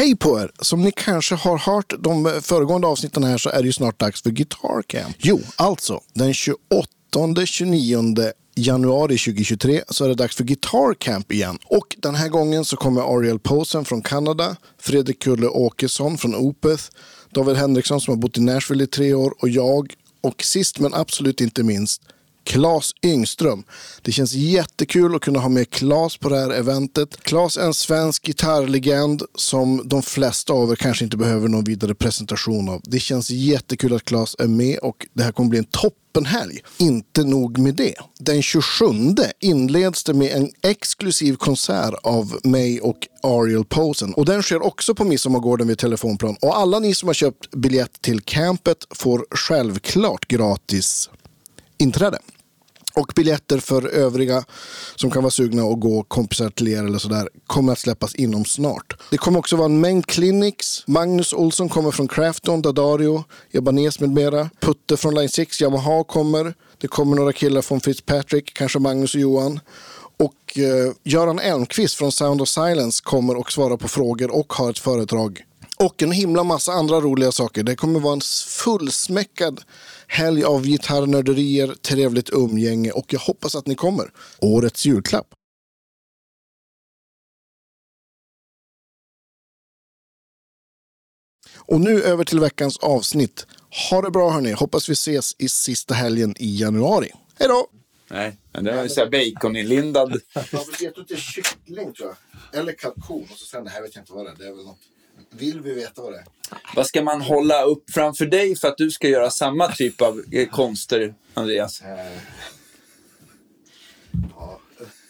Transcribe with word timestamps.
Hej 0.00 0.16
på 0.16 0.40
er! 0.40 0.50
Som 0.58 0.82
ni 0.82 0.92
kanske 0.92 1.34
har 1.34 1.58
hört 1.58 1.92
de 1.98 2.40
föregående 2.42 2.86
avsnitten 2.86 3.24
här 3.24 3.38
så 3.38 3.50
är 3.50 3.58
det 3.58 3.66
ju 3.66 3.72
snart 3.72 3.98
dags 3.98 4.22
för 4.22 4.30
Guitar 4.30 4.82
Camp. 4.82 5.16
Jo, 5.18 5.40
alltså 5.56 6.00
den 6.14 6.32
28-29 6.32 8.32
januari 8.54 9.18
2023 9.18 9.82
så 9.88 10.04
är 10.04 10.08
det 10.08 10.14
dags 10.14 10.36
för 10.36 10.44
Guitar 10.44 10.94
Camp 10.94 11.32
igen. 11.32 11.58
Och 11.64 11.96
den 11.98 12.14
här 12.14 12.28
gången 12.28 12.64
så 12.64 12.76
kommer 12.76 13.16
Ariel 13.16 13.38
Posen 13.38 13.84
från 13.84 14.02
Kanada, 14.02 14.56
Fredrik 14.78 15.22
Kulle 15.22 15.46
Åkesson 15.46 16.18
från 16.18 16.34
Opeth, 16.34 16.84
David 17.30 17.56
Henriksson 17.56 18.00
som 18.00 18.14
har 18.14 18.18
bott 18.18 18.38
i 18.38 18.40
Nashville 18.40 18.84
i 18.84 18.86
tre 18.86 19.14
år 19.14 19.34
och 19.38 19.48
jag. 19.48 19.94
Och 20.20 20.44
sist 20.44 20.78
men 20.78 20.94
absolut 20.94 21.40
inte 21.40 21.62
minst 21.62 22.02
Klas 22.44 22.92
Yngström. 23.02 23.64
Det 24.02 24.12
känns 24.12 24.32
jättekul 24.32 25.14
att 25.14 25.22
kunna 25.22 25.38
ha 25.38 25.48
med 25.48 25.70
Klas 25.70 26.16
på 26.16 26.28
det 26.28 26.38
här 26.38 26.50
eventet. 26.50 27.22
Klas 27.22 27.56
är 27.56 27.64
en 27.64 27.74
svensk 27.74 28.26
gitarrlegend 28.26 29.22
som 29.34 29.82
de 29.84 30.02
flesta 30.02 30.52
av 30.52 30.70
er 30.70 30.76
kanske 30.76 31.04
inte 31.04 31.16
behöver 31.16 31.48
någon 31.48 31.64
vidare 31.64 31.94
presentation 31.94 32.68
av. 32.68 32.80
Det 32.84 33.00
känns 33.00 33.30
jättekul 33.30 33.94
att 33.94 34.04
Klas 34.04 34.36
är 34.38 34.48
med 34.48 34.78
och 34.78 35.06
det 35.12 35.22
här 35.22 35.32
kommer 35.32 35.50
bli 35.50 35.58
en 35.58 35.64
toppenhelg. 35.64 36.58
Inte 36.78 37.24
nog 37.24 37.58
med 37.58 37.74
det. 37.74 37.94
Den 38.18 38.42
27 38.42 38.84
inleds 39.40 40.04
det 40.04 40.14
med 40.14 40.32
en 40.32 40.50
exklusiv 40.62 41.36
konsert 41.36 41.94
av 42.02 42.38
mig 42.44 42.80
och 42.80 43.08
Ariel 43.22 43.64
Posen. 43.64 44.14
Och 44.14 44.24
den 44.24 44.42
sker 44.42 44.62
också 44.62 44.94
på 44.94 45.04
Midsommargården 45.04 45.68
vid 45.68 45.78
Telefonplan. 45.78 46.36
Och 46.40 46.58
alla 46.58 46.78
ni 46.78 46.94
som 46.94 47.08
har 47.08 47.14
köpt 47.14 47.50
biljett 47.50 48.02
till 48.02 48.20
campet 48.20 48.78
får 48.90 49.26
självklart 49.30 50.28
gratis 50.28 51.10
inträde. 51.80 52.18
Och 52.94 53.12
biljetter 53.16 53.58
för 53.58 53.86
övriga 53.86 54.44
som 54.96 55.10
kan 55.10 55.22
vara 55.22 55.30
sugna 55.30 55.62
att 55.62 55.80
gå 55.80 56.02
kompisar 56.02 56.50
till 56.50 56.68
er 56.68 56.84
eller 56.84 56.98
sådär 56.98 57.28
kommer 57.46 57.72
att 57.72 57.78
släppas 57.78 58.14
inom 58.14 58.44
snart. 58.44 58.96
Det 59.10 59.18
kommer 59.18 59.38
också 59.38 59.56
vara 59.56 59.66
en 59.66 59.80
mängd 59.80 60.06
clinics. 60.06 60.84
Magnus 60.86 61.32
Olsson 61.32 61.68
kommer 61.68 61.90
från 61.90 62.08
Crafton, 62.08 62.62
Dadario, 62.62 63.24
Ebanes 63.52 64.00
med 64.00 64.10
mera. 64.10 64.50
Putte 64.60 64.96
från 64.96 65.14
Line 65.14 65.28
6, 65.28 65.60
Yamaha 65.60 66.04
kommer. 66.04 66.54
Det 66.78 66.88
kommer 66.88 67.16
några 67.16 67.32
killar 67.32 67.62
från 67.62 67.80
Fitzpatrick, 67.80 68.54
kanske 68.54 68.78
Magnus 68.78 69.14
och 69.14 69.20
Johan. 69.20 69.60
Och 70.16 70.58
eh, 70.58 70.92
Göran 71.04 71.38
Elmqvist 71.38 71.94
från 71.94 72.12
Sound 72.12 72.42
of 72.42 72.48
Silence 72.48 73.02
kommer 73.04 73.36
och 73.36 73.52
svarar 73.52 73.76
på 73.76 73.88
frågor 73.88 74.30
och 74.30 74.52
har 74.52 74.70
ett 74.70 74.78
föredrag. 74.78 75.44
Och 75.76 76.02
en 76.02 76.12
himla 76.12 76.44
massa 76.44 76.72
andra 76.72 77.00
roliga 77.00 77.32
saker. 77.32 77.62
Det 77.62 77.76
kommer 77.76 78.00
vara 78.00 78.12
en 78.12 78.20
fullsmäckad 78.64 79.60
helg 80.10 80.44
av 80.44 80.64
gitarrnörderier, 80.64 81.74
trevligt 81.74 82.30
umgänge 82.30 82.90
och 82.90 83.12
jag 83.12 83.20
hoppas 83.20 83.54
att 83.54 83.66
ni 83.66 83.74
kommer. 83.74 84.12
Årets 84.38 84.86
julklapp. 84.86 85.26
Och 91.56 91.80
nu 91.80 92.02
över 92.02 92.24
till 92.24 92.40
veckans 92.40 92.76
avsnitt. 92.76 93.46
Ha 93.90 94.02
det 94.02 94.10
bra 94.10 94.30
hörni. 94.30 94.52
Hoppas 94.52 94.88
vi 94.88 94.92
ses 94.92 95.36
i 95.38 95.48
sista 95.48 95.94
helgen 95.94 96.34
i 96.38 96.60
januari. 96.60 97.10
Hej 97.38 97.48
då! 97.48 97.68
Nej, 98.08 98.38
men 98.52 98.64
det 98.64 98.72
är 98.72 98.88
så 98.88 99.00
här 99.00 99.10
baconinlindad. 99.10 100.20
Jag 100.34 100.42
vet 100.80 100.98
inte 100.98 101.16
kyckling 101.16 101.92
tror 101.92 102.08
jag. 102.08 102.60
Eller 102.60 102.72
kalkon. 102.72 103.28
Och 103.32 103.38
så 103.38 103.46
sen 103.46 103.64
det 103.64 103.70
här 103.70 103.82
vet 103.82 103.94
jag 103.94 104.02
inte 104.02 104.12
vad 104.12 104.26
det 104.26 104.30
är. 104.30 104.36
Det 104.36 104.46
är 104.46 104.52
väl 104.52 104.64
något. 104.64 104.78
Vill 105.30 105.60
vi 105.60 105.74
veta 105.74 106.02
vad 106.02 106.12
det 106.12 106.18
är? 106.18 106.24
Vad 106.76 106.86
ska 106.86 107.02
man 107.02 107.20
hålla 107.20 107.62
upp 107.62 107.84
framför 107.90 108.26
dig 108.26 108.56
för 108.56 108.68
att 108.68 108.76
du 108.76 108.90
ska 108.90 109.08
göra 109.08 109.30
samma 109.30 109.72
typ 109.72 110.00
av 110.00 110.22
eh, 110.32 110.48
konster, 110.48 111.14
Andreas? 111.34 111.80
Eh, 111.82 112.06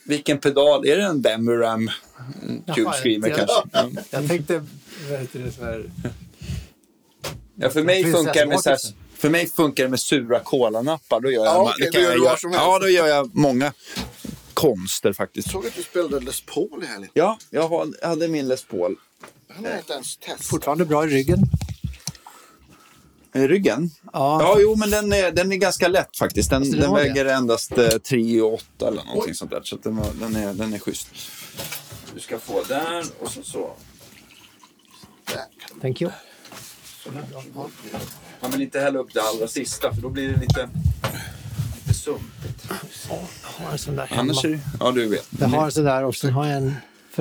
Vilken 0.04 0.38
pedal? 0.38 0.86
Är 0.86 0.96
det 0.96 1.02
en 1.04 1.22
Demuram 1.22 1.90
Tube 2.74 2.92
Screamer 2.92 3.28
jag- 3.28 3.38
kanske? 3.38 3.78
Mm. 3.78 3.96
Jag 4.10 4.28
tänkte, 4.28 4.64
vad 5.10 5.20
heter 5.20 5.38
det, 5.38 5.52
så 5.52 5.64
här, 5.64 5.90
Ja, 7.55 7.70
för 7.70 7.82
mig 7.82 8.12
funkar 8.12 8.34
det 8.34 8.46
med 8.46 8.60
så 8.60 8.70
här, 8.70 8.78
för 9.16 9.30
mig 9.30 9.46
funkar 9.48 9.82
det 9.84 9.90
med 9.90 10.00
sura 10.00 10.40
kolanappar. 10.40 11.20
Då 11.20 11.30
gör 11.30 11.44
jag, 11.44 11.55
Ja, 11.55 11.74
gör 12.00 12.00
jag 12.12 12.28
helst. 12.28 12.45
Ja, 12.52 12.78
då 12.78 12.89
gör 12.89 13.06
jag 13.06 13.30
många 13.36 13.72
konster 14.55 15.12
faktiskt. 15.12 15.50
såg 15.50 15.66
att 15.66 15.74
du 15.77 15.83
spelade 15.83 16.20
Les 16.20 16.40
Paul 16.40 16.83
i 16.83 16.86
helgen. 16.86 17.11
Ja, 17.14 17.39
jag 17.50 17.68
har- 17.68 18.06
hade 18.06 18.28
min 18.28 18.48
Les 18.48 18.64
Paul. 18.64 18.96
Han 19.56 19.64
har 19.64 19.77
inte 19.78 19.92
ens 19.92 20.16
testat. 20.16 20.44
fortfarande 20.44 20.84
bra 20.84 21.05
i 21.06 21.08
ryggen. 21.08 21.38
I 23.34 23.38
ryggen? 23.48 23.90
Ja. 24.12 24.42
Ja, 24.42 24.56
jo, 24.61 24.77
men 24.77 24.90
den 24.90 25.12
är, 25.12 25.30
den 25.33 25.52
är 25.52 25.56
ganska 25.56 25.88
lätt 25.88 26.16
faktiskt. 26.16 26.50
Den, 26.50 26.62
Alltså, 26.62 26.77
den 26.77 26.90
har 26.90 26.98
det. 26.98 27.08
väger 27.08 27.24
endast 27.27 27.72
eh, 27.72 27.77
3,8 27.77 28.60
eller 28.80 28.90
någonting 29.05 29.22
Oj. 29.27 29.34
sånt 29.34 29.50
där. 29.50 29.62
Så 29.64 29.74
att 29.77 29.83
den, 29.83 29.96
var, 29.96 30.06
den, 30.20 30.36
är, 30.36 30.55
den 30.55 30.74
är 30.74 30.78
schysst. 30.78 31.08
Du 32.14 32.20
ska 32.20 32.39
få 32.39 32.62
där 32.68 33.05
och 33.20 33.30
så 33.30 33.42
så. 33.42 33.72
Thank 35.80 36.02
you. 36.02 36.10
Man 38.40 38.50
vill 38.50 38.60
inte 38.62 38.80
hälla 38.80 38.98
upp 38.98 39.14
det 39.14 39.20
allra 39.22 39.48
sista 39.48 39.94
för 39.94 40.02
då 40.02 40.08
blir 40.08 40.28
det 40.28 40.40
lite, 40.40 40.68
lite 41.86 41.94
sumpigt. 41.98 42.68
Jag 43.08 43.64
har 43.64 43.72
en 43.72 43.78
sån 43.78 43.96
där 43.96 44.06
hemma. 44.06 44.20
Annars 44.20 44.44
är 44.44 44.60
ja 44.80 44.90
du 44.92 45.08
vet. 45.08 45.27
Jag 45.40 45.48
har 45.48 45.64
en 45.64 45.72
sån 45.72 45.84
där 45.84 46.05
och 46.05 46.16
sen 46.16 46.33
har 46.33 46.46
jag 46.46 46.56
en 46.56 46.74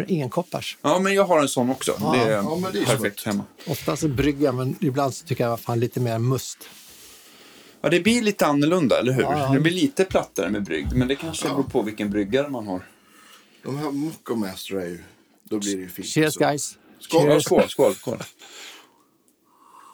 för 0.07 0.13
enkoppars. 0.13 0.77
Ja, 0.81 0.99
men 0.99 1.13
jag 1.13 1.23
har 1.23 1.41
en 1.41 1.49
sån 1.49 1.69
också. 1.69 2.11
det 2.13 2.19
är, 2.19 2.31
ja, 2.31 2.55
men 2.55 2.71
det 2.71 2.79
är 2.79 2.85
perfekt 2.85 3.25
hemma. 3.25 3.43
Ofta 3.67 3.95
så 3.95 4.07
brygger 4.07 4.45
jag, 4.45 4.55
men 4.55 4.75
ibland 4.81 5.13
så 5.13 5.25
tycker 5.25 5.43
jag 5.43 5.59
fan 5.59 5.79
lite 5.79 5.99
mer 5.99 6.19
must. 6.19 6.57
Ja, 7.81 7.89
det 7.89 7.99
blir 7.99 8.21
lite 8.21 8.45
annorlunda, 8.45 8.99
eller 8.99 9.13
hur? 9.13 9.21
Ja, 9.21 9.39
ja. 9.39 9.53
Det 9.53 9.59
blir 9.59 9.73
lite 9.73 10.05
plattare 10.05 10.49
med 10.49 10.63
brygd, 10.63 10.93
men 10.93 11.07
det 11.07 11.15
kanske 11.15 11.49
beror 11.49 11.63
på 11.63 11.81
vilken 11.81 12.09
bryggare 12.09 12.49
man 12.49 12.67
har. 12.67 12.87
De 13.63 13.77
här 13.77 13.91
Moco 13.91 14.35
Master 14.35 14.75
är 14.75 14.85
ju... 14.85 15.03
Då 15.43 15.59
blir 15.59 15.75
det 15.75 15.81
ju 15.81 15.89
fint. 15.89 16.07
Cheers 16.07 16.33
Så. 16.33 16.39
guys. 16.39 16.77
Skål, 16.99 17.21
ja, 17.25 17.31
Cheers. 17.31 17.43
skål, 17.43 17.69
skål, 17.69 17.95
skål. 17.95 18.23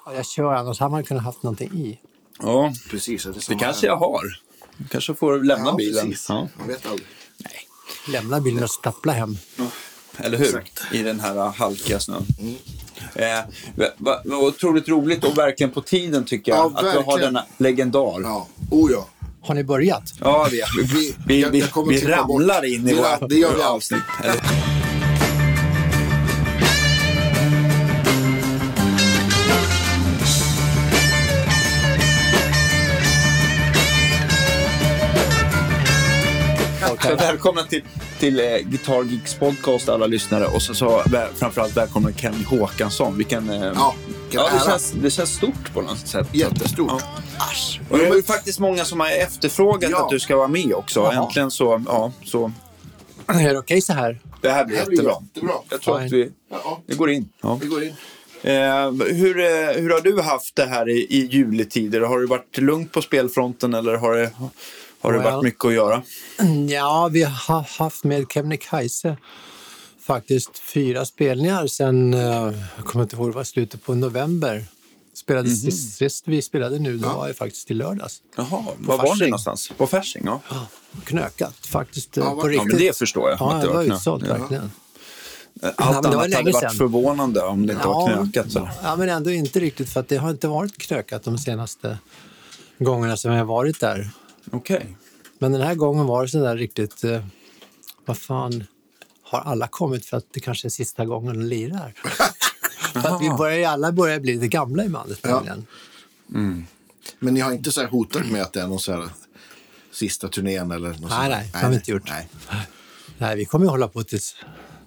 Ja, 0.05 0.13
jag 0.15 0.25
kör, 0.25 0.53
annars 0.53 0.79
hade 0.79 0.91
man 0.91 1.03
kunnat 1.03 1.23
haft 1.23 1.43
någonting 1.43 1.71
i. 1.71 1.99
Ja, 2.39 2.73
Precis. 2.89 3.23
Det, 3.23 3.31
det 3.31 3.55
kanske 3.55 3.87
här. 3.87 3.93
jag 3.93 3.97
har. 3.97 4.21
Du 4.77 4.87
kanske 4.87 5.13
får 5.15 5.43
lämna 5.43 5.69
ja, 5.69 5.75
bilen. 5.75 6.05
Precis. 6.05 6.29
Ja. 6.29 6.47
Man 6.57 6.67
vet 6.67 6.85
aldrig. 6.85 7.07
Lämna 8.07 8.41
bilen 8.41 8.63
och 8.63 8.71
stappla 8.71 9.13
hem. 9.13 9.37
Eller 10.17 10.37
hur? 10.37 10.45
Exakt. 10.45 10.81
I 10.91 11.01
den 11.03 11.19
här 11.19 11.49
halkiga 11.49 11.99
snön. 11.99 12.25
Eh, 13.15 13.25
vad 13.75 13.89
va, 13.97 14.21
vad 14.25 14.43
otroligt 14.43 14.87
roligt 14.89 15.23
och 15.23 15.37
verkligen 15.37 15.71
på 15.71 15.81
tiden 15.81 16.25
tycker 16.25 16.51
jag. 16.51 16.59
Ja, 16.59 16.71
att 16.79 16.83
vi 16.83 16.87
har 16.87 16.95
verkligen. 16.95 17.19
denna 17.33 17.45
legendar. 17.57 18.21
Ja. 18.23 18.47
Oh 18.71 18.91
ja. 18.91 19.07
Har 19.41 19.55
ni 19.55 19.63
börjat? 19.63 20.03
Ja, 20.21 20.47
vi, 20.51 20.61
Vi, 20.83 21.15
vi, 21.27 21.41
jag- 21.41 21.49
vi, 21.49 21.59
jag 21.59 21.87
vi 21.87 21.99
klippa 21.99 22.23
bort- 22.23 22.41
ramlar 22.41 22.65
in 22.75 22.89
i 22.89 22.93
våra 22.93 23.27
det 23.27 23.35
gör 23.35 23.55
vi 23.55 23.61
alltid. 23.61 23.97
Avsnitt. 36.97 37.05
Eller? 37.11 37.17
Så 37.17 37.25
välkomna 37.31 37.63
till, 37.63 37.83
till 38.19 38.39
eh, 38.39 38.45
Guitar 38.57 39.03
Geeks 39.03 39.33
podcast 39.35 39.89
alla 39.89 40.07
lyssnare 40.07 40.45
och 40.47 40.61
så, 40.61 40.73
så 40.75 41.01
väl, 41.05 41.27
framförallt 41.35 41.77
välkomna 41.77 42.11
Kenny 42.13 42.43
Håkansson. 42.43 43.17
Vilken, 43.17 43.49
eh, 43.49 43.71
Ja, 43.75 43.95
ja 44.31 44.49
det, 44.53 44.69
känns, 44.71 44.91
det 44.91 45.09
känns 45.11 45.35
stort 45.35 45.73
på 45.73 45.81
något 45.81 46.07
sätt. 46.07 46.27
Jättestort. 46.31 46.87
Ja. 46.89 47.47
Och 47.89 47.97
det 47.97 48.05
är 48.05 48.15
ju 48.15 48.23
faktiskt 48.23 48.59
många 48.59 48.85
som 48.85 48.99
har 48.99 49.07
efterfrågat 49.07 49.91
Ja. 49.91 50.03
att 50.03 50.09
du 50.09 50.19
ska 50.19 50.35
vara 50.37 50.47
med 50.47 50.73
också. 50.73 50.99
Jaha. 50.99 51.25
Äntligen 51.25 51.51
så, 51.51 51.83
ja, 51.87 52.11
så. 52.23 52.51
Är 53.27 53.53
det 53.53 53.59
okej 53.59 53.81
så 53.81 53.93
här? 53.93 54.19
Det 54.41 54.49
här 54.51 54.65
blir 54.65 54.75
Det 54.75 54.79
här 54.81 54.87
blir 54.87 54.97
jättebra. 54.97 55.15
jättebra. 55.33 55.53
Jag 55.69 55.81
tror 55.81 56.01
att 56.01 56.11
vi, 56.11 56.31
Ja, 56.51 56.81
vi 56.87 56.95
går 56.95 57.09
in. 57.09 57.29
Ja. 57.41 57.59
vi 57.61 57.67
går 57.67 57.83
in. 57.83 57.93
Eh, 58.41 58.91
hur, 59.15 59.39
eh, 59.39 59.75
hur 59.81 59.89
har 59.89 60.01
du 60.01 60.21
haft 60.21 60.55
det 60.55 60.65
här 60.65 60.89
i, 60.89 60.93
i 61.09 61.25
juletider? 61.25 62.01
Har 62.01 62.19
det 62.19 62.27
varit 62.27 62.57
lugnt 62.57 62.91
på 62.91 63.01
spelfronten 63.01 63.73
eller 63.73 63.95
har 63.95 64.15
det, 64.15 64.31
har 65.05 65.13
det 65.13 65.19
Well. 65.19 65.33
varit 65.33 65.43
mycket 65.43 65.65
att 65.65 65.73
göra? 65.73 66.01
Ja, 66.69 67.09
vi 67.11 67.23
har 67.23 67.79
haft 67.83 68.03
med 68.03 68.25
Kebnekaise 68.33 69.17
faktiskt 70.01 70.59
fyra 70.59 71.05
spelningar 71.05 71.67
sen, 71.67 72.13
eh, 72.13 72.19
jag 72.75 72.85
kommer 72.85 73.03
inte 73.03 73.15
ihåg, 73.15 73.29
det 73.31 73.35
var 73.35 73.43
slutet 73.43 73.83
på 73.83 73.95
november. 73.95 74.65
Spelade 75.13 75.47
Mhm. 75.47 75.55
sist, 75.57 75.97
sist 75.97 76.23
vi 76.27 76.41
spelade 76.41 76.79
nu, 76.79 76.97
det 76.97 77.07
var 77.07 77.27
ju 77.27 77.33
faktiskt 77.33 77.71
i 77.71 77.73
lördags. 77.73 78.21
Jaha, 78.37 78.47
var 78.77 78.97
var 78.97 79.03
ni 79.03 79.09
Fasching. 79.09 79.29
någonstans? 79.29 79.71
På 79.77 79.87
Fasching? 79.87 80.23
Ja. 80.25 80.41
Knökat 81.03 81.65
faktiskt, 81.65 82.17
eh, 82.17 82.23
Ja, 82.23 82.29
på 82.29 82.35
vad- 82.35 82.45
ja, 82.45 82.49
riktigt. 82.49 82.67
men 82.67 82.77
det 82.77 82.97
förstår 82.97 83.29
jag. 83.29 83.37
Ja, 83.41 83.59
det 83.61 83.67
var 83.67 83.83
utsålt 83.83 84.23
Ja. 84.27 84.33
verkligen. 84.37 84.71
Allt 85.61 85.77
men 85.77 86.01
det 86.03 86.07
var 86.09 86.15
annat 86.15 86.29
länge 86.29 86.35
hade 86.35 86.51
varit 86.51 86.77
förvånande 86.77 87.41
om 87.41 87.67
det 87.67 87.73
inte 87.73 87.87
var 87.87 88.13
knökat. 88.13 88.51
Så. 88.51 88.69
ja, 88.83 88.95
men 88.95 89.09
ändå 89.09 89.31
inte 89.31 89.59
riktigt 89.59 89.89
för 89.89 90.05
det 90.07 90.17
har 90.17 90.29
inte 90.29 90.47
varit 90.47 90.77
knökat 90.77 91.23
de 91.23 91.37
senaste 91.37 91.97
gångerna 92.79 93.17
som 93.17 93.31
jag 93.31 93.37
har 93.37 93.45
varit 93.45 93.79
där. 93.79 94.09
Okej. 94.51 94.97
Men 95.39 95.51
den 95.51 95.61
här 95.61 95.75
gången 95.75 96.05
var 96.05 96.21
det 96.23 96.29
så 96.29 96.39
där 96.43 96.57
riktigt, 96.57 97.03
eh, 97.03 97.25
vad 98.05 98.17
fan, 98.17 98.63
har 99.23 99.39
alla 99.39 99.67
kommit 99.67 100.05
för 100.05 100.17
att 100.17 100.25
det 100.33 100.39
kanske 100.39 100.67
är 100.67 100.69
sista 100.69 101.05
gången 101.05 101.39
de 101.39 101.45
lirar? 101.45 101.93
för 102.93 103.15
att 103.15 103.21
vi 103.21 103.29
börjar, 103.29 103.69
alla 103.71 103.91
börjar 103.91 104.19
bli 104.19 104.33
lite 104.33 104.47
gamla 104.47 104.85
i 104.85 104.89
bandet 104.89 105.19
Ja. 105.21 105.29
nämligen. 105.35 105.67
Men 107.19 107.33
ni 107.33 107.39
har 107.39 107.51
inte 107.51 107.71
så 107.71 107.81
här 107.81 107.87
hotat 107.87 108.25
med 108.31 108.41
att 108.41 108.53
det 108.53 108.61
är 108.61 108.67
någon 108.67 108.79
så 108.79 108.91
här 108.91 109.09
sista 109.91 110.27
turnén 110.27 110.71
eller 110.71 110.89
något 110.89 110.97
sånt 110.97 111.09
Nej, 111.11 111.29
där? 111.29 111.37
nej, 111.37 111.49
det 111.53 111.57
har 111.59 111.69
vi 111.69 111.75
inte 111.75 111.91
gjort. 111.91 112.09
Nej. 112.09 112.27
Nej, 113.17 113.35
vi 113.35 113.45
kommer 113.45 113.65
ju 113.65 113.69
hålla 113.69 113.87
på 113.87 114.03
tills 114.03 114.35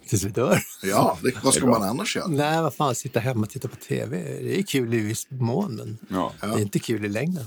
tills 0.08 0.22
vi 0.24 0.28
dör. 0.30 0.62
Ja, 0.82 1.18
det, 1.22 1.44
vad 1.44 1.54
ska 1.54 1.66
man 1.66 1.82
annars 1.82 2.16
göra? 2.16 2.26
Nej, 2.26 2.62
vad 2.62 2.74
fan, 2.74 2.94
sitta 2.94 3.20
hemma 3.20 3.40
och 3.42 3.50
titta 3.50 3.68
på 3.68 3.76
tv. 3.76 4.16
Det 4.42 4.58
är 4.58 4.62
kul 4.62 4.94
i 4.94 4.98
viss 4.98 5.26
mån, 5.30 5.74
men 5.76 5.98
Ja. 6.10 6.32
det 6.40 6.46
är 6.46 6.58
inte 6.58 6.78
kul 6.78 7.04
i 7.04 7.08
längden. 7.08 7.44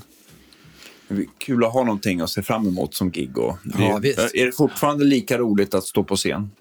Det 1.16 1.26
Kul 1.38 1.64
att 1.66 1.74
ha 1.74 1.84
någonting 1.84 2.22
att 2.22 2.30
se 2.30 2.42
fram 2.42 2.68
emot 2.68 2.94
som 2.96 3.12
gig. 3.12 3.38
Och 3.38 3.58
det, 3.64 3.84
Ja, 3.84 3.98
visst. 3.98 4.20
Är 4.20 4.46
det 4.46 4.52
fortfarande 4.52 5.06
lika 5.06 5.38
roligt 5.38 5.74
att 5.74 5.84
stå 5.84 6.04
på 6.04 6.16
scen? 6.16 6.52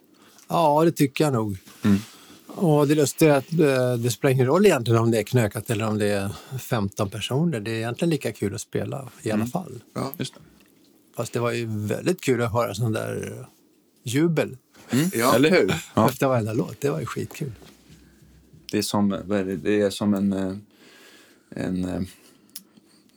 Ja, 0.49 0.85
det 0.85 0.93
tycker 0.93 1.25
jag 1.25 1.33
nog. 1.33 1.57
Mm. 1.83 1.99
Och 2.47 2.89
det 2.89 2.95
lustiga 2.95 3.35
är 3.35 3.39
att 3.39 3.53
eh, 3.53 4.03
det 4.03 4.11
spelar 4.11 4.33
ingen 4.33 4.47
roll 4.47 4.67
egentligen 4.67 5.01
om 5.01 5.11
det 5.11 5.19
är 5.19 5.23
knökat 5.23 5.71
eller 5.71 5.89
om 5.89 5.99
det 5.99 6.07
är 6.07 6.31
15 6.59 7.11
personer. 7.11 7.61
Det 7.61 7.71
är 7.71 7.75
egentligen 7.75 8.11
lika 8.11 8.33
kul 8.33 8.55
att 8.55 8.61
spela 8.61 9.09
i 9.23 9.29
Mm. 9.31 9.41
alla 9.43 9.51
fall. 9.51 9.73
Ja. 9.95 10.13
Just 10.19 10.35
det. 10.35 10.41
Fast 11.17 11.33
det 11.33 11.41
var 11.41 11.53
ju 11.53 11.67
väldigt 11.71 12.21
kul 12.21 12.43
att 12.43 12.53
höra 12.53 12.75
sån 12.75 12.93
där 12.93 13.37
eh, 13.41 13.47
jubel 14.05 14.57
Ja. 15.15 15.35
Eller 15.35 15.51
hur? 15.51 15.75
Ja. 15.95 16.09
efter 16.09 16.27
varenda 16.29 16.53
låt. 16.53 16.81
Det 16.81 16.91
var 16.91 17.01
ju 17.01 17.07
skitkul. 17.07 17.53
Det 18.71 18.79
är 18.79 18.83
som, 18.83 19.09
det? 19.09 19.57
Det 19.57 19.81
är 19.81 19.91
som 19.91 20.15
en... 20.15 20.33
eh, 20.33 20.53
en 21.57 22.07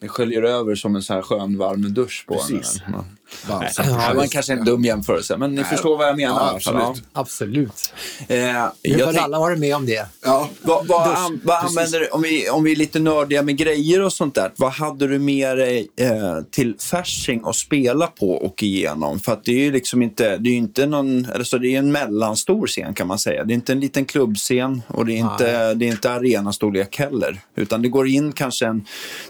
det 0.03 0.09
sköljer 0.09 0.43
över 0.43 0.75
som 0.75 0.95
en 0.95 1.01
så 1.01 1.13
här 1.13 1.21
skön 1.21 1.57
varm 1.57 1.93
dusch 1.93 2.25
på 2.27 2.33
Precis. 2.33 2.81
en. 2.85 2.93
Ja. 2.93 3.05
Balsam. 3.47 3.85
Nej, 3.87 4.09
det 4.09 4.17
var 4.17 4.27
kanske 4.27 4.53
en 4.53 4.65
dum 4.65 4.83
jämförelse, 4.83 5.37
men 5.37 5.55
ni 5.55 5.63
förstår 5.63 5.97
vad 5.97 6.07
jag 6.07 6.17
menar. 6.17 6.41
Ja, 6.41 6.51
absolut. 6.55 7.03
Absolut. 7.13 7.93
Ja. 8.27 8.35
Eh, 8.35 8.65
jag 8.81 9.05
har 9.05 9.13
alla 9.13 9.39
varit 9.39 9.59
med 9.59 9.75
om 9.75 9.85
det. 9.85 10.07
Ja. 10.25 10.49
Vad, 10.61 10.87
vad, 10.87 11.07
an, 11.07 11.41
vad 11.43 11.65
använder 11.65 11.99
du, 11.99 12.07
om 12.07 12.21
vi, 12.21 12.49
om 12.49 12.63
vi 12.63 12.71
är 12.71 12.75
lite 12.75 12.99
nördiga 12.99 13.41
med 13.41 13.57
grejer 13.57 14.01
och 14.01 14.13
sånt 14.13 14.35
där, 14.35 14.51
vad 14.55 14.71
hade 14.71 15.07
du 15.07 15.19
med 15.19 15.57
dig 15.57 15.87
eh, 15.95 16.41
till 16.51 16.75
Fasching 16.79 17.41
att 17.45 17.55
spela 17.55 18.07
på 18.07 18.31
och 18.31 18.63
igenom? 18.63 19.19
För 19.19 19.33
att 19.33 19.43
det 19.43 19.51
är 19.51 19.59
ju 19.59 19.71
liksom 19.71 20.01
inte, 20.01 20.37
det 20.37 20.49
är 20.49 20.53
inte 20.55 20.85
någon, 20.85 21.27
alltså 21.35 21.57
det 21.57 21.75
är 21.75 21.79
en 21.79 21.91
mellanstor 21.91 22.67
scen 22.67 22.93
kan 22.93 23.07
man 23.07 23.19
säga. 23.19 23.43
Det 23.43 23.53
är 23.53 23.55
inte 23.55 23.71
en 23.71 23.79
liten 23.79 24.05
klubbscen 24.05 24.81
och 24.87 25.05
det 25.05 25.13
är 25.13 25.31
inte, 25.31 25.73
det 25.73 25.85
är 25.85 25.89
inte 25.91 26.11
arenastorlek 26.11 26.99
heller. 26.99 27.41
Utan 27.55 27.81
det 27.81 27.89
går 27.89 28.07
in 28.07 28.31
kanske 28.31 28.65
en 28.65 28.85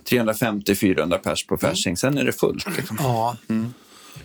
350-400 0.10 1.18
pers 1.18 1.46
på 1.46 1.58
Fasching, 1.58 1.98
sen 1.98 2.18
är 2.18 2.24
det 2.24 2.34
fullt. 2.34 2.78
Liksom. 2.78 2.98
Ja. 3.00 3.38
Mm. 3.50 3.74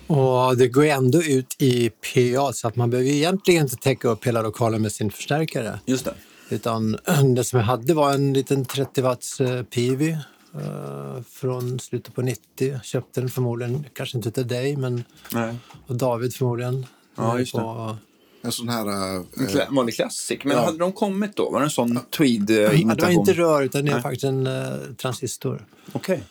Och 0.07 0.57
det 0.57 0.67
går 0.67 0.85
ändå 0.85 1.23
ut 1.23 1.55
i 1.61 1.89
PA 1.89 2.53
så 2.53 2.67
att 2.67 2.75
man 2.75 2.89
behöver 2.89 3.09
egentligen 3.11 3.61
inte 3.63 3.75
täcka 3.75 4.07
upp 4.09 4.27
hela 4.27 4.41
lokalen 4.41 4.81
med 4.81 4.91
sin 4.91 5.11
förstärkare. 5.11 5.79
Just 5.85 6.05
det. 6.05 6.13
Utan 6.49 6.97
det 7.35 7.43
som 7.43 7.59
jag 7.59 7.65
hade 7.65 7.93
var 7.93 8.13
en 8.13 8.33
liten 8.33 8.65
30 8.65 9.01
watts 9.01 9.41
eh, 9.41 9.63
Pivi 9.63 10.17
eh, 10.55 11.23
från 11.29 11.79
slutet 11.79 12.15
på 12.15 12.21
90. 12.21 12.79
Köpte 12.83 13.21
den 13.21 13.29
förmodligen, 13.29 13.85
kanske 13.93 14.17
inte 14.17 14.31
till 14.31 14.47
dig, 14.47 14.75
men 14.77 15.03
Nej. 15.33 15.55
och 15.87 15.95
David 15.95 16.33
förmodligen. 16.35 16.85
Ja, 17.17 17.39
just 17.39 17.53
det. 17.55 17.59
På, 17.61 17.97
En 18.41 18.51
sån 18.51 18.69
här... 18.69 18.87
En 18.87 19.17
eh, 19.17 19.23
klä- 19.37 19.75
vanlig 19.75 19.95
classic. 19.95 20.39
Men 20.43 20.57
Ja. 20.57 20.65
hade 20.65 20.77
de 20.77 20.91
kommit 20.91 21.35
då? 21.35 21.49
Var 21.49 21.59
det 21.59 21.65
en 21.65 21.69
sån 21.69 21.93
ja, 21.93 22.01
tweed-imitation? 22.17 22.95
det 22.95 23.03
var 23.03 23.11
inte 23.11 23.33
rör, 23.33 23.61
utan 23.61 23.85
det 23.85 23.91
är 23.91 24.01
faktiskt 24.01 24.23
en 24.23 24.47
eh, 24.47 24.63
transistor. 24.97 25.65
Okej. 25.91 26.23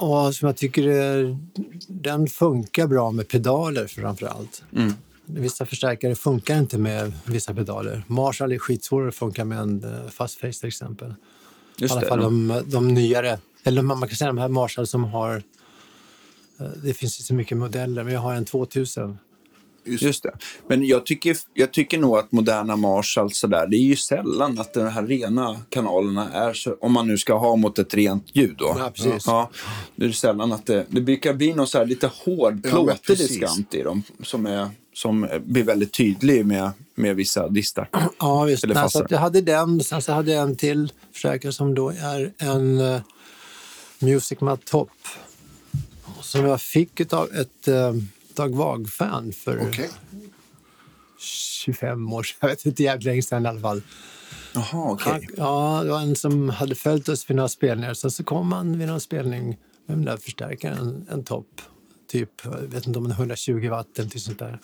Och 0.00 0.34
som 0.34 0.46
jag 0.46 0.56
tycker 0.56 0.88
är, 0.88 1.38
den 1.88 2.26
funkar 2.26 2.86
bra 2.86 3.10
med 3.10 3.28
pedaler 3.28 3.86
framför 3.86 4.26
allt. 4.26 4.62
Mm. 4.76 4.92
Vissa 5.26 5.66
förstärkare 5.66 6.14
funkar 6.14 6.58
inte 6.58 6.78
med 6.78 7.12
vissa 7.26 7.54
pedaler. 7.54 8.04
Marshall 8.06 8.52
är 8.52 8.58
skitsvårare 8.58 9.08
att 9.08 9.14
funka 9.14 9.44
med 9.44 9.58
en 9.58 9.84
eh, 9.84 10.10
fast 10.10 10.40
face 10.40 10.52
till 10.52 10.68
exempel. 10.68 11.10
I 11.10 11.14
Just 11.82 11.92
alla 11.92 12.00
det. 12.00 12.06
fall 12.08 12.20
de, 12.20 12.62
de 12.66 12.88
nyare. 12.88 13.38
Eller 13.64 13.82
man 13.82 14.00
kan 14.08 14.16
säga 14.16 14.28
de 14.28 14.38
här 14.38 14.48
Marshall 14.48 14.86
som 14.86 15.04
har... 15.04 15.42
eh, 16.60 16.66
Det 16.82 16.94
finns 16.94 17.20
ju 17.20 17.24
så 17.24 17.34
mycket 17.34 17.58
modeller, 17.58 18.04
men 18.04 18.12
jag 18.14 18.20
har 18.20 18.34
en 18.34 18.44
2000. 18.44 19.18
Just 19.84 20.22
det. 20.22 20.32
Men 20.66 20.86
jag 20.86 21.06
tycker, 21.06 21.36
jag 21.54 21.72
tycker 21.72 21.98
nog 21.98 22.16
att 22.16 22.32
moderna 22.32 22.76
Marshall 22.76 23.32
sådär, 23.32 23.66
det 23.66 23.76
är 23.76 23.82
ju 23.82 23.96
sällan 23.96 24.58
att 24.58 24.74
de 24.74 24.88
här 24.88 25.06
rena 25.06 25.60
kanalerna 25.68 26.32
är 26.32 26.52
så, 26.52 26.76
om 26.80 26.92
man 26.92 27.08
nu 27.08 27.18
ska 27.18 27.38
ha 27.38 27.56
mot 27.56 27.78
ett 27.78 27.94
rent 27.94 28.36
ljud 28.36 28.54
då. 28.58 28.74
Ja, 28.78 28.90
precis. 28.94 29.26
Ja, 29.26 29.50
det 29.96 30.06
är 30.06 30.12
sällan 30.12 30.52
att 30.52 30.66
det, 30.66 30.86
det 30.88 31.00
brukar 31.00 31.34
bli 31.34 31.54
någon 31.54 31.66
så 31.66 31.78
här 31.78 31.86
lite 31.86 32.10
hård, 32.24 32.62
plåtig 32.62 33.18
diskant 33.18 33.74
i 33.74 33.82
dem 33.82 34.02
som, 34.22 34.46
är, 34.46 34.68
som 34.94 35.28
blir 35.44 35.64
väldigt 35.64 35.92
tydlig 35.92 36.46
med, 36.46 36.70
med 36.94 37.16
vissa 37.16 37.48
distar. 37.48 37.88
Ja, 38.18 38.44
visst. 38.44 38.64
Eller 38.64 38.74
Nej, 38.74 38.90
så 38.90 39.06
jag 39.08 39.18
hade 39.18 39.40
den, 39.40 39.80
sen 39.80 40.02
så 40.02 40.12
hade 40.12 40.32
jag 40.32 40.42
en 40.42 40.56
till 40.56 40.92
förstärkare 41.12 41.52
som 41.52 41.74
då 41.74 41.88
är 41.88 42.32
en 42.38 42.80
uh, 42.80 43.00
Music 43.98 44.38
Top. 44.64 44.90
Som 46.20 46.46
jag 46.46 46.60
fick 46.60 47.12
av 47.12 47.28
ett 47.34 47.68
uh, 47.68 48.02
Dag 48.34 48.54
Vag-fan 48.56 49.32
för 49.32 49.62
Okej. 49.68 49.90
25 51.18 52.12
år 52.12 52.22
sedan. 52.22 52.36
Jag 52.40 52.48
vet 52.48 52.66
inte, 52.66 52.82
jävligt 52.82 53.04
länge 53.06 53.22
sedan 53.22 53.44
i 53.44 53.48
alla 53.48 53.60
fall. 53.60 53.82
Jaha, 54.54 54.90
okej. 54.92 55.12
Han, 55.12 55.22
ja, 55.36 55.80
det 55.84 55.90
var 55.90 56.00
en 56.00 56.16
som 56.16 56.48
hade 56.48 56.74
följt 56.74 57.08
oss 57.08 57.30
vid 57.30 57.36
några 57.36 57.48
spelningar. 57.48 57.94
Sen 57.94 58.10
så 58.10 58.24
kom 58.24 58.52
han 58.52 58.78
vid 58.78 58.88
någon 58.88 59.00
spelning 59.00 59.46
med 59.86 59.96
den 59.96 60.04
där 60.04 60.16
förstärkaren, 60.16 61.06
en 61.12 61.24
topp. 61.24 61.60
Typ, 62.10 62.30
jag 62.44 62.50
vet 62.52 62.86
inte 62.86 62.98
om 62.98 63.06
är 63.06 63.10
120 63.10 63.68
watt 63.70 63.98
eller 63.98 64.18
sånt 64.18 64.38
där. 64.38 64.58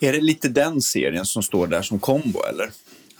Är 0.00 0.12
det 0.12 0.20
lite 0.20 0.48
den 0.48 0.80
serien 0.82 1.26
som 1.26 1.42
står 1.42 1.66
där 1.66 1.82
som 1.82 1.98
kombo 1.98 2.38
eller? 2.50 2.70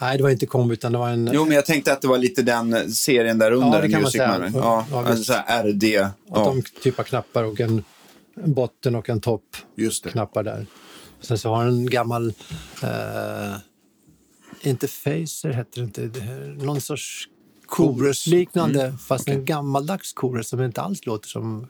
Nej, 0.00 0.16
det 0.16 0.22
var 0.22 0.30
inte 0.30 0.46
kombo 0.46 0.72
utan 0.72 0.92
det 0.92 0.98
var 0.98 1.08
en... 1.08 1.30
Jo, 1.32 1.44
men 1.44 1.54
jag 1.54 1.66
tänkte 1.66 1.92
att 1.92 2.02
det 2.02 2.08
var 2.08 2.18
lite 2.18 2.42
den 2.42 2.92
serien 2.92 3.38
där 3.38 3.52
under. 3.52 3.76
Ja, 3.76 3.82
det 3.82 3.88
kan 3.88 4.02
man 4.02 4.10
säga. 4.10 4.50
Ja, 4.54 4.86
Ja, 4.90 5.06
en 5.08 5.16
visst. 5.16 5.26
så 5.26 5.32
här 5.32 5.64
RD. 5.64 5.84
Att 5.96 6.12
Ja. 6.30 6.44
de 6.44 6.62
typ 6.82 6.98
av 6.98 7.02
knappar 7.04 7.44
och 7.44 7.60
en, 7.60 7.84
en 8.44 8.54
botten 8.54 8.94
och 8.94 9.08
en 9.08 9.20
topp. 9.20 9.56
Knappar 10.02 10.42
där. 10.42 10.66
Sen 11.20 11.38
så 11.38 11.54
har 11.54 11.64
den 11.64 11.74
en 11.74 11.90
gammal... 11.90 12.32
Eh, 12.82 13.56
inte 14.60 14.88
Facer 14.88 15.52
heter 15.52 15.82
det 15.82 16.02
inte. 16.02 16.24
Någon 16.64 16.80
sorts 16.80 17.28
Chorus-liknande, 17.66 18.92
fast 18.98 19.28
en 19.28 19.44
gammaldags 19.44 20.14
Chorus 20.14 20.48
som 20.48 20.62
inte 20.62 20.80
alls 20.80 21.06
låter 21.06 21.28
som 21.28 21.66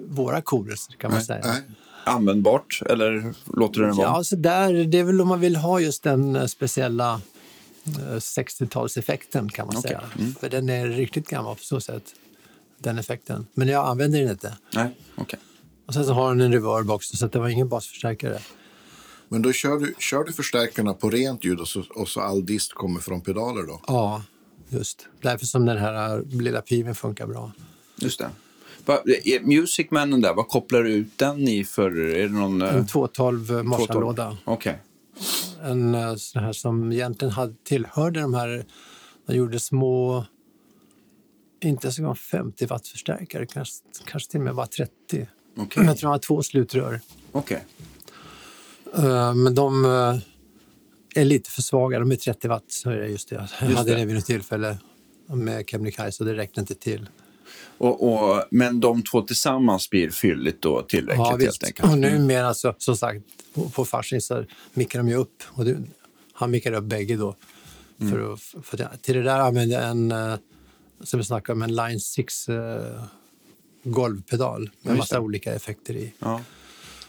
våra 0.00 0.42
Chorus 0.42 0.88
kan 0.98 1.10
man 1.10 1.22
säga. 1.22 1.40
Nej. 1.44 1.62
Användbart, 2.04 2.82
eller 2.90 3.34
låter 3.56 3.80
den 3.80 3.96
vara? 3.96 4.06
Ja, 4.06 4.24
så 4.24 4.36
där, 4.36 4.84
det 4.84 4.98
är 4.98 5.04
väl 5.04 5.20
om 5.20 5.28
man 5.28 5.40
vill 5.40 5.56
ha 5.56 5.80
just 5.80 6.02
den 6.02 6.36
eh, 6.36 6.46
speciella 6.46 7.20
eh, 7.86 8.16
60-talseffekten 8.16 9.48
kan 9.48 9.66
man 9.66 9.76
Okej, 9.76 9.88
säga. 9.88 10.32
För 10.40 10.48
den 10.48 10.68
är 10.68 10.86
riktigt 10.86 11.28
gammal 11.28 11.56
på 11.56 11.62
så 11.62 11.80
sätt, 11.80 12.04
den 12.78 12.98
effekten. 12.98 13.46
Men 13.54 13.68
jag 13.68 13.86
använder 13.86 14.20
den 14.20 14.30
inte. 14.30 14.56
Nej, 14.74 14.96
okej. 15.14 15.38
Och 15.86 15.94
sen 15.94 16.04
så 16.04 16.12
har 16.12 16.28
den 16.28 16.40
en 16.40 16.52
reverb 16.52 16.90
också, 16.90 17.16
så 17.16 17.26
att 17.26 17.32
det 17.32 17.38
var 17.38 17.48
ingen 17.48 17.68
basförstärkare. 17.68 18.38
Men 19.28 19.42
då 19.42 19.52
kör 19.52 19.78
du, 19.78 19.94
kör 19.98 20.24
du 20.24 20.32
förstärkarna 20.32 20.94
på 20.94 21.10
rent 21.10 21.44
ljud 21.44 21.60
och 21.60 21.68
så, 21.68 21.84
och 21.94 22.08
så 22.08 22.20
all 22.20 22.46
dist 22.46 22.72
kommer 22.74 23.00
från 23.00 23.20
pedaler 23.20 23.62
då? 23.62 23.80
Ja, 23.86 24.22
just. 24.68 25.06
Därför 25.22 25.46
som 25.46 25.66
den 25.66 25.78
här 25.78 26.16
eh, 26.18 26.22
lilla 26.24 26.60
piven 26.62 26.94
funkar 26.94 27.26
bra. 27.26 27.52
Just 27.96 28.18
det. 28.18 28.30
Va, 28.84 28.98
är 29.24 29.40
Music 29.40 29.86
Manen 29.90 30.20
där, 30.20 30.34
vad 30.34 30.48
kopplar 30.48 30.82
du 30.82 30.92
ut 30.92 31.18
den 31.18 31.48
i 31.48 31.64
för? 31.64 31.98
Är 32.00 32.28
det 32.28 32.34
någon... 32.34 32.62
eh, 32.62 32.74
En 32.74 32.86
212 32.86 33.64
Marshall-låda. 33.64 34.36
Okej. 34.44 34.78
En 35.62 35.94
eh, 35.94 36.14
sån 36.14 36.42
här 36.42 36.52
som 36.52 36.92
egentligen 36.92 37.32
hade, 37.32 37.54
tillhörde 37.64 38.20
de 38.20 38.34
här... 38.34 38.64
De 39.26 39.36
gjorde 39.36 39.60
små... 39.60 40.24
Inte 41.64 41.92
så 41.92 42.02
gång 42.02 42.16
50 42.16 42.66
watt 42.66 42.88
förstärkare, 42.88 43.46
kanske, 43.46 43.74
kanske 44.06 44.30
till 44.30 44.40
och 44.40 44.44
med 44.44 44.54
bara 44.54 44.66
30. 44.66 45.26
Okej. 45.56 45.84
Jag 45.84 45.98
tror 45.98 46.08
de 46.08 46.12
har 46.12 46.18
två 46.18 46.42
slutrör. 46.42 47.00
Okej. 47.32 47.64
Eh, 48.96 49.34
Men 49.34 49.54
de 49.54 49.84
eh, 49.84 51.20
är 51.20 51.24
lite 51.24 51.50
för 51.50 51.62
svaga. 51.62 51.98
De 51.98 52.10
är 52.12 52.16
30 52.16 52.48
watt. 52.48 52.64
Så 52.68 52.90
är 52.90 52.96
det 52.96 53.08
just 53.08 53.28
det. 53.28 53.34
Jag 53.60 53.68
Just 53.68 53.78
hade 53.78 53.90
det. 53.90 53.96
det 53.98 54.04
vid 54.04 54.14
något 54.14 54.26
tillfälle 54.26 54.78
med 55.26 55.68
Kebnekaise 55.68 56.22
och 56.22 56.28
det 56.30 56.36
räckte 56.36 56.60
inte 56.60 56.74
till. 56.74 57.08
Och, 57.78 58.12
och, 58.12 58.44
men 58.50 58.80
de 58.80 59.02
två 59.02 59.22
tillsammans 59.22 59.90
blir 59.90 60.10
fylligt 60.10 60.62
då 60.62 60.82
tillräckligt 60.82 61.18
Ja, 61.18 61.30
helt 61.30 61.42
visst. 61.42 61.64
enkelt? 61.64 61.90
Och 61.92 61.98
nu 61.98 62.18
mer 62.18 62.44
alltså, 62.44 62.74
som 62.78 62.96
sagt, 62.96 63.22
på, 63.54 63.68
på 63.70 63.84
Fasching 63.84 64.20
så 64.20 64.44
mickar 64.74 64.98
de 64.98 65.08
ju 65.08 65.14
upp. 65.14 65.42
Och 65.48 65.64
det, 65.64 65.76
han 66.32 66.50
mickar 66.50 66.72
upp 66.72 66.84
bägge 66.84 67.16
då. 67.16 67.36
Mm. 68.00 68.12
För 68.12 68.32
att, 68.32 68.40
för 68.66 68.88
till 69.02 69.14
det 69.14 69.22
där 69.22 69.38
använder 69.38 69.80
jag 69.80 69.90
en, 69.90 70.12
eh, 70.12 70.34
som 71.04 71.18
vi 71.18 71.24
snackade 71.24 71.52
om, 71.56 71.62
en 71.62 71.74
Line 71.76 72.00
6 72.00 72.48
eh, 72.48 73.02
golvpedal 73.90 74.60
med 74.82 74.90
just 74.90 74.98
massa 74.98 75.20
olika 75.20 75.54
effekter 75.54 75.94
i. 75.96 76.12
Ja. 76.18 76.40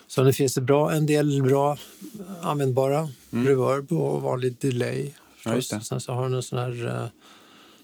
Så 0.08 0.24
det 0.24 0.34
finns 0.34 0.58
bra, 0.58 0.92
en 0.92 1.06
del 1.06 1.44
bra 1.44 1.78
användbara 2.42 3.10
reverb 3.30 3.92
och 3.92 4.22
vanlig 4.22 4.56
delay. 4.60 5.14
Mm. 5.46 5.62
Ja. 5.72 5.80
Sen 5.82 6.00
så 6.02 6.14
har 6.14 6.24
den 6.24 6.34
en 6.34 6.44
sån 6.44 6.60
här 6.60 6.88
eh, 6.88 7.08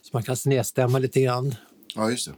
så 0.02 0.10
man 0.12 0.24
kan 0.24 0.38
snedstämma 0.38 1.00
lite 1.00 1.22
grann. 1.22 1.56
Ja, 1.96 2.10
just 2.12 2.28
det. 2.28 2.34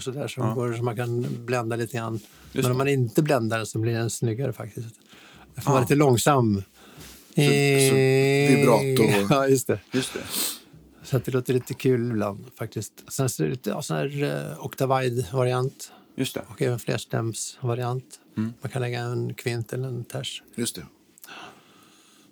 Så 0.00 0.10
där 0.10 0.28
som 0.28 0.42
Ja. 0.46 0.54
går 0.54 0.72
så 0.72 0.82
man 0.82 0.96
kan 0.96 1.26
blända 1.46 1.76
lite 1.76 1.96
grann. 1.96 2.20
Just 2.52 2.62
Men 2.64 2.70
om 2.72 2.78
man 2.78 2.88
inte 2.88 3.22
bländar 3.22 3.56
den 3.56 3.66
så 3.66 3.78
blir 3.78 3.92
den 3.92 4.10
snyggare 4.10 4.52
faktiskt. 4.52 4.88
Den 5.54 5.64
får 5.64 5.70
Ja. 5.70 5.72
vara 5.72 5.80
lite 5.80 5.94
långsam. 5.94 6.62
så 7.34 7.40
vibrato. 8.54 9.02
Ja, 9.34 9.48
just 9.48 9.66
det. 9.66 9.80
Just 9.92 10.14
det. 10.14 10.20
Så 11.10 11.18
det 11.18 11.30
låter 11.30 11.54
lite 11.54 11.74
kul 11.74 12.10
ibland 12.10 12.44
faktiskt. 12.54 12.92
Sen 13.08 13.28
så 13.28 13.42
är 13.42 13.46
det 13.46 13.50
lite 13.50 13.70
ja, 13.70 13.82
sån 13.82 13.96
här 13.96 14.22
uh, 14.22 14.64
Octavide-variant. 14.64 15.92
Just 16.14 16.34
det. 16.34 16.42
och 16.48 16.62
även 16.62 16.78
flerstämsvariant. 16.78 18.20
Man 18.34 18.70
kan 18.72 18.82
lägga 18.82 19.00
en 19.00 19.34
kvint 19.34 19.72
eller 19.72 19.88
en 19.88 20.04
ters. 20.04 20.42
Just 20.54 20.76
det. 20.76 20.86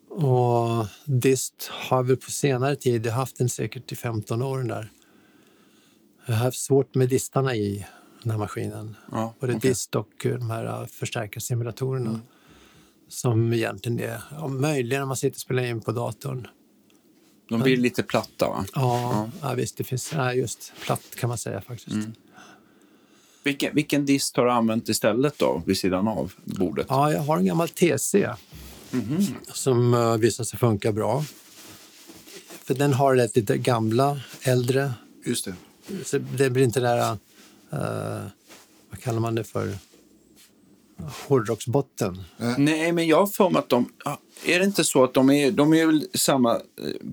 Och 0.08 0.86
dist 1.04 1.70
har 1.72 2.02
väl 2.02 2.16
på 2.16 2.30
senare 2.30 2.76
tid, 2.76 3.06
jag 3.06 3.12
har 3.12 3.20
haft 3.20 3.38
den 3.38 3.48
säkert 3.48 3.92
i 3.92 3.96
15 3.96 4.42
år 4.42 4.62
där. 4.62 4.92
Jag 6.26 6.34
har 6.34 6.44
haft 6.44 6.60
svårt 6.60 6.94
med 6.94 7.08
distarna 7.08 7.54
i 7.54 7.86
den 8.22 8.30
här 8.30 8.38
maskinen. 8.38 8.96
Ja, 9.12 9.34
Både 9.40 9.54
okej. 9.56 9.70
dist 9.70 9.94
och 9.94 10.26
eh, 10.26 10.38
de 10.38 10.50
här 10.50 10.64
eh, 10.64 10.86
förstärkarsimulatorerna. 10.86 12.20
Som 13.08 13.52
egentligen 13.52 14.00
är, 14.00 14.22
ja, 14.30 14.48
möjligen 14.48 15.02
om 15.02 15.08
man 15.08 15.16
sitter 15.16 15.36
och 15.36 15.40
spelar 15.40 15.62
in 15.62 15.80
på 15.80 15.92
datorn. 15.92 16.48
De 17.48 17.60
blir 17.60 17.76
lite 17.76 18.02
platta 18.02 18.48
va? 18.48 18.64
Ja, 18.74 19.28
ja. 19.42 19.54
visst, 19.54 19.76
det 19.76 19.84
finns, 19.84 20.12
ja, 20.12 20.34
just 20.34 20.72
platt 20.84 21.02
kan 21.16 21.28
man 21.28 21.38
säga 21.38 21.60
faktiskt. 21.60 21.92
Mm. 21.92 22.12
Vilken, 23.42 23.74
vilken 23.74 24.06
dist 24.06 24.36
har 24.36 24.44
du 24.44 24.50
använt 24.52 24.88
istället 24.88 25.38
då, 25.38 25.62
vid 25.66 25.78
sidan 25.78 26.08
av 26.08 26.32
bordet? 26.44 26.86
Ja, 26.88 27.12
jag 27.12 27.20
har 27.20 27.38
en 27.38 27.44
gammal 27.44 27.68
TC 27.68 28.28
som 29.52 29.94
uh, 29.94 30.16
visar 30.16 30.44
sig 30.44 30.58
funka 30.58 30.92
bra. 30.92 31.24
För 32.64 32.74
den 32.74 32.92
har 32.92 33.16
ett 33.16 33.36
lite 33.36 33.58
gamla, 33.58 34.20
äldre 34.42 34.92
Just 35.24 35.44
det. 35.44 35.54
Så 36.04 36.18
det 36.18 36.50
blir 36.50 36.64
inte 36.64 36.80
det 36.80 36.86
där, 36.86 37.10
eh, 37.70 38.26
vad 38.90 39.00
kallar 39.00 39.20
man 39.20 39.34
det 39.34 39.44
för, 39.44 39.74
hårdrocksbotten. 41.28 42.22
Nej, 42.58 42.92
men 42.92 43.06
jag 43.06 43.16
har 43.16 43.26
för 43.26 43.50
mig 43.50 43.58
att 43.58 43.68
de... 43.68 43.92
ja, 44.04 44.18
Är 44.46 44.58
det 44.58 44.64
inte 44.64 44.84
så 44.84 45.04
att 45.04 45.14
de 45.14 45.30
är, 45.30 45.50
de 45.50 45.74
är 45.74 45.86
väl 45.86 46.06
samma 46.14 46.54
eh, 46.54 46.60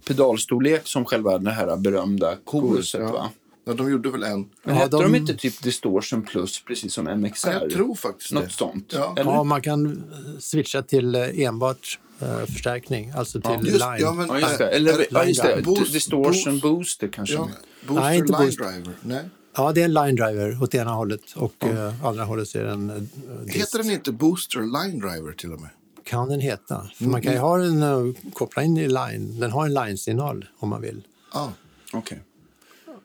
pedalstorlek 0.07 0.81
som 0.87 1.05
själva 1.05 1.37
det 1.37 1.51
här 1.51 1.77
berömda 1.77 2.35
koruset, 2.45 3.01
ja. 3.01 3.11
va? 3.11 3.29
Ja, 3.67 3.73
de 3.73 3.91
gjorde 3.91 4.09
väl 4.09 4.23
en. 4.23 4.39
Men 4.63 4.75
Ja, 4.75 4.81
hette 4.81 4.89
de... 4.97 5.01
de- 5.11 5.15
inte 5.15 5.35
typ 5.35 5.63
Distortion 5.63 6.21
Plus, 6.21 6.63
precis 6.63 6.93
som 6.93 7.05
MXR? 7.05 7.47
Ja, 7.49 7.53
jag 7.61 7.71
tror 7.71 7.95
faktiskt 7.95 8.31
Något 8.31 8.43
det. 8.43 8.49
sånt? 8.49 8.91
Ja. 8.95 9.13
Eller? 9.17 9.31
Ja, 9.31 9.43
man 9.43 9.61
kan 9.61 9.85
eh, 9.85 10.39
switcha 10.39 10.81
till 10.81 11.15
eh, 11.15 11.39
enbart 11.39 11.99
eh, 12.19 12.45
förstärkning, 12.45 13.11
alltså 13.17 13.41
till 13.41 13.51
Just, 13.67 13.79
line. 13.79 13.95
ja, 13.99 14.13
men, 14.13 14.27
Ja, 14.27 14.39
just 14.39 14.57
det. 14.57 14.69
Eller, 14.69 14.99
äh, 14.99 15.05
ja, 15.11 15.23
just 15.25 15.41
det. 15.43 15.61
Boost- 15.65 15.91
Distortion 15.93 16.53
boost- 16.53 16.61
Booster 16.61 17.07
kanske. 17.07 17.35
Ja, 17.35 17.49
booster 17.87 18.03
Nej, 18.03 18.17
inte 18.17 18.31
line 18.33 18.41
boost. 18.45 18.57
driver. 18.57 18.93
Nej. 19.01 19.23
Ja, 19.57 19.71
det 19.71 19.81
är 19.81 19.85
en 19.85 19.93
line 19.93 20.15
driver 20.15 20.63
åt 20.63 20.75
ena 20.75 20.91
hållet 20.91 21.21
och 21.35 21.63
eh, 21.65 22.05
andra 22.05 22.23
hållet 22.23 22.47
så 22.47 22.59
är 22.59 22.63
det 22.63 22.71
en 22.71 22.89
eh. 22.89 23.53
Heter 23.53 23.77
den 23.77 23.91
inte 23.91 24.11
booster 24.11 24.59
line 24.59 24.99
driver 24.99 25.31
till 25.31 25.53
och 25.53 25.61
med? 25.61 25.69
Kan 26.03 26.29
den 26.29 26.39
heta? 26.39 26.89
För 26.95 27.05
man 27.05 27.21
kan 27.21 27.33
ju 27.33 27.39
ha 27.39 27.57
den 27.57 27.83
uh, 27.83 28.15
koppla 28.33 28.63
in 28.63 28.77
i 28.77 28.87
line. 28.87 29.39
Den 29.39 29.51
har 29.51 29.65
en 29.65 29.73
line-signal 29.73 30.45
om 30.57 30.69
man 30.69 30.81
vill. 30.81 31.01
Ja. 31.33 31.53
Okej. 31.93 32.19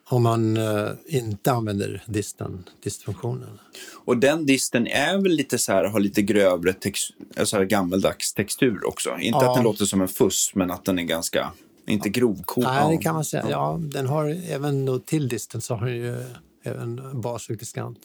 Om 0.09 0.23
man 0.23 0.57
eh, 0.57 0.88
inte 1.07 1.52
använder 1.52 2.02
disten, 2.07 2.64
distfunktionen. 2.83 3.59
Och 4.04 4.16
den 4.16 4.47
disten 4.47 4.87
är 4.87 5.19
väl 5.19 5.33
lite 5.33 5.59
så 5.59 5.73
här, 5.73 5.85
har 5.85 6.00
lite 6.00 6.23
grövre 6.23 6.73
tex, 6.73 7.00
alltså 7.38 7.57
här 7.57 7.64
gammaldags 7.64 8.35
textur 8.35 8.88
också. 8.88 9.11
Inte 9.19 9.38
Ja. 9.42 9.50
att 9.50 9.57
den 9.57 9.64
låter 9.64 9.85
som 9.85 10.00
en 10.00 10.09
fuss, 10.09 10.50
men 10.54 10.71
att 10.71 10.85
den 10.85 10.99
är 10.99 11.02
ganska, 11.02 11.52
inte 11.90 12.09
grovkorn. 12.09 12.64
Nej, 12.64 12.97
det 12.97 13.02
kan 13.02 13.14
man 13.14 13.25
säga. 13.25 13.47
Ja, 13.50 13.78
den 13.82 14.06
har 14.06 14.25
även 14.49 14.87
då 14.87 14.99
till 14.99 15.28
disten 15.28 15.61
så 15.61 15.75
har 15.75 15.87
den 15.87 15.97
ju 15.97 16.25
även 16.62 17.20
bas 17.20 17.49
och 17.50 17.56
diskant 17.56 17.99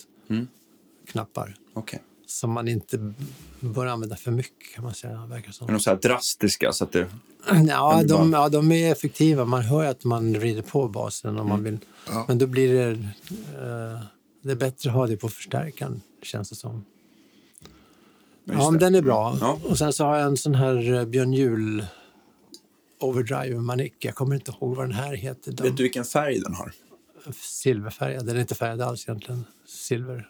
knappar 1.12 1.56
Okej. 1.74 2.02
som 2.28 2.52
man 2.52 2.68
inte 2.68 3.14
bör 3.60 3.86
använda 3.86 4.16
för 4.16 4.32
mycket 4.32 4.76
kan 4.76 4.84
man 4.84 4.94
säga. 4.94 5.26
Verkar 5.26 5.52
som. 5.52 5.68
de 5.68 5.80
så 5.80 5.90
här 5.90 5.98
drastiska 5.98 6.72
så 6.72 6.84
att 6.84 6.92
det... 6.92 7.08
Ja, 7.68 8.04
de, 8.08 8.32
bara- 8.32 8.42
ja, 8.42 8.50
de 8.50 8.72
är 8.72 8.92
effektiva. 8.92 9.46
Man 9.46 9.62
hör 9.62 9.86
att 9.86 10.04
man 10.04 10.36
rider 10.36 10.62
på 10.62 10.88
basen 10.88 11.40
om 11.40 11.50
man 11.50 11.64
vill. 11.64 11.78
Men 12.28 12.38
då 12.38 12.48
blir 12.48 12.74
det, 12.74 12.90
eh, 12.92 14.00
det 14.42 14.52
är 14.52 14.56
bättre 14.56 14.90
att 14.90 14.96
ha 14.96 15.08
det 15.08 15.18
på 15.18 15.30
förstärkaren 15.30 16.02
känns 16.24 16.50
det 16.50 16.56
som. 16.56 16.86
Just 18.46 18.60
Ja, 18.60 18.72
det. 18.72 18.78
den 18.78 18.96
är 18.96 19.02
bra. 19.02 19.38
Ja. 19.42 19.60
Och 19.64 19.78
sen 19.78 19.94
så 19.94 20.06
har 20.06 20.18
jag 20.18 20.26
en 20.28 20.38
sån 20.38 20.56
här 20.56 20.94
eh, 20.94 21.06
Björn 21.06 21.34
Juhl 21.34 21.86
Overdrive 23.06 23.56
Manic. 23.60 23.94
Jag 24.00 24.16
kommer 24.16 24.36
inte 24.36 24.52
ihåg 24.52 24.76
vad 24.76 24.86
den 24.86 24.96
här 24.96 25.14
heter. 25.16 25.52
De, 25.52 25.64
Vet 25.64 25.78
du 25.78 25.84
vilken 25.84 26.06
färg 26.06 26.40
den 26.40 26.54
har? 26.54 26.72
Silverfärgad. 27.34 28.26
Den 28.26 28.36
är 28.36 28.42
inte 28.42 28.56
färgad 28.56 28.82
alls 28.82 29.10
egentligen. 29.10 29.46
Silver. 29.68 30.30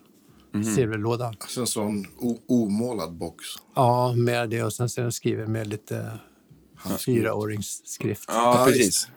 Mhm. 0.51 0.63
Silverlåda. 0.63 1.27
Alltså 1.27 1.61
en 1.61 1.67
sån 1.67 2.05
omålad 2.47 3.13
box. 3.13 3.45
Ja, 3.75 4.13
med 4.17 4.49
det. 4.49 4.63
Och 4.63 4.73
sen 4.73 4.89
så 4.89 5.01
är 5.01 5.03
den 5.03 5.11
skriven 5.11 5.51
med 5.51 5.67
lite 5.67 6.11
fyraåringsskrift. 6.99 8.23
Ja, 8.27 8.59
Ja, 8.59 8.65
precis. 8.65 9.07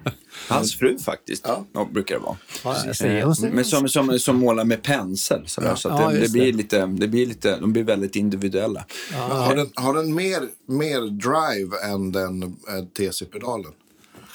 Hans 0.48 0.76
fru 0.76 0.98
faktiskt, 0.98 1.42
Ja. 1.46 1.64
ja. 1.72 1.88
brukar 1.92 2.14
det 2.14 2.20
vara. 2.20 2.36
Ja, 2.64 3.34
Men 3.52 3.64
som, 3.64 3.88
som, 3.88 4.18
som 4.18 4.36
målar 4.36 4.64
med 4.64 4.82
pensel. 4.82 5.48
Så, 5.48 5.60
där, 5.60 5.74
så 5.74 5.88
att 5.88 6.00
Ja, 6.00 6.08
det, 6.08 6.14
det, 6.14 6.20
just 6.20 6.32
blir 6.32 6.52
det. 6.52 6.52
lite, 6.58 6.86
det 6.86 7.08
blir 7.08 7.26
lite, 7.26 7.56
de 7.60 7.72
blir 7.72 7.84
väldigt 7.84 8.16
individuella. 8.16 8.84
Har 9.14 9.54
den, 9.56 9.70
har 9.74 9.94
den 9.94 10.14
mer, 10.14 10.40
mer 10.66 11.00
drive 11.00 11.76
än 11.92 12.12
den 12.12 12.42
äh, 12.42 12.84
TC-pedalen? 12.98 13.72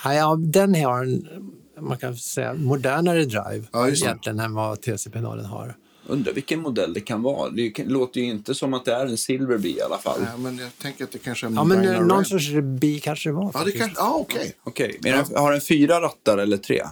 Ja, 0.03 0.13
ja, 0.13 0.35
den 0.39 0.75
har 0.75 1.03
en, 1.03 1.27
man 1.81 1.97
kan 1.97 2.15
säga, 2.17 2.53
modernare 2.53 3.25
drive 3.25 3.63
Ja, 3.71 3.85
det. 3.85 3.91
egentligen 3.91 4.39
än 4.39 4.53
vad 4.53 4.81
TC-pedalen 4.81 5.45
har. 5.45 5.75
Undrar 6.07 6.33
vilken 6.33 6.61
modell 6.61 6.93
det 6.93 7.01
kan 7.01 7.21
vara. 7.21 7.49
Det 7.49 7.85
låter 7.85 8.21
ju 8.21 8.25
inte 8.27 8.55
som 8.55 8.73
att 8.73 8.85
det 8.85 8.93
är 8.93 9.05
en 9.05 9.17
Silverby 9.17 9.69
i 9.77 9.81
alla 9.81 9.97
fall. 9.97 10.21
Nej, 10.21 10.37
men 10.39 10.57
jag 10.57 10.77
tänker 10.77 11.03
att 11.03 11.11
det 11.11 11.17
kanske 11.19 11.45
är 11.45 11.47
en 11.47 11.53
Ja, 11.55 11.63
men 11.63 12.07
någon 12.07 12.17
Red. 12.17 12.27
sorts 12.27 12.49
bi 12.79 12.99
kanske 12.99 13.29
det 13.29 13.33
var. 13.33 13.43
Ja, 13.43 13.47
det 13.49 13.53
faktiskt. 13.57 13.77
kanske... 13.77 14.01
Ja, 14.01 14.13
okej. 14.19 14.53
Okej, 14.63 14.99
men 15.03 15.11
den- 15.11 15.37
har 15.37 15.51
den 15.51 15.61
fyra 15.61 16.01
rattar 16.01 16.37
eller 16.37 16.57
tre? 16.57 16.83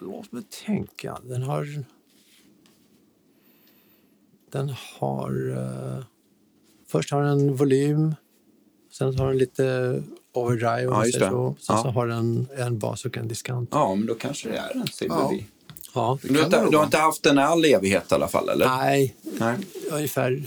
Låt 0.00 0.32
mig 0.32 0.42
tänka. 0.66 1.18
Den 1.24 1.42
har... 1.42 1.84
Den 4.52 4.74
har... 4.98 5.50
eh, 5.98 6.04
först 6.88 7.10
har 7.10 7.22
den 7.22 7.54
volym. 7.56 8.14
Sen 8.92 9.18
har 9.18 9.28
den 9.28 9.38
lite 9.38 10.02
overdrive. 10.32 10.76
om 10.76 10.82
Ja, 10.84 10.90
man 10.90 11.06
just 11.06 11.18
säger 11.18 11.26
det. 11.26 11.32
Så. 11.32 11.56
Sen 11.60 11.76
Ja. 11.76 11.82
så 11.82 11.88
har 11.88 12.06
den 12.06 12.46
en 12.56 12.78
bas 12.78 13.04
och 13.04 13.16
en 13.16 13.28
diskant. 13.28 13.68
Ja, 13.72 13.94
men 13.94 14.06
då 14.06 14.14
kanske 14.14 14.48
det 14.48 14.56
är 14.56 14.76
en 14.76 14.86
Silverby. 14.86 15.46
Ja. 15.98 16.18
Du, 16.22 16.28
inte, 16.28 16.64
det 16.64 16.70
du 16.70 16.76
har 16.76 16.84
inte 16.84 16.98
haft 16.98 17.22
den 17.22 17.38
i 17.38 17.42
all 17.42 17.64
evighet 17.64 18.12
i 18.12 18.14
alla 18.14 18.28
fall, 18.28 18.48
eller? 18.48 18.66
Nej, 18.66 19.14
Nej. 19.38 19.56
ungefär 19.90 20.42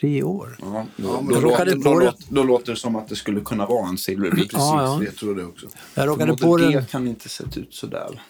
tre 0.00 0.22
år. 0.22 0.56
Ja, 0.60 0.86
då, 0.96 1.08
Ja, 1.08 1.20
då, 1.28 1.34
jag 1.34 1.44
råkade 1.44 1.70
då, 1.74 1.98
det. 1.98 2.04
låter, 2.04 2.24
då 2.28 2.42
låter 2.42 2.72
det 2.72 2.78
som 2.78 2.96
att 2.96 3.08
det 3.08 3.16
skulle 3.16 3.40
kunna 3.40 3.66
vara 3.66 3.88
en 3.88 3.98
Silverby. 3.98 4.36
Precis, 4.36 4.52
Ja, 4.52 4.82
ja. 4.82 4.98
det 5.04 5.10
tror 5.10 5.38
jag 5.40 5.48
också. 5.48 5.66
Jag 5.94 6.08
råkade 6.08 6.36
på 6.36 6.56
G 6.56 6.64
den... 6.66 6.86
kan 6.86 7.08
inte 7.08 7.28
sett 7.28 7.56
ut 7.56 7.74
sådär. 7.74 8.22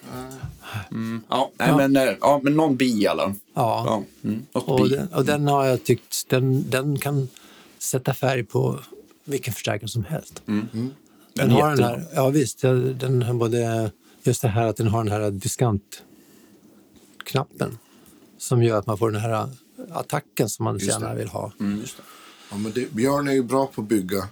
Mm. 0.90 1.22
Ja, 1.28 1.50
nej, 1.58 1.74
Men, 1.76 1.96
eh, 1.96 2.14
ja, 2.20 2.40
men 2.42 2.54
någon 2.56 2.76
bi 2.76 3.02
i 3.02 3.06
alla 3.06 3.22
fall. 3.22 3.34
Ja. 3.54 3.84
Ja, 3.86 4.28
mm. 4.28 4.46
Och 4.52 4.88
den, 4.88 5.08
och 5.08 5.24
den 5.24 5.48
har 5.48 5.64
jag 5.66 5.84
tyckt, 5.84 6.28
den, 6.28 6.70
den 6.70 6.98
kan 6.98 7.28
sätta 7.78 8.14
färg 8.14 8.44
på 8.44 8.78
vilken 9.24 9.54
förstärkare 9.54 9.88
som 9.88 10.04
helst. 10.04 10.42
Den 10.46 10.68
Den 11.34 11.50
är 11.50 11.54
har 11.54 11.62
den 11.62 11.78
jättebra. 11.78 11.86
här, 11.88 12.06
ja 12.14 12.28
visst, 12.28 12.60
den 12.60 12.98
den 12.98 13.22
har 13.22 13.34
både, 13.34 13.90
just 14.22 14.42
det 14.42 14.48
här 14.48 14.66
att 14.66 14.76
den 14.76 14.88
har 14.88 15.04
den 15.04 15.12
här 15.12 15.30
diskantknappen 17.24 17.78
som 18.38 18.62
gör 18.62 18.78
att 18.78 18.86
man 18.86 18.98
får 18.98 19.10
den 19.10 19.20
här 19.20 19.48
attacken 19.90 20.48
som 20.48 20.64
man 20.64 20.78
gärna 20.78 21.08
det. 21.08 21.14
vill 21.14 21.28
ha. 21.28 21.52
Mm, 21.60 21.80
just 21.80 21.96
det. 21.96 22.02
Ja, 22.50 22.56
men 22.56 22.72
det, 22.72 22.92
Björn 22.92 23.28
är 23.28 23.32
ju 23.32 23.42
bra 23.42 23.66
på 23.66 23.80
att 23.82 23.88
bygga, 23.88 24.28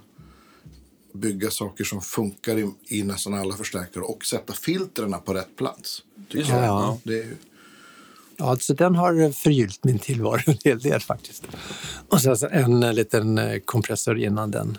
bygga 1.12 1.50
saker 1.50 1.84
som 1.84 2.00
funkar 2.00 2.58
i, 2.58 2.70
i 2.88 3.02
nästan 3.02 3.34
alla 3.34 3.54
förstärkare 3.54 4.04
och 4.04 4.24
sätta 4.24 4.52
filtrerna 4.52 5.18
på 5.18 5.34
rätt 5.34 5.56
plats. 5.56 6.02
Tycker 6.28 6.38
Just 6.38 6.50
jag. 6.50 6.62
ja. 6.64 6.98
Det 7.04 7.12
är, 7.18 7.24
ju- 7.24 7.36
Ja, 8.36 8.56
så 8.60 8.74
den 8.74 8.94
har 8.96 9.32
förgyllt 9.32 9.84
min 9.84 9.98
tillvaro 9.98 10.40
en 10.46 10.56
hel 10.64 10.78
del 10.80 11.00
faktiskt. 11.00 11.44
Och 12.08 12.20
sen 12.22 12.36
så 12.36 12.48
en 12.48 12.82
eh, 12.82 12.92
liten 12.92 13.38
eh, 13.38 13.58
kompressor 13.58 14.18
innan 14.18 14.50
den. 14.50 14.78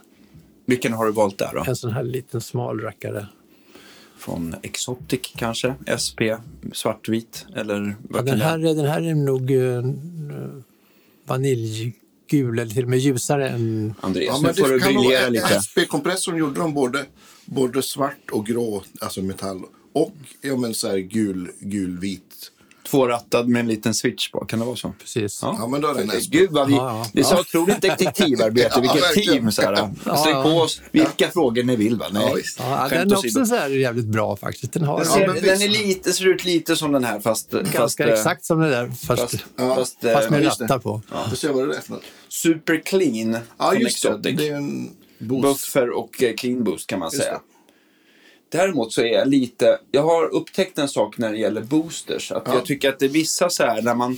Vilken 0.65 0.93
har 0.93 1.05
du 1.05 1.11
valt 1.11 1.37
där 1.37 1.51
då? 1.53 1.63
En 1.67 1.75
sån 1.75 1.91
här 1.91 2.03
liten 2.03 2.41
smal 2.41 2.79
rackare. 2.79 3.27
Från 4.25 4.55
Exotic 4.61 5.19
kanske? 5.35 5.75
SP, 6.03 6.19
svartvit? 6.73 7.45
Eller 7.55 7.95
Ja, 8.13 8.21
den, 8.21 8.41
här, 8.41 8.57
den 8.57 8.85
här 8.85 9.01
är 9.01 9.15
nog 9.15 9.51
uh, 9.51 9.83
vaniljgul 11.25 12.59
eller 12.59 12.71
till 12.71 12.83
och 12.83 12.89
med 12.89 12.99
ljusare 12.99 13.49
än... 13.49 13.93
Andreas, 14.01 14.27
ja, 14.27 14.37
nu 14.41 14.47
men 14.47 14.55
får 14.55 14.73
du 14.73 14.79
kan 14.79 14.93
nog- 14.93 15.03
briljera 15.03 15.29
lite. 15.29 15.61
SP-kompressorn 15.61 16.37
gjorde 16.37 16.59
de 16.59 16.73
både, 16.73 17.05
både 17.45 17.81
svart 17.81 18.31
och 18.31 18.45
grå, 18.45 18.83
alltså 19.01 19.21
metall, 19.21 19.61
och 19.93 20.13
ja, 20.41 20.55
men 20.57 20.73
så 20.73 20.87
här 20.87 20.97
gul, 20.97 21.51
gulvit. 21.59 22.51
Tvårattad 22.93 23.47
med 23.47 23.59
en 23.59 23.67
liten 23.67 23.93
switch 23.93 24.29
på, 24.31 24.45
kan 24.45 24.59
det 24.59 24.65
vara 24.65 24.75
så? 24.75 24.93
Precis. 25.01 25.39
Ja, 25.41 25.67
men 25.67 25.81
då 25.81 25.87
är 25.87 25.93
den 25.93 26.09
SP. 26.23 26.31
Gud 26.31 26.51
vad 26.51 26.67
vi... 26.67 26.73
Ja, 26.73 26.97
ja. 26.97 27.07
Det 27.13 27.19
är 27.19 27.23
så 27.23 27.39
otroligt 27.39 27.81
detektivarbete, 27.81 28.71
Ja, 28.75 28.81
vilket 28.81 29.13
team. 29.13 29.51
Så 29.51 29.61
här. 29.61 29.89
Ja, 30.05 30.17
Släng 30.17 30.33
ja. 30.35 30.43
på 30.43 30.49
oss 30.49 30.81
vilka 30.91 31.31
frågor 31.31 31.63
ni 31.63 31.75
vill. 31.75 31.95
Va? 31.97 32.05
Nej, 32.11 32.23
Ja. 32.59 32.63
Ja, 32.81 32.87
den 32.89 33.11
är 33.11 33.17
också 33.17 33.45
så 33.45 33.55
här 33.55 33.69
jävligt 33.69 34.05
bra 34.05 34.35
faktiskt. 34.35 34.73
Den 34.73 34.83
har 34.83 34.99
Den, 34.99 35.07
Ja, 35.07 35.13
ser, 35.13 35.41
den 35.41 35.61
är 35.61 35.69
lite, 35.69 36.13
ser 36.13 36.27
ut 36.27 36.45
lite 36.45 36.75
som 36.75 36.91
den 36.91 37.03
här 37.03 37.19
fast... 37.19 37.51
ganska 37.51 37.77
fast, 37.81 37.99
eh, 37.99 38.07
exakt 38.07 38.45
som 38.45 38.59
det 38.59 38.69
där 38.69 38.87
fast, 38.87 39.21
Fast, 39.21 39.35
Ja, 39.55 39.75
fast, 39.75 40.01
fast 40.01 40.25
eh, 40.25 40.31
med 40.31 40.41
det. 40.41 40.47
rattar 40.47 40.79
på. 40.79 41.01
Du 41.29 41.35
ser 41.35 41.53
vad 41.53 41.67
det 41.69 41.75
är 41.77 41.81
för 41.81 41.91
något. 41.93 42.03
super 42.29 42.81
clean 42.85 43.37
Ja, 43.57 43.75
just 43.75 44.03
det. 44.03 44.31
Det 44.31 44.47
är 44.49 44.55
en 44.55 44.89
boost. 45.19 45.41
Buffer 45.43 45.89
och 45.89 46.23
eh, 46.23 46.33
clean 46.35 46.63
boost 46.63 46.87
kan 46.87 46.99
man 46.99 47.09
Just 47.13 47.23
säga. 47.23 47.39
Däremot 48.53 48.93
så 48.93 49.01
är 49.01 49.13
jag 49.13 49.27
lite, 49.27 49.79
jag 49.91 50.03
har 50.03 50.33
upptäckt 50.35 50.79
en 50.79 50.89
sak 50.89 51.17
när 51.17 51.31
det 51.31 51.37
gäller 51.37 51.61
boosters. 51.61 52.31
Att 52.31 52.43
Ja. 52.45 52.53
Jag 52.53 52.65
tycker 52.65 52.89
att 52.89 52.99
det 52.99 53.05
är 53.05 53.09
vissa 53.09 53.49
så 53.49 53.63
här 53.63 53.81
när 53.81 53.95
man, 53.95 54.17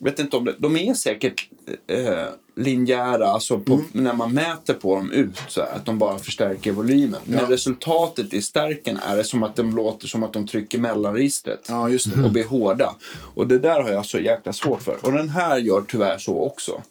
vet 0.00 0.18
inte 0.18 0.36
om 0.36 0.44
det, 0.44 0.54
de 0.58 0.76
är 0.76 0.94
säkert 0.94 1.48
eh, 1.86 2.24
linjära, 2.56 3.26
alltså 3.26 3.58
på, 3.58 3.80
när 3.92 4.12
man 4.12 4.32
mäter 4.34 4.74
på 4.74 4.96
dem 4.96 5.10
ut, 5.12 5.38
så 5.48 5.60
här, 5.60 5.72
att 5.72 5.86
de 5.86 5.98
bara 5.98 6.18
förstärker 6.18 6.72
volymen. 6.72 7.20
Men 7.24 7.46
resultatet 7.46 8.34
i 8.34 8.42
stärken 8.42 8.96
är 8.96 9.16
det 9.16 9.24
som 9.24 9.42
att 9.42 9.56
de 9.56 9.76
låter 9.76 10.08
som 10.08 10.22
att 10.22 10.32
de 10.32 10.46
trycker 10.46 10.78
mellanregistret 10.78 11.66
Ja, 11.68 11.88
just 11.88 12.14
det. 12.14 12.22
och 12.24 12.30
blir 12.30 12.44
hårda. 12.44 12.94
Och 13.34 13.46
det 13.46 13.58
där 13.58 13.82
har 13.82 13.90
jag 13.90 14.06
så 14.06 14.18
jäkla 14.18 14.52
svårt 14.52 14.82
för. 14.82 14.96
Och 15.02 15.12
den 15.12 15.28
här 15.28 15.58
gör 15.58 15.84
tyvärr 15.88 16.18
så 16.18 16.40
också. 16.40 16.82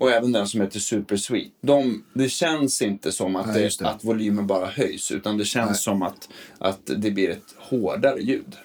Och 0.00 0.10
även 0.10 0.32
den 0.32 0.48
som 0.48 0.60
heter 0.60 0.78
Super 0.80 1.16
Sweet. 1.16 1.52
De, 1.60 2.04
det 2.14 2.28
känns 2.28 2.82
inte 2.82 3.12
som 3.12 3.36
att, 3.36 3.46
Nej, 3.46 3.62
det, 3.62 3.78
det. 3.78 3.88
att 3.88 4.04
volymen 4.04 4.46
bara 4.46 4.66
höjs, 4.66 5.10
utan 5.10 5.38
det 5.38 5.44
känns 5.44 5.70
Nej. 5.70 5.78
som 5.78 6.02
att, 6.02 6.28
att 6.58 6.80
det 6.86 7.10
blir 7.10 7.30
ett 7.30 7.54
hårdare 7.56 8.20
ljud. 8.20 8.56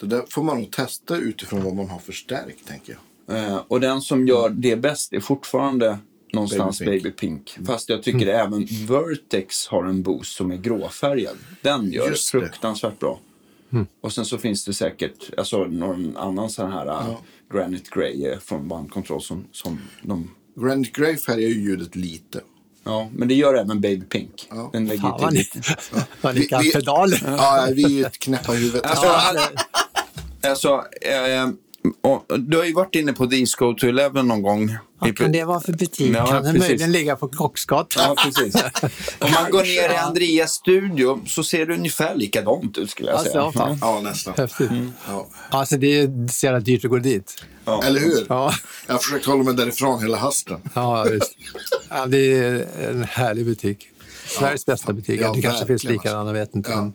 Det 0.00 0.06
där 0.06 0.24
får 0.28 0.42
man 0.42 0.58
nog 0.58 0.70
testa 0.70 1.16
utifrån 1.16 1.64
vad 1.64 1.74
man 1.74 1.88
har 1.88 1.98
förstärkt, 1.98 2.66
tänker 2.66 2.98
jag. 3.26 3.38
Eh, 3.38 3.56
och 3.68 3.80
den 3.80 4.00
som 4.00 4.26
gör 4.26 4.48
det 4.48 4.76
bäst 4.76 5.12
är 5.12 5.20
fortfarande 5.20 5.98
någonstans 6.32 6.78
Baby 6.78 6.98
Baby 6.98 7.10
Pink. 7.10 7.58
Fast 7.66 7.88
jag 7.88 8.02
tycker 8.02 8.26
även 8.26 8.66
Vertex 8.88 9.66
har 9.66 9.84
en 9.84 10.02
boost 10.02 10.36
som 10.36 10.50
är 10.50 10.56
gråfärgad. 10.56 11.36
Den 11.62 11.92
gör 11.92 12.08
Just 12.08 12.32
det 12.32 12.40
fruktansvärt 12.40 12.98
bra. 12.98 13.20
Och 14.00 14.12
sen 14.12 14.24
så 14.24 14.38
finns 14.38 14.64
det 14.64 14.72
säkert 14.72 15.30
alltså, 15.36 15.64
någon 15.64 16.16
annan 16.16 16.50
sån 16.50 16.72
här 16.72 16.86
uh, 16.86 17.18
Granite 17.52 17.90
Grey 17.94 18.26
eh, 18.26 18.38
från 18.38 18.68
Band 18.68 18.90
Control 18.90 19.22
som, 19.22 19.44
som 19.52 19.80
de... 20.02 20.30
Granite 20.56 21.00
Grey 21.00 21.16
färgar 21.16 21.48
ju 21.48 21.60
ljudet 21.60 21.96
lite. 21.96 22.40
Ja, 22.84 23.08
men 23.14 23.28
det 23.28 23.34
gör 23.34 23.54
även 23.54 23.80
Baby 23.80 24.04
Pink. 24.06 24.46
Ja. 24.50 24.70
Den 24.72 24.86
lägger 24.86 25.02
Fan 25.02 25.20
vad 25.20 25.30
till 25.30 25.38
ni, 25.38 25.60
lite. 25.60 25.76
vad 26.20 26.34
ni 26.34 26.40
Vi- 26.40 26.46
kan 26.46 26.62
pedaler. 26.74 27.22
Ja, 27.26 27.68
vi 27.74 27.84
är 27.84 27.88
ju 27.88 28.04
ett 28.04 28.18
knäppa 28.18 28.52
huvudet. 28.52 28.86
Alltså, 28.86 29.08
alltså 30.42 30.84
eh, 31.02 31.48
och, 32.00 32.38
du 32.38 32.56
har 32.56 32.64
ju 32.64 32.72
varit 32.72 32.94
inne 32.94 33.12
på 33.12 33.26
Disco 33.26 33.74
to 33.74 33.86
Eleven 33.86 34.28
någon 34.28 34.42
gång. 34.42 34.76
Vad 35.00 35.16
kan 35.16 35.32
det 35.32 35.44
vara 35.44 35.60
för 35.60 35.72
butik? 35.72 36.16
Ja, 36.16 36.26
kan 36.26 36.42
den 36.44 36.52
precis. 36.54 36.68
möjligen 36.68 36.92
ligga 36.92 37.16
på 37.16 37.28
Kocksgatan? 37.28 38.02
Ja, 38.06 38.14
precis. 38.24 38.54
Om 39.18 39.30
man 39.42 39.50
går 39.50 39.62
ner 39.62 39.94
i 39.94 39.96
Andreas 39.96 40.52
studio 40.52 41.20
så 41.26 41.44
ser 41.44 41.66
det 41.66 41.74
ungefär 41.74 42.14
likadant 42.14 42.78
ut 42.78 42.90
skulle 42.90 43.08
jag 43.08 43.18
Alltså, 43.18 43.32
säga. 43.32 43.52
ja. 43.54 43.76
Ja, 43.80 44.00
nästan. 44.00 44.34
Häftigt. 44.36 44.70
Ja. 45.08 45.26
Alltså 45.50 45.76
det 45.76 45.86
är 46.00 46.28
så 46.28 46.46
jävla 46.46 46.60
dyrt 46.60 46.84
att 46.84 46.90
gå 46.90 46.98
dit. 46.98 47.44
Ja. 47.64 47.82
Eller 47.84 48.00
hur? 48.00 48.26
Ja, 48.28 48.52
Jag 48.86 48.94
har 48.94 48.98
försökt 48.98 49.26
hålla 49.26 49.44
mig 49.44 49.54
därifrån 49.54 50.02
hela 50.02 50.16
hösten. 50.18 50.60
ja 50.74 51.06
visst. 51.10 51.32
Ja, 51.88 52.06
det 52.06 52.38
är 52.38 52.66
en 52.90 53.04
härlig 53.04 53.46
butik. 53.46 53.86
Sveriges 54.38 54.66
bästa 54.66 54.92
butik. 54.92 55.20
Ja, 55.20 55.32
det 55.36 55.42
kanske 55.42 55.66
finns 55.66 55.84
likadana, 55.84 56.32
vet 56.32 56.54
inte. 56.54 56.70
Ja. 56.70 56.76
Men, 56.82 56.92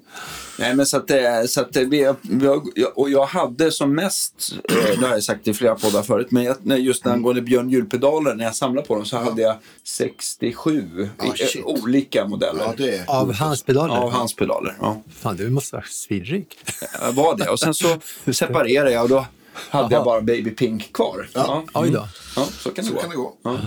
Nej, 0.60 0.76
men 0.76 0.86
så 0.86 0.98
att, 0.98 1.08
det- 1.08 1.50
så 1.52 1.62
att 1.62 1.74
det- 1.74 1.86
vi, 1.86 2.04
har- 2.04 2.16
vi 2.22 2.48
har, 2.48 2.62
och 3.00 3.10
jag 3.10 3.26
hade 3.26 3.72
som 3.72 3.96
mest, 3.96 4.54
eh, 4.70 5.00
det 5.00 5.08
har 5.08 5.14
jag 5.14 5.24
sagt 5.24 5.48
i 5.48 5.54
flera 5.54 5.76
poddar 5.76 6.02
förut, 6.02 6.28
men 6.32 6.44
jag, 6.44 6.56
när- 6.62 6.76
just 6.78 7.08
angående 7.08 7.42
Björn 7.42 7.70
Hjulpedaler, 7.70 8.36
när 8.36 8.44
jag 8.46 8.56
samlade 8.56 8.88
på 8.88 8.96
dem 8.96 9.06
så 9.06 9.18
hade 9.18 9.42
jag 9.42 9.56
67 9.84 11.10
Ah, 11.18 11.26
i, 11.26 11.60
eh, 11.60 11.66
olika 11.66 12.28
modeller. 12.28 12.64
Ja, 12.66 12.74
det 12.78 12.96
är... 12.98 13.10
av 13.10 13.34
hans 13.34 13.64
pedaler? 13.64 13.96
Av 13.96 14.12
hans 14.12 14.36
pedaler. 14.36 14.76
Ja. 14.82 15.02
Fan, 15.20 15.36
du 15.38 15.50
måste 15.50 15.76
vara 15.76 15.86
svinrik. 15.90 16.58
Jag 17.02 17.12
var 17.12 17.38
det. 17.38 17.50
Och 17.50 17.60
sen 17.60 17.74
så 17.74 17.98
separerade 18.34 18.92
jag 18.92 19.04
och 19.04 19.10
då 19.10 19.26
hade 19.56 19.96
jag 19.96 20.06
bara 20.06 20.22
Baby 20.22 20.50
Pink 20.52 20.94
kvar. 20.94 21.30
Ja. 21.34 21.64
Oj 21.74 21.90
då. 21.90 22.08
Ja, 22.36 22.48
så 22.60 22.70
kan 22.72 22.86
det 22.86 22.90
Så 22.90 22.96
gå. 22.96 23.02
kan 23.02 23.10
det 23.10 23.16
gå. 23.16 23.34
Ja. 23.44 23.58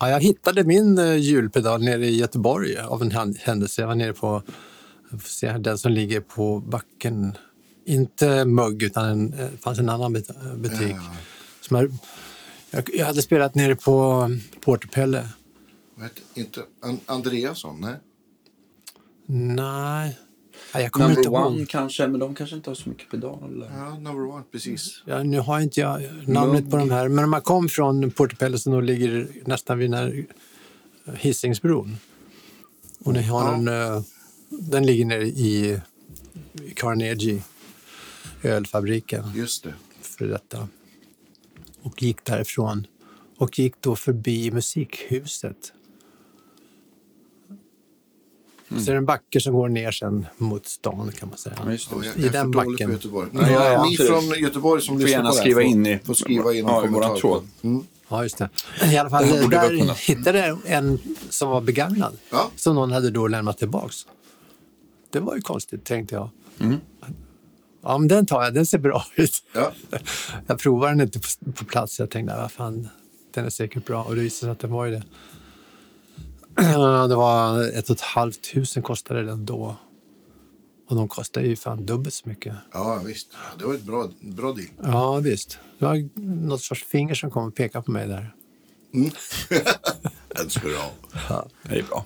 Ja, 0.00 0.10
jag 0.10 0.20
hittade 0.20 0.64
min 0.64 0.98
uh, 0.98 1.16
hjulpedal 1.16 1.82
nere 1.82 2.06
i 2.06 2.16
Göteborg 2.16 2.76
av 2.78 3.02
en 3.02 3.10
hän- 3.10 3.36
händelse. 3.40 3.80
Jag 3.82 3.88
var 3.88 3.94
nere 3.94 4.12
på 4.12 4.42
se, 5.24 5.52
den 5.58 5.78
som 5.78 5.92
ligger 5.92 6.20
på 6.20 6.60
backen. 6.60 7.32
Inte 7.84 8.44
Mugg, 8.44 8.82
utan 8.82 9.04
en, 9.08 9.32
eh, 9.32 9.38
det 9.50 9.56
fanns 9.58 9.78
en 9.78 9.88
annan 9.88 10.12
bet- 10.12 10.56
butik. 10.56 10.96
Som 11.60 11.76
jag, 11.76 11.92
jag, 12.70 12.90
jag 12.94 13.06
hade 13.06 13.22
spelat 13.22 13.54
nere 13.54 13.76
på 13.76 14.28
Porterpelle. 14.60 15.28
Vad 15.94 16.04
heter- 16.04 16.22
Inte 16.34 16.60
An- 16.82 17.00
Andreasson, 17.06 17.80
nej? 17.80 17.94
Nej, 19.26 20.18
Inte 20.78 20.98
Number 20.98 21.24
ihåg. 21.24 21.34
one 21.46 21.66
kanske, 21.66 22.06
men 22.08 22.20
de 22.20 22.34
kanske 22.34 22.56
inte 22.56 22.70
har 22.70 22.74
så 22.74 22.88
mycket 22.88 23.10
pedaler. 23.10 23.70
Ja, 23.76 23.98
number 23.98 24.26
one, 24.28 24.42
precis. 24.52 25.02
Ja, 25.06 25.22
nu 25.22 25.38
har 25.40 25.60
inte 25.60 25.80
jag 25.80 26.02
namnet 26.26 26.70
på 26.70 26.76
de 26.76 26.90
här, 26.90 27.08
men 27.08 27.28
man 27.28 27.40
kom 27.42 27.68
från 27.68 28.10
Porterpelle 28.10 28.58
som 28.58 28.72
då 28.72 28.80
ligger 28.80 29.28
nästan 29.44 29.78
vid 29.78 29.90
när 29.90 30.26
Hisingsbron. 31.16 31.96
Och 33.04 33.12
ni 33.12 33.22
har 33.22 33.44
Ja. 33.44 33.54
en, 33.54 33.68
eh, 33.68 34.02
den 34.48 34.86
ligger 34.86 35.04
nere 35.04 35.26
i 35.26 35.80
i 36.52 36.70
Carnegie, 36.76 37.42
ölfabriken 38.42 39.24
Just 39.34 39.64
det. 39.64 39.74
för 40.02 40.26
detta. 40.26 40.68
Och 41.82 42.02
gick 42.02 42.24
därifrån 42.24 42.86
och 43.36 43.58
gick 43.58 43.74
då 43.80 43.96
förbi 43.96 44.50
musikhuset. 44.50 45.72
Så 48.70 48.76
är 48.90 48.92
det 48.92 48.96
en 48.98 49.06
backe 49.06 49.40
som 49.40 49.52
går 49.54 49.68
ner 49.68 49.90
sen 49.90 50.26
mot 50.36 50.66
stan 50.66 51.12
kan 51.18 51.28
man 51.28 51.38
säga. 51.38 51.56
Ja, 51.64 51.72
just 51.72 51.90
det. 51.90 51.96
Ja, 51.96 52.04
jag, 52.04 52.16
I 52.16 52.22
jag 52.22 52.32
den 52.32 52.52
för 52.52 52.64
backen. 52.64 52.86
på 52.88 52.92
Göteborg. 52.92 53.28
Ja, 53.32 53.40
Ni, 53.46 53.52
ja, 53.52 53.84
ni 53.90 53.96
från 53.96 54.28
Göteborg 54.42 54.82
som 54.82 54.94
Får 54.94 55.02
lyssnar 55.02 55.10
gärna 55.18 55.28
på 55.28 55.34
det 55.34 55.40
här 55.40 55.44
skriva 55.50 55.62
in 55.62 55.86
i- 55.86 55.98
får 56.04 56.14
skriva 56.14 56.52
in 56.54 56.66
ja, 56.66 56.80
kommentar. 56.80 57.16
tråd. 57.16 57.48
Mm. 57.62 57.84
Ja, 58.08 58.22
just 58.22 58.38
det. 58.38 58.48
I 58.92 58.96
alla 58.98 59.10
fall, 59.10 59.26
Det 59.26 59.48
där 59.48 59.94
hittade 60.08 60.46
jag 60.46 60.58
en 60.64 60.98
som 61.28 61.48
var 61.50 61.60
begagnad. 61.60 62.16
Ja. 62.30 62.50
Som 62.56 62.74
någon 62.74 62.92
hade 62.92 63.10
då 63.10 63.28
lämnat 63.28 63.58
tillbaks. 63.58 63.96
Det 65.12 65.20
var 65.20 65.34
ju 65.36 65.40
konstigt, 65.42 65.84
tänkte 65.84 66.14
jag. 66.14 66.30
Mm. 66.60 66.76
Ja, 67.82 67.98
men 67.98 68.08
den 68.08 68.26
tar 68.26 68.42
jag. 68.44 68.54
Den 68.54 68.66
ser 68.66 68.78
bra 68.78 69.04
ut. 69.16 69.42
Ja. 69.52 69.72
Jag 70.46 70.58
provade 70.58 70.92
den 70.92 71.00
inte 71.00 71.18
på, 71.20 71.52
på 71.52 71.64
plats. 71.64 71.98
Jag 71.98 72.10
tänkte, 72.10 72.36
vad 72.36 72.52
fan, 72.52 72.88
den 73.34 73.44
är 73.44 73.50
säkert 73.50 73.84
bra. 73.86 74.04
Och 74.04 74.14
det 74.14 74.20
visade 74.20 74.40
sig 74.40 74.50
att 74.50 74.58
den 74.58 74.70
var 74.72 74.84
ju 74.86 74.92
det. 74.92 75.02
Det 77.08 77.16
var 77.16 77.62
ett 77.78 77.90
och 77.90 77.96
ett 77.96 78.00
halvt 78.02 78.52
tusen 78.52 78.82
kostade 78.82 79.22
den 79.22 79.44
då. 79.46 79.76
Och 80.88 80.96
de 80.96 81.08
kostar 81.08 81.40
ju 81.40 81.56
fan 81.56 81.86
dubbelt 81.86 82.14
så 82.14 82.28
mycket. 82.28 82.54
ja, 82.72 83.02
visst. 83.06 83.28
Ja, 83.32 83.38
Det 83.58 83.64
var 83.64 83.74
ett 83.74 83.82
bra, 83.82 84.08
bra 84.20 84.52
deal. 84.52 84.68
Ja, 84.82 85.16
visst. 85.16 85.58
Det 85.78 85.84
var 85.84 86.08
något 86.46 86.62
sorts 86.62 86.84
finger 86.84 87.14
som 87.14 87.30
kom 87.30 87.44
och 87.46 87.54
pekade 87.54 87.84
på 87.84 87.90
mig 87.90 88.08
där. 88.08 88.34
Den 90.28 90.50
ska 90.50 90.68
du 90.68 90.76
ha. 90.76 91.46
Det 91.62 91.78
är 91.78 91.82
bra. 91.82 92.04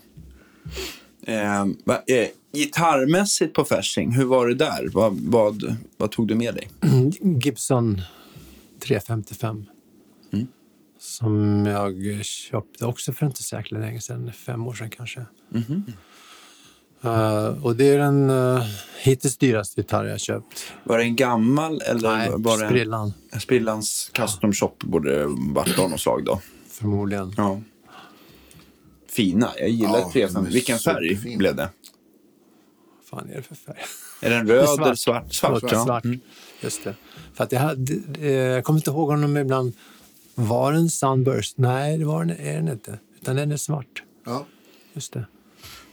Eh, 1.27 1.67
va, 1.85 2.03
eh, 2.07 2.29
gitarrmässigt 2.53 3.55
på 3.55 3.64
Fasching, 3.64 4.12
hur 4.12 4.25
var 4.25 4.47
det 4.49 4.55
där? 4.55 4.88
Vad, 4.93 5.21
vad, 5.21 5.77
vad 5.97 6.11
tog 6.11 6.29
du 6.29 6.35
med 6.35 6.55
dig? 6.55 6.69
Gibson 7.21 8.01
355. 8.87 9.67
Mm. 11.23 11.64
Som 11.64 11.67
jag 11.67 12.25
köpte 12.25 12.87
också 12.87 13.12
för 13.12 13.27
inte 13.27 13.43
jäkla 13.57 13.79
länge 13.79 14.01
sedan, 14.01 14.33
fem 14.33 14.67
år 14.67 14.75
sedan 14.75 14.90
kanske. 14.90 15.25
Mhm. 15.49 15.85
Eh, 17.03 17.64
och 17.64 17.77
det 17.77 17.85
är 17.88 17.99
den 17.99 18.31
uh, 18.31 18.62
hittills 19.03 19.37
dyraste 19.37 19.81
gitarr 19.81 20.05
jag 20.05 20.21
köpt. 20.21 20.73
Var 20.85 20.99
det 20.99 21.05
en 21.05 21.17
gammal 21.17 21.81
eller 21.81 22.17
Nej, 22.17 22.31
var 22.37 22.59
det 22.59 22.67
Sprillan 22.69 23.12
en 23.31 23.40
Sprillans 23.40 24.11
custom 24.14 24.53
shop 24.53 24.75
borde 24.81 25.19
det 25.19 25.27
varit 25.55 25.79
av 25.79 25.90
något 25.90 26.01
slag 26.01 26.25
då? 26.25 26.40
förmodligen. 26.69 27.35
Ja. 27.37 27.61
Fina, 29.11 29.51
jag 29.59 29.69
gillar 29.69 29.99
Ja, 29.99 30.11
350. 30.12 30.35
de 30.35 30.47
är 30.47 30.51
Vilken 30.51 30.79
färg 30.79 31.09
superfina. 31.09 31.38
blev 31.38 31.57
det? 31.57 31.69
Vad 33.11 33.21
fan 33.21 33.31
är 33.31 33.37
det 33.37 33.43
för 33.43 33.55
färg? 33.55 33.77
Är 34.21 34.31
den 34.31 34.49
röd 34.49 34.69
Svart. 34.69 34.81
eller 34.87 34.95
svart? 34.95 35.35
Svart, 35.35 35.61
Svart. 35.61 35.73
ja. 35.73 35.85
svart. 35.85 36.05
Mm. 36.05 36.21
Just 36.61 36.85
det. 36.85 36.95
För 37.35 37.45
att 37.45 37.53
jag, 37.53 37.61
hade, 37.61 37.93
eh, 38.21 38.31
jag 38.33 38.64
kommer 38.64 38.79
inte 38.79 38.90
ihåg 38.90 39.11
om 39.11 39.23
de 39.23 39.37
ibland... 39.37 39.73
Var 40.35 40.73
den 40.73 40.90
Sunburst? 40.90 41.59
Nej, 41.59 41.99
det 41.99 42.05
var 42.05 42.25
den, 42.25 42.37
är 42.40 42.55
den 42.55 42.68
inte. 42.68 42.99
Utan 43.20 43.37
den 43.37 43.53
är 43.53 43.57
svart. 43.57 44.03
Ja. 44.25 44.47
Just 44.94 45.12
det. 45.12 45.27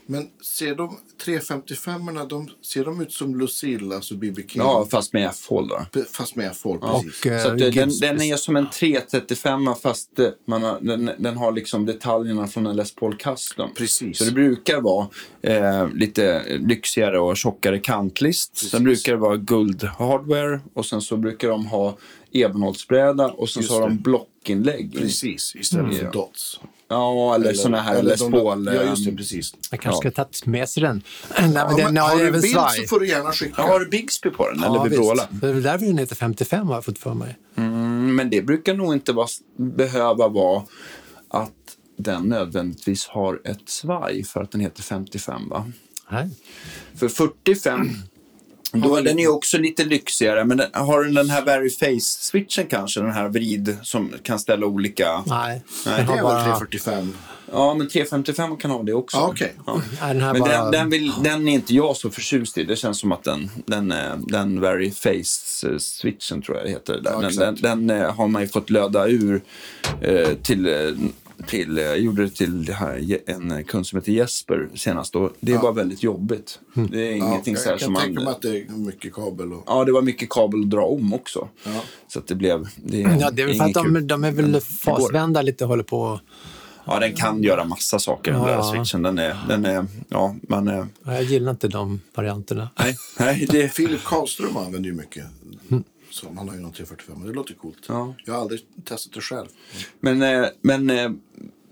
Men 0.06 0.28
ser 0.42 0.74
de 0.74 0.98
355 1.24 2.00
de 2.28 2.48
ser 2.62 2.84
de 2.84 3.00
ut 3.00 3.12
som 3.12 3.38
Lucille, 3.38 3.94
alltså 3.94 4.14
B.B. 4.14 4.42
King? 4.48 4.62
Ja, 4.62 4.86
fast 4.90 5.12
med 5.12 5.26
F-hål 5.26 5.68
då. 5.68 6.02
Fast 6.12 6.36
med 6.36 6.56
folk, 6.56 6.80
precis. 6.80 7.20
Och, 7.20 7.26
eh, 7.26 7.42
Så 7.42 7.48
att 7.48 7.58
det, 7.58 7.70
den, 7.70 7.90
den 8.00 8.22
är 8.22 8.36
som 8.36 8.56
en 8.56 8.70
335 8.70 9.74
fast 9.82 10.18
eh, 10.18 10.28
man 10.46 10.62
har, 10.62 10.80
den, 10.80 11.10
den 11.18 11.36
har 11.36 11.52
liksom 11.52 11.86
detaljerna 11.86 12.46
från 12.46 12.66
en 12.66 12.76
Les 12.76 12.94
Paul 12.94 13.16
Custom. 13.16 13.70
Precis. 13.74 14.18
Så 14.18 14.24
det 14.24 14.32
brukar 14.32 14.80
vara 14.80 15.08
eh, 15.42 15.88
lite 15.94 16.44
lyxigare 16.58 17.18
och 17.20 17.36
tjockare 17.36 17.78
kantlist. 17.78 18.70
Sen 18.70 18.84
brukar 18.84 19.12
det 19.12 19.18
vara 19.18 19.36
guld 19.36 19.84
hardware 19.84 20.60
och 20.74 20.86
sen 20.86 21.00
så 21.00 21.16
brukar 21.16 21.48
de 21.48 21.66
ha 21.66 21.96
ebenholtsbräda 22.32 23.26
och 23.30 23.48
sen 23.50 23.62
så 23.62 23.74
har 23.74 23.80
de 23.80 23.98
blockinlägg. 23.98 24.94
Precis, 24.98 25.56
istället 25.56 25.84
Mm. 25.84 25.96
för 25.96 26.12
dots. 26.12 26.60
Ja, 26.88 27.34
eller, 27.34 27.52
såna 27.54 27.80
här 27.80 28.02
Les 28.02 28.20
de- 28.20 28.32
Paul. 28.32 28.66
Ja, 28.74 28.82
just 28.82 29.04
det, 29.06 29.12
precis. 29.16 29.54
Jag 29.70 29.80
kanske 29.80 30.06
Ja. 30.08 30.12
ska 30.12 30.24
ta 30.24 30.50
med 30.50 30.68
sig 30.68 30.82
den. 30.82 31.02
Nej, 31.40 31.48
men 31.48 31.52
Ja, 31.54 31.74
den 31.76 31.94
men 31.94 31.96
har 32.02 32.16
du 32.16 32.22
även 32.28 32.40
bild 32.40 32.52
svaj. 32.54 32.78
så 32.80 32.86
får 32.88 33.00
du 33.00 33.08
gärna 33.08 33.32
skicka. 33.32 33.54
Ja, 33.56 33.62
har 33.66 33.80
du 33.80 33.88
Bixby 33.88 34.30
på 34.30 34.50
den? 34.50 34.62
eller 34.64 34.84
visst. 34.84 34.92
Vibrola? 34.92 35.28
Det 35.30 35.48
är 35.48 35.52
väl 35.52 35.62
därför 35.62 35.86
den 35.86 35.98
heter 35.98 36.16
55 36.16 36.66
har 36.66 36.74
jag 36.74 36.84
fått 36.84 36.98
för 36.98 37.14
mig. 37.14 37.36
Mm, 37.56 38.14
men 38.16 38.30
det 38.30 38.42
brukar 38.42 38.74
nog 38.74 38.92
inte 38.94 39.12
vara, 39.12 39.28
behöva 39.56 40.28
vara 40.28 40.62
att 41.28 41.52
den 41.98 42.22
nödvändigtvis 42.22 43.06
har 43.06 43.40
ett 43.44 43.68
svaj 43.68 44.24
för 44.24 44.42
att 44.42 44.50
den 44.50 44.60
heter 44.60 44.82
55 44.82 45.48
va? 45.48 45.72
Nej. 46.10 46.28
För 46.96 47.08
45 47.08 47.88
Då, 48.72 49.00
den 49.00 49.18
är 49.18 49.22
ju 49.22 49.28
också 49.28 49.58
lite 49.58 49.84
lyxigare, 49.84 50.44
men 50.44 50.56
den, 50.56 50.70
har 50.72 51.04
den 51.04 51.14
den 51.14 51.30
här 51.30 51.42
Very 51.44 51.70
Face-switchen 51.70 52.66
kanske? 52.70 53.00
Den 53.00 53.12
här 53.12 53.28
vrid 53.28 53.76
som 53.82 54.12
kan 54.22 54.38
ställa 54.38 54.66
olika... 54.66 55.22
Nej, 55.26 55.62
Nej, 55.86 55.96
den 55.96 56.06
Det 56.06 56.12
har 56.12 56.12
är 56.12 56.16
väl 56.16 56.22
bara... 56.22 56.42
345? 56.44 57.12
Ja, 57.52 57.74
men 57.74 57.88
355 57.88 58.56
kan 58.56 58.70
ha 58.70 58.82
det 58.82 58.92
också. 58.92 59.16
Ja, 59.16 59.28
okej. 59.28 59.54
Ja. 59.66 59.82
Nej, 60.02 60.14
den 60.14 60.22
här 60.22 60.32
Men 60.32 60.40
bara... 60.40 60.62
den, 60.62 60.70
den, 60.72 60.90
vill, 60.90 61.12
den 61.24 61.48
är 61.48 61.52
inte 61.52 61.74
jag 61.74 61.96
så 61.96 62.10
förtjust 62.10 62.58
i. 62.58 62.64
Det 62.64 62.76
känns 62.76 62.98
som 62.98 63.12
att 63.12 63.24
den, 63.24 63.50
den, 63.66 63.92
eh, 63.92 64.16
den 64.16 64.60
Very 64.60 64.90
Face-switchen 64.90 66.42
tror 66.42 66.56
jag 66.56 66.66
det 66.66 66.70
heter. 66.70 67.00
Ja, 67.04 67.10
Den, 67.10 67.20
den, 67.20 67.28
exakt. 67.30 67.62
den, 67.62 67.90
eh, 67.90 68.14
har 68.14 68.28
man 68.28 68.42
ju 68.42 68.48
fått 68.48 68.70
löda 68.70 69.08
ur 69.08 69.42
eh, 70.00 70.28
till, 70.42 70.66
eh, 70.66 70.74
till 71.46 71.78
eh, 71.78 71.84
jag 71.84 71.98
gjorde 71.98 72.22
det 72.24 72.30
till 72.30 72.64
det 72.64 72.72
här, 72.72 73.18
en 73.26 73.64
kund 73.64 73.86
som 73.86 73.98
heter 73.98 74.12
Jesper 74.12 74.68
senast. 74.74 75.16
Och 75.16 75.32
det 75.40 75.56
var 75.56 75.72
väldigt 75.72 76.02
jobbigt. 76.02 76.58
Det 76.74 77.08
är 77.08 77.12
ingenting 77.12 77.56
så 77.56 77.64
här 77.64 77.70
jag 77.70 77.80
som 77.80 77.94
kan 77.94 78.02
tänka 78.04 78.20
man... 78.20 78.24
mig 78.24 78.32
att 78.32 78.42
det 78.42 78.58
är 78.58 78.70
mycket 78.70 79.12
kabel. 79.14 79.52
Och... 79.52 79.64
Ja, 79.66 79.84
det 79.84 79.92
var 79.92 80.02
mycket 80.02 80.30
kabel 80.30 80.60
att 80.62 80.70
dra 80.70 80.84
om 80.84 81.14
också. 81.14 81.48
Ja. 81.64 81.82
Så 82.08 82.18
att 82.18 82.26
det 82.26 82.34
blev... 82.34 82.68
Det, 82.76 82.98
Ja, 83.00 83.30
det 83.30 83.42
är 83.42 83.46
väl 83.46 83.56
för 83.56 83.64
att 83.64 83.74
de, 83.74 84.06
de 84.06 84.24
är 84.24 84.32
väl 84.32 84.60
fasvända 84.60 85.42
lite 85.42 85.64
håller 85.64 85.84
på. 85.84 86.20
Ja, 86.84 86.98
den 86.98 87.14
kan 87.14 87.42
göra 87.42 87.64
massa 87.64 87.98
saker, 87.98 88.32
den 88.32 88.40
Ja, 88.40 88.46
där 88.46 88.54
ja. 88.54 88.72
switchen. 88.72 89.02
Den 89.02 89.18
är... 89.18 89.36
Den 89.48 89.64
är 89.64 89.86
ja, 90.08 90.36
man 90.48 90.68
är... 90.68 90.86
Ja, 91.04 91.14
Jag 91.14 91.22
gillar 91.22 91.50
inte 91.50 91.68
de 91.68 92.00
varianterna. 92.14 92.70
Nej, 92.78 92.96
nej 93.18 93.46
det... 93.50 93.68
Philip 93.68 94.04
Karlström 94.04 94.56
använder 94.56 94.90
ju 94.90 94.96
mycket. 94.96 95.24
Så 96.12 96.26
han 96.36 96.48
har 96.48 96.54
ju 96.56 96.60
någon 96.62 96.72
345, 96.72 97.14
men 97.18 97.28
det 97.28 97.34
låter 97.34 97.54
coolt. 97.54 97.78
Ja. 97.88 98.14
Jag 98.24 98.34
har 98.34 98.40
aldrig 98.40 98.60
testat 98.84 99.12
det 99.14 99.20
själv. 99.20 99.46
Men, 100.00 100.22
eh, 100.22 100.44
men 100.62 100.90
eh, 100.90 101.10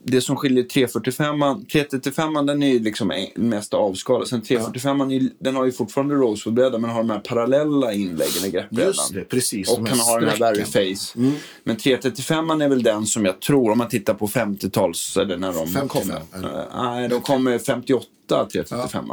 det 0.05 0.21
som 0.21 0.37
skiljer 0.37 0.65
345 0.65 1.41
335 1.73 2.47
den 2.47 2.63
är 2.63 2.81
liksom 2.81 3.13
mest 3.37 3.75
avskalad. 3.75 4.29
Sen 4.29 4.43
345 4.43 5.01
är 5.01 5.11
ju- 5.15 5.31
den 5.39 5.57
har 5.57 5.65
ju 5.65 5.73
fortfarande 5.73 6.15
rosewoodbräda 6.15 6.79
men 6.79 6.91
har 6.91 6.99
de 7.03 7.11
här 7.11 7.19
parallella 7.19 7.93
inläggen 7.93 8.45
i 8.47 8.51
greppbrädan. 8.51 8.87
Just 8.87 9.15
det, 9.15 9.25
precis. 9.25 9.71
Och 9.79 9.89
kan 9.89 9.99
ha 9.99 10.21
den 10.21 10.29
här 10.29 10.39
Very 10.39 10.65
strecken. 10.65 10.97
Face. 10.97 11.19
Men 11.65 11.77
335 11.77 12.51
är 12.51 12.69
väl 12.69 12.83
den 12.83 13.07
som 13.07 13.25
jag 13.25 13.41
tror, 13.41 13.71
om 13.73 13.79
man 13.79 13.89
tittar 13.89 14.15
på 14.15 14.27
50-tals, 14.29 15.17
eller 15.17 15.37
när 15.37 15.53
de 15.53 15.67
55, 15.67 15.89
kom. 15.89 16.11
eller? 16.41 16.59
Eh, 16.61 16.83
Nej, 16.83 17.09
de 17.09 17.21
kom 17.21 17.59
58, 17.67 18.07
335. 18.53 19.11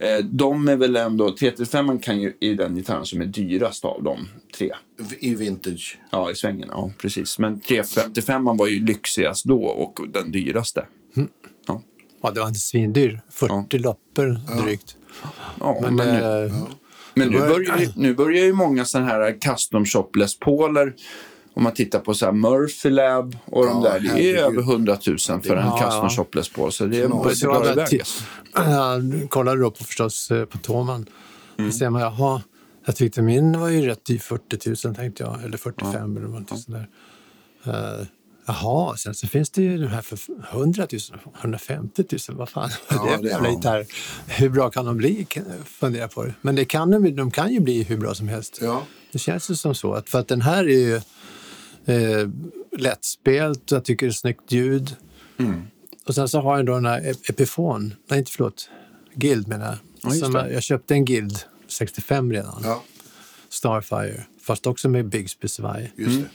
Eh, 0.00 0.24
de 0.24 0.68
är 0.68 0.76
väl 0.76 0.96
ändå, 0.96 1.36
335 1.36 1.98
kan 1.98 2.20
ju, 2.20 2.32
är 2.40 2.54
den 2.54 2.74
gitarren 2.76 3.06
som 3.06 3.20
är 3.20 3.24
dyrast 3.26 3.84
av 3.84 4.02
de 4.02 4.28
tre. 4.58 4.72
I 5.18 5.34
vintage. 5.34 5.98
Ja, 6.10 6.30
i 6.30 6.34
svängen. 6.34 6.68
Ja, 6.72 6.90
precis. 6.98 7.38
Men 7.38 7.60
355 7.60 8.44
var 8.56 8.66
ju 8.66 8.84
lyxigast 8.84 9.44
då 9.44 9.64
och 9.64 9.98
den 10.12 10.32
dyraste. 10.32 10.86
Ja, 11.66 11.82
Ja, 12.22 12.30
det 12.30 12.40
var 12.40 12.48
inte 12.48 12.60
svindyr. 12.60 13.20
40 13.30 13.78
loppor 13.78 14.40
drygt. 14.64 14.96
ja 15.60 15.78
men, 15.82 15.94
Men, 15.94 16.06
nu, 16.06 16.44
eh, 16.46 16.52
men 17.14 17.28
nu, 17.28 17.38
bör- 17.38 17.48
börjar, 17.48 17.78
ju- 17.78 17.88
nu 17.96 18.14
börjar 18.14 18.44
ju 18.44 18.52
många 18.52 18.84
sådana 18.84 19.08
här 19.08 19.40
custom 19.40 19.84
shop 19.86 20.10
Les 20.14 20.38
Pauler 20.38 20.94
om 21.58 21.64
man 21.64 21.72
tittar 21.74 21.98
på 21.98 22.14
så 22.14 22.24
här 22.24 22.32
Murphy 22.32 22.90
Lab 22.90 23.36
och 23.44 23.66
de 23.66 23.82
Ja, 23.84 23.90
där, 23.92 24.00
det 24.00 24.30
är 24.30 24.36
över 24.36 24.60
100 24.62 24.98
000 25.06 25.18
för 25.18 25.56
en 25.56 25.66
Ja, 25.66 25.78
custom 25.84 26.02
ja. 26.02 26.08
shop 26.10 26.26
Les 26.32 26.48
Paul. 26.48 26.72
Så 26.72 26.86
det 26.86 27.00
är 27.02 27.06
Knas. 27.08 27.26
det 27.28 27.36
Så 27.36 27.46
drar 27.46 28.64
jag 28.70 29.30
kollade 29.30 29.60
då 29.60 29.70
på, 29.70 29.84
förstås 29.84 30.30
eh, 30.30 30.44
på 30.44 30.58
Toman. 30.58 31.06
Mm. 31.58 31.70
Då 31.70 31.76
ser 31.76 31.90
man, 31.90 32.00
jaha, 32.02 32.42
jag 32.84 32.96
tyckte 32.96 33.22
min 33.22 33.60
var 33.60 33.68
ju 33.68 33.86
rätt 33.86 34.04
dyr, 34.04 34.18
40 34.18 34.86
000 34.88 34.94
tänkte 34.96 35.22
jag, 35.22 35.44
eller 35.44 35.58
45 35.58 36.16
eller 36.16 36.28
något 36.28 36.48
sånt 36.48 36.66
där. 36.68 36.88
Uh, 37.66 38.06
jaha, 38.46 38.96
sen 38.96 39.14
så 39.14 39.26
finns 39.26 39.50
det 39.50 39.62
ju 39.62 39.78
de 39.78 39.86
här 39.86 40.02
för 40.02 40.18
100 40.52 40.86
000, 40.92 41.00
150 41.40 42.04
000, 42.28 42.38
vad 42.38 42.48
fan 42.48 42.70
Ja, 42.90 42.96
det 43.04 43.10
är 43.12 43.16
för 43.16 43.22
det- 43.22 43.28
jävla 43.28 43.48
ja. 43.48 43.54
gitarr. 43.56 43.86
Hur 44.26 44.48
bra 44.48 44.70
kan 44.70 44.84
de 44.84 44.96
bli? 44.96 45.26
Fundera 45.64 46.08
på 46.08 46.24
det. 46.24 46.34
Men 46.40 46.54
det 46.54 46.64
kan 46.64 46.90
de, 46.90 47.16
de 47.16 47.30
kan 47.30 47.52
ju 47.52 47.60
bli 47.60 47.82
hur 47.82 47.96
bra 47.96 48.14
som 48.14 48.28
helst. 48.28 48.58
Ja. 48.62 48.82
Det 49.12 49.18
känns 49.18 49.50
ju 49.50 49.54
som 49.54 49.74
så, 49.74 49.92
att 49.94 50.08
för 50.08 50.18
att 50.18 50.28
den 50.28 50.40
här 50.42 50.64
är 50.64 50.68
ju 50.78 51.00
eh, 51.88 52.28
lättspelt, 52.78 53.70
jag 53.70 53.84
tycker 53.84 54.06
det 54.06 54.10
är 54.10 54.14
snyggt 54.14 54.52
ljud. 54.52 54.96
Mm. 55.38 55.62
Och 56.06 56.14
sen 56.14 56.28
så 56.28 56.40
har 56.40 56.56
jag 56.56 56.66
då 56.66 56.74
den 56.74 56.86
här 56.86 57.00
Ep- 57.00 57.30
Epifon, 57.30 57.94
nej 58.08 58.18
inte 58.18 58.30
förlåt, 58.32 58.70
Guild 59.14 59.48
menar 59.48 59.66
jag. 59.66 59.76
Ja, 60.02 60.10
Som 60.10 60.34
jag, 60.34 60.52
jag 60.52 60.62
köpte 60.62 60.94
en 60.94 61.04
Guild 61.04 61.38
65 61.68 62.32
redan, 62.32 62.60
Ja, 62.64 62.82
Starfire, 63.48 64.24
fast 64.42 64.66
också 64.66 64.88
med 64.88 65.06
Bigsby-svaj. 65.08 65.92
just 65.96 66.16
Mm. 66.18 66.28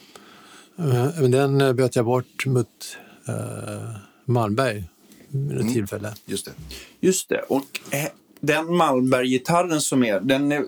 det. 0.76 0.98
Eh, 0.98 1.22
Men 1.22 1.32
den 1.32 1.62
eh, 1.62 1.74
bytte 1.74 2.00
jag 2.00 2.06
bort 2.06 2.46
mot 2.46 2.98
uh, 3.30 3.96
Malmberg 4.26 4.84
vid 5.28 5.52
Mm. 5.52 5.68
ett 5.68 5.74
tillfälle. 5.74 6.14
Just 6.26 6.46
det. 6.46 6.52
Just 7.00 7.30
det. 7.30 7.40
Och 7.42 7.80
eh, 7.92 8.06
den 8.44 8.76
Malmberg-gitarren 8.76 9.82
som 9.82 10.04
är, 10.04 10.20
den 10.20 10.52
är, 10.52 10.60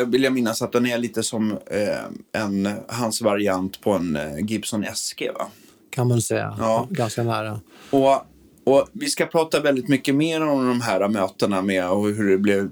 eh, 0.00 0.06
vill 0.06 0.22
jag 0.22 0.32
minnas 0.32 0.62
att 0.62 0.72
den 0.72 0.86
är 0.86 0.98
lite 0.98 1.22
som 1.22 1.52
eh, 1.52 2.42
en, 2.42 2.68
hans 2.88 3.22
variant 3.22 3.80
på 3.80 3.90
en 3.90 4.16
eh, 4.16 4.38
Gibson 4.38 4.84
SG 4.94 5.30
va? 5.38 5.46
Kan 5.90 6.08
man 6.08 6.22
säga. 6.22 6.56
Ja. 6.58 6.86
Ganska 6.90 7.22
nära. 7.22 7.60
Och, 7.90 8.26
och 8.64 8.88
vi 8.92 9.06
ska 9.06 9.26
prata 9.26 9.60
väldigt 9.60 9.88
mycket 9.88 10.14
mer 10.14 10.40
om 10.40 10.68
de 10.68 10.80
här 10.80 11.08
mötena 11.08 11.62
med 11.62 11.90
och 11.90 12.08
hur 12.08 12.30
det 12.30 12.38
blev 12.38 12.70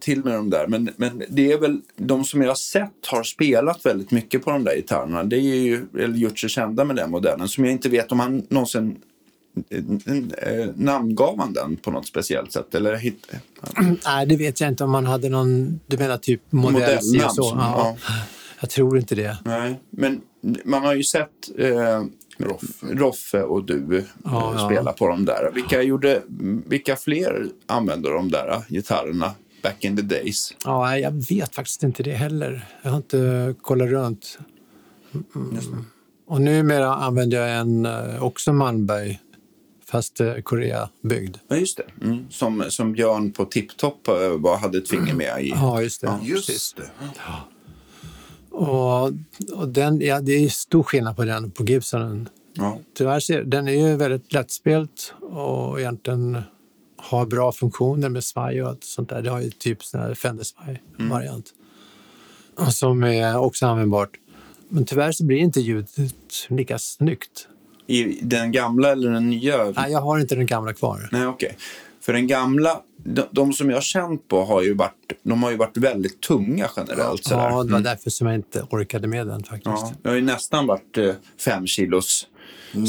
till 0.00 0.24
med 0.24 0.34
de 0.34 0.50
där. 0.50 0.66
Men, 0.66 0.90
men 0.96 1.22
det 1.28 1.52
är 1.52 1.58
väl 1.58 1.80
de 1.96 2.24
som 2.24 2.42
jag 2.42 2.48
har 2.48 2.54
sett 2.54 3.06
har 3.06 3.22
spelat 3.22 3.86
väldigt 3.86 4.10
mycket 4.10 4.44
på 4.44 4.50
de 4.50 4.64
där 4.64 4.76
gitarrerna. 4.76 5.24
Det 5.24 5.36
är 5.36 5.40
ju, 5.40 5.86
eller 5.98 6.16
gjort 6.16 6.38
sig 6.38 6.50
kända 6.50 6.84
med 6.84 6.96
den 6.96 7.10
modellen. 7.10 7.48
Som 7.48 7.64
jag 7.64 7.72
inte 7.72 7.88
vet 7.88 8.12
om 8.12 8.20
han 8.20 8.46
någonsin 8.48 8.96
namngav 10.76 11.38
han 11.38 11.52
den 11.52 11.76
på 11.76 11.90
något 11.90 12.06
speciellt 12.06 12.52
sätt? 12.52 12.74
Eller 12.74 12.96
hit, 12.96 13.26
Nej, 14.06 14.26
det 14.26 14.36
vet 14.36 14.60
jag 14.60 14.68
inte 14.70 14.84
om 14.84 14.90
man 14.90 15.06
hade 15.06 15.28
någon, 15.28 15.80
du 15.86 15.98
menar 15.98 16.16
typ 16.16 16.40
modell 16.52 16.72
Modellnamn 16.72 17.24
och 17.24 17.34
så. 17.34 17.42
som- 17.42 17.58
Ja. 17.58 17.96
Jag 18.60 18.70
tror 18.70 18.98
inte 18.98 19.14
det. 19.14 19.36
Nej, 19.44 19.80
men 19.90 20.20
man 20.64 20.82
har 20.82 20.94
ju 20.94 21.04
sett 21.04 21.28
eh, 21.58 22.04
Roffe. 22.38 22.86
Roffe 22.86 23.42
och 23.42 23.64
du 23.64 23.98
eh, 23.98 24.04
Ja, 24.24 24.54
ja. 24.58 24.66
spela 24.70 24.92
på 24.92 25.08
de 25.08 25.24
där. 25.24 25.50
Vilka, 25.54 25.82
gjorde, 25.82 26.22
vilka 26.66 26.96
fler 26.96 27.46
använde 27.66 28.10
de 28.12 28.30
där 28.30 28.48
eh, 28.52 28.60
gitarrerna 28.68 29.30
back 29.62 29.84
in 29.84 29.96
the 29.96 30.02
days? 30.02 30.54
Ja, 30.64 30.98
jag 30.98 31.10
vet 31.28 31.54
faktiskt 31.54 31.82
inte 31.82 32.02
det 32.02 32.12
heller. 32.12 32.68
Jag 32.82 32.90
har 32.90 32.96
inte 32.96 33.54
kollat 33.62 33.88
runt. 33.88 34.38
Mm. 35.34 35.84
Och 36.26 36.40
numera 36.40 36.94
använder 36.94 37.36
jag 37.46 37.58
en 37.60 37.86
eh, 37.86 38.22
också 38.22 38.52
Malmberg, 38.52 39.20
fast 39.90 40.20
eh, 40.20 40.34
Korea-byggd. 40.34 41.36
Ja, 41.48 41.56
just 41.56 41.76
det. 41.76 42.06
Mm. 42.06 42.26
Som, 42.30 42.64
som 42.68 42.92
Björn 42.92 43.32
på 43.32 43.44
Tipptopp 43.44 44.08
eh, 44.08 44.58
hade 44.58 44.78
ett 44.78 44.88
finger 44.88 45.14
med 45.14 45.44
i. 45.44 45.48
Ja, 45.48 45.82
just 45.82 46.00
det. 46.00 46.18
Just 46.22 46.46
Precis. 46.46 46.74
det. 46.76 46.90
Och, 48.50 49.12
och 49.52 49.68
den, 49.68 50.00
ja, 50.00 50.20
det 50.20 50.32
är 50.32 50.48
stor 50.48 50.82
skillnad 50.82 51.16
på 51.16 51.24
den 51.24 51.44
och 51.44 51.54
på 51.54 51.64
Gibsonen. 51.64 52.28
Ja. 52.52 52.78
Tyvärr 52.94 53.20
ser, 53.20 53.44
den 53.44 53.68
är 53.68 53.72
ju 53.72 53.96
väldigt 53.96 54.32
lättspelt 54.32 55.14
och 55.20 55.80
egentligen 55.80 56.42
har 56.96 57.26
bra 57.26 57.52
funktioner 57.52 58.08
med 58.08 58.24
svaj 58.24 58.62
och 58.62 58.68
allt 58.68 58.84
sånt 58.84 59.08
där. 59.08 59.22
Det 59.22 59.30
har 59.30 59.40
ju 59.40 59.50
typ 59.50 59.84
sån 59.84 60.00
här 60.00 60.14
Fender-svaj-variant. 60.14 61.54
Och 62.56 62.74
Som 62.74 63.04
är 63.04 63.38
också 63.38 63.66
användbart. 63.66 64.10
Men 64.68 64.84
tyvärr 64.84 65.12
så 65.12 65.24
blir 65.24 65.38
inte 65.38 65.60
ljudet 65.60 65.90
lika 66.48 66.78
snyggt. 66.78 67.48
I 67.86 68.18
den 68.22 68.52
gamla 68.52 68.92
eller 68.92 69.10
den 69.10 69.30
nya? 69.30 69.64
Nej, 69.76 69.92
jag 69.92 70.00
har 70.00 70.18
inte 70.18 70.34
den 70.34 70.46
gamla 70.46 70.72
kvar. 70.72 71.08
Nej, 71.12 71.26
okej. 71.26 71.56
För 72.00 72.12
den 72.12 72.26
gamla, 72.26 72.80
de, 73.04 73.22
de 73.30 73.52
som 73.52 73.70
jag 73.70 73.76
har 73.76 73.82
känt 73.82 74.28
på 74.28 74.44
har 74.44 74.62
ju 74.62 74.74
varit, 74.74 75.12
de 75.22 75.42
har 75.42 75.50
ju 75.50 75.56
varit 75.56 75.76
väldigt 75.76 76.20
tunga 76.20 76.68
generellt. 76.76 77.24
sådär. 77.24 77.50
Ja, 77.50 77.62
det 77.64 77.72
var 77.72 77.80
därför 77.80 78.10
som 78.10 78.26
jag 78.26 78.36
inte 78.36 78.62
orkade 78.70 79.06
med 79.08 79.26
den 79.26 79.42
faktiskt. 79.42 79.64
Ja, 79.66 79.92
jag 80.02 80.10
har 80.10 80.16
ju 80.16 80.22
nästan 80.22 80.66
varit 80.66 80.98
eh, 80.98 81.10
fem 81.44 81.66
kilos 81.66 82.26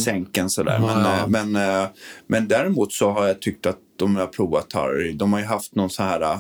sänken 0.06 0.50
sådär. 0.50 0.76
Mm. 0.78 0.90
Ja, 0.90 0.96
men, 0.96 1.06
ja. 1.06 1.20
eh, 1.20 1.28
men, 1.52 1.82
eh, 1.84 1.88
men 2.28 2.48
däremot 2.48 2.94
så 2.94 3.12
har 3.12 3.28
jag 3.28 3.42
tyckt 3.42 3.66
att 3.66 3.78
de 3.96 4.16
jag 4.16 4.22
har 4.22 4.28
provat 4.28 4.74
har, 4.74 5.14
de 5.18 5.34
har 5.34 5.40
ju 5.40 5.46
haft 5.46 5.76
någon 5.76 5.90
så 5.90 6.04
här 6.04 6.22
eh, 6.22 6.40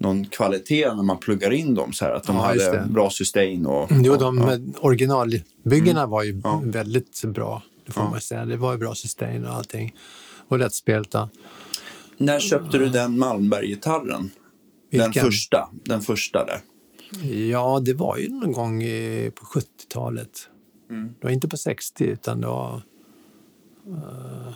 någon 0.00 0.24
kvalitet 0.24 0.94
när 0.94 1.02
man 1.02 1.18
pluggar 1.18 1.50
in 1.50 1.74
dem 1.74 1.92
så 1.92 2.04
här 2.04 2.12
att 2.12 2.24
de 2.24 2.36
Ja, 2.36 2.42
hade 2.42 2.84
bra 2.90 3.10
sustain 3.10 3.66
och... 3.66 3.88
Jo, 3.90 4.12
och- 4.12 4.18
de 4.18 4.38
ja. 4.38 4.58
originalbyggena 4.80 6.06
var 6.06 6.22
ju 6.22 6.30
Mm. 6.30 6.42
Ja. 6.44 6.60
väldigt 6.64 7.22
bra. 7.24 7.62
Det 7.86 7.92
får 7.92 8.02
Ja. 8.02 8.10
man 8.10 8.20
säga. 8.20 8.44
Det 8.44 8.56
var 8.56 8.72
ju 8.72 8.78
bra 8.78 8.94
sustain 8.94 9.44
och 9.46 9.54
allting. 9.54 9.94
Och 10.48 10.58
lättspelta. 10.58 11.28
När 12.16 12.40
köpte 12.40 12.78
du 12.78 12.88
den 12.88 13.18
Malmberg-gitarren? 13.18 14.30
Den 14.90 15.12
första, 15.12 15.68
den 15.84 16.00
första 16.00 16.44
där. 16.44 16.60
Ja, 17.50 17.80
det 17.84 17.94
var 17.94 18.16
ju 18.16 18.28
någon 18.28 18.52
gång 18.52 18.80
på 19.34 19.44
70-talet. 19.46 20.48
Mm. 20.90 21.14
Det 21.20 21.26
var 21.26 21.30
inte 21.30 21.48
på 21.48 21.56
60 21.56 22.04
utan 22.04 22.40
det 22.40 22.46
var... 22.46 22.82
eh, 23.86 24.52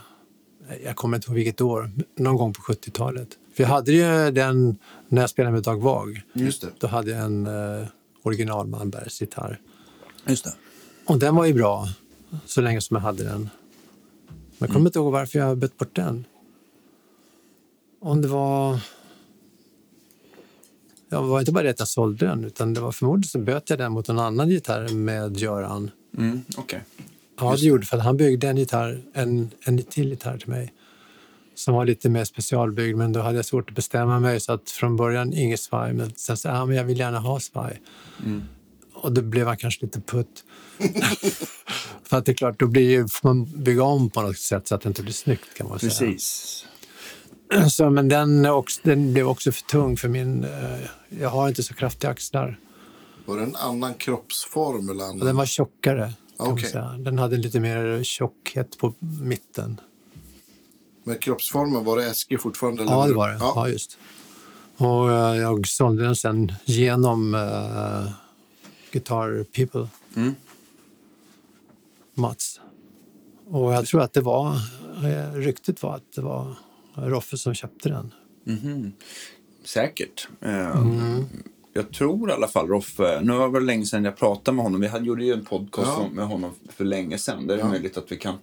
jag 0.84 0.96
kommer 0.96 1.16
inte 1.16 1.26
ihåg 1.28 1.34
vilket 1.36 1.60
år. 1.60 1.90
Någon 2.16 2.36
gång 2.36 2.52
på 2.52 2.62
70-talet. 2.62 3.28
För 3.54 3.62
jag 3.62 3.70
hade 3.70 3.92
ju 3.92 4.30
den 4.30 4.76
när 5.08 5.20
jag 5.20 5.30
spelade 5.30 5.52
med 5.54 5.62
Dag 5.62 5.82
Vag. 5.82 6.22
Just 6.32 6.60
det. 6.62 6.68
Då 6.78 6.86
hade 6.86 7.10
jag 7.10 7.20
en 7.20 7.46
uh, 7.46 7.86
original 8.22 8.66
Malmbergs 8.66 9.20
gitarr. 9.20 9.60
Just 10.26 10.44
det. 10.44 10.52
Och 11.06 11.18
den 11.18 11.34
var 11.36 11.44
ju 11.46 11.54
bra 11.54 11.88
så 12.46 12.60
länge 12.60 12.80
som 12.80 12.94
jag 12.94 13.02
hade 13.02 13.24
den. 13.24 13.50
Jag 14.58 14.70
kommer 14.70 14.86
inte 14.86 14.98
ihåg 14.98 15.12
varför 15.12 15.38
jag 15.38 15.58
bytt 15.58 15.78
bort 15.78 15.96
den. 15.96 16.24
Om 18.00 18.22
det 18.22 18.28
var... 18.28 18.80
Jag 21.08 21.22
var 21.22 21.40
inte 21.40 21.52
bara 21.52 21.64
det 21.64 21.70
att 21.70 21.78
jag 21.78 21.88
sålde 21.88 22.26
den, 22.26 22.44
utan 22.44 22.74
det 22.74 22.80
var 22.80 22.92
förmodligen 22.92 23.28
så 23.28 23.38
böt 23.38 23.70
jag 23.70 23.78
den 23.78 23.92
mot 23.92 24.08
en 24.08 24.18
annan 24.18 24.48
gitarr 24.48 24.88
med 24.88 25.36
Göran. 25.36 25.90
Mm, 26.16 26.42
Okej. 26.56 26.82
Ja, 27.40 27.56
det 27.56 27.62
gjorde 27.62 27.86
för 27.86 27.96
att 27.96 28.04
han 28.04 28.16
byggde 28.16 28.48
en 28.48 28.56
gitarr, 28.56 29.02
en, 29.12 29.50
en 29.60 29.82
till 29.82 30.08
gitarr 30.08 30.38
till 30.38 30.48
mig 30.48 30.72
som 31.54 31.74
var 31.74 31.84
lite 31.84 32.08
mer 32.08 32.24
specialbyggd, 32.24 32.96
men 32.96 33.12
då 33.12 33.20
hade 33.20 33.36
jag 33.36 33.44
svårt 33.44 33.68
att 33.70 33.74
bestämma 33.74 34.20
mig 34.20 34.40
så 34.40 34.52
att 34.52 34.70
från 34.70 34.96
början 34.96 35.32
inget 35.32 35.60
svaj, 35.60 35.92
men 35.92 36.12
sen 36.16 36.36
så, 36.36 36.48
ja, 36.48 36.66
men 36.66 36.76
jag 36.76 36.84
vill 36.84 36.98
gärna 36.98 37.18
ha 37.18 37.40
svaj. 37.40 37.80
Och 38.94 39.12
då 39.12 39.22
blev 39.22 39.46
han 39.46 39.56
kanske 39.56 39.84
lite 39.84 40.00
putt. 40.00 40.44
För 42.04 42.16
att 42.16 42.26
det 42.26 42.32
är 42.32 42.34
klart, 42.34 42.58
då 42.60 42.66
blir 42.66 42.90
ju, 42.90 43.08
får 43.08 43.28
man 43.28 43.44
bygga 43.44 43.82
om 43.82 44.10
på 44.10 44.22
något 44.22 44.38
sätt 44.38 44.68
så 44.68 44.74
att 44.74 44.80
det 44.80 44.88
inte 44.88 45.02
blir 45.02 45.12
snyggt 45.12 45.54
kan 45.56 45.68
man 45.68 45.78
säga. 45.78 45.90
Precis. 45.90 46.64
Så, 47.70 47.90
men 47.90 48.08
den, 48.08 48.46
också, 48.46 48.80
den 48.82 49.12
blev 49.12 49.28
också 49.28 49.52
för 49.52 49.62
tung 49.62 49.96
för 49.96 50.08
min... 50.08 50.44
Eh, 50.44 50.50
jag 51.20 51.28
har 51.28 51.48
inte 51.48 51.62
så 51.62 51.74
kraftiga 51.74 52.10
axlar. 52.10 52.60
Var 53.24 53.36
det 53.36 53.42
en 53.42 53.56
annan 53.56 53.94
kroppsform? 53.94 54.88
Eller 54.90 55.04
annan? 55.04 55.20
Och 55.20 55.26
den 55.26 55.36
var 55.36 55.46
tjockare. 55.46 56.12
Kan 56.36 56.46
man 56.46 56.54
Okej. 56.54 56.70
säga. 56.70 56.94
Den 56.98 57.18
hade 57.18 57.36
lite 57.36 57.60
mer 57.60 58.02
tjockhet 58.02 58.78
på 58.78 58.94
mitten. 59.00 59.80
Men 61.04 61.18
kroppsformen, 61.18 61.84
var 61.84 61.96
det 61.96 62.06
Eske 62.06 62.38
fortfarande? 62.38 62.82
eller 62.82 62.92
Ja, 62.92 63.06
det 63.06 63.14
var 63.14 63.28
det. 63.28 63.36
Ja. 63.40 63.52
Ja. 63.56 63.68
just. 63.68 63.98
Och 64.76 65.12
eh, 65.12 65.36
jag 65.36 65.66
sålde 65.66 66.04
den 66.04 66.16
sen 66.16 66.52
genom 66.64 67.34
uh, 67.34 68.10
Guitar 68.90 69.44
People. 69.44 69.88
Mm. 70.16 70.34
Mats. 72.18 72.60
Och 73.50 73.72
jag 73.72 73.86
tror 73.86 74.00
att 74.02 74.12
det 74.12 74.20
var... 74.20 74.46
eh, 75.04 75.32
Ryktet 75.34 75.82
var 75.82 75.94
att 75.96 76.12
det 76.14 76.20
var 76.20 76.54
Roffe 76.94 77.36
som 77.38 77.54
köpte 77.54 77.88
den. 77.88 78.14
Mhm. 78.44 78.92
Säkert. 79.64 80.28
Eh, 80.40 80.76
Mm. 80.80 81.24
Jag 81.72 81.92
tror 81.92 82.30
i 82.30 82.32
alla 82.32 82.48
fall 82.48 82.66
Roffe, 82.68 83.20
nu 83.22 83.32
var 83.32 83.60
det 83.60 83.66
länge 83.66 83.86
sedan 83.86 84.04
jag 84.04 84.16
pratade 84.16 84.54
med 84.54 84.64
honom. 84.64 84.80
Vi 84.80 84.86
hade, 84.86 85.04
gjorde 85.06 85.24
ju 85.24 85.32
en 85.32 85.44
podcast 85.44 85.90
Ja. 85.96 86.08
med 86.12 86.26
honom 86.26 86.50
för 86.68 86.84
länge 86.84 87.18
sedan. 87.18 87.46
Det 87.46 87.54
är 87.54 87.58
Ja. 87.58 87.68
möjligt 87.68 87.96
att 87.96 88.12
vi 88.12 88.16
kan, 88.16 88.34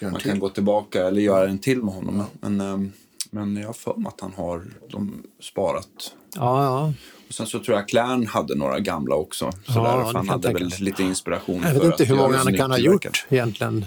man 0.00 0.14
till. 0.14 0.30
kan 0.30 0.38
gå 0.38 0.48
tillbaka 0.48 1.06
eller 1.06 1.20
göra 1.20 1.48
en 1.48 1.58
till 1.58 1.82
med 1.82 1.94
honom. 1.94 2.22
Men, 2.40 2.60
ehm, 2.60 2.92
men 3.30 3.56
jag 3.56 3.66
har 3.66 3.72
för 3.72 3.94
mig 3.94 4.08
att 4.08 4.20
han 4.20 4.32
har 4.34 4.64
de 4.90 5.22
sparat. 5.40 6.14
Ja, 6.34 6.64
ja. 6.64 6.92
Sen 7.30 7.46
så 7.46 7.58
tror 7.58 7.76
jag 7.76 7.88
Klärn 7.88 8.26
hade 8.26 8.54
några 8.54 8.80
gamla 8.80 9.14
också. 9.14 9.52
För 9.66 9.72
kan 10.04 10.16
han 10.16 10.28
hade 10.28 10.52
väl 10.52 10.72
lite 10.80 11.02
inspiration 11.02 11.62
Jag 11.62 11.72
för 11.72 11.74
vet 11.74 11.84
inte 11.84 12.02
att 12.02 12.08
hur 12.10 12.16
många 12.16 12.36
han 12.36 12.54
kan 12.56 12.70
ha 12.70 12.78
gjort 12.78 13.26
egentligen. 13.28 13.86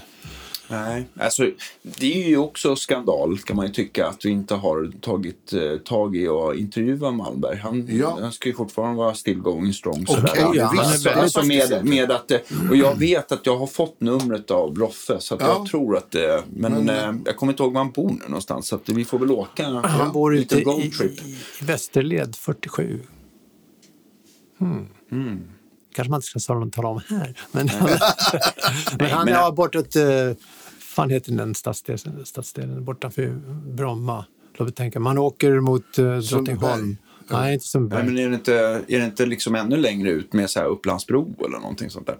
Nej, 0.71 1.05
alltså 1.19 1.49
det 1.83 2.23
är 2.23 2.27
ju 2.29 2.37
också 2.37 2.75
skandal 2.75 3.37
kan 3.39 3.55
man 3.55 3.65
ju 3.67 3.73
tycka 3.73 4.07
att 4.07 4.25
vi 4.25 4.29
inte 4.29 4.55
har 4.55 4.91
tagit 5.01 5.53
eh, 5.53 5.77
tag 5.77 6.15
i 6.15 6.27
och 6.27 6.55
intervjua 6.55 7.11
Malmberg. 7.11 7.57
Han, 7.57 7.87
Ja. 7.89 8.17
han 8.21 8.31
ska 8.31 8.49
ju 8.49 8.55
fortfarande 8.55 8.97
vara 8.97 9.13
still 9.15 9.39
going 9.39 9.73
strong. 9.73 10.05
Okej, 10.09 10.15
sådär. 10.15 10.51
ja, 10.55 10.65
han 10.65 10.77
är 10.79 10.83
väldigt 10.89 11.07
alltså 11.07 11.39
faktiskt 11.39 11.69
med, 11.69 11.79
inte. 11.79 11.83
med 11.89 12.11
att, 12.11 12.27
det- 12.27 12.43
och 12.69 12.75
jag 12.75 12.95
vet 12.99 13.31
att 13.31 13.45
jag 13.45 13.57
har 13.57 13.67
fått 13.67 14.01
numret 14.01 14.51
av 14.51 14.75
Roffe 14.75 15.19
så 15.19 15.35
att 15.35 15.41
Ja. 15.41 15.47
jag 15.47 15.65
tror 15.65 15.97
att 15.97 16.11
det, 16.11 16.43
men, 16.53 16.71
Men, 16.73 16.89
eh, 17.15 17.21
jag 17.25 17.35
kommer 17.37 17.53
inte 17.53 17.63
ihåg 17.63 17.73
var 17.73 17.81
han 17.83 17.91
bor 17.91 18.09
nu 18.09 18.19
någonstans 18.27 18.67
så 18.67 18.75
att 18.75 18.89
vi 18.89 19.05
får 19.05 19.19
väl 19.19 19.31
åka 19.31 19.63
Han 19.83 20.11
bor 20.11 20.35
ute 20.35 20.55
i, 20.55 20.61
i 20.61 20.91
Västerled 21.61 22.35
47. 22.35 22.99
Hmm. 24.59 24.87
kanske 25.93 26.09
man 26.09 26.17
inte 26.17 26.39
ska 26.39 26.69
tala 26.71 26.87
om- 26.87 27.01
här. 27.09 27.37
Men, 27.51 27.65
men 28.99 29.09
han 29.09 29.27
är 29.27 29.51
bortåt... 29.51 29.95
Uh, 29.95 30.33
fan 30.79 31.09
heter 31.09 31.31
den 31.31 31.55
stadsdelen, 31.55 32.25
stadsdelen 32.25 32.85
bortanför 32.85 33.39
Bromma? 33.75 34.25
Låt 34.57 34.67
mig 34.67 34.73
tänka. 34.75 34.99
Man 34.99 35.17
åker 35.17 35.59
mot 35.59 35.99
uh, 35.99 36.17
Drottningholm. 36.17 36.97
Nej, 37.31 37.53
inte 37.53 37.53
Nej, 37.53 37.59
Sundbyberg. 37.59 38.05
men 38.05 38.17
är 38.17 38.29
det 38.29 38.35
inte, 38.35 38.53
är 38.87 38.99
det 38.99 39.05
inte 39.05 39.25
liksom 39.25 39.55
ännu 39.55 39.77
längre 39.77 40.09
ut 40.11 40.33
med 40.33 40.49
så 40.49 40.59
här 40.59 40.67
Upplandsbro 40.67 41.35
eller 41.45 41.59
någonting 41.59 41.89
sånt 41.89 42.07
där? 42.07 42.17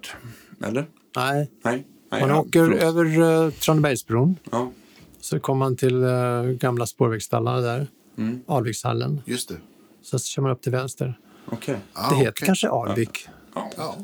Eller? 0.68 0.86
Nej. 1.16 1.50
Nej? 1.64 1.86
Nej 2.12 2.20
Man 2.20 2.30
ja, 2.30 2.40
åker 2.40 2.64
förlåt. 2.64 2.82
över 2.82 3.04
uh, 3.44 3.50
Tranebergsbron. 3.50 4.36
Ja. 4.50 4.72
Så 5.20 5.40
kommer 5.40 5.58
man 5.58 5.76
till 5.76 6.04
uh, 6.04 6.44
gamla 6.50 6.86
spårvägsstallarna 6.86 7.60
där. 7.60 7.86
Mm. 8.18 8.40
Alvikshallen. 8.46 9.22
Just 9.24 9.48
det. 9.48 9.56
Så 10.02 10.18
kör 10.18 10.42
man 10.42 10.52
upp 10.52 10.62
till 10.62 10.72
vänster. 10.72 11.18
Okej. 11.50 11.76
Ah, 11.92 12.10
det 12.10 12.16
heter 12.16 12.30
okej. 12.30 12.46
kanske 12.46 12.68
Alvik. 12.68 13.28
Ja. 13.54 13.70
Ja. 13.76 13.96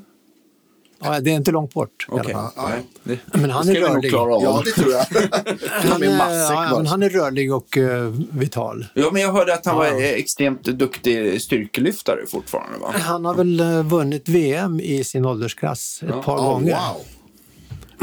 Ja, 1.02 1.20
det 1.20 1.30
är 1.30 1.34
inte 1.34 1.50
långt 1.50 1.74
bort. 1.74 2.06
Ja, 2.10 2.22
Nej, 3.02 3.18
Men 3.32 3.50
han 3.50 3.68
är 3.68 3.74
rörlig. 3.74 4.12
ja, 4.12 4.62
det 4.64 4.70
tror 4.70 4.92
jag. 4.92 5.04
Han 5.90 6.02
är, 6.02 6.18
matsäck 6.18 6.56
ja, 6.56 6.72
men 6.76 6.86
han 6.86 7.02
är 7.02 7.08
rörlig 7.10 7.54
och 7.54 7.78
eh, 7.78 8.12
vital. 8.30 8.86
Ja, 8.94 9.10
men 9.12 9.22
jag 9.22 9.32
hörde 9.32 9.54
att 9.54 9.66
han 9.66 9.74
Ja. 9.74 9.80
var 9.92 10.00
eh, 10.00 10.08
extremt 10.10 10.62
duktig 10.64 11.42
styrkelyftare 11.42 12.26
fortfarande. 12.28 12.78
Va? 12.78 12.94
Han 12.98 13.24
har 13.24 13.34
väl 13.34 13.60
eh, 13.60 13.82
vunnit 13.82 14.28
VM 14.28 14.80
i 14.80 15.04
sin 15.04 15.24
åldersklass 15.24 16.00
ett 16.02 16.08
Ja. 16.12 16.22
par 16.22 16.36
Oh, 16.38 16.44
gånger. 16.52 16.76
wow. 16.76 17.02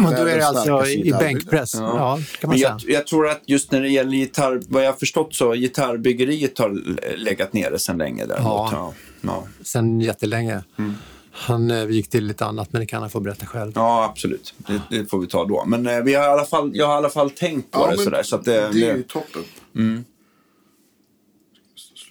Och 0.07 0.11
då 0.15 0.21
är 0.27 0.37
det 0.37 0.47
alltså 0.47 0.85
i 0.87 1.11
bänkpress. 1.19 1.75
Ja. 1.75 1.81
Ja. 1.81 2.19
kan 2.39 2.49
man 2.49 2.49
Men 2.49 2.57
säga. 2.59 2.77
jag, 2.87 2.89
jag 2.95 3.07
tror 3.07 3.27
att 3.29 3.41
just 3.45 3.71
när 3.71 3.81
det 3.81 3.89
gäller 3.89 4.17
gitarr, 4.17 4.61
vad 4.67 4.83
jag 4.85 4.91
har 4.91 4.97
förstått 4.97 5.35
så 5.35 5.53
gitarrbyggeriet 5.53 6.57
har 6.59 6.81
legat 7.17 7.53
nere 7.53 7.79
sedan 7.79 7.97
länge. 7.97 8.25
Däremot. 8.25 8.71
Ja. 8.71 8.93
Ja. 9.23 9.43
Ja. 9.59 9.63
Sen 9.63 10.01
jättelänge. 10.01 10.63
Mm. 10.77 10.93
Han 11.31 11.71
eh, 11.71 11.89
gick 11.89 12.09
till 12.09 12.25
lite 12.25 12.45
annat, 12.45 12.73
men 12.73 12.79
det 12.79 12.85
kan 12.85 13.01
han 13.01 13.09
få 13.09 13.19
berätta 13.19 13.45
själv. 13.45 13.71
ja, 13.75 14.05
absolut. 14.11 14.53
Det, 14.57 14.81
det 14.89 15.05
får 15.05 15.19
vi 15.19 15.27
ta 15.27 15.45
då. 15.45 15.65
Men 15.65 15.87
eh, 15.87 15.99
vi 16.03 16.13
har 16.13 16.23
i 16.23 16.27
alla 16.27 16.45
fall, 16.45 16.71
jag 16.73 16.85
har 16.87 16.93
i 16.93 16.97
alla 16.97 17.09
fall 17.09 17.29
tänkt 17.31 17.71
på 17.71 17.79
Ja, 17.79 17.91
det 17.91 17.97
sådär. 17.97 18.23
Så 18.23 18.35
att 18.35 18.45
det, 18.45 18.69
det 18.73 18.89
är 18.89 18.95
ju 18.97 19.03
toppen. 19.03 19.43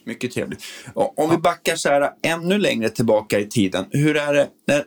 mycket 0.04 0.32
trevligt. 0.32 0.62
Och 0.94 1.18
Om 1.18 1.30
vi 1.30 1.36
backar 1.36 1.76
så 1.76 1.88
här 1.88 2.10
ännu 2.22 2.58
längre 2.58 2.88
tillbaka 2.88 3.38
i 3.40 3.46
tiden. 3.48 3.84
Hur 3.90 4.16
är 4.16 4.34
det, 4.34 4.48
när, 4.66 4.84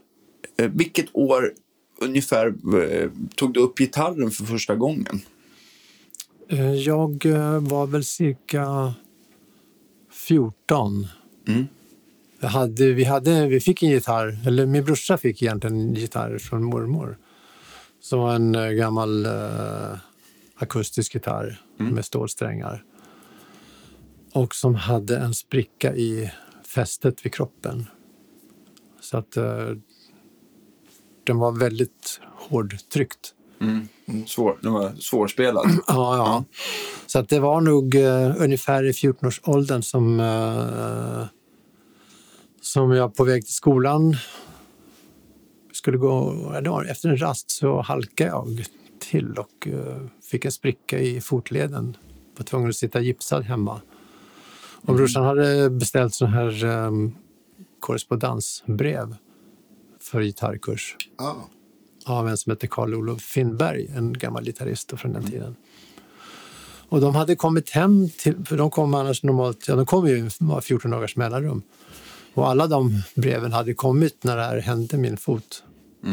eh, 0.57 0.69
vilket 0.73 1.05
år 1.15 1.53
ungefär 2.01 2.47
eh, 2.91 3.09
tog 3.35 3.53
du 3.53 3.59
upp 3.59 3.77
gitarren 3.77 4.31
för 4.31 4.43
första 4.45 4.75
gången? 4.75 5.21
Eh, 6.49 6.73
Jag 6.73 7.25
eh, 7.25 7.59
var 7.59 7.87
väl 7.87 8.03
cirka 8.05 8.93
14. 10.11 11.07
Mm. 11.47 11.67
Jag 12.45 12.49
hade, 12.49 12.93
vi, 12.93 13.03
hade, 13.03 13.47
vi 13.47 13.59
fick 13.59 13.83
en 13.83 13.89
gitarr, 13.89 14.39
eller 14.45 14.65
min 14.65 14.85
brorsa 14.85 15.17
fick 15.17 15.41
egentligen 15.41 15.79
en 15.79 15.93
gitarr 15.93 16.37
från 16.37 16.63
mormor. 16.63 17.17
Som 18.01 18.19
var 18.19 18.35
en 18.35 18.55
eh, 18.55 18.69
gammal 18.69 19.25
eh, 19.25 19.97
akustisk 20.55 21.13
gitarr 21.13 21.61
med 21.77 22.05
stålsträngar. 22.05 22.83
Och 24.33 24.55
som 24.55 24.75
hade 24.75 25.17
en 25.17 25.33
spricka 25.33 25.95
i 25.95 26.31
fästet 26.67 27.25
vid 27.25 27.33
kroppen. 27.33 27.85
Så 29.01 29.17
att 29.17 29.37
eh, 29.37 29.69
den 31.23 31.37
var 31.37 31.51
väldigt 31.51 32.21
hårdtryckt. 32.35 33.33
Svår, 34.27 34.57
den 34.61 34.73
var 34.73 34.91
svårspelad. 34.99 35.65
Ja, 35.87 36.17
ja. 36.17 36.43
Så 37.05 37.19
att 37.19 37.29
det 37.29 37.39
var 37.39 37.61
nog 37.61 37.95
eh, 37.95 38.35
ungefär 38.37 38.83
i 38.83 38.91
14-årsåldern 38.91 39.81
som, 39.81 40.19
eh, 40.19 41.27
som 42.65 42.91
jag 42.91 43.15
på 43.15 43.23
väg 43.23 43.45
till 43.45 43.53
skolan 43.53 44.15
skulle 45.73 45.97
gå... 45.97 46.33
Efter 46.89 47.09
en 47.09 47.17
rast 47.17 47.51
så 47.51 47.81
halkade 47.81 48.29
jag 48.29 48.65
till 48.99 49.37
och 49.37 49.67
eh, 49.67 50.01
fick 50.31 50.45
en 50.45 50.51
spricka 50.51 50.99
i 50.99 51.21
fotleden. 51.21 51.97
Var 52.37 52.43
tvungen 52.43 52.69
att 52.69 52.75
sitta 52.75 52.99
gipsad 52.99 53.43
hemma. 53.43 53.81
Och 54.81 54.95
brorsan 54.95 55.23
hade 55.23 55.69
beställt 55.69 56.13
sån 56.13 56.29
här 56.29 56.65
eh, 56.65 56.91
korrespondansbrev 57.79 59.15
för 59.99 60.21
gitarrkurs 60.21 60.97
Ah. 61.17 61.33
av 62.05 62.29
en 62.29 62.37
som 62.37 62.51
heter 62.51 62.67
Carl-Olof 62.67 63.21
Finnberg, 63.21 63.87
en 63.95 64.13
gammal 64.13 64.43
gitarrist 64.43 64.93
från 64.97 65.13
den 65.13 65.23
tiden. 65.23 65.55
Och 66.89 67.01
de 67.01 67.15
hade 67.15 67.35
kommit 67.35 67.69
hem 67.69 68.09
till, 68.09 68.45
för 68.45 68.57
de 68.57 68.69
kom 68.69 68.93
annars 68.93 69.23
normalt, 69.23 69.67
ja 69.67 69.75
de 69.75 69.85
kom 69.85 70.07
ju 70.07 70.29
var 70.39 70.61
14 70.61 70.91
dagars 70.91 71.15
mellanrum. 71.15 71.61
Och 72.35 72.49
alla 72.49 72.67
de 72.67 73.01
breven 73.15 73.51
hade 73.53 73.73
kommit 73.73 74.23
när 74.23 74.37
det 74.37 74.43
här 74.43 74.59
hände 74.61 74.97
min 74.97 75.17
fot. 75.17 75.63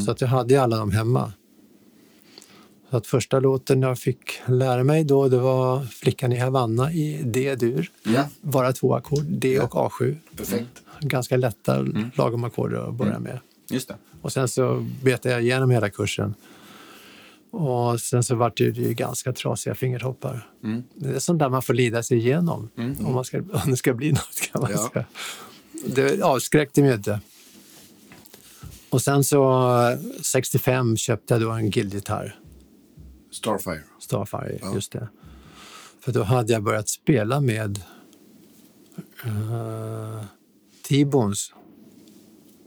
Så 0.04 0.10
att 0.10 0.20
jag 0.20 0.28
hade 0.28 0.62
alla 0.62 0.76
dem 0.76 0.90
hemma. 0.90 1.32
Så 2.90 2.96
att 2.96 3.06
första 3.06 3.40
låten 3.40 3.82
jag 3.82 3.98
fick 3.98 4.18
lära 4.46 4.84
mig 4.84 5.04
då, 5.04 5.28
det 5.28 5.38
var 5.38 5.84
Flickan 5.84 6.32
i 6.32 6.38
Havanna 6.38 6.92
i 6.92 7.22
D-dur. 7.24 7.90
Ja. 8.02 8.24
Bara 8.40 8.72
två 8.72 8.94
ackord, 8.94 9.24
D 9.24 9.60
och 9.60 9.72
A7. 9.72 10.16
Perfekt. 10.36 10.82
Ganska 11.00 11.36
lätta, 11.36 11.86
lagom 12.14 12.44
ackord 12.44 12.74
att 12.74 12.94
börja 12.94 13.18
med. 13.18 13.38
Just 13.70 13.88
det. 13.88 13.96
Och 14.22 14.32
sen 14.32 14.48
så 14.48 14.86
betade 15.02 15.34
jag 15.34 15.42
igenom 15.42 15.70
hela 15.70 15.90
kursen. 15.90 16.34
Och 17.50 18.00
sen 18.00 18.22
så 18.24 18.34
vart 18.34 18.56
det 18.56 18.64
ju 18.64 18.94
ganska 18.94 19.32
trasiga 19.32 19.74
fingertoppar. 19.74 20.48
Det 20.94 21.08
är 21.14 21.18
sånt 21.18 21.38
där 21.38 21.48
man 21.48 21.62
får 21.62 21.74
lida 21.74 22.02
sig 22.02 22.18
igenom 22.18 22.68
om, 22.76 23.12
man 23.14 23.24
ska, 23.24 23.38
om 23.38 23.70
det 23.70 23.76
ska 23.76 23.94
bli 23.94 24.12
något 24.12 24.40
kan 24.52 24.62
man 24.62 24.70
Ja. 24.70 24.90
säga. 24.92 25.04
Det 25.86 26.22
avskräckte 26.22 26.82
mig 26.82 26.94
inte. 26.94 27.20
Och 28.90 29.02
sen 29.02 29.24
så 29.24 29.70
eh, 29.88 29.98
65 30.22 30.96
köpte 30.96 31.34
jag 31.34 31.40
då 31.40 31.50
en 31.50 31.70
guildgitarr, 31.70 32.38
Starfire. 33.30 33.82
Starfire, 34.00 34.58
just 34.74 34.92
det. 34.92 35.08
För 36.00 36.12
då 36.12 36.22
hade 36.22 36.52
jag 36.52 36.62
börjat 36.62 36.88
spela 36.88 37.40
med 37.40 37.80
uh, 39.26 40.24
T-Bones 40.88 41.52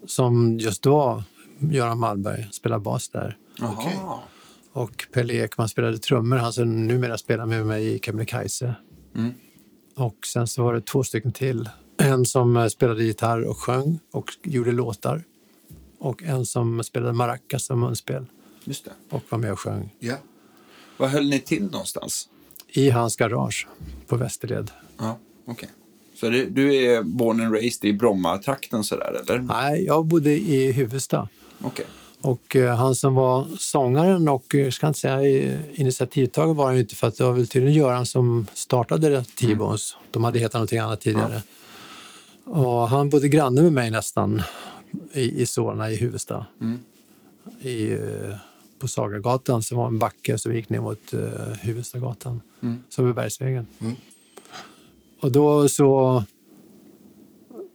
som 0.05 0.59
just 0.59 0.81
då 0.81 1.23
Göran 1.59 1.99
Malmberg 1.99 2.47
spelade 2.51 2.81
bas 2.81 3.09
där. 3.09 3.37
Jaha. 3.57 4.19
Och 4.71 5.07
Pelle 5.13 5.33
Ekman 5.33 5.69
spelade 5.69 5.97
trummor, 5.97 6.37
han 6.37 6.53
som 6.53 6.87
numera 6.87 7.17
spelar 7.17 7.45
med 7.45 7.65
mig 7.65 7.95
i 7.95 7.99
Kebnekaise. 7.99 8.75
Mm. 9.15 9.33
Och 9.95 10.25
sen 10.25 10.47
så 10.47 10.63
var 10.63 10.73
det 10.73 10.81
två 10.81 11.03
stycken 11.03 11.31
till. 11.31 11.69
En 12.05 12.25
som 12.25 12.57
eh, 12.57 12.67
spelade 12.67 13.03
gitarr 13.03 13.41
och 13.41 13.57
sjöng 13.57 13.99
och 14.11 14.31
gjorde 14.43 14.71
låtar. 14.71 15.23
Och 15.99 16.23
en 16.23 16.45
som 16.45 16.83
spelade 16.83 17.13
maracas 17.13 17.65
som 17.65 17.79
munspel 17.79 18.25
Just 18.63 18.85
det. 18.85 18.91
och 19.09 19.23
var 19.29 19.37
med 19.37 19.51
och 19.51 19.59
sjöng. 19.59 19.95
Ja. 19.99 20.15
Var 20.97 21.07
höll 21.07 21.29
ni 21.29 21.39
till 21.39 21.63
någonstans? 21.63 22.29
I 22.67 22.89
hans 22.89 23.15
garage 23.15 23.67
på 24.07 24.15
Västerled. 24.17 24.71
Ja, 24.97 25.17
okej. 25.45 25.69
Så 26.15 26.29
det, 26.29 26.45
du 26.45 26.75
är 26.75 27.03
born 27.03 27.41
and 27.41 27.53
raised 27.53 27.85
i 27.89 27.93
Bromma-trakten 27.93 28.83
sådär, 28.83 29.21
eller? 29.23 29.39
Nej, 29.39 29.85
jag 29.85 30.05
bodde 30.05 30.31
i 30.31 30.71
Huvudsta. 30.71 31.29
Okej. 31.61 31.85
Och 32.21 32.55
eh, 32.55 32.75
han 32.75 32.95
som 32.95 33.15
var 33.15 33.47
sångaren 33.59 34.27
och, 34.27 34.55
eh, 34.55 34.69
ska 34.69 34.87
inte 34.87 34.99
säga 34.99 35.21
initiativtagare 35.73 36.53
var 36.53 36.65
han 36.65 36.77
inte 36.77 36.95
för 36.95 37.07
att 37.07 37.17
det 37.17 37.23
var 37.23 37.33
väl 37.33 37.47
tydligen 37.47 37.77
Göran 37.77 38.05
som 38.05 38.47
startade 38.53 39.23
T-Bones. 39.23 39.95
De 40.11 40.23
hade 40.23 40.39
hetat 40.39 40.53
någonting 40.53 40.79
annat 40.79 41.01
tidigare. 41.01 41.41
Och 42.45 42.89
han 42.89 43.09
bodde 43.09 43.27
granne 43.29 43.61
med 43.61 43.73
mig 43.73 43.91
nästan 43.91 44.41
i, 45.13 45.41
i 45.41 45.45
Solna 45.45 45.91
i 45.91 45.95
Huvudsta. 45.95 46.45
I, 47.61 47.91
eh, 47.93 48.35
på 48.79 48.87
Sagagatan 48.87 49.63
som 49.63 49.77
var 49.77 49.87
en 49.87 49.99
backe 49.99 50.37
som 50.37 50.55
gick 50.55 50.69
ner 50.69 50.79
mot 50.79 51.13
uh, 51.13 51.21
Huvudstagatan, 51.61 52.41
som 52.89 53.09
är 53.09 53.13
Bergsvägen. 53.13 53.67
Och 55.21 55.31
då 55.31 55.69
så... 55.69 56.23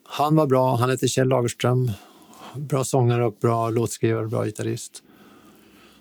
Han 0.05 0.37
var 0.37 0.47
bra, 0.47 0.77
han 0.77 0.91
hette 0.91 1.09
Kjell 1.09 1.29
Lagerström. 1.29 1.91
Bra 2.57 2.85
sångare 2.85 3.25
och 3.25 3.37
bra 3.41 3.71
låtskrivare 3.71 4.25
och 4.25 4.31
bra 4.31 4.45
gitarrist. 4.45 5.03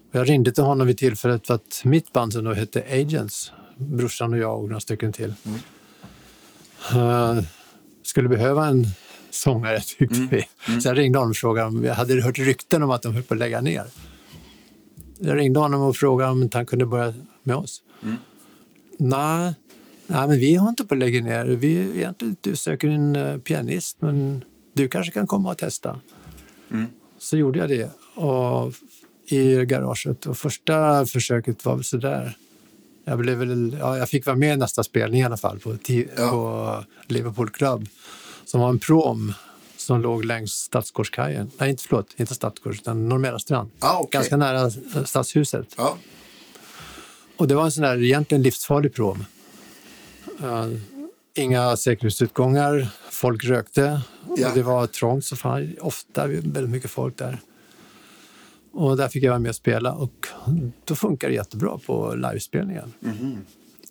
Och 0.10 0.16
Jag 0.16 0.30
ringde 0.30 0.52
till 0.52 0.64
honom 0.64 0.88
vid 0.88 0.98
tillfället 0.98 1.48
för 1.48 1.54
att 1.54 1.82
mitt 1.86 2.14
band 2.14 2.34
som 2.34 2.44
då 2.44 2.54
hette 2.54 2.84
Agents, 2.92 3.52
brorsan 3.78 4.34
och 4.34 4.40
jag 4.40 4.60
och 4.60 4.70
några 4.70 4.80
stycken 4.80 5.14
till, 5.14 5.34
eh, 6.92 7.40
skulle 8.10 8.30
behöva 8.30 8.68
en 8.68 8.86
sångare 9.30 9.82
tyckte 9.82 10.28
vi. 10.32 10.48
Så 10.82 10.88
jag 10.88 10.98
ringde 10.98 11.20
honom 11.20 11.30
och 11.30 11.38
frågade 11.38 11.68
om 11.68 11.84
jag 11.84 11.94
hade 11.94 12.22
hört 12.22 12.40
rykten 12.40 12.84
om 12.84 12.92
att 12.92 13.02
de 13.02 13.14
höll 13.14 13.24
på 13.24 13.34
att 13.34 13.40
lägga 13.40 13.62
ner. 13.62 13.84
Jag 15.20 15.38
ringde 15.38 15.60
honom 15.60 15.82
och 15.82 15.96
frågade 15.96 16.32
om 16.32 16.44
inte 16.44 16.58
han 16.58 16.66
kunde 16.66 16.86
börja 16.86 17.14
med 17.44 17.56
oss. 17.56 17.84
Nej, 18.98 19.54
nej, 20.08 20.28
men 20.28 20.40
vi 20.40 20.56
har 20.56 20.70
inte 20.70 20.86
på 20.86 20.94
att 20.94 21.00
lägga 21.00 21.22
ner. 21.22 21.46
Vi 21.46 21.98
egentligen 21.98 22.36
du 22.42 22.56
söker 22.56 22.88
en 22.88 23.16
eh, 23.16 23.38
pianist, 23.38 23.98
men 24.02 24.44
du 24.74 24.88
kanske 24.88 25.12
kan 25.12 25.28
komma 25.28 25.52
och 25.52 25.58
testa. 25.58 26.00
Så 27.18 27.38
gjorde 27.38 27.60
jag 27.60 27.70
det 27.70 27.92
och, 28.16 28.74
i 29.26 29.66
garaget. 29.66 30.26
Och 30.26 30.38
första 30.38 31.06
försöket 31.06 31.66
var 31.66 31.82
sådär. 31.82 32.38
Jag, 33.10 33.18
blev 33.20 33.38
väl, 33.38 33.78
ja, 33.80 33.98
jag 33.98 34.10
fick 34.10 34.26
vara 34.26 34.36
med 34.36 34.54
i 34.54 34.58
nästa 34.58 34.84
spelning 34.84 35.22
i 35.22 35.26
alla 35.26 35.38
fall 35.38 35.60
på, 35.60 35.78
Ja. 36.18 36.30
på 36.30 36.84
Liverpool 37.14 37.50
Club 37.50 37.88
som 38.46 38.62
var 38.62 38.70
en 38.70 38.80
prom 38.80 39.34
som 39.78 40.02
låg 40.02 40.26
längs 40.26 40.52
Stadsgårdskajen. 40.52 41.52
Nej, 41.58 41.70
inte 41.70 41.84
förlåt, 41.84 42.08
inte 42.18 42.36
Stadsgårds, 42.36 42.80
utan 42.80 43.10
Norr 43.10 43.38
strand. 43.38 43.72
Ah, 43.80 43.98
okej. 44.00 44.10
Ganska 44.12 44.38
nära 44.38 44.70
Stadshuset. 45.06 45.68
Ja. 45.78 45.98
Och 47.38 47.48
det 47.48 47.56
var 47.56 47.64
en 47.66 47.72
sån 47.72 47.84
där 47.84 48.04
egentligen 48.04 48.42
livsfarlig 48.42 48.94
prom. 48.94 49.26
Eh, 50.44 50.68
inga 51.36 51.78
säkerhetsutgångar, 51.78 52.88
folk 53.10 53.44
rökte 53.46 54.02
Ja. 54.38 54.48
och 54.50 54.56
det 54.56 54.62
var 54.64 54.88
trångt 54.88 55.26
så 55.26 55.36
fan, 55.36 55.76
ofta 55.82 56.28
väldigt 56.28 56.70
mycket 56.70 56.92
folk 56.92 57.18
där. 57.18 57.40
Och 58.80 58.98
där 58.98 59.08
fick 59.08 59.24
jag 59.24 59.30
vara 59.30 59.40
med 59.40 59.50
och 59.50 59.56
spela 59.56 59.94
och 59.94 60.28
då 60.86 60.96
funkar 60.96 61.30
det 61.30 61.34
jättebra 61.36 61.80
på 61.86 62.14
livespelningen. 62.16 62.94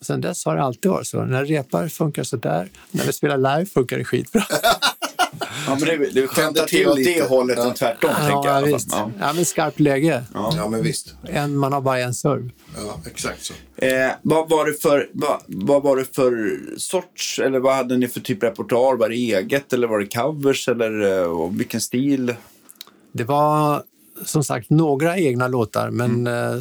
Sen 0.01 0.21
dess 0.21 0.45
har 0.45 0.57
det 0.57 0.63
alltid 0.63 0.91
varit 0.91 1.07
så. 1.07 1.25
När 1.25 1.45
repar 1.45 1.89
funkar 1.89 2.23
det 2.23 2.27
så 2.27 2.37
där. 2.37 2.69
När 2.91 3.05
vi 3.05 3.13
spelar 3.13 3.37
live 3.37 3.67
funkar 3.67 3.99
det 3.99 4.05
skitbra. 4.05 4.43
Ja, 5.67 5.77
men 5.81 5.89
det, 5.89 5.97
det 5.97 6.21
är 6.21 6.67
till 6.67 6.89
åt 6.89 6.97
det 6.97 7.29
hållet 7.29 7.59
Ja. 7.59 7.69
än 7.69 7.75
tvärtom, 7.75 8.11
tänker 8.11 8.31
jag. 8.31 8.45
i 8.45 8.47
ja, 8.47 8.53
fall. 8.53 8.65
visst. 8.65 8.89
Ja. 8.91 9.11
Ja, 9.21 9.33
men 9.33 9.45
skarpt 9.45 9.81
läge. 9.81 10.23
ja, 10.35 10.69
men 10.71 10.83
visst. 10.83 11.15
En, 11.25 11.57
man 11.57 11.73
har 11.73 11.81
bara 11.81 11.99
en 11.99 12.15
serve. 12.15 12.51
Ja, 12.77 13.01
exakt 13.07 13.45
så. 13.45 13.55
Eh, 13.77 14.11
vad, 14.23 14.49
var 14.49 14.67
det 14.67 14.75
för, 14.75 15.11
vad, 15.13 15.43
vad 15.47 15.83
var 15.83 15.97
det 15.97 16.15
för 16.15 16.59
sorts, 16.77 17.39
eller 17.39 17.59
vad 17.59 17.75
hade 17.75 17.97
ni 17.97 18.09
för 18.09 18.21
typ 18.21 18.43
repertoar? 18.43 18.97
Var 18.97 19.09
det 19.09 19.15
eget 19.15 19.73
eller 19.73 19.87
var 19.87 19.99
det 19.99 20.07
covers 20.07 20.69
eller 20.69 21.19
eh, 21.19 21.23
och 21.25 21.61
vilken 21.61 21.81
stil? 21.81 22.35
Det 23.13 23.25
var 23.25 23.83
som 24.25 24.45
sagt 24.45 24.71
några 24.71 25.19
egna 25.19 25.49
låtar, 25.49 25.91
men 25.91 26.27
eh, 26.27 26.57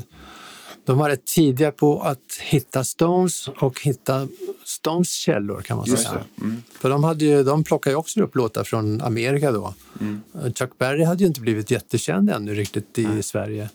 de 0.86 0.98
var 0.98 1.10
rätt 1.10 1.26
tidiga 1.26 1.72
på 1.72 2.02
att 2.02 2.40
hitta 2.42 2.84
Stones 2.84 3.48
och 3.48 3.82
hitta 3.82 4.28
Stones 4.64 5.12
källor 5.12 5.62
kan 5.62 5.78
man 5.78 5.86
Just 5.86 6.04
säga. 6.04 6.24
Mm. 6.42 6.64
För 6.80 6.90
de, 6.90 7.04
hade 7.04 7.26
ju, 7.26 7.44
de 7.44 7.64
plockade 7.64 7.94
ju 7.94 7.98
också 7.98 8.22
upp 8.22 8.36
låtar 8.36 8.64
från 8.64 9.02
Amerika 9.02 9.52
då. 9.52 9.74
Mm. 10.00 10.22
Eh, 10.34 10.54
Chuck 10.54 10.78
Berry 10.78 11.04
hade 11.04 11.24
ju 11.24 11.28
inte 11.28 11.42
blivit 11.42 11.72
jättekänd 11.72 12.30
ännu 12.30 12.54
riktigt 12.54 13.00
i 13.00 13.24
Sverige. 13.24 13.70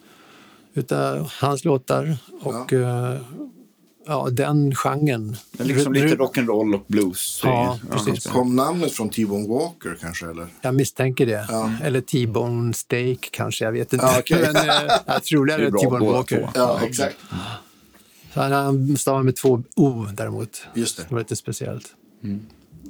Utan 0.75 1.27
hans 1.41 1.65
låtar 1.65 2.17
och 2.43 2.73
ja. 2.73 3.17
Ja, 4.07 4.29
den 4.31 4.75
genren. 4.75 5.37
Men 5.53 5.67
liksom 5.67 5.93
lite 5.93 6.17
rock'n'roll 6.17 6.75
och 6.75 6.85
blues. 6.87 7.41
Ja, 7.45 7.79
precis. 7.91 8.27
Kom 8.27 8.57
namnet 8.57 8.93
från 8.93 9.09
T-Bone 9.11 9.49
Walker 9.49 9.97
kanske? 10.01 10.27
Eller? 10.27 10.47
Jag 10.61 10.75
misstänker 10.75 11.27
det. 11.27 11.47
Ja. 11.49 11.73
Eller 11.83 12.01
T-bone 12.01 12.75
steak 12.75 13.29
kanske, 13.33 13.65
jag 13.65 13.73
vet 13.73 13.93
inte. 13.93 14.07
Ja, 14.07 14.17
okej. 14.19 14.39
Men 14.53 14.57
eh, 14.69 14.93
jag 15.07 15.25
tror 15.25 15.47
det 15.47 15.57
Det 15.57 15.63
är 15.63 15.67
är 15.67 15.71
bra 15.71 15.81
T-bone 15.81 16.07
Walker. 16.07 16.51
Ja, 16.55 16.81
exakt. 16.83 17.17
Så 18.35 18.41
han- 18.41 18.97
stavar 18.97 19.23
med 19.23 19.37
två 19.37 19.63
O 19.77 20.07
däremot. 20.15 20.67
Just 20.75 20.97
det. 20.97 21.03
Det 21.09 21.15
var 21.15 21.19
lite 21.19 21.37
speciellt. 21.37 21.95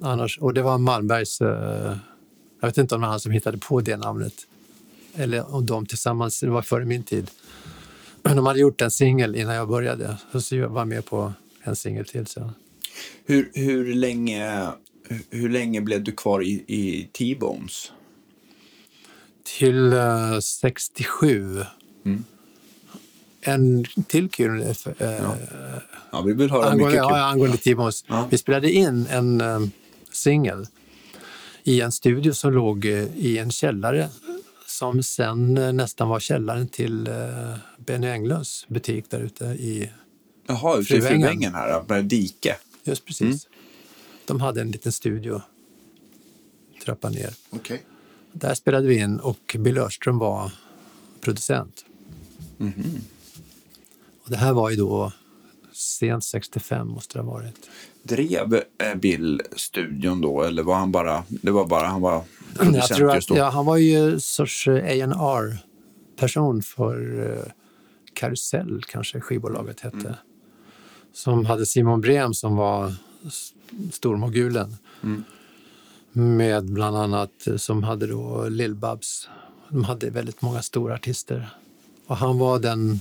Annars, 0.03 0.39
och 0.39 0.55
det 0.55 0.63
var 0.63 0.79
Malmbergs... 0.79 1.41
eh, 1.41 1.97
jag 2.61 2.69
vet 2.69 2.79
inte 2.79 2.95
om 2.95 3.01
det 3.01 3.07
var 3.07 3.11
han 3.11 3.21
som 3.21 3.33
hittade 3.33 3.59
på 3.59 3.81
det 3.81 3.97
namnet. 3.97 4.33
Eller 5.15 5.55
om 5.55 5.67
de 5.67 5.87
tillsammans, 5.87 6.41
det 6.41 6.51
var 6.51 6.63
före 6.63 6.85
min 6.85 7.03
tid. 7.03 7.31
De 8.35 8.47
hade 8.47 8.61
gjort 8.61 8.81
en 8.81 8.91
singel 8.91 9.37
innan 9.37 9.55
jag 9.55 9.69
började. 9.69 10.17
Så 10.41 10.57
jag 10.57 10.69
var 10.69 10.85
med 10.85 11.05
på 11.05 11.33
en 11.63 11.77
singel 11.77 12.07
till 12.07 12.27
sen. 12.27 12.51
Hur, 13.25 13.51
hur, 13.55 13.95
länge, 13.95 14.69
hur, 15.31 15.49
länge 15.49 15.81
blev 15.81 16.05
du 16.05 16.13
kvar 16.13 16.43
i, 16.43 16.65
i 16.67 17.09
T-Bones? 17.13 17.93
Till 19.59 19.93
eh, 19.93 20.39
67. 20.39 21.61
Mm. 22.05 22.25
En 23.41 23.85
till 24.07 24.29
kul 24.29 24.63
eh, 24.63 25.25
Ja, 26.13 26.23
vi 26.23 26.33
vill 26.33 26.51
höra 26.51 26.65
angående, 26.65 26.85
mycket 26.85 27.09
kul. 27.09 27.17
ja, 27.17 27.25
angående 27.25 27.57
T-Bones. 27.57 28.05
Ja. 28.09 28.29
Vi 28.31 28.39
spelade 28.39 28.71
in 28.73 29.07
en 29.11 29.41
um, 29.41 29.71
singel 30.13 30.67
i 31.65 31.81
en 31.81 31.93
studio 31.93 32.33
som 32.33 32.53
låg 32.53 32.85
i 32.85 33.39
en 33.39 33.51
källare 33.51 34.09
som 34.73 35.03
sen 35.03 35.59
eh, 35.59 35.73
nästan 35.73 36.09
var 36.09 36.21
källaren 36.21 36.69
till 36.69 37.09
uh, 37.09 37.57
Benny 37.79 38.07
Englunds 38.07 38.69
butik 38.69 39.11
där 39.11 39.21
ute 39.21 39.45
i... 39.45 39.91
Jaha, 40.47 40.79
ute 40.79 40.97
i. 40.97 41.01
Fruvängen 41.01 41.55
här, 41.55 41.85
med 41.89 42.05
dike. 42.05 42.57
Just 42.85 43.05
precis. 43.05 43.47
Mm. 43.47 43.59
De 44.27 44.41
hade 44.41 44.61
en 44.61 44.71
liten 44.71 44.93
studio 44.93 45.43
trappan 46.85 47.13
ner. 47.13 47.35
Okej. 47.51 47.83
Där 48.33 48.55
spelade 48.55 48.87
vi 48.87 48.99
in 48.99 49.21
och 49.21 49.57
Bill 49.59 49.79
Örström 49.79 50.19
var 50.19 50.53
producent. 51.21 51.85
Mhm. 52.59 53.01
Och 54.25 54.31
det 54.31 54.37
här 54.37 54.53
var 54.53 54.71
ju 54.71 54.77
då 54.77 55.13
sent 55.73 56.25
65 56.25 56.89
måste 56.89 57.19
det 57.19 57.25
ha 57.25 57.33
varit. 57.33 57.71
Drev 58.03 58.55
eh, 58.55 58.95
Bill 58.95 59.41
studion 59.57 60.21
då, 60.21 60.43
eller 60.43 60.63
var 60.63 60.75
han 60.75 60.93
bara, 60.93 61.25
det 61.29 61.51
var 61.51 61.67
bara, 61.67 61.87
han 61.87 62.01
var 62.01 62.25
Jag 62.61 62.87
tror 62.87 63.11
att, 63.11 63.31
ja, 63.31 63.51
han 63.51 63.67
var 63.67 63.77
ju 63.77 64.13
en 64.13 64.21
sorts 64.21 64.69
eh, 64.69 64.75
A&R 64.75 65.59
person 66.17 66.63
för 66.63 67.21
uh, 67.21 67.45
Karusell, 68.15 68.83
kanske 68.89 69.21
skivbolaget 69.21 69.81
hette. 69.81 69.97
Mm. 69.97 70.15
Som 71.13 71.47
hade 71.47 71.67
Simon 71.67 72.01
Brem 72.01 72.35
som 72.35 72.57
var 72.57 72.95
stormogulen. 73.93 74.77
Mm. 75.03 75.25
Med 76.13 76.65
bland 76.65 76.97
annat, 76.97 77.47
eh, 77.47 77.57
som 77.57 77.83
hade 77.83 78.07
då 78.07 78.47
Lill-Babs. 78.49 79.29
De 79.69 79.85
hade 79.85 80.11
väldigt 80.11 80.43
många 80.43 80.63
stora 80.63 80.95
artister. 80.95 81.49
Och 82.07 82.17
han 82.17 82.39
var 82.39 82.59
den 82.59 83.01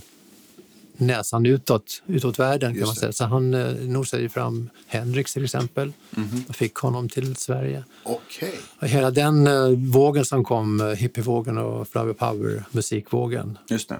näsan 1.06 1.46
utåt, 1.46 2.02
utåt 2.06 2.38
världen 2.38 2.74
kan 2.74 2.86
man 2.86 2.94
säga. 2.94 3.12
Så 3.12 3.24
han 3.24 3.54
eh, 3.54 3.72
nosade 3.74 4.28
fram 4.28 4.70
Hendrix 4.86 5.32
till 5.32 5.44
exempel. 5.44 5.92
Mhm. 6.10 6.44
Och 6.48 6.56
fick 6.56 6.74
honom 6.74 7.08
till 7.08 7.36
Sverige. 7.36 7.84
Okej. 8.02 8.54
Och 8.80 8.88
hela 8.88 9.10
den 9.10 9.46
eh, 9.46 9.68
vågen 9.68 10.24
som 10.24 10.44
kom, 10.44 10.80
eh, 10.80 10.86
hippievågen 10.86 11.58
och 11.58 11.88
flower 11.88 12.12
power 12.12 12.64
musikvågen, 12.70 13.58
Just 13.68 13.88
det. 13.88 13.98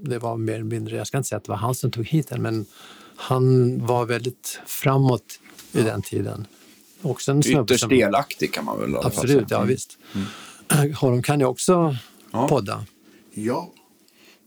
det 0.00 0.18
var 0.18 0.36
mer 0.36 0.54
eller 0.54 0.64
mindre, 0.64 0.96
jag 0.96 1.06
ska 1.06 1.16
inte 1.18 1.28
säga 1.28 1.36
att 1.36 1.44
det 1.44 1.50
var 1.50 1.56
han 1.58 1.74
som 1.74 1.90
tog 1.90 2.06
hit 2.06 2.28
den, 2.28 2.42
men 2.42 2.66
han 3.16 3.78
var 3.86 4.06
väldigt 4.06 4.60
framåt 4.66 5.24
i 5.72 5.82
den 5.82 6.02
tiden. 6.02 6.46
Också 7.02 7.30
en 7.30 7.38
Ytterst 7.40 7.80
som... 7.80 7.88
delaktig 7.88 8.52
kan 8.54 8.64
man 8.64 8.80
väl 8.80 8.96
Absolut, 8.96 9.48
säga. 9.48 9.60
ja 9.60 9.62
visst. 9.62 9.98
Honom 11.00 11.22
kan 11.22 11.40
ju 11.40 11.46
också 11.46 11.96
Ja. 12.32 12.48
podda. 12.48 12.84
Ja. 13.34 13.70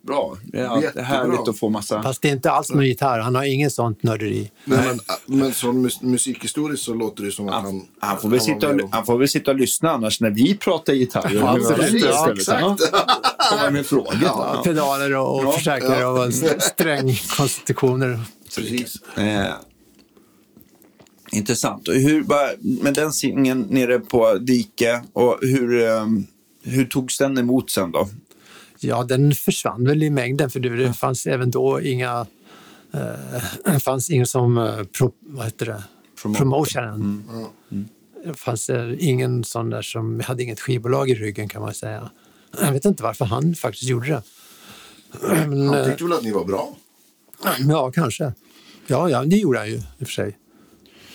Bra. 0.06 0.38
Det 0.44 0.60
är 0.60 0.82
Jättebra. 0.82 1.04
härligt 1.04 1.48
att 1.48 1.60
få 1.60 1.70
massa... 1.70 2.04
Fast 2.04 2.22
det 2.22 2.30
är 2.30 2.34
inte 2.34 2.52
alls 2.52 2.70
någon 2.70 2.86
gitarr. 2.86 3.20
Han 3.20 3.36
har 3.36 3.44
ingen 3.44 3.72
sånt 3.72 4.04
nörderi. 4.04 4.52
Nej, 4.66 4.80
men, 4.88 5.40
men 5.40 5.54
som 5.54 5.82
mus 5.82 6.02
musikhistoriskt 6.02 6.86
så 6.86 6.94
låter 6.94 7.24
det 7.24 7.32
som 7.32 7.48
att 7.48 7.54
han... 7.54 7.64
Han, 7.66 7.88
han, 8.00 8.18
får 8.20 8.30
väl 8.30 8.40
var 8.40 8.46
sitta 8.46 8.70
och, 8.70 8.82
han 8.92 9.06
får 9.06 9.18
väl 9.18 9.28
sitta 9.28 9.52
och 9.52 9.58
lyssna 9.58 9.92
annars 9.92 10.22
när 10.22 10.30
vi 10.30 10.58
pratar 10.58 10.94
gitarr. 10.94 11.32
Ja, 11.36 11.56
absolut. 11.56 11.78
Precis, 11.78 12.06
Ja, 12.06 12.34
exakt. 12.34 12.82
Komma 13.50 13.70
med 13.72 13.86
frågor. 13.86 14.18
Ja, 14.24 14.62
pedaler 14.64 15.16
och, 15.16 15.36
och 15.40 15.46
Ja, 15.46 15.52
förstärkare 15.52 16.00
ja. 16.00 16.26
och 16.26 16.34
strängkonstruktioner. 16.64 18.20
Precis. 18.56 18.96
Eh, 19.18 19.54
intressant. 21.32 21.88
Och 21.88 21.94
hur, 21.94 22.24
bara, 22.24 22.48
med 22.60 22.94
den 22.94 23.12
singeln 23.14 23.68
nere 23.70 24.00
på 24.00 24.34
Dike, 24.34 25.02
och 25.14 25.38
hur, 25.42 25.84
eh, 25.84 26.06
hur 26.64 26.86
togs 26.86 27.18
den 27.18 27.38
emot 27.38 27.70
sen 27.70 27.92
då? 27.92 28.10
Ja, 28.86 29.04
den 29.04 29.34
försvann 29.34 29.86
väl 29.86 30.04
i 30.04 30.10
mängden 30.10 30.50
för 30.50 30.60
det 30.60 30.70
det 30.70 30.94
fanns 30.94 31.28
även 31.28 31.52
då 31.52 31.82
inga... 31.82 32.26
Eh, 32.92 33.00
det 33.66 33.80
fanns 33.84 34.10
ingen 34.10 34.28
som... 34.28 34.58
Eh, 34.58 34.84
pro, 34.84 35.12
vad 35.20 35.46
heter 35.46 35.66
det? 35.66 35.84
Promotionen. 36.38 37.24
Det 38.26 38.34
fanns 38.34 38.70
eh, 38.70 38.96
ingen 39.00 39.44
sån 39.44 39.70
där 39.70 39.82
som 39.82 40.20
hade 40.20 40.44
inget 40.44 40.60
skivbolag 40.60 41.10
i 41.10 41.16
ryggen 41.16 41.50
kan 41.50 41.62
man 41.62 41.74
säga. 41.74 42.10
Jag 42.62 42.72
vet 42.72 42.86
inte 42.86 43.04
varför 43.04 43.26
han 43.26 43.56
faktiskt 43.56 43.90
gjorde 43.90 44.08
det. 44.08 44.22
Men, 45.48 45.68
Han 45.68 45.80
eh, 45.80 45.86
tyckte 45.86 46.04
väl 46.04 46.14
att 46.14 46.24
ni 46.24 46.32
var 46.32 46.46
bra? 46.46 46.76
Ja, 47.60 47.92
kanske. 47.92 48.34
Ja, 48.88 49.10
ja, 49.10 49.26
det 49.26 49.38
gjorde 49.38 49.60
han 49.60 49.68
ju 49.68 49.76
i 49.76 49.80
och 49.80 50.08
för 50.08 50.14
sig. 50.14 50.38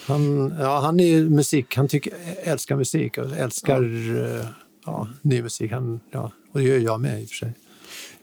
Han, 0.07 0.55
ja, 0.61 0.81
han 0.81 1.01
är 1.01 1.07
ju 1.07 1.31
musik, 1.31 1.77
han 1.77 1.89
tycker, 1.89 2.13
älskar 2.43 2.77
musik 2.77 3.19
och 3.19 3.37
älskar 3.37 3.83
ja. 3.83 4.45
Ja, 4.87 5.09
ny 5.23 5.43
musik. 5.43 5.73
Han, 5.73 6.01
ja, 6.11 6.33
och 6.53 6.61
det 6.61 6.65
gör 6.65 6.79
jag 6.79 7.01
med 7.01 7.23
i 7.23 7.25
och 7.25 7.29
för 7.29 7.37
sig. 7.37 7.53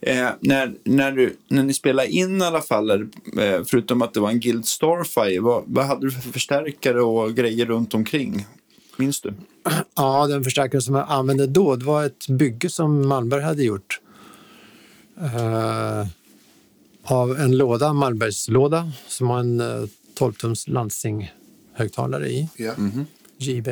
Eh, 0.02 0.30
när, 0.40 0.74
när, 0.84 1.12
du, 1.12 1.38
när 1.48 1.64
ni 1.64 1.74
spelade 1.74 2.10
in 2.10 2.42
i 2.42 2.46
alla 2.46 2.62
fall, 2.62 2.92
eh, 2.92 3.64
förutom 3.66 4.02
att 4.02 4.14
det 4.14 4.20
var 4.20 4.30
en 4.30 4.40
Guild 4.40 4.66
Starfire, 4.66 5.40
vad, 5.40 5.64
vad 5.68 5.86
hade 5.86 6.08
du 6.08 6.12
för 6.12 6.32
förstärkare 6.32 7.02
och 7.02 7.36
grejer 7.36 7.66
runt 7.66 7.94
omkring? 7.94 8.46
Minns 8.98 9.22
du? 9.22 9.34
Ja, 9.96 10.28
den 10.28 10.44
förstärkare 10.44 10.82
som 10.82 10.96
jag 10.96 11.06
använde 11.10 11.48
då 11.48 11.76
det 11.76 11.86
var 11.86 12.06
ett 12.06 12.28
bygge 12.28 12.70
som 12.70 13.08
Malmberg 13.08 13.42
hade 13.42 13.64
gjort. 13.64 14.00
Eh, 15.22 16.08
av 17.04 17.40
en 17.40 17.58
låda, 17.58 17.94
Malmbergslåda, 17.94 18.92
som 19.08 19.30
har 19.30 19.40
en 19.40 19.60
eh, 19.60 19.88
12-tums 20.20 20.70
Lansing-högtalare 20.70 22.28
i. 22.28 22.50
Ja. 22.56 22.74
JB, 23.38 23.68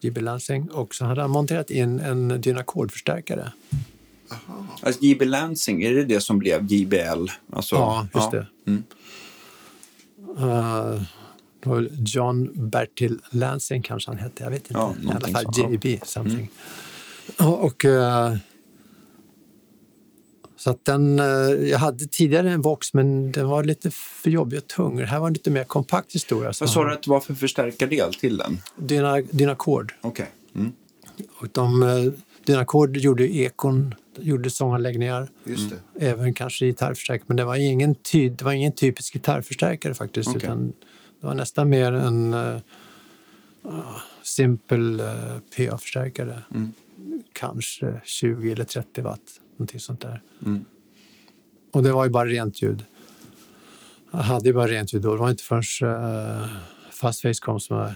JB 0.00 0.18
Lansing. 0.18 0.70
Och 0.70 0.94
så 0.94 1.04
hade 1.04 1.20
han 1.20 1.30
monterat 1.30 1.70
in 1.70 2.00
en 2.00 2.40
Dynacordförstärkare. 2.40 3.52
Alltså, 4.82 5.04
JB 5.04 5.22
Lansing, 5.22 5.82
är 5.82 5.94
det 5.94 6.04
det 6.04 6.20
som 6.20 6.38
blev 6.38 6.72
JBL? 6.72 7.26
Alltså, 7.52 7.76
Ja, 7.76 8.06
just 8.14 8.28
ja. 8.32 8.38
det. 8.64 8.70
Mm. 8.70 8.84
Väl 11.64 11.90
John 12.06 12.68
Bertil 12.70 13.18
Lansing 13.30 13.82
kanske 13.82 14.10
han 14.10 14.18
hette, 14.18 14.42
jag 14.42 14.50
vet 14.50 14.60
inte. 14.60 14.74
Ja, 14.74 14.94
I 15.02 15.10
alla 15.10 15.28
fall. 15.28 15.44
Mm. 15.58 15.72
JB 15.72 16.00
something. 16.04 16.50
Och, 17.38 17.64
och, 17.64 17.84
eh, 17.84 18.36
så 20.56 20.70
att 20.70 20.84
den, 20.84 21.18
eh, 21.18 21.26
jag 21.70 21.78
hade 21.78 22.06
tidigare 22.06 22.50
en 22.50 22.62
Vox 22.62 22.94
men 22.94 23.32
den 23.32 23.48
var 23.48 23.64
lite 23.64 23.90
för 23.90 24.30
jobbig 24.30 24.58
och 24.58 24.66
tung. 24.66 24.96
Det 24.96 25.06
här 25.06 25.20
var 25.20 25.26
en 25.26 25.32
lite 25.32 25.50
mer 25.50 25.64
kompakt 25.64 26.14
historia. 26.14 26.52
Vad 26.60 26.70
sa 26.70 26.84
du 26.84 26.92
att 26.92 27.02
det 27.02 27.10
var 27.10 27.20
för 27.20 27.34
förstärkardel 27.34 28.14
till 28.14 28.36
den? 28.36 28.58
Dyna, 28.76 29.20
Dynacord. 29.20 29.94
Okej. 30.00 30.30
Mm. 30.54 30.72
Och 31.38 31.48
de, 31.52 32.12
eh, 32.48 32.54
Dynacord 32.54 32.96
gjorde 32.96 33.36
ekon, 33.36 33.94
gjorde 34.18 34.50
sånganläggningar. 34.50 35.28
Just 35.44 35.70
det. 35.70 36.06
även 36.06 36.34
kanske 36.34 36.66
gitarrförstärkare, 36.66 37.24
men 37.26 37.36
det 37.36 37.44
var 37.44 37.56
ingen, 37.56 37.94
ty, 37.94 38.28
det 38.28 38.44
var 38.44 38.52
ingen 38.52 38.72
typisk 38.72 39.12
gitarrförstärkare 39.12 39.94
faktiskt. 39.94 40.28
Okej. 40.28 40.40
Utan 40.42 40.72
det 41.20 41.26
var 41.26 41.34
nästan 41.34 41.68
mer 41.68 41.92
en 41.92 42.34
uh, 42.34 42.58
simpel 44.22 45.00
uh, 45.00 45.38
PA-förstärkare. 45.56 46.42
Mm. 46.54 46.72
Kanske 47.32 48.00
20 48.04 48.52
eller 48.52 48.64
30 48.64 49.02
watt, 49.02 49.40
någonting 49.56 49.80
sånt 49.80 50.00
där. 50.00 50.22
Mm. 50.46 50.64
Och 51.72 51.82
det 51.82 51.92
var 51.92 52.04
ju 52.04 52.10
bara 52.10 52.26
rent 52.26 52.62
ljud. 52.62 52.84
Jag 54.10 54.18
hade 54.18 54.48
ju 54.48 54.52
bara 54.52 54.66
rent 54.66 54.92
ljud 54.94 55.02
då. 55.02 55.12
Det 55.12 55.20
var 55.20 55.30
inte 55.30 55.42
förrän 55.42 55.90
uh, 55.90 56.46
Fastface 56.90 57.40
kom 57.40 57.60
som 57.60 57.76
jag 57.76 57.92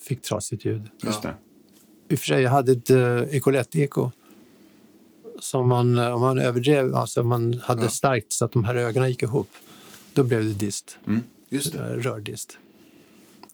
fick 0.00 0.22
trasigt 0.22 0.64
ljud. 0.64 0.90
Just 1.02 1.22
det. 1.22 1.34
I 2.08 2.14
och 2.14 2.18
för 2.18 2.26
sig, 2.26 2.42
jag 2.42 2.50
hade 2.50 2.72
ett 2.72 2.90
uh, 2.90 3.22
Ecolette-eko 3.30 4.10
som 5.40 5.68
man, 5.68 5.98
eh, 5.98 6.14
om 6.14 6.20
man 6.20 6.38
överdrev, 6.38 6.94
alltså 6.94 7.20
om 7.20 7.28
man 7.28 7.60
hade 7.64 7.82
Ja. 7.82 7.88
starkt 7.88 8.32
så 8.32 8.44
att 8.44 8.52
de 8.52 8.64
här 8.64 8.74
ögonen 8.74 9.08
gick 9.08 9.22
ihop, 9.22 9.48
då 10.12 10.22
blev 10.24 10.44
det 10.44 10.52
dist, 10.54 10.98
Just 11.48 11.72
det. 11.72 11.78
eh, 11.78 11.84
rördist. 11.84 12.58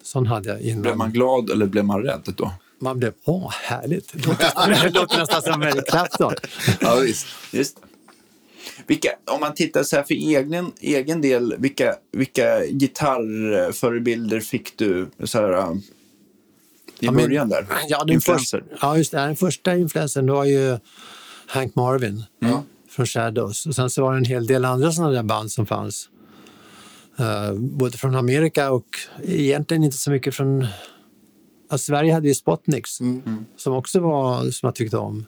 Sån 0.02 0.26
hade 0.26 0.48
jag 0.48 0.60
innan. 0.60 0.82
Blev 0.82 0.96
man 0.96 1.12
glad 1.12 1.50
eller 1.50 1.66
blev 1.66 1.84
man 1.84 2.02
rädd 2.02 2.34
då? 2.36 2.52
Man 2.78 2.98
blev, 2.98 3.12
åh, 3.24 3.50
härligt. 3.52 4.12
Det 4.12 4.18
låter, 4.26 4.82
det 4.84 4.90
låter 5.00 5.18
nästan 5.18 5.42
som 5.42 5.62
Eric 5.62 5.86
Clapton. 5.88 6.32
Ja, 6.80 6.96
visst. 7.02 7.26
Just. 7.52 7.78
Vilka, 8.86 9.08
om 9.24 9.40
man 9.40 9.54
tittar 9.54 9.82
så 9.82 9.96
här 9.96 10.02
för 10.02 10.14
egen, 10.14 10.72
egen 10.80 11.20
del, 11.20 11.54
vilka, 11.58 11.94
vilka 12.12 12.64
gitarrförebilder 12.66 14.40
fick 14.40 14.78
du 14.78 15.08
så 15.24 15.38
här, 15.38 15.76
i 17.02 17.06
Ja, 17.06 17.12
men- 17.12 17.24
början 17.24 17.48
där? 17.48 17.66
Ja, 17.88 17.98
den, 18.04 18.14
Influencer? 18.14 18.60
första, 18.70 18.76
ja, 18.86 18.96
just 18.96 19.10
det. 19.12 19.18
Den 19.18 19.36
första 19.36 19.76
influensen 19.76 20.26
var 20.30 20.44
ju 20.44 20.78
Hank 21.46 21.74
Marvin 21.74 22.24
Ja. 22.38 22.62
från 22.88 23.06
Shadows. 23.06 23.66
Och 23.66 23.74
sen 23.74 23.90
så 23.90 24.02
var 24.02 24.12
det 24.12 24.18
en 24.18 24.24
hel 24.24 24.46
del 24.46 24.64
andra 24.64 24.92
sådana 24.92 25.12
där 25.12 25.22
band 25.22 25.52
som 25.52 25.66
fanns. 25.66 26.08
Eh, 27.18 27.52
både 27.54 27.98
från 27.98 28.14
Amerika 28.14 28.70
och 28.72 28.86
egentligen 29.22 29.84
inte 29.84 29.96
så 29.96 30.10
mycket 30.10 30.34
från... 30.34 30.66
Ja, 31.70 31.78
Sverige 31.78 32.12
hade 32.14 32.28
ju 32.28 32.34
Spotniks 32.34 32.98
som 33.56 33.72
också 33.74 34.00
var 34.00 34.50
som 34.50 34.66
jag 34.66 34.74
tyckte 34.74 34.96
om. 34.96 35.26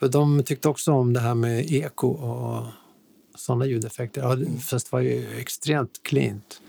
För 0.00 0.08
de 0.08 0.42
tyckte 0.42 0.68
också 0.68 0.92
om 0.92 1.12
det 1.12 1.20
här 1.20 1.34
med 1.34 1.72
eko 1.72 2.08
och 2.08 2.66
sådana 3.36 3.66
ljudeffekter. 3.66 4.20
Ja, 4.20 4.36
Fast 4.60 4.86
det 4.86 4.92
var 4.92 5.00
ju 5.00 5.26
extremt 5.38 6.00
cleant. 6.02 6.60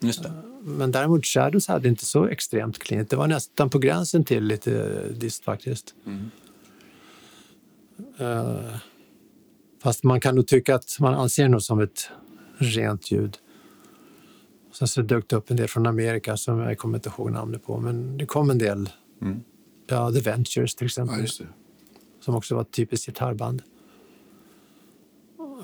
Just 0.00 0.22
det. 0.22 0.32
Men 0.64 0.92
däremot 0.92 1.26
Shadows 1.26 1.68
hade 1.68 1.88
inte 1.88 2.04
så 2.04 2.26
extremt 2.26 2.78
cleant. 2.78 3.10
Det 3.10 3.16
var 3.16 3.26
nästan 3.26 3.70
på 3.70 3.78
gränsen 3.78 4.24
till 4.24 4.44
lite 4.44 5.02
dist 5.08 5.44
faktiskt. 5.44 5.94
Eh, 8.18 8.76
fast 9.82 10.04
man 10.04 10.20
kan 10.20 10.34
nog 10.34 10.46
tycka 10.46 10.74
att 10.74 10.96
man 11.00 11.14
anser 11.14 11.42
det 11.42 11.48
nog 11.48 11.62
som 11.62 11.80
ett 11.80 12.10
rent 12.58 13.10
ljud. 13.10 13.38
Sen 14.72 14.88
så 14.88 15.02
dök 15.02 15.28
det 15.28 15.36
upp 15.36 15.50
en 15.50 15.56
del 15.56 15.68
från 15.68 15.86
Amerika 15.86 16.36
som 16.36 16.58
jag 16.58 16.78
kommer 16.78 16.98
inte 16.98 17.08
ihåg 17.08 17.32
namnet 17.32 17.64
på. 17.64 17.80
Men 17.80 18.16
det 18.18 18.26
kom 18.26 18.50
en 18.50 18.58
del. 18.58 18.90
Ja, 19.86 20.12
The 20.12 20.20
Ventures 20.20 20.74
till 20.74 20.86
exempel. 20.86 21.26
Ja, 21.38 21.46
som 22.20 22.34
också 22.34 22.54
var 22.54 22.62
ett 22.62 22.70
typiskt 22.70 23.06
gitarrband. 23.06 23.62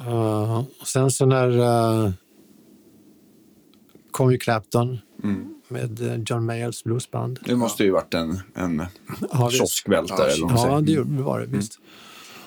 Uh, 0.06 0.58
och 0.80 0.86
sen 0.86 1.10
så 1.10 1.26
när 1.26 1.48
uh, 1.48 2.10
kom 4.18 4.32
ju 4.32 4.38
Clapton 4.38 4.98
med 5.68 6.00
eh, 6.00 6.20
John 6.26 6.44
Mayalls 6.44 6.84
bluesband. 6.84 7.38
Det 7.44 7.56
måste 7.56 7.84
ju 7.84 7.90
varit 7.90 8.14
en, 8.14 8.40
en 8.54 8.82
Ja, 9.32 9.50
kioskvältare. 9.50 10.30
Ja, 10.38 10.80
det 10.80 11.00
var 11.02 11.40
det 11.40 11.46
visst. 11.46 11.78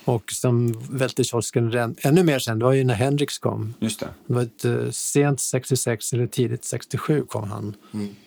Och 0.05 0.31
som 0.31 0.81
välte 0.89 1.23
kiosken 1.23 1.95
ännu 2.01 2.23
mer 2.23 2.39
sen, 2.39 2.59
det 2.59 2.65
var 2.65 2.73
ju 2.73 2.83
när 2.83 2.93
Hendrix 2.93 3.39
kom. 3.39 3.73
Just 3.79 3.99
det. 3.99 4.07
Det 4.27 4.33
var 4.33 4.41
ett 4.41 4.65
eh, 4.65 4.89
sent 4.89 5.39
66 5.39 6.13
eller 6.13 6.27
tidigt 6.27 6.65
67 6.65 7.25
kom 7.27 7.49
han. 7.49 7.75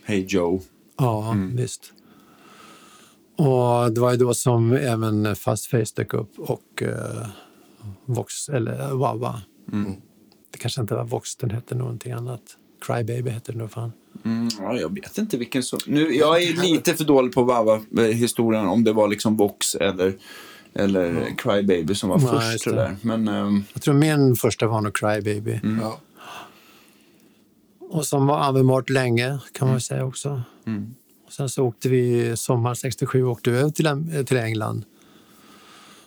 Hey 0.05 0.25
Joe. 0.29 0.63
Ja, 0.99 1.37
visst. 1.53 1.93
Och 3.37 3.93
det 3.93 4.01
var 4.01 4.11
ju 4.11 4.17
då 4.17 4.35
som 4.35 4.73
även 4.73 5.37
Fastface 5.37 5.93
dök 5.97 6.15
upp 6.15 6.39
och 6.39 6.83
uh, 6.83 7.27
Vox, 8.05 8.49
eller 8.49 8.93
uh, 8.93 8.99
Wawa. 8.99 9.43
Det 10.51 10.59
kanske 10.59 10.81
inte 10.81 10.95
var 10.95 11.05
Vox, 11.05 11.37
den 11.37 11.51
hette 11.51 11.75
någonting 11.75 12.13
annat. 12.13 12.59
Crybaby 12.87 13.31
hette 13.31 13.53
den 13.53 13.59
då 13.59 13.69
fan. 13.69 13.93
Mm, 14.25 14.49
ja, 14.61 14.77
jag 14.77 14.95
vet 14.95 15.19
inte 15.19 15.37
vilken 15.37 15.63
som... 15.63 15.79
Nu, 15.87 16.13
jag 16.15 16.43
är 16.43 16.63
lite 16.63 16.95
för 16.95 17.05
dålig 17.05 17.33
på 17.33 17.43
varva 17.45 17.75
eh, 18.07 18.15
historien 18.17 18.67
om 18.67 18.85
det 18.85 18.93
var 18.93 19.09
liksom 19.09 19.37
Vox 19.37 19.75
eller, 19.75 20.13
eller 20.75 21.35
Crybaby 21.39 21.95
som 21.95 22.09
var 22.11 22.19
Nej, 22.19 22.27
först. 22.29 22.53
just 22.53 22.65
Det 22.65 22.71
det. 22.71 22.77
där. 22.77 22.97
Men 23.03 23.29
ehm, 23.29 23.65
Jag 23.73 23.83
tror 23.83 23.95
min 23.95 24.37
första 24.37 24.67
var 24.67 24.81
nog 24.81 24.97
Crybaby. 24.97 25.61
Ja. 25.83 26.01
Och 27.81 28.07
som 28.07 28.27
var 28.27 28.39
användbart 28.39 28.91
länge 28.91 29.39
kan 29.53 29.69
man 29.69 29.75
väl 29.75 29.81
säga 29.83 30.05
också. 30.05 30.43
Och 31.27 31.33
sen 31.33 31.49
så 31.49 31.65
åkte 31.65 31.89
vi 31.89 32.37
sommar 32.37 32.75
67 32.75 33.25
åkte 33.25 33.51
vi 33.51 33.59
över 33.59 33.71
till, 33.71 33.87
Am- 33.87 34.25
till 34.25 34.37
England. 34.37 34.85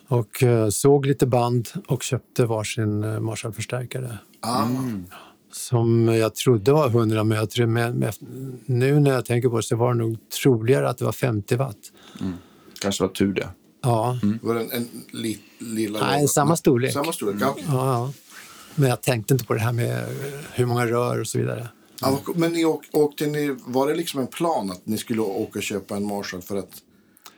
Och 0.08 0.42
eh, 0.42 0.68
såg 0.68 1.06
lite 1.06 1.26
band 1.26 1.68
och 1.88 2.02
köpte 2.02 2.46
varsin 2.46 3.22
Marshall-förstärkare. 3.24 4.18
Ah, 4.40 4.66
som 5.52 6.08
jag 6.08 6.34
trodde 6.34 6.72
var 6.72 6.88
100, 6.88 7.24
men 7.24 7.38
jag 7.38 7.50
tror, 7.50 7.66
med, 7.66 7.94
med, 7.94 8.14
nu 8.66 9.00
när 9.00 9.10
jag 9.10 9.24
tänker 9.24 9.48
på 9.48 9.56
det 9.56 9.62
så 9.62 9.76
var 9.76 9.92
det 9.92 9.98
nog 9.98 10.16
troligare 10.42 10.88
att 10.88 10.98
det 10.98 11.04
var 11.04 11.12
50 11.12 11.56
watt. 11.56 11.76
Kanske 12.80 13.02
var 13.02 13.08
tur 13.10 13.32
det. 13.34 13.48
Ja, 13.82 14.18
Var 14.42 14.54
det 14.54 14.60
en, 14.60 14.70
en 14.72 14.88
li, 15.10 15.38
lilla... 15.58 16.06
Nej, 16.06 16.28
samma 16.28 16.56
storlek. 16.56 16.92
Samma 16.92 17.12
storlek, 17.12 17.36
ja. 17.40 17.50
okej. 17.50 17.64
ja, 17.68 17.92
ja. 17.92 18.12
Men 18.74 18.88
jag 18.88 19.02
tänkte 19.02 19.34
inte 19.34 19.44
på 19.44 19.54
det 19.54 19.60
här 19.60 19.72
med 19.72 20.04
hur 20.52 20.66
många 20.66 20.86
rör 20.86 21.20
och 21.20 21.26
så 21.26 21.38
vidare. 21.38 21.68
Ja, 22.00 22.20
men 22.34 22.52
ni 22.52 22.64
åk, 22.64 22.84
åkte 22.92 23.26
ni, 23.26 23.56
var 23.66 23.88
det 23.88 23.94
liksom 23.94 24.20
en 24.20 24.26
plan 24.26 24.70
att 24.70 24.86
ni 24.86 24.98
skulle 24.98 25.20
åka 25.20 25.58
och 25.58 25.62
köpa 25.62 25.96
en 25.96 26.06
Marshall 26.06 26.42
för 26.42 26.56
att 26.56 26.82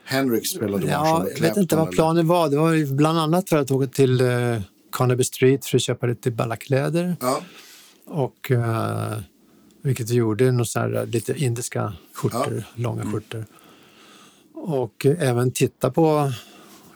Henrik 0.05 0.47
spelade 0.47 0.87
Ja, 0.87 0.99
Marshall 0.99 1.23
med 1.23 1.31
jag 1.35 1.41
vet 1.41 1.57
inte 1.57 1.75
vad 1.75 1.87
eller? 1.87 1.95
planen 1.95 2.27
var. 2.27 2.49
Det 2.49 2.57
var 2.57 2.95
bland 2.95 3.19
annat 3.19 3.49
för 3.49 3.57
att 3.57 3.71
åka 3.71 3.87
till 3.87 4.21
eh, 4.21 4.61
Carnaby 4.91 5.23
Street 5.23 5.65
för 5.65 5.77
att 5.77 5.81
köpa 5.81 6.07
lite 6.07 6.31
ballakläder. 6.31 7.15
Ja, 7.21 7.41
Och, 8.11 8.51
eh, 8.51 9.17
vilket 9.81 10.09
vi 10.09 10.15
gjorde, 10.15 10.51
någon 10.51 10.65
här, 10.75 11.05
lite 11.05 11.33
indiska 11.43 11.93
skjortor, 12.13 12.63
långa 12.75 13.01
Mm. 13.01 13.13
skjortor. 13.13 13.45
Och 14.53 15.05
eh, 15.05 15.29
även 15.29 15.51
titta 15.51 15.91
på 15.91 16.31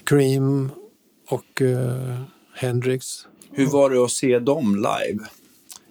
Cream 0.03 0.70
och 1.30 1.61
eh, 1.61 2.22
Hendrix. 2.55 3.28
Hur 3.51 3.66
var 3.68 3.89
det 3.89 4.03
att 4.03 4.11
se 4.11 4.39
dem 4.39 4.76
live? 4.76 5.26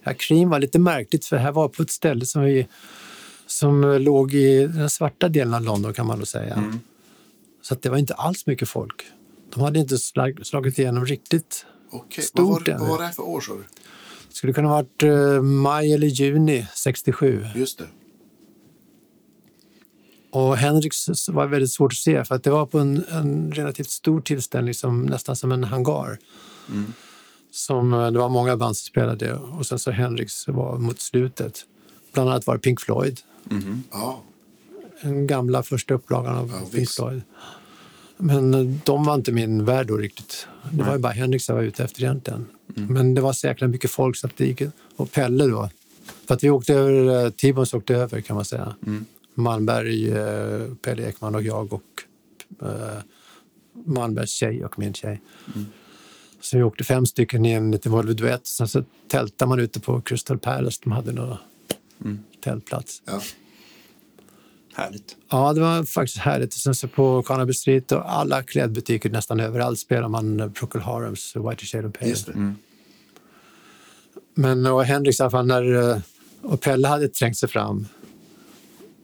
Ja, 0.03 0.13
Cream 0.17 0.49
var 0.49 0.59
lite 0.59 0.79
märkligt 0.79 1.25
för 1.25 1.37
här 1.37 1.51
var 1.51 1.67
på 1.67 1.83
ett 1.83 1.91
ställe 1.91 2.25
som, 2.25 2.41
vi, 2.43 2.67
som 3.47 3.83
eh, 3.83 3.99
låg 3.99 4.33
i 4.33 4.67
den 4.67 4.89
svarta 4.89 5.29
delen 5.29 5.53
av 5.53 5.61
London 5.61 5.93
kan 5.93 6.05
man 6.07 6.19
då 6.19 6.25
säga. 6.25 6.53
Mm. 6.55 6.79
Så 7.61 7.73
att 7.73 7.81
det 7.81 7.89
var 7.89 7.97
inte 7.97 8.13
alls 8.13 8.45
mycket 8.45 8.69
folk. 8.69 9.05
De 9.53 9.61
hade 9.63 9.79
inte 9.79 9.97
slag, 9.97 10.39
slagit 10.43 10.79
igenom 10.79 11.05
riktigt. 11.05 11.65
okej. 11.91 12.23
Stort 12.23 12.39
Vad, 12.41 12.51
var, 12.51 12.59
det- 12.65 12.77
vad 12.79 12.89
var 12.89 12.97
det 12.97 13.05
här 13.05 13.11
för 13.13 13.23
år, 13.23 13.41
skulle 14.35 14.53
kunna 14.53 14.67
ha 14.67 14.75
varit 14.75 15.03
eh, 15.03 15.41
maj 15.41 15.93
eller 15.93 16.07
juni 16.07 16.67
67. 16.73 17.45
Just 17.55 17.77
det. 17.77 17.85
Och 20.31 20.57
Hendrix 20.57 21.29
var 21.29 21.47
väldigt 21.47 21.71
svårt 21.71 21.91
att 21.93 21.97
se 21.97 22.25
för 22.25 22.35
att 22.35 22.43
det 22.43 22.49
var 22.49 22.65
på 22.65 22.79
en, 22.79 23.05
en 23.11 23.51
relativt 23.51 23.89
stor 23.89 24.21
tillställning 24.21 24.73
som 24.73 25.05
nästan 25.05 25.35
som 25.35 25.51
en 25.51 25.63
hangar. 25.63 26.17
Som, 27.51 27.93
eh, 27.93 28.11
det 28.11 28.19
var 28.19 28.29
många 28.29 28.57
band 28.57 28.77
som 28.77 28.85
spelade 28.87 29.33
och 29.33 29.65
sen 29.65 29.79
så 29.79 29.91
Hendrix 29.91 30.47
var 30.47 30.77
mot 30.77 30.99
slutet. 30.99 31.65
Bland 32.13 32.29
annat 32.29 32.47
var 32.47 32.53
det 32.55 32.59
Pink 32.61 32.81
Floyd. 32.81 33.19
Ja, 33.91 34.21
Den 35.01 35.27
gamla 35.27 35.63
första 35.63 35.93
upplagan 35.93 36.37
av 36.37 36.49
Ja, 36.49 36.59
Pink 36.59 36.73
visst. 36.73 36.95
Floyd. 36.95 37.21
Men 38.17 38.53
eh, 38.53 38.61
de 38.85 39.03
var 39.05 39.15
inte 39.15 39.31
min 39.31 39.65
värld 39.65 39.87
då 39.87 39.97
riktigt. 39.97 40.47
Det 40.71 40.83
var 40.83 40.93
ju 40.93 40.99
bara 40.99 41.13
Hendrix 41.13 41.49
jag 41.49 41.55
var 41.55 41.63
ute 41.63 41.83
efter 41.83 42.03
egentligen. 42.03 42.45
Men 42.75 43.13
det 43.13 43.21
var 43.21 43.33
så 43.33 43.47
jäkla 43.47 43.67
mycket 43.67 43.91
folk 43.91 44.17
så 44.17 44.27
att 44.27 44.37
det 44.37 44.45
gick, 44.45 44.61
och 44.95 45.11
Pelle 45.11 45.45
då. 45.47 45.69
För 46.27 46.35
att 46.35 46.43
vi 46.43 46.49
åkte 46.49 46.73
över, 46.73 47.25
eh, 47.25 47.29
T-Bones 47.29 47.73
åkte 47.73 47.95
över 47.95 48.21
kan 48.21 48.35
man 48.35 48.45
säga. 48.45 48.75
Malmberg, 49.33 50.11
eh, 50.11 50.61
Pelle 50.81 51.07
Ekman 51.09 51.35
och 51.35 51.41
jag 51.41 51.73
och 51.73 51.83
eh, 52.61 52.97
Malmbergs 53.85 54.29
tjej 54.31 54.65
och 54.65 54.79
min 54.79 54.93
tjej. 54.93 55.21
Så 56.41 56.57
vi 56.57 56.63
åkte 56.63 56.83
fem 56.83 57.05
stycken 57.05 57.45
i 57.45 57.51
en 57.51 57.71
liten 57.71 57.91
Volvo 57.91 58.13
Duett. 58.13 58.47
Sen 58.47 58.67
så 58.67 58.83
tältade 59.07 59.49
man 59.49 59.59
ute 59.59 59.79
på 59.79 60.01
Crystal 60.01 60.37
Palace. 60.39 60.81
De 60.83 60.91
hade 60.91 61.11
någon 61.11 61.37
tältplats. 62.43 63.01
ja. 63.05 63.21
Härligt. 64.77 65.15
Ja, 65.29 65.53
det 65.53 65.61
var 65.61 65.83
faktiskt 65.83 66.17
härligt. 66.17 66.53
Och 66.53 66.59
Sen 66.59 66.75
så 66.75 66.87
på 66.87 67.23
Carnaby 67.23 67.53
Street 67.53 67.91
och 67.91 68.11
alla 68.13 68.43
klädbutiker 68.43 69.09
nästan 69.09 69.39
överallt 69.39 69.79
spelar 69.79 70.07
man 70.09 70.53
Procol 70.53 70.81
Harums 70.81 71.35
White 71.35 71.65
Shade 71.65 71.87
of 71.87 71.93
Pale. 71.93 72.09
just 72.09 72.25
det. 72.25 72.53
Men 74.35 74.65
och 74.65 74.83
Hendrix 74.85 75.19
i 75.19 75.23
alla 75.23 75.29
fall, 75.29 75.45
när, 75.47 75.91
eh, 75.91 75.97
och 76.41 76.61
Pelle 76.61 76.87
hade 76.87 77.07
trängt 77.07 77.37
sig 77.37 77.49
fram. 77.49 77.87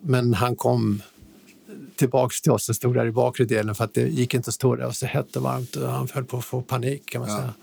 Men 0.02 0.34
han 0.34 0.56
kom 0.56 1.02
tillbaks 1.96 2.42
till 2.42 2.52
oss 2.52 2.70
och 2.70 2.76
stod 2.76 2.94
där 2.96 3.06
i 3.06 3.12
bakre 3.12 3.46
delen 3.46 3.76
för 3.76 3.84
att 3.84 3.94
det 3.94 4.02
gick 4.08 4.34
inte 4.34 4.48
att 4.50 4.54
stå 4.54 4.76
där 4.76 4.86
och 4.86 4.96
så 4.96 5.06
hett 5.06 5.36
och 5.36 5.44
varmt 5.44 5.76
och 5.76 5.88
han 5.90 6.08
höll 6.14 6.24
på 6.26 6.38
att 6.38 6.46
få 6.46 6.62
panik 6.62 7.06
kan 7.06 7.22
man 7.22 7.30
Ja. 7.30 7.38
säga. 7.38 7.54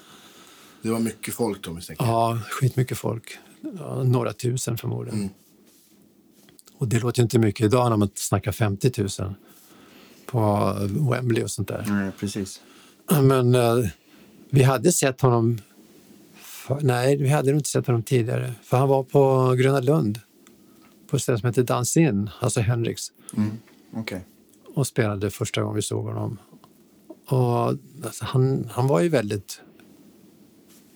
Det 0.82 0.90
var 0.90 0.98
mycket 0.98 1.34
folk 1.34 1.62
då 1.62 1.72
misstänker 1.72 2.04
jag. 2.04 2.12
Ja, 2.12 2.38
skitmycket 2.50 2.98
folk. 2.98 3.38
Ja, 3.78 4.02
några 4.02 4.32
tusen 4.32 4.78
förmodligen. 4.78 5.18
Mm. 5.18 5.30
Och 6.78 6.88
det 6.88 7.00
låter 7.00 7.18
ju 7.20 7.22
inte 7.22 7.38
mycket 7.38 7.66
idag 7.66 7.90
när 7.90 7.96
man 7.96 8.10
snackar 8.14 8.52
50 8.52 8.92
000 9.20 9.34
på 10.26 10.74
Wembley 11.10 11.44
och 11.44 11.50
sånt 11.50 11.68
där. 11.68 11.84
Nej, 11.88 12.10
precis. 12.20 12.60
Men 13.22 13.54
eh, 13.54 13.78
vi 14.50 14.62
hade 14.62 14.92
sett 14.92 15.20
honom... 15.20 15.60
För, 16.68 16.80
nej, 16.82 17.16
vi 17.16 17.28
hade 17.28 17.50
nog 17.50 17.58
inte 17.58 17.68
sett 17.68 17.86
honom 17.86 18.02
tidigare. 18.02 18.52
För 18.62 18.76
han 18.76 18.88
var 18.88 19.02
på 19.02 19.54
Gröna 19.58 19.80
Lund 19.80 20.20
på 21.10 21.16
ett 21.16 21.22
ställe 21.22 21.38
som 21.38 21.46
heter 21.46 21.62
Dance 21.62 22.00
In, 22.00 22.30
alltså 22.40 22.60
Hendrix, 22.60 23.02
Okej. 23.94 24.24
och 24.74 24.86
spelade 24.86 25.30
första 25.30 25.60
gången 25.60 25.76
vi 25.76 25.82
såg 25.82 26.04
honom. 26.04 26.38
Och 27.28 27.68
alltså, 28.04 28.24
han, 28.24 28.68
han 28.72 28.86
var 28.86 29.00
ju 29.00 29.08
väldigt 29.08 29.60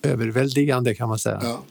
överväldigande 0.02 0.94
kan 0.94 1.08
man 1.08 1.18
säga. 1.18 1.40
Ja. 1.42 1.62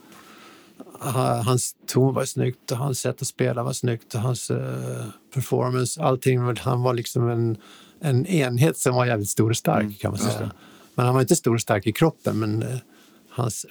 Ha- 0.99 1.41
Hans 1.41 1.75
ton 1.87 2.13
var 2.13 2.25
snyggt 2.25 2.71
och 2.71 2.77
hans 2.77 2.99
sätt 2.99 3.21
att 3.21 3.27
spela 3.27 3.63
var 3.63 3.73
snyggt 3.73 4.15
och 4.15 4.21
hans 4.21 4.51
eh, 4.51 5.05
performance, 5.33 6.01
allting. 6.03 6.39
Han 6.57 6.81
var 6.81 6.93
liksom 6.93 7.29
en, 7.29 7.57
en 7.99 8.25
enhet 8.25 8.77
som 8.77 8.95
var 8.95 9.05
jävligt 9.05 9.29
stor 9.29 9.49
och 9.49 9.57
stark 9.57 9.99
kan 9.99 10.11
man 10.11 10.19
säga. 10.19 10.51
Men 10.95 11.05
han 11.05 11.15
var 11.15 11.21
inte 11.21 11.35
stor 11.35 11.53
och 11.55 11.61
stark 11.61 11.87
i 11.87 11.91
kroppen, 11.91 12.39
men 12.39 12.63
eh, 12.63 12.77
hans, 13.31 13.65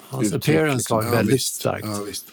hans 0.00 0.32
appearance 0.32 0.76
liksom. 0.76 0.96
var 0.96 1.04
Ja, 1.04 1.10
väldigt 1.10 1.34
visst. 1.34 1.54
starkt. 1.54 1.86
Ja, 1.86 2.02
visst. 2.06 2.26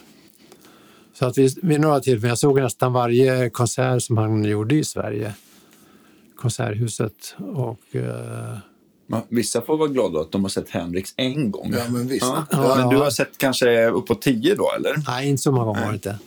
Så 1.14 1.26
att 1.26 1.38
vi, 1.38 1.54
vid 1.62 1.80
några 1.80 2.00
tillfällen, 2.00 2.28
jag 2.28 2.38
såg 2.38 2.60
nästan 2.60 2.92
varje 2.92 3.50
konsert 3.50 4.02
som 4.02 4.16
han 4.18 4.44
gjorde 4.44 4.74
i 4.74 4.84
Sverige. 4.84 5.34
Konserthuset 6.36 7.34
och 7.38 7.96
eh, 7.96 8.58
Men 9.06 9.20
Vissa 9.28 9.60
får 9.62 9.76
vara 9.76 9.88
glada 9.88 10.20
att 10.20 10.32
de 10.32 10.42
har 10.44 10.48
sett 10.48 10.70
Hendrix 10.70 11.14
en 11.16 11.50
gång. 11.50 11.74
Ja, 11.78 11.84
men 11.90 12.08
visst. 12.08 12.22
Ja. 12.26 12.46
Ja. 12.50 12.74
Men 12.78 12.88
du 12.88 12.96
har 12.96 13.10
sett 13.10 13.38
kanske 13.38 13.86
uppåt 13.86 14.22
tio 14.22 14.54
då, 14.54 14.72
eller? 14.76 14.94
Nej, 15.06 15.28
inte 15.28 15.42
så 15.42 15.52
många 15.52 15.64
gånger 15.64 15.80
var 15.80 15.88
det 15.88 15.94
inte. 15.94 16.18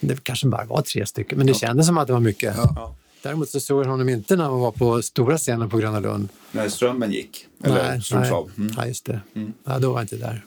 Det 0.00 0.24
kanske 0.24 0.46
bara 0.46 0.64
var 0.64 0.82
tre 0.82 1.06
stycken, 1.06 1.38
men 1.38 1.46
det 1.46 1.54
kändes 1.54 1.86
som 1.86 1.98
att 1.98 2.06
det 2.06 2.12
var 2.12 2.20
mycket. 2.20 2.54
Ja. 2.56 2.94
Däremot 3.22 3.48
så 3.48 3.60
såg 3.60 3.84
jag 3.84 3.88
honom 3.90 4.08
inte 4.08 4.36
när 4.36 4.44
han 4.44 4.60
var 4.60 4.72
på 4.72 5.02
stora 5.02 5.38
scenen 5.38 5.70
på 5.70 5.78
Gröna 5.78 6.00
Lund. 6.00 6.28
När 6.52 6.68
strömmen 6.68 7.12
gick. 7.12 7.46
Eller 7.64 8.00
slogs 8.00 8.30
av. 8.30 8.50
Mm. 8.58 8.72
nej, 8.76 8.88
just 8.88 9.04
det. 9.04 9.20
Ja, 9.64 9.78
då 9.78 9.90
var 9.92 9.98
jag 9.98 10.04
inte 10.04 10.16
där. 10.16 10.44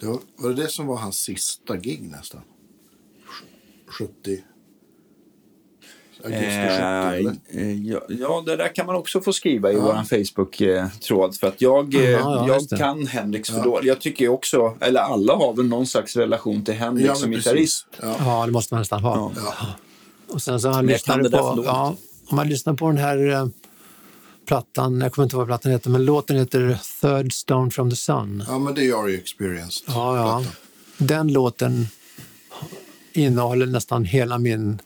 Det 0.00 0.06
var, 0.06 0.18
var 0.36 0.50
det 0.50 0.62
det 0.62 0.68
som 0.68 0.86
var 0.86 0.96
hans 0.96 1.18
sista 1.18 1.76
gig 1.76 2.02
nästan? 2.10 2.40
70? 3.98 4.42
Augusti 6.24 6.44
70 6.44 6.52
eller? 6.52 7.36
Eh, 7.50 7.62
eh, 7.62 7.82
ja, 7.86 8.00
ja, 8.08 8.42
det 8.46 8.56
där 8.56 8.74
kan 8.74 8.86
man 8.86 8.96
också 8.96 9.20
få 9.20 9.32
skriva 9.32 9.72
i 9.72 9.76
vår 9.76 9.92
Facebook-tråd. 10.04 11.36
För 11.36 11.46
att 11.46 11.60
jag, 11.60 11.94
eh, 11.94 12.10
ja, 12.10 12.48
jag 12.48 12.78
kan 12.78 13.06
Hendrix 13.06 13.50
för 13.50 13.64
dåligt. 13.64 13.88
Jag 13.88 14.00
tycker 14.00 14.28
också, 14.28 14.76
eller 14.80 15.00
alla 15.00 15.34
har 15.34 15.52
väl 15.54 15.66
någon 15.66 15.86
slags 15.86 16.16
relation 16.16 16.64
till 16.64 16.74
Hendrix 16.74 17.08
Ja, 17.08 17.14
som 17.14 17.30
gitarrist. 17.30 17.86
precis. 17.90 18.16
Ja. 18.20 18.40
Ja, 18.40 18.46
det 18.46 18.52
måste 18.52 18.74
man 18.74 18.80
nästan 18.80 19.02
ha. 19.02 19.32
Och 20.28 20.42
sen 20.42 20.60
så 20.60 20.70
han 20.70 20.86
för 20.88 21.30
på, 21.30 21.62
ja, 21.64 21.96
om 22.26 22.36
man 22.36 22.48
lyssnar 22.48 22.74
på 22.74 22.86
den 22.86 22.98
här 22.98 23.30
eh, 23.30 23.46
plattan, 24.46 25.00
jag 25.00 25.12
kommer 25.12 25.24
inte 25.26 25.36
ihåg 25.36 25.40
vad 25.40 25.48
plattan 25.48 25.72
heter, 25.72 25.90
men 25.90 26.04
låten 26.04 26.36
heter 26.36 26.78
Third 27.00 27.32
Stone 27.32 27.70
from 27.70 27.90
the 27.90 27.96
Sun. 27.96 28.44
ja, 28.48 28.58
men 28.58 28.74
det 28.74 28.88
är 28.88 29.02
Are 29.02 29.10
You 29.10 29.18
Experienced. 29.18 29.84
Ja, 29.86 30.16
ja. 30.16 30.38
plattan. 30.38 30.52
Den 30.98 31.32
låten 31.32 31.86
innehåller 33.12 33.66
nästan 33.66 34.04
hela 34.04 34.38
min, 34.38 34.78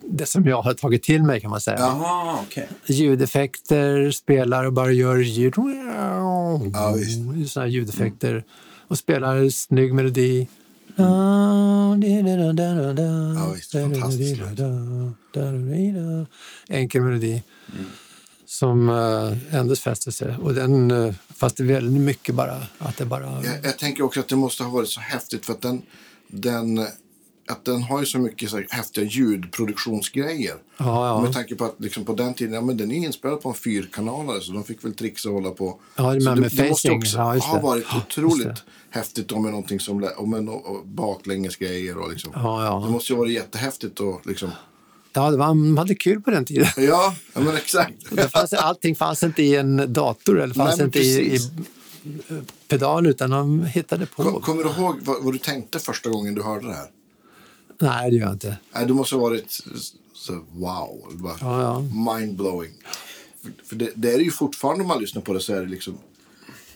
det 0.00 0.26
som 0.26 0.44
jag 0.44 0.62
har 0.62 0.74
tagit 0.74 1.02
till 1.02 1.22
mig 1.22 1.40
kan 1.40 1.50
man 1.50 1.60
säga. 1.60 1.78
Jaha, 1.78 2.38
okej. 2.42 2.68
ljudeffekter, 2.86 4.10
spelar 4.10 4.64
och 4.64 4.72
bara 4.72 4.92
gör 4.92 5.16
ljud. 5.16 5.54
Ja, 5.56 6.60
här 7.60 7.66
ljudeffekter. 7.66 8.44
Och 8.88 8.98
spelar 8.98 9.48
snygg 9.48 9.94
melodi. 9.94 10.48
Ja, 13.36 13.52
visst. 13.52 13.72
Fantastiskt. 13.72 14.40
Enkel 16.68 17.02
melodi. 17.02 17.42
Som 18.46 18.88
uh, 18.88 19.54
ändå 19.54 19.76
fäster 19.76 20.10
sig. 20.10 20.36
Och 20.36 20.54
den, 20.54 20.90
eh, 20.90 21.14
fast 21.36 21.56
det 21.56 21.62
är 21.62 21.66
väldigt 21.66 22.02
mycket 22.02 22.34
bara 22.34 22.62
att 22.78 22.96
det 22.96 23.04
bara... 23.04 23.44
Jag, 23.44 23.64
jag 23.64 23.78
tänker 23.78 24.02
också 24.02 24.20
att 24.20 24.28
det 24.28 24.36
måste 24.36 24.62
ha 24.62 24.70
varit 24.70 24.88
så 24.88 25.00
häftigt 25.00 25.46
för 25.46 25.52
att 25.52 25.62
den, 25.62 25.82
den, 26.28 26.86
att 27.48 27.64
den 27.64 27.82
har 27.82 28.00
ju 28.00 28.06
så 28.06 28.18
mycket 28.18 28.50
så 28.50 28.56
här 28.56 28.66
häftiga 28.70 29.04
ljudproduktionsgrejer. 29.04 30.54
Ja, 30.76 31.06
ja. 31.08 31.22
Med 31.22 31.32
tanke 31.32 31.54
på 31.54 31.64
att 31.64 31.74
liksom 31.78 32.04
på 32.04 32.14
den 32.14 32.34
tiden, 32.34 32.54
ja, 32.54 32.60
men 32.60 32.76
den 32.76 32.90
är 32.92 32.96
inspelad 32.96 33.40
på 33.42 33.48
en 33.48 33.54
fyrkanalare 33.54 34.40
så 34.40 34.52
de 34.52 34.64
fick 34.64 34.84
väl 34.84 34.94
trixa 34.94 35.28
och 35.28 35.34
hålla 35.34 35.50
på. 35.50 35.80
Ja, 35.96 36.14
det 36.14 36.20
så 36.20 36.30
med- 36.30 36.38
med 36.40 36.50
det 36.52 36.68
måste 36.68 36.90
också 36.90 37.16
Ja, 37.16 37.38
ha 37.38 37.56
det. 37.56 37.62
varit 37.62 37.84
otroligt 37.96 38.46
Just 38.46 38.64
häftigt 38.90 39.32
om 39.32 39.42
någonting 39.42 39.80
som, 39.80 40.08
om 40.16 40.34
en 40.34 40.50
baklängesgrejer 40.84 41.98
och 41.98 42.10
liksom. 42.10 42.30
Ja, 42.34 42.64
ja. 42.64 42.82
Det 42.86 42.92
måste 42.92 43.12
ju 43.12 43.16
ha 43.16 43.20
varit 43.20 43.32
jättehäftigt 43.34 44.00
och 44.00 44.26
liksom. 44.26 44.50
Ja, 45.12 45.30
det 45.30 45.36
var, 45.36 45.54
man 45.54 45.78
hade 45.78 45.94
kul 45.94 46.20
på 46.20 46.30
den 46.30 46.44
tiden. 46.44 46.66
Ja, 46.76 47.14
ja 47.34 47.40
men 47.40 47.56
exakt. 47.56 47.92
Det 48.10 48.28
fanns, 48.28 48.52
allting 48.52 48.96
fanns 48.96 49.22
inte 49.22 49.42
i 49.42 49.56
en 49.56 49.92
dator 49.92 50.40
eller 50.40 50.54
fanns 50.54 50.76
Nej, 50.76 50.84
inte 50.86 50.98
i, 50.98 51.34
i, 51.34 51.38
pedal 52.68 53.06
utan 53.06 53.30
de 53.30 53.64
hittade 53.64 54.06
på. 54.06 54.22
Kom, 54.22 54.40
kommer 54.40 54.64
du 54.64 54.70
ihåg 54.70 54.96
vad, 55.02 55.24
vad 55.24 55.34
du 55.34 55.38
tänkte 55.38 55.78
första 55.78 56.10
gången 56.10 56.34
du 56.34 56.42
hörde 56.42 56.66
det 56.66 56.74
här? 56.74 56.86
Nej, 57.78 58.10
det 58.10 58.16
gör 58.16 58.24
jag 58.24 58.32
inte. 58.32 58.56
Nej, 58.74 58.86
du 58.86 58.94
måste 58.94 59.14
ha 59.14 59.22
varit 59.22 59.60
så, 60.14 60.32
wow, 60.52 61.12
bara 61.14 61.36
Ja, 61.40 61.62
ja. 61.62 61.80
mindblowing. 62.20 62.72
För, 63.42 63.52
för 63.66 63.76
det, 63.76 63.90
det 63.94 64.12
är 64.12 64.18
ju 64.18 64.30
fortfarande 64.30 64.82
om 64.82 64.88
man 64.88 65.00
lyssnar 65.00 65.22
på 65.22 65.32
det 65.32 65.40
så 65.40 65.54
är 65.54 65.60
det 65.60 65.66
liksom 65.68 65.98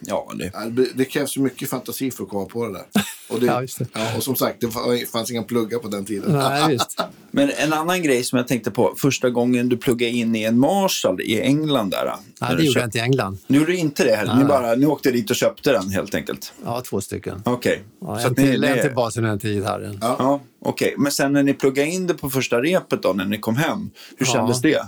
Ja, 0.01 0.33
det, 0.35 0.51
Ja, 0.55 0.61
Det 0.95 1.05
krävs 1.05 1.37
ju 1.37 1.41
mycket 1.41 1.71
fantasi 1.71 2.11
för 2.11 2.23
att 2.25 2.29
komma 2.31 2.45
på 2.45 2.67
det 2.67 2.73
där. 2.73 2.85
Och, 3.29 3.41
det, 3.41 3.47
Ja, 3.47 3.61
just 3.61 3.79
det. 3.79 3.87
Ja, 3.93 4.17
och 4.17 4.23
som 4.23 4.37
sagt, 4.37 4.61
det 4.61 4.67
fa- 4.67 5.07
fanns 5.07 5.31
inga 5.31 5.43
pluggar 5.43 5.79
på 5.79 5.89
den 5.89 6.05
tiden. 6.05 6.33
Nej. 6.33 6.79
Men 7.31 7.51
en 7.51 7.73
annan 7.73 8.03
grej 8.03 8.25
som 8.25 8.37
jag 8.37 8.49
tänkte 8.49 8.71
på, 8.71 8.95
första 8.99 9.31
gången 9.31 9.69
du 9.69 9.77
pluggade 9.77 10.13
in 10.13 10.37
i 10.37 10.43
en 10.43 10.59
Marshall 10.59 11.21
i 11.21 11.41
England 11.41 11.91
där. 11.91 12.13
Nej, 12.41 12.57
det 12.57 12.63
gjorde 12.65 12.81
jag 12.81 12.87
inte 12.87 12.99
i 12.99 13.01
England. 13.01 13.39
Nu 13.47 13.59
gjorde 13.59 13.73
du 13.73 13.79
inte 13.79 14.05
det 14.05 14.17
heller, 14.17 14.35
ni, 14.37 14.45
bara, 14.45 14.75
ni 14.75 14.87
åkte 14.87 15.11
dit 15.11 15.31
och 15.31 15.37
köpte 15.37 15.73
den 15.73 15.91
helt 15.91 16.15
enkelt? 16.15 16.53
Ja, 16.65 16.81
två 16.81 17.01
stycken. 17.01 17.43
Okej. 17.45 17.83
Ja, 18.01 18.19
Så 18.21 18.27
en, 18.27 18.35
ni- 18.37 18.43
till, 18.51 18.65
en 18.65 18.83
till 18.83 18.95
basen 18.95 19.25
och 19.25 19.31
en 19.31 19.39
till 19.39 19.51
gitarren. 19.55 19.99
Ja. 20.01 20.17
Ja, 20.19 20.41
okej. 20.65 20.95
Men 20.99 21.13
sen 21.13 21.33
när 21.33 21.43
ni 21.43 21.55
pluggade 21.55 21.89
in 21.89 22.07
det 22.07 22.15
på 22.15 22.31
första 22.31 22.63
repet 22.63 23.03
då, 23.03 23.13
när 23.13 23.25
ni 23.25 23.39
kom 23.39 23.57
hem, 23.57 23.91
hur 24.17 24.27
Ja. 24.27 24.33
kändes 24.33 24.61
det? 24.61 24.83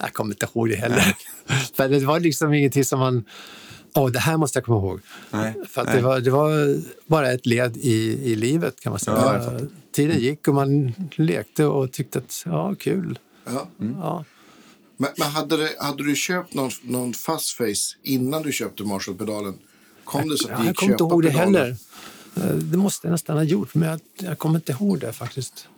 Jag 0.00 0.12
kommer 0.12 0.34
inte 0.34 0.46
ihåg 0.54 0.68
det 0.68 0.76
heller. 0.76 1.14
För 1.76 1.88
det 1.88 1.98
var 2.00 2.20
liksom 2.20 2.54
ingenting 2.54 2.84
som 2.84 2.98
man... 2.98 3.24
Åh, 3.98 4.10
det 4.10 4.18
här 4.18 4.36
måste 4.36 4.58
jag 4.58 4.64
komma 4.64 4.78
ihåg. 4.78 5.00
Nej, 5.30 5.54
För 5.68 5.84
nej. 5.84 5.96
det, 5.96 6.02
var, 6.02 6.20
det 6.20 6.30
var 6.30 6.80
bara 7.06 7.32
ett 7.32 7.46
led 7.46 7.76
i, 7.76 8.30
i 8.32 8.34
livet 8.36 8.80
kan 8.80 8.90
man 8.92 8.98
säga. 9.00 9.16
Ja, 9.16 9.34
jag. 9.34 9.68
Tiden 9.92 10.18
gick 10.18 10.48
och 10.48 10.54
man 10.54 10.92
lekte 11.16 11.64
och 11.64 11.92
tyckte 11.92 12.18
att 12.18 12.42
ja, 12.46 12.74
kul. 12.78 13.18
Ja. 13.46 13.68
Ja. 13.78 14.24
Men, 14.96 15.10
men 15.18 15.28
hade, 15.28 15.56
det, 15.56 15.70
hade 15.78 16.04
du 16.04 16.16
köpt 16.16 16.54
någon, 16.54 16.70
någon 16.82 17.14
fast 17.14 17.50
face 17.56 17.96
innan 18.02 18.42
du 18.42 18.52
köpte 18.52 18.82
Marshall-pedalen? 18.84 19.58
Kom 20.04 20.28
det 20.28 20.38
så 20.38 20.48
att 20.48 20.58
Jag 20.58 20.66
gick 20.66 20.76
kommer 20.76 20.92
inte 20.92 21.04
ihåg 21.04 21.22
det 21.22 21.30
heller. 21.30 21.76
Eh, 22.36 22.42
Det 22.54 22.76
måste 22.76 23.06
jag 23.06 23.12
nästan 23.12 23.36
ha 23.36 23.44
gjort, 23.44 23.74
men 23.74 23.88
jag, 23.88 24.00
jag 24.18 24.38
kommer 24.38 24.54
inte 24.54 24.72
ihåg 24.72 24.98
det 24.98 25.12
faktiskt. 25.12 25.68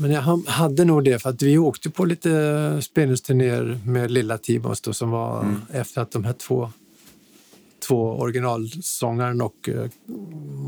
Men 0.00 0.10
jag 0.10 0.22
ha- 0.22 0.42
hade 0.46 0.84
nog 0.84 1.04
det, 1.04 1.18
för 1.18 1.30
att 1.30 1.42
vi 1.42 1.58
åkte 1.58 1.90
på 1.90 2.04
lite 2.04 2.82
spelningsturnéer 2.82 3.80
med 3.86 4.10
lilla 4.10 4.38
Tibons 4.38 4.80
då, 4.80 4.92
som 4.92 5.10
var 5.10 5.54
efter 5.72 6.00
att 6.02 6.10
de 6.10 6.24
här 6.24 6.32
två, 6.32 6.70
två 7.88 7.96
originalsångaren 7.96 9.40
och 9.40 9.68
uh, 9.68 9.86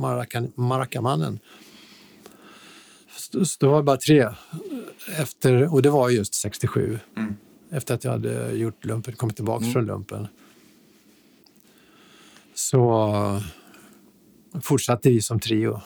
Maracan, 0.00 0.52
Maracamannen. 0.54 1.38
Så, 3.16 3.44
så 3.44 3.56
det 3.60 3.66
var 3.66 3.82
bara 3.82 3.96
tre, 3.96 4.28
efter, 5.18 5.74
och 5.74 5.82
det 5.82 5.90
var 5.90 6.10
just 6.10 6.34
67. 6.34 6.98
Efter 7.70 7.94
att 7.94 8.04
jag 8.04 8.10
hade 8.10 8.52
gjort 8.52 8.84
lumpen, 8.84 9.14
kommit 9.14 9.36
tillbaka 9.36 9.64
från 9.64 9.86
lumpen. 9.86 10.26
Så 12.54 13.42
fortsatte 14.62 15.08
vi 15.08 15.22
som 15.22 15.40
trio 15.40 15.80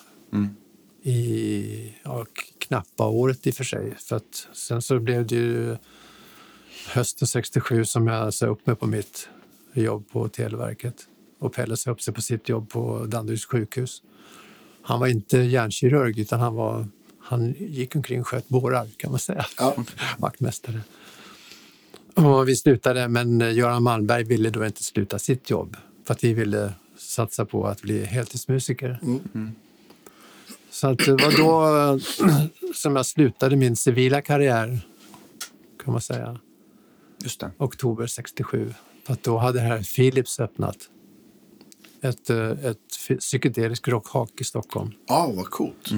i 1.07 1.95
ja, 2.03 2.27
knappa 2.59 3.07
året 3.07 3.47
i 3.47 3.51
och 3.51 3.55
för 3.55 3.65
sig. 3.65 3.95
För 3.99 4.17
att 4.17 4.49
sen 4.53 4.83
så 4.83 4.99
blev 4.99 5.27
det 5.27 5.35
ju 5.35 5.77
hösten 6.89 7.29
67 7.29 7.85
som 7.85 8.07
jag 8.07 8.35
sa 8.35 8.47
upp 8.47 8.67
mig 8.67 8.77
på 8.77 8.87
mitt 8.87 9.29
jobb 9.73 10.09
på 10.13 10.29
Televerket. 10.29 10.95
Och 11.39 11.55
Pelle 11.55 11.77
sa 11.77 11.91
upp 11.91 12.03
sig 12.03 12.15
på 12.15 12.23
sitt 12.23 12.49
jobb 12.49 12.69
på 12.71 13.07
Danderyds 13.07 13.47
sjukhus. 13.47 14.03
Han 14.83 15.01
var 15.01 15.07
inte 15.07 15.39
hjärnkirurg 15.39 16.19
utan 16.19 16.41
han, 16.41 16.55
var, 16.55 16.89
han 17.19 17.55
gick 17.59 17.97
omkring 17.97 18.21
och 18.21 18.27
sköt 18.27 18.49
bårar 18.49 18.89
kan 18.97 19.11
man 19.11 19.21
säga. 19.21 19.47
Ja. 19.59 19.77
Vaktmästare. 20.19 20.81
Och 22.15 22.49
vi 22.49 22.57
slutade, 22.57 23.09
men 23.09 23.55
Göran 23.55 23.83
Malmberg 23.83 24.25
ville 24.25 24.51
då 24.51 24.67
inte 24.67 24.83
sluta 24.83 25.19
sitt 25.19 25.51
jobb 25.51 25.77
för 26.05 26.15
att 26.15 26.25
vi 26.25 26.35
ville 26.35 26.73
satsa 26.99 27.45
på 27.45 27.67
att 27.67 27.83
bli 27.83 28.05
heltidsmusiker. 28.05 28.99
Så 30.77 30.87
att 30.89 30.99
det 30.99 31.11
var 31.13 31.39
då 31.39 31.77
eh, 31.95 32.43
som 32.75 32.97
jag 32.97 33.07
slutade 33.07 33.57
min 33.57 33.77
civila 33.77 34.21
karriär, 34.23 34.81
kan 35.85 35.93
man 35.93 36.01
säga, 36.01 36.39
Just 37.23 37.41
det. 37.41 37.51
oktober 37.59 38.07
67. 38.07 38.75
För 39.07 39.17
då 39.23 39.39
hade 39.39 39.61
här 39.61 39.83
Philips 39.97 40.41
öppnat 40.41 40.77
ett, 42.01 42.31
eh, 42.31 42.51
ett 42.51 42.79
f- 43.09 43.19
psykedelisk 43.19 43.89
rockhak 43.89 44.31
i 44.41 44.45
Stockholm. 44.45 44.91
Ja, 45.09 45.33
vad 45.37 45.47
coolt. 45.51 45.91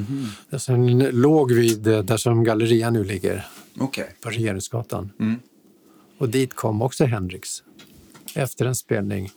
Det 0.50 0.58
som 0.58 0.88
låg 1.12 1.52
vid 1.52 1.82
där 1.82 2.16
som 2.16 2.44
Galleria 2.44 2.90
nu 2.90 3.04
ligger, 3.04 3.46
Okej. 3.78 4.14
på 4.22 4.30
Regeringsgatan. 4.30 5.10
Mm. 5.20 5.40
Och 6.18 6.28
dit 6.28 6.54
kom 6.54 6.82
också 6.82 7.04
Hendrix 7.04 7.62
efter 8.34 8.66
en 8.66 8.74
spelning. 8.76 9.30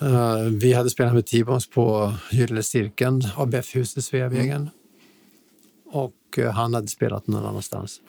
Eh, 0.00 0.40
vi 0.40 0.72
hade 0.72 0.90
spelat 0.90 1.14
med 1.14 1.26
T-Bones 1.26 1.66
på 1.66 2.14
Gyllene 2.30 2.62
Cirkeln, 2.62 3.22
ABF-huset 3.36 4.04
Sveavägen. 4.04 4.70
Och 5.86 6.38
eh, 6.38 6.50
han 6.50 6.74
hade 6.74 6.88
spelat 6.88 7.26
någon 7.26 7.46
annanstans. 7.46 8.00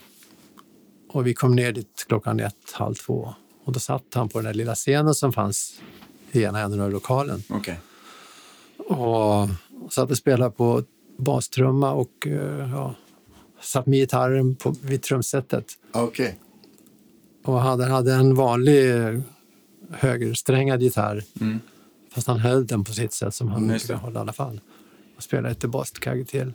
Och 1.09 1.27
vi 1.27 1.33
kom 1.33 1.55
ner 1.55 1.71
dit 1.71 2.05
klockan 2.07 2.39
ett, 2.39 2.71
halv 2.71 2.95
två. 2.95 3.33
Och 3.63 3.73
då 3.73 3.79
satt 3.79 4.13
han 4.13 4.29
på 4.29 4.37
den 4.37 4.45
där 4.45 4.53
lilla 4.53 4.75
scenen 4.75 5.15
som 5.15 5.33
fanns 5.33 5.81
i 6.31 6.43
ena 6.43 6.59
änden 6.59 6.81
av 6.81 6.91
lokalen. 6.91 7.43
Okej. 7.49 7.79
Och 8.77 9.49
satt 9.91 10.11
och 10.11 10.17
spelade 10.17 10.51
på 10.51 10.83
bastrumma 11.17 11.91
och 11.91 12.27
eh, 12.27 12.71
ja, 12.71 12.95
satt 13.61 13.85
med 13.85 13.99
gitarren 13.99 14.55
på, 14.55 14.75
vid 14.81 15.01
trumsetet. 15.01 15.65
Okej. 15.91 16.39
Och 17.43 17.61
han 17.61 17.81
hade 17.81 18.13
en 18.13 18.35
vanlig 18.35 18.93
högersträngad 19.91 20.81
gitarr. 20.81 21.23
Fast 22.13 22.27
han 22.27 22.39
höll 22.39 22.67
den 22.67 22.83
på 22.83 22.93
sitt 22.93 23.13
sätt 23.13 23.33
som 23.35 23.47
han 23.47 23.63
Mm, 23.63 23.79
det. 23.87 23.93
hålla 23.95 24.19
i 24.19 24.21
alla 24.21 24.33
fall. 24.33 24.61
Och 25.17 25.23
spelade 25.23 25.49
ett 25.49 25.65
baskagge 25.65 26.25
till. 26.25 26.53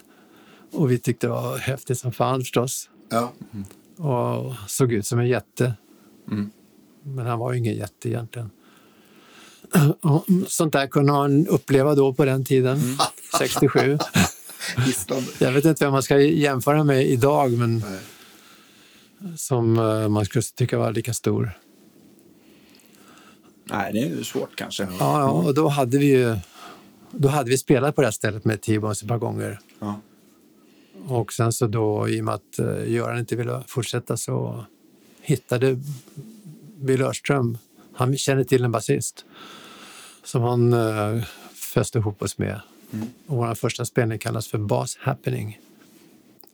Och 0.72 0.90
vi 0.90 0.98
tyckte 0.98 1.26
det 1.26 1.30
var 1.30 1.59
häftigt 1.59 1.98
som 1.98 2.12
fan 2.12 2.40
förstås. 2.40 2.88
Ja. 3.11 3.32
Och 3.96 4.55
såg 4.68 4.92
ut 4.92 5.07
som 5.07 5.18
en 5.18 5.28
jätte. 5.28 5.74
Mm. 6.30 6.50
Men 7.03 7.26
han 7.26 7.38
var 7.38 7.53
ju 7.53 7.59
ingen 7.59 7.74
jätte 7.74 8.09
egentligen. 8.09 8.50
Och 10.00 10.24
sånt 10.48 10.72
där 10.72 10.86
kunde 10.86 11.12
man 11.12 11.46
uppleva 11.46 11.94
då 11.94 12.14
på 12.14 12.24
den 12.24 12.44
tiden, 12.44 12.78
Mm. 12.80 12.96
67. 13.38 13.98
Hisnande. 14.86 15.26
Jag 15.38 15.53
vet 15.53 15.64
inte 15.64 15.84
vem 15.84 15.92
man 15.92 16.03
ska 16.03 16.18
jämföra 16.20 16.84
med 16.84 17.07
idag, 17.07 17.53
men 17.53 17.78
Nej. 19.18 19.36
som 19.36 19.78
eh, 19.78 20.09
man 20.09 20.24
skulle 20.24 20.42
tycka 20.42 20.78
var 20.78 20.92
lika 20.92 21.12
stor. 21.14 21.53
Nej, 23.64 23.92
det 23.92 23.98
är 24.00 24.06
ju 24.06 24.24
svårt 24.24 24.56
kanske. 24.56 24.82
Ja, 24.82 25.20
ja, 25.20 25.30
och 25.30 25.54
då 25.54 25.68
hade 25.68 25.98
vi 25.98 26.06
ju 26.06 26.36
då 27.12 27.28
hade 27.28 27.50
vi 27.50 27.58
spelat 27.58 27.94
på 27.94 28.00
det 28.00 28.06
här 28.06 28.12
stället 28.12 28.44
med 28.44 28.60
T-Bones 28.60 29.02
ett 29.02 29.08
par 29.08 29.18
gånger. 29.18 29.58
Ja. 29.78 30.00
Och 31.08 31.32
sen 31.32 31.52
så 31.52 31.66
då, 31.66 32.08
i 32.08 32.20
och 32.20 32.24
med 32.24 32.34
att 32.34 32.58
uh, 32.60 32.90
Göran 32.90 33.18
inte 33.18 33.36
ville 33.36 33.62
fortsätta 33.66 34.16
så 34.16 34.64
hittade 35.20 35.80
Bill 36.76 37.02
Örström, 37.02 37.58
han 37.94 38.16
kände 38.16 38.44
till 38.44 38.64
en 38.64 38.72
basist 38.72 39.24
som 40.24 40.42
han 40.42 40.72
uh, 40.72 41.24
föste 41.54 41.98
ihop 41.98 42.22
oss 42.22 42.38
med. 42.38 42.60
Och 43.26 43.36
vår 43.36 43.54
första 43.54 43.84
spelning 43.84 44.18
kallas 44.18 44.48
för 44.48 44.58
Bass 44.58 44.96
Happening. 45.00 45.58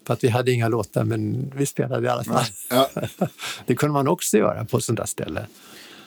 För 0.05 0.15
att 0.15 0.25
vi 0.25 0.29
hade 0.29 0.53
inga 0.53 0.69
låtar, 0.69 1.05
men 1.05 1.53
vi 1.57 1.67
spelade 1.67 2.07
i 2.07 2.11
alla 2.11 2.25
fall. 2.25 2.45
Ja. 2.71 2.91
det 3.67 3.75
kunde 3.75 3.93
man 3.93 4.09
också 4.09 4.39
göra 4.39 4.65
på 4.65 4.77
ett 4.77 4.85
sånt 4.85 4.99
där 4.99 5.07
ställe. 5.07 5.47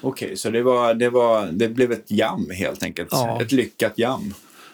Okej, 0.01 0.37
så 0.37 0.49
det, 0.49 0.63
var, 0.63 0.93
det, 0.93 1.09
var, 1.09 1.47
det 1.51 1.69
blev 1.69 1.91
ett 1.91 2.11
jam 2.11 2.49
helt 2.49 2.83
enkelt. 2.83 3.09
Ja. 3.11 3.41
Ett 3.41 3.51
lyckat 3.51 3.93
jam. 3.97 4.33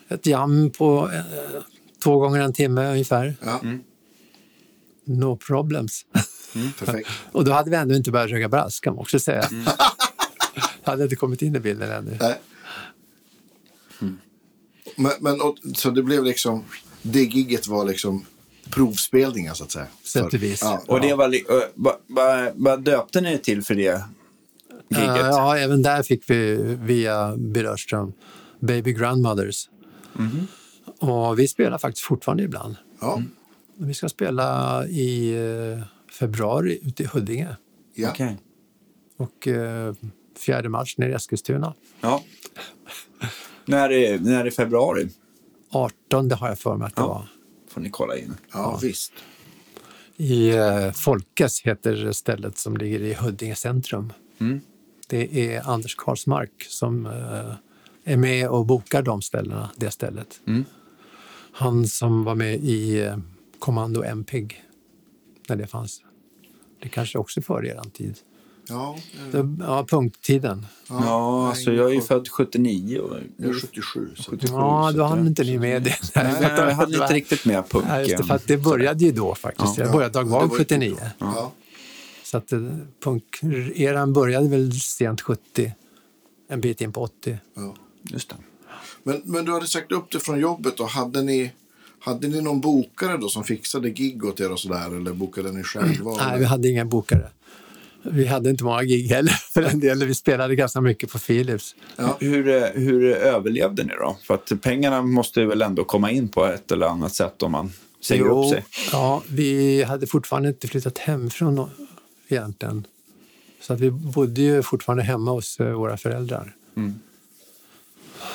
Ett 0.09 0.25
jam 0.25 0.69
på 0.77 1.09
eh, 1.13 1.61
två 2.03 2.19
gånger 2.19 2.39
en 2.41 2.53
timme 2.53 2.91
ungefär. 2.91 3.35
Ja. 3.45 3.61
No 5.05 5.37
problems. 5.37 6.05
Perfekt. 6.79 7.09
Och 7.31 7.45
då 7.45 7.51
hade 7.51 7.69
vi 7.69 7.75
ändå 7.75 7.95
inte 7.95 8.11
börjat 8.11 8.29
röka 8.29 8.49
brass 8.49 8.79
kan 8.79 8.93
man 8.93 9.01
också 9.01 9.19
säga. 9.19 9.47
Jag 10.83 10.91
hade 10.91 11.03
inte 11.03 11.15
kommit 11.15 11.41
in 11.41 11.55
i 11.55 11.59
bilden 11.59 11.91
ännu. 11.91 12.17
Nej. 12.19 12.35
Men, 14.95 15.11
men, 15.19 15.41
och, 15.41 15.55
så 15.75 15.89
det 15.89 16.03
blev 16.03 16.23
liksom, 16.23 16.63
det 17.01 17.23
gigget 17.23 17.67
var 17.67 17.85
liksom 17.85 18.25
provspelningar 18.69 19.53
så 19.53 19.63
att 19.63 19.71
säga. 19.71 19.87
Sätt 20.03 20.25
och 20.33 20.43
vis. 20.43 20.59
Ja. 20.63 20.83
Och 20.87 21.01
det 21.01 21.13
var, 21.13 21.35
vad 21.75 21.95
vad- 22.07 22.51
vad 22.55 22.81
döpte 22.83 23.21
ni 23.21 23.37
till 23.37 23.63
för 23.63 23.75
det 23.75 24.01
Eh, 24.95 25.03
ja, 25.17 25.57
även 25.57 25.81
där 25.81 26.03
fick 26.03 26.29
vi 26.29 26.55
via 26.81 27.37
Bill 27.37 27.65
Örström 27.65 28.13
Baby 28.59 28.93
Grandmothers. 28.93 29.69
Och 30.99 31.39
vi 31.39 31.47
spelar 31.47 31.77
faktiskt 31.77 32.05
fortfarande 32.05 32.43
ibland. 32.43 32.75
Ja. 33.01 33.21
Vi 33.77 33.93
ska 33.93 34.09
spela 34.09 34.85
i 34.87 35.33
eh, 35.35 35.83
februari 36.19 36.79
ute 36.83 37.03
i 37.03 37.05
Huddinge 37.05 37.55
Ja. 37.95 38.09
Okej. 38.09 38.37
och 39.17 39.47
eh, 39.47 39.93
fjärde 40.39 40.69
mars 40.69 40.97
nere 40.97 41.09
i 41.09 41.13
Eskilstuna. 41.13 41.73
Ja. 42.01 42.23
när, 43.65 43.91
är, 43.91 44.19
när 44.19 44.45
är 44.45 44.51
februari? 44.51 45.09
18 45.71 46.31
har 46.31 46.47
jag 46.47 46.59
för 46.59 46.75
mig 46.77 46.85
att 46.85 46.95
det 46.95 47.01
Ja. 47.01 47.07
var. 47.07 47.27
Får 47.69 47.81
ni 47.81 47.89
kolla 47.89 48.17
in. 48.17 48.33
ja, 48.53 48.79
visst. 48.81 49.11
I 50.17 50.49
eh, 50.49 50.91
Folkes 50.91 51.61
heter 51.61 52.11
stället 52.11 52.57
som 52.57 52.77
ligger 52.77 52.99
i 53.01 53.13
Huddinge 53.13 53.55
centrum. 53.55 54.13
Det 55.07 55.53
är 55.55 55.69
Anders 55.69 55.95
Karlsmark 55.95 56.51
som 56.69 57.05
eh, 57.05 57.53
är 58.13 58.17
med 58.17 58.49
och 58.49 58.65
bokar 58.65 59.01
de 59.01 59.21
ställena, 59.21 59.69
det 59.75 59.91
stället. 59.91 60.39
Han 61.51 61.87
som 61.87 62.23
var 62.23 62.35
med 62.35 62.55
i 62.55 62.99
eh, 63.01 63.17
Kommando 63.59 64.03
MPEG 64.03 64.63
när 65.49 65.55
det 65.55 65.67
fanns. 65.67 66.01
Det 66.81 66.89
kanske 66.89 67.17
också 67.17 67.39
är 67.39 67.41
före 67.41 67.67
er 67.67 67.81
tid. 67.93 68.17
Ja, 68.69 68.97
Det, 69.31 69.55
ja, 69.59 69.85
punkttiden. 69.89 70.65
Ja, 70.89 71.47
alltså 71.49 71.71
jag 71.71 71.89
är 71.89 71.93
ju 71.93 72.01
född 72.01 72.27
79. 72.29 72.99
Och, 72.99 73.17
jag 73.37 73.49
är 73.49 73.53
77. 73.53 74.09
Så. 74.15 74.31
77, 74.31 74.53
Ja, 74.53 74.91
då 74.95 75.03
hann 75.03 75.27
inte 75.27 75.43
ni 75.43 75.59
med 75.59 75.83
det. 75.83 75.95
Nej, 76.15 76.35
jag 76.41 76.71
hann 76.71 76.93
inte 76.93 77.07
riktigt 77.13 77.45
med 77.45 77.69
punken. 77.69 77.89
Ja, 77.91 77.99
just 78.01 78.17
det, 78.17 78.23
för 78.23 78.35
att 78.35 78.47
det 78.47 78.57
började 78.57 79.05
ju 79.05 79.11
då 79.11 79.35
faktiskt. 79.35 79.77
Jag 79.77 79.91
började 79.91 80.19
Ja, 80.19 80.23
Dag 80.23 80.25
det 80.25 80.31
Vag 80.31 80.47
var 80.47 80.57
ju 80.57 80.63
79. 80.63 80.89
typ 80.89 80.99
då. 80.99 81.25
Ja. 81.25 81.51
Så 82.27 82.37
att 82.37 82.51
eh, 82.51 82.59
punkeran 83.03 84.13
började 84.13 84.49
väl 84.49 84.71
sent 84.79 85.21
70, 85.21 85.71
en 86.49 86.61
bit 86.61 86.81
in 86.81 86.93
på 86.93 87.01
80. 87.01 87.37
Ja. 87.53 87.75
Just 88.03 88.29
det. 88.29 88.35
Men, 89.03 89.21
men 89.25 89.45
du 89.45 89.51
hade 89.51 89.67
sagt 89.67 89.91
upp 89.91 90.11
det 90.11 90.19
från 90.19 90.39
jobbet 90.39 90.79
och 90.79 90.89
hade 90.89 91.21
ni, 91.21 91.51
hade 91.99 92.27
ni 92.27 92.41
någon 92.41 92.61
bokare 92.61 93.17
då 93.17 93.29
som 93.29 93.43
fixade 93.43 93.89
gig 93.89 94.25
åt 94.25 94.39
er 94.39 94.51
och 94.51 94.59
sådär 94.59 94.97
eller 94.97 95.13
bokade 95.13 95.51
ni 95.51 95.63
själva? 95.63 96.11
Nej, 96.11 96.27
eller? 96.27 96.37
vi 96.37 96.45
hade 96.45 96.69
inga 96.69 96.85
bokare. 96.85 97.29
Vi 98.01 98.25
hade 98.25 98.49
inte 98.49 98.63
många 98.63 98.83
gig 98.83 99.07
heller 99.07 99.33
för 99.53 99.61
den 99.61 99.79
delen. 99.79 100.07
Vi 100.07 100.15
spelade 100.15 100.55
ganska 100.55 100.81
mycket 100.81 101.11
på 101.11 101.19
Philips. 101.19 101.75
Ja. 101.95 102.17
Hur, 102.19 102.73
hur 102.79 103.05
överlevde 103.05 103.83
ni 103.83 103.93
då? 103.99 104.17
För 104.23 104.33
att 104.33 104.51
pengarna 104.61 105.01
måste 105.01 105.45
väl 105.45 105.61
ändå 105.61 105.83
komma 105.83 106.11
in 106.11 106.27
på 106.27 106.45
ett 106.45 106.71
eller 106.71 106.87
annat 106.87 107.13
sätt 107.13 107.43
om 107.43 107.51
man 107.51 107.71
säger 108.01 108.23
Jo, 108.25 108.43
upp 108.43 108.49
sig. 108.49 108.65
Ja, 108.91 109.23
vi 109.27 109.83
hade 109.83 110.07
fortfarande 110.07 110.49
inte 110.49 110.67
flyttat 110.67 110.97
hemifrån 110.97 111.69
egentligen. 112.27 112.87
Så 113.61 113.73
att 113.73 113.79
vi 113.79 113.91
bodde 113.91 114.41
ju 114.41 114.63
fortfarande 114.63 115.03
hemma 115.03 115.31
hos 115.31 115.59
eh, 115.59 115.71
våra 115.71 115.97
föräldrar. 115.97 116.55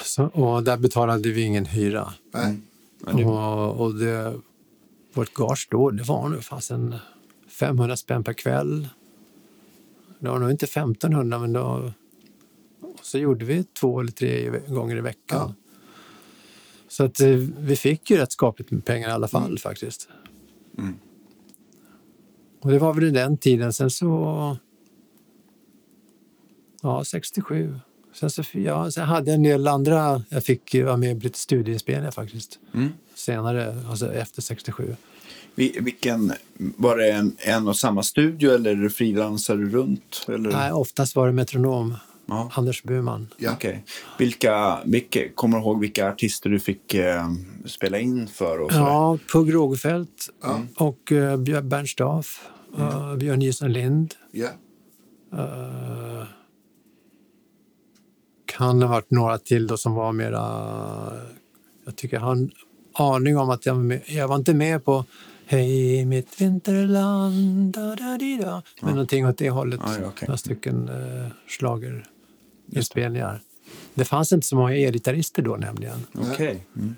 Så, 0.05 0.25
och 0.25 0.63
där 0.63 0.77
betalade 0.77 1.31
vi 1.31 1.43
ingen 1.43 1.67
hyra. 1.67 2.13
Nej. 2.35 2.59
Och, 3.25 3.81
och 3.81 3.95
det, 3.95 4.35
vårt 5.13 5.35
gage 5.35 5.69
då, 5.71 5.91
det 5.91 6.03
var 6.03 6.29
nog 6.29 6.45
fasen 6.45 6.95
500 7.49 7.97
spänn 7.97 8.25
per 8.25 8.33
kväll. 8.33 8.89
Det 10.19 10.29
var 10.29 10.39
nog 10.39 10.51
inte 10.51 10.65
1500, 10.65 11.39
men 11.39 11.53
då, 11.53 11.93
och 12.81 13.05
så 13.07 13.19
gjorde 13.19 13.45
vi 13.45 13.65
två 13.65 14.01
eller 14.01 14.13
tre 14.13 14.61
gånger 14.69 14.97
i 14.97 15.01
veckan. 15.01 15.55
Så 16.89 17.05
att 17.05 17.21
eh, 17.21 17.29
vi 17.59 17.77
fick 17.77 18.11
ju 18.11 18.17
rätt 18.17 18.33
skapligt 18.33 18.71
med 18.71 18.85
pengar 18.85 19.09
i 19.09 19.13
alla 19.13 19.29
fall 19.29 19.59
faktiskt. 19.59 20.09
Och 22.63 22.71
det 22.71 22.79
var 22.79 22.95
väl 22.95 23.05
i 23.05 23.11
den 23.11 23.37
tiden. 23.37 23.73
Sen 23.73 23.91
så... 23.91 24.57
Ja, 26.83 27.05
67. 27.05 27.75
Sen, 28.15 28.31
så, 28.31 28.43
ja, 28.53 28.91
sen 28.91 29.05
hade 29.09 29.31
jag 29.31 29.35
en 29.35 29.43
del 29.43 29.69
andra... 29.69 30.23
Jag 30.29 30.45
fick 30.45 30.75
vara 30.75 30.97
med 30.97 31.21
på 31.21 31.25
lite 31.25 31.39
studieinspelningar 31.39 32.11
faktiskt. 32.11 32.59
Senare, 33.15 33.75
alltså 33.91 34.15
efter 34.15 34.43
67. 34.43 34.97
Vi- 35.55 35.79
Vilken, 35.81 36.33
var 36.59 36.97
det 36.97 37.13
en, 37.13 37.37
en 37.39 37.69
och 37.69 37.77
samma 37.77 38.03
studio 38.03 38.51
eller 38.55 38.89
frilansade 38.89 39.65
du 39.65 39.71
runt? 39.71 40.25
Eller? 40.29 40.51
Nej, 40.51 40.73
oftast 40.73 41.17
var 41.17 41.27
det 41.27 41.33
metronom. 41.33 41.95
Ja. 42.27 42.51
Anders 42.55 42.83
Burman. 42.83 43.29
Ja. 43.37 43.53
Okej. 43.53 43.85
Vilka, 44.19 44.79
vilka, 44.85 45.29
kommer 45.35 45.59
du 45.59 45.63
ihåg 45.65 45.81
vilka 45.81 46.09
artister 46.09 46.51
du 46.51 46.61
fick 46.61 46.95
eh, 46.95 47.27
spela 47.67 47.99
in 47.99 48.27
för? 48.29 48.61
Och 48.61 48.73
sådär? 48.73 48.85
Ja, 48.87 49.19
Pugh 49.33 49.51
Rogefeldt 49.53 50.29
och 50.77 51.13
uh, 51.13 51.37
Bernt 51.63 51.89
Staff. 51.89 52.49
Uh, 52.79 53.17
Björn 53.17 53.39
Nilsson 53.39 53.73
Lind. 53.73 54.15
Ja. 54.33 54.49
Eh, 55.33 56.25
kan 58.47 58.83
ha 58.83 58.89
varit 58.89 59.11
några 59.11 59.39
till 59.39 59.67
då 59.67 59.77
som 59.77 59.95
var 59.95 60.13
mera... 60.13 60.41
Jag 61.85 61.97
tycker 61.97 62.17
jag 62.17 62.25
har 62.25 62.33
en 62.33 62.51
aning 62.93 63.39
om 63.39 63.51
att 63.51 63.67
jag 63.67 63.75
var, 63.75 64.01
jag 64.07 64.29
var 64.29 64.37
inte 64.37 64.55
med 64.55 64.85
på 64.85 65.05
Hej 65.47 66.05
mitt 66.05 66.41
vinterland, 66.41 67.73
da, 67.73 67.97
da, 67.97 68.19
di, 68.19 68.37
da. 68.37 68.63
Men 68.81 68.91
någonting 68.91 69.27
åt 69.27 69.39
det 69.39 69.51
hållet. 69.51 69.81
Ja, 69.85 69.99
ja, 70.01 70.07
okej. 70.07 70.29
Några 70.29 70.37
stycken 70.37 70.89
uh, 70.89 71.27
schlagerinspelningar. 71.49 73.41
Det 73.95 74.05
fanns 74.05 74.33
inte 74.33 74.47
så 74.47 74.57
många 74.57 74.77
elgitarrister 74.77 75.43
då 75.43 75.57
nämligen. 75.57 76.07
Okej. 76.15 76.67
Mm. 76.77 76.95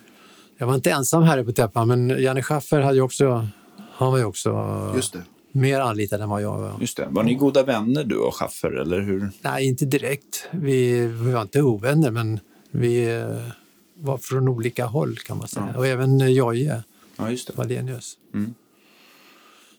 Jag 0.59 0.67
var 0.67 0.75
inte 0.75 0.91
ensam 0.91 1.23
här 1.23 1.45
på 1.45 1.53
täppan, 1.53 1.89
men 1.89 2.23
Janne 2.23 2.43
Schaffer 2.43 2.81
hade 2.81 2.97
ju 2.97 3.03
också, 3.03 3.49
han 3.93 4.13
var 4.13 4.19
ju 4.19 4.25
också 4.25 4.93
Just 4.97 5.13
det. 5.13 5.23
Mer 5.55 5.81
anlitad 5.81 6.21
än 6.21 6.29
vad 6.29 6.43
jag 6.43 6.59
var. 6.59 6.77
Just 6.81 6.97
det. 6.97 7.07
Var 7.11 7.23
ni 7.23 7.35
goda 7.35 7.63
vänner 7.63 8.05
du 8.05 8.17
och 8.17 8.35
Schaffer? 8.35 8.71
Eller 8.73 9.01
hur? 9.01 9.31
Nej, 9.43 9.67
inte 9.67 9.85
direkt. 9.85 10.49
Vi, 10.51 11.07
vi 11.07 11.33
var 11.33 11.43
inte 11.43 11.63
ovänner, 11.63 12.11
men 12.11 12.41
vi 12.71 13.15
eh, 13.21 13.49
var 13.95 14.19
från 14.19 14.49
olika 14.49 14.87
håll 14.87 15.17
kan 15.17 15.39
man 15.39 15.49
säga. 15.49 15.75
Och 15.77 15.87
även 15.87 16.21
eh, 16.21 16.29
Jojje 16.29 16.83
Ja, 17.17 17.31
just 17.31 17.47
det. 17.47 17.53
Wallenius. 17.57 18.19
Mm. 18.35 18.55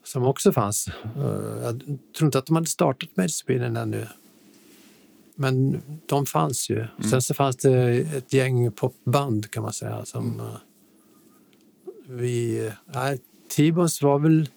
Som 0.04 0.24
också 0.24 0.52
fanns. 0.52 0.88
Eh, 1.18 1.24
Jag 1.64 1.82
tror 2.18 2.28
inte 2.28 2.38
att 2.38 2.46
de 2.46 2.56
hade 2.56 2.68
startat 2.68 3.10
Medspelen 3.14 3.78
ännu. 3.78 4.08
Men 5.36 5.82
de 6.06 6.26
fanns 6.26 6.70
ju. 6.70 6.86
Sen 7.10 7.22
så 7.22 7.34
fanns 7.34 7.56
det 7.56 7.98
ett 7.98 8.34
gäng 8.34 8.72
popband 8.72 9.52
kan 9.52 9.64
man 9.64 9.74
säga. 9.74 10.06
Som 10.06 10.40
eh, 10.40 10.46
vi... 12.10 12.72
Nej, 12.94 13.20
T-Bones 13.56 14.02
var 14.02 14.20
väl 14.20 14.50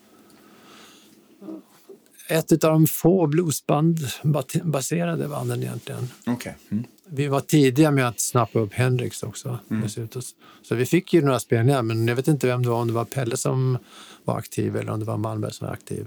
ett 2.28 2.52
av 2.52 2.58
de 2.70 2.86
få 2.86 3.26
bluesband-baserade 3.26 5.28
banden 5.28 5.62
egentligen. 5.62 6.08
Okej. 6.26 6.56
Mm. 6.70 6.84
Vi 7.10 7.26
var 7.26 7.40
tidiga 7.40 7.90
med 7.90 8.08
att 8.08 8.20
snappa 8.20 8.58
upp 8.58 8.72
Hendrix 8.72 9.22
också. 9.22 9.58
dessutom. 9.68 10.22
Så 10.62 10.74
vi 10.74 10.86
fick 10.86 11.14
ju 11.14 11.22
några 11.22 11.40
spelningar, 11.40 11.82
men 11.82 12.08
jag 12.08 12.16
vet 12.16 12.28
inte 12.28 12.46
vem 12.46 12.62
det 12.62 12.68
var. 12.68 12.80
Om 12.80 12.86
det 12.88 12.94
var 12.94 13.04
Pelle 13.04 13.36
som 13.36 13.78
var 14.24 14.38
aktiv 14.38 14.76
eller 14.76 14.92
om 14.92 15.00
det 15.00 15.06
var 15.06 15.16
Malmberg 15.16 15.52
som 15.52 15.66
var 15.66 15.74
aktiv. 15.74 16.06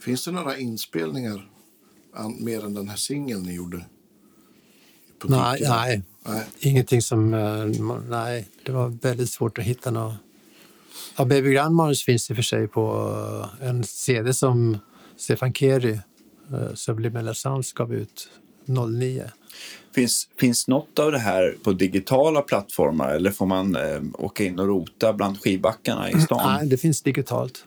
Finns 0.00 0.24
det 0.24 0.30
några 0.30 0.56
inspelningar 0.56 1.48
mer 2.38 2.64
än 2.64 2.74
den 2.74 2.88
här 2.88 2.96
singeln 2.96 3.42
ni 3.42 3.54
gjorde? 3.54 3.84
Nej, 5.24 5.60
nej, 5.68 6.02
nej. 6.26 6.44
ingenting 6.58 7.02
som... 7.02 7.34
eh, 7.34 7.64
Nej, 8.08 8.48
det 8.66 8.72
var 8.72 8.88
väldigt 8.88 9.30
svårt 9.30 9.58
att 9.58 9.64
hitta 9.64 9.90
något. 9.90 10.14
Ja, 11.16 11.24
Baby 11.24 11.52
Grandmothers 11.52 12.04
finns 12.04 12.30
i 12.30 12.32
och 12.32 12.36
för 12.36 12.42
sig 12.42 12.68
på 12.68 13.10
eh, 13.60 13.68
en 13.68 13.84
CD 13.84 14.34
som 14.34 14.78
Stefan 15.22 15.52
Keri, 15.52 16.00
eh, 16.52 16.74
Subliminal 16.74 17.34
Sounds, 17.34 17.72
gav 17.72 17.94
ut 17.94 18.28
09. 18.64 19.30
Finns, 19.94 20.28
finns 20.40 20.68
något 20.68 20.98
av 20.98 21.12
det 21.12 21.18
här 21.18 21.56
på 21.64 21.72
digitala 21.72 22.42
plattformar 22.42 23.14
eller 23.14 23.30
får 23.30 23.46
man 23.46 23.76
eh, 23.76 24.02
åka 24.18 24.44
in 24.44 24.58
och 24.58 24.66
rota 24.66 25.12
bland 25.12 25.40
skivbackarna 25.40 26.10
i 26.10 26.20
stan? 26.20 26.52
Nej, 26.52 26.68
det 26.68 26.76
finns 26.76 27.02
digitalt. 27.02 27.64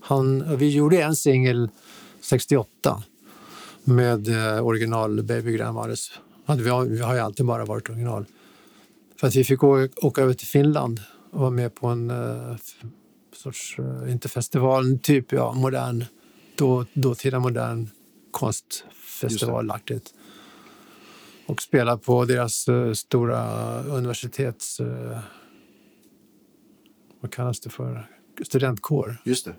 Han, 0.00 0.56
vi 0.56 0.68
gjorde 0.68 1.02
en 1.02 1.16
singel 1.16 1.68
68 2.20 3.02
med 3.84 4.28
eh, 4.28 4.66
original 4.66 5.22
Baby 5.22 5.56
Grandmothers. 5.56 6.12
Ja, 6.46 6.54
Vi 6.54 6.68
har, 6.68 6.84
vi 6.84 7.00
har 7.00 7.14
ju 7.14 7.20
alltid 7.20 7.46
bara 7.46 7.64
varit 7.64 7.90
original. 7.90 8.24
För 9.20 9.26
att 9.26 9.34
vi 9.34 9.44
fick 9.44 9.64
åka 9.64 10.22
över 10.22 10.34
till 10.34 10.46
Finland 10.46 11.00
och 11.30 11.40
vara 11.40 11.50
med 11.50 11.74
på 11.74 11.86
en 11.86 12.10
eh, 12.10 12.56
sorts, 13.36 13.78
eh, 13.78 14.12
inte 14.12 14.28
festival, 14.28 14.98
typ 15.02 15.32
ja, 15.32 15.52
modern, 15.52 16.04
då, 16.56 16.84
dåtida 16.92 17.38
modern 17.38 17.88
konstfestivalaktigt. 18.30 20.14
Och 21.46 21.62
spela 21.62 21.98
på 21.98 22.24
deras 22.24 22.68
eh, 22.68 22.92
stora 22.92 23.82
universitets... 23.82 24.80
Eh, 24.80 25.18
vad 27.20 27.32
kallas 27.32 27.60
det 27.60 27.70
för? 27.70 28.10
Studentkår. 28.42 29.16
Just 29.24 29.44
det. 29.44 29.54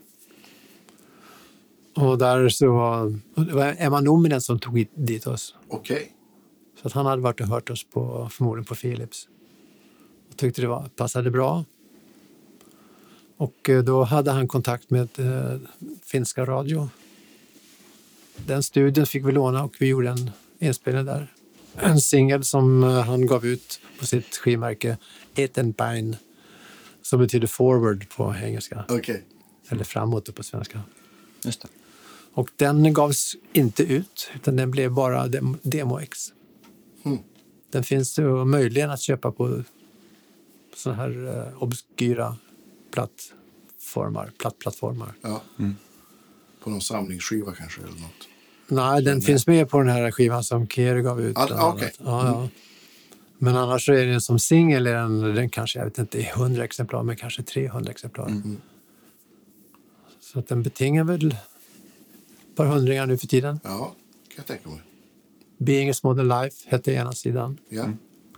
Och 1.96 2.18
där 2.18 2.50
så 2.50 2.70
och 3.36 3.46
det 3.46 3.54
var 3.54 3.76
Emma 3.78 4.02
Nominen 4.02 4.42
som 4.42 4.60
tog 4.60 4.88
dit 4.96 5.28
oss. 5.28 5.56
Okej. 5.68 6.14
Så 6.82 6.88
att 6.88 6.94
han 6.94 7.06
hade 7.06 7.22
varit 7.22 7.42
och 7.42 7.48
hört 7.48 7.70
oss 7.70 7.84
på, 7.90 8.30
förmodligen 8.32 8.66
på 8.66 8.76
Philips. 8.76 9.28
Och 10.30 10.38
tyckte 10.38 10.62
det 10.62 10.68
var, 10.68 10.90
passade 10.96 11.32
bra. 11.32 11.66
Och 13.38 13.70
eh, 13.70 13.84
då 13.84 14.04
hade 14.04 14.32
han 14.32 14.48
kontakt 14.48 14.90
med 14.90 15.10
eh, 15.20 15.60
finska 16.04 16.46
radio. 16.46 16.90
Den 18.46 18.64
studion 18.64 19.06
fick 19.06 19.26
vi 19.26 19.32
låna 19.32 19.64
och 19.64 19.76
vi 19.80 19.88
gjorde 19.88 20.10
en 20.10 20.32
inspelning 20.60 21.06
där. 21.06 21.34
En 21.76 22.02
singel 22.02 22.44
som 22.44 22.84
eh, 22.84 22.90
han 23.02 23.26
gav 23.26 23.46
ut 23.46 23.80
på 24.00 24.06
sitt 24.06 24.36
skivmärke 24.38 24.98
Ettenbein 25.36 26.16
som 27.02 27.20
betyder 27.20 27.48
forward 27.48 28.10
på 28.10 28.36
engelska, 28.44 28.86
Okej. 28.90 29.24
eller 29.70 29.84
framåt 29.84 30.36
på 30.36 30.44
svenska. 30.44 30.82
Just 31.46 31.62
det. 31.62 31.68
Och 32.34 32.50
den 32.56 32.94
gavs 32.94 33.36
inte 33.54 33.84
ut, 33.84 34.30
utan 34.36 34.56
den 34.56 34.72
blev 34.72 34.92
bara 34.92 35.28
dem- 35.28 35.58
Demo-X. 35.64 36.34
Mm. 37.04 37.18
Den 37.72 37.84
finns 37.84 38.20
möjligen 38.46 38.90
att 38.90 39.02
köpa 39.02 39.32
på 39.32 39.64
såna 40.76 40.96
här 40.96 41.38
eh, 41.48 41.64
obskyra 41.64 42.38
plattformar, 42.98 44.32
plattplattformar. 44.38 45.14
Ja. 45.22 45.42
På 46.64 46.70
någon 46.70 46.82
samlingsskiva 46.82 47.52
kanske 47.52 47.82
eller 47.82 48.02
något. 48.02 48.28
Nej, 48.68 49.04
den 49.04 49.22
finns 49.22 49.48
med 49.48 49.70
på 49.70 49.80
den 49.80 49.90
här 49.90 50.12
skivan 50.12 50.44
som 50.44 50.68
Keri 50.68 51.02
gav 51.02 51.22
ut. 51.22 51.38
Ah, 51.38 51.70
annat. 51.70 51.82
Ja, 51.82 52.28
ja. 52.28 52.50
Men 53.38 53.56
annars 53.56 53.86
så 53.86 53.94
är 53.94 54.06
den 54.06 54.22
som 54.22 54.40
singel, 54.40 54.84
den, 54.84 55.22
den 55.22 55.50
kanske, 55.50 55.80
jag 55.80 55.86
vet 55.86 55.98
inte, 55.98 56.22
är 56.22 56.32
100 56.32 56.64
exemplar, 56.64 57.04
men 57.04 57.16
kanske 57.16 57.44
300 57.44 57.92
exemplar. 57.92 58.28
Mm. 58.28 58.58
Så 60.20 60.40
att 60.40 60.48
den 60.48 60.64
betingar 60.64 61.04
väl 61.04 61.28
ett 61.28 62.56
par 62.56 62.66
hundringar 62.66 63.06
nu 63.06 63.18
för 63.18 63.28
tiden. 63.28 63.60
Ja, 63.64 63.78
kan 64.28 64.36
jag 64.36 64.46
tänka 64.46 64.70
mig. 64.70 64.82
Being 65.58 65.90
a 65.90 65.94
Smaller 65.94 66.44
Life 66.44 66.70
hette 66.70 66.92
ena 66.92 67.12
sidan. 67.12 67.58
Ja. 67.70 67.90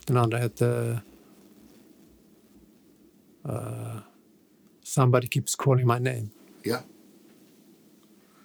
Den 0.05 0.17
andra 0.17 0.37
hette 0.37 0.99
eh, 3.45 3.95
Somebody 4.89 5.27
Keeps 5.27 5.55
Calling 5.55 5.87
My 5.87 5.93
Name. 5.93 6.27
ja. 6.63 6.77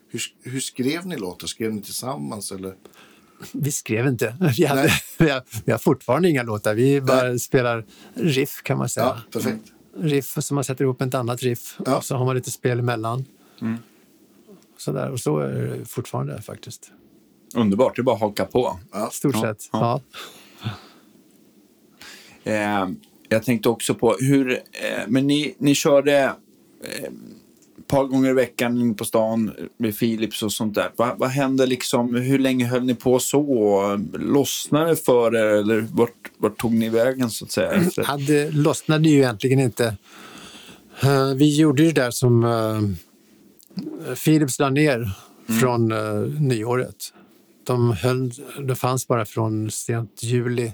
Hur, 0.08 0.20
hur 0.42 0.60
skrev 0.60 1.06
ni 1.06 1.16
låtar? 1.16 1.46
Skrev 1.46 1.74
ni 1.74 1.82
tillsammans? 1.82 2.52
Eller? 2.52 2.74
Vi 3.52 3.72
skrev 3.72 4.06
inte. 4.06 4.36
Vi, 4.56 4.64
hade, 4.64 4.82
Nej. 4.82 4.90
vi, 5.18 5.30
har, 5.30 5.42
vi 5.64 5.72
har 5.72 5.78
fortfarande 5.78 6.28
inga 6.30 6.42
låtar. 6.42 6.74
Vi 6.74 7.00
bara 7.00 7.38
spelar 7.38 7.84
riff 8.14 8.62
kan 8.62 8.78
man 8.78 8.88
säga. 8.88 9.06
Ja, 9.06 9.20
perfekt. 9.32 9.72
Riff 9.96 10.36
som 10.44 10.54
man 10.54 10.64
sätter 10.64 10.84
ihop 10.84 11.00
med 11.00 11.08
ett 11.08 11.14
annat 11.14 11.42
riff. 11.42 11.78
Ja. 11.86 11.96
Och 11.96 12.04
så 12.04 12.16
har 12.16 12.24
man 12.24 12.36
lite 12.36 12.50
spel 12.50 12.78
emellan. 12.78 13.24
Sådär. 14.78 15.10
Och 15.10 15.20
så 15.20 15.38
är 15.38 15.52
det 15.52 15.84
fortfarande 15.84 16.42
faktiskt. 16.42 16.90
Underbart, 17.54 17.96
det 17.96 18.00
är 18.00 18.04
bara 18.04 18.14
att 18.14 18.20
haka 18.20 18.44
på. 18.44 18.78
Ja. 18.92 19.10
Stort 19.12 19.34
Ja, 19.34 19.40
sett. 19.42 19.68
ja. 19.72 20.00
Ja. 22.44 22.52
Eh, 22.52 22.88
jag 23.34 23.44
tänkte 23.44 23.68
också 23.68 23.94
på 23.94 24.16
hur, 24.20 24.52
eh, 24.52 24.58
men 25.08 25.26
ni, 25.26 25.54
ni 25.58 25.74
körde 25.74 26.22
eh, 26.22 27.04
ett 27.78 27.86
par 27.86 28.04
gånger 28.04 28.30
i 28.30 28.32
veckan 28.32 28.80
in 28.80 28.94
på 28.94 29.04
stan 29.04 29.52
med 29.76 29.98
Philips 29.98 30.42
och 30.42 30.52
sånt 30.52 30.74
där. 30.74 30.90
Va, 30.96 31.14
vad 31.18 31.30
hände 31.30 31.66
liksom, 31.66 32.14
hur 32.14 32.38
länge 32.38 32.66
höll 32.66 32.84
ni 32.84 32.94
på 32.94 33.18
så? 33.18 34.00
Lossnade 34.12 34.90
det 34.90 34.96
för 34.96 35.36
er 35.36 35.46
eller 35.46 35.86
vart, 35.92 36.30
vart 36.38 36.58
tog 36.58 36.72
ni 36.72 36.88
vägen 36.88 37.30
så 37.30 37.44
att 37.44 37.50
säga? 37.50 37.70
Efter? 37.72 38.04
Ja, 38.08 38.16
det 38.16 38.50
lossnade 38.50 39.08
ju 39.08 39.16
egentligen 39.16 39.60
inte. 39.60 39.96
Eh, 41.02 41.34
Vi 41.34 41.56
gjorde 41.56 41.82
ju 41.82 41.92
det 41.92 42.00
där 42.02 42.10
som 42.10 42.96
Philips 44.24 44.58
la 44.58 44.70
ner 44.70 45.10
från 45.60 45.92
eh, 45.92 46.40
nyåret. 46.40 47.12
De, 47.66 47.92
höll, 47.92 48.32
det 48.68 48.74
fanns 48.74 49.08
bara 49.08 49.24
från 49.26 49.70
sent 49.70 50.22
juli 50.22 50.72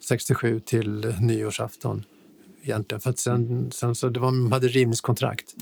67 0.00 0.60
till 0.60 1.14
nyårsafton. 1.20 2.04
Egentligen. 2.62 3.00
För 3.00 3.10
att 3.10 3.18
sen, 3.18 3.70
sen 3.74 3.94
så 3.94 4.08
det 4.08 4.20
var, 4.20 4.26
de 4.26 4.52
hade 4.52 4.68
rivningskontrakt. 4.68 5.54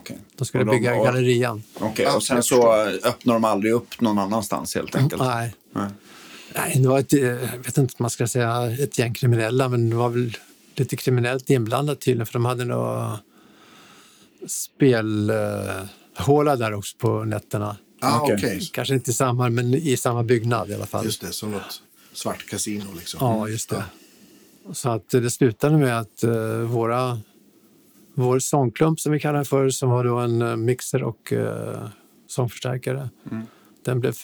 Okej. 0.00 0.18
De 0.36 0.44
skulle 0.44 0.64
de- 0.64 0.70
bygga 0.70 0.94
och- 0.96 1.04
gallerian. 1.04 1.62
Okej, 1.80 2.06
och 2.06 2.22
sen 2.22 2.42
så 2.42 2.72
öppnar 3.04 3.34
de 3.34 3.44
aldrig 3.44 3.72
upp 3.72 4.00
någon 4.00 4.18
annanstans 4.18 4.74
helt 4.74 4.96
enkelt? 4.96 5.22
Nej. 5.22 5.54
Nej. 5.72 5.88
Nej, 6.54 6.78
det 6.82 6.88
var 6.88 6.98
ett, 6.98 7.12
eh, 7.12 7.20
jag 7.20 7.36
vet 7.38 7.78
inte 7.78 7.80
om 7.80 7.88
man 8.02 8.10
ska 8.10 8.26
säga 8.26 8.70
ett 8.70 8.98
gäng 8.98 9.14
kriminella, 9.14 9.68
men 9.68 9.90
det 9.90 9.96
var 9.96 10.08
väl 10.08 10.36
lite 10.74 10.96
kriminellt 10.96 11.50
inblandat 11.50 12.00
tydligen, 12.00 12.26
för 12.26 12.32
de 12.32 12.44
hade 12.44 12.64
några 12.64 13.18
spelhåla 14.46 16.56
där 16.56 16.74
också 16.74 16.96
på 16.98 17.24
nätterna. 17.24 17.76
Ah, 18.00 18.20
okej. 18.20 18.70
Kanske 18.72 18.94
inte 18.94 19.10
i 19.10 19.14
samma, 19.14 19.48
men 19.48 19.74
i 19.74 19.96
samma 19.96 20.22
byggnad 20.22 20.70
i 20.70 20.74
alla 20.74 20.86
fall. 20.86 21.04
Just 21.04 21.20
det, 21.20 21.32
som 21.32 21.50
något 21.50 21.82
svart 22.16 22.46
kasino 22.46 22.84
liksom. 22.96 23.18
Ja, 23.22 23.48
just 23.48 23.70
det. 23.70 23.84
Så 24.72 24.90
att 24.90 25.08
det 25.08 25.30
slutade 25.30 25.76
med 25.78 25.98
att 26.00 26.22
eh, 26.22 26.58
våra, 26.58 27.18
vår 28.14 28.38
sångklump, 28.38 29.00
som 29.00 29.12
vi 29.12 29.20
kallar 29.20 29.34
den 29.34 29.44
för, 29.44 29.70
som 29.70 29.90
var 29.90 30.04
då 30.04 30.16
en 30.18 30.42
eh, 30.42 30.56
mixer 30.56 31.02
och 31.02 31.32
uh, 31.32 31.88
sångförstärkare, 32.26 33.10
den 33.84 34.00
blev 34.00 34.14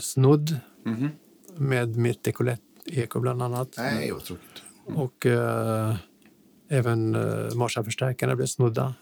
snodd 0.00 0.56
Mhm. 0.84 1.08
med 1.56 1.96
mitt 1.96 2.26
Ecolette-eko 2.26 3.20
bland 3.20 3.42
annat. 3.42 3.68
Nej, 3.76 4.12
vad 4.12 4.24
tråkigt. 4.24 4.62
Och 4.86 5.26
eh, 5.26 5.96
även 6.68 7.14
uh, 7.14 7.54
Marshallförstärkarna 7.54 8.36
blev 8.36 8.46
snodda. 8.46 8.94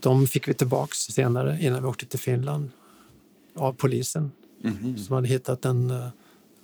De 0.00 0.26
fick 0.26 0.48
vi 0.48 0.54
tillbaks 0.54 0.98
senare 0.98 1.58
innan 1.60 1.82
vi 1.82 1.88
åkte 1.88 2.06
till 2.06 2.18
Finland 2.18 2.70
av 3.54 3.72
polisen 3.72 4.32
som 5.06 5.14
hade 5.14 5.28
hittat 5.28 5.64
en 5.64 5.90
uh, 5.90 6.08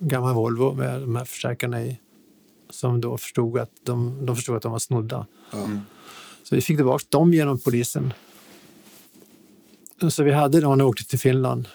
gammal 0.01 0.33
Volvo 0.33 0.73
med 0.73 1.01
de 1.01 1.15
här 1.15 1.25
förstärkarna 1.25 1.83
i 1.83 1.99
som 2.69 3.01
då 3.01 3.17
förstod 3.17 3.59
att 3.59 3.71
de, 3.83 4.25
de 4.25 4.35
förstod 4.35 4.55
att 4.55 4.63
de 4.63 4.71
var 4.71 4.79
snodda. 4.79 5.25
Ja. 5.51 5.69
Så 6.43 6.55
vi 6.55 6.61
fick 6.61 6.77
tillbaka 6.77 7.05
dem 7.09 7.33
genom 7.33 7.59
polisen. 7.59 8.13
Så 10.09 10.23
vi 10.23 10.31
hade 10.31 10.61
dem 10.61 10.77
när 10.77 10.85
vi 10.85 10.89
åkte 10.89 11.05
till 11.05 11.19
Finland. 11.19 11.67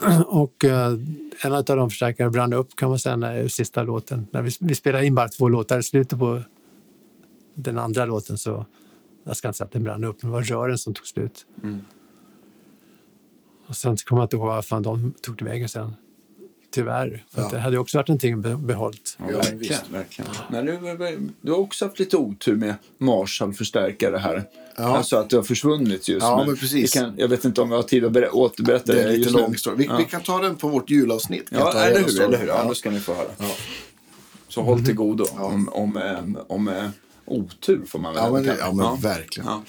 Och 0.26 0.64
eh, 0.64 0.98
en 1.42 1.52
av 1.52 1.64
de 1.64 1.90
förstärkarna 1.90 2.30
brann 2.30 2.52
upp 2.52 2.76
kan 2.76 2.88
man 2.88 2.98
säga 2.98 3.16
när 3.16 3.48
sista 3.48 3.82
låten. 3.82 4.26
När 4.30 4.42
vi, 4.42 4.50
vi 4.60 4.74
spelade 4.74 5.06
in 5.06 5.14
bara 5.14 5.28
två 5.28 5.48
låtar 5.48 5.78
i 5.78 5.82
slutet 5.82 6.18
på 6.18 6.42
den 7.54 7.78
andra 7.78 8.04
låten 8.04 8.38
så 8.38 8.66
jag 9.24 9.36
ska 9.36 9.48
inte 9.48 9.58
säga 9.58 9.66
att 9.66 9.72
den 9.72 9.84
brann 9.84 10.04
upp, 10.04 10.22
men 10.22 10.30
det 10.30 10.36
var 10.36 10.42
rören 10.42 10.78
som 10.78 10.94
tog 10.94 11.06
slut. 11.06 11.46
Och 13.66 13.76
sen 13.76 13.96
så 13.96 14.06
kommer 14.06 14.22
jag 14.22 14.26
inte 14.26 14.36
ihåg 14.36 14.64
fan 14.64 14.82
de 14.82 15.12
tog 15.22 15.38
till 15.38 15.46
vägen 15.46 15.68
sen. 15.68 15.94
Tyvärr. 16.74 17.24
För 17.34 17.42
att 17.42 17.52
Ja. 17.52 17.56
det 17.58 17.62
hade 17.62 17.78
också 17.78 17.98
varit 17.98 18.08
någonting 18.08 18.40
be- 18.42 18.56
behållt. 18.56 19.16
Ja, 19.18 19.24
Ja, 19.30 19.36
verkligen. 19.36 19.58
visst. 19.58 19.82
verkligen. 19.90 20.30
Men 20.50 20.66
du, 20.66 21.28
du 21.40 21.52
har 21.52 21.58
också 21.58 21.84
haft 21.84 21.98
lite 21.98 22.16
otur 22.16 22.56
med 22.56 22.74
Marshall-förstärkare 22.98 24.16
här. 24.16 24.44
Ja. 24.76 24.96
Alltså 24.96 25.16
att 25.16 25.30
det 25.30 25.36
har 25.36 25.42
försvunnit 25.42 26.08
just. 26.08 26.22
Ja, 26.22 26.44
men 26.46 26.56
precis. 26.56 26.96
vi 26.96 27.00
Kan, 27.00 27.14
jag 27.16 27.28
vet 27.28 27.44
inte 27.44 27.60
om 27.60 27.68
vi 27.68 27.74
har 27.76 27.82
tid 27.82 28.04
att 28.04 28.12
ber- 28.12 28.34
återberätta 28.36 28.92
Det 28.92 29.02
är 29.02 29.08
lite 29.16 29.30
nu. 29.32 29.38
lång 29.38 29.52
historia. 29.52 29.76
Vi, 29.78 29.84
Ja. 29.84 29.96
vi 29.96 30.04
kan 30.04 30.20
ta 30.20 30.38
den 30.42 30.56
på 30.56 30.68
vårt 30.68 30.90
julavsnitt. 30.90 31.46
Jag 31.50 31.60
Ja, 31.60 31.72
eller 31.84 32.00
hur? 32.00 32.22
Eller 32.22 32.38
hur? 32.38 32.46
Ja, 32.46 32.60
Ja. 32.62 32.68
då 32.68 32.74
ska 32.74 32.90
ni 32.90 33.00
få 33.00 33.14
höra. 33.14 33.28
Ja. 33.38 33.50
Så 34.48 34.62
håll 34.62 34.84
till 34.84 34.94
godo 34.94 35.24
om, 35.38 35.68
om, 35.68 35.96
om, 35.96 36.38
om 36.46 36.68
eh, 36.68 36.84
otur 37.24 37.80
får 37.86 37.98
man 37.98 38.14
väl 38.14 38.22
Ja, 38.24 38.32
men, 38.32 38.56
ja, 38.58 38.72
men 38.72 39.00
verkligen. 39.00 39.48
Ja. 39.48 39.62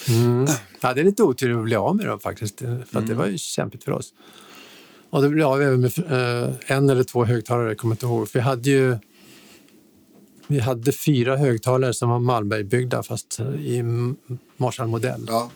Jag 0.81 0.87
hade 0.89 1.03
lite 1.03 1.23
otur 1.23 1.57
att 1.59 1.63
bli 1.65 1.75
av 1.75 1.95
med 1.95 2.05
dem 2.05 2.19
faktiskt. 2.19 2.59
För 2.59 2.67
att 2.81 2.93
Mm. 2.93 3.07
det 3.07 3.13
var 3.13 3.27
ju 3.27 3.37
kämpigt 3.37 3.83
för 3.83 3.91
oss. 3.91 4.13
Och 5.15 5.21
det 5.21 5.29
blev 5.29 5.47
av 5.47 5.61
även 5.61 5.81
med 5.81 5.91
eh, 6.11 6.53
en 6.67 6.89
eller 6.89 7.03
två 7.03 7.25
högtalare, 7.25 7.67
jag 7.67 7.77
kommer 7.77 7.95
inte 7.95 8.05
ihåg. 8.05 8.29
För 8.29 8.39
vi 8.39 8.43
hade 8.43 8.69
ju 8.69 8.97
vi 10.47 10.59
hade 10.59 10.91
fyra 10.91 11.37
högtalare 11.37 11.93
som 11.93 12.09
var 12.09 12.19
Malmbergbyggda 12.19 13.03
fast 13.03 13.39
i 13.59 13.83
Marshall-modell. 14.57 15.25
Ja. 15.27 15.51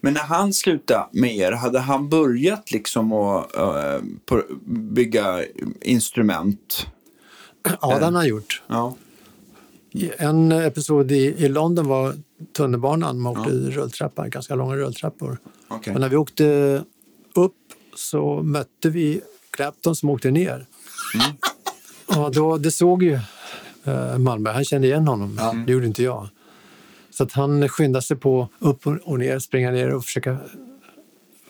Men 0.00 0.12
när 0.14 0.20
han 0.20 0.52
slutade 0.52 1.06
med 1.12 1.36
er, 1.36 1.52
hade 1.52 1.78
han 1.78 2.08
börjat 2.08 2.70
liksom 2.72 3.12
att 3.12 3.52
på- 4.26 4.42
bygga 4.66 5.44
instrument? 5.80 6.86
Ja, 7.62 7.76
har 7.80 8.00
han 8.00 8.28
gjort. 8.28 8.62
Ja. 8.66 8.96
En 10.18 10.52
episod 10.52 11.12
i, 11.12 11.16
i 11.16 11.48
London 11.48 11.86
var 11.88 12.14
tunnelbanan. 12.56 13.20
Man 13.20 13.36
åkte 13.38 13.52
i 13.52 13.70
rulltrappa, 13.70 14.28
ganska 14.28 14.54
långa 14.54 14.76
rulltrappor. 14.76 15.38
Okej. 15.68 15.94
Och 15.94 16.00
när 16.00 16.08
vi 16.08 16.16
åkte 16.16 16.82
upp 17.34 17.54
så 17.96 18.42
mötte 18.42 18.90
vi 18.90 19.20
Clapton 19.50 19.96
som 19.96 20.10
åkte 20.10 20.30
ner. 20.30 20.66
Och 22.06 22.32
då, 22.34 22.58
det 22.58 22.70
såg 22.70 23.02
ju 23.02 23.18
eh, 23.84 24.18
Malmberg. 24.18 24.54
Han 24.54 24.64
kände 24.64 24.86
igen 24.86 25.08
honom. 25.08 25.40
Det 25.66 25.72
gjorde 25.72 25.86
inte 25.86 26.02
jag. 26.02 26.28
Så 27.10 27.22
att 27.24 27.32
han 27.32 27.68
skyndade 27.68 28.02
sig 28.02 28.16
på 28.16 28.48
upp 28.58 28.86
och- 28.86 29.18
ner, 29.18 29.38
springa 29.38 29.70
ner 29.70 29.94
och 29.94 30.04
försöka 30.04 30.36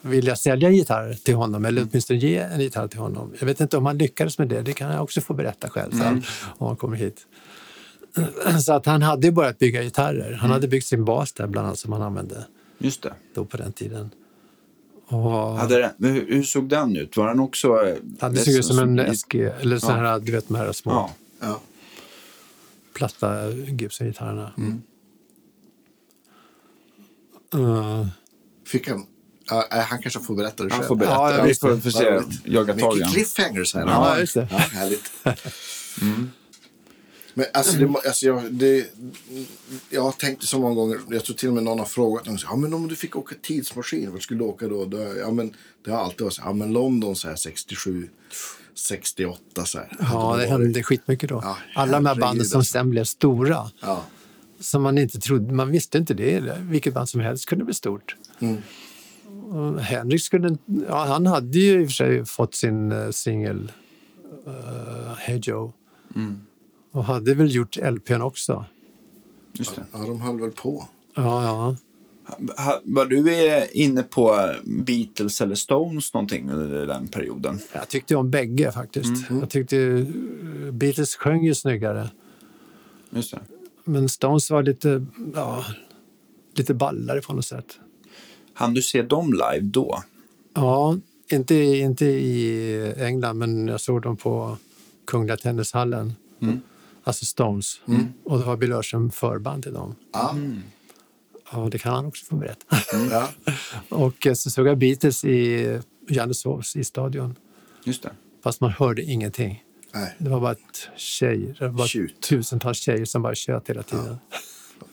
vilja 0.01 0.37
sälja 0.37 0.71
gitarrer 0.71 1.15
till 1.15 1.35
honom 1.35 1.65
eller 1.65 1.83
åtminstone 1.91 2.19
ge 2.19 2.37
en 2.37 2.61
gitarr 2.61 2.89
till 2.89 2.99
honom. 3.01 3.33
Jag 3.39 3.47
vet 3.47 3.61
inte 3.61 3.77
om 3.77 3.87
han 3.87 3.99
lyckades 3.99 4.39
med 4.39 4.49
det. 4.49 4.63
Det 4.63 4.73
kan 4.73 4.93
jag 4.93 5.03
också 5.03 5.21
få 5.21 5.35
berätta 5.35 5.69
själv 5.71 5.91
sen, 5.91 6.23
om 6.59 6.67
han 6.67 6.77
kommer 6.77 6.97
hit. 6.97 7.27
Så 8.65 8.73
att 8.73 8.87
han 8.87 9.03
hade 9.03 9.33
börjat 9.33 9.59
bygga 9.59 9.83
gitarrer. 9.83 10.33
Han 10.33 10.51
hade 10.51 10.69
byggt 10.69 10.87
sin 10.87 11.05
bas 11.05 11.33
där 11.33 11.47
bland 11.47 11.67
annat 11.67 11.79
som 11.79 11.93
han 11.93 12.03
använde 12.03 12.47
Just 12.79 13.03
det. 13.03 13.13
då 13.35 13.45
på 13.45 13.57
den 13.57 13.73
tiden. 13.73 14.11
Och 15.09 15.31
Hade 15.59 15.79
den, 15.79 15.91
men 15.97 16.13
hur, 16.13 16.27
hur 16.29 16.43
såg 16.43 16.69
den 16.69 16.97
ut? 16.97 17.17
Var 17.17 17.29
den 17.29 17.41
också... 17.41 17.87
eh, 17.87 17.97
Ja, 18.21 18.29
det 18.29 18.39
såg 18.39 18.55
ut 18.55 18.65
som 18.65 18.79
en 18.79 19.17
SG, 19.17 19.35
eller 19.61 19.79
så 19.79 19.91
här, 19.91 20.19
du 20.21 20.33
vet 20.33 20.49
de 20.49 20.55
här 20.57 20.73
små 20.73 20.93
Ja. 20.93 21.11
Ja. 21.41 21.61
platta 22.95 23.51
Gibson-gitarrerna. 23.51 24.53
Mm. 24.57 24.83
Uh, 27.55 28.07
Fick 28.67 28.89
han... 28.89 29.07
Ja, 29.51 29.65
nej, 29.71 29.81
han 29.85 30.03
kanske 30.03 30.21
får 30.21 30.35
berätta 30.37 30.65
det 30.65 30.71
själv. 30.71 30.81
Han 30.83 30.89
får 30.89 30.97
berätta. 30.97 31.15
Ja, 31.15 31.37
ja, 31.39 31.45
vi 31.45 31.55
får, 31.55 31.77
får 31.77 31.91
se. 31.91 32.21
Jaga 32.45 32.75
tag 32.75 32.93
i 32.97 32.99
Mycket 32.99 33.13
cliffhangers 33.13 33.75
här. 33.75 33.87
Ja, 33.87 34.19
just 34.19 34.35
det. 34.35 34.49
Ja, 34.51 34.57
härligt. 34.57 35.13
Men 37.39 37.47
alltså, 37.53 37.77
det, 37.77 37.87
alltså 37.87 38.27
jag, 38.27 38.53
det, 38.53 38.87
jag 39.91 40.03
har 40.03 40.13
tänkt 40.13 40.41
det 40.41 40.47
så 40.47 40.59
många 40.59 40.75
gånger. 40.75 40.99
Jag 41.11 41.25
tror 41.25 41.37
till 41.37 41.49
och 41.49 41.55
med 41.55 41.63
någon 41.63 41.79
har 41.79 41.87
frågat 41.87 42.27
någon, 42.27 42.39
ja, 42.45 42.57
men 42.57 42.75
om 42.75 42.89
du 42.89 42.97
fick 42.97 43.17
åka 43.17 43.35
tidsmaskin, 43.43 44.13
vart 44.13 44.23
skulle 44.23 44.41
du 44.41 44.45
åka 44.45 44.69
då? 44.69 44.85
då 44.85 44.99
ja, 45.19 45.31
men, 45.31 45.55
det 45.85 45.91
har 45.91 45.99
alltid 45.99 46.21
varit 46.21 46.35
så 46.35 46.43
ja, 46.45 46.53
men 46.53 46.73
London 46.73 47.17
så 47.17 47.29
här 47.29 47.37
67, 47.37 48.09
68 48.75 49.65
så 49.65 49.79
här. 49.79 49.97
ja, 50.01 50.37
det 50.37 50.47
hände 50.47 50.83
skitmycket 50.83 51.29
då. 51.29 51.41
Ja, 51.45 51.57
Alla 51.75 51.93
de 51.93 52.07
här 52.07 52.15
banden 52.15 52.47
som 52.47 52.59
alltså. 52.59 52.73
sen 52.73 52.91
blev 52.91 53.05
stora, 53.05 53.71
Ja, 53.81 54.05
som 54.61 54.83
man 54.83 54.99
inte 54.99 55.21
trodde, 55.21 55.55
man 55.55 55.71
visste 55.71 55.99
inte 55.99 56.15
det. 56.15 56.59
Vilket 56.61 56.95
band 56.95 57.09
som 57.09 57.21
helst 57.21 57.47
kunde 57.47 57.65
bli 57.65 57.75
stort. 57.75 58.17
Mm. 58.39 59.79
Henrik 59.79 60.23
skulle... 60.23 60.57
Ja, 60.89 61.05
han 61.05 61.27
hade 61.27 61.59
ju 61.59 61.83
i 61.83 61.85
och 61.85 61.89
för 61.89 61.95
sig 61.95 62.25
fått 62.25 62.55
sin 62.55 62.93
uh, 62.93 63.11
singel 63.11 63.73
uh, 64.47 65.15
Hey 65.19 65.41
Joe. 65.43 65.73
Och 66.97 67.05
hade 67.05 67.35
väl 67.35 67.55
gjort 67.55 67.77
LPn 67.77 68.23
också. 68.23 68.65
Just 69.53 69.77
det. 69.77 69.85
Ja, 69.93 69.99
de 69.99 70.21
höll 70.21 70.41
väl 70.41 70.51
på. 70.51 70.89
Ja, 71.15 71.45
ja. 71.45 71.77
Var 72.85 73.07
du 73.07 73.47
eh, 73.49 73.65
inne 73.73 74.03
på 74.03 74.51
Beatles 74.65 75.41
eller 75.41 75.55
Stones 75.55 76.15
någonting 76.15 76.51
under 76.51 76.87
den 76.87 77.09
perioden? 77.09 77.59
Jag 77.73 77.89
tyckte 77.89 78.17
om 78.17 78.31
bägge 78.31 78.73
faktiskt. 78.73 79.31
Jag 79.41 79.51
tyckte 79.51 79.77
uh, 79.77 80.71
Beatles 80.73 81.17
sjöng 81.17 81.45
ju 81.45 81.55
snyggare. 81.55 82.09
Just 83.11 83.31
det. 83.31 83.41
Men 83.85 84.09
Stones 84.09 84.51
var 84.51 84.63
lite, 84.63 85.07
ja, 85.35 85.65
lite 86.55 86.75
ballare 86.75 87.21
på 87.21 87.33
något 87.33 87.45
sätt. 87.47 87.79
Han 88.55 88.75
du 88.75 88.83
se 88.83 89.03
dem 89.03 89.33
live 89.33 89.61
då? 89.61 90.03
Ja, 90.55 90.97
inte, 91.33 91.55
i- 91.55 91.81
inte 91.81 92.05
i 92.07 92.95
England, 92.99 93.39
men 93.39 93.69
jag 93.69 93.81
såg 93.81 94.03
dem 94.03 94.17
på 94.17 94.57
Kungliga 95.07 95.37
Tennishallen. 95.37 96.13
Alltså 97.07 97.25
Stones. 97.25 97.81
Och 98.25 98.39
det 98.39 98.45
var 98.45 98.57
Bill 98.57 98.73
Örström 98.73 99.11
förband 99.11 99.63
till 99.63 99.73
dem. 99.73 99.95
Ja. 100.13 100.37
Ja, 101.53 101.69
det 101.71 101.79
kan 101.79 101.95
han 101.95 102.07
också 102.07 102.25
få 102.25 102.37
berätta. 102.37 102.77
Ja. 103.11 103.29
och 103.89 104.27
eh, 104.27 104.35
så 104.35 104.51
såg 104.51 104.67
jag 104.67 104.79
Beatles 104.79 105.25
i 105.25 105.81
Janneshovs 106.09 106.77
i 106.77 106.85
stadion. 106.85 107.35
Just 107.85 108.03
det. 108.03 108.11
Fast 108.43 108.61
man 108.61 108.71
hörde 108.71 109.03
ingenting. 109.03 109.65
Nej. 109.95 110.15
Det 110.19 110.31
var 110.31 110.41
bara 110.41 110.53
ett 110.53 110.89
tjejer, 110.97 111.57
det 111.59 111.69
var 111.69 111.87
Tjut. 111.87 112.21
tusentals 112.21 112.79
tjejer 112.79 113.05
som 113.05 113.23
bara 113.23 113.35
tjöt 113.35 113.71
hela 113.71 113.83
tiden. 113.83 114.19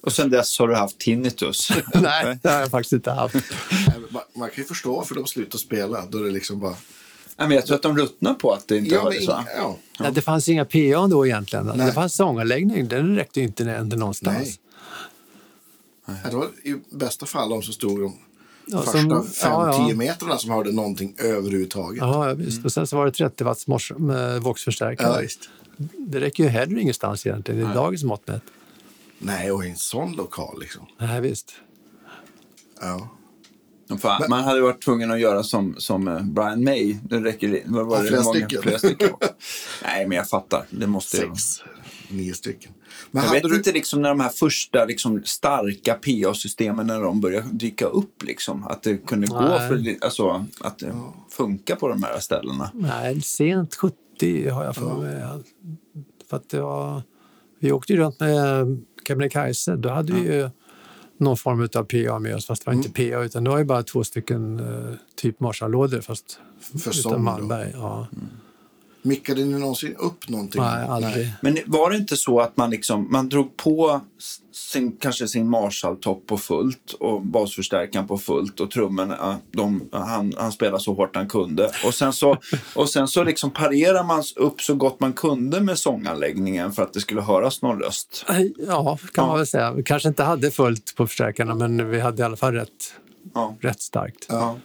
Och 0.02 0.14
sen 0.14 0.30
dess 0.30 0.60
har 0.60 0.68
du 0.68 0.76
haft 0.76 0.98
tinnitus? 1.00 1.70
Nej, 1.94 2.40
det 2.44 2.50
har 2.50 2.60
jag 2.60 2.70
faktiskt 2.70 2.94
inte 2.94 3.12
haft. 3.12 3.36
Man, 4.36 4.50
kan 4.50 4.58
ju 4.58 4.64
förstå 4.64 4.96
varför 4.96 5.16
de 5.16 5.28
slutar 5.28 5.58
spela. 5.58 6.06
Då 6.06 6.18
är 6.18 6.24
det 6.24 6.32
liksom 6.32 6.60
bara... 6.60 6.76
Nej, 7.38 7.48
men 7.48 7.52
jag 7.56 7.66
tror 7.66 7.76
att 7.76 7.82
de 7.82 7.98
ruttnar 7.98 8.34
på 8.34 8.52
att 8.52 8.68
det 8.68 8.78
inte 8.78 8.96
Ja, 8.96 9.04
var 9.04 9.10
men, 9.12 9.20
det 9.20 9.26
så. 9.26 9.44
ja. 9.58 9.78
Ja. 10.00 10.12
Det 10.12 10.22
fanns 10.22 10.50
inga 10.50 10.66
PA 10.66 11.08
då 11.10 11.26
egentligen. 11.26 11.66
Nej. 11.76 11.86
Det 11.88 11.92
fanns 11.94 12.16
sånganläggning, 12.16 12.88
den 12.88 13.16
räckte 13.16 13.42
inte 13.42 13.72
ända 13.72 13.96
någonstans. 13.98 14.38
Nej. 14.38 16.20
Ja, 16.24 16.30
Det 16.30 16.36
var 16.36 16.46
i 16.64 16.76
bästa 16.90 17.26
fall 17.26 17.50
de 17.50 17.62
som 17.62 17.74
stod 17.74 18.00
de 18.00 18.14
Ja, 18.66 18.78
första 18.82 18.92
som- 19.00 19.10
5-10 19.10 19.34
ja, 19.44 19.88
ja. 19.90 19.96
metrarna 19.96 20.38
som 20.38 20.50
hörde 20.52 20.72
någonting 20.72 21.16
överhuvudtaget. 21.18 21.98
Ja, 22.02 22.28
ja, 22.30 22.34
visst. 22.34 22.66
Och 22.66 22.72
sen 22.72 22.88
så 22.88 22.96
var 22.98 23.06
det 23.06 23.12
30 23.12 23.44
watts 23.44 23.66
voxförstärkare. 24.42 25.14
Ja, 25.16 25.20
visst. 25.22 25.50
Det 25.98 26.20
räcker 26.20 26.44
ju 26.44 26.50
heller 26.50 26.78
ingenstans 26.78 27.26
egentligen 27.26 27.72
i 27.72 27.74
dagens 27.74 28.04
mått 28.04 28.28
mätt. 28.28 28.44
Nej, 29.20 29.52
och 29.52 29.66
i 29.66 29.70
en 29.70 29.76
sån 29.76 30.14
lokal 30.16 30.60
liksom. 30.60 30.86
Nej, 30.98 31.22
visst. 31.22 31.52
Ja. 32.82 33.10
Fan, 34.00 34.22
man 34.30 34.44
hade 34.44 34.62
varit 34.62 34.82
tvungen 34.82 35.12
att 35.12 35.20
göra 35.20 35.44
som, 35.44 35.76
som 35.78 36.08
eh, 36.08 36.22
Brian 36.24 36.64
May. 36.64 36.98
Det 37.10 37.20
räcker 37.20 37.48
det. 37.48 37.62
Vad 37.66 37.86
var 37.86 37.96
Ja, 37.98 38.02
det? 38.02 38.08
flera 38.08 38.24
många- 38.24 38.34
stycken. 38.40 38.62
Flera 38.62 38.78
stycken. 38.78 39.10
Nej, 39.84 40.08
men 40.08 40.18
jag 40.18 40.30
fattar. 40.30 40.66
Det 40.70 40.88
måste 40.88 41.18
ju... 41.18 41.24
Sex, 41.36 41.64
nio 42.10 42.34
stycken. 42.34 42.72
Men 43.12 43.22
Jag 43.24 43.30
hade 43.30 43.42
vet 43.42 43.50
du... 43.52 43.56
inte 43.58 43.72
liksom 43.72 44.02
när 44.02 44.10
de 44.10 44.20
här 44.20 44.30
första 44.30 44.86
liksom, 44.86 45.22
starka 45.26 45.94
PA-systemen 45.94 46.88
när 46.88 47.02
de 47.02 47.22
började 47.22 47.48
dyka 47.52 47.86
upp. 47.86 48.24
Liksom, 48.24 48.64
att 48.68 48.84
det 48.84 48.98
kunde 48.98 49.28
gå 49.28 49.42
Nej. 49.42 49.68
för 49.70 50.06
alltså, 50.06 50.46
att 50.62 50.80
det 50.80 50.94
funkar 51.32 51.76
på 51.76 51.88
de 51.88 52.04
här 52.04 52.20
ställena. 52.20 52.72
Nej, 52.74 53.22
sent 53.22 53.76
70 53.76 54.50
har 54.50 54.64
jag 54.64 54.76
för 54.76 54.98
mig. 55.02 55.24
För 56.30 56.38
att 56.38 56.50
det 56.50 56.62
var, 56.62 57.02
vi 57.60 57.72
åkte 57.72 57.94
ju 57.94 58.00
runt 58.00 58.20
med 58.20 58.66
Kebnekaise. 59.08 59.76
Då 59.76 59.90
hade 59.90 60.14
vi 60.14 60.20
ju 60.20 60.50
någon 61.24 61.38
form 61.38 61.70
av 61.76 61.84
PA 61.84 62.20
med 62.20 62.36
oss. 62.36 62.46
Fast 62.46 62.66
det 62.66 62.72
var 62.72 62.76
inte 62.76 62.90
PA, 62.90 63.24
utan 63.24 63.44
det 63.44 63.50
var 63.50 63.58
ju 63.58 63.64
bara 63.64 63.84
två 63.84 64.04
stycken 64.04 64.60
uh, 64.60 64.94
typ 65.16 65.40
Marshall-lådor. 65.40 66.02
Fast 66.02 66.40
För 66.84 67.00
utan? 67.00 67.24
Malmberg. 67.24 67.72
Ja. 67.74 68.08
Mickade 69.06 69.46
ni 69.46 69.60
någonsin 69.60 69.96
upp 69.96 70.30
någonting? 70.30 70.62
Nej, 70.62 70.86
aldrig. 70.88 71.34
Men 71.42 71.58
var 71.66 71.90
det 71.92 71.98
inte 71.98 72.18
så 72.18 72.40
att 72.40 72.58
man, 72.58 72.70
liksom, 72.70 73.08
man 73.12 73.30
drog 73.30 73.58
på 73.58 74.02
sin, 74.52 74.92
kanske 74.92 75.28
sin 75.28 75.50
Marshall-topp 75.50 76.28
på 76.28 76.38
fullt 76.38 76.94
och 77.00 77.22
basförstärkaren 77.22 78.08
på 78.08 78.18
fullt 78.18 78.60
och 78.60 78.72
trummorna, 78.72 79.38
de, 79.52 79.90
han, 79.92 80.34
han 80.38 80.52
spelade 80.52 80.84
så 80.84 80.94
hårt 80.94 81.16
han 81.16 81.28
kunde. 81.30 81.72
Och 81.86 81.94
sen 81.94 82.14
så, 82.14 82.38
och 82.76 82.90
sen 82.90 83.08
så 83.08 83.24
liksom 83.24 83.52
parerar 83.52 84.04
man 84.04 84.24
upp 84.36 84.62
så 84.62 84.76
gott 84.76 85.00
man 85.00 85.14
kunde 85.14 85.62
med 85.62 85.78
sånganläggningen 85.80 86.72
för 86.72 86.84
att 86.84 86.94
det 86.94 87.00
skulle 87.00 87.22
höras 87.22 87.62
någon 87.62 87.80
röst. 87.80 88.26
Nej, 88.30 88.54
Ja, 88.68 88.98
kan 89.14 89.28
man 89.28 89.38
väl 89.38 89.48
säga. 89.48 89.72
Vi 89.74 89.84
kanske 89.84 90.10
inte 90.10 90.24
hade 90.24 90.52
fullt 90.52 90.96
på 90.96 91.08
förstärkarna, 91.08 91.56
men 91.56 91.90
vi 91.90 92.00
hade 92.00 92.22
i 92.22 92.26
alla 92.26 92.38
fall 92.38 92.54
rätt, 92.54 92.94
Ja. 93.34 93.56
rätt 93.62 93.82
starkt. 93.82 94.26
Ja. 94.30 94.58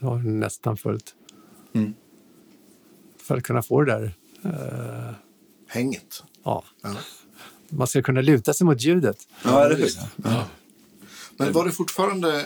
Det 0.00 0.06
var 0.06 0.16
nästan 0.18 0.76
fullt. 0.76 1.14
Mm. 1.74 1.94
För 3.24 3.36
att 3.36 3.42
kunna 3.42 3.62
få 3.62 3.82
det 3.82 3.92
där. 3.92 4.14
Hänget. 5.68 6.22
Ja. 6.44 6.64
Ja. 6.82 6.90
Man 7.68 7.86
ska 7.86 8.02
kunna 8.02 8.20
luta 8.20 8.54
sig 8.54 8.66
mot 8.66 8.80
ljudet. 8.80 9.16
Ja, 9.44 9.64
eller 9.64 9.76
hur? 9.76 9.90
Men 11.36 11.52
var 11.52 11.64
det 11.64 11.70
fortfarande 11.70 12.44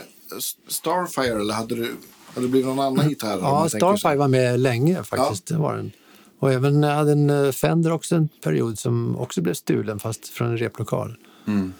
Starfire 0.68 1.40
eller 1.40 1.54
hade 1.54 1.74
du, 1.74 1.96
hade 2.34 2.46
det 2.46 2.50
blivit 2.50 2.66
någon 2.66 2.80
annan 2.80 3.08
gitarr? 3.08 3.38
om 3.38 3.44
Ja? 3.44 3.68
Starfire 3.68 4.16
var 4.16 4.28
med 4.28 4.60
länge 4.60 5.04
faktiskt. 5.04 5.46
Det 5.46 5.56
var 5.56 5.76
den. 5.76 5.92
Och 6.38 6.52
även 6.52 6.82
jag 6.82 6.94
hade 6.94 7.12
en 7.12 7.30
eh, 7.30 7.52
Fender 7.52 7.92
också 7.92 8.14
en 8.14 8.28
period 8.28 8.78
som 8.78 9.16
också 9.16 9.42
blev 9.42 9.54
stulen 9.54 9.98
fast 9.98 10.28
från 10.28 10.48
en 10.48 10.58
replokal. 10.58 11.16
Mm. 11.46 11.72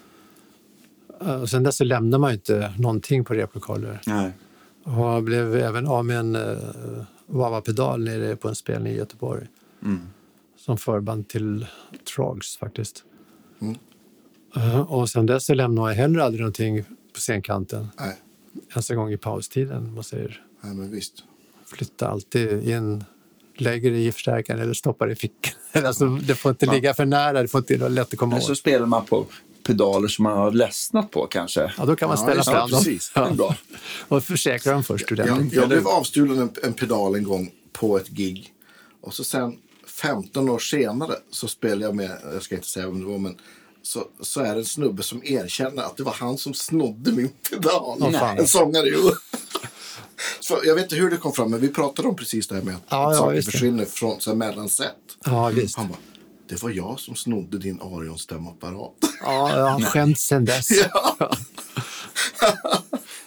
Eh, 1.20 1.40
Och 1.40 1.51
sen 1.51 1.62
dess 1.62 1.76
så 1.76 1.84
lämnade 1.84 2.20
man 2.20 2.30
ju 2.30 2.34
inte 2.34 2.72
någonting 2.78 3.24
på 3.24 3.34
replokaler. 3.34 4.01
Nej. 4.07 4.32
Och 4.84 5.22
blev 5.22 5.57
även 5.57 5.86
av 5.86 6.05
med 6.05 6.18
en 6.18 6.36
uh, 6.36 7.03
Wawa-pedal 7.29 8.05
nere 8.05 8.37
på 8.37 8.49
en 8.49 8.55
spelning 8.55 8.93
i 8.93 8.97
Göteborg. 8.97 9.47
Mm. 9.83 10.01
Som 10.57 10.79
förband 10.79 11.29
till 11.29 11.66
Trogs 12.14 12.57
faktiskt. 12.57 13.05
Eh, 14.57 14.81
och 14.81 15.11
sen 15.11 15.26
dess 15.26 15.47
så 15.47 15.55
lämnade 15.55 15.91
jag 15.91 15.97
heller 15.97 16.20
aldrig 16.20 16.41
någonting 16.41 16.83
på 16.85 17.20
scenkanten. 17.20 17.89
Nej. 18.01 18.16
Ens 18.70 18.91
en 18.91 18.97
gång 18.97 19.12
i 19.12 19.16
paustiden. 19.16 19.95
Man 19.95 20.05
säger. 20.05 20.43
Nej, 20.61 20.74
men 20.74 20.91
visst. 20.91 21.24
Flytta 21.66 22.09
alltid 22.09 22.68
in, 22.68 23.05
lägger 23.57 23.91
det 23.91 23.99
i 23.99 24.12
förstärkaren 24.12 24.61
eller 24.61 24.74
stoppar 24.74 25.07
det 25.07 25.12
i 25.12 25.16
fickan. 25.16 25.53
alltså, 25.85 26.07
det 26.07 26.35
får 26.35 26.51
inte 26.51 26.66
ligga 26.66 26.95
för 26.95 27.05
nära, 27.05 27.43
det 27.43 27.49
får 27.49 27.59
inte 27.59 27.76
vara 27.76 27.89
lätt 27.89 28.12
att 28.12 28.18
komma 28.18 28.35
Men 28.35 28.43
så 28.43 28.53
åt. 28.53 28.59
spelar 28.59 28.87
man 28.87 29.05
på 29.05 29.26
pedaler 29.69 30.09
som 30.09 30.23
man 30.23 30.37
har 30.39 30.51
ledsnat 30.53 31.11
på 31.11 31.27
kanske. 31.27 31.73
Ja, 31.79 31.85
då 31.85 31.97
kan 31.97 32.09
man 32.09 32.19
Ja, 32.19 32.23
ställa 32.25 32.43
det, 32.43 32.51
fram 32.51 32.71
dem. 32.71 32.79
precis. 32.85 33.12
Är 33.14 33.31
bra. 33.31 33.55
Och 34.09 34.25
försäkra 34.25 34.73
dem 34.73 34.85
först 34.85 35.11
Jag, 35.11 35.49
jag 35.53 35.69
blev 35.69 35.89
avstulen 35.89 36.39
en, 36.39 36.51
en 36.62 36.73
pedal 36.73 37.14
en 37.14 37.23
gång 37.25 37.51
på 37.73 37.97
ett 37.99 38.09
gig. 38.09 38.53
Och 39.01 39.14
så 39.14 39.25
sen 39.25 39.57
15 40.03 40.49
år 40.49 40.59
senare 40.59 41.14
så 41.31 41.49
spelade 41.49 41.85
jag 41.85 41.95
med, 41.97 42.11
jag 42.33 42.43
ska 42.43 42.55
inte 42.55 42.69
säga 42.69 42.87
vem 42.87 43.01
det 43.01 43.07
var, 43.07 43.19
men 43.19 43.37
så, 43.83 44.05
så 44.21 44.41
är 44.41 44.55
det 44.55 44.61
en 44.61 44.64
snubbe 44.64 45.03
som 45.03 45.23
erkänner 45.25 45.83
att 45.83 45.97
det 45.97 46.03
var 46.03 46.12
han 46.12 46.39
som 46.39 46.55
snodde 46.55 47.12
min 47.12 47.31
pedal. 47.51 48.12
Fan. 48.12 48.39
En 48.39 48.47
sångare 48.47 48.87
ju. 48.87 48.97
Så 50.41 50.59
jag 50.64 50.75
vet 50.75 50.85
inte 50.85 50.97
hur 50.97 51.11
det 51.11 51.16
kom 51.16 51.33
fram, 51.33 51.51
men 51.51 51.61
vi 51.61 51.69
pratade 51.69 52.09
om 52.09 52.16
precis 52.16 52.49
det 52.49 52.55
här 52.55 52.62
med 52.62 52.75
att, 52.75 52.83
Ja, 52.89 53.12
ja, 53.12 53.19
saker 53.19 53.35
visst 53.37 53.47
det. 53.49 53.53
försvinner 53.53 53.85
från 53.85 54.21
så 54.21 54.31
här 54.31 54.37
mellansätt. 54.37 54.95
Ja, 55.25 55.49
visst. 55.49 55.77
Han 55.77 55.89
bara, 55.89 55.99
det 56.49 56.62
var 56.62 56.70
jag 56.70 57.01
som 57.01 57.14
snodde 57.14 57.59
din 57.59 57.80
Arion-stämapparat. 57.80 58.92
Ja, 59.20 59.57
jag 59.57 59.66
har 59.66 59.80
skämt 59.80 60.18
sen 60.18 60.44
dess. 60.44 60.68
ja. 60.70 61.30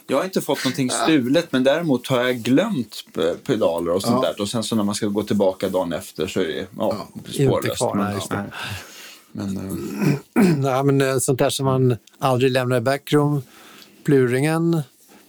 Jag 0.08 0.18
har 0.18 0.26
inte 0.26 0.42
fått 0.42 0.64
någonting 0.64 0.90
stulet, 0.90 1.52
men 1.52 1.64
däremot 1.64 2.08
har 2.08 2.24
jag 2.24 2.38
glömt 2.38 3.04
pedaler 3.46 3.92
och 3.92 4.02
sånt 4.02 4.22
där. 4.22 4.42
Och 4.42 4.50
sen 4.50 4.64
så 4.64 4.76
när 4.76 4.84
man 4.84 4.96
ska 4.96 5.08
gå 5.08 5.24
tillbaka 5.24 5.70
dagen 5.70 5.94
efter 5.94 6.28
så 6.28 6.40
är 6.40 6.48
det 6.48 6.68
ja, 6.78 7.08
spårlöst. 7.26 7.78
kvar, 7.78 7.96
men, 7.96 8.14
nej, 8.14 8.22
ja. 8.30 8.44
men, 9.32 9.58
eh, 9.58 10.56
Nej, 10.58 10.84
men 10.84 11.02
eh, 11.02 11.18
sånt 11.18 11.40
där 11.40 11.50
som 11.50 11.66
man 11.66 11.98
aldrig 12.20 12.52
lämnar 12.52 12.78
i 12.78 12.82
backroom. 12.82 13.42
Pluringen, 14.04 14.82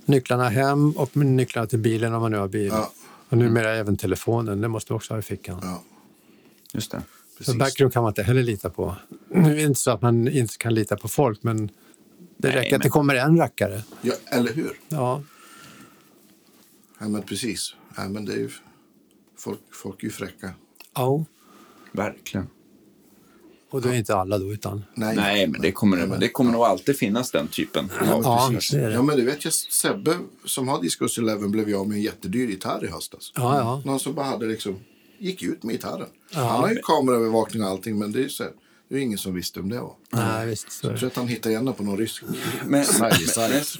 nycklarna 0.04 0.48
hem 0.48 0.90
och 0.90 1.16
nycklarna 1.16 1.66
till 1.66 1.78
bilen 1.78 2.14
om 2.14 2.22
man 2.22 2.30
nu 2.30 2.38
har 2.38 2.48
bil. 2.48 2.70
Ja. 2.72 2.92
Och 3.28 3.38
numera 3.38 3.74
även 3.74 3.96
telefonen, 3.96 4.60
det 4.60 4.68
måste 4.68 4.92
man 4.92 4.96
också 4.96 5.14
ha 5.14 5.18
i 5.18 5.22
fickan. 5.22 5.60
ja, 5.62 5.82
just 6.72 6.90
det. 6.90 7.02
För 7.44 7.52
precis. 7.52 7.58
backroom 7.58 7.90
kan 7.90 8.02
man 8.02 8.10
inte 8.10 8.22
heller 8.22 8.42
lita 8.42 8.70
på. 8.70 8.96
Nu 9.28 9.50
är 9.50 9.54
det 9.56 9.62
inte 9.62 9.80
så 9.80 9.90
att 9.90 10.02
man 10.02 10.28
inte 10.28 10.56
kan 10.58 10.74
lita 10.74 10.96
på 10.96 11.08
folk, 11.08 11.42
men 11.42 11.66
det 12.36 12.48
Nej, 12.48 12.56
räcker 12.56 12.66
att 12.66 12.70
men- 12.70 12.80
det 12.80 12.88
kommer 12.88 13.14
en 13.14 13.36
rackare. 13.38 13.82
Ja, 14.02 14.14
eller 14.26 14.52
hur? 14.52 14.72
Ja, 14.88 15.22
Ja, 17.00 17.08
men 17.08 17.22
precis. 17.22 17.74
Ja, 17.96 18.08
men 18.08 18.24
det 18.24 18.32
är 18.32 18.36
ju, 18.38 18.50
folk, 19.38 19.60
folk 19.72 20.00
är 20.02 20.04
ju 20.04 20.10
fräcka. 20.10 20.50
ja. 20.94 21.24
Verkligen. 21.92 22.46
och 23.70 23.82
det 23.82 23.88
är 23.88 23.94
inte 23.94 24.16
alla 24.16 24.38
då, 24.38 24.52
utan... 24.52 24.84
Nej, 24.94 25.16
Nej, 25.16 25.46
men 25.46 25.60
det 25.60 25.72
kommer, 25.72 26.18
det 26.18 26.28
kommer 26.28 26.52
nog 26.52 26.62
alltid 26.62 26.96
finnas 26.98 27.30
den 27.30 27.48
typen. 27.48 27.84
av- 28.00 28.22
Ja, 28.24 28.48
precis. 28.52 28.70
det 28.70 28.86
det. 28.88 28.92
Ja, 28.94 29.02
men 29.02 29.16
det 29.16 29.22
vet 29.24 29.44
jag. 29.44 29.52
Sebbe 29.52 30.18
som 30.44 30.68
har 30.68 30.82
Discus 30.82 31.18
11 31.18 31.48
blev 31.48 31.70
jag 31.70 31.88
med 31.88 31.96
en 31.96 32.02
jättedyr 32.02 32.48
gitarr 32.48 32.84
i 32.84 32.88
höstas. 32.88 33.32
Ja, 33.36 33.58
ja. 33.58 33.82
Någon 33.84 34.00
som 34.00 34.14
bara 34.14 34.26
hade 34.26 34.46
liksom, 34.46 34.78
gick 35.22 35.42
ut 35.42 35.62
med 35.62 35.72
gitarren. 35.74 36.08
Han 36.32 36.60
har 36.60 36.70
ju 36.70 36.76
kameraövervakning 36.82 37.62
och 37.62 37.68
allting, 37.68 37.98
men 37.98 38.12
det 38.12 38.18
är 38.18 38.22
ju 38.22 38.28
så 38.28 38.42
här, 38.42 38.52
Det 38.88 38.96
är 38.96 39.00
ingen 39.00 39.18
som 39.18 39.34
visste 39.34 39.60
om 39.60 39.68
det 39.68 39.80
var. 39.80 39.94
Nej, 40.10 40.46
visst. 40.46 40.72
Så 40.72 40.86
Jag 40.86 40.98
tror 40.98 41.06
att 41.06 41.16
han 41.16 41.28
hittade 41.28 41.54
gärna 41.54 41.72
på 41.72 41.82
någon 41.82 41.98
rysk 41.98 42.22
Men, 42.66 42.84
men, 43.00 43.10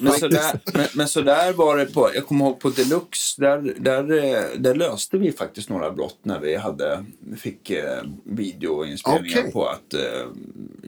men, 0.01 0.12
så 0.12 0.28
där, 0.28 0.61
men, 0.74 0.86
men 0.95 1.09
så 1.09 1.20
där 1.20 1.53
var 1.53 1.76
det 1.76 1.86
på, 1.86 2.11
jag 2.14 2.26
kommer 2.26 2.45
ihåg 2.45 2.61
på 2.61 2.70
Deluxe, 2.70 3.40
där, 3.43 3.74
där, 3.78 4.12
eh, 4.12 4.59
där 4.59 4.74
löste 4.74 5.18
vi 5.18 5.32
faktiskt 5.32 5.68
några 5.68 5.90
brott 5.90 6.18
när 6.22 6.40
vi 6.40 6.57
hade, 6.57 7.05
fick 7.36 7.70
eh, 7.70 8.03
videoinspelningar 8.24 9.38
Okej. 9.40 9.53
på 9.53 9.66
att 9.66 9.95
eh, 9.95 10.01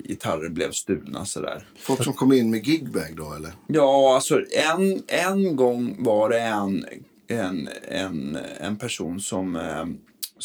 gitarrer 0.05 0.49
blev 0.49 0.71
stulna 0.73 1.25
sådär. 1.25 1.67
Folk 1.79 2.05
som 2.05 2.13
kom 2.13 2.33
in 2.33 2.51
med 2.51 2.67
gigbag 2.67 3.17
då 3.17 3.33
eller? 3.33 3.53
Ja, 3.67 4.15
alltså 4.15 4.41
en, 4.77 5.03
en 5.07 5.57
gång 5.57 5.97
var 5.99 6.29
det 6.29 6.41
en, 6.41 6.85
en, 7.29 7.69
en, 7.89 8.39
en 8.61 8.77
person 8.77 9.21
som, 9.21 9.57
eh, 9.57 9.85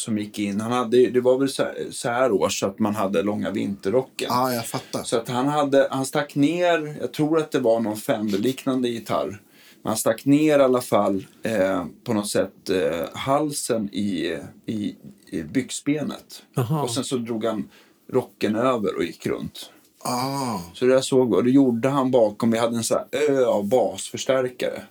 som 0.00 0.18
gick 0.18 0.38
in. 0.38 0.60
Han 0.60 0.72
hade, 0.72 1.10
det 1.10 1.20
var 1.20 1.38
väl 1.38 1.48
så 1.48 1.62
här, 1.62 1.86
så 1.90 2.08
här 2.08 2.32
års 2.32 2.62
att 2.62 2.78
man 2.78 2.94
hade 2.94 3.22
långa 3.22 3.50
vinterrocken. 3.50 4.28
Ja, 4.30 4.42
ah, 4.42 4.52
jag 4.52 4.66
fattar. 4.66 5.02
Så 5.02 5.16
att 5.16 5.28
han, 5.28 5.48
hade, 5.48 5.88
han 5.90 6.06
stack 6.06 6.34
ner, 6.34 6.96
jag 7.00 7.12
tror 7.12 7.38
att 7.38 7.50
det 7.50 7.60
var 7.60 7.80
någon 7.80 7.96
Fender-liknande 7.96 8.88
gitarr. 8.88 9.40
Men 9.82 9.90
han 9.90 9.96
stack 9.96 10.24
ner 10.24 10.58
i 10.58 10.62
alla 10.62 10.80
fall 10.80 11.26
eh, 11.42 11.84
på 12.04 12.12
något 12.12 12.28
sätt 12.28 12.70
eh, 12.70 13.06
halsen 13.12 13.88
i, 13.94 14.38
i, 14.66 14.94
i 15.26 15.42
byxbenet. 15.42 16.42
Jaha. 16.54 16.82
Och 16.82 16.90
sen 16.90 17.04
så 17.04 17.16
drog 17.16 17.44
han 17.44 17.68
rocken 18.12 18.56
över 18.56 18.96
och 18.96 19.04
gick 19.04 19.26
runt. 19.26 19.70
Ah, 20.04 20.58
Så 20.74 20.84
det 20.84 20.92
jag 20.92 21.04
såg 21.04 21.34
och 21.34 21.44
det 21.44 21.50
gjorde 21.50 21.88
han 21.88 22.10
bakom, 22.10 22.50
vi 22.50 22.58
hade 22.58 22.76
en 22.76 22.84
sån 22.84 22.98
här 22.98 23.20
ö 23.30 23.44
av 23.44 23.68
basförstärkare. 23.68 24.82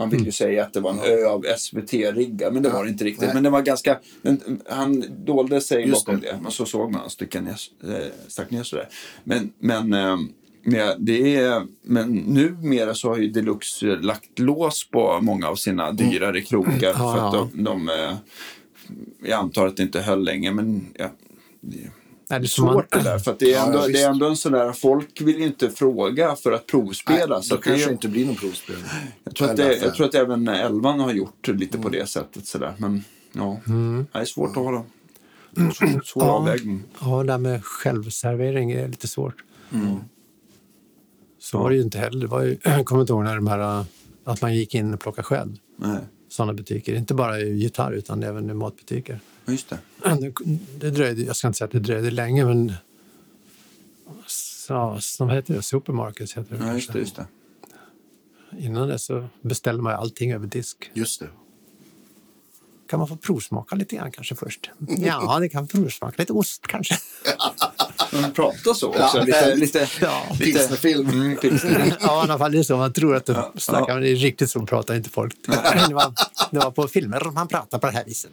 Man 0.00 0.10
vill 0.10 0.24
ju 0.24 0.32
säga 0.32 0.64
att 0.64 0.72
det 0.72 0.80
var 0.80 0.90
en 0.90 1.00
ö 1.00 1.26
av 1.26 1.44
SVT-riggar, 1.58 2.50
men 2.50 2.62
det 2.62 2.68
var 2.68 2.84
det 2.84 2.90
inte 2.90 3.04
riktigt. 3.04 3.24
Nej. 3.24 3.34
Men 3.34 3.42
det 3.42 3.50
var 3.50 3.62
ganska, 3.62 3.98
han 4.68 5.04
dolde 5.24 5.60
sig 5.60 5.86
Just 5.86 6.06
bakom 6.06 6.20
det. 6.20 6.26
det. 6.26 6.38
Men 6.42 6.52
så 6.52 6.64
såg 6.66 6.92
man 6.92 7.10
sticka 7.10 7.40
ner, 7.40 7.56
eh, 7.84 8.06
stack 8.28 8.50
ner 8.50 8.62
sådär. 8.62 8.88
Men, 9.24 9.52
men, 9.58 9.92
eh, 9.92 10.16
men, 10.62 11.04
det 11.04 11.36
är, 11.36 11.66
men 11.82 12.12
numera 12.12 12.94
så 12.94 13.08
har 13.08 13.16
ju 13.16 13.28
Deluxe 13.28 13.86
lagt 13.86 14.38
lås 14.38 14.88
på 14.90 15.18
många 15.20 15.48
av 15.48 15.54
sina 15.54 15.92
dyrare 15.92 16.40
krokar. 16.40 16.92
För 16.92 17.28
att 17.28 17.34
Ja, 17.34 17.48
de, 17.52 17.64
de, 17.64 17.88
eh, 17.88 18.16
jag 19.22 19.38
antar 19.38 19.66
att 19.66 19.76
det 19.76 19.82
inte 19.82 20.00
höll 20.00 20.24
länge, 20.24 20.52
men 20.52 20.86
ja, 20.94 21.10
det, 22.34 22.38
det 22.38 22.46
är 22.46 22.48
som 22.48 22.64
man, 22.64 22.74
svårt 22.74 22.92
det 22.92 23.02
där. 23.02 23.18
För 23.18 23.30
att 23.30 23.38
det 23.38 23.54
är, 23.54 23.66
ändå, 23.66 23.78
ja, 23.78 23.86
det 23.86 24.02
är 24.02 24.10
ändå 24.10 24.26
en 24.28 24.36
sån 24.36 24.52
där, 24.52 24.72
folk 24.72 25.20
vill 25.20 25.38
ju 25.38 25.46
inte 25.46 25.70
fråga 25.70 26.36
för 26.36 26.52
att 26.52 26.66
provspela. 26.66 27.34
Nej, 27.34 27.44
så 27.44 27.54
då 27.54 27.60
det 27.60 27.68
kanske 27.68 27.88
är, 27.88 27.92
inte 27.92 28.08
blir 28.08 28.26
någon 28.26 28.36
provspel. 28.36 28.76
jag, 29.24 29.34
tror 29.34 29.50
att 29.50 29.56
det, 29.56 29.76
jag 29.76 29.94
tror 29.94 30.06
att 30.06 30.14
även 30.14 30.48
Elvan 30.48 31.00
har 31.00 31.12
gjort 31.12 31.48
lite 31.48 31.78
på 31.78 31.88
det 31.88 32.06
sättet. 32.08 32.46
Sådär. 32.46 32.74
Men 32.78 33.04
ja, 33.32 33.60
det 34.12 34.18
är 34.18 34.24
svårt 34.24 34.50
att 34.50 34.56
hålla. 34.56 34.82
Svår, 35.54 36.00
svår 36.04 36.24
Ja. 36.24 36.30
avvägning. 36.30 36.82
ja, 37.00 37.22
det 37.22 37.32
här 37.32 37.38
med 37.38 37.64
självservering 37.64 38.72
är 38.72 38.88
lite 38.88 39.08
svårt. 39.08 39.44
Så 41.38 41.58
var 41.58 41.70
det 41.70 41.76
ju 41.76 41.82
inte 41.82 41.98
heller. 41.98 42.20
Det 42.20 42.26
var 42.26 42.42
ju, 42.42 42.58
jag 42.64 42.86
kommer 42.86 43.00
inte 43.00 43.12
ihåg 43.12 43.24
när 43.24 43.34
de 43.36 43.46
här, 43.46 43.84
att 44.24 44.42
man 44.42 44.54
gick 44.54 44.74
in 44.74 44.94
och 44.94 45.00
plockade 45.00 45.24
själv. 45.24 45.56
Nej, 45.76 45.98
Sådana 46.28 46.52
butiker. 46.52 46.94
Inte 46.94 47.14
bara 47.14 47.40
i 47.40 47.54
gitarr 47.58 47.92
utan 47.92 48.22
även 48.22 48.50
i 48.50 48.54
matbutiker. 48.54 49.20
Just 49.50 49.68
det. 49.68 49.78
Det, 50.78 50.90
dröjde, 50.90 51.22
jag 51.22 51.36
ska 51.36 51.46
inte 51.46 51.58
säga 51.58 51.66
att 51.66 51.72
det 51.72 51.78
dröjde 51.78 52.10
länge, 52.10 52.44
men 52.44 52.72
så, 54.26 54.98
vad 55.18 55.34
heter 55.34 55.54
det? 55.54 55.62
Supermarkets 55.62 56.36
heter 56.36 56.56
det. 56.56 56.66
Ja, 56.66 56.74
just 56.74 56.92
det, 56.92 56.98
just 56.98 57.16
det. 57.16 57.26
Innan 58.58 58.88
det 58.88 58.98
så 58.98 59.28
beställde 59.42 59.82
man 59.82 59.92
allting 59.92 60.32
över 60.32 60.46
disk. 60.46 60.90
Just 60.94 61.20
det. 61.20 61.28
Kan 62.88 62.98
man 62.98 63.08
få 63.08 63.16
provsmaka 63.16 63.76
lite 63.76 63.96
grann 63.96 64.12
kanske 64.12 64.34
först? 64.34 64.70
Ja, 64.98 65.38
det 65.38 65.48
kan 65.48 65.66
provsmaka 65.68 66.14
lite 66.18 66.32
ost 66.32 66.66
kanske. 66.66 66.94
Man 68.12 68.32
pratar 68.32 68.74
så 68.74 68.88
också. 68.88 69.00
Ja, 69.18 69.22
lite, 69.24 69.54
lite, 69.54 69.88
Ja. 70.00 70.22
lite, 70.32 70.44
Pilsnerfilm. 70.44 71.08
Mm, 71.08 71.36
pilsner. 71.36 71.96
Ja, 72.00 72.20
i 72.20 72.22
alla 72.24 72.38
fall 72.38 72.52
det 72.52 72.58
är 72.58 72.62
så. 72.62 72.76
Man 72.76 72.92
tror 72.92 73.16
att 73.16 73.26
de 73.26 73.34
snackar, 73.58 73.88
ja. 73.88 73.94
men 73.94 74.02
det 74.02 74.10
är 74.10 74.16
riktigt 74.16 74.50
så 74.50 74.60
pratar 74.66 74.94
inte 74.94 75.10
folk. 75.10 75.34
Det 75.88 75.94
var, 75.94 76.12
det 76.50 76.58
var 76.58 76.70
på 76.70 76.88
filmer 76.88 77.30
man 77.34 77.48
pratar 77.48 77.78
på 77.78 77.86
det 77.86 77.92
här 77.92 78.04
viset. 78.04 78.30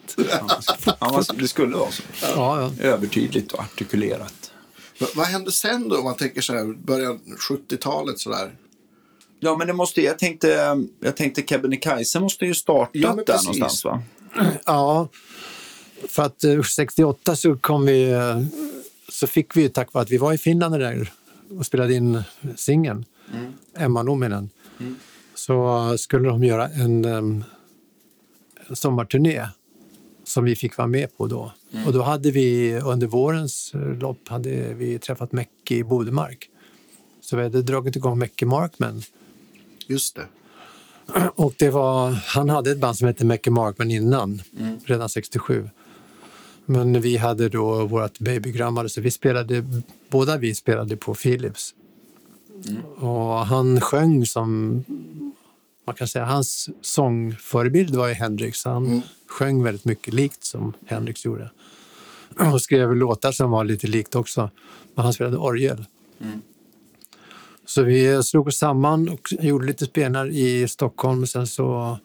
Ja, 0.85 0.95
man- 1.11 1.23
det 1.37 1.47
skulle 1.47 1.75
vara 1.77 1.91
så. 1.91 2.03
Ja, 2.35 2.61
ja. 2.79 2.83
Övertydligt 2.87 3.51
och 3.51 3.59
artikulerat. 3.59 4.51
Va- 4.99 5.07
Vad 5.15 5.25
hände 5.25 5.51
sen 5.51 5.89
då? 5.89 5.97
Om 5.97 6.03
man 6.03 6.15
tänker 6.15 6.41
så 6.41 6.53
här, 6.53 6.65
början 6.85 7.19
70-talet 7.49 8.19
sådär. 8.19 8.51
Ja, 9.39 9.57
men 9.57 9.67
det 9.67 9.73
måste, 9.73 10.01
jag 10.01 10.19
tänkte, 10.19 10.77
jag 10.99 11.15
tänkte 11.17 11.41
Kebnekaise 11.41 12.19
måste 12.19 12.45
ju 12.45 12.53
startat 12.55 12.89
Ja, 12.93 13.07
men 13.15 13.25
där 13.25 13.33
precis. 13.33 13.45
någonstans 13.45 13.85
va? 13.85 14.01
Ja, 14.65 15.07
för 16.09 16.23
att 16.23 16.43
eh, 16.43 16.61
68 16.61 17.35
så 17.35 17.55
kom 17.57 17.85
vi, 17.85 18.09
eh, 18.11 18.37
så 19.09 19.27
fick 19.27 19.57
vi 19.57 19.69
tack 19.69 19.93
vare 19.93 20.01
att 20.01 20.11
vi 20.11 20.17
var 20.17 20.33
i 20.33 20.37
Finland 20.37 20.79
där 20.79 21.11
och 21.49 21.65
spelade 21.65 21.93
in 21.93 22.23
singeln, 22.55 23.05
Emma 23.77 24.03
Nominen, 24.03 24.49
så 25.35 25.93
skulle 25.97 26.29
de 26.29 26.43
göra 26.43 26.69
en, 26.69 27.05
en 27.05 27.43
sommarturné 28.73 29.47
som 30.23 30.43
vi 30.43 30.55
fick 30.55 30.77
vara 30.77 30.87
med 30.87 31.17
på 31.17 31.27
då. 31.27 31.51
Och 31.85 31.93
då 31.93 32.01
hade 32.01 32.31
vi 32.31 32.79
under 32.79 33.07
vårens 33.07 33.71
lopp 33.73 34.27
hade 34.27 34.73
vi 34.73 34.99
träffat 34.99 35.31
Mecke 35.31 35.71
i 35.71 35.83
Bodemark. 35.83 36.49
Så 37.21 37.37
vi 37.37 37.43
hade 37.43 37.61
dragit 37.61 37.95
igång 37.95 38.19
Mecke 38.19 38.43
Markman 38.43 39.01
Just 39.87 40.15
det. 40.15 40.27
och 41.35 41.53
det 41.57 41.69
var, 41.69 42.11
han 42.11 42.49
hade 42.49 42.71
ett 42.71 42.79
band 42.79 42.97
som 42.97 43.07
hette 43.07 43.25
Mecke 43.25 43.47
Markman 43.47 43.91
innan, 43.91 44.41
redan 44.85 45.09
67. 45.09 45.69
Men 46.69 47.01
vi 47.01 47.17
hade 47.17 47.49
då 47.49 47.85
vårt 47.85 48.19
babygrammar, 48.19 48.87
så 48.87 49.01
vi 49.01 49.11
spelade, 49.11 49.65
båda 50.09 50.37
vi 50.37 50.55
spelade 50.55 50.97
på 50.97 51.13
Philips. 51.15 51.73
Och 52.95 53.45
han 53.45 53.81
sjöng 53.81 54.25
som, 54.25 54.83
man 55.85 55.95
kan 55.95 56.07
säga, 56.07 56.25
hans 56.25 56.69
sångförebild 56.81 57.95
var 57.95 58.07
ju 58.07 58.13
Hendrix. 58.13 58.65
Han 58.65 59.01
sjöng 59.27 59.63
väldigt 59.63 59.85
mycket 59.85 60.13
likt 60.13 60.43
som 60.43 60.73
Hendrix 60.85 61.25
gjorde. 61.25 61.51
Och 62.53 62.61
skrev 62.61 62.95
låtar 62.95 63.31
som 63.31 63.51
var 63.51 63.63
lite 63.63 63.87
likt 63.87 64.15
också. 64.15 64.49
Men 64.95 65.03
han 65.03 65.13
spelade 65.13 65.37
orgel. 65.37 65.85
Så 67.65 67.83
vi 67.83 68.23
slog 68.23 68.47
oss 68.47 68.57
samman 68.57 69.09
och 69.09 69.33
gjorde 69.39 69.67
lite 69.67 69.85
spelningar 69.85 70.27
i 70.27 70.67
Stockholm. 70.67 71.27
Sen 71.27 71.47
så 71.47 71.97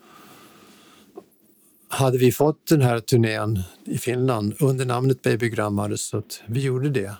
hade 1.92 2.18
vi 2.18 2.32
fått 2.32 2.66
den 2.66 2.82
här 2.82 3.00
turnén 3.00 3.62
i 3.84 3.98
Finland 3.98 4.54
under 4.60 4.84
namnet 4.84 5.22
Baby 5.22 5.48
Grammar 5.48 5.96
så 5.96 6.18
att 6.18 6.42
vi 6.46 6.60
gjorde 6.60 6.90
det 6.90 7.14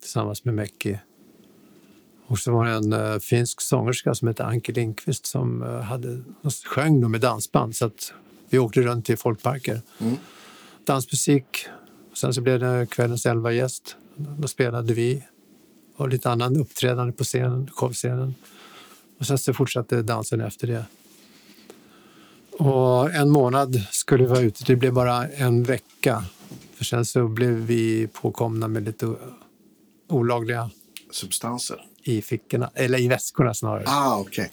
tillsammans 0.00 0.44
med 0.44 0.54
Mecki. 0.54 0.98
Och 2.26 2.38
så 2.38 2.52
var 2.52 2.64
det 2.64 2.72
en 2.72 2.92
eh, 2.92 3.18
finsk 3.18 3.60
sångerska 3.60 4.14
som 4.14 4.28
hette 4.28 4.44
Anke 4.44 4.72
Lindqvist 4.72 5.26
som 5.26 5.62
uh, 5.62 5.80
hade, 5.80 6.22
sjöng 6.64 7.00
då 7.00 7.08
med 7.08 7.20
dansband 7.20 7.76
så 7.76 7.86
att 7.86 8.12
vi 8.48 8.58
åkte 8.58 8.80
runt 8.80 9.06
till 9.06 9.18
folkparker. 9.18 9.80
Dansmusik. 10.84 11.66
Sen 12.14 12.34
så 12.34 12.40
blev 12.40 12.60
det 12.60 12.86
kvällens 12.90 13.26
elva 13.26 13.52
gäst. 13.52 13.96
Då 14.16 14.48
spelade 14.48 14.94
vi 14.94 15.24
och 15.96 16.08
lite 16.08 16.30
annan 16.30 16.56
uppträdande 16.56 17.12
på 17.12 17.24
scenen, 17.24 17.70
showscenen. 17.70 18.34
Och 19.18 19.26
sen 19.26 19.38
så 19.38 19.52
fortsatte 19.52 20.02
dansen 20.02 20.40
efter 20.40 20.66
det. 20.66 20.84
Och 22.58 23.14
en 23.14 23.30
månad 23.30 23.82
skulle 23.90 24.24
vi 24.24 24.30
vara 24.30 24.40
ute. 24.40 24.64
Det 24.64 24.76
blev 24.76 24.92
bara 24.92 25.28
en 25.28 25.62
vecka. 25.62 26.24
För 26.74 26.84
sen 26.84 27.04
så 27.04 27.28
blev 27.28 27.52
vi 27.52 28.06
påkomna 28.12 28.68
med 28.68 28.84
lite 28.84 29.14
olagliga 30.08 30.70
Substanser. 31.10 31.76
i 32.02 32.22
fickorna, 32.22 32.70
eller 32.74 33.00
i 33.00 33.08
väskorna 33.08 33.54
snarare. 33.54 33.84
Ah, 33.86 34.18
okej. 34.18 34.50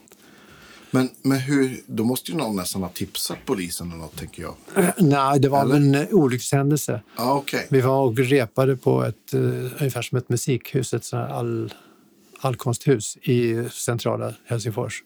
Men, 0.92 1.10
men 1.22 1.40
hur, 1.40 1.82
då 1.88 2.04
måste 2.04 2.32
ju 2.32 2.38
någon 2.38 2.56
nästan 2.56 2.82
ha 2.82 2.90
tipsat 2.90 3.38
polisen 3.46 3.88
eller 3.92 4.00
något, 4.02 4.18
tänker 4.18 4.42
jag. 4.42 4.56
Nej, 4.98 5.40
det 5.40 5.50
var 5.50 5.62
Eller? 5.62 5.76
en 5.76 6.08
olyckshändelse. 6.14 7.02
Ah, 7.16 7.34
okej. 7.34 7.68
Vi 7.70 7.82
var 7.82 8.02
och 8.02 8.18
repade 8.18 8.78
på 8.78 9.04
ett, 9.04 9.34
eh, 9.34 9.40
ungefär 9.80 10.02
som 10.02 10.18
ett 10.18 10.30
musikhus, 10.30 10.94
ett 10.94 11.14
all, 11.14 11.74
allkonsthus 12.40 13.18
i 13.22 13.70
centrala 13.72 14.34
Helsingfors. 14.46 15.04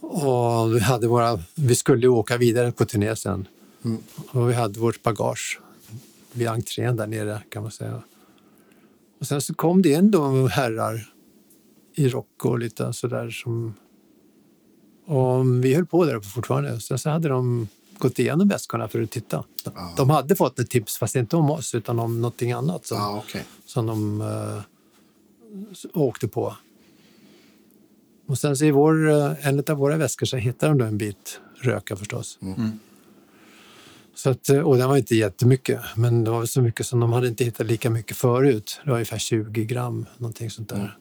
Och 0.00 0.76
vi, 0.76 0.80
hade 0.80 1.08
våra, 1.08 1.38
vi 1.54 1.74
skulle 1.74 2.08
åka 2.08 2.36
vidare 2.36 2.72
på 2.72 2.84
turné 2.84 3.16
sen. 3.16 3.48
Och 4.30 4.50
vi 4.50 4.54
hade 4.54 4.80
vårt 4.80 5.02
bagage 5.02 5.60
vid 6.32 6.48
entrén 6.48 6.96
där 6.96 7.06
nere 7.06 7.42
kan 7.48 7.62
man 7.62 7.72
säga. 7.72 8.02
Och 9.20 9.26
sen 9.26 9.40
så 9.40 9.54
kom 9.54 9.82
det 9.82 9.88
in 9.92 10.10
då 10.10 10.46
herrar 10.46 11.12
i 11.94 12.08
rock 12.08 12.44
och 12.44 12.58
lite 12.58 12.92
sådär 12.92 13.30
som... 13.30 13.74
Och 15.06 15.64
vi 15.64 15.74
höll 15.74 15.86
på 15.86 16.04
där 16.04 16.14
uppe 16.14 16.26
fortfarande. 16.28 16.80
Sen 16.80 16.98
så 16.98 17.10
hade 17.10 17.28
de 17.28 17.68
gått 17.98 18.18
igenom 18.18 18.48
väskorna 18.48 18.88
för 18.88 19.02
att 19.02 19.10
titta. 19.10 19.44
De, 19.64 19.72
de 19.96 20.10
hade 20.10 20.36
fått 20.36 20.58
ett 20.58 20.70
tips, 20.70 20.96
fast 20.98 21.16
inte 21.16 21.36
om 21.36 21.50
oss 21.50 21.74
utan 21.74 21.98
om 21.98 22.20
någonting 22.20 22.52
annat 22.52 22.86
som, 22.86 22.98
Ah, 22.98 23.18
okej. 23.18 23.44
som 23.66 23.86
de 23.86 24.20
eh, 24.20 24.60
åkte 25.94 26.28
på. 26.28 26.56
Och 28.28 28.38
sen 28.38 28.56
så 28.56 28.64
i 28.64 28.70
vår, 28.70 29.10
eh, 29.10 29.46
en 29.48 29.58
av 29.70 29.76
våra 29.76 29.96
väskor 29.96 30.26
så 30.26 30.36
hittade 30.36 30.72
de 30.78 30.84
en 30.84 30.98
bit 30.98 31.40
röka 31.60 31.96
förstås. 31.96 32.38
Så 34.14 34.30
att, 34.30 34.48
och 34.48 34.76
den 34.76 34.88
var 34.88 34.96
inte 34.96 35.14
jättemycket, 35.16 35.80
men 35.96 36.24
det 36.24 36.30
var 36.30 36.38
väl 36.38 36.48
så 36.48 36.62
mycket 36.62 36.86
som 36.86 37.00
de 37.00 37.12
hade 37.12 37.28
inte 37.28 37.44
hittat 37.44 37.66
lika 37.66 37.90
mycket 37.90 38.16
förut. 38.16 38.80
Det 38.84 38.90
var 38.90 38.96
ungefär 38.96 39.18
20 39.18 39.64
gram, 39.64 40.06
någonting 40.16 40.50
sånt 40.50 40.68
där. 40.68 40.98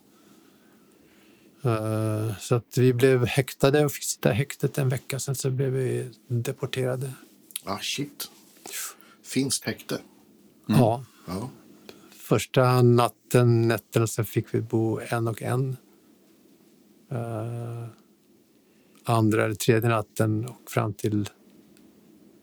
Eh, 1.64 2.38
så 2.40 2.56
att 2.56 2.78
vi 2.78 2.94
blev 2.94 3.26
häktade 3.26 3.86
och 3.86 3.91
fick 3.91 4.04
sitta 4.04 4.32
i 4.32 4.36
häktet 4.36 4.78
en 4.78 4.90
vecka. 4.90 5.20
Sen 5.20 5.36
så 5.36 5.49
blev 5.49 5.70
vi 5.72 6.10
deporterade. 6.28 7.12
Ah, 7.64 7.78
shit. 7.82 8.30
Finskt 9.24 9.66
häkte. 9.66 9.98
Ja, 10.68 11.04
Ja. 11.28 11.49
första 12.18 12.82
natten, 12.82 13.68
nätterna, 13.68 14.08
så 14.08 14.24
fick 14.24 14.54
vi 14.54 14.62
bo 14.62 14.99
en 15.10 15.28
och 15.28 15.41
en. 15.41 15.78
Eh, 17.12 17.86
andra 19.04 19.46
eller 19.46 19.56
tredje 19.56 19.90
natten 19.90 20.46
och 20.46 20.72
fram 20.72 20.94
till 20.94 21.30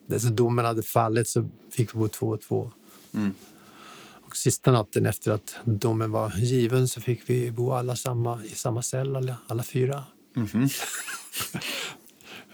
dess 0.06 0.22
domen 0.22 0.64
hade 0.64 0.82
fallit 0.82 1.28
så 1.28 1.48
fick 1.70 1.94
vi 1.94 1.98
bo 1.98 2.08
två 2.08 2.26
och 2.28 2.40
två. 2.40 2.70
Och 4.26 4.36
sista 4.36 4.72
natten 4.72 5.06
efter 5.06 5.30
att 5.32 5.56
domen 5.64 6.10
var 6.10 6.32
given 6.36 6.88
så 6.88 7.00
fick 7.00 7.30
vi 7.30 7.50
bo 7.50 7.72
alla 7.72 7.96
samma, 7.96 8.44
i 8.44 8.48
samma 8.48 8.82
cell, 8.82 9.16
alla, 9.16 9.36
alla 9.46 9.62
fyra. 9.62 10.04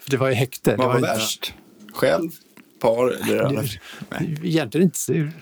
För 0.01 0.11
det 0.11 0.16
var 0.16 0.28
ju 0.28 0.35
häkte. 0.35 0.77
Vad 0.77 0.87
var 0.87 0.97
inte- 0.97 1.09
värst? 1.09 1.55
Själv? 1.93 2.31
Par? 2.81 3.09
Eller 3.11 3.43
annars? 3.43 3.81
Nej. 4.11 4.41
Egentligen 4.43 4.85
inte. 4.87 5.32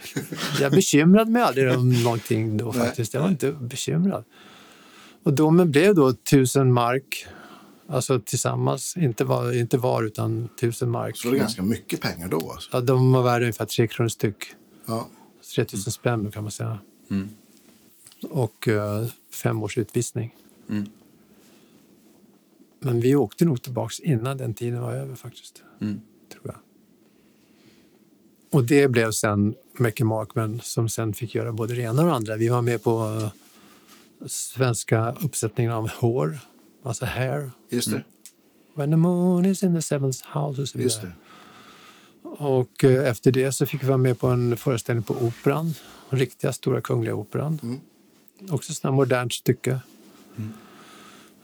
Jag 0.60 0.72
bekymrade 0.72 1.30
mig 1.30 1.42
aldrig 1.42 1.76
om 1.76 2.02
någonting 2.04 2.56
då 2.56 2.72
faktiskt. 2.72 3.14
Jag 3.14 3.20
var 3.20 3.28
inte 3.28 3.52
bekymrad. 3.52 4.24
Och 5.28 5.34
domen 5.34 5.70
blev 5.70 5.94
då 5.94 6.12
tusen 6.12 6.72
mark. 6.72 7.26
Alltså 7.88 8.20
tillsammans, 8.20 8.96
inte 8.96 9.24
var, 9.24 9.52
inte 9.52 9.78
var 9.78 10.02
utan 10.02 10.48
tusen 10.60 10.90
mark. 10.90 11.16
Så 11.16 11.30
det 11.30 11.36
är 11.36 11.38
ganska 11.38 11.62
mycket 11.62 12.00
pengar 12.00 12.28
då. 12.28 12.50
Alltså. 12.52 12.68
Ja, 12.72 12.80
de 12.80 13.12
var 13.12 13.22
värda 13.22 13.40
ungefär 13.40 13.64
tre 13.64 13.86
kronor 13.86 14.08
styck. 14.08 14.36
Ja. 14.86 15.08
3000 15.54 15.92
spänn 15.92 16.24
då 16.24 16.30
kan 16.30 16.42
man 16.42 16.52
säga. 16.52 16.78
Och 18.30 18.68
eh, 18.68 19.06
fem 19.42 19.62
års 19.62 19.78
utvisning. 19.78 20.34
Men 22.80 23.00
vi 23.00 23.14
åkte 23.14 23.44
nog 23.44 23.62
tillbaks 23.62 24.00
innan 24.00 24.36
den 24.36 24.54
tiden 24.54 24.80
var 24.80 24.92
över 24.92 25.14
faktiskt. 25.14 25.62
Tror 26.32 26.42
jag. 26.42 26.56
Och 28.50 28.64
det 28.64 28.88
blev 28.88 29.10
sen 29.10 29.54
Mackie 29.78 30.06
Markman 30.06 30.60
som 30.62 30.88
sen 30.88 31.14
fick 31.14 31.34
göra 31.34 31.52
både 31.52 31.74
det 31.74 31.82
ena 31.82 32.02
och 32.02 32.08
det 32.08 32.14
andra. 32.14 32.36
Vi 32.36 32.48
var 32.48 32.62
med 32.62 32.82
på 32.82 33.20
eh, 33.20 33.30
svenska 34.26 35.16
uppsättningen 35.20 35.72
av 35.72 35.90
Hår, 35.90 36.38
alltså 36.82 37.04
Hair. 37.04 37.50
Just 37.68 37.90
det. 37.90 38.02
When 38.74 38.90
the 38.90 38.96
moon 38.96 39.46
is 39.46 39.62
in 39.62 39.74
the 39.74 39.82
seventh 39.82 40.38
house 40.38 40.62
och 40.62 40.68
så 40.68 40.78
vidare. 40.78 41.12
Och 42.22 42.84
efter 42.84 43.32
det 43.32 43.52
så 43.52 43.66
fick 43.66 43.82
vi 43.82 43.86
vara 43.86 43.98
med 43.98 44.18
på 44.18 44.26
en 44.26 44.56
föreställning 44.56 45.02
på 45.02 45.14
Operan, 45.14 45.74
riktiga 46.10 46.52
Stora 46.52 46.80
Kungliga 46.80 47.14
Operan. 47.14 47.60
Mm. 47.62 47.80
Också 48.50 48.72
ett 48.72 48.94
modernt 48.94 49.32
stycke. 49.32 49.80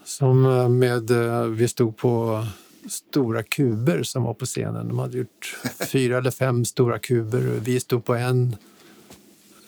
Som 0.03 0.45
eh, 0.45 0.69
med, 0.69 1.11
eh, 1.11 1.43
vi 1.43 1.67
stod 1.67 1.97
på 1.97 2.45
stora 2.87 3.43
kuber 3.43 4.03
som 4.03 4.23
var 4.23 4.33
på 4.33 4.45
scenen. 4.45 4.87
De 4.87 4.99
hade 4.99 5.17
gjort 5.17 5.57
fyra 5.91 6.17
eller 6.17 6.31
fem 6.31 6.65
stora 6.65 6.99
kuber. 6.99 7.39
Vi 7.41 7.79
stod 7.79 8.05
på 8.05 8.15
en, 8.15 8.55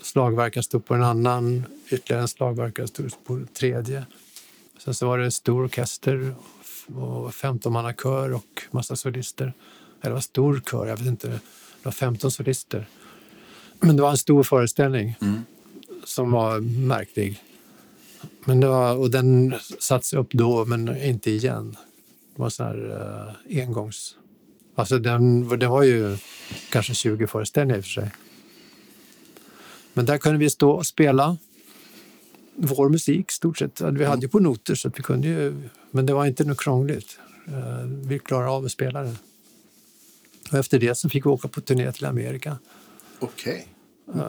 slagverkaren 0.07 0.63
stod 0.63 0.85
på 0.85 0.93
en 0.93 1.03
annan, 1.03 1.65
ytterligare 1.89 2.21
en 2.21 2.27
slagverkare 2.27 2.87
stod 2.87 3.11
på 3.25 3.33
en 3.33 3.47
tredje. 3.47 4.05
Sen 4.77 4.93
så 4.93 5.07
var 5.07 5.17
det 5.17 5.25
en 5.25 5.31
stor 5.31 5.63
orkester 5.65 6.35
och 6.95 7.33
15 7.33 7.93
kör 8.03 8.33
och 8.33 8.63
massa 8.71 8.95
solister. 8.95 9.53
Eller 10.01 10.09
det 10.09 10.13
var 10.13 10.21
stor 10.21 10.61
kör, 10.71 10.87
jag 10.87 10.97
vet 10.97 11.07
inte. 11.07 11.27
Det 11.27 11.39
var 11.83 11.91
15 11.91 12.31
solister. 12.31 12.87
Men 13.79 13.95
det 13.95 14.01
var 14.01 14.09
en 14.09 14.17
stor 14.17 14.43
föreställning 14.43 15.15
som 16.03 16.31
var 16.31 16.59
märklig. 16.87 17.43
Men 18.45 18.59
det 18.59 18.67
var, 18.67 18.95
och 18.95 19.11
den 19.11 19.55
sattes 19.79 20.13
upp 20.13 20.31
då, 20.31 20.65
men 20.65 20.97
inte 21.03 21.31
igen. 21.31 21.77
Det 22.35 22.41
var 22.41 22.49
så 22.49 22.63
här 22.63 22.77
uh, 23.49 23.61
engångs... 23.63 24.15
Alltså 24.75 24.97
den, 24.99 25.59
det 25.59 25.67
var 25.67 25.83
ju 25.83 26.17
kanske 26.71 26.93
20 26.93 27.27
föreställningar 27.27 27.77
i 27.77 27.81
och 27.81 27.85
för 27.85 27.91
sig. 27.91 28.11
Men 29.97 30.05
där 30.05 30.17
kunde 30.17 30.37
vi 30.39 30.49
stå 30.49 30.71
och 30.71 30.87
spela 30.87 31.37
vår 32.55 32.89
musik 32.89 33.31
stort 33.31 33.57
sett. 33.57 33.81
Vi 33.81 34.05
hade 34.05 34.21
ju 34.21 34.27
på 34.27 34.39
noter 34.39 34.75
så 34.75 34.87
att 34.87 34.99
vi 34.99 35.03
kunde 35.03 35.27
ju, 35.27 35.69
men 35.91 36.05
det 36.05 36.13
var 36.13 36.25
inte 36.25 36.43
något 36.43 36.59
krångligt. 36.59 37.19
Eh, 37.47 37.85
Vi 37.85 38.19
klarade 38.19 38.49
av 38.49 38.65
att 38.65 38.71
spela 38.71 39.03
det. 39.03 39.15
Och 40.51 40.57
efter 40.57 40.79
det 40.79 40.95
så 40.95 41.09
fick 41.09 41.25
vi 41.25 41.29
åka 41.29 41.47
på 41.47 41.61
turné 41.61 41.91
till 41.91 42.05
Amerika. 42.05 42.57
Okej. 43.19 43.67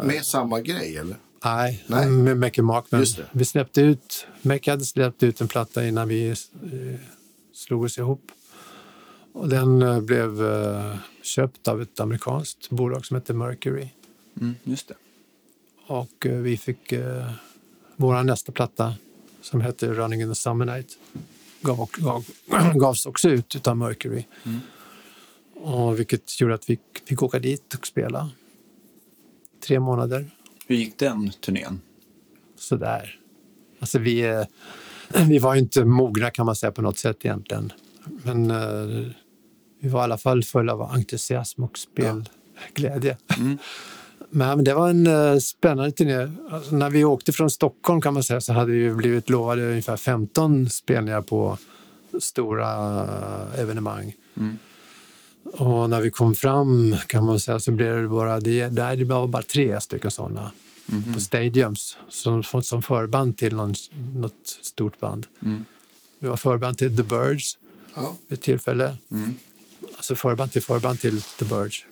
Med 0.05 0.25
samma 0.25 0.61
grej 0.61 0.97
eller? 0.97 1.17
Nej, 1.45 1.85
Nej. 1.87 2.11
med 2.11 2.37
Mackie 2.37 2.65
Markman. 2.65 3.01
Just 3.01 3.17
det. 3.17 3.27
Vi 3.33 3.45
släppte 3.45 3.81
ut, 3.81 4.27
Mackie 4.43 4.73
hade 4.73 4.85
släppt 4.85 5.23
ut 5.23 5.41
en 5.41 5.49
platta 5.49 5.87
innan 5.87 6.09
vi 6.09 6.29
eh, 6.29 6.35
slog 7.55 7.83
oss 7.85 7.99
ihop. 7.99 8.33
Och 9.33 9.49
den 9.49 9.83
eh, 9.83 10.01
blev 10.01 10.47
eh, 10.47 10.97
köpt 11.23 11.69
av 11.69 11.83
ett 11.83 12.01
amerikanskt 12.01 12.71
bolag 12.71 13.07
som 13.07 13.17
heter 13.17 13.35
Mercury. 13.35 13.89
Mm, 14.41 14.55
just 14.65 14.89
det. 14.89 14.95
Och 15.89 16.27
eh, 16.27 16.33
vi 16.33 16.57
fick 16.57 16.93
eh, 16.93 17.31
vår 17.97 18.23
nästa 18.23 18.53
platta 18.53 18.95
som 19.41 19.61
hette 19.61 19.93
Running 19.93 20.21
in 20.21 20.29
the 20.29 20.35
Summer 20.35 20.65
Night. 20.65 20.99
Gav, 21.61 21.89
gav, 21.97 22.25
gavs 22.75 23.07
också 23.07 23.29
ut 23.29 23.67
av 23.67 23.77
Mercury. 23.77 24.25
Och 25.55 25.99
vilket 25.99 26.41
gjorde 26.41 26.55
att 26.55 26.71
vi 26.71 26.79
fick 27.05 27.23
åka 27.23 27.39
dit 27.39 27.75
och 27.75 27.87
spela. 27.87 28.31
Tre 29.67 29.81
månader. 29.81 30.31
Hur 30.67 30.77
gick 30.77 30.99
den 30.99 31.31
turnén? 31.31 31.81
Sådär. 32.57 33.19
Alltså 33.81 33.99
vi, 33.99 34.21
eh, 34.21 34.45
vi 35.29 35.39
var 35.39 35.55
ju 35.55 35.61
inte 35.61 35.85
mogna 35.85 36.31
kan 36.31 36.47
man 36.47 36.57
säga 36.57 36.73
på 36.73 36.83
något 36.83 36.99
sätt 36.99 37.17
egentligen. 37.25 37.73
Men 38.05 38.51
eh, 38.51 39.13
vi 39.81 39.89
var 39.89 40.01
i 40.01 40.05
alla 40.05 40.19
fall 40.19 40.43
fulla 40.43 40.73
av 40.73 40.83
entusiasm 40.83 41.65
och 41.65 41.79
spelglädje. 41.79 43.17
Men 44.31 44.65
det 44.65 44.75
var 44.75 44.89
en 44.91 45.07
eh, 45.07 45.39
spännande 45.39 45.93
turné. 45.93 46.31
Alltså, 46.51 46.77
när 46.77 46.91
vi 46.91 47.05
åkte 47.05 47.33
från 47.33 47.51
Stockholm 47.51 48.01
kan 48.01 48.15
man 48.15 48.23
säga 48.23 48.41
så 48.41 48.53
hade 48.53 48.73
vi 48.73 48.91
blivit 48.95 49.31
lovade 49.31 49.71
ungefär 49.71 49.97
15 49.97 50.69
spelningar 50.71 51.23
på 51.23 51.59
stora 52.21 52.71
eh, 53.55 53.61
evenemang. 53.61 54.15
Och 55.53 55.91
när 55.91 56.01
vi 56.01 56.11
kom 56.11 56.35
fram 56.35 56.97
kan 57.07 57.25
man 57.25 57.41
säga 57.41 57.61
så 57.61 57.73
blev 57.73 58.03
det 58.03 58.09
bara, 58.09 58.41
det, 58.41 58.69
där 58.69 58.97
det 58.97 59.05
var 59.05 59.27
bara 59.27 59.43
tre 59.43 59.81
stycken 59.81 60.11
sådana 60.11 60.53
på 61.15 61.21
stadiums 61.21 61.97
som, 62.09 62.43
som 62.43 62.83
förband 62.83 63.37
till 63.39 63.55
någon, 63.57 63.75
något 64.15 64.59
stort 64.63 65.01
band. 65.01 65.27
Vi 66.19 66.29
var 66.29 66.37
förband 66.37 66.79
till 66.79 66.97
The 66.97 67.03
Birds 67.03 67.59
Ja. 67.95 68.17
vid 68.29 68.39
ett 68.39 68.45
tillfälle. 68.45 68.97
Alltså 69.97 70.15
förband 70.15 70.53
till 70.53 70.63
förband 70.63 71.01
till 71.01 71.23
The 71.23 71.45
Birds. 71.45 71.85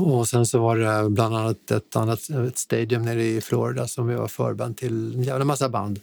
Och 0.00 0.28
sen 0.28 0.46
så 0.46 0.58
var 0.58 0.76
det 0.78 1.10
bland 1.10 1.36
annat 1.36 1.70
ett 1.70 1.96
annat 1.96 2.30
ett 2.30 2.58
stadium 2.58 3.02
nere 3.02 3.24
i 3.24 3.40
Florida 3.40 3.88
som 3.88 4.06
vi 4.06 4.14
var 4.14 4.28
förband 4.28 4.76
till 4.76 5.14
en 5.14 5.22
jävla 5.22 5.44
massa 5.44 5.68
band. 5.68 6.00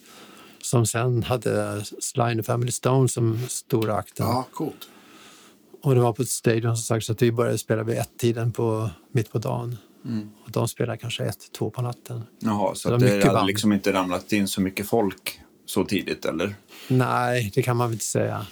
Som 0.61 0.85
sen 0.85 1.23
hade 1.23 1.83
Sly 1.99 2.21
and 2.23 2.39
the 2.39 2.43
Family 2.43 2.71
Stone 2.71 3.07
som 3.09 3.39
stora 3.47 3.95
akten. 3.95 4.25
Ja, 4.25 4.45
coolt. 4.53 4.87
Och 5.83 5.95
det 5.95 6.01
var 6.01 6.13
på 6.13 6.21
ett 6.21 6.29
stadion 6.29 6.77
som 6.77 6.83
sagt 6.83 7.05
så 7.05 7.11
att 7.11 7.21
vi 7.21 7.31
började 7.31 7.57
spela 7.57 7.83
vid 7.83 7.97
ett-tiden 7.97 8.51
på, 8.51 8.89
mitt 9.11 9.31
på 9.31 9.37
dagen. 9.39 9.77
Och 10.45 10.51
de 10.51 10.67
spelade 10.67 10.97
kanske 10.97 11.23
ett, 11.25 11.51
två 11.57 11.69
på 11.69 11.81
natten. 11.81 12.23
Jaha, 12.39 12.75
så 12.75 12.89
Det 12.89 12.91
var 12.93 12.99
det 12.99 13.05
mycket 13.05 13.23
hade 13.23 13.33
band. 13.37 13.47
liksom 13.47 13.73
inte 13.73 13.93
ramlat 13.93 14.31
in 14.31 14.47
så 14.47 14.61
mycket 14.61 14.87
folk 14.87 15.39
så 15.65 15.85
tidigt, 15.85 16.25
eller? 16.25 16.55
Nej, 16.87 17.51
det 17.55 17.61
kan 17.61 17.77
man 17.77 17.87
väl 17.87 17.93
inte 17.93 18.05
säga. 18.05 18.45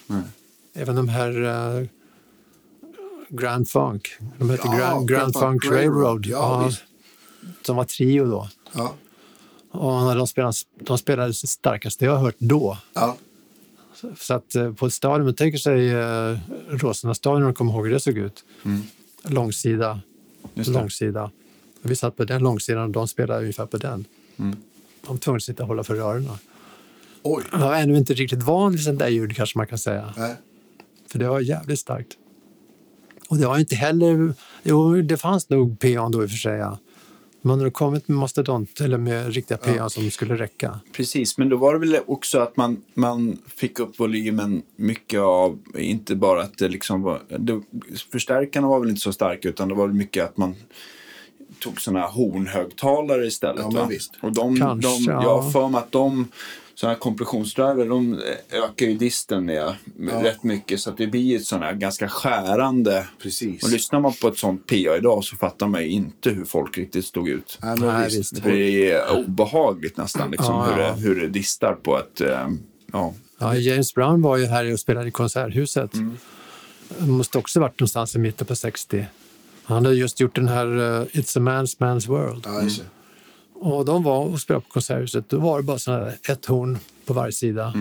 Även 0.74 0.96
de 0.96 1.10
här 1.10 1.44
eh, 1.44 1.88
Grand 3.30 3.70
Funk, 3.70 4.10
de 4.40 4.50
hette 4.50 4.68
Ja, 4.68 4.78
Grand, 4.78 5.08
Grand 5.10 5.34
Funk 5.36 5.66
Railroad. 5.66 6.26
Ja, 6.26 6.66
visst. 6.68 6.84
de 7.66 7.76
var 7.76 7.84
trio 7.84 8.26
då. 8.26 8.50
Ja. 8.74 8.94
Och 9.72 10.16
de 10.16 10.28
spelade, 10.28 10.54
de 10.80 10.98
spelade 10.98 11.28
det 11.30 11.34
starkaste 11.34 12.06
jag 12.06 12.12
har 12.12 12.20
hört 12.20 12.36
då. 12.38 12.78
Ja. 12.94 13.18
Så 14.18 14.34
att 14.34 14.56
eh, 14.56 14.74
på 14.74 14.86
ett 14.86 14.94
stadion, 14.94 15.26
man 15.26 15.36
tänker 15.36 15.58
sig 15.58 15.90
eh, 15.92 16.38
Råsunda-stadion, 16.70 17.42
om 17.44 17.48
du 17.48 17.54
kommer 17.56 17.72
ihåg 17.74 17.86
hur 17.86 17.94
det 17.94 18.00
såg 18.00 18.18
ut. 18.18 18.44
Långsida, 19.24 20.00
Just 20.54 20.74
det. 20.74 20.80
långsida. 20.80 21.32
Vi 21.82 21.96
satt 21.96 22.16
på 22.18 22.24
den 22.26 22.44
långsidan 22.44 22.84
och 22.84 22.90
de 22.90 23.08
spelade 23.08 23.40
ungefär 23.42 23.66
på 23.66 23.78
den. 23.78 24.06
De 24.38 24.56
var 25.08 25.18
tvungna 25.18 25.38
att 25.38 25.44
sitta 25.44 25.64
och 25.64 25.68
hålla 25.68 25.84
för 25.84 25.96
rörerna. 25.96 26.40
Oj. 27.24 27.44
Jag 27.52 27.60
var 27.60 27.76
ännu 27.76 27.98
inte 27.98 28.14
riktigt 28.14 28.44
van 28.44 28.72
vid 28.72 28.84
sånt 28.84 29.00
där 29.00 29.08
ljud 29.08 29.36
kanske 29.36 29.58
man 29.58 29.68
kan 29.68 29.78
säga. 29.78 30.14
Nej. 30.18 30.36
För 31.12 31.20
det 31.20 31.28
var 31.30 31.40
jävligt 31.40 31.80
starkt. 31.80 32.18
Och 33.30 33.38
det 33.38 33.48
var 33.48 33.60
inte 33.60 33.76
heller... 33.76 34.34
Jo, 34.64 35.02
det 35.02 35.18
fanns 35.18 35.50
nog 35.50 35.80
peon 35.80 36.12
då 36.12 36.24
i 36.24 36.26
och 36.26 36.30
för 36.30 36.38
sig. 36.38 36.58
Ja. 36.58 36.78
Man 37.46 37.60
har 37.60 37.70
kommit 37.70 38.08
med 38.08 38.18
mastodont 38.18 38.82
eller 38.82 38.98
med 38.98 39.34
riktiga 39.34 39.58
PA 39.58 39.90
som 39.90 40.12
skulle 40.12 40.36
räcka. 40.36 40.80
Precis, 40.92 41.38
men 41.38 41.50
då 41.50 41.58
var 41.58 41.74
det 41.74 41.80
väl 41.80 42.00
också 42.08 42.40
att 42.40 42.58
man, 42.58 42.82
man 42.94 43.38
fick 43.56 43.80
upp 43.80 44.00
volymen 44.00 44.62
mycket 44.76 45.20
av, 45.20 45.60
inte 45.78 46.16
bara 46.16 46.42
att 46.42 46.58
det 46.58 46.68
liksom 46.68 47.02
var, 47.02 47.22
det, 47.40 47.62
förstärkarna 48.12 48.68
var 48.68 48.80
väl 48.80 48.90
inte 48.90 49.02
så 49.02 49.14
starka 49.14 49.50
utan 49.50 49.68
det 49.68 49.76
var 49.76 49.88
väl 49.88 49.96
mycket 49.96 50.24
att 50.24 50.38
man 50.38 50.56
tog 51.60 51.82
sådana 51.82 52.08
hornhögtalare 52.08 53.28
istället. 53.28 53.66
Ja. 53.72 53.90
Och 54.22 54.34
de, 54.34 54.58
Kanske, 54.58 54.90
de, 54.90 55.04
ja. 55.12 55.24
Jag 55.24 55.42
har 55.42 55.52
för 55.52 55.70
mig 55.70 55.80
att 55.80 55.92
de 55.92 56.28
sådana 56.76 56.94
här 56.94 57.00
kompressionsdriver, 57.00 57.86
de 57.90 58.22
ökar 58.52 58.86
ju 58.86 58.98
disten 58.98 59.46
med, 59.46 59.76
med 59.96 60.24
rätt 60.24 60.44
mycket 60.44 60.80
så 60.80 60.90
att 60.90 60.98
det 60.98 61.08
blir 61.08 61.36
ett 61.36 61.46
sånt 61.46 61.64
här 61.64 61.74
ganska 61.74 62.10
skärande. 62.10 63.08
Precis. 63.22 63.64
Och 63.64 63.70
lyssnar 63.70 64.00
man 64.00 64.14
på 64.22 64.28
ett 64.28 64.38
sånt 64.38 64.68
PA 64.68 64.76
idag 64.98 65.24
så 65.24 65.36
fattar 65.36 65.68
man 65.68 65.82
ju 65.84 65.90
inte 65.90 66.30
hur 66.30 66.46
folk 66.46 66.78
riktigt 66.78 67.06
stod 67.06 67.30
ut. 67.30 67.58
Men 67.62 67.80
Nej, 67.80 68.10
visst. 68.10 68.44
det 68.44 68.92
är 68.92 69.18
obehagligt 69.18 69.98
nästan 69.98 70.32
liksom, 70.32 70.56
Ja, 70.56 70.64
hur, 70.74 70.82
ja. 70.82 70.88
det, 70.92 71.02
hur 71.02 71.22
det 71.22 71.28
distar 71.28 71.74
på 71.74 71.98
ett... 72.00 72.22
eh, 72.22 72.48
ja. 72.94 73.14
Ja, 73.40 73.56
James 73.56 73.94
Brown 73.94 74.22
var 74.22 74.38
ju 74.38 74.46
här 74.46 74.74
och 74.74 74.80
spelade 74.80 75.08
i 75.08 75.12
Konserthuset. 75.12 75.92
Det 77.00 77.06
måste 77.08 77.38
också 77.38 77.60
varit 77.60 77.80
någonstans 77.80 78.16
i 78.16 78.20
mitten 78.20 78.48
på 78.48 78.56
60. 78.56 79.06
Han 79.64 79.86
hade 79.86 79.96
just 79.98 80.20
gjort 80.20 80.36
den 80.36 80.48
här 80.48 80.66
eh, 80.78 81.06
It's 81.06 81.38
a 81.38 81.42
man's 81.42 81.78
man's 81.80 82.08
world. 82.08 82.44
Ja, 82.46 82.52
det. 82.52 82.70
Och 83.66 83.86
de 83.86 84.04
var 84.04 84.26
och 84.26 84.42
spelade 84.42 84.66
på 84.66 84.72
Konserthuset. 84.72 85.30
Då 85.30 85.40
var 85.40 85.58
det 85.58 85.64
bara 85.64 85.80
såna 85.80 85.98
här, 85.98 86.18
ett 86.30 86.46
horn 86.46 86.78
på 87.06 87.14
varje 87.14 87.32
sida. 87.32 87.74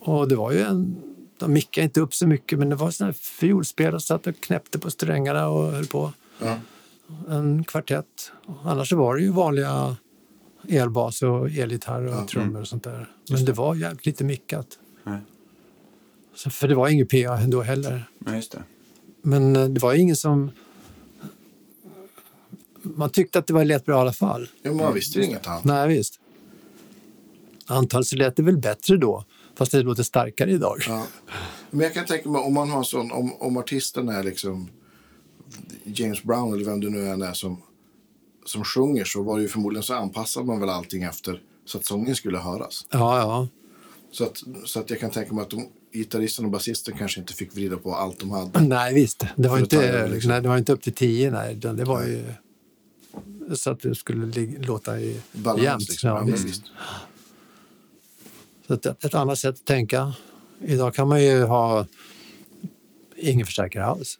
Och 0.00 0.28
det 0.28 0.36
var 0.36 0.52
ju 0.52 0.60
en... 0.60 0.96
De 1.38 1.52
mickade 1.52 1.84
inte 1.84 2.00
upp 2.00 2.14
så 2.14 2.26
mycket, 2.26 2.58
men 2.58 2.68
det 2.68 2.76
var 2.76 2.90
såna 2.90 3.06
här 3.06 3.12
fiolspelare 3.12 4.00
som 4.00 4.00
satt 4.00 4.26
och 4.26 4.40
knäppte 4.40 4.78
på 4.78 4.90
strängarna 4.90 5.48
och 5.48 5.72
höll 5.72 5.86
på. 5.86 6.12
Ja. 6.38 6.56
En 7.28 7.64
kvartett. 7.64 8.32
Annars 8.62 8.92
var 8.92 9.16
det 9.16 9.22
ju 9.22 9.30
vanliga 9.30 9.96
elbas 10.68 11.22
och 11.22 11.50
elgitarr 11.50 12.22
och 12.22 12.28
trummor 12.28 12.60
och 12.60 12.68
sånt 12.68 12.84
där. 12.84 13.08
Men 13.30 13.44
det 13.44 13.52
var 13.52 13.74
jävligt 13.74 14.06
lite 14.06 14.24
mickat. 14.24 14.66
Nej. 15.04 15.18
Så, 16.34 16.50
för 16.50 16.68
det 16.68 16.74
var 16.74 16.88
ingen 16.88 17.06
PA 17.06 17.36
då 17.46 17.62
heller. 17.62 18.04
Ja, 18.26 18.32
det. 18.32 18.62
Men 19.22 19.56
eh, 19.56 19.68
det 19.68 19.82
var 19.82 19.94
ingen 19.94 20.16
som... 20.16 20.50
Man 22.82 23.10
tyckte 23.10 23.38
att 23.38 23.46
det 23.46 23.52
var 23.52 23.64
lät 23.64 23.86
bra 23.86 23.96
i 23.96 24.00
alla 24.00 24.12
fall. 24.12 24.48
Ja, 24.62 24.72
man 24.72 24.94
visste 24.94 25.18
ju 25.18 25.24
inget 25.24 25.46
annat. 25.46 25.64
Nej, 25.64 25.88
visst. 25.88 26.20
Antagligen 27.66 28.04
så 28.04 28.16
lät 28.16 28.36
det 28.36 28.42
väl 28.42 28.58
bättre 28.58 28.96
då, 28.96 29.24
fast 29.54 29.72
det 29.72 29.82
låter 29.82 30.02
starkare 30.02 30.50
idag. 30.50 30.76
Ja. 30.88 31.06
Men 31.70 31.80
jag 31.80 31.94
kan 31.94 32.06
tänka 32.06 32.28
mig 32.28 32.40
om 32.40 32.54
man 32.54 32.70
har 32.70 32.82
sån, 32.82 33.12
om, 33.12 33.34
om 33.34 33.56
artisten 33.56 34.08
är 34.08 34.22
liksom 34.22 34.68
James 35.84 36.22
Brown 36.22 36.54
eller 36.54 36.64
vem 36.64 36.80
det 36.80 36.90
nu 36.90 37.08
än 37.08 37.22
är 37.22 37.32
som, 37.32 37.62
som 38.46 38.64
sjunger 38.64 39.04
så 39.04 39.22
var 39.22 39.36
det 39.36 39.42
ju 39.42 39.48
förmodligen 39.48 39.82
så 39.82 39.94
anpassade 39.94 40.46
man 40.46 40.60
väl 40.60 40.68
allting 40.68 41.02
efter 41.02 41.42
så 41.64 41.78
att 41.78 41.84
sången 41.84 42.16
skulle 42.16 42.38
höras. 42.38 42.86
Ja, 42.90 43.18
ja. 43.18 43.48
Så 44.12 44.24
att, 44.24 44.42
så 44.64 44.80
att 44.80 44.90
jag 44.90 45.00
kan 45.00 45.10
tänka 45.10 45.34
mig 45.34 45.42
att 45.42 45.50
de, 45.50 45.68
gitarristen 45.92 46.44
och 46.44 46.50
basisten 46.50 46.94
kanske 46.98 47.20
inte 47.20 47.34
fick 47.34 47.56
vrida 47.56 47.76
på 47.76 47.94
allt 47.94 48.20
de 48.20 48.30
hade. 48.30 48.60
Nej, 48.60 48.94
visst. 48.94 49.24
Det 49.36 49.48
var, 49.48 49.58
inte, 49.58 50.08
liksom. 50.08 50.30
nej, 50.30 50.40
det 50.40 50.48
var 50.48 50.58
inte 50.58 50.72
upp 50.72 50.82
till 50.82 50.92
tio, 50.92 51.30
nej. 51.30 51.54
Det 51.54 51.84
var 51.84 52.02
ju 52.02 52.24
så 53.56 53.70
att 53.70 53.80
det 53.80 53.94
skulle 53.94 54.48
låta 54.58 55.00
i, 55.00 55.20
Balans 55.32 55.62
jämnt. 55.62 55.88
liksom. 55.88 56.10
Ja. 56.10 56.26
Så 58.66 58.74
att 58.74 58.86
ett, 58.86 59.04
ett 59.04 59.14
annat 59.14 59.38
sätt 59.38 59.54
att 59.54 59.64
tänka. 59.64 60.14
Idag 60.60 60.94
kan 60.94 61.08
man 61.08 61.22
ju 61.22 61.42
ha 61.44 61.86
ingen 63.20 63.46
förstärkare 63.46 63.84
alls. 63.84 64.18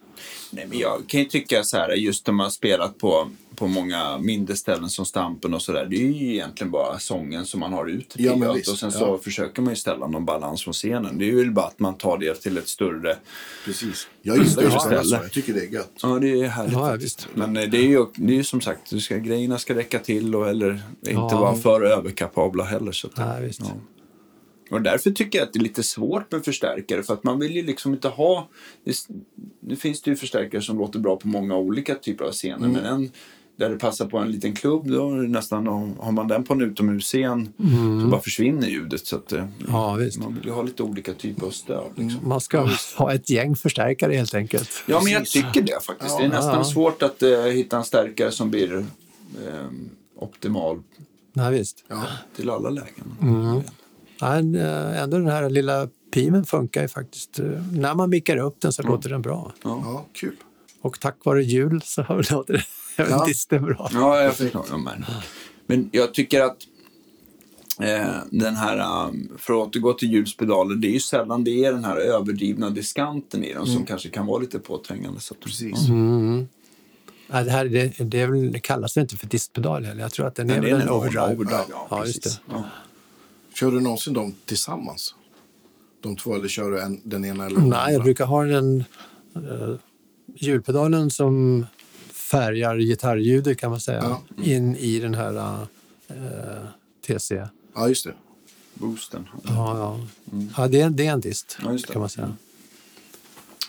Nej, 0.51 0.67
men 0.69 0.79
jag 0.79 1.03
kan 1.07 1.21
ju 1.21 1.27
tycka 1.27 1.63
så 1.63 1.77
här, 1.77 1.93
just 1.93 2.27
när 2.27 2.35
man 2.35 2.45
har 2.45 2.51
spelat 2.51 2.99
på, 2.99 3.31
på 3.57 3.67
många 3.67 4.19
mindre 4.19 4.57
ställen 4.57 4.89
som 4.91 5.07
Stampen 5.07 5.55
och 5.55 5.63
sådär. 5.63 5.87
Det 5.91 5.97
är 5.97 6.01
ju 6.01 6.33
egentligen 6.33 6.71
bara 6.71 6.99
sången 6.99 7.47
som 7.47 7.61
man 7.61 7.73
har 7.73 7.87
ut 7.87 8.15
Ja, 8.19 8.37
men 8.37 8.55
visst. 8.55 8.71
Och 8.73 8.79
sen 8.79 8.93
så 8.93 8.99
Ja. 9.05 9.19
försöker 9.25 9.63
man 9.63 9.73
ju 9.73 9.77
ställa 9.77 10.07
någon 10.07 10.25
balans 10.25 10.65
från 10.65 10.75
scenen. 10.75 11.19
Det 11.19 11.25
är 11.25 11.33
ju 11.33 11.51
bara 11.51 11.67
att 11.67 11.79
man 11.79 11.95
tar 11.95 12.19
det 12.19 12.35
till 12.35 12.59
ett 12.59 12.69
större... 12.69 13.17
Precis. 13.65 14.09
Jag 14.23 14.37
gillar 14.39 14.63
ju 14.63 14.97
eller? 14.99 15.17
Jag 15.23 15.33
tycker 15.33 15.53
det 15.55 15.61
är 15.61 15.71
gött. 15.73 15.93
Ja, 16.03 16.09
det 16.19 16.29
är 16.41 16.49
härligt 16.49 16.73
Ja, 16.73 16.87
ja, 16.87 16.93
faktiskt. 16.93 17.29
Men 17.35 17.57
eh, 17.57 17.63
det 17.69 17.79
är 17.79 17.83
ju 17.89 18.07
det 18.15 18.33
är 18.33 18.37
ju 18.37 18.45
som 18.45 18.61
sagt, 18.61 18.91
du 18.91 19.01
ska, 19.01 19.17
grejerna 19.17 19.59
ska 19.59 19.75
räcka 19.75 19.99
till 19.99 20.35
och 20.35 20.49
eller 20.49 20.71
inte 21.01 21.13
Ja. 21.13 21.29
vara 21.41 21.57
för 21.57 21.83
överkapabla 21.83 22.65
heller. 22.65 22.93
Så 22.93 23.07
att, 23.07 23.17
Nej, 23.17 23.43
visst. 23.47 23.61
Ja. 23.61 23.67
Och 24.71 24.83
därför 24.83 25.11
tycker 25.11 25.39
jag 25.39 25.47
att 25.47 25.53
det 25.53 25.59
är 25.59 25.63
lite 25.63 25.83
svårt 25.83 26.33
med 26.33 26.45
förstärkare 26.45 27.03
för 27.03 27.15
att 27.15 27.25
man 27.25 27.39
vill 27.39 27.57
ju 27.57 27.63
liksom 27.63 27.93
inte 27.95 28.09
ha... 28.09 28.49
Nu 29.61 29.77
finns 29.77 30.03
det 30.03 30.11
ju 30.11 30.17
förstärkare 30.17 30.63
som 30.63 30.79
låter 30.79 30.99
bra 30.99 31.17
på 31.17 31.29
många 31.29 31.57
olika 31.57 31.95
typer 31.95 32.25
av 32.25 32.33
scener 32.33 32.69
men 32.69 32.85
en 32.85 33.11
där 33.61 33.71
det 33.71 33.77
passar 33.77 34.07
på 34.07 34.19
en 34.19 34.31
liten 34.31 34.55
klubb 34.55 34.91
då 34.91 35.09
nästan, 35.09 35.67
har 35.99 36.13
man 36.13 36.29
den 36.29 36.45
på 36.45 36.53
en 36.53 36.61
utomhusscen 36.61 37.53
så 38.03 38.09
bara 38.09 38.21
försvinner 38.21 38.69
ljudet. 38.69 39.07
Så 39.07 39.17
att, 39.17 39.33
eh, 39.33 39.47
Ja, 39.69 39.95
visst. 39.95 40.19
Man 40.19 40.35
vill 40.35 40.45
ju 40.45 40.51
ha 40.51 40.63
lite 40.63 40.83
olika 40.83 41.15
typer 41.15 41.47
av 41.47 41.51
stöd. 41.51 41.91
Liksom. 41.95 42.29
Man 42.29 42.41
ska 42.41 42.69
ha 42.97 43.15
ett 43.15 43.31
gäng 43.31 43.57
förstärkare 43.57 44.15
helt 44.15 44.35
enkelt. 44.35 44.71
Ja, 44.87 45.01
men 45.05 45.13
jag 45.13 45.27
tycker 45.27 45.63
det 45.63 45.85
faktiskt. 45.87 46.19
det 46.19 46.25
är 46.25 46.29
nästan 46.29 46.59
ja. 46.59 46.65
svårt 46.65 47.03
att 47.03 47.23
eh, 47.23 47.43
hitta 47.43 47.77
en 47.77 47.85
stärkare 47.85 48.31
som 48.31 48.51
blir 48.51 48.77
eh, 48.77 48.85
optimal 50.17 50.83
Nej, 51.33 51.59
visst. 51.59 51.85
Ja. 51.89 52.03
till 52.37 52.51
alla 52.51 52.71
lägen. 52.71 53.65
Nej, 54.23 54.57
eh, 54.57 55.03
ändå 55.03 55.17
den 55.19 55.29
här 55.29 55.51
lilla 55.51 55.89
pimen 56.15 56.45
funkar 56.45 56.83
ju 56.83 56.89
faktiskt. 56.89 57.41
När 57.73 57.95
man 57.95 58.11
mickar 58.11 58.37
upp 58.37 58.61
den 58.61 58.73
så 58.73 58.83
låter 58.83 59.11
den 59.11 59.23
bra. 59.23 59.53
ja, 59.63 60.07
kul. 60.13 60.37
Och 60.83 61.01
tack 61.01 61.25
vare 61.25 61.43
jul 61.45 61.83
så 61.85 62.03
låter 62.31 62.53
det 62.53 62.65
Ja. 62.97 63.27
ja. 63.51 63.59
bra. 63.59 63.91
Ja, 63.93 64.23
jag 64.23 64.35
förstår. 64.35 64.67
Ja, 64.71 64.77
men, 64.77 65.05
men 65.67 65.89
jag 65.93 66.15
tycker 66.15 66.41
att 66.41 66.57
eh, 67.81 68.15
den 68.31 68.57
här, 68.57 69.07
um, 69.09 69.31
för 69.39 69.53
att 69.53 69.69
återgå 69.69 69.93
till 69.93 70.13
ljuspedaler, 70.13 70.77
det 70.77 70.89
är 70.89 70.93
ju 70.93 71.01
sällan 71.01 71.45
det 71.45 71.65
är 71.65 71.73
den 71.73 71.85
här 71.85 71.97
överdrivna 71.97 72.71
diskanten 72.71 73.45
i 73.45 73.55
dem 73.55 73.67
som 73.67 73.87
kanske 73.87 74.09
kan 74.09 74.27
vara 74.27 74.39
lite 74.39 74.59
påträngande. 74.59 75.21
Så 75.21 75.35
att, 75.35 75.41
Precis. 75.41 75.89
Mm. 75.89 76.49
Nej, 77.33 77.45
det, 77.45 77.51
här, 77.51 77.65
det, 77.65 77.95
det, 77.99 78.21
är 78.21 78.27
väl, 78.27 78.53
det 78.53 78.61
kallas 78.61 78.97
väl 78.97 79.03
inte 79.03 79.17
för 79.17 79.27
diskpedal 79.27 79.85
heller. 79.85 80.03
Jag 80.03 80.13
tror 80.13 80.27
att 80.27 80.35
den 80.35 80.47
Nej, 80.47 80.57
är 80.57 80.63
det 80.63 80.71
är 80.71 80.81
en 80.81 80.91
overdrive. 80.91 81.25
overdrive, 81.35 81.65
ja, 81.71 81.87
ja, 81.91 82.07
just 82.07 82.23
det. 82.23 82.31
Ja. 82.51 82.65
Kör 83.61 83.71
du 83.71 83.81
någonsin 83.81 84.13
dem 84.15 84.35
tillsammans? 84.47 85.15
De 86.01 86.17
två 86.17 86.35
eller 86.35 86.49
kör 86.49 86.71
du 86.71 86.81
en, 86.81 87.01
den 87.05 87.25
ena 87.25 87.47
eller 87.47 87.57
den 87.61 87.69
Nej, 87.69 87.79
jag 87.79 87.89
andra? 87.89 88.05
brukar 88.05 88.25
ha 88.27 88.45
den 88.45 88.85
uh, 89.37 89.75
hjulpedalen 90.35 91.11
som 91.11 91.67
färgar 92.13 92.77
gitarrljudet 92.79 93.59
kan 93.59 93.71
man 93.71 93.81
säga 93.81 93.99
Ja. 94.37 94.45
in 94.45 94.77
i 94.77 94.99
den 94.99 95.15
här 95.15 95.67
eh, 96.09 96.17
TC. 97.07 97.47
Ja, 97.75 97.89
just 97.89 98.05
det. 98.05 98.15
Boosten. 98.75 99.29
Ja, 99.45 99.79
ja. 99.79 100.01
ja 100.57 100.69
det, 100.69 100.81
är, 100.81 100.91
det 100.91 101.07
är 101.07 101.13
en 101.13 101.21
dist 101.21 101.59
Ja, 101.65 101.73
just 101.73 101.87
det. 101.87 101.93
kan 101.93 102.01
man 102.01 102.09
säga. 102.11 102.35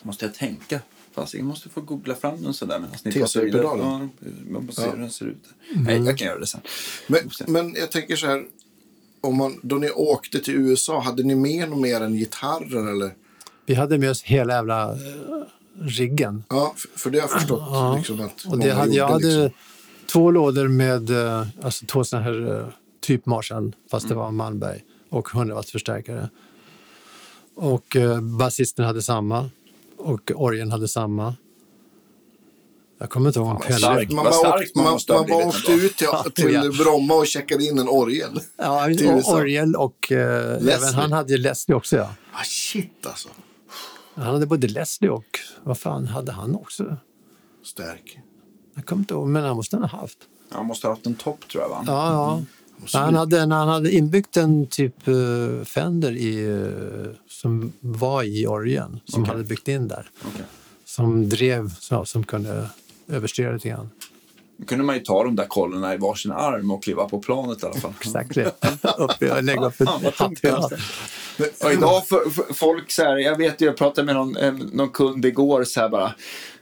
Måste 0.03 0.25
jag 0.25 0.33
tänka? 0.35 0.79
Fast 1.11 1.33
jag 1.33 1.43
måste 1.45 1.69
få 1.69 1.81
googla 1.81 2.15
fram 2.15 2.43
den 2.43 2.53
sådär 2.53 2.79
medan 2.79 2.95
ni 3.03 3.11
TC-pedalen? 3.11 3.51
pratar 3.51 3.99
vidare. 3.99 4.09
Ja, 4.19 4.51
man 4.51 4.65
måste 4.65 4.81
se 4.81 4.87
Ja. 4.87 4.93
hur 4.93 4.99
den 5.01 5.11
ser 5.11 5.25
ut. 5.25 5.43
Nej, 5.75 5.97
jag 5.97 6.17
kan 6.17 6.27
göra 6.27 6.39
det 6.39 6.47
sen. 6.47 6.61
Men, 7.07 7.29
men 7.47 7.73
jag 7.75 7.91
tänker 7.91 8.15
så 8.15 8.27
här. 8.27 8.45
Om 9.21 9.37
man, 9.37 9.59
då 9.61 9.75
ni 9.75 9.91
åkte 9.91 10.39
till 10.39 10.53
USA, 10.53 10.99
hade 10.99 11.23
ni 11.23 11.35
med 11.35 11.69
något 11.69 11.79
mer 11.79 12.01
än 12.01 12.13
gitarrer? 12.13 12.91
Eller? 12.91 13.11
Vi 13.65 13.73
hade 13.73 13.97
med 13.97 14.09
oss 14.09 14.23
hela 14.23 14.53
jävla 14.53 14.91
eh, 14.91 14.97
riggen. 15.81 16.43
Ja, 16.49 16.73
för, 16.95 17.09
det 17.09 17.17
har 17.17 17.23
jag 17.23 17.31
förstått. 17.31 17.63
Ja. 17.65 17.95
Liksom, 17.97 18.29
Och 18.49 18.59
det 18.59 18.71
hade, 18.71 18.93
jag 18.93 19.07
hade 19.07 19.27
liksom. 19.27 19.49
två 20.11 20.31
lådor 20.31 20.67
med 20.67 21.09
eh, 21.09 21.47
alltså 21.61 21.85
två 21.85 22.03
såna 22.03 22.21
här 22.21 22.59
eh, 22.59 22.65
typ 23.01 23.25
Marshall, 23.25 23.75
fast 23.91 24.07
det 24.07 24.15
var 24.15 24.31
Malmberg, 24.31 24.83
och 25.09 25.35
100 25.35 25.55
watts 25.55 25.71
förstärkare. 25.71 26.29
Och 27.55 27.95
eh, 27.95 28.21
basisten 28.21 28.85
hade 28.85 29.01
samma 29.01 29.49
och 29.97 30.31
orgeln 30.35 30.71
hade 30.71 30.87
samma. 30.87 31.35
Jag 33.01 33.09
kommer 33.09 33.29
inte 33.29 33.39
ihåg 33.39 33.47
om 33.47 33.53
vad 33.53 33.63
Pelle... 33.63 33.77
starkt. 33.77 34.11
Man 34.11 34.23
bara, 34.23 34.33
starkt 34.33 34.69
åkte, 34.69 34.79
man 34.79 34.85
man, 34.85 34.99
man 35.09 35.27
bara 35.27 35.47
åkte 35.47 35.71
ut 35.71 35.97
till, 35.97 36.07
till. 36.35 36.71
Bromma 36.77 37.13
och 37.13 37.27
checkade 37.27 37.65
in 37.65 37.79
en 37.79 37.89
orgel. 37.89 38.39
Ja, 38.57 38.85
orgel 39.25 39.75
och 39.75 40.11
eh, 40.11 40.75
även 40.75 40.93
han 40.93 41.11
hade 41.11 41.33
ju 41.33 41.37
Leslie 41.37 41.75
också. 41.75 41.97
Ja. 41.97 42.09
Ah, 42.33 42.43
shit 42.43 43.05
alltså. 43.05 43.29
Han 44.15 44.25
hade 44.25 44.45
både 44.45 44.67
Leslie 44.67 45.09
och, 45.09 45.39
vad 45.63 45.77
fan 45.77 46.07
hade 46.07 46.31
han 46.31 46.55
också? 46.55 46.97
Stärk. 47.65 48.19
Jag 48.75 48.85
kommer 48.85 48.99
inte 48.99 49.13
ihåg, 49.13 49.27
men 49.27 49.43
han 49.43 49.55
måste 49.55 49.75
han 49.75 49.89
ha 49.89 49.99
haft. 49.99 50.17
Jag 50.51 50.65
måste 50.65 50.87
ha 50.87 50.93
haft 50.93 51.05
en 51.05 51.15
topp 51.15 51.47
tror 51.47 51.63
jag 51.63 51.69
va? 51.69 51.83
Ja, 51.87 52.11
ja. 52.11 52.41
Måste 52.77 52.97
Han 52.97 53.15
hade, 53.15 53.39
han 53.39 53.51
hade 53.51 53.91
inbyggt 53.91 54.37
en 54.37 54.67
typ 54.67 55.07
uh, 55.07 55.63
Fender 55.63 56.11
i, 56.11 56.49
eh, 56.49 57.15
som 57.29 57.73
var 57.79 58.23
i 58.23 58.47
orgeln, 58.47 58.99
som 59.05 59.21
Okej. 59.21 59.31
hade 59.31 59.43
byggt 59.43 59.67
in 59.67 59.87
där. 59.87 60.09
Okej. 60.27 60.45
Som 60.85 61.29
drev, 61.29 61.75
så, 61.79 62.05
som 62.05 62.23
kunde 62.23 62.69
överstyra 63.11 63.51
lite 63.51 63.69
grann. 63.69 63.89
Då 64.57 64.65
kunde 64.65 64.83
man 64.83 64.95
ju 64.95 65.01
ta 65.01 65.23
de 65.23 65.35
där 65.35 65.45
kollarna 65.45 65.93
i 65.93 65.97
varsin 65.97 66.31
arm 66.31 66.71
och 66.71 66.83
kliva 66.83 67.09
på 67.09 67.19
planet 67.19 67.63
i 67.63 67.65
alla 67.65 67.75
fall. 67.75 67.93
Exakt 68.01 68.35
lägga 69.41 69.65
upp 69.65 69.81
ett 69.81 69.87
Fan, 69.87 70.01
vad 70.03 70.15
tungt 70.15 70.45
hatt. 70.47 70.69
det 71.37 71.43
är. 71.43 71.65
Och 71.65 71.73
idag, 71.73 72.07
för, 72.07 72.29
för 72.29 72.53
folk 72.53 72.91
så 72.91 73.03
här, 73.03 73.17
jag 73.17 73.37
vet 73.37 73.61
ju, 73.61 73.65
jag 73.65 73.77
pratade 73.77 74.05
med 74.05 74.15
någon, 74.15 74.37
eh, 74.37 74.53
någon 74.53 74.89
kund 74.89 75.25
igår 75.25 75.63
så 75.63 75.79
här 75.79 75.89
bara. 75.89 76.13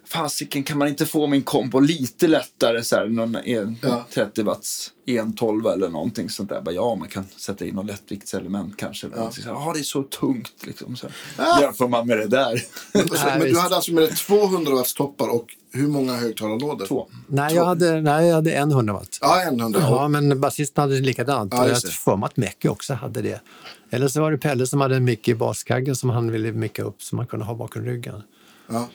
Fasiken 0.10 0.64
kan 0.64 0.78
man 0.78 0.88
inte 0.88 1.06
få 1.06 1.28
min 1.28 1.42
kombo 1.42 1.80
lite 1.80 2.28
lättare 2.28 2.84
så 2.84 2.96
här, 2.96 3.06
någon 3.08 3.36
en, 3.36 3.78
Ja. 3.82 4.06
30 4.14 4.44
watts 4.44 4.92
112 5.06 5.68
eller 5.68 5.90
någonting 5.90 6.30
sånt 6.30 6.50
där. 6.50 6.62
Bara, 6.62 6.72
ja, 6.76 6.96
man 6.96 7.08
kan 7.08 7.26
sätta 7.38 7.66
in 7.66 7.76
något 7.76 7.86
lättviktselement 7.86 8.78
kanske. 8.78 9.08
så 9.10 9.16
här, 9.16 9.32
Ja, 9.46 9.72
det 9.74 9.80
är 9.80 9.84
så 9.84 10.04
tungt 10.04 10.54
liksom. 10.66 10.96
Så 10.96 11.08
här. 11.38 11.62
Jämför 11.62 11.88
man 11.88 12.08
med 12.08 12.18
det 12.18 12.28
där. 12.28 12.62
Men, 12.94 13.08
så, 13.08 13.26
men 13.26 13.40
du 13.40 13.60
hade 13.60 13.76
alltså 13.76 13.94
med 13.94 14.04
dig 14.04 14.16
200 14.16 14.72
watts 14.72 14.94
toppar 14.94 15.28
och 15.28 15.56
hur 15.72 15.88
många 15.88 16.14
högtalarlådor? 16.14 16.86
Två. 16.86 17.08
Nej, 17.28 17.56
jag 17.56 17.66
hade, 17.66 18.02
nej, 18.02 18.28
jag 18.28 18.36
hade 18.36 18.52
en 18.52 18.72
100 18.72 18.94
watt. 18.94 19.18
Ja, 19.22 19.42
en 19.42 19.60
hundra. 19.60 19.80
Ja, 19.82 20.08
men 20.08 20.42
basisten 20.42 20.82
hade 20.82 21.00
likadant. 21.00 21.54
Ja, 21.54 21.68
jag 21.68 21.74
har 21.74 21.90
för 21.92 22.16
mig 22.16 22.28
att 22.28 22.38
Mecke 22.38 22.66
också 22.66 22.94
hade 22.94 23.22
det. 23.22 23.42
Eller 23.90 24.08
så 24.08 24.22
var 24.22 24.32
det 24.32 24.38
Pelle 24.38 24.68
som 24.68 24.82
hade 24.82 24.96
en 24.96 25.04
mick 25.04 25.28
i 25.28 25.36
baskaggen 25.36 25.96
som 25.96 26.10
han 26.10 26.32
ville 26.32 26.52
micka 26.52 26.84
upp 26.84 27.02
så 27.02 27.16
man 27.16 27.28
kunde 27.28 27.46
ha 27.46 27.56
bakom 27.56 27.86
ryggen. 27.86 28.24
Ja, 28.68 28.88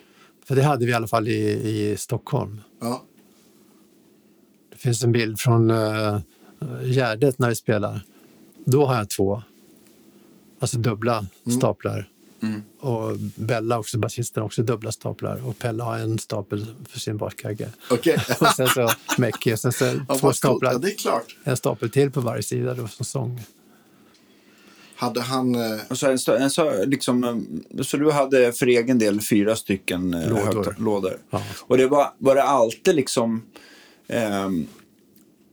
För 0.44 0.56
det 0.56 0.62
hade 0.62 0.84
vi 0.84 0.90
i 0.90 0.94
alla 0.94 1.06
fall 1.06 1.28
i, 1.28 1.40
i 1.42 1.96
Stockholm. 1.96 2.60
ja. 2.80 3.04
Det 4.70 4.78
finns 4.78 5.04
en 5.04 5.12
bild 5.12 5.40
från 5.40 5.70
uh, 5.70 6.18
Gärdet 6.82 7.38
när 7.38 7.48
vi 7.48 7.54
spelar. 7.54 8.00
Då 8.64 8.86
har 8.86 8.96
jag 8.96 9.10
två. 9.10 9.42
Alltså 10.58 10.78
dubbla 10.78 11.26
staplar. 11.58 12.08
Och 12.80 13.16
Bella, 13.34 13.78
också 13.78 13.98
basisten, 13.98 14.42
också 14.42 14.62
dubbla 14.62 14.92
staplar. 14.92 15.48
Och 15.48 15.58
Pelle 15.58 15.82
har 15.82 15.98
en 15.98 16.18
stapel 16.18 16.66
för 16.88 17.00
sin 17.00 17.16
baskagge. 17.16 17.68
Okej. 17.90 18.18
Och 18.40 18.46
sen 18.46 18.68
så 18.68 18.90
Mecke, 19.18 19.58
sen 19.58 19.72
så 19.72 19.84
Ja, 20.08 20.18
två 20.18 20.32
staplar. 20.32 20.80
Ja. 21.04 21.22
En 21.44 21.56
stapel 21.56 21.90
till 21.90 22.10
på 22.10 22.20
varje 22.20 22.42
sida 22.42 22.74
då 22.74 22.88
som 22.88 23.04
sång. 23.04 23.40
Hade 24.96 25.20
han... 25.20 25.54
Eh, 25.54 25.80
Och 25.90 25.98
så, 25.98 26.06
en, 26.06 26.18
en, 26.42 26.50
så, 26.50 26.84
liksom, 26.84 27.24
eh, 27.24 27.82
så 27.82 27.96
du 27.96 28.10
hade 28.10 28.52
för 28.52 28.66
egen 28.66 28.98
del 28.98 29.20
fyra 29.20 29.56
stycken 29.56 30.14
eh, 30.14 30.28
Lådor. 30.30 30.74
lådor. 30.78 31.18
Ja. 31.30 31.42
Och 31.60 31.78
det 31.78 31.86
var, 31.86 32.12
var 32.18 32.34
det 32.34 32.42
alltid 32.42 32.94
liksom 32.94 33.42
ehm, 34.08 34.66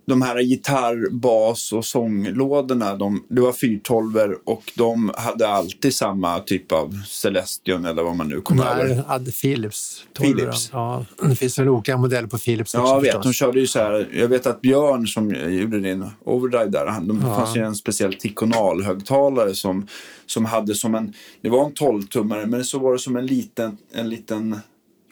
de 0.05 0.21
här 0.21 0.39
gitarr, 0.39 1.09
bas 1.11 1.73
och 1.73 1.85
sånglådorna, 1.85 2.95
de, 2.95 3.23
det 3.29 3.41
var 3.41 3.51
412 3.53 4.35
och 4.45 4.63
de 4.77 5.11
hade 5.17 5.47
alltid 5.47 5.93
samma 5.95 6.39
typ 6.39 6.71
av 6.71 7.01
Celestion 7.07 7.85
eller 7.85 8.03
vad 8.03 8.15
man 8.15 8.27
nu 8.29 8.41
kom 8.41 8.57
Nej, 8.57 8.65
över. 8.67 9.03
hade 9.03 9.31
Philips. 9.31 10.03
12 10.13 10.33
Philips. 10.37 10.69
Ja, 10.73 11.05
det 11.21 11.35
finns 11.35 11.59
väl 11.59 11.69
olika 11.69 11.97
modeller 11.97 12.27
på 12.27 12.37
Philips 12.37 12.73
Ja, 12.73 12.79
också 12.81 12.93
jag 12.93 13.01
vet. 13.01 13.11
förstås. 13.11 13.23
De 13.23 13.33
körde 13.33 13.59
ju 13.59 13.67
så 13.67 13.79
här. 13.79 14.09
Jag 14.13 14.27
vet 14.27 14.45
att 14.47 14.61
Björn 14.61 15.07
som 15.07 15.29
gjorde 15.35 15.79
din 15.79 16.05
overdrive 16.25 16.65
där, 16.69 16.85
han, 16.85 17.07
de 17.07 17.21
Ja. 17.27 17.35
fanns 17.35 17.57
ju 17.57 17.61
en 17.61 17.75
speciell 17.75 18.13
Ticonal-högtalare 18.13 19.53
som, 19.55 19.87
som 20.25 20.45
hade 20.45 20.75
som 20.75 20.95
en, 20.95 21.13
det 21.41 21.49
var 21.49 21.65
en 21.65 21.73
12-tummare, 21.73 22.45
men 22.45 22.65
så 22.65 22.79
var 22.79 22.93
det 22.93 22.99
som 22.99 23.15
en 23.15 23.25
liten, 23.25 23.77
en 23.93 24.09
liten 24.09 24.59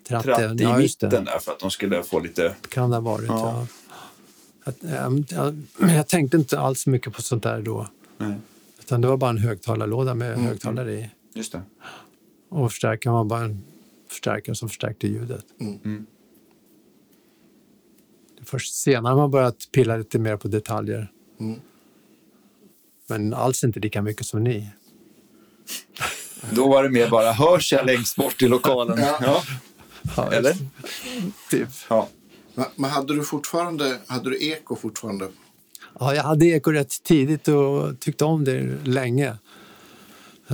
Tratt, 0.08 0.24
tratt 0.24 0.40
i 0.42 0.64
ja, 0.64 0.78
mitten 0.78 1.10
det. 1.10 1.20
där 1.20 1.40
för 1.40 1.52
att 1.52 1.60
de 1.60 1.72
skulle 1.72 2.04
få 2.04 2.20
lite... 2.20 2.56
Kan 2.70 2.90
det 2.90 2.96
ha 2.96 3.02
varit, 3.02 3.28
Ja. 3.28 3.40
ja. 3.40 3.68
Att, 4.70 4.84
ehm, 4.84 5.26
jag, 5.30 5.62
jag 5.80 6.08
tänkte 6.08 6.38
inte 6.38 6.60
alls 6.60 6.88
mycket 6.88 7.14
på 7.14 7.22
sånt 7.22 7.44
där 7.44 7.62
då. 7.62 7.88
Nej, 8.18 8.34
Utan 8.80 9.02
det 9.02 9.08
var 9.08 9.18
bara 9.18 9.30
en 9.30 9.38
högtalarlåda 9.38 10.14
med 10.16 10.34
Mm. 10.34 10.46
högtalare 10.46 10.94
i. 10.94 11.10
just 11.34 11.52
det. 11.52 11.62
Och 12.50 12.72
förstärkaren 12.72 13.14
var 13.14 13.24
bara 13.24 13.42
en 13.44 13.64
förstärkare 14.10 14.56
som 14.56 14.70
förstärkte 14.70 15.08
ljudet. 15.08 15.46
Mm. 15.60 16.06
Det 18.38 18.42
är 18.42 18.46
Först 18.46 18.74
senare 18.76 19.12
har 19.12 19.18
man 19.18 19.32
börjat 19.32 19.68
pilla 19.72 19.98
lite 19.98 20.20
mer 20.20 20.38
på 20.38 20.48
detaljer. 20.48 21.12
Mm. 21.40 21.60
Men 23.08 23.34
alls 23.34 23.64
inte 23.64 23.80
lika 23.80 24.02
mycket 24.02 24.26
som 24.26 24.44
ni. 24.44 24.70
Då 26.52 26.68
var 26.70 26.84
det 26.84 26.90
mer 26.90 27.10
bara, 27.10 27.32
hörs 27.34 27.72
jag 27.74 27.86
längst 27.86 28.16
bort 28.16 28.42
i 28.42 28.48
lokalen? 28.48 28.98
Ja. 29.00 29.18
Ja. 29.22 29.44
Ja, 30.18 30.32
Eller? 30.34 30.54
Typ. 31.50 31.70
ja. 31.90 32.10
Men- 32.76 32.90
hade 32.90 33.16
du 33.16 33.24
fortfarande... 33.24 33.98
Hade 34.08 34.30
du 34.30 34.44
eko 34.48 34.76
fortfarande? 34.76 35.28
Ja, 36.00 36.16
jag 36.16 36.24
hade 36.24 36.46
eko 36.46 36.72
rätt 36.72 37.04
tidigt 37.04 37.48
och 37.48 38.00
tyckte 38.00 38.26
om 38.26 38.44
det 38.46 38.78
länge. 38.86 39.38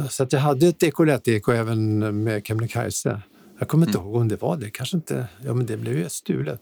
Så 0.10 0.24
att 0.24 0.34
jag 0.34 0.40
hade 0.40 0.68
ett 0.68 0.84
ekolett-eko 0.84 1.52
även 1.52 2.24
med 2.24 2.46
Kebnekaise. 2.48 3.22
Jag 3.60 3.68
kommer 3.68 3.88
inte 3.88 3.98
ihåg 3.98 4.16
om 4.16 4.28
det 4.28 4.42
var 4.42 4.58
det. 4.58 4.70
Kanske 4.70 4.98
inte. 4.98 5.28
Ja, 5.46 5.54
men 5.54 5.66
det 5.66 5.78
blev 5.78 5.98
ju 5.98 6.10
stulet. 6.10 6.62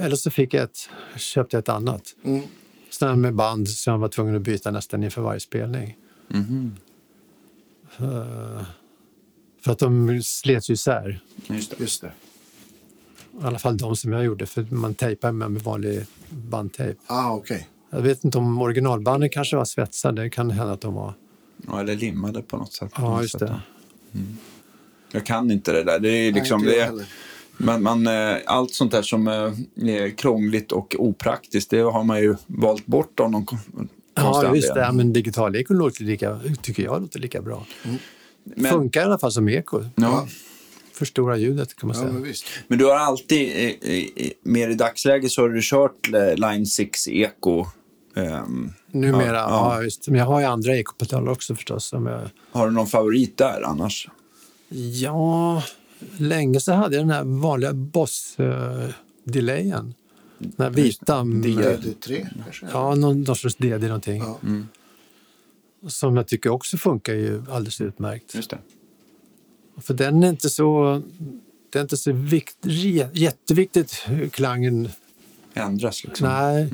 Eller 0.00 0.16
så 0.16 0.30
fick 0.30 0.54
jag 0.54 0.62
ett, 0.64 0.88
köpte 1.16 1.56
jag 1.56 1.62
ett 1.62 1.68
annat. 1.68 2.14
Mm. 2.24 2.42
Sådär 2.90 3.14
med 3.14 3.34
band 3.34 3.68
som 3.68 3.90
jag 3.92 3.98
var 4.00 4.08
tvungen 4.08 4.36
att 4.36 4.42
byta 4.42 4.70
nästan 4.70 5.04
inför 5.04 5.22
varje 5.22 5.40
spelning. 5.40 5.96
Mhm. 6.28 6.76
Eh, 7.98 8.62
För 9.60 9.72
att 9.72 9.78
de 9.78 10.22
slets 10.22 10.70
ju 10.70 10.74
isär. 10.74 11.20
Just 11.46 11.70
det. 11.70 11.76
Just 11.80 12.00
det. 12.00 12.12
I 13.42 13.46
alla 13.46 13.58
fall 13.58 13.76
de 13.76 13.96
som 13.96 14.12
jag 14.12 14.24
gjorde, 14.24 14.46
för 14.46 14.66
man 14.70 14.94
tejpar 14.94 15.32
med 15.32 15.50
med 15.50 15.62
vanlig 15.62 16.06
bandtejp. 16.30 17.00
Ah, 17.06 17.32
okej. 17.32 17.68
Jag 17.90 18.02
vet 18.02 18.24
inte 18.24 18.38
om 18.38 18.62
originalbanden 18.62 19.30
kanske 19.30 19.56
var 19.56 19.64
svetsade, 19.64 20.22
det 20.22 20.30
kan 20.30 20.50
hända 20.50 20.72
att 20.72 20.80
de 20.80 20.94
var. 20.94 21.14
Ja, 21.66 21.80
eller 21.80 21.96
limmade 21.96 22.42
på 22.42 22.56
något 22.56 22.72
sätt. 22.72 22.92
Ja, 22.96 23.22
just 23.22 23.38
det. 23.38 23.60
ja. 24.12 24.20
Jag 25.12 25.26
kan 25.26 25.50
inte 25.50 25.72
det 25.72 25.84
där. 25.84 25.98
Det 25.98 26.08
är 26.08 26.32
liksom, 26.32 26.62
Nej, 26.62 26.74
det, 26.74 27.04
man, 27.56 27.82
man, 27.82 28.06
eh, 28.06 28.36
allt 28.46 28.74
sånt 28.74 28.92
där 28.92 29.02
som 29.02 29.28
eh, 29.28 29.88
är 29.88 30.16
krångligt 30.16 30.72
och 30.72 30.94
opraktiskt, 30.98 31.70
det 31.70 31.80
har 31.80 32.04
man 32.04 32.20
ju 32.20 32.36
valt 32.46 32.86
bort 32.86 33.20
av 33.20 33.30
någon 33.30 33.46
Ja, 34.14 34.50
visst. 34.52 34.72
Ja, 34.76 34.92
men 34.92 35.12
digital 35.12 35.56
eko 35.56 35.74
låter 35.74 36.04
lika, 36.04 36.40
tycker 36.62 36.82
jag 36.82 37.02
låter 37.02 37.20
lika 37.20 37.42
bra. 37.42 37.66
Men, 38.44 38.72
Funkar 38.72 39.00
i 39.00 39.04
alla 39.04 39.18
fall 39.18 39.32
som 39.32 39.48
eko. 39.48 39.84
ja, 39.94 40.26
Förstora 40.94 41.36
ljudet 41.36 41.76
kan 41.76 41.86
man 41.88 41.96
Ja, 41.96 42.00
säga. 42.02 42.12
men 42.12 42.22
visst. 42.22 42.44
men 42.68 42.78
du 42.78 42.84
har 42.84 42.96
alltid, 42.96 43.48
eh, 43.48 43.70
eh, 43.94 44.06
mer 44.42 44.68
i 44.68 44.74
dagsläget 44.74 45.30
så 45.32 45.42
har 45.42 45.48
du 45.48 45.60
kört 45.62 46.08
eh, 46.14 46.34
Line 46.36 46.66
6 46.66 47.08
Eco. 47.08 47.66
ehm, 48.16 48.72
Numera, 48.92 49.26
Ja, 49.26 49.32
ja, 49.50 49.74
ja. 49.74 49.80
visst. 49.80 50.08
Men 50.08 50.18
jag 50.18 50.26
har 50.26 50.40
ju 50.40 50.46
andra 50.46 50.76
ekopedaler 50.76 51.30
också 51.30 51.54
förstås. 51.54 51.84
Som 51.84 52.06
jag, 52.06 52.20
har 52.52 52.66
du 52.66 52.72
någon 52.72 52.86
favorit 52.86 53.36
där 53.36 53.62
annars? 53.62 54.08
ja, 54.94 55.62
länge 56.18 56.60
så 56.60 56.72
hade 56.72 56.96
jag 56.96 57.02
den 57.04 57.10
här 57.10 57.24
vanliga 57.24 57.72
Boss-delayen. 57.72 59.94
den 60.38 60.52
här 60.58 60.70
vita. 60.70 61.24
med- 61.24 61.42
DD3 61.44 62.26
kanske? 62.44 62.66
Ja, 62.72 62.94
någon, 62.94 63.22
någon 63.22 63.36
sorts 63.36 63.56
DD 63.56 63.86
någonting. 63.86 64.22
Ja. 64.22 64.38
Som 65.88 66.16
jag 66.16 66.28
tycker 66.28 66.50
också 66.50 66.76
funkar 66.76 67.14
ju 67.14 67.42
alldeles 67.50 67.80
utmärkt. 67.80 68.34
Just 68.34 68.50
det. 68.50 68.58
För 69.78 69.94
den 69.94 70.22
är 70.22 70.28
inte 70.28 70.50
så... 70.50 71.02
Det 71.70 71.78
är 71.78 71.82
inte 71.82 71.96
så 71.96 72.12
vikt, 72.12 72.56
jätteviktigt 73.12 74.02
hur 74.06 74.28
klangen... 74.28 74.88
Ändras 75.54 76.04
liksom. 76.04 76.28
Nej. 76.28 76.68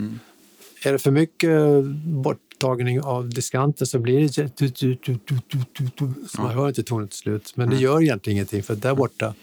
Är 0.84 0.92
det 0.92 0.98
för 0.98 1.10
mycket 1.10 1.84
borttagning 2.04 3.00
av 3.00 3.28
diskanten 3.30 3.86
så 3.86 3.98
blir 3.98 4.20
det... 4.20 4.48
tu- 4.48 4.70
tu- 4.70 4.96
tu- 4.96 6.14
Så 6.28 6.40
man 6.42 6.54
hör 6.54 6.68
inte 6.68 6.82
tonen 6.82 7.08
till 7.08 7.18
slut. 7.18 7.52
Men 7.56 7.70
det 7.70 7.76
gör 7.76 8.02
egentligen 8.02 8.36
ingenting 8.36 8.62
för 8.62 8.74
där 8.76 8.94
borta, 8.94 9.34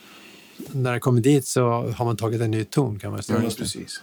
när 0.71 0.93
det 0.93 0.99
kommer 0.99 1.21
dit 1.21 1.45
så 1.45 1.69
har 1.69 2.05
man 2.05 2.17
tagit 2.17 2.41
en 2.41 2.51
ny 2.51 2.63
ton 2.63 2.99
kan 2.99 3.11
man 3.11 3.23
säga. 3.23 3.43
Ja, 3.43 3.49
precis. 3.57 4.01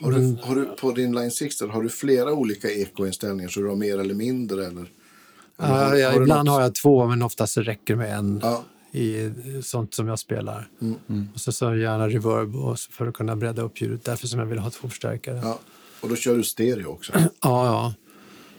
Har 0.00 0.12
du, 0.12 0.36
har 0.42 0.54
du 0.54 0.64
på 0.64 0.92
din 0.92 1.12
Line 1.14 1.30
6 1.30 1.60
har 1.60 1.82
du 1.82 1.88
flera 1.88 2.32
olika 2.32 2.70
ekoinställningar 2.70 3.48
så 3.48 3.60
du 3.60 3.68
har 3.68 3.76
mer 3.76 3.98
eller 3.98 4.14
mindre? 4.14 4.66
Eller? 4.66 4.86
Ja, 5.60 5.66
har- 5.66 5.94
ja, 5.94 6.10
har 6.10 6.20
ibland 6.22 6.46
något- 6.46 6.54
har 6.54 6.62
jag 6.62 6.74
två, 6.74 7.06
men 7.06 7.22
oftast 7.22 7.56
räcker 7.56 7.94
det 7.94 7.98
med 7.98 8.14
en 8.18 8.40
Ja. 8.42 8.64
i 8.92 9.30
sånt 9.62 9.94
som 9.94 10.08
jag 10.08 10.18
spelar. 10.18 10.68
Och 11.34 11.40
så, 11.40 11.52
så 11.52 11.74
gärna 11.74 12.08
reverb 12.08 12.56
och 12.56 12.78
så 12.78 12.92
för 12.92 13.06
att 13.06 13.14
kunna 13.14 13.36
bredda 13.36 13.62
upp 13.62 13.80
ljudet. 13.80 14.04
Därför 14.04 14.26
som 14.26 14.38
jag 14.38 14.46
vill 14.46 14.58
ha 14.58 14.70
två 14.70 14.88
förstärkare. 14.88 15.36
Ja, 15.42 15.48
Ja. 15.48 15.58
Och 16.00 16.08
då 16.08 16.16
kör 16.16 16.36
du 16.36 16.42
stereo 16.44 16.86
också? 16.86 17.12
ja. 17.42 17.94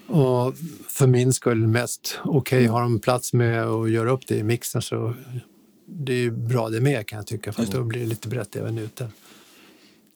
Och 0.06 0.54
för 0.88 1.06
min 1.06 1.32
skull 1.32 1.66
mest. 1.66 2.18
Okej, 2.24 2.66
har 2.66 2.82
de 2.82 2.98
plats 3.00 3.32
med 3.32 3.64
att 3.64 3.90
göra 3.90 4.10
upp 4.10 4.26
det 4.26 4.36
i 4.36 4.42
mixen 4.42 4.82
så 4.82 5.14
det 5.86 6.12
är 6.12 6.16
ju 6.16 6.30
bra 6.30 6.68
det 6.68 6.80
med 6.80 7.06
kan 7.06 7.16
jag 7.16 7.26
tycka. 7.26 7.52
För 7.52 7.62
att 7.62 7.72
då 7.72 7.82
blir 7.82 8.00
det 8.00 8.06
lite 8.06 8.28
brett 8.28 8.56
även 8.56 8.78
ute. 8.78 9.08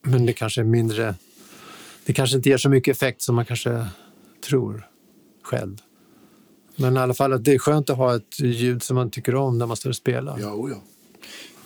Men 0.01 0.25
det 0.25 0.33
kanske 0.33 0.61
är 0.61 0.65
mindre... 0.65 1.15
Det 2.05 2.13
kanske 2.13 2.35
inte 2.37 2.49
ger 2.49 2.57
så 2.57 2.69
mycket 2.69 2.95
effekt 2.95 3.21
som 3.21 3.35
man 3.35 3.45
kanske 3.45 3.87
tror 4.49 4.87
själv. 5.43 5.77
Men 6.77 6.97
i 6.97 6.99
alla 6.99 7.13
fall 7.13 7.33
att 7.33 7.43
det 7.43 7.53
är 7.53 7.59
skönt 7.59 7.89
att 7.89 7.97
ha 7.97 8.15
ett 8.15 8.39
ljud 8.39 8.83
som 8.83 8.95
man 8.95 9.09
tycker 9.09 9.35
om 9.35 9.57
när 9.57 9.65
man 9.65 9.77
står 9.77 9.89
och 9.89 9.95
spelar. 9.95 10.39
Ja, 10.39 10.53
oh 10.53 10.71
ja. 10.71 10.77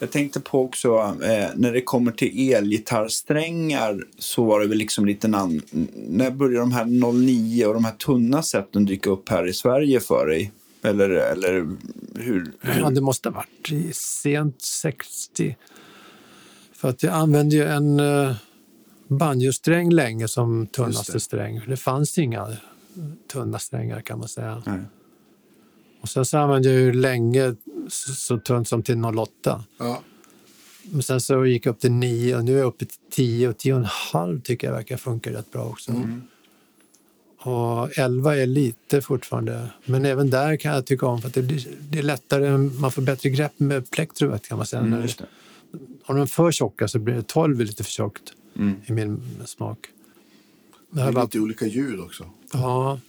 Jag 0.01 0.11
tänkte 0.11 0.39
på 0.39 0.63
också, 0.63 0.97
eh, 1.23 1.49
när 1.55 1.73
det 1.73 1.81
kommer 1.81 2.11
till 2.11 2.53
elgitarrsträngar 2.53 4.03
så 4.17 4.43
var 4.43 4.59
det 4.59 4.67
väl 4.67 4.77
liksom 4.77 5.05
lite 5.05 5.27
an... 5.27 5.61
När 5.95 6.31
började 6.31 6.59
de 6.59 6.71
här 6.71 7.13
09 7.13 7.65
och 7.65 7.73
de 7.73 7.85
här 7.85 7.91
tunna 7.91 8.43
sätten 8.43 8.85
dyka 8.85 9.09
upp 9.09 9.29
här 9.29 9.47
i 9.47 9.53
Sverige 9.53 9.99
för 9.99 10.27
dig? 10.27 10.51
Eller, 10.83 11.09
eller 11.09 11.77
hur? 12.15 12.51
Ja, 12.61 12.89
det 12.89 13.01
måste 13.01 13.29
ha 13.29 13.33
varit 13.33 13.71
i 13.71 13.93
sent 13.93 14.61
60. 14.61 15.57
För 16.73 16.89
att 16.89 17.03
jag 17.03 17.13
använde 17.13 17.55
ju 17.55 17.63
en 17.63 17.99
uh, 17.99 18.35
banjosträng 19.07 19.91
länge 19.91 20.27
som 20.27 20.67
tunnaste 20.67 21.13
det. 21.13 21.19
sträng. 21.19 21.61
Det 21.67 21.77
fanns 21.77 22.17
inga 22.17 22.41
eh, 22.41 22.55
tunna 23.31 23.59
strängar 23.59 24.01
kan 24.01 24.19
man 24.19 24.27
säga. 24.27 24.63
Nej. 24.65 24.79
Och 26.01 26.09
sen 26.09 26.25
så 26.25 26.37
använde 26.37 26.69
jag 26.71 26.79
ju 26.81 26.93
länge 26.93 27.55
så, 27.89 28.37
tunt 28.37 28.67
som 28.67 28.83
till 28.83 29.05
08. 29.05 29.63
Ja. 29.77 30.01
Men 30.83 31.03
sen 31.03 31.21
så 31.21 31.45
gick 31.45 31.65
jag 31.65 31.73
upp 31.73 31.79
till 31.79 31.91
9 31.91 32.35
och 32.35 32.45
nu 32.45 32.53
är 32.55 32.57
jag 32.59 32.67
uppe 32.67 32.85
till 32.85 32.97
10 33.11 33.49
och 33.49 33.55
10,5 33.55 34.41
tycker 34.41 34.67
jag 34.67 34.73
verkar 34.73 34.97
funka 34.97 35.33
rätt 35.33 35.51
bra 35.51 35.63
också. 35.65 35.91
Och 37.43 37.97
11 37.97 38.35
är 38.37 38.45
lite 38.45 39.01
fortfarande, 39.01 39.69
men 39.85 40.05
även 40.05 40.29
där 40.29 40.55
kan 40.57 40.73
jag 40.73 40.85
tycka 40.85 41.05
om 41.05 41.21
för 41.21 41.27
att 41.27 41.33
det, 41.33 41.41
blir, 41.41 41.67
det 41.89 41.99
är 41.99 42.03
lättare, 42.03 42.57
man 42.57 42.91
får 42.91 43.01
bättre 43.01 43.29
grepp 43.29 43.59
med 43.59 43.91
plektrumet 43.91 44.47
kan 44.47 44.57
man 44.57 44.67
säga. 44.67 44.81
Mm. 44.81 45.07
Har 46.03 46.15
de 46.17 46.27
för 46.27 46.51
tjocka 46.51 46.87
så 46.87 46.99
blir 46.99 47.15
det 47.15 47.27
12 47.27 47.61
är 47.61 47.65
lite 47.65 47.83
för 47.83 47.91
tjockt 47.91 48.33
Mm. 48.55 48.75
i 48.85 48.91
min 48.91 49.21
smak. 49.45 49.77
Det 50.91 51.01
Det 51.01 51.07
är 51.07 51.11
var, 51.11 51.23
lite 51.23 51.39
olika 51.39 51.65
ljud 51.65 51.99
också. 51.99 52.25
ja, 52.53 52.99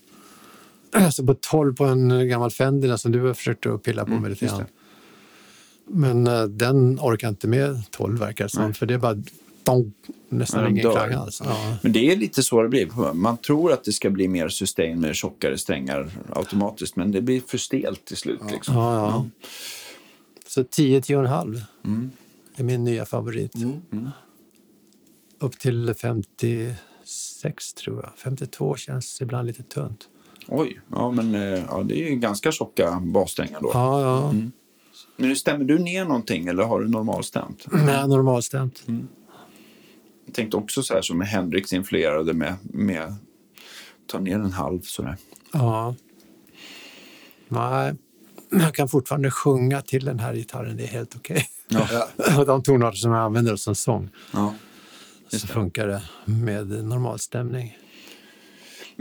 alltså 1.05 1.24
på 1.27 1.35
12 1.35 1.74
på 1.77 1.85
en 1.85 2.28
gammal 2.28 2.51
Fender 2.51 2.97
som 2.97 3.12
du 3.12 3.20
har 3.20 3.35
försökt 3.35 3.66
att 3.66 3.82
pilla 3.82 4.05
på 4.05 4.10
med 4.10 4.31
lite 4.31 4.47
Mm, 4.47 4.59
grann. 4.59 4.66
Men 5.86 6.27
eh, 6.27 6.44
den 6.44 6.98
orkar 7.01 7.28
inte 7.28 7.48
med 7.48 7.82
12 7.90 8.19
verkar 8.19 8.44
det 8.44 8.51
som, 8.51 8.74
för 8.74 8.86
det 8.86 8.94
är 8.94 8.98
bara 8.98 9.23
dong, 9.62 9.93
nästan 10.28 10.62
Ja, 10.62 10.70
ingen 10.70 10.90
klang 10.93 11.12
alls. 11.12 11.43
Ja. 11.44 11.77
Men 11.82 11.93
det 11.93 12.12
är 12.12 12.16
lite 12.16 12.43
så 12.43 12.62
det 12.62 12.69
blir. 12.69 13.12
Man 13.14 13.36
tror 13.36 13.73
att 13.73 13.85
det 13.85 13.93
ska 13.93 14.10
bli 14.10 14.28
mer 14.28 14.48
sustain 14.48 15.01
med 15.01 15.16
tjockare 15.16 15.59
strängar 15.59 16.10
automatiskt, 16.32 16.97
men 16.97 17.12
det 17.12 17.20
blir 17.23 17.40
för 17.40 17.59
stelt 17.59 18.05
till 18.05 18.16
slut. 18.16 18.40
Liksom. 18.51 18.74
Ja, 18.74 18.97
ja. 18.97 19.27
Så 20.47 20.64
10 20.64 21.01
10,5 21.01 21.60
Mm. 21.85 22.10
är 22.56 22.64
min 22.64 22.85
nya 22.85 23.05
favorit. 23.06 23.55
Mm. 23.55 24.10
Upp 25.39 25.59
till 25.59 25.94
56 25.94 27.74
tror 27.74 28.01
jag. 28.02 28.10
52 28.16 28.77
känns 28.77 29.20
ibland 29.20 29.47
lite 29.47 29.62
tunt. 29.62 30.09
Oj, 30.48 30.81
ja, 30.90 31.10
men 31.10 31.35
eh, 31.35 31.64
ja, 31.69 31.82
det 31.85 31.94
är 32.01 32.10
ju 32.10 32.16
ganska 32.16 32.52
tjocka 32.52 33.01
bassträngar 33.05 33.60
då. 33.60 33.70
Ja, 33.74 34.01
ja. 34.01 34.35
Men 35.16 35.36
stämmer 35.36 35.64
du 35.64 35.78
ner 35.78 36.05
någonting 36.05 36.47
eller 36.47 36.62
har 36.64 36.81
du 36.81 36.89
normalstämt? 36.89 37.66
Nej, 37.73 38.09
normalstämt. 38.09 38.82
Jag 40.27 40.35
tänkte 40.35 40.56
också 40.56 40.82
så 40.82 40.94
här 40.94 41.02
som 41.02 41.20
Hendrix 41.20 41.73
influerade 41.73 42.32
med, 42.32 42.55
med 42.62 43.14
ta 44.06 44.19
ner 44.19 44.35
en 44.35 44.52
halv 44.52 44.81
sådär. 44.81 45.16
Ja. 45.52 45.94
Nej, 47.48 47.94
jag 48.51 48.74
kan 48.74 48.89
fortfarande 48.89 49.31
sjunga 49.31 49.82
till 49.82 50.05
den 50.05 50.19
här 50.19 50.35
gitarren. 50.35 50.77
Det 50.77 50.82
är 50.82 50.89
helt 50.89 51.16
okej. 51.16 51.47
Ja. 51.69 52.09
Och 52.39 52.47
De 52.47 52.62
tonarter 52.62 52.98
som 52.98 53.12
jag 53.12 53.20
använder 53.20 53.56
som 53.56 53.74
sång 53.74 54.09
Ja. 54.32 54.55
så 55.28 55.47
funkar 55.47 55.86
det 55.86 56.02
med 56.24 56.66
normalstämning. 56.85 57.78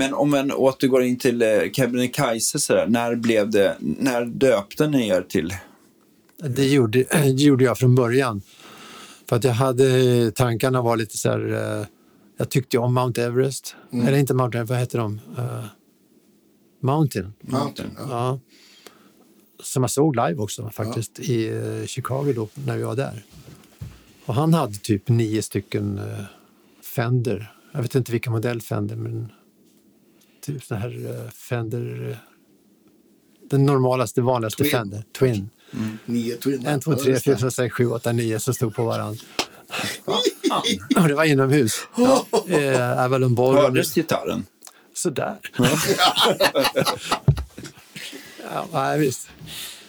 Men 0.01 0.13
om 0.13 0.29
man 0.29 0.51
återgår 0.51 1.03
in 1.03 1.17
till 1.17 1.41
eh, 1.41 1.71
Kebnekaise 1.73 2.59
sådär, 2.59 2.87
när 2.87 3.15
blev 3.15 3.49
det, 3.49 3.77
när 3.79 4.25
döpte 4.25 4.87
ni 4.87 5.07
er 5.07 5.21
till? 5.21 5.53
Det 6.37 6.67
gjorde, 6.67 7.03
det 7.11 7.29
gjorde 7.29 7.63
jag 7.63 7.77
från 7.77 7.95
början. 7.95 8.41
För 9.29 9.35
att 9.35 9.43
jag 9.43 9.53
hade, 9.53 10.31
tankarna 10.31 10.81
var 10.81 10.97
lite 10.97 11.17
så 11.17 11.29
här, 11.29 11.79
eh, 11.79 11.85
jag 12.37 12.49
tyckte 12.49 12.77
om 12.77 12.93
Mount 12.93 13.23
Everest. 13.23 13.75
Eller 13.91 14.17
inte 14.17 14.33
Mount 14.33 14.57
Everest, 14.57 14.69
vad 14.69 14.79
heter 14.79 14.99
de? 14.99 15.19
Eh, 15.37 15.65
Mountain. 16.81 17.33
Mountain. 17.41 17.89
Ja. 17.97 18.05
Ja. 18.09 18.39
Som 19.63 19.83
jag 19.83 19.91
såg 19.91 20.15
live 20.15 20.35
också 20.35 20.69
faktiskt 20.69 21.19
i 21.19 21.47
eh, 21.49 21.85
Chicago 21.85 22.33
då 22.35 22.47
när 22.67 22.77
vi 22.77 22.83
var 22.83 22.95
där. 22.95 23.23
Och 24.25 24.35
han 24.35 24.53
hade 24.53 24.73
typ 24.73 25.09
nio 25.09 25.41
stycken 25.41 26.01
Fender. 26.95 27.53
Jag 27.71 27.81
vet 27.81 27.95
inte 27.95 28.11
vilken 28.11 28.33
modell 28.33 28.61
Fender 28.61 28.95
men 28.95 29.31
typ 30.41 30.63
sån 30.63 30.77
här 30.77 31.05
eh, 31.25 31.29
Fender 31.31 32.09
eh, 32.09 32.17
den 33.49 33.65
normalaste, 33.65 34.21
vanligaste 34.21 34.63
Twin. 34.63 34.71
Fender. 34.71 35.03
Twin. 35.19 35.49
Nio 36.05 36.35
Twin. 36.35 36.65
En, 36.65 36.79
två, 36.79 36.91
Ja, 36.91 36.97
tre, 36.97 37.19
fyra, 37.19 37.51
sex, 37.51 37.75
sju, 37.75 37.87
åtta, 37.87 38.11
nio 38.11 38.39
som 38.39 38.53
stod 38.53 38.75
på 38.75 38.83
varandra. 38.85 39.21
Och 41.01 41.07
det 41.07 41.15
var 41.15 41.23
inomhus. 41.23 41.79
Eh, 42.47 43.03
Avalon 43.05 43.35
Ball. 43.35 43.55
Hördes 43.55 43.93
gitarren? 43.95 44.45
Sådär. 44.93 45.37
ja, 48.53 48.67
nej, 48.73 48.99
visst. 48.99 49.29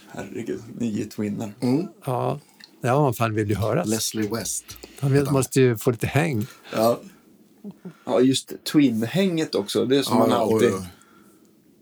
Herregud, 0.08 0.62
nio 0.78 1.04
twinnar. 1.04 1.52
Ja, 2.04 2.40
ja 2.80 3.00
man 3.00 3.14
fan 3.14 3.34
vill 3.34 3.48
ju 3.48 3.54
höras. 3.54 3.88
Leslie 3.88 4.28
West. 4.28 4.64
Man 5.00 5.12
vill- 5.12 5.30
måste 5.30 5.60
ju 5.60 5.76
få 5.78 5.90
lite 5.90 6.06
häng. 6.06 6.46
Ja. 6.72 7.00
Ja, 8.04 8.20
just 8.20 8.52
twin-hänget 8.72 9.54
också. 9.54 9.84
Det 9.86 9.96
är 9.98 10.02
som 10.02 10.14
Ja, 10.18 10.20
man 10.26 10.30
ja, 10.30 10.36
alltid 10.36 10.68
oj, 10.68 10.74
oj. 10.80 10.86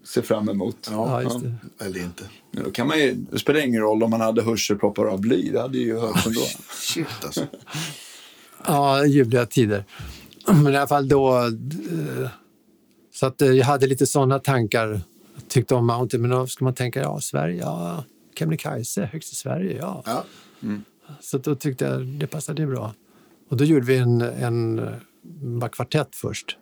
ser 0.07 0.23
fram 0.23 0.49
emot. 0.49 0.89
Ja, 0.91 1.23
just 1.23 1.41
det. 1.41 1.85
Eller 1.85 2.01
inte. 2.01 2.25
Men 2.51 2.65
Då 2.65 2.71
kan 2.71 2.87
man 2.89 2.99
ju, 2.99 3.15
det 3.15 3.39
spelar 3.39 3.61
ingen 3.61 3.81
roll 3.81 4.03
om 4.03 4.11
man 4.11 4.21
hade 4.21 4.43
hörselproppar 4.43 5.05
av 5.07 5.21
bly. 5.21 5.51
Det 5.51 5.61
hade 5.61 5.79
ju 5.79 5.99
hörts 5.99 6.27
ändå. 6.27 6.41
Shit 6.71 7.07
alltså. 7.25 7.47
Ja, 8.67 9.07
ljuvliga 9.07 9.47
tider. 9.47 9.85
Men 10.47 10.73
i 10.75 10.77
alla 10.77 10.87
fall 10.87 11.09
då... 11.09 11.39
eh, 11.39 12.29
Så 13.13 13.27
att 13.27 13.43
eh, 13.43 13.49
jag 13.49 13.65
hade 13.67 13.87
lite 13.87 14.07
sådana 14.07 14.39
tankar. 14.39 14.89
Jag 15.35 15.49
tyckte 15.49 15.75
om 15.75 15.87
Mountain, 15.87 16.21
men 16.23 16.31
då 16.31 16.47
ska 16.47 16.65
man 16.65 16.75
tänka, 16.75 17.01
ja, 17.01 17.21
Sverige, 17.21 17.61
ja, 17.61 18.05
Kebnekaise, 18.39 19.05
högst 19.13 19.33
i 19.33 19.37
Sverige, 19.37 19.77
ja. 19.79 20.03
Ja. 20.07 20.25
Så 21.21 21.39
då 21.39 21.55
tyckte 21.55 21.85
jag 21.85 22.07
det 22.07 22.27
passade 22.27 22.67
bra. 22.67 22.95
Och 23.49 23.57
då 23.57 23.65
gjorde 23.65 23.87
vi 23.87 23.97
en, 23.97 24.21
en 24.21 24.81
bara 25.59 25.71
kvartett 25.71 26.17
först. 26.17 26.57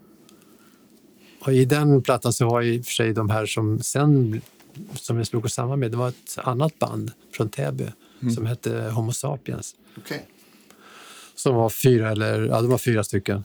Och 1.41 1.53
i 1.53 1.65
den 1.65 2.03
plattan 2.03 2.33
så 2.33 2.47
var 2.47 2.63
i 2.63 2.81
och 2.81 2.85
för 2.85 2.93
sig 2.93 3.13
de 3.13 3.31
här 3.31 3.47
som 3.47 3.81
sen 3.81 4.41
som 4.95 5.17
vi 5.17 5.25
slog 5.25 5.45
oss 5.45 5.55
samman 5.55 5.81
med, 5.81 5.91
det 5.91 5.97
var 5.97 6.09
ett 6.09 6.39
annat 6.39 6.79
band 6.79 7.13
från 7.33 7.49
Täby 7.49 7.87
som 8.35 8.47
hette 8.47 8.91
Homo 8.95 9.13
sapiens. 9.13 9.75
Okej. 9.97 10.27
Som 11.35 11.55
var 11.55 11.71
fyra, 11.71 12.11
eller, 12.11 12.41
ja, 12.43 12.63
det 12.63 12.69
var 12.69 12.79
fyra 12.79 13.05
stycken. 13.05 13.45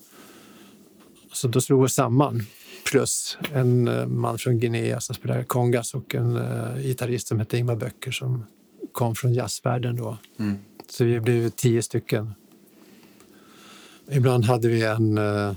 Så 1.31 1.47
då 1.47 1.61
slog 1.61 1.79
vi 1.79 1.85
oss 1.85 1.93
samman. 1.93 2.45
Plus 2.91 3.37
en 3.53 3.87
eh, 3.87 4.07
man 4.07 4.37
från 4.37 4.59
Guinea 4.59 4.99
som 4.99 5.15
spelade 5.15 5.43
kongas 5.43 5.93
och 5.93 6.15
en 6.15 6.37
uh, 6.37 6.77
gitarrist 6.77 7.27
som 7.27 7.39
hette 7.39 7.57
Ingmar 7.57 7.75
Böcker 7.75 8.11
som 8.11 8.45
kom 8.91 9.15
från 9.15 9.33
jazzvärlden 9.33 9.95
då. 9.95 10.17
Så 10.89 11.03
vi 11.03 11.19
blev 11.19 11.49
tio 11.49 11.83
stycken. 11.83 12.33
Ibland 14.11 14.45
hade 14.45 14.67
vi 14.67 14.81
en, 14.83 15.17
eh, 15.17 15.53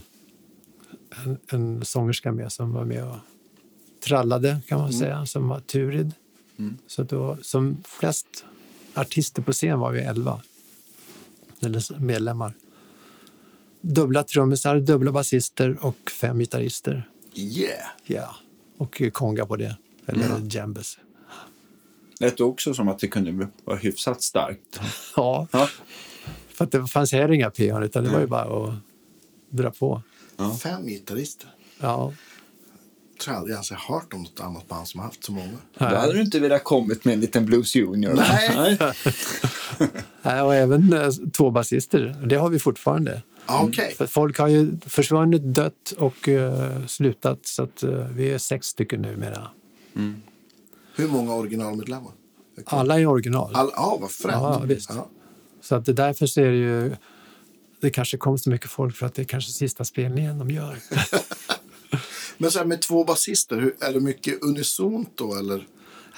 en, 1.25 1.39
en 1.49 1.85
sångerska 1.85 2.33
med 2.33 2.53
som 2.53 2.73
var 2.73 2.85
med 2.85 3.05
och 3.05 3.17
trallade 4.05 4.59
kan 4.69 4.79
man 4.81 4.93
säga, 4.93 5.27
som 5.27 5.49
var 5.49 5.61
Turid. 5.61 6.13
Så 6.87 7.03
då, 7.03 7.37
som 7.43 7.83
flest 7.87 8.45
artister 8.95 9.43
på 9.43 9.53
scen 9.53 9.79
var 9.79 9.93
vi 9.93 10.01
elva 10.01 10.43
eller 11.61 12.01
medlemmar. 12.01 12.53
Dubbla 13.81 14.23
trummisar, 14.23 14.81
dubbla 14.81 15.13
basister 15.13 15.85
och 15.85 16.11
fem 16.11 16.39
gitarrister. 16.39 17.09
Yeah. 17.35 17.89
Ja. 18.05 18.37
Och 18.77 19.03
konga 19.13 19.47
på 19.47 19.57
det, 19.57 19.77
eller 20.07 20.41
djembes. 20.41 20.99
Lät 22.21 22.41
också 22.41 22.75
som 22.75 22.89
att 22.89 22.99
det 22.99 23.09
kunde 23.09 23.49
vara 23.65 23.77
hyfsat 23.77 24.23
starkt. 24.23 24.81
Ja, 25.17 25.49
Ja. 25.53 25.69
För 26.57 26.65
att 26.65 26.73
det 26.73 26.87
fanns 26.87 27.13
här 27.13 27.33
inga 27.33 27.51
pion, 27.51 27.83
utan 27.83 28.05
det 28.05 28.11
var 28.11 28.21
ju 28.21 28.27
bara 28.27 28.65
att 28.69 28.75
dra 29.51 29.71
på. 29.71 30.03
Fem 30.63 30.87
gitarrister. 30.87 31.49
Ja, 31.81 32.13
tror 33.21 33.35
jag 33.35 33.39
aldrig 33.39 33.55
ens 33.55 33.71
jag 33.71 33.79
har 33.79 33.95
hört 33.95 34.13
om 34.15 34.23
något 34.23 34.41
annat 34.41 34.69
band 34.69 34.89
som 34.89 35.01
har 35.01 35.07
haft 35.07 35.25
så 35.25 35.33
många. 35.33 35.59
Då 35.79 35.85
hade 35.85 36.13
du 36.13 36.21
inte 36.21 36.41
velat 36.41 36.65
kommit 36.65 37.05
med 37.05 37.15
en 37.15 37.21
liten 37.21 37.47
Blues 37.47 37.75
Junior. 37.75 38.15
Nej. 38.15 38.79
Nej, 40.23 40.43
och 40.43 40.55
även 40.55 40.93
eh, 40.93 41.11
två 41.33 41.51
basister. 41.51 42.17
Det 42.27 42.37
har 42.37 42.49
vi 42.49 42.59
fortfarande. 42.59 43.23
Ah, 43.47 43.63
Okej. 43.63 43.95
För 43.99 44.07
folk 44.07 44.39
har 44.39 44.49
ju 44.49 44.79
försvunnit, 44.87 45.43
dött 45.43 45.95
och 45.99 46.29
eh, 46.29 46.87
slutat. 46.87 47.47
Så 47.47 47.63
att, 47.63 47.83
eh, 47.83 47.91
vi 47.91 48.31
är 48.31 48.39
sex 48.39 48.67
stycken 48.67 49.03
numera. 49.03 49.49
Hur 50.97 51.09
många 51.09 51.35
originalmedlemmar? 51.35 52.13
Alla 52.65 53.01
är 53.01 53.07
original. 53.07 53.55
All, 53.55 53.71
ja, 53.77 53.99
vad 54.01 54.11
fränt. 54.11 54.35
Ja, 54.35 54.59
visst. 54.59 54.91
Ja. 54.95 55.09
Så 55.67 55.75
att 55.75 55.85
det 55.85 55.93
därför 55.93 56.27
så 56.27 56.41
är 56.41 56.51
det 56.51 56.57
ju... 56.57 56.97
Det 57.81 57.91
kanske 57.91 58.17
kom 58.17 58.39
så 58.39 58.51
mycket 58.51 58.71
folk 58.71 58.97
för 58.97 59.07
att 59.07 59.15
det 59.15 59.23
är 59.23 59.27
kanske 59.27 59.53
sista 59.53 59.85
spelningen 59.85 60.39
de 60.39 60.51
gör. 60.51 60.79
Men 62.39 62.51
så 62.51 62.59
här 62.59 62.67
med 62.67 62.83
två 62.83 63.05
basister, 63.05 63.75
är 63.81 63.93
det 63.93 64.01
mycket 64.01 64.43
unisont 64.43 65.11
då 65.15 65.35
eller? 65.35 65.67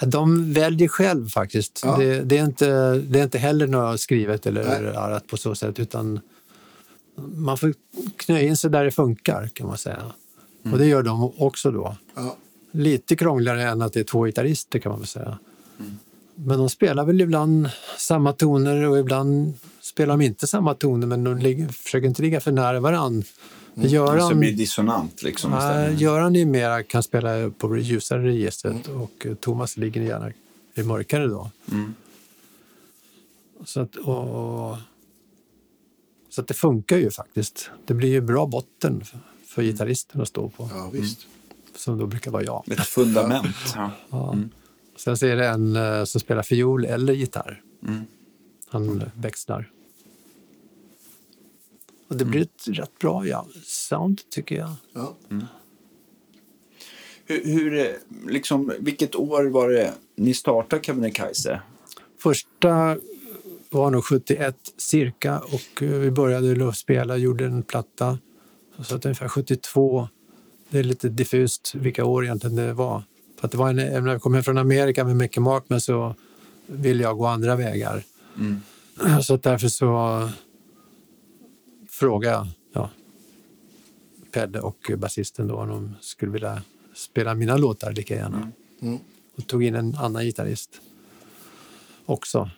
De 0.06 0.52
väljer 0.52 0.88
själv 0.88 1.28
faktiskt. 1.28 1.80
Ja. 1.84 1.96
Det, 1.96 2.22
det, 2.22 2.38
är 2.38 2.44
inte, 2.44 2.94
det 2.94 3.18
är 3.18 3.24
inte 3.24 3.38
heller 3.38 3.66
något 3.66 4.00
skrivet 4.00 4.46
eller 4.46 4.64
Nej. 4.64 4.96
arrat 4.96 5.26
på 5.26 5.36
så 5.36 5.54
sätt 5.54 5.78
utan 5.78 6.20
man 7.34 7.58
får 7.58 7.74
knö 8.16 8.40
in 8.40 8.56
sig 8.56 8.70
där 8.70 8.84
det 8.84 8.90
funkar 8.90 9.48
kan 9.52 9.66
man 9.66 9.78
säga. 9.78 10.12
Och 10.72 10.78
det 10.78 10.86
gör 10.86 11.02
de 11.02 11.32
också 11.38 11.70
då. 11.70 11.96
Ja. 12.14 12.36
Lite 12.72 13.16
krångligare 13.16 13.62
än 13.62 13.82
att 13.82 13.92
det 13.92 14.00
är 14.00 14.04
två 14.04 14.24
gitarrister 14.24 14.78
kan 14.78 14.90
man 14.92 15.00
väl 15.00 15.08
säga. 15.08 15.38
Men 16.44 16.58
de 16.58 16.70
spelar 16.70 17.04
väl 17.04 17.20
ibland 17.20 17.68
samma 17.98 18.32
toner 18.32 18.88
och 18.88 18.98
ibland 18.98 19.54
spelar 19.80 20.16
de 20.16 20.24
inte 20.24 20.46
samma 20.46 20.74
toner 20.74 21.06
men 21.06 21.24
de 21.24 21.38
ligger, 21.38 21.68
försöker 21.68 22.08
inte 22.08 22.22
ligga 22.22 22.40
för 22.40 22.52
nära 22.52 22.80
varann. 22.80 23.24
Så 23.74 23.80
Göran, 23.86 24.28
det 24.28 24.34
blir 24.34 24.52
dissonant 24.52 25.22
liksom 25.22 25.52
istället. 25.54 26.00
Göran 26.00 26.36
är 26.36 26.46
mera, 26.46 26.82
kan 26.82 27.02
spela 27.02 27.50
på 27.50 27.68
det 27.68 27.80
ljusare 27.80 28.22
registret 28.22 28.88
och 28.88 29.26
eh, 29.26 29.34
Thomas 29.34 29.76
ligger 29.76 30.00
gärna 30.00 30.32
i 30.74 30.82
mörkare 30.82 31.26
då. 31.26 31.50
Så 33.64 33.80
att, 33.80 33.96
och, 33.96 34.76
så 36.30 36.40
att 36.40 36.46
det 36.48 36.54
funkar 36.54 36.96
ju 36.96 37.10
faktiskt. 37.10 37.70
Det 37.86 37.94
blir 37.94 38.08
ju 38.08 38.20
bra 38.20 38.46
botten 38.46 39.04
för, 39.04 39.18
för 39.46 39.62
gitarristen 39.62 40.20
att 40.20 40.28
stå 40.28 40.48
på, 40.48 40.68
Ja, 40.74 40.90
visst. 40.92 41.26
som 41.76 41.98
då 41.98 42.06
brukar 42.06 42.30
vara 42.30 42.44
jag. 42.44 42.64
Ett 42.70 42.80
fundament. 42.86 43.56
Ja. 43.76 43.90
Ja. 44.10 44.36
Sen 44.98 45.16
så 45.16 45.26
är 45.26 45.36
det 45.36 45.46
en 45.46 45.76
eh, 45.76 46.04
som 46.04 46.20
spelar 46.20 46.42
fiol 46.42 46.84
eller 46.84 47.12
gitarr. 47.12 47.62
Mm. 47.86 48.04
Han 48.68 49.02
växlar. 49.14 49.70
Och 52.08 52.16
det 52.16 52.24
blir 52.24 52.40
ett 52.40 52.68
rätt 52.68 52.98
bra 52.98 53.26
ja, 53.26 53.46
sound 53.64 54.20
tycker 54.30 54.56
jag. 54.56 54.72
Ja. 54.92 55.16
Hur, 57.26 57.44
hur, 57.44 57.78
eh, 57.78 57.86
liksom, 58.26 58.72
vilket 58.78 59.14
år 59.14 59.44
var 59.44 59.68
det 59.68 59.92
ni 60.16 60.34
startade 60.34 60.82
Kebnekaise? 60.82 61.60
Första 62.18 62.96
var 63.70 63.90
nog 63.90 64.04
71 64.04 64.56
cirka 64.76 65.38
och 65.38 65.82
eh, 65.82 65.88
vi 65.88 66.10
började 66.10 66.54
luftspela, 66.54 67.16
gjorde 67.16 67.44
en 67.44 67.62
platta. 67.62 68.18
Så 68.82 68.96
att 68.96 69.04
ungefär 69.04 69.28
72. 69.28 70.08
Det 70.68 70.78
är 70.78 70.82
lite 70.82 71.08
diffust 71.08 71.74
vilka 71.74 72.04
år 72.04 72.24
egentligen 72.24 72.56
det 72.56 72.72
var. 72.72 73.02
För 73.38 73.46
att 73.46 73.52
det 73.52 73.58
var 73.58 73.70
en, 73.70 73.76
när 73.76 74.12
jag 74.12 74.22
kom 74.22 74.34
hem 74.34 74.42
från 74.42 74.58
Amerika 74.58 75.04
med 75.04 75.16
Mickey 75.16 75.40
Markman 75.40 75.80
så 75.80 76.14
ville 76.66 77.02
jag 77.02 77.18
gå 77.18 77.26
andra 77.26 77.56
vägar. 77.56 78.02
Mm. 78.36 78.60
Så 79.22 79.36
därför 79.36 79.68
så 79.68 80.30
frågade 81.88 82.34
jag 82.34 82.46
ja, 82.72 82.90
Pelle 84.32 84.60
och 84.60 84.90
basisten 84.96 85.48
då 85.48 85.56
om 85.56 85.68
de 85.68 85.94
skulle 86.00 86.32
vilja 86.32 86.62
spela 86.94 87.34
mina 87.34 87.56
låtar 87.56 87.92
lika 87.92 88.14
gärna. 88.14 88.52
Mm. 88.80 88.98
Och 89.36 89.46
tog 89.46 89.64
in 89.64 89.74
en 89.74 89.94
annan 89.94 90.24
gitarrist 90.24 90.80
också 92.06 92.50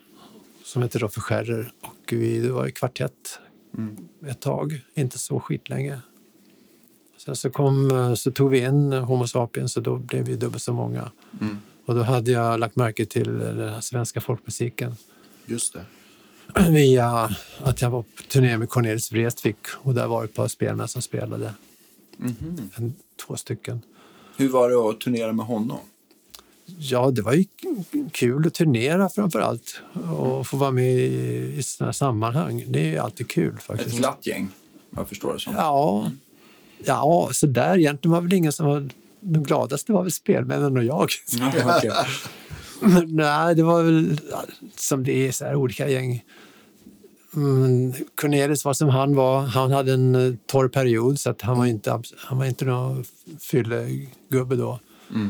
som 0.63 0.81
heter 0.81 0.99
Roffe 0.99 1.21
Scherrer. 1.21 1.73
Och 1.81 2.13
vi 2.13 2.47
var 2.47 2.67
i 2.67 2.71
kvartett 2.71 3.39
ett 4.27 4.39
tag, 4.39 4.81
inte 4.93 5.19
så 5.19 5.39
skitlänge. 5.39 5.99
Sen 7.25 7.35
så, 7.35 7.49
kom, 7.49 8.15
så 8.17 8.31
tog 8.31 8.49
vi 8.49 8.59
in 8.59 8.93
Homo 8.93 9.27
sapiens 9.27 9.77
och 9.77 9.83
då 9.83 9.95
blev 9.97 10.25
vi 10.25 10.35
dubbelt 10.35 10.63
så 10.63 10.73
många. 10.73 11.11
Mm. 11.41 11.57
Och 11.85 11.95
då 11.95 12.01
hade 12.01 12.31
jag 12.31 12.59
lagt 12.59 12.75
märke 12.75 13.05
till 13.05 13.39
den 13.39 13.69
här 13.69 13.81
svenska 13.81 14.21
folkmusiken 14.21 14.95
Just 15.45 15.73
det. 15.73 15.85
via 16.71 17.29
att 17.59 17.81
jag 17.81 17.89
var 17.89 18.01
på 18.01 18.23
turné 18.27 18.57
med 18.57 18.69
Cornelis 18.69 19.11
Vreeswijk 19.11 19.67
och 19.73 19.93
där 19.93 20.07
var 20.07 20.23
ett 20.23 20.33
par 20.33 20.47
spelmän 20.47 20.87
som 20.87 21.01
spelade. 21.01 21.53
Mhm. 22.17 22.69
En, 22.75 22.93
två 23.27 23.35
stycken. 23.35 23.81
Hur 24.37 24.49
var 24.49 24.69
det 24.69 24.75
att 24.89 24.99
turnera 25.01 25.33
med 25.33 25.45
honom? 25.45 25.79
Ja, 26.65 27.11
det 27.11 27.21
var 27.21 27.33
ju 27.33 27.45
kul 28.11 28.47
att 28.47 28.53
turnera 28.53 29.09
framför 29.09 29.39
allt 29.39 29.81
och 30.17 30.47
få 30.47 30.57
vara 30.57 30.71
med 30.71 30.93
i, 30.93 31.53
i 31.57 31.63
sådana 31.63 31.93
sammanhang. 31.93 32.65
Det 32.67 32.79
är 32.79 32.89
ju 32.91 32.97
alltid 32.97 33.27
kul 33.29 33.53
Ett 33.55 33.63
faktiskt. 33.63 33.97
glatt 33.97 34.27
gäng, 34.27 34.49
jag 34.95 35.09
förstår 35.09 35.33
det 35.33 35.39
som. 35.39 35.53
Ja, 35.55 36.11
ja 36.85 37.29
så 37.33 37.47
där 37.47 37.77
egentligen 37.77 38.13
var 38.13 38.21
väl 38.21 38.33
ingen 38.33 38.51
som 38.51 38.65
var... 38.65 38.89
De 39.23 39.43
gladaste 39.43 39.91
var 39.91 40.01
väl 40.03 40.11
spelmännen 40.11 40.77
och 40.77 40.83
jag. 40.83 41.09
Ja. 41.83 42.05
Men 42.81 43.15
Nej, 43.15 43.55
det 43.55 43.63
var 43.63 43.83
väl 43.83 44.19
som 44.75 45.03
det 45.03 45.27
är, 45.27 45.31
så 45.31 45.45
här, 45.45 45.55
olika 45.55 45.89
gäng. 45.89 46.23
Mm, 47.35 47.93
Cornelis 48.15 48.65
var 48.65 48.73
som 48.73 48.89
han 48.89 49.15
var. 49.15 49.41
Han 49.41 49.71
hade 49.71 49.93
en 49.93 50.15
eh, 50.15 50.33
torr 50.45 50.67
period 50.67 51.19
så 51.19 51.29
att 51.29 51.41
han 51.41 51.57
var 51.57 51.65
inte, 51.65 51.91
abs- 51.91 52.13
han 52.17 52.37
var 52.37 52.45
inte 52.45 52.65
någon 52.65 53.03
fyllegubbe 53.39 54.55
då. 54.55 54.79
Mm. 55.09 55.29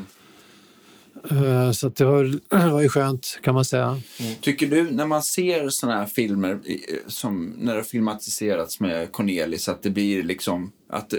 Eh, 1.30 1.72
Så 1.72 1.90
det, 1.90 2.06
var, 2.06 2.40
var 2.72 2.82
ju 2.82 2.90
skönt 2.90 3.40
kan 3.44 3.54
man 3.56 3.66
säga. 3.66 4.02
Tycker 4.42 4.68
du, 4.68 4.92
när 4.92 5.06
man 5.06 5.24
ser 5.24 5.70
såna 5.70 5.94
här 5.96 6.06
filmer 6.06 6.68
i- 6.68 6.86
som 7.08 7.54
när 7.58 7.76
det 7.76 7.84
filmatiserats 7.84 8.80
med 8.80 9.12
Cornelis, 9.12 9.70
att 9.70 9.84
det 9.84 9.90
blir 9.90 10.24
liksom, 10.24 10.72
att 10.90 11.14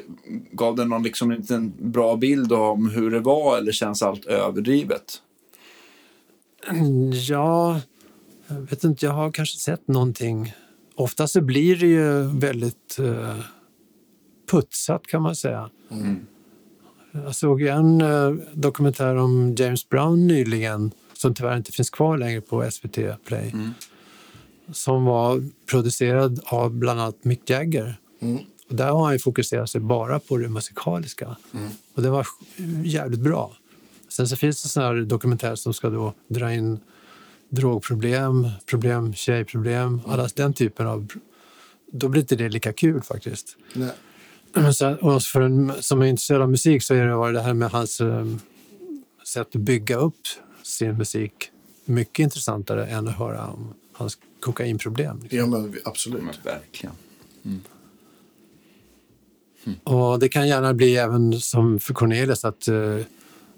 gav 0.52 0.76
det 0.76 0.84
någon 0.84 1.02
liksom 1.02 1.30
liten 1.30 1.72
bra 1.92 2.16
bild 2.16 2.52
om 2.52 2.90
hur 2.90 3.10
det 3.10 3.20
var 3.20 3.58
eller 3.58 3.72
känns 3.72 4.02
allt 4.02 4.24
överdrivet? 4.24 5.22
Ja, 7.28 7.80
jag 8.48 8.56
vet 8.60 8.84
inte, 8.84 9.06
jag 9.06 9.12
har 9.12 9.30
kanske 9.32 9.58
sett 9.58 9.88
någonting. 9.88 10.52
Ofta 10.94 11.28
så 11.28 11.40
blir 11.40 11.76
det 11.76 11.86
ju 11.86 12.22
väldigt 12.38 12.98
eh, 12.98 13.36
putsat 14.50 15.06
kan 15.06 15.22
man 15.22 15.36
säga. 15.36 15.70
Jag 17.12 17.34
såg 17.34 17.60
ju 17.60 17.68
en 17.68 18.00
eh, 18.00 18.30
dokumentär 18.52 19.16
om 19.16 19.54
James 19.58 19.88
Brown 19.88 20.26
nyligen 20.26 20.90
som 21.12 21.34
tyvärr 21.34 21.56
inte 21.56 21.72
finns 21.72 21.90
kvar 21.90 22.18
längre 22.18 22.40
på 22.40 22.70
SVT 22.70 22.98
Play. 23.24 23.54
Som 24.72 25.04
var 25.04 25.48
producerad 25.66 26.40
av 26.44 26.70
bland 26.70 27.00
annat 27.00 27.24
Mick 27.24 27.50
Jagger. 27.50 27.96
Och 28.68 28.74
där 28.74 28.90
har 28.90 29.06
han 29.06 29.18
fokuserat 29.18 29.70
sig 29.70 29.80
bara 29.80 30.20
på 30.20 30.36
det 30.36 30.48
musikaliska. 30.48 31.36
Och 31.94 32.02
det 32.02 32.10
var 32.10 32.26
jävligt 32.84 33.20
bra. 33.20 33.56
Sen 34.08 34.28
så 34.28 34.36
finns 34.36 34.62
det 34.62 34.68
såna 34.68 34.86
här 34.86 34.94
dokumentärer 34.94 35.54
som 35.54 35.74
ska 35.74 35.90
då 35.90 36.14
dra 36.28 36.52
in 36.52 36.80
drogproblem, 37.48 38.48
problem, 38.66 39.14
tjejproblem, 39.14 40.00
alla 40.06 40.28
den 40.34 40.52
typen 40.52 40.86
av... 40.86 41.08
Då 41.92 42.08
blir 42.08 42.20
inte 42.20 42.36
det 42.36 42.48
lika 42.48 42.72
kul 42.72 43.02
faktiskt. 43.02 43.56
Nej. 43.74 43.90
Och 45.00 45.22
för 45.22 45.40
en 45.40 45.72
som 45.80 46.02
är 46.02 46.06
intresserad 46.06 46.42
av 46.42 46.50
musik 46.50 46.82
så 46.82 46.94
är 46.94 47.06
det 47.06 47.16
var 47.16 47.32
det 47.32 47.42
här 47.42 47.54
med 47.54 47.70
hans 47.70 48.00
eh, 48.00 48.26
sätt 49.26 49.56
att 49.56 49.60
bygga 49.60 49.96
upp 49.96 50.20
sin 50.62 50.98
musik 50.98 51.50
mycket 51.84 52.18
intressantare 52.18 52.86
än 52.86 53.08
att 53.08 53.18
höra 53.18 53.46
om 53.46 53.74
hans 53.92 54.18
kokainproblem. 54.40 55.18
Liksom. 55.22 55.38
Ja, 55.38 55.46
men 55.46 55.74
absolut. 55.84 56.22
Men 56.22 56.34
verkligen. 56.44 56.92
Och 59.84 60.18
det 60.18 60.28
kan 60.28 60.48
gärna 60.48 60.74
bli 60.74 60.96
även 60.96 61.40
som 61.40 61.80
för 61.80 61.94
Cornelis 61.94 62.44
att 62.44 62.68
eh, 62.68 62.98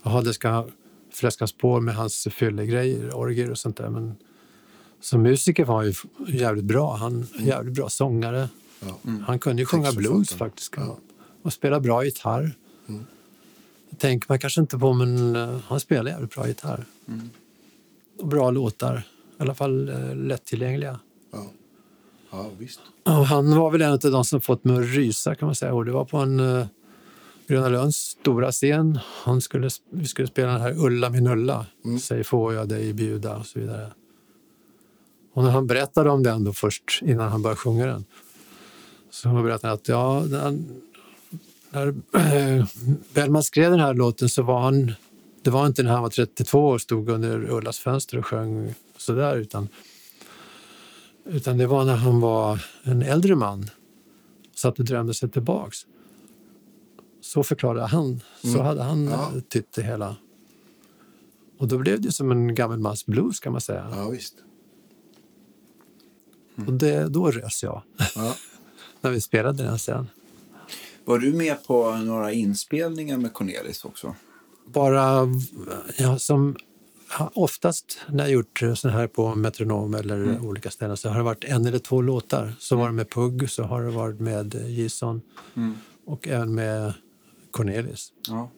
jaha, 0.02 0.22
det 0.22 0.34
ska 0.34 0.66
fläskas 1.12 1.52
på 1.52 1.80
med 1.80 1.94
hans 1.94 2.28
fyllegrejer, 2.30 3.16
orger 3.16 3.50
och 3.50 3.58
sånt 3.58 3.76
där. 3.76 3.88
Men 3.88 4.16
som 5.00 5.22
musiker 5.22 5.64
var 5.64 5.76
han 5.76 5.86
ju 5.86 5.94
jävligt 6.38 6.64
bra. 6.64 6.96
Han 6.96 7.26
jävligt 7.38 7.74
bra 7.74 7.88
sångare. 7.88 8.48
Ja. 8.86 9.12
Han 9.26 9.38
kunde 9.38 9.62
ju 9.62 9.66
sjunga 9.66 9.92
blues 9.92 10.30
faktiskt. 10.30 10.74
Och 11.42 11.52
spela 11.52 11.80
bra 11.80 12.04
gitarr. 12.04 12.56
Det 13.90 13.96
tänker 13.96 14.26
man 14.28 14.38
kanske 14.38 14.60
inte 14.60 14.78
på, 14.78 14.92
men 14.92 15.36
eh, 15.36 15.58
han 15.66 15.80
spelar 15.80 16.10
jävligt 16.10 16.34
bra 16.34 16.48
gitarr. 16.48 16.84
Och 18.18 18.26
bra 18.26 18.50
låtar. 18.50 19.06
I 19.38 19.42
alla 19.42 19.54
fall 19.54 19.88
uh, 19.88 20.16
lättillgängliga. 20.16 21.00
Ja. 21.32 21.46
ja, 22.30 22.50
visst. 22.58 22.80
Och 23.04 23.26
han 23.26 23.56
var 23.56 23.70
väl 23.70 23.82
en 23.82 23.92
av 23.92 23.98
de 23.98 24.24
som 24.24 24.40
fått 24.40 24.64
mig 24.64 24.76
att 24.76 24.94
rysa 24.94 25.34
kan 25.34 25.46
man 25.46 25.54
säga. 25.54 25.74
Och 25.74 25.84
det 25.84 25.92
var 25.92 26.04
på 26.04 26.18
en 26.18 26.40
uh, 26.40 26.66
Gröna 27.46 27.68
Lunds 27.68 27.96
stora 27.96 28.52
scen. 28.52 28.98
Han 29.24 29.40
skulle, 29.40 29.70
vi 29.90 30.06
skulle 30.06 30.28
spela 30.28 30.52
den 30.52 30.60
här 30.60 30.84
Ulla 30.84 31.10
min 31.10 31.26
Ulla. 31.26 31.66
Säg 32.02 32.24
får 32.24 32.54
jag 32.54 32.68
dig 32.68 32.92
bjuda 32.92 33.36
och 33.36 33.46
så 33.46 33.60
vidare. 33.60 33.90
Och 35.32 35.44
när 35.44 35.50
han 35.50 35.66
berättade 35.66 36.10
om 36.10 36.22
den 36.22 36.44
då 36.44 36.52
först 36.52 37.00
innan 37.02 37.28
han 37.28 37.42
började 37.42 37.58
sjunga 37.58 37.86
den. 37.86 38.04
Så 39.14 39.28
berättade 39.42 39.68
han 39.68 39.74
att 39.74 39.88
ja, 39.88 40.24
när, 41.70 41.94
Bellman 43.14 43.42
skrev 43.42 43.70
den 43.70 43.80
här 43.80 43.94
låten 43.94 44.28
så 44.28 44.42
var 44.42 44.60
han 44.60 44.92
det 45.42 45.50
var 45.50 45.66
inte 45.66 45.82
när 45.82 45.90
han 45.90 46.02
var 46.02 46.10
32 46.10 46.68
och 46.68 46.80
stod 46.80 47.08
under 47.08 47.50
Ullas 47.50 47.78
fönster 47.78 48.18
och 48.18 48.26
sjöng 48.26 48.74
sådär 48.96 49.36
utan 49.36 49.68
utan 51.24 51.58
det 51.58 51.66
var 51.66 51.84
när 51.84 51.96
han 51.96 52.20
var 52.20 52.64
en 52.82 53.02
äldre 53.02 53.36
man 53.36 53.70
satt 54.54 54.78
och 54.78 54.84
drömde 54.84 55.14
sig 55.14 55.30
tillbaks. 55.30 55.78
Så 57.20 57.42
förklarade 57.42 57.86
han. 57.86 58.20
Så 58.42 58.62
hade 58.62 58.82
han 58.82 59.04
Ja. 59.04 59.30
eh, 59.34 59.40
tytt 59.48 59.72
det 59.72 59.82
hela. 59.82 60.16
Och 61.58 61.68
då 61.68 61.78
blev 61.78 62.00
det 62.00 62.12
som 62.12 62.30
en 62.30 62.54
gammelmans 62.54 63.06
blues 63.06 63.40
kan 63.40 63.52
man 63.52 63.60
säga. 63.60 63.88
Ja, 63.92 64.08
visst. 64.08 64.34
Och 66.66 66.72
det, 66.72 67.08
då 67.08 67.30
rös 67.30 67.62
jag 67.62 67.82
Ja. 68.16 68.34
när 69.04 69.10
vi 69.10 69.20
spelade 69.20 69.62
den 69.62 69.78
sen. 69.78 70.08
Var 71.04 71.18
du 71.18 71.32
med 71.32 71.64
på 71.66 71.96
några 71.96 72.32
inspelningar 72.32 73.16
med 73.16 73.32
Cornelis 73.32 73.84
också? 73.84 74.14
Bara 74.66 75.28
ja, 75.98 76.18
som 76.18 76.56
oftast 77.34 77.98
när 78.08 78.24
jag 78.24 78.32
gjort 78.32 78.62
sån 78.74 78.90
här 78.90 79.06
på 79.06 79.34
Metronom 79.34 79.94
eller 79.94 80.46
olika 80.46 80.70
ställen 80.70 80.96
så 80.96 81.08
har 81.08 81.16
det 81.16 81.22
varit 81.22 81.44
en 81.44 81.66
eller 81.66 81.78
två 81.78 82.02
låtar. 82.02 82.54
Så 82.58 82.76
var 82.76 82.86
det 82.86 82.92
med 82.92 83.10
Pugg, 83.10 83.50
så 83.50 83.62
har 83.62 83.82
det 83.82 83.90
varit 83.90 84.20
med 84.20 84.54
Gison 84.68 85.20
och 86.04 86.28
även 86.28 86.54
med 86.54 86.92
Cornelis. 87.50 88.12
Ja. 88.28 88.50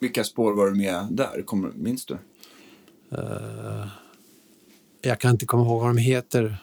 Vilka 0.00 0.24
spår 0.24 0.52
var 0.52 0.66
du 0.66 0.74
med 0.74 1.06
där? 1.10 1.42
Kommer, 1.42 1.72
minns 1.74 2.06
du? 2.06 2.18
Eh, 3.10 3.86
jag 5.00 5.20
kan 5.20 5.30
inte 5.30 5.46
komma 5.46 5.62
ihåg 5.62 5.80
vad 5.80 5.88
de 5.88 5.98
heter. 5.98 6.56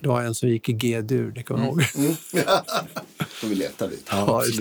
Det 0.00 0.08
var 0.08 0.22
en 0.22 0.34
som 0.34 0.48
gick 0.48 0.68
i 0.68 0.72
G-dur, 0.72 1.32
det 1.34 1.42
kommer 1.42 1.64
jag 1.64 1.68
ihåg. 1.68 1.82
Får 3.28 3.46
vi 3.48 3.54
leta 3.54 3.86
lite. 3.86 4.02
Ja, 4.10 4.44
just 4.44 4.58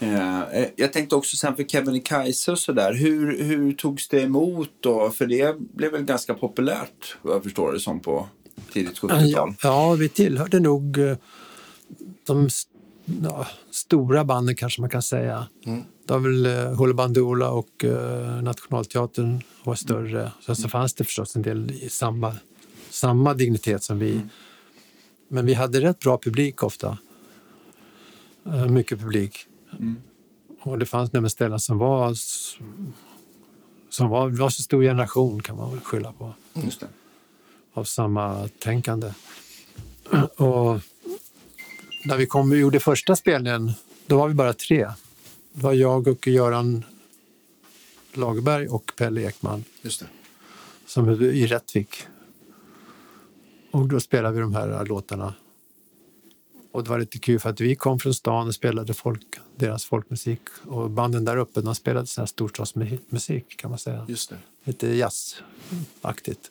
det. 0.00 0.06
Eh, 0.06 0.66
jag 0.76 0.92
tänkte 0.92 1.16
också 1.16 1.36
sen 1.36 1.56
för 1.56 1.62
Kebnekaise 1.64 2.52
och 2.52 2.58
sådär. 2.58 2.92
Hur, 2.94 3.42
hur 3.42 3.72
togs 3.72 4.08
det 4.08 4.20
emot 4.20 4.70
då? 4.80 5.10
För 5.10 5.26
det 5.26 5.56
blev 5.58 5.92
väl 5.92 6.02
ganska 6.04 6.34
populärt 6.34 7.16
vad 7.22 7.34
jag 7.34 7.42
förstår 7.42 7.72
det 7.72 7.80
som 7.80 8.00
på 8.00 8.28
tidigt 8.72 9.00
70-tal. 9.00 9.28
Ja, 9.30 9.54
ja, 9.62 9.92
vi 9.92 10.08
tillhörde 10.08 10.60
nog 10.60 10.98
eh, 10.98 11.16
de 12.26 12.46
st- 12.46 12.70
ja, 13.22 13.46
stora 13.70 14.24
banden 14.24 14.56
kanske 14.56 14.80
man 14.80 14.90
kan 14.90 15.02
säga. 15.02 15.46
Det 16.06 16.12
var 16.12 16.18
väl 16.20 16.46
uh, 16.46 16.74
Hoola 16.74 16.94
Bandoola 16.94 17.50
och 17.50 17.84
eh, 17.84 18.42
Nationalteatern 18.42 19.42
var 19.64 19.74
större. 19.74 20.32
Sen 20.46 20.56
så 20.56 20.68
fanns 20.68 20.94
det 20.94 21.04
förstås 21.04 21.36
en 21.36 21.42
del 21.42 21.70
i 21.70 21.88
samma, 21.88 22.36
samma 22.90 23.34
dignitet 23.34 23.82
som 23.82 23.98
vi. 23.98 24.20
Men 25.32 25.46
vi 25.46 25.54
hade 25.54 25.80
rätt 25.80 25.98
bra 25.98 26.18
publik 26.18 26.62
ofta. 26.62 26.98
Eh, 28.46 28.66
mycket 28.66 29.00
publik. 29.00 29.46
Och 30.60 30.78
det 30.78 30.86
fanns 30.86 31.12
nämligen 31.12 31.30
ställen 31.30 31.60
som 31.60 31.78
var 31.78 32.14
som 33.88 34.08
var, 34.08 34.28
var 34.28 34.50
så 34.50 34.62
stor 34.62 34.82
generation 34.82 35.42
kan 35.42 35.56
man 35.56 35.70
väl 35.70 35.80
skylla 35.80 36.12
på 36.12 36.34
Just 36.54 36.80
det. 36.80 36.88
av 37.72 37.84
samma 37.84 38.48
tänkande. 38.58 39.12
Och 40.36 40.80
när 42.04 42.16
vi 42.16 42.26
kom 42.26 42.50
och 42.50 42.56
gjorde 42.56 42.80
första 42.80 43.16
spelningen, 43.16 43.72
då 44.06 44.18
var 44.18 44.28
vi 44.28 44.34
bara 44.34 44.52
tre. 44.52 44.90
Det 45.52 45.62
var 45.62 45.72
jag 45.72 46.08
och 46.08 46.26
Göran 46.26 46.84
Lagerberg 48.12 48.68
och 48.68 48.92
Pelle 48.96 49.22
Ekman 49.22 49.64
Just 49.82 50.00
det. 50.00 50.06
som 50.86 51.10
i 51.22 51.46
Rättvik. 51.46 52.06
Och 53.72 53.88
då 53.88 54.00
spelade 54.00 54.34
vi 54.34 54.40
de 54.40 54.54
här 54.54 54.86
låtarna. 54.86 55.34
Och 56.72 56.84
det 56.84 56.90
var 56.90 56.98
lite 56.98 57.18
kul 57.18 57.40
för 57.40 57.50
att 57.50 57.60
vi 57.60 57.74
kom 57.74 57.98
från 57.98 58.14
stan 58.14 58.48
och 58.48 58.54
spelade 58.54 58.94
folk, 58.94 59.26
deras 59.56 59.84
folkmusik. 59.84 60.40
Och 60.66 60.90
banden 60.90 61.24
där 61.24 61.36
uppe 61.36 61.60
de 61.60 61.74
spelade 61.74 62.06
sån 62.06 62.22
här 62.22 62.26
storstadsmusik 62.26 63.56
kan 63.56 63.70
man 63.70 63.78
säga. 63.78 64.06
Just 64.08 64.30
det. 64.30 64.36
Lite 64.64 64.86
jazzaktigt. 64.86 66.50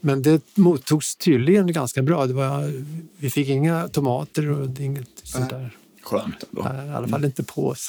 Men 0.00 0.22
det 0.22 0.42
mottogs 0.54 1.16
tydligen 1.16 1.72
ganska 1.72 2.02
bra. 2.02 2.26
Det 2.26 2.34
var, 2.34 2.82
vi 3.16 3.30
fick 3.30 3.48
inga 3.48 3.88
tomater 3.88 4.50
och 4.50 4.80
inget 4.80 5.10
sånt 5.22 5.50
där. 5.50 5.76
Skönt 6.02 6.44
ändå. 6.50 6.68
Nej, 6.72 6.86
I 6.86 6.90
alla 6.90 7.08
fall 7.08 7.24
inte 7.24 7.44
på 7.44 7.66
oss. 7.66 7.88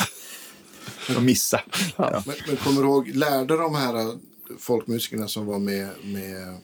Att 1.10 1.24
missa. 1.24 1.62
Ja. 1.96 2.24
Men, 2.26 2.36
men 2.48 2.58
kommer 2.58 2.82
du 2.82 2.88
ihåg, 2.88 3.08
lärde 3.08 3.58
de 3.58 3.76
här 3.76 4.00
äh, 4.00 4.14
folkmusikerna 4.60 5.28
som 5.28 5.46
var 5.46 5.60
med, 5.60 5.90
med 6.04 6.58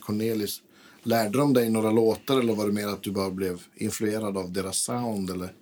Cornelis, 0.00 0.60
lärde 1.02 1.38
de 1.38 1.52
dig 1.52 1.70
några 1.70 1.90
låtar 1.90 2.38
eller 2.40 2.54
var 2.54 2.66
det 2.66 2.72
mer 2.72 2.86
att 2.88 3.02
du 3.02 3.10
bara 3.10 3.30
blev 3.30 3.60
influerad 3.74 4.36
av 4.38 4.52
deras 4.52 4.76
sound? 4.78 5.30
Eller? 5.30 5.52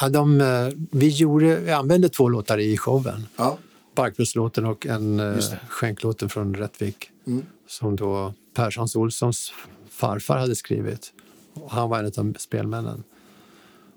Ja, 0.00 0.08
de, 0.08 0.40
eh, 0.40 0.68
vi, 0.90 1.08
gjorde, 1.08 1.56
vi 1.60 1.70
använde 1.72 2.08
två 2.08 2.28
låtar 2.28 2.58
i 2.58 2.76
showen. 2.76 3.26
Ja, 3.36 3.58
Barkbrödslåten 3.94 4.64
och 4.66 4.86
en 4.86 5.20
eh, 5.20 5.44
skänklåten 5.68 6.28
från 6.28 6.54
Rättvik 6.54 7.10
Mm. 7.26 7.42
som 7.68 7.96
då 7.96 8.34
Perssons 8.54 8.96
Olssons 8.96 9.52
farfar 9.90 10.38
hade 10.38 10.56
skrivit. 10.56 11.12
Och 11.54 11.70
han 11.72 11.88
var 11.90 11.98
en 11.98 12.06
av 12.16 12.34
spelmännen. 12.38 13.02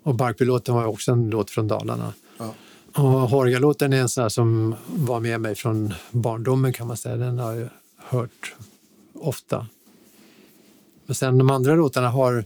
Och 0.03 0.15
Barkbylåten 0.15 0.75
var 0.75 0.85
också 0.85 1.11
en 1.11 1.29
låt 1.29 1.49
från 1.49 1.67
Dalarna. 1.67 2.13
ja. 2.37 2.53
Och 2.93 3.03
Horga-låten 3.03 3.93
är 3.93 4.01
en 4.01 4.09
sån 4.09 4.29
som 4.29 4.75
var 4.95 5.19
med 5.19 5.41
mig 5.41 5.55
från 5.55 5.93
barndomen 6.11 6.73
kan 6.73 6.87
man 6.87 6.97
säga. 6.97 7.15
Den 7.15 7.39
har 7.39 7.53
jag 7.53 7.69
hört 7.97 8.55
ofta. 9.27 9.67
Men 11.05 11.15
sen 11.15 11.37
de 11.37 11.49
andra 11.49 11.75
låtarna 11.75 12.09
har... 12.09 12.45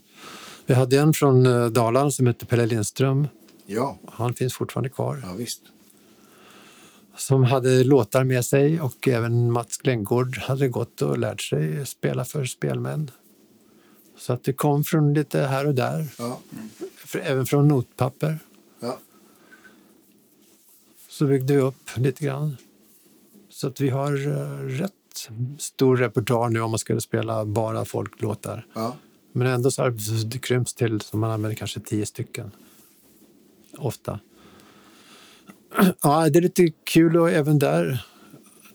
Vi 0.65 0.73
hade 0.73 0.97
en 0.99 1.13
från 1.13 1.45
eh, 1.45 1.65
Dalarna 1.65 2.11
som 2.11 2.27
heter 2.27 2.45
Pelle 2.45 2.65
Lindström. 2.65 3.27
ja, 3.65 3.97
Han 4.07 4.33
finns 4.33 4.53
fortfarande 4.53 4.89
kvar. 4.89 5.21
ja 5.23 5.33
visst. 5.33 5.61
Som 7.17 7.43
hade 7.43 7.83
låtar 7.83 8.23
med 8.23 8.45
sig 8.45 8.81
och 8.81 9.07
även 9.07 9.51
Mats 9.51 9.77
Glenngård 9.77 10.37
hade 10.37 10.67
gått 10.67 11.01
och 11.01 11.17
lärt 11.17 11.41
sig 11.41 11.85
spela 11.85 12.25
för 12.25 12.45
spelmän. 12.45 13.11
Så 14.17 14.33
att 14.33 14.43
det 14.43 14.53
kom 14.53 14.83
från 14.83 15.13
lite 15.13 15.39
här 15.39 15.67
och 15.67 15.75
där. 15.75 16.07
Ja, 16.17 16.39
även 17.21 17.45
från 17.45 17.67
notpapper. 17.67 18.39
ja. 18.79 18.97
så 21.09 21.25
byggde 21.25 21.53
vi 21.53 21.59
upp 21.59 21.89
lite 21.97 22.25
grann. 22.25 22.57
Så 23.49 23.67
att 23.67 23.81
vi 23.81 23.89
har 23.89 24.27
eh, 24.27 24.77
stor 25.57 25.97
repertoar 25.97 26.49
nu 26.49 26.61
om 26.61 26.71
man 26.71 26.79
skulle 26.79 27.01
spela 27.01 27.45
bara 27.45 27.85
folklåtar. 27.85 28.65
ja. 28.73 28.95
Men 29.37 29.47
ändå 29.47 29.71
så 29.71 29.89
det 30.25 30.39
krympts 30.39 30.73
till 30.73 31.01
så 31.01 31.17
man 31.17 31.31
använder 31.31 31.55
kanske 31.55 31.79
tio 31.79 32.05
stycken. 32.05 32.51
Ofta. 33.77 34.19
Ja, 36.01 36.29
det 36.29 36.39
är 36.39 36.41
lite 36.41 36.71
kul 36.83 37.17
och 37.17 37.31
även 37.31 37.59
där. 37.59 38.05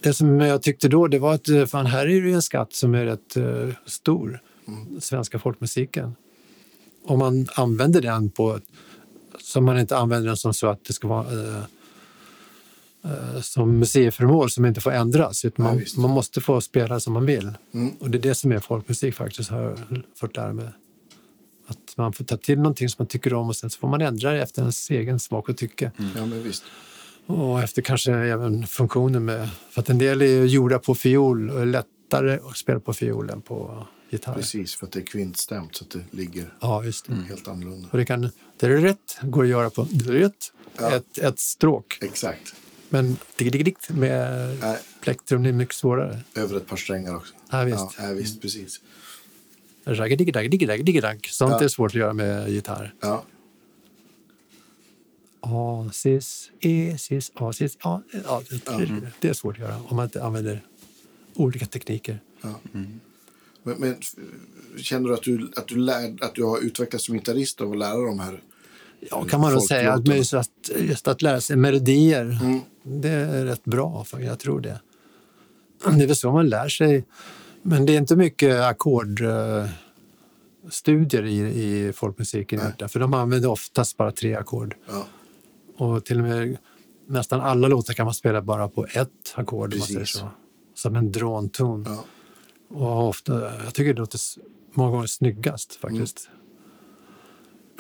Det 0.01 0.15
som 0.15 0.41
jag 0.41 0.63
tyckte 0.63 0.89
då 0.89 1.07
det 1.09 1.19
var 1.19 1.35
att 1.35 1.49
eh, 1.49 1.67
fan, 1.67 1.87
här 1.87 2.01
är 2.01 2.07
det 2.07 2.29
ju 2.29 2.33
en 2.33 2.43
skatt 2.43 2.73
som 2.73 2.95
är 2.95 3.05
rätt 3.05 3.37
eh, 3.37 3.69
stor. 3.87 4.41
Svenska 4.99 5.39
folkmusiken. 5.39 6.15
Om 7.05 7.19
man 7.19 7.47
använder 7.55 8.01
den 8.01 8.31
på 8.31 8.61
som 9.39 9.65
man 9.65 9.79
inte 9.79 9.97
använder 9.97 10.27
den 10.27 10.37
som 10.37 10.55
så 10.55 10.67
att 10.67 10.85
det 10.85 10.93
ska 10.93 11.09
vara 11.09 11.33
eh, 11.33 11.63
som 13.43 13.79
museiföremål 13.79 14.51
som 14.51 14.65
inte 14.67 14.81
får 14.81 14.91
ändras. 14.93 15.45
Utan 15.45 15.65
Ja, 15.67 15.71
man, 15.73 15.79
visst. 15.79 15.97
man 15.97 16.11
måste 16.11 16.41
få 16.41 16.61
spela 16.61 17.01
som 17.01 17.13
man 17.13 17.27
vill. 17.27 17.53
Mm. 17.75 17.91
Och 18.01 18.11
det 18.11 18.19
är 18.19 18.23
det 18.23 18.35
som 18.35 18.53
är 18.53 18.59
folkmusik 18.61 19.15
faktiskt, 19.15 19.51
har 19.51 19.61
jag 19.63 19.79
fått 20.19 20.37
lära 20.37 20.53
mig. 20.53 20.69
Att 21.67 21.97
man 21.97 22.13
får 22.13 22.25
ta 22.25 22.37
till 22.37 22.59
någonting 22.59 22.89
som 22.89 22.97
man 22.99 23.07
tycker 23.09 23.35
om 23.35 23.49
och 23.49 23.57
sen 23.57 23.71
så 23.71 23.79
får 23.79 23.89
man 23.89 24.01
ändra 24.01 24.33
det 24.33 24.43
efter 24.43 24.63
ens 24.63 24.91
egen 24.91 25.21
smak 25.21 25.49
och 25.49 25.57
tycke. 25.57 25.91
ja 26.17 26.27
men 26.27 26.43
visst. 26.43 26.63
Och 27.27 27.61
efter 27.63 27.83
kanske 27.83 28.13
även 28.13 28.67
funktionen 28.67 29.25
med... 29.25 29.49
För 29.71 29.81
att 29.81 29.89
en 29.89 29.99
del 29.99 30.23
är 30.23 30.27
ju 30.27 30.45
gjorda 30.47 30.79
på 30.79 30.95
fiol 30.95 31.51
och 31.51 31.61
är 31.61 31.67
lättare 31.67 32.39
att 32.51 32.57
spela 32.57 32.81
på 32.81 32.93
fiol 32.93 33.31
än 33.31 33.41
på 33.41 33.87
gitarr. 34.11 34.35
Precis, 34.35 34.75
för 34.75 34.87
att 34.87 34.93
det 34.93 35.01
är 35.01 35.05
kvintstämt 35.07 35.77
så 35.77 35.85
att 35.85 35.91
det 35.91 36.05
ligger 36.17 36.55
Ja, 36.61 36.85
just 36.85 37.07
det. 37.07 37.15
helt 37.29 37.49
annorlunda. 37.49 37.89
Och 37.93 37.99
det 37.99 38.05
kan... 38.05 38.31
Det 38.57 38.67
är 38.67 38.71
rätt 38.71 39.19
går 39.23 39.43
att 39.43 39.49
göra 39.51 39.71
på 39.71 39.87
rätt, 40.07 40.53
Ja. 40.79 40.91
ett, 40.91 41.19
ett 41.19 41.39
stråk. 41.39 41.99
Exakt. 42.03 42.55
Men 42.93 43.17
digg, 43.37 43.77
med 43.89 44.57
Nej. 44.61 44.79
plektrum 45.01 45.45
är 45.47 45.53
mycket 45.53 45.75
svårare. 45.75 46.19
Över 46.35 46.57
ett 46.57 46.67
par 46.67 46.77
strängar 46.77 47.17
också. 47.17 47.35
Ja, 47.51 47.65
visst. 47.65 47.79
Ja, 47.79 48.09
ja, 48.09 48.13
visst, 48.13 48.41
precis. 48.43 48.81
Ragga-digg-dagg, 49.85 50.51
digg-dagg, 50.51 50.85
digg-dagg. 50.85 51.27
Sånt 51.31 51.53
Ja. 51.53 51.65
är 51.65 51.69
svårt 51.69 51.91
att 51.91 51.95
göra 51.95 52.13
med 52.13 52.51
gitarr. 52.51 52.95
Ja, 53.01 53.25
A, 55.41 55.91
cis, 55.93 56.51
E, 56.61 56.97
cis, 56.99 57.33
A, 57.35 57.53
cis, 57.53 57.77
A. 57.81 58.03
Ja, 58.25 58.43
det, 58.51 59.01
det 59.21 59.29
är 59.29 59.33
svårt 59.33 59.55
att 59.55 59.61
göra 59.61 59.77
om 59.89 59.97
man 59.97 60.05
inte 60.05 60.23
använder 60.25 60.65
olika 61.35 61.67
tekniker. 61.67 62.21
men, 62.73 63.01
men 63.79 63.97
f- 64.01 64.15
känner 64.77 65.09
du 65.09 65.15
att 65.15 65.23
du, 65.23 65.51
att, 65.57 65.69
du 65.69 65.77
lär, 65.77 66.17
att 66.25 66.35
du 66.35 66.43
har 66.45 66.59
utvecklats 66.61 67.05
som 67.05 67.15
gitarrist 67.15 67.61
av 67.61 67.73
att 67.73 67.79
lära 67.79 68.07
de 68.07 68.19
här 68.21 68.43
Ja, 69.11 69.25
kan 69.25 69.41
man 69.41 69.53
nog 69.53 69.63
säga. 69.63 69.93
Att, 69.93 70.09
just 70.09 70.35
att, 70.35 70.51
just 70.79 71.09
att 71.09 71.23
lära 71.23 71.41
sig 71.41 71.57
melodier, 71.57 72.39
Mm. 72.43 72.61
det 72.83 73.09
är 73.09 73.45
rätt 73.45 73.65
bra. 73.65 74.05
För 74.05 74.19
jag 74.21 74.39
tror 74.39 74.61
det. 74.61 74.81
Det 75.85 76.03
är 76.03 76.07
väl 76.07 76.17
så 76.17 76.33
man 76.33 76.49
lär 76.49 76.69
sig. 76.69 77.05
Men 77.63 77.87
det 77.87 77.93
är 77.93 77.97
inte 77.99 78.17
mycket 78.17 78.61
ackordstudier 78.61 79.73
i, 81.25 81.39
i 81.39 81.93
folkmusiken. 81.93 82.61
egentligen, 82.61 82.89
För 82.89 83.01
de 83.01 83.15
använder 83.15 83.51
oftast 83.51 83.97
bara 83.97 84.13
tre 84.13 84.35
ackord. 84.35 84.75
Ja, 84.91 85.07
Och 85.87 86.05
till 86.05 86.19
och 86.19 86.25
med 86.25 86.57
nästan 87.07 87.41
alla 87.41 87.69
låtar 87.69 87.95
kan 87.95 88.05
man 88.05 88.15
spela 88.15 88.43
bara 88.43 88.69
på 88.69 88.87
ett 88.95 89.33
ackord. 89.35 89.75
så. 90.07 90.29
Som 90.75 90.97
en 90.97 91.13
drånton. 91.13 91.85
ja, 91.89 92.05
Och 92.77 93.09
ofta, 93.09 93.55
jag 93.65 93.75
tycker 93.75 93.95
det 93.95 94.01
låter 94.01 94.21
många 94.75 94.91
gånger 94.91 95.07
snyggast 95.07 95.75
faktiskt. 95.75 96.29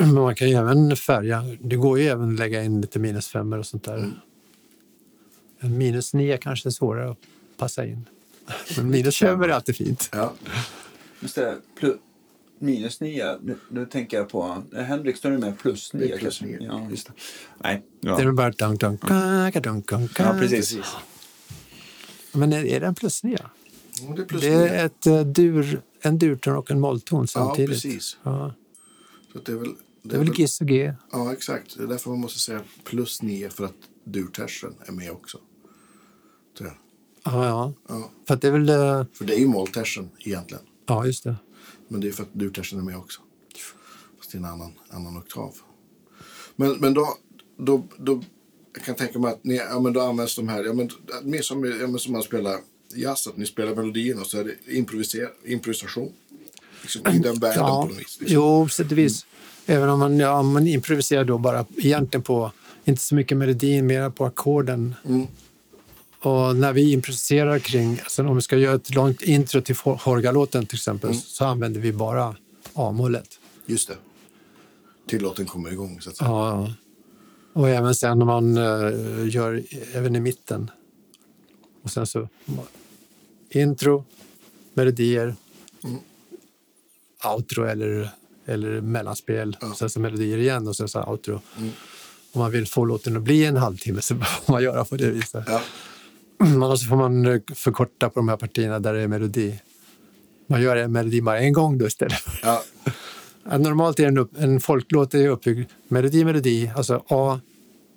Men 0.01 0.14
man 0.14 0.35
kan 0.35 0.48
ju 0.48 0.55
även 0.55 0.97
färga. 0.97 1.44
Det 1.60 1.77
går 1.77 1.98
ju 1.98 2.06
även 2.09 2.32
att 2.32 2.39
lägga 2.39 2.62
in 2.64 2.81
lite 2.81 2.98
minusfemmor 2.98 3.59
och 3.59 3.66
sånt 3.66 3.85
där. 3.85 4.10
En 5.60 5.78
minus 5.78 6.14
nio 6.14 6.36
kanske 6.36 6.68
är 6.68 6.70
svårare 6.70 7.10
att 7.10 7.18
passa 7.56 7.86
in. 7.86 8.05
Men 8.77 8.90
minusfemmor 8.90 9.48
är 9.48 9.55
alltid 9.55 9.77
fint. 9.77 10.09
ja. 10.12 10.32
Just 11.20 11.35
det, 11.35 11.56
plus, 11.78 11.97
minus 12.59 13.01
nio. 13.01 13.39
Nu, 13.43 13.56
nu 13.70 13.86
tänker 13.86 14.16
jag 14.16 14.28
på... 14.28 14.62
Henrik, 14.77 15.16
står 15.16 15.31
med 15.31 15.59
plus 15.59 15.93
nio? 15.93 16.06
Det 16.09 16.14
är 16.14 16.18
plus 16.18 16.43
nio. 16.43 16.59
Ja, 16.60 16.86
just 16.90 17.06
det. 17.06 17.12
Nej. 17.64 17.82
Det 18.01 18.09
är 18.09 18.24
Ja, 18.24 18.32
bara 18.32 18.51
dunk, 18.51 18.81
dunk, 18.81 19.01
dunk, 19.01 19.62
dunk, 19.64 19.89
dunk, 19.89 20.10
ja 20.18 20.36
precis. 20.39 20.77
Men 22.32 22.52
är, 22.52 22.64
är 22.64 22.81
det 22.81 22.86
en 22.86 22.94
plusnia? 22.94 23.51
Mm, 24.02 24.14
Det 24.16 24.22
är 24.22 24.27
plus 24.27 24.43
Det 24.43 24.48
nio. 24.51 24.68
är 24.68 24.86
ett, 24.86 25.06
eh, 25.06 25.20
dur, 25.20 25.81
en 26.01 26.18
durton 26.18 26.56
och 26.56 26.70
en 26.70 26.81
mollton 26.81 27.20
Ja, 27.20 27.27
samtidigt. 27.27 27.70
precis. 27.70 28.16
Ja, 28.22 28.55
Så 29.32 29.39
det 29.39 29.52
är 29.52 29.56
väl... 29.56 29.74
det 30.02 30.14
är 30.14 30.18
väl 30.18 30.35
Giss 30.39 30.60
och 30.60 30.66
G. 30.68 30.94
Ja, 31.12 31.32
exakt. 31.32 31.77
Det 31.77 31.82
är 31.82 31.86
därför 31.86 32.10
man 32.10 32.20
måste 32.20 32.39
säga 32.40 32.60
plus 32.85 33.22
nio 33.22 33.51
för 33.51 33.64
att 33.64 33.74
durtersen 34.05 34.74
är 34.86 34.93
med 34.93 35.10
också. 35.10 35.39
Ja, 37.24 37.47
ja. 37.47 37.72
Ja, 37.89 38.10
För 38.28 38.36
det 38.36 38.48
är 38.48 38.52
väl... 38.52 38.68
eh, 38.68 39.05
för 39.12 39.24
det 39.24 39.35
är 39.35 39.39
ju 39.39 39.47
molltersen 39.47 40.10
egentligen. 40.18 40.62
Ja, 40.86 41.06
just 41.06 41.24
det. 41.24 41.36
Men 41.89 42.01
det 42.01 42.09
är 42.09 42.12
för 42.12 42.22
att 42.22 42.32
durtersen 42.35 42.78
är 42.78 42.82
med 42.82 42.97
också. 42.97 43.20
Fast 44.18 44.35
är 44.35 44.39
en 44.39 44.44
annan, 44.44 44.72
annan 44.90 45.16
oktav. 45.18 45.55
Men, 46.56 46.72
men 46.72 46.94
då, 46.94 47.16
då, 47.59 47.86
då 47.97 48.22
jag 48.74 48.85
kan 48.85 48.94
tänka 48.94 49.18
mig 49.18 49.31
att 49.32 49.44
ni, 49.44 49.56
ja, 49.56 49.81
men 49.81 49.93
då 49.93 50.01
används 50.01 50.36
de 50.36 50.48
här, 50.48 50.64
ja, 50.64 50.72
men, 50.72 50.90
mer 51.22 51.43
som, 51.43 51.64
ja, 51.64 51.86
men 51.86 51.98
som 51.98 52.12
man 52.12 52.22
spelar 52.22 52.59
jazz, 52.94 53.27
att 53.27 53.36
ni 53.36 53.47
spelar 53.47 53.74
melodierna 53.74 54.20
och 54.20 54.27
så 54.27 54.39
är 54.39 54.44
det 54.44 54.74
improvisation. 55.47 56.12
Liksom, 56.82 57.06
I 57.06 57.18
den 57.18 57.39
världen 57.39 57.59
Ja, 57.64 57.82
på 57.82 57.89
något 57.89 57.98
vis. 58.01 58.20
Liksom. 58.20 58.27
jo, 58.28 58.68
sätt 58.68 58.93
och 58.93 58.98
vis. 58.98 59.27
Även 59.66 59.88
om 59.88 59.98
man, 59.98 60.18
ja, 60.18 60.42
man 60.42 60.66
improviserar 60.66 61.24
då 61.24 61.38
bara 61.38 61.64
egentligen 61.76 62.22
på, 62.22 62.52
inte 62.84 63.02
så 63.02 63.14
mycket 63.14 63.36
melodin, 63.36 63.86
mer 63.86 64.10
på 64.10 64.24
ackorden. 64.24 64.94
Mm. 65.04 65.26
Och 66.22 66.56
när 66.56 66.72
vi 66.72 66.92
improviserar 66.92 67.58
kring, 67.58 67.98
alltså 68.02 68.22
om 68.26 68.36
vi 68.36 68.42
ska 68.42 68.56
göra 68.56 68.74
ett 68.76 68.94
långt 68.94 69.22
intro 69.22 69.60
till 69.60 69.74
Hor- 69.74 69.96
Horga-låten 70.04 70.66
till 70.66 70.76
exempel, 70.76 71.10
Mm. 71.10 71.20
så 71.22 71.44
använder 71.44 71.80
vi 71.80 71.92
bara 71.92 72.36
A-målet. 72.74 73.28
Just 73.66 73.88
det. 73.88 73.96
Till 75.08 75.22
låten 75.22 75.46
kommer 75.46 75.72
igång, 75.72 76.00
så 76.00 76.10
att 76.10 76.16
säga. 76.16 76.30
Ja. 76.30 76.72
Och 77.52 77.68
även 77.68 77.94
sen 77.94 78.18
när 78.18 78.26
man 78.26 78.56
eh, 78.56 79.28
gör 79.34 79.62
även 79.94 80.16
i 80.16 80.20
mitten. 80.20 80.70
Och 81.82 81.90
sen 81.90 82.06
så 82.06 82.28
intro, 83.50 84.04
melodier, 84.74 85.34
outro 87.34 87.64
eller, 87.64 88.10
eller 88.46 88.80
mellanspel. 88.80 89.56
Ja. 89.60 89.74
Sen 89.74 89.90
så 89.90 90.00
melodier 90.00 90.38
igen 90.38 90.68
och 90.68 90.76
sen 90.76 90.88
så 90.88 91.02
outro. 91.02 91.40
Om 92.32 92.40
man 92.40 92.50
vill 92.50 92.66
få 92.66 92.84
låten 92.84 93.16
att 93.16 93.22
bli 93.22 93.44
en 93.44 93.56
halvtimme 93.56 94.00
så 94.00 94.14
får 94.44 94.52
man 94.52 94.62
göra 94.62 94.84
på 94.84 94.96
det 94.96 95.10
viset. 95.10 95.44
Ja. 95.46 95.62
Annars 96.38 96.88
får 96.88 96.96
man 96.96 97.26
eh, 97.26 97.40
förkorta 97.54 98.10
på 98.10 98.20
de 98.20 98.28
här 98.28 98.36
partierna 98.36 98.78
där 98.78 98.94
det 98.94 99.00
är 99.00 99.08
melodi. 99.08 99.60
Man 100.46 100.62
gör 100.62 100.76
en 100.76 100.92
melodi 100.92 101.22
bara 101.22 101.38
en 101.38 101.52
gång 101.52 101.78
då 101.78 101.86
istället. 101.86 102.22
Ja. 102.42 102.62
Normalt 103.58 104.00
är 104.00 104.06
en, 104.06 104.18
upp, 104.18 104.30
en 104.38 104.60
folklåt 104.60 105.14
är 105.14 105.28
uppbyggd 105.28 105.70
melodi, 105.88 106.24
melodi, 106.24 106.72
alltså 106.76 107.04
A. 107.08 107.40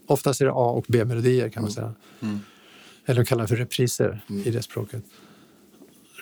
Oftast 0.07 0.41
är 0.41 0.45
det 0.45 0.51
A 0.51 0.69
och 0.69 0.85
B-melodier 0.87 1.49
kan 1.49 1.63
man 1.63 1.71
säga. 1.71 1.93
Eller 3.05 3.21
de 3.21 3.25
kallar 3.25 3.43
det 3.43 3.47
för 3.47 3.55
repriser 3.55 4.21
i 4.45 4.49
det 4.49 4.61
språket. 4.61 5.03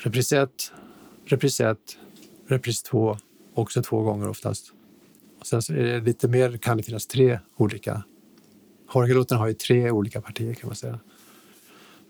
Repris 0.04 0.34
1, 0.34 0.50
repris 1.26 1.60
1, 1.60 1.78
repris 2.48 2.84
2, 2.84 3.18
också 3.54 3.84
två 3.84 4.02
gånger 4.02 4.30
oftast. 4.30 4.72
Och 5.40 5.48
sen 5.48 5.62
är 5.70 5.84
det 5.84 6.00
lite 6.00 6.28
mer, 6.28 6.58
kan 6.58 6.78
det 6.78 6.84
finnas 6.84 7.08
tre 7.08 7.40
olika. 7.58 8.04
Jorgelåten 8.94 9.38
har 9.38 9.48
ju 9.48 9.54
tre 9.54 9.92
olika 9.92 10.22
partier 10.22 10.54
kan 10.54 10.68
man 10.68 10.76
säga. 10.76 11.00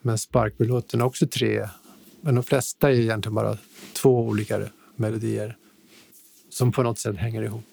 Men 0.01 0.17
Sparkby-låten 0.17 0.99
har 0.99 1.07
också 1.07 1.27
tre. 1.27 1.67
Men 2.21 2.35
de 2.35 2.43
flesta 2.43 2.91
är 2.91 2.95
egentligen 2.95 3.35
bara 3.35 3.57
två 3.93 4.19
olika 4.19 4.61
melodier 4.95 5.57
som 6.49 6.71
på 6.71 6.83
något 6.83 6.99
sätt 6.99 7.17
hänger 7.17 7.43
ihop. 7.43 7.65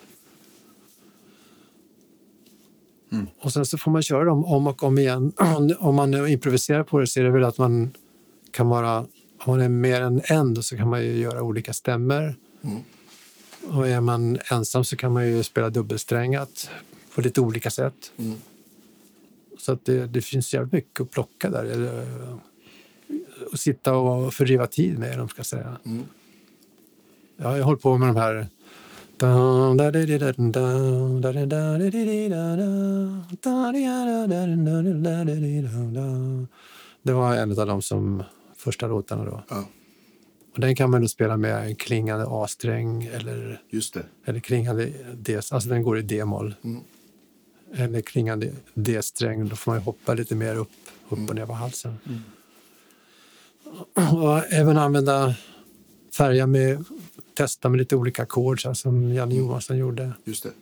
Och 3.41 3.53
sen 3.53 3.67
så 3.67 3.79
får 3.79 3.91
man 3.91 4.03
köra 4.03 4.25
dem 4.25 4.45
om 4.45 4.67
och 4.67 4.83
om 4.83 4.99
igen. 4.99 5.33
om 5.79 5.95
man 5.95 6.29
improviserar 6.29 6.83
på 6.83 6.99
det 6.99 7.07
så 7.07 7.21
är 7.21 7.25
det 7.25 7.31
väl 7.31 7.45
att 7.45 7.59
man 7.59 7.91
kan 8.51 8.69
vara, 8.69 8.99
om 8.99 9.07
man 9.47 9.61
är 9.61 9.69
mer 9.69 10.01
än 10.01 10.21
en 10.25 10.55
då 10.55 10.63
så 10.63 10.77
kan 10.77 10.89
man 10.89 11.03
ju 11.03 11.13
göra 11.17 11.43
olika 11.43 11.73
stämmer. 11.73 12.37
Och 13.67 13.89
är 13.89 14.01
man 14.01 14.39
ensam 14.51 14.85
så 14.85 14.97
kan 14.97 15.13
man 15.13 15.27
ju 15.27 15.43
spela 15.43 15.71
dubbelsträngat 15.71 16.71
på 17.15 17.21
lite 17.21 17.41
olika 17.41 17.71
sätt. 17.71 18.13
Så 19.59 19.73
att 19.73 19.85
det, 19.85 20.07
det 20.07 20.21
finns 20.21 20.55
jävligt 20.55 20.73
mycket 20.73 21.01
att 21.01 21.11
plocka 21.11 21.51
där. 21.51 21.91
Och 23.53 23.59
sitta 23.59 23.97
och 23.97 24.35
fördriva 24.35 24.67
tid 24.67 24.99
med, 24.99 25.19
de 25.19 25.29
ska 25.29 25.45
säga. 25.45 25.77
Ja, 27.37 27.57
jag 27.59 27.65
håller 27.65 27.79
på 27.79 27.99
med 27.99 28.09
de 28.09 28.17
här... 28.17 28.47
Det 37.03 37.13
var 37.13 37.35
en 37.37 37.59
av 37.59 37.67
de 37.67 37.83
som 37.83 38.23
första 38.57 38.87
låtarna 38.87 39.25
då. 39.25 39.43
ja, 39.49 39.65
Och 40.59 40.63
den 40.63 40.77
kan 40.77 40.91
man 40.91 41.01
då 41.01 41.09
spela 41.09 41.37
med 41.37 41.67
en 41.67 41.75
klingande 41.77 42.27
A-sträng 42.29 43.05
eller, 43.05 43.63
just 43.71 43.95
det. 43.95 44.05
eller 44.25 44.41
klingande 44.41 44.93
D. 45.15 45.37
Alltså 45.37 45.69
den 45.69 45.83
går 45.83 45.99
i 45.99 46.03
D-moll. 46.03 46.55
Eller 47.75 48.01
klingande 48.01 48.53
D-sträng. 48.75 49.49
Då 49.49 49.57
får 49.57 49.73
man 49.73 49.81
hoppa 49.81 50.15
lite 50.15 50.35
mer 50.35 50.57
upp, 50.57 50.71
upp 51.09 51.29
och 51.29 51.35
ner 51.35 51.47
på 51.47 51.53
halsen. 51.53 51.97
Och 53.95 54.53
även 54.53 54.79
använda 54.79 55.35
färga 56.17 56.47
med, 56.47 56.85
testa 57.35 57.69
med 57.69 57.79
lite 57.79 57.97
olika 57.97 58.23
ackord 58.23 58.77
som 58.77 59.13
Janne 59.15 59.35
Johansson 59.35 59.77
gjorde. 59.77 60.13
Just 60.25 60.43
det. 60.43 60.53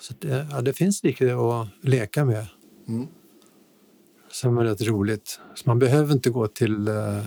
Så 0.00 0.14
det, 0.18 0.46
ja, 0.50 0.60
det 0.60 0.72
finns 0.72 1.02
lite 1.02 1.34
att 1.34 1.68
leka 1.80 2.24
med. 2.24 2.46
Mm. 2.88 3.06
Som 4.30 4.58
är 4.58 4.64
rätt 4.64 4.82
roligt. 4.82 5.40
Så 5.54 5.62
man 5.66 5.78
behöver 5.78 6.14
inte 6.14 6.30
gå 6.30 6.46
till 6.46 6.88
eh, 6.88 7.24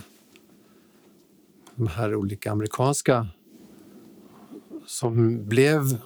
de 1.77 1.87
här 1.87 2.15
olika 2.15 2.51
amerikanska 2.51 3.27
som 4.85 5.45
blev 5.47 5.97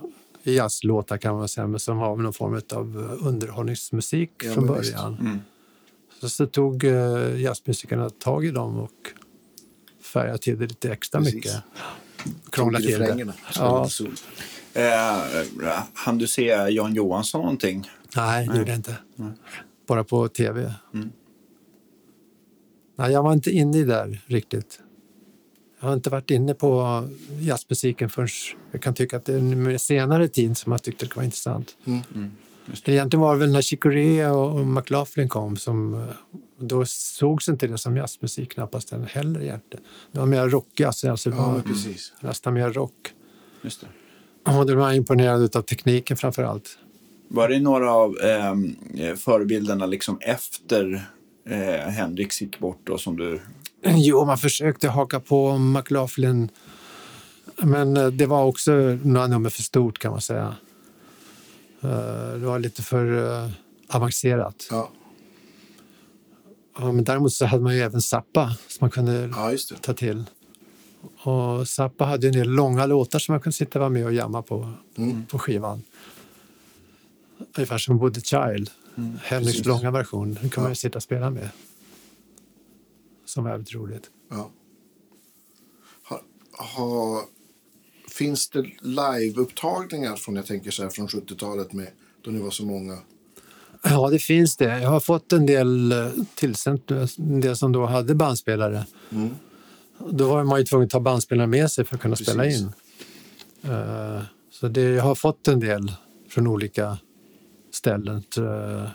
jazzlåtar 0.44 1.18
kan 1.18 1.36
man 1.36 1.48
säga, 1.48 1.68
men 1.68 1.80
som 1.80 1.98
var 1.98 2.18
någon 2.18 2.34
form 2.34 2.62
av 2.74 3.18
underhållningsmusik 3.22 4.32
Ja, 4.44 4.54
från 4.54 4.68
början. 4.68 5.42
Så, 6.20 6.30
så 6.30 6.46
tog 6.48 6.84
eh, 6.84 7.42
jazzmusikerna 7.42 8.10
tag 8.10 8.46
i 8.46 8.52
dem 8.52 8.80
och 8.80 8.92
färgade 10.14 10.38
till 10.38 10.60
det 10.60 10.68
lite 10.68 10.92
extra 10.92 11.20
Precis. 11.20 11.36
mycket. 11.36 11.64
Krånglade 12.52 12.86
till 12.86 13.00
det. 13.00 13.34
Ja. 13.56 13.90
Eh, 14.74 15.84
han 15.94 16.18
du 16.18 16.28
se 16.28 16.46
Jan 16.70 16.94
Johansson 16.94 17.42
någonting? 17.42 17.90
Nej, 18.16 18.48
det 18.48 18.58
gjorde 18.58 18.70
jag 18.72 18.80
inte. 18.80 18.96
Bara 19.88 20.04
på 20.04 20.28
tv. 20.28 20.74
Nej, 22.96 23.12
jag 23.12 23.24
var 23.24 23.34
inte 23.34 23.52
inne 23.52 23.78
i 23.78 23.84
där 23.84 24.22
riktigt. 24.26 24.80
Jag 25.82 25.88
har 25.88 25.94
inte 25.94 26.10
varit 26.10 26.32
inne 26.32 26.54
på 26.54 27.04
jazzmusiken 27.40 28.10
förrän 28.10 28.28
jag 28.72 28.82
kan 28.82 28.94
tycka 28.94 29.18
att 29.18 29.26
det 29.26 29.34
är 29.34 29.42
med 29.42 29.82
senare 29.82 30.28
tid 30.28 30.58
som 30.58 30.72
jag 30.72 30.84
tyckte 30.84 31.06
det 31.06 31.16
var 31.16 31.24
intressant. 31.24 31.76
Egentligen 32.86 33.22
var 33.22 33.34
det 33.34 33.40
väl 33.40 33.52
när 33.52 33.62
Chick 33.62 33.84
Corea 33.84 34.34
och 34.34 34.68
McLaughlin 34.68 35.30
kom 35.30 35.58
som 35.58 36.08
då 36.60 36.86
sågs 36.86 37.50
inte 37.50 37.68
det 37.68 37.78
som 37.78 37.98
jazzmusik 37.98 38.52
knappast 38.54 38.94
heller 39.08 39.42
egentligen. 39.42 39.86
Det 40.12 40.20
var 40.20 40.26
mer 40.26 40.48
rockjazz, 40.50 41.04
alltså 41.04 41.30
var 41.30 41.56
Ja, 41.56 41.62
precis. 41.66 42.14
nästan 42.20 42.54
mer 42.54 42.70
rock. 42.70 43.14
Just 43.62 43.82
det. 43.82 43.88
Och 44.58 44.66
då 44.66 44.76
var 44.76 44.88
jag 44.88 44.96
imponerad 44.96 45.56
av 45.56 45.62
tekniken 45.62 46.18
framför 46.18 46.44
allt. 46.44 46.78
Var 47.28 47.48
det 47.50 47.60
några 47.60 47.94
av 47.94 48.18
eh, 48.18 49.16
förebilderna 49.16 49.86
liksom 49.86 50.18
efter 50.22 51.06
eh, 51.50 51.90
Hendrix 51.90 52.42
gick 52.42 52.60
bort 52.60 52.80
då, 52.84 52.98
som 52.98 53.18
du... 53.18 53.42
Jo, 53.96 54.26
man 54.26 54.38
försökte 54.38 54.90
haka 54.90 55.20
på 55.20 55.58
McLaughlin. 55.58 56.50
Men 57.58 57.98
eh, 57.98 58.08
det 58.08 58.26
var 58.26 58.44
också 58.44 58.72
några 59.04 59.28
nummer 59.28 59.50
för 59.50 59.62
stort 59.62 60.00
kan 60.00 60.12
man 60.12 60.22
säga. 60.22 60.56
Eh, 61.82 61.90
Det 62.40 62.46
var 62.46 62.60
lite 62.60 62.82
för 62.84 63.34
eh, 63.44 63.50
avancerat. 63.90 64.68
Ja. 64.72 64.90
Ja, 66.80 66.92
men 66.92 67.04
däremot 67.04 67.34
så 67.34 67.46
hade 67.46 67.64
man 67.64 67.76
ju 67.76 67.82
även 67.82 68.02
Zappa 68.02 68.48
som 68.68 68.78
man 68.80 68.90
kunde 68.90 69.30
ja, 69.36 69.52
ta 69.82 69.94
till. 69.94 70.24
Och 71.24 71.68
Zappa 71.68 72.06
hade 72.06 72.28
en 72.28 72.34
del 72.34 72.50
långa 72.50 72.86
låtar 72.86 73.20
som 73.20 73.34
man 73.34 73.40
kunde 73.42 73.54
sitta 73.56 73.80
vara 73.80 73.90
med 73.90 74.06
och 74.06 74.14
jamma 74.14 74.42
på, 74.42 74.74
på 75.30 75.40
skivan. 75.40 75.84
Ungefär 77.58 77.78
som 77.78 77.98
Woody 77.98 78.22
Child. 78.22 78.70
Henriks 79.24 79.52
precis. 79.52 79.66
långa 79.66 79.92
version. 79.92 80.34
Den 80.42 80.52
man 80.56 80.64
Ja. 80.66 80.70
ju 80.70 80.76
sitta 80.76 80.98
och 80.98 81.04
spela 81.04 81.30
med. 81.30 81.50
Som 83.34 83.46
är 83.46 83.52
väldigt 83.52 83.74
roligt. 83.74 84.10
Ja. 84.30 84.52
Ha, 86.10 86.22
ha, 86.76 87.26
finns 88.10 88.50
det 88.50 88.66
liveupptagningar 88.82 90.16
från, 90.16 90.36
jag 90.36 90.46
tänker 90.46 90.72
så 90.72 90.84
här, 90.84 90.90
från 90.90 91.08
70-talet 91.08 91.74
med 91.74 91.88
då 92.22 92.32
ni 92.32 92.40
var 92.40 92.50
så 92.52 92.66
många? 92.66 92.98
Ja, 93.84 94.10
det 94.10 94.20
finns 94.20 94.58
det. 94.58 94.80
Jag 94.82 94.90
har 94.90 95.00
fått 95.00 95.34
en 95.34 95.46
del 95.46 95.92
eh, 95.92 96.08
tillsänt, 96.36 96.92
en 97.18 97.42
del 97.42 97.58
som 97.58 97.72
då 97.72 97.86
hade 97.86 98.16
bandspelare. 98.16 98.86
Då 100.10 100.30
var 100.30 100.44
man 100.44 100.60
ju 100.60 100.66
tvungen 100.66 100.86
att 100.86 100.92
ta 100.92 101.00
bandspelare 101.00 101.48
med 101.48 101.72
sig 101.72 101.86
för 101.86 101.96
att 101.96 102.02
kunna 102.02 102.16
spela 102.16 102.44
Precis. 102.44 102.62
in. 102.62 102.72
Eh, 103.72 104.22
Så 104.52 104.68
det, 104.68 104.82
jag 104.82 105.04
har 105.04 105.16
fått 105.16 105.48
en 105.48 105.60
del 105.60 105.92
från 106.30 106.48
olika 106.48 106.98
ställen. 107.74 108.24
Eh, 108.38 108.90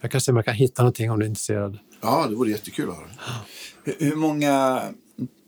Jag 0.00 0.10
kan 0.10 0.20
se 0.20 0.30
om 0.30 0.36
jag 0.36 0.44
kan 0.44 0.54
hitta 0.54 0.82
någonting 0.82 1.10
om 1.10 1.18
du 1.18 1.24
är 1.24 1.28
intresserad. 1.28 1.78
Ja, 2.04 2.26
det 2.28 2.34
vore 2.34 2.50
jättekul 2.50 2.90
att 2.90 2.96
höra. 2.96 3.08
Hur, 3.84 3.94
hur 3.98 4.16
många 4.16 4.82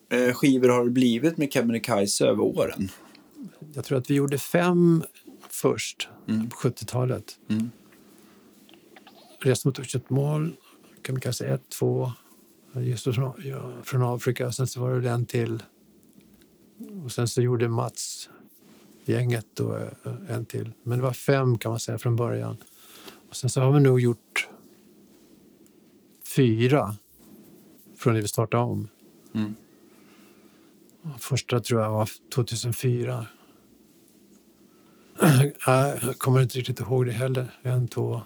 eh, 0.08 0.34
skivor 0.34 0.68
har 0.68 0.84
det 0.84 0.90
blivit 0.90 1.36
med 1.36 1.52
Kebnekaise 1.52 2.26
över 2.26 2.42
åren? 2.42 2.88
Jag 3.74 3.84
tror 3.84 3.98
att 3.98 4.10
vi 4.10 4.14
gjorde 4.14 4.38
fem 4.38 5.04
först 5.50 6.08
på 6.26 6.68
70-talet. 6.68 7.38
Mm. 7.48 7.70
Resa 9.40 9.68
mot 9.68 9.94
ett 9.94 10.10
mål, 10.10 10.56
kan 11.02 11.14
vi 11.14 11.20
kanske 11.20 11.44
ett, 11.44 11.68
två, 11.78 12.12
just 12.74 13.04
från, 13.04 13.32
ja, 13.44 13.72
från 13.84 14.02
Afrika. 14.02 14.52
Sen 14.52 14.66
så 14.66 14.80
var 14.80 15.00
det 15.00 15.10
en 15.10 15.26
till. 15.26 15.62
Och 17.04 17.12
sen 17.12 17.28
så 17.28 17.42
gjorde 17.42 17.68
Mats 17.68 18.28
gänget 19.04 19.60
och 19.60 19.80
eh, 19.80 19.88
en 20.28 20.44
till. 20.44 20.72
Men 20.82 20.98
det 20.98 21.04
var 21.04 21.12
fem 21.12 21.58
kan 21.58 21.70
man 21.70 21.80
säga 21.80 21.98
från 21.98 22.16
början. 22.16 22.56
Och 23.28 23.36
sen 23.36 23.50
så 23.50 23.60
har 23.60 23.72
vi 23.72 23.80
nog 23.80 24.00
gjort 24.00 24.48
fyra 26.36 26.94
från 27.98 28.14
när 28.14 28.22
vi 28.22 28.28
startade 28.28 28.62
om. 28.62 28.88
Mm. 29.34 29.54
Första 31.18 31.60
tror 31.60 31.82
jag 31.82 31.90
var 31.90 32.08
2004. 32.34 33.26
Jag 35.66 36.18
kommer 36.18 36.42
inte 36.42 36.58
riktigt 36.58 36.80
ihåg 36.80 37.06
det 37.06 37.12
heller. 37.12 37.46
En, 37.62 37.88
två, 37.88 38.20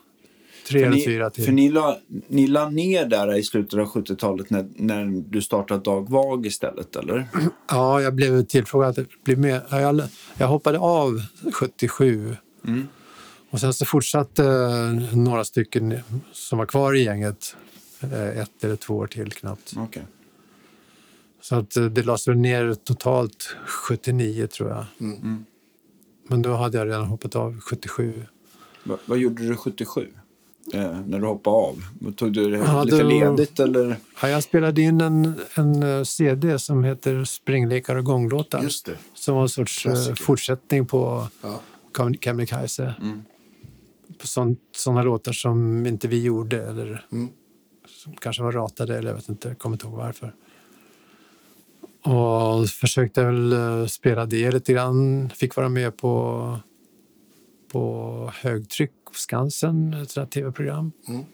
tre 0.68 0.82
eller 0.82 1.04
fyra 1.04 1.30
till. 1.30 1.44
för 1.44 1.52
ni 1.52 1.68
la, 1.68 1.98
ni 2.28 2.46
la 2.46 2.70
ner 2.70 3.06
där 3.06 3.36
i 3.36 3.42
slutet 3.42 3.78
av 3.78 3.86
70-talet 3.86 4.50
när, 4.50 4.68
när 4.76 5.22
du 5.30 5.42
startade 5.42 5.80
Dag 5.80 6.10
Vag 6.10 6.46
istället, 6.46 6.96
eller? 6.96 7.28
Ja, 7.68 8.02
jag 8.02 8.14
blev 8.14 8.44
tillfrågad 8.44 8.98
att 8.98 9.24
bli 9.24 9.36
med. 9.36 9.62
Jag, 9.70 10.02
jag 10.36 10.48
hoppade 10.48 10.78
av 10.78 11.22
77. 11.52 12.36
Mm. 12.66 12.88
Och 13.50 13.60
sen 13.60 13.74
så 13.74 13.84
fortsatte 13.84 14.44
eh, 14.44 15.16
några 15.16 15.44
stycken 15.44 15.98
som 16.32 16.58
var 16.58 16.66
kvar 16.66 16.94
i 16.96 17.04
gänget 17.04 17.56
ett 18.02 18.64
eller 18.64 18.76
två 18.76 18.96
år 18.96 19.06
till 19.06 19.32
knappt. 19.32 19.72
Okej. 19.76 20.02
Så 21.40 21.56
att 21.56 21.76
eh, 21.76 21.84
det 21.84 22.02
lades 22.02 22.28
väl 22.28 22.36
ner 22.36 22.74
totalt 22.74 23.56
79 23.66 24.46
tror 24.46 24.68
jag. 24.70 24.84
Mm. 25.00 25.44
Men 26.28 26.42
då 26.42 26.54
hade 26.54 26.78
jag 26.78 26.86
redan 26.86 27.04
hoppat 27.06 27.36
av 27.36 27.60
77. 27.60 28.22
Va, 28.84 28.96
vad 29.06 29.18
gjorde 29.18 29.48
du 29.48 29.56
77? 29.56 30.08
Eh, 30.74 31.00
när 31.06 31.18
du 31.20 31.26
hoppade 31.26 31.56
av? 31.56 31.84
Tog 32.16 32.32
du 32.32 32.50
det 32.50 32.56
Ja, 32.58 32.84
lite 32.84 33.02
då- 33.02 33.08
ledigt 33.08 33.60
eller? 33.60 33.96
Ja, 34.22 34.28
jag 34.28 34.42
spelade 34.42 34.82
in 34.82 35.00
en, 35.00 35.34
en 35.54 35.82
eh, 35.82 36.02
CD 36.02 36.58
som 36.58 36.84
heter 36.84 37.24
Springlekar 37.24 37.96
och 37.96 38.04
gånglåtar. 38.04 38.62
Just 38.62 38.86
det. 38.86 38.96
Som 39.14 39.34
var 39.34 39.42
en 39.42 39.48
sorts 39.48 39.86
eh, 39.86 39.92
Klassiker. 39.92 40.14
fortsättning 40.24 40.86
på 40.86 41.28
Ja. 41.42 41.60
Kebnekaise. 42.20 42.94
Mm. 43.02 43.22
På 44.18 44.26
sådana 44.72 45.02
låtar 45.02 45.32
som 45.32 45.86
inte 45.86 46.08
vi 46.08 46.22
gjorde 46.22 46.62
eller 46.68 47.06
Mm. 47.12 47.28
Som 48.00 48.16
kanske 48.16 48.42
var 48.42 48.52
ratade 48.52 48.98
eller 48.98 49.08
jag 49.08 49.16
vet 49.16 49.28
inte, 49.28 49.48
jag 49.48 49.58
kommer 49.58 49.74
inte 49.74 49.86
ihåg 49.86 49.96
varför. 49.96 50.34
Och 52.02 52.68
försökte 52.68 53.24
väl 53.24 53.52
eh, 53.52 53.86
spela 53.86 54.26
det 54.26 54.50
lite 54.50 54.72
grann. 54.72 55.30
Fick 55.30 55.56
vara 55.56 55.68
med 55.68 55.96
på, 55.96 56.58
på 57.68 58.32
högtryck 58.34 58.92
Skansen, 59.12 59.94
ett 59.94 60.16
här 60.16 60.26
tv-program. 60.26 60.92
Mm. 61.08 61.24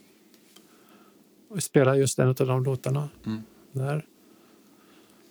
Och 1.49 1.63
spelade 1.63 1.99
just 1.99 2.19
en 2.19 2.29
av 2.29 2.35
de 2.35 2.65
låtarna 2.65 3.09
Mm. 3.27 3.43
där. 3.73 4.07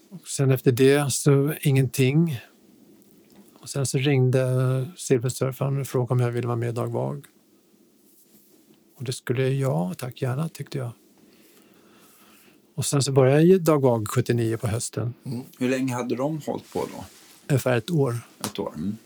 Och 0.09 0.27
sen 0.27 0.51
efter 0.51 0.71
det 0.71 1.11
så 1.13 1.53
ingenting. 1.61 2.39
Och 3.61 3.69
sen 3.69 3.85
så 3.85 3.97
ringde 3.97 4.85
Silversurfaren 4.97 5.81
och 5.81 5.87
frågade 5.87 6.13
om 6.13 6.19
jag 6.19 6.31
ville 6.31 6.47
vara 6.47 6.57
med 6.57 6.69
i 6.69 6.71
Dag 6.71 6.87
Vag. 6.87 7.25
Och 8.97 9.03
det 9.03 9.13
skulle 9.13 9.49
jag, 9.49 9.97
tack 9.97 10.21
gärna, 10.21 10.49
tyckte 10.49 10.77
jag. 10.77 10.91
Och 12.75 12.85
sen 12.85 13.03
så 13.03 13.11
började 13.11 13.43
jag 13.43 13.81
Vag 13.81 14.07
79 14.07 14.57
på 14.57 14.67
hösten, 14.67 15.13
Hur 15.59 15.69
länge 15.69 15.93
hade 15.93 16.15
de 16.15 16.41
hållit 16.45 16.73
på 16.73 16.79
då? 16.79 17.05
ungefär 17.47 17.77
ett 17.77 17.91
år. 17.91 18.17
Ett 18.45 18.59
år? 18.59 18.73
Mm. 18.75 18.97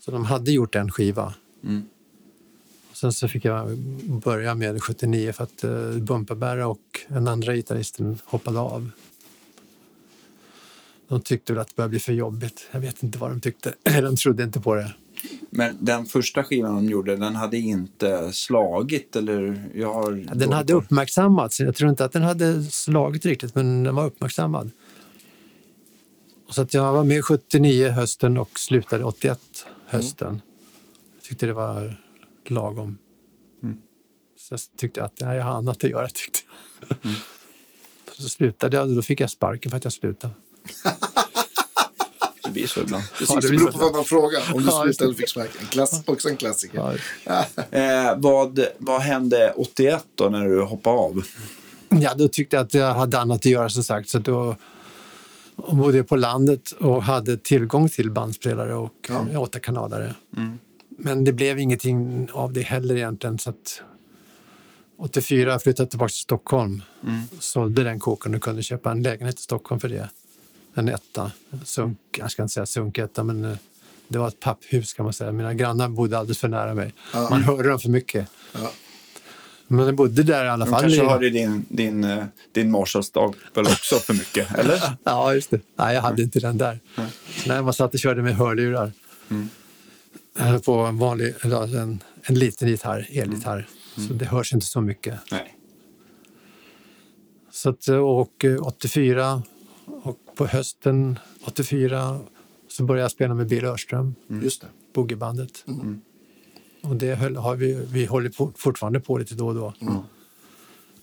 Så 0.00 0.10
de 0.10 0.24
hade 0.24 0.52
gjort 0.52 0.74
en 0.74 0.90
skiva. 0.90 1.34
Mm. 1.64 1.82
Och 2.90 2.96
sen 2.96 3.12
så 3.12 3.28
fick 3.28 3.44
jag 3.44 3.78
börja 4.24 4.54
med 4.54 4.82
79 4.82 5.32
för 5.32 5.44
att 5.44 5.64
uh, 5.64 5.98
Bumpabära 5.98 6.66
och 6.66 7.00
den 7.08 7.28
andra 7.28 7.54
gitarristen 7.54 8.18
hoppade 8.24 8.58
av. 8.58 8.90
De 11.08 11.20
tyckte 11.20 11.52
väl 11.52 11.60
att 11.60 11.68
det 11.68 11.76
började 11.76 11.90
bli 11.90 12.00
för 12.00 12.12
jobbigt. 12.12 12.68
Jag 12.70 12.80
vet 12.80 13.02
inte 13.02 13.18
vad 13.18 13.30
de 13.30 13.40
tyckte. 13.40 13.74
De 13.82 14.16
trodde 14.16 14.42
inte 14.42 14.60
på 14.60 14.74
det. 14.74 14.94
Men 15.50 15.76
den 15.80 16.06
första 16.06 16.44
skivan 16.44 16.74
de 16.74 16.86
gjorde, 16.86 17.16
den 17.16 17.36
hade 17.36 17.58
inte 17.58 18.32
slagit 18.32 19.16
eller? 19.16 19.68
Jag 19.74 19.94
har 19.94 20.24
Ja, 20.28 20.34
Den 20.34 20.52
hade 20.52 20.72
uppmärksammats. 20.72 21.60
Jag 21.60 21.74
tror 21.74 21.90
inte 21.90 22.04
att 22.04 22.12
den 22.12 22.22
hade 22.22 22.64
slagit 22.64 23.26
riktigt, 23.26 23.54
men 23.54 23.84
den 23.84 23.94
var 23.94 24.06
uppmärksammad. 24.06 24.70
Så 26.50 26.62
att 26.62 26.74
jag 26.74 26.92
var 26.92 27.04
med 27.04 27.24
79 27.24 27.88
hösten 27.88 28.38
och 28.38 28.58
slutade 28.58 29.04
81 29.04 29.40
hösten. 29.86 30.42
Jag 31.14 31.22
tyckte 31.24 31.46
det 31.46 31.52
var 31.52 31.96
lagom. 32.46 32.98
Så 34.38 34.54
jag 34.54 34.60
tyckte 34.76 35.04
att 35.04 35.20
nej, 35.20 35.36
jag 35.36 35.44
har 35.44 35.52
annat 35.52 35.84
att 35.84 35.90
göra. 35.90 36.08
Tyckte 36.08 36.38
jag. 36.88 36.98
Så 38.16 38.28
slutade 38.28 38.76
jag 38.76 38.96
då 38.96 39.02
fick 39.02 39.20
jag 39.20 39.30
sparken 39.30 39.70
för 39.70 39.76
att 39.76 39.84
jag 39.84 39.92
slutade. 39.92 40.34
Det 42.48 42.52
blir 42.52 42.66
så 42.66 42.80
ibland. 42.80 43.04
Precis, 43.18 43.34
Ja, 43.34 43.40
det 43.40 43.48
det 43.50 43.56
beror 43.56 43.72
på 43.72 43.78
vad 43.78 43.92
man 43.92 44.04
frågar. 44.04 44.42
Om 44.54 44.60
du 44.62 44.66
Ja, 44.68 44.82
slutade 44.82 45.14
fick 45.14 45.28
sparken. 45.28 45.66
Klass, 45.66 46.02
också 46.06 46.28
en 46.28 46.36
klassiker. 46.36 47.00
Ja. 47.24 47.44
Eh, 47.70 48.14
vad, 48.16 48.60
vad 48.78 49.00
hände 49.00 49.52
81 49.56 50.04
då 50.14 50.28
när 50.28 50.44
du 50.48 50.62
hoppade 50.62 50.96
av? 50.96 51.22
Ja, 51.88 52.14
då 52.14 52.28
tyckte 52.28 52.56
jag 52.56 52.64
att 52.66 52.74
jag 52.74 52.94
hade 52.94 53.18
annat 53.18 53.36
att 53.36 53.44
göra 53.46 53.68
som 53.68 53.84
sagt. 53.84 54.08
Så 54.08 54.18
då 54.18 54.56
bodde 55.56 55.96
jag 55.96 56.08
på 56.08 56.16
landet 56.16 56.70
och 56.72 57.02
hade 57.02 57.36
tillgång 57.36 57.88
till 57.88 58.10
bandspelare 58.10 58.74
och 58.74 58.92
Ja. 59.32 59.38
åtta 59.40 59.58
kanalare. 59.60 60.14
Men 60.98 61.24
det 61.24 61.32
blev 61.32 61.58
ingenting 61.58 62.28
av 62.32 62.52
det 62.52 62.60
heller 62.62 62.96
egentligen. 62.96 63.38
Så 63.38 63.50
att 63.50 63.82
84 64.98 65.58
flyttade 65.58 65.82
jag 65.84 65.90
tillbaka 65.90 66.08
till 66.08 66.16
Stockholm. 66.20 66.82
Sålde 67.38 67.84
den 67.84 68.00
kåken 68.00 68.34
och 68.34 68.42
kunde 68.42 68.62
köpa 68.62 68.90
en 68.90 69.02
lägenhet 69.02 69.38
i 69.38 69.42
Stockholm 69.42 69.80
för 69.80 69.88
det. 69.88 70.08
En 70.78 70.88
etta. 70.88 71.32
Sunk, 71.64 71.98
jag 72.18 72.30
ska 72.30 72.42
inte 72.42 72.52
säga 72.54 72.66
sunketta, 72.66 73.24
men 73.24 73.44
eh, 73.44 73.56
det 74.08 74.18
var 74.18 74.28
ett 74.28 74.40
papphus 74.40 74.92
kan 74.92 75.04
man 75.04 75.12
säga. 75.12 75.32
Mina 75.32 75.54
grannar 75.54 75.88
bodde 75.88 76.18
alldeles 76.18 76.38
för 76.38 76.48
nära 76.48 76.74
mig. 76.74 76.94
Ja. 77.12 77.26
Man 77.30 77.42
hörde 77.42 77.68
dem 77.68 77.78
för 77.78 77.88
mycket. 77.88 78.28
Ja. 78.52 78.70
Men 79.68 79.86
jag 79.86 79.94
bodde 79.94 80.22
där 80.22 80.44
i 80.44 80.48
alla 80.48 80.64
De 80.64 80.70
fall. 80.70 80.80
kanske 80.80 81.02
i- 81.02 81.06
hörde 81.06 81.30
din, 81.30 81.64
din, 81.68 82.04
eh, 82.04 82.24
din 82.52 82.70
Marshallstapel 82.70 83.64
också 83.66 83.94
för 83.96 84.14
mycket, 84.14 84.54
eller? 84.58 84.80
Ja, 85.04 85.34
just 85.34 85.50
det. 85.50 85.60
Nej, 85.76 85.94
jag 85.94 86.02
hade 86.02 86.22
inte 86.22 86.40
den 86.40 86.58
där. 86.58 86.80
Nej, 87.46 87.62
man 87.62 87.72
satt 87.72 87.94
och 87.94 88.00
körde 88.00 88.22
med 88.22 88.36
hörlurar. 88.36 88.92
Eh, 90.38 90.58
På 90.58 90.72
en 90.74 90.98
vanlig, 90.98 91.34
en, 91.42 92.02
en 92.22 92.34
liten 92.34 92.68
gitarr, 92.68 93.06
elgitarr. 93.12 93.66
Så 94.08 94.12
det 94.12 94.24
hörs 94.24 94.52
inte 94.52 94.66
så 94.66 94.80
mycket. 94.80 95.18
Nej. 95.30 95.54
Så 97.52 97.70
att, 97.70 97.88
och 97.88 98.44
eh, 98.44 98.62
84 98.66 99.42
och 100.02 100.18
på 100.38 100.46
hösten 100.46 101.18
84 101.44 102.20
så 102.68 102.84
började 102.84 103.04
jag 103.04 103.10
spela 103.10 103.34
med 103.34 103.48
Bill 103.48 103.64
Örström, 103.64 104.14
Just 104.42 104.60
det. 104.60 104.66
boogiebandet. 104.94 105.64
Och 106.82 106.96
det 106.96 107.14
höll, 107.14 107.36
har 107.36 107.56
vi, 107.56 107.86
vi 107.92 108.04
håller 108.04 108.30
på, 108.30 108.52
fortfarande 108.56 109.00
på 109.00 109.18
lite 109.18 109.34
då 109.34 109.46
och 109.46 109.54
då. 109.54 109.74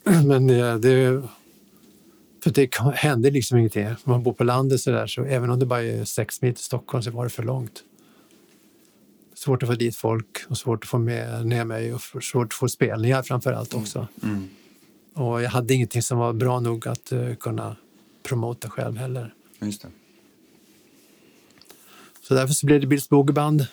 Men 0.26 0.48
det, 0.48 0.78
det, 0.78 1.24
för 2.44 2.52
det 2.52 2.76
hände 2.96 3.32
liksom 3.32 3.58
ingenting. 3.58 3.88
Man 4.04 4.24
bor 4.24 4.34
på 4.34 4.44
landet 4.44 4.82
så 4.82 4.92
där, 4.92 5.08
så 5.08 5.24
även 5.24 5.50
om 5.50 5.60
det 5.60 5.66
bara 5.66 5.84
är 5.84 6.06
sex 6.06 6.42
mil 6.42 6.54
till 6.56 6.64
Stockholm 6.64 7.04
så 7.04 7.12
var 7.12 7.24
det 7.24 7.30
för 7.30 7.44
långt. 7.44 7.84
Svårt 9.34 9.64
att 9.64 9.70
få 9.70 9.76
dit 9.76 9.96
folk 9.96 10.46
och 10.48 10.58
svårt 10.58 10.84
att 10.84 10.90
få 10.90 10.98
med 10.98 11.46
ner 11.46 11.66
mig 11.66 11.94
och 11.94 12.02
svårt 12.02 12.48
att 12.48 12.54
få 12.54 12.70
spelningar 12.70 13.24
framför 13.24 13.54
allt 13.54 13.74
också. 13.74 14.08
Mm. 14.24 14.50
Och 15.14 15.42
jag 15.42 15.50
hade 15.50 15.74
ingenting 15.74 16.02
som 16.02 16.18
var 16.18 16.34
bra 16.34 16.60
nog 16.60 16.88
att 16.88 17.12
eh, 17.12 17.36
kunna 17.36 17.76
promota 18.26 18.70
själv 18.70 18.98
heller. 18.98 19.34
Just 19.62 19.82
det. 19.82 19.88
Så 22.28 22.34
därför 22.34 22.54
så 22.54 22.66
blev 22.66 22.82
det 22.82 22.88
Bills 22.88 23.10
Boogieband. 23.10 23.68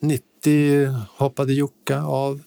90 0.00 0.86
hoppade 1.16 1.52
Jocka 1.52 2.02
av. 2.02 2.42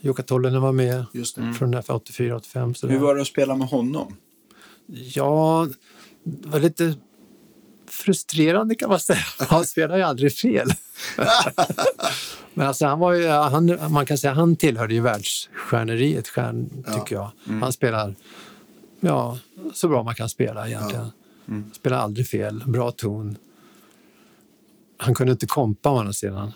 Jocka 0.00 0.22
Tollonen 0.22 0.62
var 0.62 0.72
med 0.72 1.04
Just 1.12 1.36
det. 1.36 1.54
från 1.58 1.68
ungefär 1.68 1.94
84-85. 1.94 2.74
så 2.74 2.86
Hur 2.86 2.98
var 2.98 3.14
det 3.14 3.20
att 3.20 3.26
spela 3.28 3.56
med 3.56 3.68
honom? 3.68 4.16
Ja, 4.86 5.68
det 6.24 6.48
var 6.48 6.60
lite 6.60 6.94
frustrerande 7.90 8.74
kan 8.74 8.88
man 8.88 9.00
säga. 9.00 9.18
Han 9.48 9.64
spelar 9.64 9.96
ju 9.96 10.02
aldrig 10.02 10.32
fel. 10.32 10.68
Men 12.54 12.66
alltså 12.66 12.86
han 12.86 12.98
var 12.98 13.12
ju, 13.12 13.26
han, 13.28 13.92
man 13.92 14.06
kan 14.06 14.18
säga 14.18 14.32
han 14.32 14.56
tillhörde 14.56 14.94
ju 14.94 15.00
världsstjärneriet, 15.00 16.28
stjärn, 16.28 16.84
tycker 16.94 17.14
jag. 17.14 17.30
Han 17.60 17.72
spelar 17.72 18.14
ja, 19.00 19.38
så 19.74 19.88
bra 19.88 20.02
man 20.02 20.14
kan 20.14 20.28
spela 20.28 20.68
egentligen. 20.68 21.10
Spelar 21.72 21.96
aldrig 21.96 22.28
fel, 22.28 22.64
bra 22.66 22.90
ton. 22.90 23.36
Han 24.96 25.14
kunde 25.14 25.32
inte 25.32 25.46
kompa 25.46 25.90
å 25.90 25.98
andra 25.98 26.12
sidan. 26.12 26.52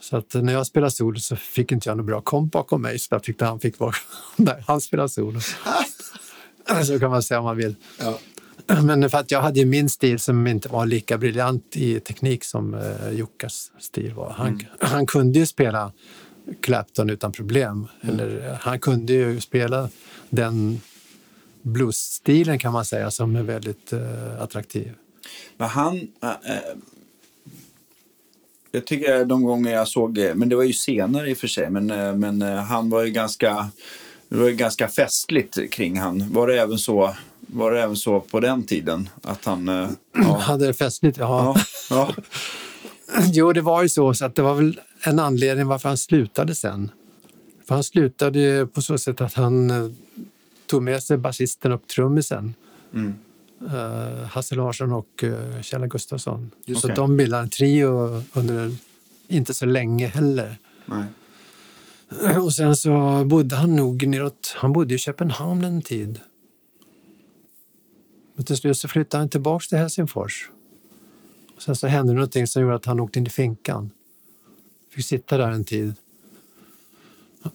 Så 0.00 0.16
att 0.16 0.34
när 0.34 0.52
jag 0.52 0.66
spelade 0.66 0.90
solo 0.90 1.18
så 1.18 1.36
fick 1.36 1.72
inte 1.72 1.88
jag 1.88 1.96
någon 1.96 2.06
bra 2.06 2.20
komp 2.20 2.52
bakom 2.52 2.82
mig 2.82 2.98
så 2.98 3.08
jag 3.10 3.22
tyckte 3.22 3.44
han 3.44 3.60
fick 3.60 3.78
vara 3.78 3.94
där 4.36 4.64
han 4.66 4.80
spelade 4.80 5.08
solo. 5.08 5.40
så 6.84 6.98
kan 6.98 7.10
man 7.10 7.22
säga 7.22 7.38
om 7.38 7.44
man 7.44 7.56
vill. 7.56 7.74
Ja. 7.98 8.18
Men 8.66 9.10
för 9.10 9.18
att 9.18 9.30
jag 9.30 9.42
hade 9.42 9.60
ju 9.60 9.66
min 9.66 9.88
stil 9.88 10.18
som 10.18 10.46
inte 10.46 10.68
var 10.68 10.86
lika 10.86 11.18
briljant 11.18 11.76
i 11.76 12.00
teknik 12.00 12.44
som 12.44 12.74
eh, 12.74 13.10
Jockas 13.10 13.72
stil 13.78 14.14
var. 14.14 14.30
Han, 14.30 14.62
han 14.80 15.06
kunde 15.06 15.38
ju 15.38 15.46
spela 15.46 15.92
Clapton 16.60 17.10
utan 17.10 17.32
problem. 17.32 17.86
Eller, 18.00 18.48
eh, 18.48 18.56
han 18.60 18.80
kunde 18.80 19.12
ju 19.12 19.40
spela 19.40 19.88
den 20.30 20.80
bluesstilen 21.62 22.58
kan 22.58 22.72
man 22.72 22.84
säga 22.84 23.10
som 23.10 23.36
är 23.36 23.42
väldigt 23.42 23.92
eh, 23.92 24.42
attraktiv. 24.42 24.92
Men 25.56 25.68
han, 25.68 25.96
äh, 26.22 26.28
äh, 26.30 26.58
Jag 28.74 28.86
tycker 28.86 29.24
de 29.24 29.42
gånger 29.42 29.72
jag 29.72 29.88
såg, 29.88 30.18
eh, 30.18 30.34
men 30.34 30.48
det 30.48 30.56
var 30.56 30.62
ju 30.62 30.72
senare 30.72 31.30
i 31.30 31.34
och 31.34 31.38
för 31.38 31.46
sig, 31.48 31.70
men, 31.70 31.90
eh, 31.90 32.14
men 32.14 32.42
eh, 32.42 32.54
han 32.54 32.90
var 32.90 33.04
ju 33.04 33.10
ganska, 33.10 33.70
det 34.28 34.36
var 34.36 34.48
ju 34.48 34.54
ganska 34.54 34.88
festligt 34.88 35.70
kring 35.72 35.98
han. 35.98 36.32
Var 36.32 36.46
det 36.46 36.60
även 36.60 36.78
så, 36.78 37.14
var 37.40 37.72
det 37.72 37.82
även 37.82 37.96
så 37.96 38.20
på 38.20 38.40
den 38.40 38.62
tiden? 38.62 39.08
Att 39.22 39.44
han, 39.44 39.68
eh, 39.68 39.88
ja, 40.14 40.36
Hade 40.40 40.66
det 40.66 40.74
festligt? 40.74 41.18
Ja. 41.18 41.56
ja, 41.90 42.12
ja, 42.16 43.22
Jo, 43.32 43.52
det 43.52 43.60
var 43.60 43.82
ju 43.82 43.88
så, 43.88 44.14
så 44.14 44.24
att 44.24 44.34
det 44.34 44.42
var 44.42 44.54
väl 44.54 44.80
en 45.04 45.18
anledning 45.18 45.66
varför 45.66 45.88
han 45.88 45.98
slutade 45.98 46.54
sen. 46.54 46.90
För 47.68 47.74
han 47.74 47.84
slutade 47.84 48.38
ju 48.38 48.66
på 48.66 48.82
så 48.82 48.98
sätt 48.98 49.20
att 49.20 49.34
han 49.34 49.70
eh, 49.70 49.90
tog 50.66 50.82
med 50.82 51.02
sig 51.02 51.18
basisten 51.18 51.72
och 51.72 51.86
trummisen. 51.86 52.54
Mm. 52.94 53.14
Eh, 53.66 54.24
Hasse 54.26 54.54
Larsson 54.54 54.92
och 54.92 55.22
uh, 55.22 55.60
Kjell 55.60 55.86
Gustafsson. 55.86 56.50
Så 56.66 56.72
Okej. 56.72 56.90
att 56.90 56.96
de 56.96 57.16
bildade 57.16 57.42
en 57.42 57.48
trio 57.48 58.22
under 58.32 58.76
inte 59.28 59.54
så 59.54 59.66
länge 59.66 60.06
heller. 60.06 60.56
nej. 60.86 61.04
Och 62.42 62.52
sen 62.52 62.76
så 62.76 63.24
bodde 63.24 63.56
han 63.56 63.76
nog 63.76 64.06
neråt, 64.06 64.54
han 64.56 64.72
bodde 64.72 64.94
i 64.94 64.98
Köpenhamn 64.98 65.64
en 65.64 65.82
tid. 65.82 66.20
Men 68.34 68.44
till 68.44 68.56
slut 68.56 68.78
så 68.78 68.88
flyttade 68.88 69.20
han 69.22 69.28
tillbaka 69.28 69.64
till 69.68 69.78
Helsingfors. 69.78 70.50
Och 71.56 71.62
sen 71.62 71.76
så 71.76 71.86
hände 71.86 72.12
någonting 72.12 72.46
som 72.46 72.62
gjorde 72.62 72.74
att 72.74 72.86
han 72.86 73.00
åkte 73.00 73.18
in 73.18 73.26
i 73.26 73.30
finkan. 73.30 73.90
Fick 74.90 75.04
sitta 75.04 75.36
där 75.36 75.50
en 75.50 75.64
tid. 75.64 75.94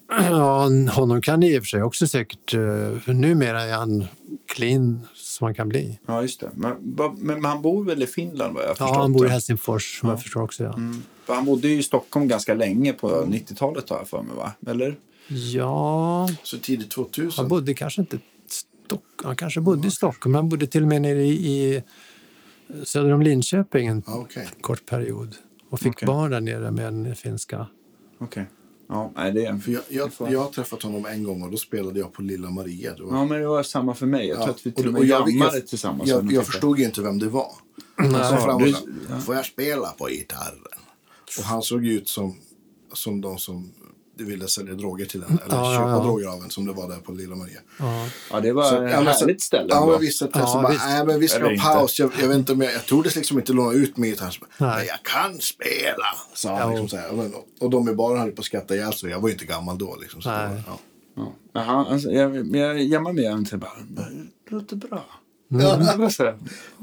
Ja, 0.09 0.69
honom 0.91 1.22
kan 1.22 1.39
ni 1.39 1.55
i 1.55 1.59
och 1.59 1.64
för 1.64 1.68
sig 1.68 1.84
också 1.84 2.07
säkert, 2.07 2.53
eh, 2.53 2.59
för 2.99 3.14
numera 3.14 3.61
är 3.64 3.73
han 3.73 4.05
clean 4.47 5.07
som 5.14 5.45
han 5.45 5.55
kan 5.55 5.69
bli. 5.69 5.99
Ja, 6.05 6.22
just 6.22 6.39
det. 6.39 6.49
Men, 6.55 6.76
men 7.18 7.45
han 7.45 7.61
bor 7.61 7.84
väl 7.84 8.03
i 8.03 8.07
Finland 8.07 8.55
vad 8.55 8.64
jag 8.64 8.76
Ja, 8.80 8.99
han 9.01 9.14
bor 9.14 9.26
i. 9.26 9.30
Helsingfors 9.30 9.99
som 9.99 10.09
jag 10.09 10.22
förstår 10.22 10.41
också. 10.41 10.64
Ja. 10.64 10.73
Mm. 10.73 11.01
Han 11.27 11.45
bodde 11.45 11.68
ju 11.68 11.77
i 11.80 11.84
Stockholm 11.84 12.27
ganska 12.27 12.53
länge 12.53 12.93
på 12.93 13.09
90-talet 13.09 13.89
har 13.89 13.97
jag 13.97 14.07
för 14.07 14.22
mig, 14.22 14.35
va? 14.35 14.51
Eller? 14.68 14.95
ja, 15.27 16.30
Så 16.43 16.57
tidigt 16.57 16.91
2000. 16.91 17.31
Han 17.38 17.47
bodde 17.47 17.73
kanske 17.73 18.01
inte. 18.01 18.19
Han 19.23 19.35
kanske 19.35 19.61
bodde 19.61 19.88
i 19.88 19.91
Stockholm. 19.91 20.35
Han 20.35 20.49
bodde 20.49 20.68
till 20.68 20.81
och 20.81 20.88
med 20.88 21.01
nere 21.01 21.23
i, 21.23 21.31
i 21.76 21.84
söder 22.84 23.11
om 23.14 23.22
Linköping 23.22 23.88
en 23.88 24.03
Ja, 24.07 24.15
okej. 24.18 24.47
kort 24.61 24.85
period. 24.85 25.35
Och 25.69 25.80
fick 25.80 25.93
Okej. 25.93 26.05
barn 26.07 26.31
där 26.31 26.41
nere 26.41 26.72
med 26.72 26.88
en 26.88 27.15
finska. 27.15 27.68
Okej. 28.19 28.45
Ja, 28.89 29.11
nej, 29.15 29.31
det 29.31 29.45
är... 29.45 29.57
För 29.57 29.72
jag, 29.72 29.81
jag, 29.89 30.11
jag 30.31 30.39
har 30.39 30.49
träffat 30.51 30.84
honom 30.84 31.05
en 31.05 31.23
gång 31.23 31.41
och 31.43 31.51
då 31.51 31.57
spelade 31.57 31.99
jag 31.99 32.14
på 32.14 32.22
Lilla 32.22 32.49
Maria. 32.49 32.93
Det 32.95 33.03
var, 33.03 33.18
Ja, 33.18 33.26
men 33.26 33.39
det 33.41 33.47
var 33.47 33.64
samma 33.64 33.93
för 33.95 34.05
mig. 34.05 34.27
Jag 34.27 34.38
tror 34.41 34.49
att 34.49 34.65
vi 34.65 34.72
till 34.72 34.88
och 34.88 34.93
med 34.93 35.03
jag, 35.03 35.30
jammade 35.30 35.57
jag, 35.57 35.68
tillsammans. 35.68 36.09
jag, 36.09 36.31
jag 36.31 36.45
förstod 36.45 36.80
ju 36.80 36.85
inte 36.85 37.01
vem 37.01 37.19
det 37.19 37.30
var. 37.30 37.51
Han 37.95 38.11
kom 38.11 38.22
fram 38.41 38.55
och 38.55 38.61
du- 38.61 38.73
sa, 38.73 39.19
får 39.26 39.35
jag 39.35 39.45
spela 39.45 39.88
på 39.89 40.07
gitarren? 40.07 40.57
Och 41.39 41.43
han 41.43 41.61
såg 41.61 41.85
ut 41.85 42.07
som, 42.09 42.35
som 42.93 43.22
de 43.22 43.38
som 43.38 43.72
ville 44.23 44.48
sälja 44.48 44.73
droger 44.73 45.06
till 45.06 45.23
en. 45.23 45.39
Eller 45.45 45.56
Ja, 45.56 45.73
ja, 45.73 45.80
köpa 45.80 45.89
ja. 45.89 46.03
droger 46.03 46.27
av 46.27 46.44
en 46.44 46.49
som 46.49 46.65
det 46.65 46.73
var 46.73 46.89
där 46.89 46.98
på 46.98 47.11
Lilla 47.11 47.35
Maria. 47.35 47.60
Ja. 47.80 48.07
Ja, 48.31 48.39
det 48.39 48.52
var 48.53 48.64
Så- 48.64 48.84
ett 48.84 48.91
ja, 48.91 49.02
härligt 49.02 49.41
ställe. 49.41 49.68
Ja, 49.69 49.85
men 49.85 49.99
visst. 49.99 50.22
Att 50.22 50.30
Ja, 50.34 50.48
så 50.48 50.61
bara, 50.61 50.72
visst. 50.72 50.85
nej, 50.85 51.06
men 51.06 51.19
vi 51.19 51.27
ska 51.27 51.44
ha 51.44 51.73
paus. 51.73 51.99
Jag, 51.99 52.11
jag 52.22 52.27
vet 52.27 52.38
inte 52.38 52.52
om 52.52 52.61
jag, 52.61 52.73
jag 52.73 52.85
tordes 52.85 53.15
liksom 53.15 53.38
inte 53.39 53.53
låna 53.53 53.73
ut 53.73 53.98
min 53.98 54.10
gitarr. 54.10 54.38
Men 54.57 54.69
jag 54.69 55.03
kan 55.03 55.39
spela, 55.39 56.06
sa 56.34 56.49
han. 56.49 56.60
Ja. 56.60 56.69
Liksom, 56.69 56.89
så 56.89 56.98
här. 56.98 57.11
Och, 57.35 57.45
och 57.60 57.69
de 57.69 57.89
i 57.89 57.94
baren 57.94 58.19
höll 58.22 58.31
på 58.31 58.39
att 58.39 58.45
skratta 58.45 58.76
ihjäl 58.76 58.94
sig. 58.94 59.10
Jag 59.10 59.19
var 59.19 59.27
ju 59.30 59.34
inte 59.34 59.45
gammal 59.45 59.77
då. 59.77 59.95
Liksom, 60.02 60.22
så 60.22 60.30
det 60.30 60.35
Nej. 60.38 60.48
var, 60.48 60.56
ja. 60.68 60.80
Ja. 61.15 61.34
Men 61.53 61.64
han, 61.64 61.85
alltså, 61.88 62.10
jag, 62.10 62.56
jag 62.56 62.81
jammade 62.84 63.15
med 63.15 63.30
honom 63.30 63.45
till 63.45 63.57
bara, 63.57 63.72
det 63.89 64.52
låter 64.56 64.76
bra. 64.76 65.06
Ja. 65.48 66.10
Så 66.10 66.24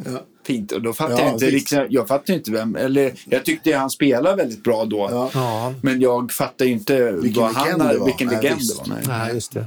Ja. 0.04 0.20
fint. 0.46 0.72
Och 0.72 0.82
då 0.82 0.92
fattade 0.92 1.20
Ja, 1.20 1.24
jag 1.26 1.34
inte, 1.34 1.50
liksom, 1.50 1.86
jag 1.90 2.08
fattade 2.08 2.32
inte 2.38 2.50
vem, 2.50 2.76
eller 2.76 3.12
jag 3.26 3.44
tyckte 3.44 3.76
han 3.76 3.90
spelade 3.90 4.36
väldigt 4.36 4.62
bra 4.64 4.84
då. 4.84 5.08
Ja. 5.10 5.30
ja, 5.34 5.74
Men 5.82 6.00
jag 6.00 6.32
fattade 6.32 6.70
inte 6.70 7.12
Vilken 7.12 7.42
vad 7.42 7.52
han 7.54 7.64
legend 7.66 7.90
det 7.92 7.98
var. 7.98 8.06
vilken 8.06 8.28
legend 8.28 8.60
det 8.60 8.74
var. 8.78 8.86
Nej. 8.96 9.04
nej, 9.08 9.34
just 9.34 9.52
det. 9.52 9.66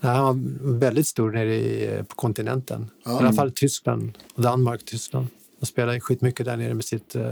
Nej, 0.00 0.12
han 0.16 0.24
var 0.24 0.38
väldigt 0.78 1.06
stor 1.06 1.30
nere 1.32 1.54
i, 1.54 2.02
på 2.08 2.14
kontinenten. 2.14 2.90
I 3.06 3.08
alla 3.08 3.32
fall 3.32 3.50
Tyskland, 3.52 4.18
Danmark, 4.36 4.84
Tyskland. 4.84 5.26
Han 5.60 5.66
spelade 5.66 6.00
skitmycket 6.00 6.46
där 6.46 6.56
nere 6.56 6.74
med 6.74 6.84
sitt 6.84 7.16
uh, 7.16 7.22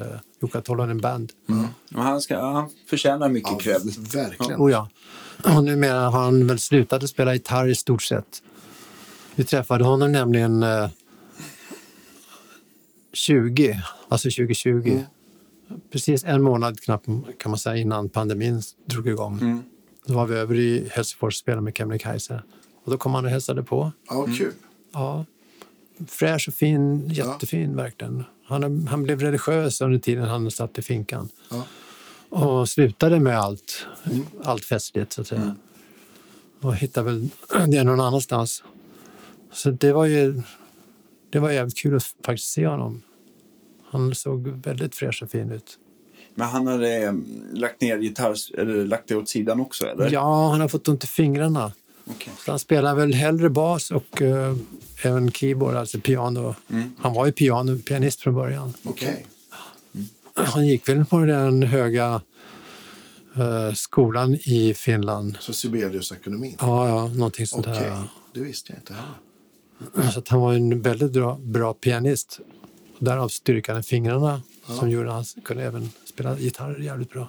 Jukka 0.42 0.60
Tolvanen 0.60 1.00
Band. 1.00 1.32
Men 1.46 1.68
han, 2.02 2.20
ska, 2.20 2.40
han 2.40 2.70
förtjänar 2.90 3.28
mycket 3.28 3.50
Ja, 3.52 3.58
cred. 3.58 3.82
verkligen. 4.12 4.60
Oh 4.60 4.70
ja. 4.70 4.88
Och 5.56 5.64
numera 5.64 6.00
har 6.10 6.20
han 6.24 6.46
väl 6.46 6.58
slutat 6.58 7.02
att 7.02 7.10
spela 7.10 7.32
gitarr 7.34 7.68
i 7.68 7.74
stort 7.74 8.02
sett. 8.02 8.42
Vi 9.36 9.44
träffade 9.44 9.84
honom 9.84 10.12
nämligen 10.12 10.62
eh, 10.62 10.88
20, 13.12 13.82
alltså 14.08 14.30
2020. 14.30 15.04
Precis 15.90 16.24
en 16.24 16.42
månad 16.42 16.80
knappt 16.80 17.06
kan 17.38 17.50
man 17.50 17.58
säga 17.58 17.76
innan 17.76 18.08
pandemin 18.08 18.62
drog 18.84 19.08
igång. 19.08 19.62
Då 20.06 20.14
var 20.14 20.26
vi 20.26 20.36
över 20.36 20.54
i 20.54 20.88
Helsingfors 20.92 21.34
och 21.34 21.38
spelade 21.38 21.62
med 21.62 21.76
Kebnekaise. 21.76 22.42
Och 22.84 22.90
då 22.90 22.98
kom 22.98 23.14
han 23.14 23.24
och 23.24 23.30
hälsade 23.30 23.62
på. 23.62 23.92
Ja, 24.08 24.26
kul. 24.38 24.52
Ja, 24.92 25.24
fräsch 26.06 26.48
och 26.48 26.54
fin, 26.54 27.08
jättefin 27.08 27.76
verkligen. 27.76 28.24
Han, 28.44 28.86
han 28.86 29.02
blev 29.02 29.20
religiös 29.20 29.80
under 29.80 29.98
tiden 29.98 30.24
han 30.24 30.50
satt 30.50 30.78
i 30.78 30.82
finkan. 30.82 31.28
Ja. 31.50 31.64
Och 32.28 32.68
slutade 32.68 33.20
med 33.20 33.38
allt, 33.38 33.86
allt 34.44 34.64
festligt 34.64 35.12
så 35.12 35.20
att 35.20 35.26
säga. 35.26 35.56
Och 36.60 36.76
hittade 36.76 37.10
väl 37.10 37.28
det 37.68 37.84
någon 37.84 38.00
annanstans. 38.00 38.62
Så 39.56 39.70
det 39.70 39.92
var 39.92 40.04
ju 40.04 40.42
det 41.30 41.38
var 41.38 41.50
jävligt 41.50 41.78
kul 41.78 41.96
att 41.96 42.14
faktiskt 42.24 42.52
se 42.52 42.66
honom. 42.66 43.02
Han 43.90 44.14
såg 44.14 44.48
väldigt 44.48 44.94
fräsch 44.94 45.22
och 45.22 45.30
fin 45.30 45.50
ut. 45.50 45.78
Men 46.34 46.48
han 46.48 46.66
hade 46.66 46.96
eh, 46.96 47.12
lagt 47.52 47.80
ner 47.80 47.98
gitarr, 47.98 48.36
eller 48.58 48.84
lagt 48.84 49.08
det 49.08 49.16
åt 49.16 49.28
sidan 49.28 49.60
också, 49.60 49.86
eller? 49.86 50.10
Ja, 50.10 50.48
han 50.50 50.60
har 50.60 50.68
fått 50.68 50.88
ont 50.88 51.04
i 51.04 51.06
fingrarna. 51.06 51.72
Okej. 52.04 52.32
Så 52.44 52.52
han 52.52 52.58
spelar 52.58 52.94
väl 52.94 53.14
hellre 53.14 53.50
bas 53.50 53.90
och 53.90 54.22
eh, 54.22 54.56
även 55.02 55.32
keyboard, 55.32 55.74
alltså 55.74 56.00
piano. 56.00 56.54
Han 56.98 57.14
var 57.14 57.26
ju 57.26 57.32
piano, 57.32 57.78
pianist 57.78 58.20
från 58.20 58.34
början. 58.34 58.72
Okej. 58.82 59.26
Han 60.34 60.66
gick 60.66 60.88
väl 60.88 61.04
på 61.04 61.18
den 61.18 61.62
höga 61.62 62.20
eh, 63.36 63.72
skolan 63.74 64.34
i 64.34 64.74
Finland. 64.74 65.36
Så 65.40 65.52
Sibelius-akademin. 65.52 66.56
Ja, 66.60 66.88
ja, 66.88 67.08
någonting 67.08 67.46
sånt 67.46 67.66
Okej. 67.66 67.82
där. 67.82 68.02
Det 68.32 68.40
visste 68.40 68.72
jag 68.72 68.80
inte 68.80 68.94
heller. 68.94 69.25
Så 70.14 70.22
han 70.28 70.40
var 70.40 70.54
en 70.54 70.82
väldigt 70.82 71.12
bra, 71.12 71.38
bra 71.42 71.74
pianist. 71.74 72.40
Och 72.98 73.04
därav 73.04 73.28
styrkan 73.28 73.80
i 73.80 73.82
fingrarna 73.82 74.42
som 74.66 74.90
gjorde 74.90 75.08
att 75.08 75.32
han 75.34 75.44
kunde 75.44 75.62
även 75.64 75.88
spela 76.04 76.38
gitarr 76.38 76.78
jävligt 76.78 77.10
bra. 77.10 77.28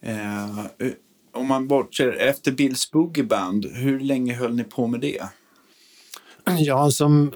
Eh, 0.00 0.58
eh, 0.58 0.66
om 1.32 1.46
man 1.46 1.68
bortser, 1.68 2.12
efter 2.12 2.52
Bills 2.52 2.90
Boogie 2.90 3.24
Band, 3.24 3.66
hur 3.66 4.00
länge 4.00 4.34
höll 4.34 4.54
ni 4.54 4.64
på 4.64 4.86
med 4.86 5.00
det? 5.00 5.22
Ja, 6.58 6.90
som 6.90 7.32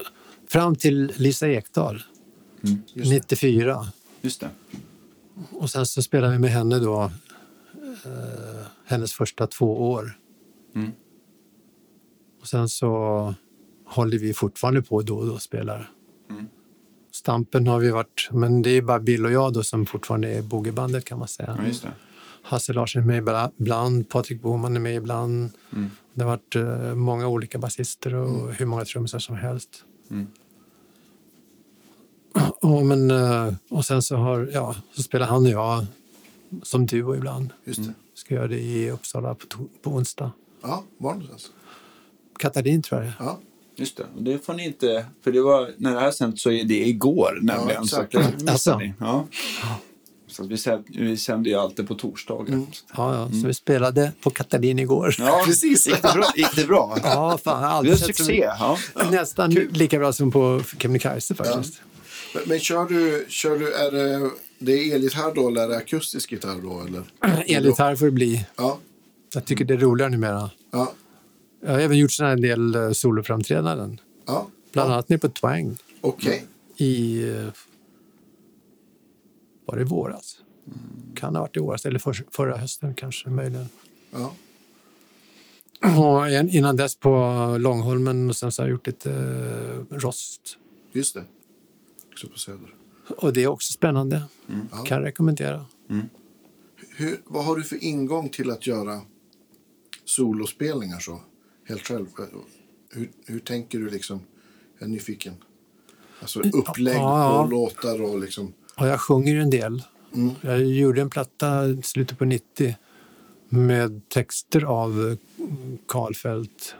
fram 0.47 0.75
till 0.75 1.13
Lisa 1.15 1.47
Ekdahl, 1.47 2.03
94. 2.93 3.87
Just 4.21 4.41
det. 4.41 4.49
Och 5.51 5.69
sen 5.69 5.85
så 5.85 6.01
spelade 6.01 6.33
vi 6.33 6.39
med 6.39 6.49
henne 6.49 6.79
då 6.79 7.11
eh, 8.05 8.65
hennes 8.85 9.13
första 9.13 9.47
två 9.47 9.91
år. 9.91 10.17
Mm. 10.75 10.91
Och 12.41 12.47
sen 12.47 12.69
så 12.69 13.33
håller 13.85 14.17
vi 14.17 14.33
fortfarande 14.33 14.81
på 14.81 15.01
då 15.01 15.17
och 15.17 15.25
då 15.27 15.33
och 15.33 15.41
spelar. 15.41 15.91
Mm. 16.29 16.47
Stampen 17.11 17.67
har 17.67 17.79
vi 17.79 17.91
varit, 17.91 18.29
men 18.31 18.61
det 18.61 18.69
är 18.69 18.81
bara 18.81 18.99
Bill 18.99 19.25
och 19.25 19.31
jag 19.31 19.53
då 19.53 19.63
som 19.63 19.85
fortfarande 19.85 20.27
är 20.33 20.41
bogeybandet 20.41 21.05
kan 21.05 21.19
man 21.19 21.27
säga. 21.27 21.55
Ja, 21.61 21.67
just 21.67 21.83
det. 21.83 21.91
Hasse 22.41 22.73
Larsson 22.73 23.01
är 23.01 23.05
med 23.05 23.23
ibla- 23.23 23.51
ibland, 23.57 24.09
Patrik 24.09 24.41
Boman 24.41 24.75
är 24.75 24.79
med 24.79 24.95
ibland. 24.95 25.49
Mm. 25.73 25.89
Det 26.13 26.23
har 26.23 26.31
varit 26.31 26.55
eh, 26.55 26.95
många 26.95 27.27
olika 27.27 27.57
basister 27.57 28.13
och 28.15 28.53
hur 28.53 28.65
många 28.65 28.85
trummisar 28.85 29.19
som 29.19 29.35
helst. 29.35 29.83
Mm. 30.11 30.27
Och, 32.61 32.85
men, 32.85 33.11
eh, 33.11 33.53
och 33.69 33.85
sen 33.85 34.01
så, 34.01 34.15
har, 34.15 34.49
ja, 34.53 34.75
så 34.93 35.03
spelar 35.03 35.25
han 35.27 35.43
och 35.45 35.51
jag 35.51 35.85
som 36.63 36.85
duo 36.85 37.15
ibland. 37.15 37.53
Just 37.63 37.83
det. 37.83 37.93
Ska 38.13 38.35
göra 38.35 38.47
det 38.47 38.59
i 38.59 38.91
Uppsala 38.91 39.35
på, 39.35 39.45
på 39.81 39.89
onsdag. 39.89 40.31
Ja, 40.61 40.83
var 40.97 41.13
det 41.13 41.19
någonstans? 41.19 41.51
Katalin 42.39 42.81
tror 42.81 43.03
jag. 43.03 43.13
Ja. 43.19 43.39
Just 43.75 43.97
det. 43.97 44.03
Och 44.15 44.23
det 44.23 44.45
får 44.45 44.53
ni 44.53 44.65
inte... 44.65 45.05
För 45.23 45.31
det 45.31 45.41
var, 45.41 45.69
när 45.77 45.93
det 45.93 45.99
här 45.99 46.11
sänds 46.11 46.41
så 46.41 46.51
är 46.51 46.63
det 46.63 46.87
igår 46.87 47.39
nämligen. 47.41 47.87
så 47.87 47.99
att 48.01 48.03
exakt. 48.05 48.25
det 48.25 48.33
missade 48.33 48.51
Alltså. 48.51 48.77
ni. 48.77 48.93
Ja. 48.99 49.27
Så 50.27 50.43
vi, 50.43 50.57
sänder, 50.57 50.83
vi 50.99 51.17
sänder 51.17 51.49
ju 51.51 51.57
alltid 51.57 51.87
på 51.87 51.95
torsdagar. 51.95 52.61
Ja, 52.97 53.15
ja, 53.15 53.29
så 53.41 53.47
vi 53.47 53.53
spelade 53.53 54.11
på 54.21 54.29
Katalin 54.29 54.79
igår. 54.79 55.15
Ja, 55.19 55.41
Precis. 55.45 55.87
Gick 55.87 56.01
det 56.01 56.13
bra? 56.13 56.25
Gick 56.35 56.55
det 56.55 56.65
bra? 56.67 56.97
Ja, 57.03 57.39
fan, 57.43 57.61
jag 57.63 57.69
har 57.69 57.83
Det 57.83 57.89
är 57.91 57.95
sett 57.95 58.15
så 58.17 58.23
succé. 58.23 58.49
Ja. 58.59 58.77
Nästan 59.11 59.51
lika 59.51 59.99
bra 59.99 60.13
som 60.13 60.31
på 60.31 60.61
Kebnekaise 60.79 61.35
faktiskt. 61.35 61.81
Men, 62.33 62.43
men 62.45 62.59
kör 62.59 62.85
du, 62.85 63.25
kör 63.29 63.59
du, 63.59 63.73
är 63.73 63.91
det, 63.91 64.29
det 64.59 64.71
är 64.73 64.95
elgitarr 64.95 65.35
då 65.35 65.47
eller 65.47 65.61
är 65.63 65.67
det 65.67 65.77
akustisk 65.77 66.31
gitarr 66.31 66.61
då? 66.63 66.81
Eller? 66.87 67.03
Elgitarr 67.57 67.95
får 67.95 68.05
det 68.05 68.11
bli. 68.11 68.45
Ja, 68.57 68.79
Jag 69.33 69.45
tycker 69.45 69.65
det 69.65 69.73
är 69.73 69.77
roligare 69.77 70.11
numera. 70.11 70.49
ja, 70.71 70.93
Jag 71.61 71.71
har 71.71 71.79
även 71.79 71.97
gjort 71.97 72.11
såna 72.11 72.29
en 72.29 72.41
del 72.41 72.75
eh, 72.75 72.91
soloframträdanden. 72.91 73.99
ja. 74.25 74.47
Bland 74.73 74.91
annat 74.91 75.09
nere 75.09 75.19
på 75.19 75.29
Twang 75.29 75.77
Okej. 76.01 76.45
i... 76.77 77.23
eh, 77.29 77.47
Var 79.65 79.75
det 79.75 79.81
i 79.81 79.85
våras? 79.85 80.37
Kan 81.15 81.35
ha 81.35 81.41
varit 81.41 81.57
i 81.57 81.59
året, 81.59 81.85
eller 81.85 81.99
för, 81.99 82.25
förra 82.31 82.57
hösten 82.57 82.93
kanske 82.93 83.29
möjligen. 83.29 83.69
Ja. 84.11 84.33
Och 85.81 86.29
innan 86.29 86.75
dess 86.75 86.95
på 86.95 87.09
Långholmen 87.59 88.29
och 88.29 88.35
sen 88.35 88.51
så 88.51 88.61
har 88.61 88.67
jag 88.67 88.71
gjort 88.71 88.87
lite 88.87 89.11
eh, 89.11 89.95
rost. 89.97 90.57
Just 90.91 91.13
det. 91.13 91.23
Också 92.11 92.27
på 92.27 92.39
Söder. 92.39 92.73
Och 93.17 93.33
det 93.33 93.43
är 93.43 93.47
också 93.47 93.73
spännande. 93.73 94.23
Kan 94.85 95.01
rekommendera. 95.01 95.65
Hur, 96.89 97.21
vad 97.25 97.45
har 97.45 97.55
du 97.55 97.63
för 97.63 97.83
ingång 97.83 98.29
till 98.29 98.51
att 98.51 98.67
göra 98.67 99.01
solospelningar 100.05 100.99
så? 100.99 101.21
Helt 101.67 101.87
själv? 101.87 102.05
Hur, 102.89 103.09
hur 103.25 103.39
tänker 103.39 103.79
du 103.79 103.89
liksom? 103.89 104.19
Jag 104.79 104.87
är 104.87 104.91
nyfiken. 104.91 105.33
Alltså 106.21 106.39
upplägg 106.39 106.95
Ja, 106.95 107.19
ja. 107.19 107.43
och 107.43 107.49
låtar 107.49 108.01
och 108.01 108.19
liksom... 108.19 108.53
Ja, 108.77 108.87
jag 108.87 109.01
sjunger 109.01 109.33
ju 109.33 109.41
en 109.41 109.49
del. 109.49 109.83
Jag 110.41 110.63
gjorde 110.65 111.01
en 111.01 111.09
platta 111.09 111.65
i 111.67 111.81
slutet 111.83 112.17
på 112.17 112.25
90 112.25 112.75
med 113.49 114.09
texter 114.09 114.61
av 114.63 115.17
Karlfeldt, 115.87 116.75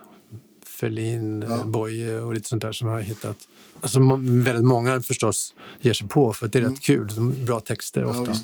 Ferlin, 0.65 1.45
Ja. 1.49 1.57
ja. 1.57 1.63
Boye 1.63 2.19
och 2.19 2.33
lite 2.33 2.49
sånt 2.49 2.61
där 2.61 2.71
som 2.71 2.87
jag 2.87 2.95
har 2.95 3.01
hittat. 3.01 3.37
Alltså, 3.81 3.99
väldigt 4.19 4.63
många 4.65 5.01
förstås 5.01 5.53
ger 5.81 5.93
sig 5.93 6.07
på 6.07 6.33
för 6.33 6.45
att 6.45 6.53
det 6.53 6.59
är 6.59 6.63
rätt 6.63 6.81
kul. 6.81 7.09
Bra 7.45 7.59
texter 7.59 8.05
ofta. 8.05 8.35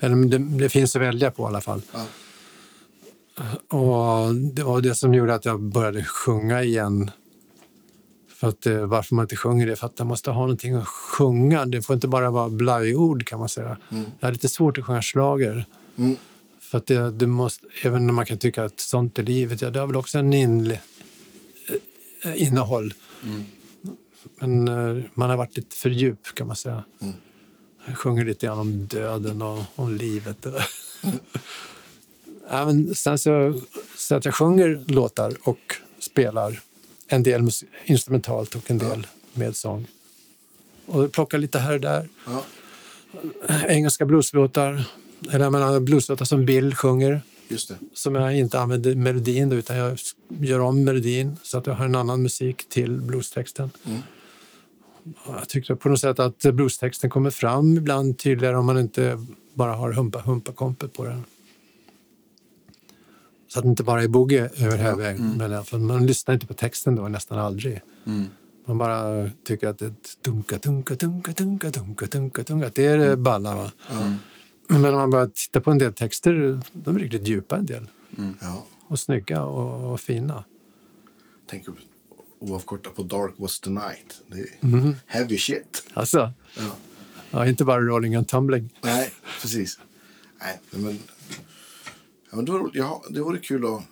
men 0.00 0.30
det, 0.30 0.38
det 0.38 0.68
finns 0.68 0.96
att 0.96 1.02
välja 1.02 1.30
på 1.30 1.42
i 1.42 1.46
alla 1.46 1.60
fall. 1.60 1.82
Ja. 1.92 2.06
Och 3.68 4.34
det 4.34 4.62
var 4.62 4.80
det 4.80 4.94
som 4.94 5.14
gjorde 5.14 5.34
att 5.34 5.44
jag 5.44 5.60
började 5.60 6.04
sjunga 6.04 6.62
igen. 6.62 7.10
För 8.28 8.48
att, 8.48 8.66
eh, 8.66 8.86
varför 8.86 9.14
man 9.14 9.24
inte 9.24 9.36
sjunger 9.36 9.66
det 9.66 9.76
för 9.76 9.86
att 9.86 9.98
man 9.98 10.08
måste 10.08 10.30
ha 10.30 10.40
någonting 10.40 10.74
att 10.74 10.88
sjunga. 10.88 11.66
Det 11.66 11.82
får 11.82 11.94
inte 11.94 12.08
bara 12.08 12.30
vara 12.30 12.48
blajord 12.48 13.26
kan 13.26 13.38
man 13.38 13.48
säga. 13.48 13.76
Jag 14.20 14.28
har 14.28 14.32
lite 14.32 14.48
svårt 14.48 14.78
att 14.78 14.84
sjunga 14.84 15.02
schlager. 15.02 15.66
Mm. 15.96 16.16
För 16.60 16.78
att 16.78 16.86
det, 16.86 17.10
det 17.10 17.26
måste, 17.26 17.66
även 17.82 18.10
om 18.10 18.16
man 18.16 18.26
kan 18.26 18.38
tycka 18.38 18.64
att 18.64 18.80
sånt 18.80 19.18
är 19.18 19.22
livet, 19.22 19.62
ja, 19.62 19.70
det 19.70 19.80
har 19.80 19.86
väl 19.86 19.96
också 19.96 20.18
en 20.18 20.32
in, 20.32 20.70
eh, 20.70 22.42
innehåll. 22.42 22.94
Men 24.38 24.68
eh, 24.68 25.04
man 25.14 25.30
har 25.30 25.36
varit 25.36 25.56
lite 25.56 25.76
för 25.76 25.90
djup 25.90 26.34
kan 26.34 26.46
man 26.46 26.56
säga. 26.56 26.84
Jag 27.86 27.98
sjunger 27.98 28.24
lite 28.24 28.46
grann 28.46 28.58
om 28.58 28.86
döden 28.86 29.42
och 29.42 29.62
om 29.74 29.94
livet. 29.94 30.46
men 32.52 32.94
sen 32.94 33.18
så, 33.18 33.60
så 33.96 34.14
att 34.14 34.24
jag 34.24 34.34
sjunger 34.34 34.84
låtar 34.86 35.36
och 35.42 35.76
spelar 35.98 36.60
en 37.06 37.22
del 37.22 37.50
instrumentalt 37.84 38.54
och 38.54 38.70
en 38.70 38.78
del 38.78 39.06
med 39.32 39.56
sång. 39.56 39.86
Och 40.86 41.12
plockar 41.12 41.38
lite 41.38 41.58
här 41.58 41.74
och 41.74 41.80
där. 41.80 42.08
Ja. 42.26 42.44
Engelska 43.68 44.04
blueslåtar, 44.04 44.84
eller 45.30 45.44
jag 45.44 45.52
menar 45.52 45.80
blueslåtar 45.80 46.24
som 46.24 46.46
Bill 46.46 46.74
sjunger 46.74 47.20
som 47.94 48.14
jag 48.14 48.38
inte 48.38 48.60
använder 48.60 48.94
melodin 48.94 49.48
då, 49.48 49.56
utan 49.56 49.76
jag 49.76 49.98
gör 50.28 50.60
om 50.60 50.84
melodin 50.84 51.36
så 51.42 51.58
att 51.58 51.66
jag 51.66 51.74
har 51.74 51.84
en 51.84 51.94
annan 51.94 52.22
musik 52.22 52.68
till 52.68 53.00
bluestexten. 53.00 53.70
Och 55.24 55.34
Jag 55.34 55.48
tycker 55.48 55.74
på 55.74 55.88
något 55.88 56.00
sätt 56.00 56.18
att 56.18 56.42
bluestexten 56.42 57.10
kommer 57.10 57.30
fram 57.30 57.76
ibland 57.76 58.18
tydligare 58.18 58.56
om 58.56 58.66
man 58.66 58.78
inte 58.78 59.26
bara 59.54 59.74
har 59.74 59.92
humpa 59.92 60.20
humpa 60.20 60.52
kompet 60.52 60.92
på 60.92 61.04
den. 61.04 61.24
Så 63.52 63.58
att 63.58 63.62
det 63.64 63.68
inte 63.68 63.82
bara 63.82 64.02
är 64.02 64.08
boogie 64.08 64.50
över 64.56 64.76
hela 64.78 64.96
vägen. 64.96 65.34
Men 65.38 65.64
för 65.64 65.78
man 65.78 66.06
lyssnar 66.06 66.34
inte 66.34 66.46
på 66.46 66.54
texten 66.54 66.94
då 66.96 67.08
nästan 67.08 67.38
aldrig. 67.38 67.80
Man 68.66 68.78
bara 68.78 69.30
tycker 69.44 69.68
att 69.68 69.78
det 69.78 69.92
dunka, 70.22 70.58
dunka, 70.58 70.94
dunka, 70.94 71.32
dunka, 71.32 71.70
dunka, 71.70 72.06
dunka, 72.06 72.42
dunka. 72.42 72.70
Det 72.74 72.86
är 72.86 72.98
det 72.98 73.16
balla. 73.16 73.54
Va? 73.54 73.70
Men 74.68 74.84
om 74.84 74.92
man 74.94 75.10
börjar 75.10 75.26
titta 75.26 75.60
på 75.60 75.70
en 75.70 75.78
del 75.78 75.92
texter, 75.92 76.60
de 76.72 76.96
är 76.96 77.00
riktigt 77.00 77.28
djupa 77.28 77.56
en 77.56 77.66
del. 77.66 77.86
Ja. 78.40 78.64
Och 78.88 78.98
snygga 78.98 79.42
och, 79.42 79.92
och 79.92 80.00
fina. 80.00 80.44
Tänk 81.50 81.66
oavkortat 82.38 82.94
på 82.96 83.02
Dark 83.02 83.34
was 83.36 83.60
the 83.60 83.70
night. 83.70 84.20
Det 84.26 84.38
är 84.40 84.46
Mhm. 84.60 84.96
heavy 85.06 85.38
shit. 85.38 85.82
Alltså, 85.94 86.32
Ja. 86.56 86.70
ja, 87.30 87.46
inte 87.46 87.64
bara 87.64 87.80
rolling 87.80 88.14
and 88.14 88.28
tumbling. 88.28 88.70
Nej, 88.82 89.12
precis. 89.42 89.78
Nej, 90.40 90.60
men... 90.70 90.98
Ja, 92.32 92.36
men 92.36 92.44
det, 92.44 92.52
var, 92.52 92.70
ja, 92.74 93.04
det 93.10 93.20
vore 93.20 93.38
kul 93.38 93.64
att... 93.64 93.82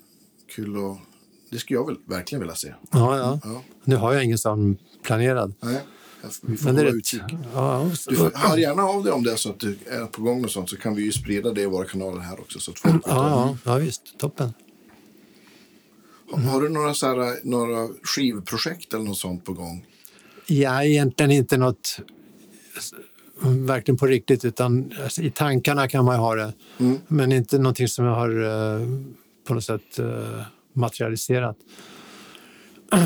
Kul 0.54 0.76
att 0.76 0.98
det 1.50 1.58
skulle 1.58 1.78
jag 1.78 1.86
väl 1.86 1.96
verkligen 2.06 2.40
vilja 2.40 2.54
se. 2.54 2.74
Ja, 2.90 3.18
ja. 3.18 3.40
Ja. 3.44 3.62
Nu 3.84 3.96
har 3.96 4.12
jag 4.14 4.24
ingen 4.24 4.38
sån 4.38 4.78
planerad. 5.02 5.54
Nej, 5.60 5.80
vi 6.42 6.56
får 6.56 6.64
Men 6.64 6.76
hålla 6.76 6.90
utkik. 6.90 7.22
Ja, 7.54 7.90
Du 8.08 8.16
får, 8.16 8.32
hör 8.34 8.56
gärna 8.56 8.82
av 8.82 9.04
dig 9.04 9.12
om 9.12 9.22
det 9.22 9.32
är 9.32 9.36
så 9.36 9.50
att 9.50 9.60
du 9.60 9.78
är 9.86 10.06
på 10.06 10.22
gång 10.22 10.44
och 10.44 10.50
sånt 10.50 10.70
så 10.70 10.76
kan 10.76 10.94
vi 10.94 11.02
ju 11.02 11.12
sprida 11.12 11.52
det 11.52 11.62
i 11.62 11.66
våra 11.66 11.84
kanaler 11.84 12.20
här 12.20 12.40
också. 12.40 12.60
Så 12.60 12.70
att 12.70 12.78
folk 12.78 13.02
ja, 13.06 13.56
ja, 13.64 13.72
ja, 13.72 13.78
visst. 13.78 14.18
Toppen. 14.18 14.52
Har, 16.30 16.38
har 16.38 16.60
du 16.60 16.68
några, 16.68 16.94
så 16.94 17.06
här, 17.06 17.38
några 17.44 17.88
skivprojekt 18.02 18.94
eller 18.94 19.04
något 19.04 19.18
sånt 19.18 19.44
på 19.44 19.52
gång? 19.52 19.86
Ja, 20.46 20.84
egentligen 20.84 21.30
inte 21.30 21.56
något 21.56 22.00
verkligen 23.42 23.98
på 23.98 24.06
riktigt, 24.06 24.44
utan 24.44 24.92
alltså, 25.02 25.22
i 25.22 25.30
tankarna 25.30 25.88
kan 25.88 26.04
man 26.04 26.14
ju 26.14 26.20
ha 26.20 26.34
det. 26.34 26.52
Men 27.08 27.32
inte 27.32 27.58
någonting 27.58 27.88
som 27.88 28.04
jag 28.04 28.14
har 28.14 28.42
eh, 28.42 28.86
på 29.46 29.54
något 29.54 29.64
sätt 29.64 29.98
eh, 29.98 30.42
materialiserat. 30.72 31.56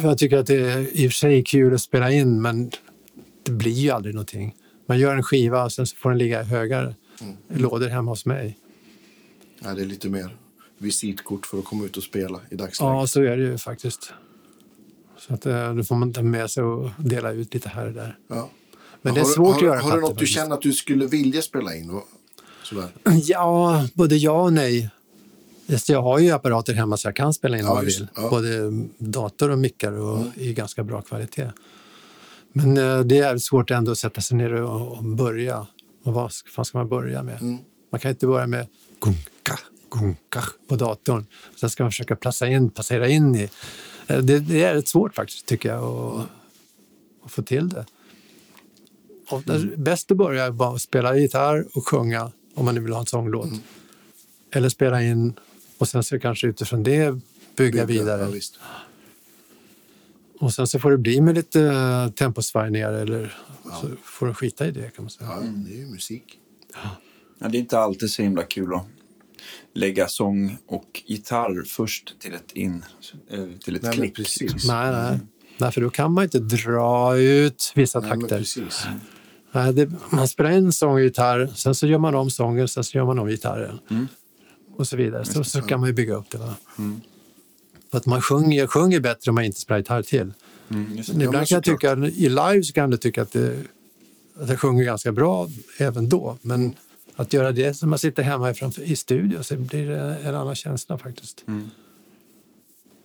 Jag 0.02 0.18
tycker 0.18 0.36
att 0.38 0.46
det 0.46 0.70
är 0.70 0.96
i 0.96 1.08
och 1.08 1.12
för 1.12 1.16
sig 1.16 1.44
kul 1.44 1.74
att 1.74 1.80
spela 1.80 2.10
in, 2.12 2.42
men 2.42 2.70
det 3.42 3.52
blir 3.52 3.72
ju 3.72 3.90
aldrig 3.90 4.14
någonting. 4.14 4.54
Man 4.86 4.98
gör 4.98 5.16
en 5.16 5.22
skiva 5.22 5.64
och 5.64 5.72
sen 5.72 5.86
så 5.86 5.96
får 5.96 6.10
den 6.10 6.18
ligga 6.18 6.40
i 6.40 6.44
högar 6.44 6.94
lådor 7.48 7.88
hemma 7.88 8.10
hos 8.10 8.26
mig. 8.26 8.58
Nej, 9.58 9.74
det 9.76 9.82
är 9.82 9.86
lite 9.86 10.08
mer 10.08 10.36
visitkort 10.78 11.46
för 11.46 11.58
att 11.58 11.64
komma 11.64 11.84
ut 11.84 11.96
och 11.96 12.02
spela 12.02 12.40
i 12.50 12.54
dagsläget. 12.54 12.94
Ja, 12.94 13.06
så 13.06 13.22
är 13.22 13.36
det 13.36 13.42
ju 13.42 13.58
faktiskt. 13.58 14.12
Så 15.18 15.34
att, 15.34 15.46
eh, 15.46 15.74
då 15.74 15.84
får 15.84 15.94
man 15.94 16.12
ta 16.12 16.22
med 16.22 16.50
sig 16.50 16.62
och 16.62 16.90
dela 16.98 17.32
ut 17.32 17.54
lite 17.54 17.68
här 17.68 17.86
och 17.86 17.92
där. 17.92 18.18
Ja. 18.28 18.50
Men 19.04 19.14
det 19.14 19.20
är 19.20 19.24
svårt 19.24 19.46
har, 19.48 19.56
att 19.56 19.62
göra 19.62 19.80
Har 19.80 19.94
du 19.96 20.00
något 20.00 20.18
du 20.18 20.26
känner 20.26 20.54
att 20.54 20.62
du 20.62 20.72
skulle 20.72 21.06
vilja 21.06 21.42
spela 21.42 21.74
in? 21.74 22.00
Sådär. 22.62 22.88
Ja, 23.22 23.86
både 23.94 24.16
ja 24.16 24.42
och 24.42 24.52
nej. 24.52 24.90
Just 25.66 25.88
Jag 25.88 26.02
har 26.02 26.18
ju 26.18 26.30
apparater 26.30 26.74
hemma 26.74 26.96
så 26.96 27.08
jag 27.08 27.16
kan 27.16 27.34
spela 27.34 27.58
in 27.58 27.64
Ja, 27.64 27.70
om 27.70 27.76
jag 27.76 27.84
vill. 27.84 28.06
Ja. 28.16 28.30
Både 28.30 28.48
dator 28.98 29.50
och 29.50 29.58
mickar 29.58 29.92
och 29.92 30.24
i 30.34 30.52
ganska 30.54 30.84
bra 30.84 31.02
kvalitet. 31.02 31.50
Men 32.52 32.76
eh, 32.76 33.00
det 33.00 33.18
är 33.18 33.38
svårt 33.38 33.70
ändå 33.70 33.92
att 33.92 33.98
sätta 33.98 34.20
sig 34.20 34.36
ner 34.36 34.52
och, 34.54 34.92
och 34.98 35.04
börja. 35.04 35.66
Och 36.04 36.12
vad 36.14 36.32
ska- 36.32 36.50
fan 36.50 36.64
ska 36.64 36.78
man 36.78 36.88
börja 36.88 37.22
med? 37.22 37.40
Mm. 37.42 37.58
Man 37.90 38.00
kan 38.00 38.10
inte 38.10 38.26
börja 38.26 38.46
med 38.46 38.66
gunka, 39.00 39.58
gunka 39.90 40.44
på 40.68 40.76
datorn. 40.76 41.26
Sen 41.56 41.70
ska 41.70 41.82
man 41.84 41.90
försöka 41.90 42.16
passa 42.16 42.46
in, 42.46 42.70
passera 42.70 43.08
in 43.08 43.34
i... 43.34 43.48
Eh, 44.06 44.18
Det, 44.18 44.38
det 44.38 44.62
är 44.62 44.74
rätt 44.74 44.88
svårt 44.88 45.14
faktiskt, 45.14 45.46
tycker 45.46 45.68
jag, 45.68 45.84
att, 45.84 46.26
att 47.24 47.30
få 47.32 47.42
till 47.42 47.68
det. 47.68 47.86
Det 49.44 49.52
är 49.52 49.76
bäst 49.76 50.10
att 50.10 50.16
börja 50.16 50.52
bara 50.52 50.78
spela 50.78 51.16
gitarr 51.16 51.66
och 51.74 51.88
sjunga 51.88 52.32
om 52.54 52.64
man 52.64 52.74
nu 52.74 52.80
vill 52.80 52.92
ha 52.92 53.00
en 53.00 53.06
sånglåt. 53.06 53.50
Eller 54.50 54.68
spela 54.68 55.02
in 55.02 55.32
och 55.78 55.88
sen 55.88 56.04
så 56.04 56.18
kanske 56.18 56.46
utifrån 56.46 56.82
det 56.82 57.20
bygga 57.56 57.84
vidare. 57.84 58.22
Ja, 58.22 58.28
visst. 58.28 58.58
Och 60.40 60.54
sen 60.54 60.66
så 60.66 60.78
får 60.78 60.90
det 60.90 60.98
bli 60.98 61.20
med 61.20 61.34
lite 61.34 61.62
eh, 61.62 62.08
temposvajningar 62.08 62.92
eller 62.92 63.36
så 63.80 63.88
får 64.04 64.26
du 64.26 64.34
skita 64.34 64.66
i 64.66 64.70
det 64.70 64.90
kan 64.96 65.04
man 65.04 65.10
säga. 65.10 65.30
Ja, 65.30 65.40
det 65.40 65.74
är 65.74 65.78
ju 65.78 65.86
musik. 65.86 66.38
Ja, 67.38 67.48
det 67.48 67.58
är 67.58 67.60
inte 67.60 67.78
alltid 67.78 68.10
så 68.10 68.22
himla 68.22 68.42
kul 68.42 68.74
att 68.74 68.86
lägga 69.74 70.08
sång 70.08 70.56
och 70.66 71.02
gitarr 71.06 71.64
först 71.66 72.20
till 72.20 72.34
ett 72.34 72.52
in, 72.52 72.84
eh, 73.30 73.44
till 73.64 73.76
ett 73.76 73.82
Nej, 73.82 73.92
klick. 73.92 74.16
precis. 74.16 74.68
Nej, 74.68 74.92
nej. 74.92 75.18
nej, 75.58 75.72
för 75.72 75.80
då 75.80 75.90
kan 75.90 76.12
man 76.12 76.24
inte 76.24 76.38
dra 76.38 77.16
ut 77.16 77.72
vissa 77.74 78.00
Nej, 78.00 78.10
men 78.10 78.20
takter. 78.20 78.44
Det, 79.72 79.90
man 80.10 80.28
spelar 80.28 80.50
in 80.50 80.72
sång 80.72 80.92
och 80.92 81.00
gitarr, 81.00 81.50
sen 81.54 81.74
så 81.74 81.86
gör 81.86 81.98
man 81.98 82.14
om 82.14 82.30
sången, 82.30 82.68
sen 82.68 82.84
så 82.84 82.98
gör 82.98 83.04
man 83.04 83.18
om 83.18 83.28
gitarren. 83.28 83.78
Och 84.76 84.86
så 84.88 84.96
vidare. 84.96 85.24
Så, 85.24 85.44
så 85.44 85.62
kan 85.62 85.80
man 85.80 85.88
ju 85.88 85.92
bygga 85.92 86.14
upp 86.14 86.30
det. 86.30 86.38
Va? 86.38 86.54
För 87.90 87.98
att 87.98 88.06
man 88.06 88.20
sjunger, 88.22 88.66
sjunger 88.66 89.00
bättre 89.00 89.30
om 89.30 89.34
man 89.34 89.44
inte 89.44 89.60
spelar 89.60 89.78
gitarr 89.78 90.02
till. 90.02 90.32
Mm, 90.68 90.96
just 90.96 91.08
ibland 91.08 91.48
kan 91.48 91.56
jag 91.56 91.64
tycka, 91.64 91.96
i 91.96 92.28
live 92.28 92.62
så 92.62 92.72
kan 92.72 92.90
du 92.90 92.96
tycka 92.96 93.22
att, 93.22 93.32
det, 93.32 93.56
att 94.40 94.48
jag 94.48 94.60
sjunger 94.60 94.84
ganska 94.84 95.12
bra 95.12 95.48
även 95.78 96.08
då. 96.08 96.38
Men 96.42 96.74
att 97.16 97.32
göra 97.32 97.52
det 97.52 97.74
som 97.74 97.90
man 97.90 97.98
sitter 97.98 98.22
hemma 98.22 98.50
i, 98.50 98.54
framför, 98.54 98.82
i 98.82 98.96
studion 98.96 99.44
så 99.44 99.56
blir 99.56 99.88
det 99.88 100.18
en 100.24 100.34
annan 100.34 100.54
känsla 100.54 100.98
faktiskt. 100.98 101.44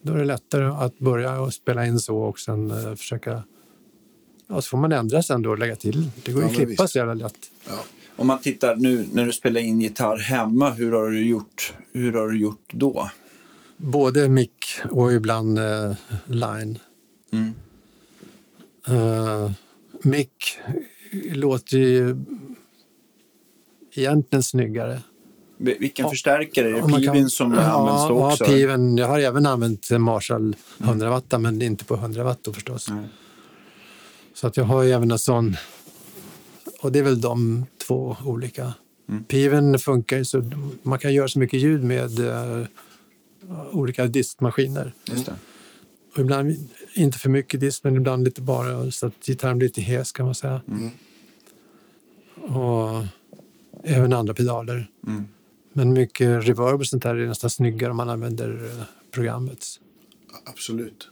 Då 0.02 0.14
är 0.14 0.18
det 0.18 0.26
lättare 0.26 0.66
att 0.66 1.00
börja 1.00 1.42
och 1.42 1.54
spela 1.54 1.86
in 1.86 2.00
så 2.00 2.18
och 2.18 2.40
sen 2.40 2.72
eh, 2.72 2.96
försöka... 2.96 3.44
Ja, 4.52 4.62
så 4.62 4.70
får 4.70 4.78
man 4.78 4.92
ändra 4.92 5.24
sen 5.24 5.42
då 5.42 5.50
och 5.50 5.60
lägga 5.60 5.76
till. 5.76 6.10
Det 6.24 6.32
går 6.32 6.42
ju 6.44 6.48
Ja, 6.48 6.52
att 6.52 6.58
klippa 6.68 6.88
så 6.88 6.98
jävla 6.98 7.14
lätt. 7.14 7.38
Ja. 7.68 7.74
Om 8.16 8.28
man 8.28 8.40
tittar 8.40 8.76
nu 8.76 9.08
när 9.14 9.26
du 9.26 9.32
spelar 9.32 9.62
in 9.62 9.82
gitarr 9.82 10.18
hemma, 10.18 10.70
hur 10.72 10.92
har 10.92 11.10
du 11.10 11.26
gjort, 11.28 11.74
hur 11.94 12.14
har 12.14 12.28
du 12.30 12.40
gjort 12.40 12.70
då? 12.74 13.10
Både 13.78 14.30
mick 14.30 14.66
och 14.92 15.14
ibland 15.14 15.60
eh, 15.60 15.94
line. 16.26 16.80
Mm. 17.32 17.54
Uh, 18.90 19.52
mick 20.02 20.58
låter 21.32 21.78
ju 21.78 22.18
egentligen 23.96 24.44
snyggare. 24.44 25.00
Vi- 25.58 25.78
Vilken 25.80 26.10
förstärkare? 26.10 26.68
Är 26.70 26.74
det 26.74 26.88
man 26.88 27.04
kan- 27.04 27.30
som 27.30 27.52
används 27.54 28.08
då 28.08 28.26
också? 28.28 28.44
Ja, 28.44 28.50
Piven. 28.50 28.98
Jag 28.98 29.08
har 29.08 29.20
även 29.20 29.46
använt 29.46 29.90
Marshall 29.92 30.56
100 30.78 31.10
watt, 31.10 31.42
men 31.42 31.62
inte 31.62 31.86
på 31.86 31.96
100 31.96 32.24
watt 32.24 32.40
då 32.42 32.54
förstås. 32.54 32.90
Nej. 32.90 33.06
Så 34.40 34.48
att 34.48 34.58
jag 34.58 34.64
har 34.64 34.84
ju 34.84 34.92
även 34.92 35.12
en 35.12 35.20
sån. 35.20 35.56
Och 36.82 36.92
det 36.92 37.00
är 37.00 37.04
väl 37.04 37.22
de 37.22 37.66
två 37.88 38.18
olika. 38.26 38.74
Mm. 39.10 39.24
Piven 39.24 39.80
funkar 39.80 40.18
ju 40.18 40.26
så 40.26 40.52
man 40.84 41.00
kan 41.00 41.14
göra 41.14 41.28
så 41.28 41.40
mycket 41.40 41.60
ljud 41.60 41.84
med 41.84 42.20
eh, 42.20 42.66
olika 43.72 44.06
diskmaskiner. 44.08 44.94
Just 45.06 45.26
det. 45.26 45.36
Och 46.14 46.20
ibland 46.20 46.70
inte 46.94 47.18
för 47.18 47.30
mycket 47.30 47.60
disk, 47.60 47.84
men 47.84 47.96
ibland 47.96 48.24
lite 48.24 48.42
bara 48.42 48.92
så 48.92 49.08
att 49.08 49.26
gitarren 49.26 49.58
blir 49.58 49.68
lite 49.68 49.82
hes 49.82 50.12
kan 50.12 50.26
man 50.26 50.36
säga. 50.36 50.62
Mm. 50.68 50.90
Och 52.56 53.06
även 53.84 54.14
andra 54.14 54.34
pedaler. 54.34 54.92
Mm. 55.08 55.28
Men 55.74 55.94
mycket 55.94 56.48
reverb 56.48 56.80
och 56.80 56.88
sånt 56.88 57.04
där 57.04 57.16
är 57.16 57.28
nästan 57.28 57.50
snyggare 57.50 57.92
om 57.92 57.98
man 57.98 58.10
använder 58.10 58.66
eh, 58.66 58.84
programmet. 59.12 59.66
Absolut. 60.46 61.08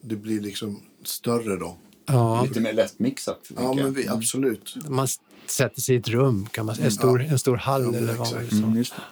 Det 0.00 0.16
blir 0.16 0.40
liksom 0.40 0.82
större 1.04 1.56
då. 1.56 1.76
Ja, 2.06 2.42
Lite 2.42 2.60
mer 2.60 2.72
lättmixat. 2.72 3.40
Ja, 3.56 3.72
men 3.72 3.92
vi, 3.92 4.08
absolut. 4.08 4.74
man 4.88 5.08
sätter 5.46 5.80
sig 5.80 5.94
i 5.94 5.98
ett 5.98 6.08
rum, 6.08 6.46
kan 6.50 6.66
man. 6.66 6.76
En 6.82 6.90
stor, 6.90 7.22
en 7.22 7.38
stor 7.38 7.56
hall 7.56 7.82
Ja, 7.92 7.98
eller 7.98 8.14
vad 8.14 8.32
man 8.32 8.40
Mm, 8.52 8.68
vill. 8.68 8.76
just 8.78 8.94
det. 8.96 9.02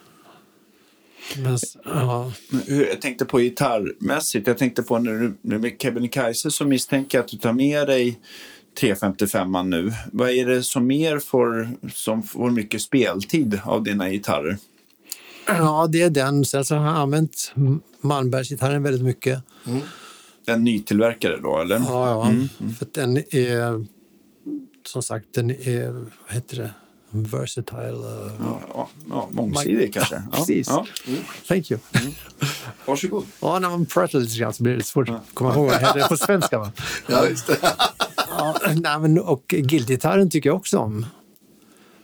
Men, 1.42 1.58
ja, 1.84 2.32
Jag 2.66 3.00
tänkte 3.00 3.24
på 3.24 3.38
gitarrmässigt. 3.38 4.46
Jag 4.46 4.58
tänkte 4.58 4.82
på 4.82 4.98
när 4.98 5.12
du 5.12 5.34
när 5.42 5.58
med 5.58 5.76
Kebnekaise 5.82 6.50
så 6.50 6.64
misstänker 6.64 7.18
jag 7.18 7.24
att 7.24 7.30
du 7.30 7.36
tar 7.36 7.52
med 7.52 7.86
dig 7.86 8.18
355 8.80 9.70
nu. 9.70 9.92
Vad 10.12 10.30
är 10.30 10.46
det 10.46 10.62
som 10.62 10.86
mer 10.86 11.18
får, 11.18 11.68
som 11.94 12.22
får 12.22 12.50
mycket 12.50 12.82
speltid 12.82 13.60
av 13.64 13.82
dina 13.84 14.10
gitarrer? 14.10 14.58
ja, 15.46 15.86
det 15.92 16.02
är 16.02 16.10
den. 16.10 16.44
Sen 16.44 16.64
så 16.64 16.74
har 16.74 16.86
jag 16.86 16.96
använt 16.96 17.52
Malmbergsgitarren 18.00 18.82
väldigt 18.82 19.02
mycket. 19.02 19.38
En 20.48 20.64
nytillverkare 20.64 21.36
då, 21.42 21.58
eller? 21.58 21.76
Ja, 21.78 22.08
ja. 22.08 22.32
För 22.78 22.86
att 22.86 22.94
den 22.94 23.16
är, 23.16 23.84
som 24.86 25.02
sagt, 25.02 25.26
den 25.34 25.50
är, 25.50 25.92
vad 25.92 26.10
heter 26.28 26.56
det, 26.56 26.70
versatile. 27.10 27.88
eh, 27.88 28.32
Ja, 28.40 28.60
ja, 28.74 28.88
ja, 29.10 29.28
mångsidig 29.32 29.94
kanske. 29.94 30.14
Ja, 30.14 30.36
Precis. 30.38 30.68
Ja. 30.68 30.86
Thank 31.48 31.70
you. 31.70 31.80
Varsågod. 32.86 33.24
Ja, 33.40 33.58
när 33.58 33.68
man 33.70 33.86
pratar 33.86 34.18
lite 34.20 34.38
grann 34.38 34.52
så 34.52 34.62
blir 34.62 34.76
det 34.76 34.82
svårt 34.84 35.08
att 35.08 35.22
komma 35.34 35.54
ihåg 35.54 35.66
vad 35.66 35.74
det 35.80 35.86
heter 35.86 36.08
på 36.08 36.16
svenska. 36.16 36.58
Va? 36.58 36.72
Ja, 37.06 37.26
just 37.28 37.46
det. 37.46 37.56
Ja, 38.28 38.56
nej, 38.74 38.98
men, 39.00 39.18
och 39.18 39.44
guildgitarren 39.48 40.30
tycker 40.30 40.48
jag 40.50 40.56
också 40.56 40.78
om. 40.78 41.06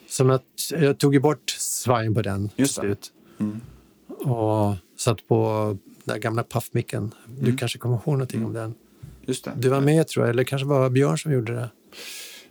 Som 0.09 0.29
att 0.29 0.41
jag 0.69 0.97
tog 0.97 1.13
ju 1.13 1.19
bort 1.19 1.49
svajen 1.57 2.13
på 2.13 2.21
den 2.21 2.49
till 2.49 2.69
slut. 2.69 3.11
Och 4.19 4.75
satt 4.97 5.27
på 5.27 5.77
den 6.05 6.19
gamla 6.19 6.43
puffmicken. 6.43 7.13
Du 7.39 7.57
kanske 7.57 7.77
kommer 7.77 7.95
ihåg 7.95 8.13
någonting 8.13 8.45
om 8.45 8.53
den? 8.53 8.73
Just 9.25 9.45
det. 9.45 9.51
Du 9.57 9.69
var 9.69 9.81
med 9.81 10.07
tror 10.07 10.25
jag, 10.25 10.33
eller 10.33 10.43
kanske 10.43 10.67
var 10.67 10.89
Björn 10.89 11.17
som 11.17 11.31
gjorde 11.33 11.53
det. 11.53 11.69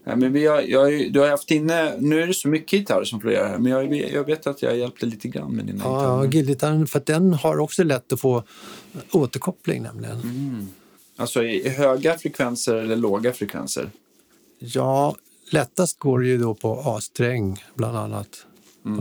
Ja, 0.06 0.16
men 0.16 0.32
vi 0.32 0.46
har, 0.46 0.60
jag, 0.62 1.12
du 1.12 1.20
har 1.20 1.28
haft 1.28 1.50
inne, 1.50 1.96
nu 1.98 2.22
är 2.22 2.26
det 2.26 2.34
så 2.34 2.48
mycket 2.48 2.70
gitarrer 2.70 3.04
som 3.04 3.20
florerar 3.20 3.48
här, 3.48 3.58
men 3.58 3.72
jag, 3.72 3.94
jag 3.94 4.24
vet 4.26 4.46
att 4.46 4.62
jag 4.62 4.76
hjälpte 4.78 5.06
lite 5.06 5.28
grann 5.28 5.52
med 5.52 5.64
dina 5.66 5.84
Ja, 5.84 5.90
gitarrer. 6.00 6.24
ja 6.24 6.30
guildgitarren, 6.30 6.86
för 6.86 7.02
den 7.06 7.34
har 7.34 7.58
också 7.58 7.84
lätt 7.84 8.12
att 8.12 8.20
få 8.20 8.42
återkoppling 9.12 9.82
nämligen. 9.82 10.68
Alltså 11.16 11.42
i 11.42 11.66
i 11.66 11.68
höga 11.68 12.18
frekvenser 12.18 12.74
eller 12.74 12.96
låga 12.96 13.32
frekvenser? 13.32 13.90
Ja, 14.58 15.16
lättast 15.50 15.98
går 15.98 16.20
det 16.20 16.26
ju 16.26 16.38
då 16.38 16.54
på 16.54 16.82
A-sträng 16.84 17.64
bland 17.74 17.96
annat. 17.96 18.46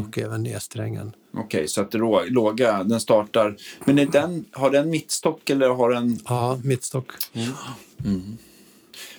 Och 0.08 0.18
även 0.18 0.48
E-strängen. 0.48 1.12
Okej, 1.38 1.68
så 1.68 1.82
att 1.82 1.92
det 1.92 1.98
rå, 1.98 2.22
låga, 2.26 2.84
den 2.84 3.00
startar. 3.00 3.56
Men 3.86 4.00
är 4.00 4.06
den, 4.06 4.46
har 4.52 4.70
den 4.70 4.90
mittstock 4.90 5.50
eller 5.50 5.70
har 5.70 5.92
den... 5.92 6.20
Ja, 6.26 6.60
mittstock. 6.64 7.12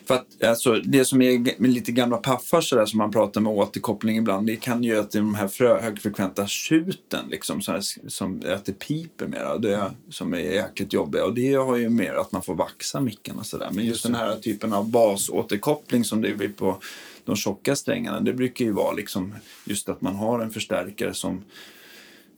För 0.06 0.14
att, 0.14 0.42
alltså, 0.42 0.74
det 0.74 1.04
som 1.04 1.22
är 1.22 1.60
med 1.60 1.70
lite 1.70 1.92
gamla 1.92 2.16
paffar 2.16 2.60
så 2.60 2.76
där, 2.76 2.86
som 2.86 2.98
man 2.98 3.10
pratar 3.10 3.40
med 3.40 3.52
återkoppling 3.52 4.16
ibland, 4.16 4.46
det 4.46 4.56
kan 4.56 4.84
ju 4.84 4.98
att 4.98 5.10
det 5.10 5.18
är 5.18 5.22
de 5.22 5.34
här 5.34 5.48
frö, 5.48 5.80
högfrekventa 5.80 6.46
tjuten 6.46 7.26
liksom, 7.30 7.62
så 7.62 7.72
här, 7.72 7.80
som, 8.08 8.42
att 8.46 8.64
det 8.64 8.72
piper 8.72 9.26
mera, 9.26 9.58
det 9.58 9.90
som 10.10 10.34
är 10.34 10.38
jäkligt 10.38 10.92
jobbiga. 10.92 11.24
Och 11.24 11.34
det 11.34 11.54
har 11.54 11.76
ju 11.76 11.88
mer 11.88 12.14
att 12.14 12.32
man 12.32 12.42
får 12.42 12.54
vaxa 12.54 13.00
micken 13.00 13.38
och 13.38 13.46
sådär. 13.46 13.70
Men 13.72 13.84
just 13.84 14.02
den 14.02 14.14
här 14.14 14.36
typen 14.36 14.72
av 14.72 14.90
basåterkoppling 14.90 16.04
som 16.04 16.22
det 16.22 16.34
blir 16.34 16.48
på 16.48 16.78
de 17.24 17.36
tjocka 17.36 17.76
strängarna, 17.76 18.20
det 18.20 18.32
brukar 18.32 18.64
ju 18.64 18.72
vara 18.72 18.92
liksom 18.92 19.34
just 19.64 19.88
att 19.88 20.00
man 20.00 20.14
har 20.14 20.40
en 20.40 20.50
förstärkare 20.50 21.14
som 21.14 21.44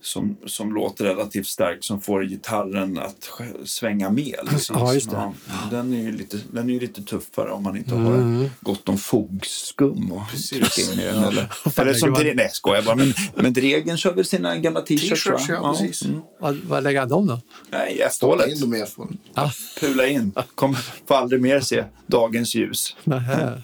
som, 0.03 0.37
som 0.47 0.75
låter 0.75 1.05
relativt 1.05 1.47
starkt 1.47 1.85
som 1.85 2.01
får 2.01 2.25
gitarren 2.25 2.99
att 2.99 3.31
svänga 3.65 4.11
med. 4.11 4.37
Liksom. 4.53 4.77
Ja, 4.79 4.95
just 4.95 5.11
det. 5.11 5.33
Den, 5.71 5.93
är 5.93 6.03
ju 6.03 6.13
lite, 6.13 6.39
den 6.53 6.69
är 6.69 6.73
ju 6.73 6.81
lite 6.81 7.03
tuffare 7.03 7.51
om 7.51 7.63
man 7.63 7.77
inte 7.77 7.95
har 7.95 8.51
gott 8.65 8.89
om 8.89 8.99
fogskum 8.99 10.13
och 10.13 10.23
trycka 10.51 10.93
in 10.93 11.01
i 11.01 11.05
den. 11.05 11.25
Eller, 11.25 11.53
eller 11.77 11.95
som 11.95 12.15
Dre- 12.15 12.35
nej, 12.35 12.51
skojar 12.53 12.83
bara. 12.83 12.97
Men, 12.97 13.15
men 13.35 13.53
Dregen 13.53 13.97
kör 13.97 14.13
väl 14.15 14.25
sina 14.25 14.57
gamla 14.57 14.81
t-shirts? 14.81 15.27
Ja, 15.49 15.77
precis. 15.79 16.05
mm. 16.05 16.21
Vad, 16.41 16.57
vad 16.57 16.83
lägger 16.83 17.01
han 17.01 17.09
dem 17.09 17.27
då? 17.27 17.41
Nej, 17.71 18.01
F-hålet. 18.07 18.49
in 18.49 18.61
dem 18.61 18.75
i 18.75 18.81
F-hålet. 18.81 19.17
Pula 19.81 20.07
in. 20.07 20.33
Kom, 20.55 20.77
får 21.09 21.15
aldrig 21.15 21.41
mer 21.41 21.61
se 21.61 21.85
dagens 22.07 22.55
ljus. 22.55 22.97
Nähä. 23.05 23.63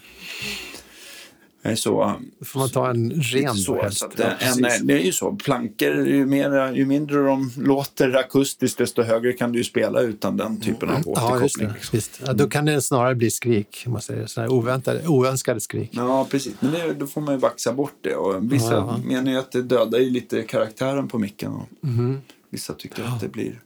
Nej, 1.65 1.77
Så, 1.77 2.13
får 2.45 2.59
man 2.59 2.69
ta 2.69 2.89
en 2.89 3.11
ren 3.11 3.55
så, 3.55 3.81
helst. 3.81 3.97
så 3.99 4.05
att 4.05 4.19
en, 4.19 4.65
en, 4.65 4.87
det 4.87 4.93
är 4.93 5.03
ju 5.05 5.11
så. 5.11 5.31
Plankor, 5.35 6.07
ju, 6.07 6.25
mer, 6.25 6.73
ju 6.73 6.85
mindre 6.85 7.23
de 7.23 7.51
låter 7.57 8.15
akustiskt 8.17 8.77
desto 8.77 9.01
högre 9.03 9.33
kan 9.33 9.51
du 9.51 9.57
ju 9.57 9.63
spela 9.63 9.99
utan 10.01 10.37
den 10.37 10.61
typen 10.61 10.89
av 10.89 11.01
Ja, 11.05 11.39
just 11.41 11.57
återkoppling. 11.57 11.67
det. 11.67 11.97
Visst. 11.97 12.21
Ja, 12.25 12.33
då 12.33 12.49
kan 12.49 12.65
det 12.65 12.81
snarare 12.81 13.15
bli 13.15 13.31
skrik, 13.31 13.83
man 13.87 14.01
säger 14.01 14.25
så 14.27 14.41
här, 14.41 14.51
oväntade, 14.51 15.07
oönskade 15.07 15.59
skrik. 15.59 15.89
Ja, 15.93 16.27
precis. 16.31 16.53
Men 16.59 16.71
det, 16.71 16.93
då 16.93 17.07
får 17.07 17.21
man 17.21 17.33
ju 17.33 17.39
baxa 17.39 17.73
bort 17.73 17.95
det. 18.01 18.15
Och 18.15 18.53
vissa 18.53 18.73
Ja. 18.73 18.99
menar 19.05 19.31
ju 19.31 19.37
att 19.37 19.51
det 19.51 19.61
dödar 19.61 19.99
ju 19.99 20.09
lite 20.09 20.41
karaktären 20.41 21.07
på 21.07 21.17
micken. 21.19 21.51
Och 21.53 21.67
Mhm. 21.81 22.21
Vissa 22.49 22.73
tycker 22.73 23.03
att 23.03 23.19
det 23.21 23.27
blir... 23.27 23.59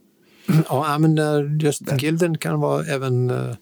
Ja, 0.70 0.98
men 0.98 1.18
eh, 1.18 1.26
just 1.62 1.82
gilden 2.02 2.38
kan 2.38 2.60
vara 2.60 2.84
även 2.86 3.30
eh, 3.30 3.56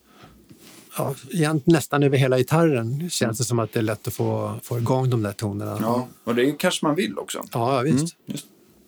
ja, 1.31 1.55
nästan 1.65 2.03
över 2.03 2.17
hela 2.17 2.38
gitarren 2.38 3.09
känns 3.09 3.38
det 3.38 3.43
som 3.43 3.59
att 3.59 3.73
det 3.73 3.80
är 3.80 3.84
lätt 3.84 4.07
att 4.07 4.13
få, 4.13 4.55
få 4.63 4.77
igång 4.77 5.09
de 5.09 5.23
där 5.23 5.31
tonerna. 5.31 5.77
Ja, 5.81 6.07
och 6.23 6.35
det 6.35 6.51
kanske 6.51 6.85
man 6.85 6.95
vill 6.95 7.17
också. 7.17 7.43
Ja, 7.51 7.81
visst. 7.81 8.15
Just 8.26 8.45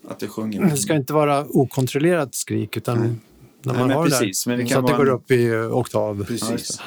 att 0.07 0.19
det 0.19 0.27
sjunger. 0.27 0.65
Det 0.69 0.77
ska 0.77 0.95
inte 0.95 1.13
vara 1.13 1.45
okontrollerat 1.49 2.35
skrik 2.35 2.77
utan 2.77 2.97
när 2.99 3.03
Nej, 3.05 3.17
man 3.63 3.88
men 3.88 3.97
har 3.97 4.05
precis, 4.05 4.43
det 4.43 4.49
men 4.49 4.57
det 4.59 4.63
där 4.63 4.69
kan 4.69 4.81
så 4.81 4.85
att 4.85 4.97
det 4.97 4.97
går 5.03 5.09
en- 5.09 5.15
upp 5.15 5.31
i 5.31 5.55
oktav. 5.55 6.19
Ja, 6.19 6.25
Precis. 6.25 6.77
det. 6.77 6.84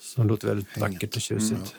Som 0.00 0.26
låter 0.28 0.48
väldigt 0.48 0.78
vackert 0.80 1.16
och 1.16 1.22
tjusigt. 1.22 1.74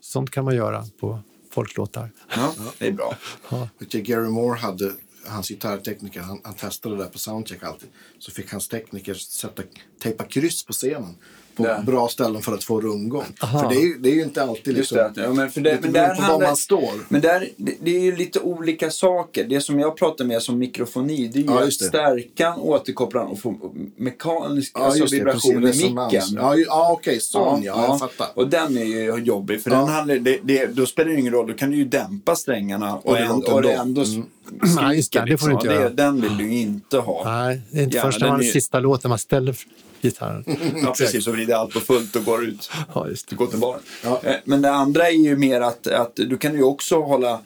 Sånt 0.00 0.30
kan 0.30 0.44
man 0.44 0.54
göra 0.56 0.84
på 1.00 1.18
folklåtar. 1.50 2.10
Ja, 2.36 2.52
det 2.78 2.86
är 2.86 2.92
bra. 2.92 3.16
Jag, 3.50 3.68
Gary 4.04 4.28
Moore 4.28 4.58
hade, 4.58 4.92
hans 5.26 5.48
gitarrtekniker, 5.48 6.20
han, 6.20 6.40
han 6.44 6.54
testade 6.54 6.96
det 6.96 7.02
där 7.02 7.10
på 7.10 7.18
soundcheck 7.18 7.62
alltid. 7.62 7.88
Så 8.18 8.30
fick 8.30 8.52
hans 8.52 8.68
tekniker 8.68 9.14
sätta, 9.14 9.62
tejpa 9.98 10.24
kryss 10.24 10.64
på 10.64 10.72
scenen. 10.72 11.16
På 11.56 11.66
Ja. 11.66 11.80
bra 11.86 12.08
ställen 12.08 12.42
för 12.42 12.54
att 12.54 12.64
få 12.64 12.80
rundgång. 12.80 13.24
Aha. 13.42 13.60
För 13.60 13.68
det 13.68 13.74
är, 13.74 13.84
ju, 13.84 13.98
det 13.98 14.10
är 14.10 14.14
ju 14.14 14.22
inte 14.22 14.42
alltid 14.42 14.76
Just 14.76 14.92
liksom... 14.92 15.12
det. 15.14 15.22
Ja, 15.22 15.32
men 15.32 15.50
för 15.50 15.60
det, 15.60 15.78
men 15.82 15.92
där 15.92 16.14
på 16.14 16.22
var 16.32 16.40
man 16.40 16.56
står. 16.56 16.92
Men 17.08 17.20
där, 17.20 17.48
det, 17.56 17.74
det 17.80 17.96
är 17.96 18.00
ju 18.00 18.16
lite 18.16 18.40
olika 18.40 18.90
saker. 18.90 19.44
Det 19.44 19.60
som 19.60 19.78
jag 19.80 19.96
pratar 19.96 20.24
med 20.24 20.42
som 20.42 20.58
mikrofoni, 20.58 21.28
det 21.28 21.38
är 21.38 21.42
ju 21.42 21.48
Ja, 21.48 21.64
att 21.64 21.72
stärka 21.72 22.54
återkopplaren 22.56 23.28
och 23.28 23.40
få 23.40 23.72
mekanisk 23.96 24.72
Ja, 24.74 24.80
alltså 24.84 25.06
vibration 25.06 25.56
i 25.56 25.66
micken. 25.66 26.22
Ja, 26.36 26.56
ja 26.56 26.88
okej, 26.92 27.20
sån 27.20 27.62
ja, 27.62 27.86
jag 27.88 27.98
fattar. 27.98 28.28
Och 28.34 28.48
den 28.48 28.78
är 28.78 28.84
ju 28.84 29.22
jobbig 29.24 29.62
för 29.62 29.70
Ja. 29.70 29.76
den 29.78 29.88
handlar, 29.88 30.16
det, 30.16 30.38
det, 30.42 30.66
då 30.66 30.86
spelar 30.86 31.10
det 31.10 31.20
ingen 31.20 31.32
roll, 31.32 31.46
då 31.46 31.54
kan 31.54 31.70
du 31.70 31.76
ju 31.76 31.84
dämpa 31.84 32.36
strängarna 32.36 32.96
och, 32.96 33.06
Och 33.06 33.14
det 33.14 33.20
ändå, 33.22 33.52
och 33.52 33.62
det 33.62 33.72
ändå. 33.72 34.00
Mm. 34.04 34.24
skriker. 34.60 34.82
Nej, 34.82 34.96
just 34.96 35.12
det, 35.12 35.24
det 35.26 35.38
får 35.38 35.46
du 35.48 35.52
inte 35.52 35.66
liksom. 35.66 35.82
göra. 35.82 35.94
Den 35.94 36.20
vill 36.20 36.36
du 36.36 36.52
inte 36.52 36.98
ha. 36.98 37.22
Nej, 37.24 37.60
det 37.70 37.78
är 37.78 37.82
inte 37.84 37.96
Ja, 37.96 38.02
först 38.02 38.20
när 38.20 38.28
man 38.28 38.40
är 38.40 38.44
sista 38.44 38.80
låten 38.80 39.08
man 39.08 39.18
ställer 39.18 39.56
gitarren. 40.02 40.44
Ja, 40.82 40.94
precis. 40.98 41.26
Och 41.26 41.34
vrider 41.34 41.54
allt 41.54 41.72
på 41.74 41.80
fullt 41.80 42.16
och 42.16 42.24
går 42.24 42.44
ut. 42.44 42.70
Ja, 42.94 43.08
just 43.08 43.28
det. 43.28 43.36
Går 43.36 43.46
till 43.46 43.58
baren. 43.58 43.80
Ja. 44.04 44.20
Eh, 44.24 44.34
Men 44.44 44.62
det 44.62 44.70
andra 44.72 45.08
är 45.08 45.12
ju 45.12 45.36
mer 45.36 45.60
att, 45.60 45.86
att 45.86 46.16
du 46.16 46.36
kan 46.38 46.54
ju 46.54 46.62
också 46.62 47.00
hålla 47.00 47.40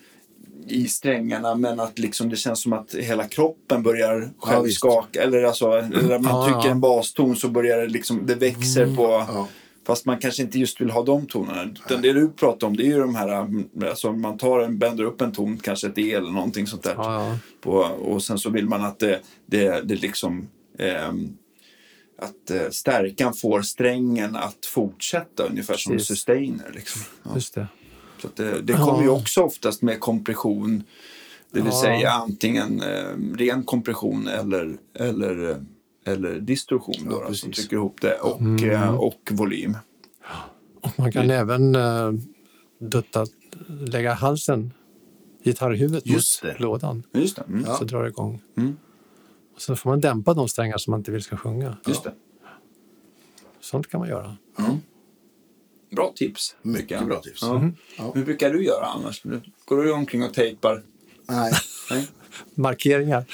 i 0.69 0.89
strängarna 0.89 1.55
men 1.55 1.81
att 1.81 1.99
liksom 1.99 2.29
det 2.29 2.37
känns 2.37 2.63
som 2.63 2.73
att 2.73 2.95
hela 2.95 3.25
kroppen 3.25 3.83
börjar 3.83 4.31
själv 4.39 4.69
skaka. 4.69 5.23
Eller 5.23 5.43
alltså, 5.43 5.71
eller 5.73 6.19
man 6.19 6.33
Ja, 6.33 6.45
trycker 6.45 6.69
ja. 6.69 6.71
en 6.71 6.81
baston 6.81 7.37
så 7.37 7.49
börjar 7.49 7.79
det 7.79 7.87
liksom, 7.87 8.27
det 8.27 8.35
växer 8.35 8.97
på... 8.97 9.03
Ja. 9.03 9.49
Fast 9.87 10.07
man 10.07 10.19
kanske 10.19 10.43
inte 10.43 10.59
just 10.59 10.81
vill 10.81 10.91
ha 10.91 11.03
de 11.03 11.27
tonerna. 11.27 11.63
Utan 11.87 12.03
det 12.03 12.13
du 12.13 12.29
pratar 12.29 12.67
om 12.67 12.77
det 12.77 12.83
är 12.83 12.87
ju 12.87 12.99
de 12.99 13.15
här, 13.15 13.29
mm, 13.29 13.69
alltså 13.89 14.13
man 14.13 14.39
tar 14.39 14.61
en, 14.61 14.79
bänder 14.79 15.05
upp 15.05 15.21
en 15.21 15.33
ton, 15.33 15.59
kanske 15.63 15.87
ett 15.87 15.99
E 15.99 16.13
eller 16.13 16.31
någonting 16.31 16.67
sånt 16.67 16.83
där. 16.83 16.95
Ja, 16.97 17.29
ja. 17.29 17.39
På, 17.61 17.71
och 17.81 18.23
sen 18.23 18.39
så 18.39 18.51
vill 18.51 18.67
man 18.69 18.85
att 18.85 18.99
det, 18.99 19.21
det, 19.47 19.81
det 19.89 19.95
liksom 19.95 20.49
ehm, 20.79 21.37
att 22.19 22.51
eh, 22.51 22.71
stärkan 22.71 23.35
får 23.35 23.63
strängen 23.63 24.37
att 24.37 24.67
fortsätta 24.67 25.43
ungefär 25.43 25.77
som 25.77 25.93
Precis. 25.93 26.09
sustainer. 26.09 26.71
Liksom. 26.75 27.03
Ja. 27.23 27.31
Just 27.35 27.55
det. 27.55 27.69
Så 28.23 28.29
det, 28.35 28.63
det 28.63 28.73
kommer 28.73 29.03
ju 29.03 29.09
också 29.09 29.41
oftast 29.41 29.83
med 29.83 30.01
kompression. 30.01 30.85
Det 31.51 31.61
vill 31.61 31.73
Ja. 31.73 31.81
säga 31.83 32.11
antingen 32.11 32.83
eh, 32.83 33.37
ren 33.37 33.63
kompression 33.65 34.29
eller, 34.29 34.77
eller, 34.95 35.51
eh, 35.51 35.57
eller 36.13 36.35
distorsion 36.41 37.07
då, 37.11 37.17
Ja, 37.23 37.29
då, 37.29 37.35
som 37.35 37.53
trycker 37.53 37.77
ihop 37.77 38.01
det 38.01 38.15
och, 38.15 38.63
eh, 38.63 38.95
och 38.95 39.21
volym. 39.31 39.77
Och 40.81 40.99
man 40.99 41.13
kan 41.13 41.31
även 41.31 41.77
uh, 41.77 42.13
dutta, 42.79 43.27
lägga 43.69 44.15
halsen, 44.15 44.73
gitarrhuvudet 45.45 46.07
Just 46.07 46.45
mot 46.45 46.53
det. 46.53 46.63
lådan. 46.63 47.03
Just 47.13 47.37
det. 47.37 47.43
Mm. 47.49 47.65
Så 47.65 47.85
drar 47.85 48.03
det 48.03 48.09
igång. 48.09 48.43
Mm. 48.57 48.77
Och 49.57 49.63
så 49.63 49.77
får 49.77 49.91
man 49.91 50.01
dämpa 50.01 50.35
de 50.35 50.49
strängar 50.49 50.79
som 50.79 50.91
man 50.91 51.01
inte 51.01 51.11
vill 51.11 51.23
ska 51.23 51.37
sjunga. 51.37 51.77
Just 51.87 52.05
det. 52.05 52.13
Sånt 53.61 53.91
kan 53.91 54.01
man 54.01 54.09
göra. 54.09 54.37
Bra 55.91 56.13
tips. 56.17 56.57
Mycket 56.63 57.07
bra 57.07 57.21
tips. 57.21 57.43
Mm. 57.43 57.75
Ja. 57.99 58.13
Hur 58.15 58.25
brukar 58.25 58.51
du 58.51 58.65
göra 58.65 58.87
annars? 58.87 59.23
Går 59.65 59.83
du 59.85 59.93
omkring 59.93 60.25
och 60.25 60.35
tejpar? 60.35 60.83
Nej. 61.29 61.53
Nej. 61.91 62.09
Markeringar 62.55 63.25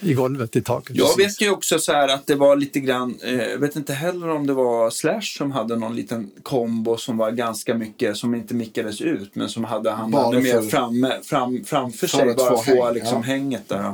i 0.00 0.14
golvet, 0.14 0.56
i 0.56 0.62
taket. 0.62 0.96
Jag 0.96 1.16
vet 1.16 1.40
ju 1.40 1.50
också 1.50 1.78
så 1.78 1.92
här 1.92 2.08
att 2.08 2.26
det 2.26 2.34
var 2.34 2.56
lite 2.56 2.80
grann, 2.80 3.18
eh, 3.22 3.34
jag 3.42 3.58
vet 3.58 3.76
inte 3.76 3.92
heller 3.94 4.28
om 4.28 4.46
det 4.46 4.52
var 4.52 4.90
Slash 4.90 5.20
som 5.38 5.52
hade 5.52 5.76
någon 5.76 5.96
liten 5.96 6.30
kombo 6.42 6.96
som 6.96 7.16
var 7.16 7.30
ganska 7.30 7.74
mycket, 7.74 8.16
som 8.16 8.34
inte 8.34 8.54
mickades 8.54 9.00
ut, 9.00 9.34
men 9.34 9.48
som 9.48 9.64
hade, 9.64 9.90
han 9.90 10.10
Bara 10.10 10.24
hade 10.24 10.40
mer 10.40 10.52
för- 10.52 10.62
fram, 10.62 11.06
fram, 11.22 11.64
framför 11.64 12.06
För 12.06 12.18
sig, 12.18 12.34
bara 12.34 12.50
få 12.50 12.62
få 12.62 12.84
häng, 12.84 12.94
liksom 12.94 13.16
ja. 13.18 13.20
hänget 13.22 13.68
där. 13.68 13.92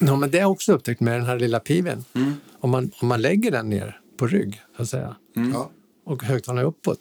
Ja. 0.00 0.16
Men 0.16 0.30
det 0.30 0.38
har 0.38 0.42
jag 0.42 0.50
också 0.50 0.72
upptäckt 0.72 1.00
med 1.00 1.14
den 1.14 1.26
här 1.26 1.38
lilla 1.38 1.60
piven. 1.60 2.04
Mm. 2.14 2.34
Om, 2.60 2.70
man, 2.70 2.90
om 3.00 3.08
man 3.08 3.22
lägger 3.22 3.50
den 3.50 3.68
ner 3.70 4.00
på 4.16 4.26
rygg, 4.26 4.60
så 4.76 4.82
att 4.82 4.88
säga, 4.88 5.16
Ja. 5.52 5.70
och 6.04 6.22
högtalarna 6.22 6.62
uppåt, 6.68 7.00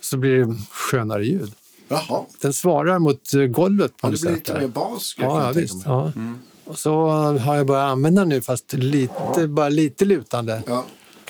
så 0.00 0.16
blir 0.16 0.38
det 0.38 0.54
skönare 0.70 1.24
ljud. 1.26 1.52
Jaha. 1.88 2.24
Den 2.40 2.52
svarar 2.52 2.98
mot 2.98 3.34
eh, 3.34 3.40
golvet 3.42 3.96
på 3.96 4.06
Ja, 4.06 4.10
något 4.10 4.20
det 4.20 4.26
blir 4.26 4.36
lite 4.36 4.60
mer 4.60 4.68
bas. 4.68 5.14
Ja, 5.18 5.46
ja 5.46 5.52
visst. 5.52 5.82
Ja. 5.84 6.12
Mm. 6.16 6.38
Och 6.64 6.78
så 6.78 7.06
har 7.38 7.56
jag 7.56 7.66
börjat 7.66 7.90
använda 7.92 8.24
nu, 8.24 8.40
fast 8.40 8.72
lite, 8.72 9.48
bara 9.48 9.68
lite 9.68 10.04
lutande 10.04 10.62
Ja. 10.66 10.84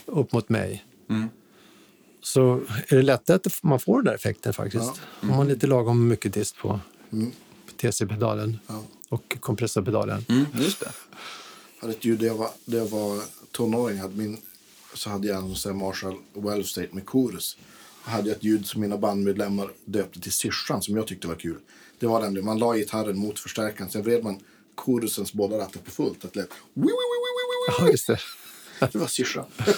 upp 0.07 0.33
mot 0.33 0.49
mig. 0.49 0.85
Mm. 1.11 1.29
Så 2.23 2.61
är 2.89 2.97
det 2.97 3.03
lättare 3.03 3.37
att 3.37 3.47
man 3.63 3.81
får 3.81 3.97
den 3.97 4.05
där 4.05 4.15
effekten 4.15 4.53
faktiskt. 4.53 4.85
Ja. 4.85 4.93
Om 5.21 5.29
man 5.29 5.37
har 5.37 5.45
lite 5.45 5.67
lagom 5.67 6.09
mycket 6.09 6.35
dist 6.35 6.57
på 6.59 6.81
Mm. 7.13 7.31
TC-pedalen 7.81 8.59
Ja. 8.67 8.83
Och 9.09 9.37
kompressorpedalen. 9.41 10.25
Mm, 10.29 10.47
just 10.55 10.81
det. 10.81 10.93
Jag 11.75 11.81
hade 11.81 11.93
ett 11.99 12.05
ljud, 12.05 12.21
när 12.21 12.27
jag 12.29 12.35
var, 12.35 12.51
när 12.65 12.79
jag 12.79 12.87
var 12.87 13.21
tonåring 13.53 13.99
hade 13.99 14.15
min, 14.17 14.39
så 14.95 15.11
hade 15.11 15.27
jag 15.29 15.37
en 15.37 15.55
sån 15.55 15.77
Marshall 15.79 16.17
Well 16.35 16.65
State 16.65 16.89
med 16.93 17.09
chorus. 17.09 17.57
Jag 18.05 18.13
hade 18.13 18.31
ett 18.31 18.45
ljud 18.45 18.67
som 18.67 18.81
mina 18.81 18.97
bandmedlemmar 18.99 19.71
döpte 19.85 20.21
till 20.21 20.33
syrsan 20.33 20.83
som 20.83 20.97
jag 20.97 21.07
tyckte 21.07 21.29
var 21.29 21.35
kul. 21.35 21.57
Det 21.99 22.07
var 22.07 22.21
nämligen, 22.21 22.47
man 22.47 22.59
la 22.59 22.75
gitarren 22.77 23.19
mot 23.19 23.39
förstärkaren, 23.39 23.91
sen 23.91 24.03
vred 24.03 24.25
man 24.25 24.41
chorusens 24.77 25.33
båda 25.33 25.59
rattar 25.59 25.81
på 25.81 25.91
fullt. 25.91 26.25
Att 26.25 26.33
det 26.33 26.41
lät, 26.41 26.51
"Wii, 26.75 26.85
wii, 26.85 26.85
wii, 26.85 26.89
wii, 26.89 27.79
wii, 27.79 27.87
Ja, 27.87 27.91
just 27.91 28.07
det. 28.07 28.13
wii." 28.81 28.89
det 28.93 28.99
var 28.99 29.07
syrsan. 29.07 29.45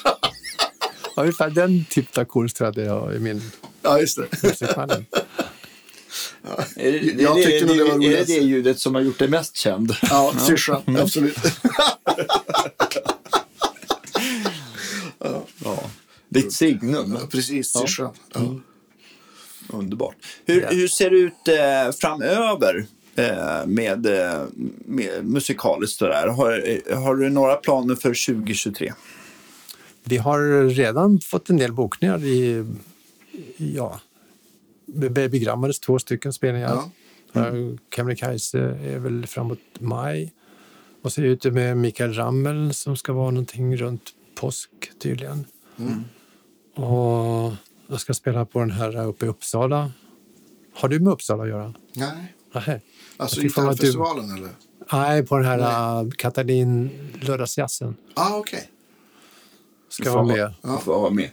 Ja, 1.17 1.23
ungefär 1.23 1.51
den 1.51 1.85
typen 1.85 2.21
av 2.21 2.25
kurs 2.25 2.53
tror 2.55 2.67
jag 2.67 2.75
det 2.75 2.85
är 2.85 3.15
i 3.17 3.19
min 3.19 3.43
ja, 3.83 4.01
just 4.01 4.17
det. 4.17 4.27
Är 6.77 6.93
det, 6.93 6.99
det, 6.99 7.23
Jag 7.23 7.37
det, 7.37 7.67
nog 7.67 7.77
det 7.77 7.85
var 7.85 7.91
är 7.91 7.99
det 7.99 8.07
roligast. 8.07 8.27
det 8.27 8.35
ljudet 8.35 8.79
som 8.79 8.95
har 8.95 9.03
gjort 9.03 9.19
dig 9.19 9.29
mest 9.29 9.57
känd? 9.57 9.93
Ja, 10.03 10.33
syrsan. 10.47 10.97
Absolut. 11.01 11.37
Ja. 15.65 15.83
Ditt 16.29 16.53
signum. 16.53 17.17
Ja, 17.21 17.27
Precis, 17.31 17.73
Ja. 17.75 17.81
syrsan. 17.81 18.11
Ja. 18.35 18.41
Underbart. 19.69 20.17
Hur, 20.47 20.61
Ja. 20.63 20.69
hur 20.71 20.89
ser 20.89 21.11
det 21.11 21.17
ut 21.17 21.49
eh, 21.49 21.93
framöver 22.01 22.87
eh, 23.17 23.67
med, 23.67 24.07
eh, 24.07 24.43
med 24.87 25.25
musikaliskt 25.25 25.99
sådär? 25.99 26.27
Har, 26.29 26.79
eh, 26.89 26.99
har 27.03 27.17
du 27.17 27.31
några 27.31 27.57
planer 27.57 27.95
för 27.95 28.15
2023? 28.35 28.93
Vi 30.05 30.17
har 30.17 30.69
redan 30.69 31.21
fått 31.21 31.51
en 31.51 31.57
del 31.57 31.73
bokningar 31.73 32.25
i, 32.25 32.65
ja, 33.57 34.01
Baby 34.95 35.39
Grammars 35.39 35.79
två 35.81 35.99
stycken 35.99 36.33
spelningar. 36.33 36.83
Ja. 37.33 37.47
Mm. 37.47 37.79
Kebnekaise 37.97 38.59
är 38.85 38.99
väl 38.99 39.27
framåt 39.27 39.59
maj. 39.79 40.33
Och 41.03 41.13
så 41.13 41.21
är 41.21 41.25
jag 41.25 41.33
ute 41.33 41.51
med 41.51 41.77
Mikael 41.77 42.15
Rammel 42.15 42.75
som 42.75 42.97
ska 42.97 43.13
vara 43.13 43.31
någonting 43.31 43.77
runt 43.77 44.03
påsk 44.35 44.71
tydligen. 45.03 45.45
Mm. 45.79 46.05
Och 46.75 47.53
jag 47.87 48.01
ska 48.01 48.15
spela 48.15 48.45
på 48.45 48.59
den 48.61 48.71
här 48.71 49.07
uppe 49.07 49.27
i 49.27 49.29
Uppsala. 49.29 49.93
Har 50.75 50.89
du 50.89 51.01
med 51.01 51.13
Uppsala 51.13 51.43
att 51.43 51.49
göra? 51.49 51.75
Nej. 51.95 52.35
Nej, 52.55 52.81
Alltså 53.17 53.41
för 53.49 53.63
mig 53.63 53.71
att 53.71 53.81
du- 53.81 53.89
eller? 54.37 54.51
Nej 54.93 55.27
på 55.27 55.37
den 55.37 55.47
här 55.47 56.03
uh, 56.05 56.11
Katalin 56.11 56.91
lördagsjazzen. 57.21 57.97
Ah, 58.15 58.37
okej. 58.39 58.71
Ska 59.89 60.05
Du 60.05 60.11
vara 60.11 60.25
med. 60.25 60.55
Du 60.63 60.79
får 60.85 61.01
vara 61.01 61.11
med 61.11 61.31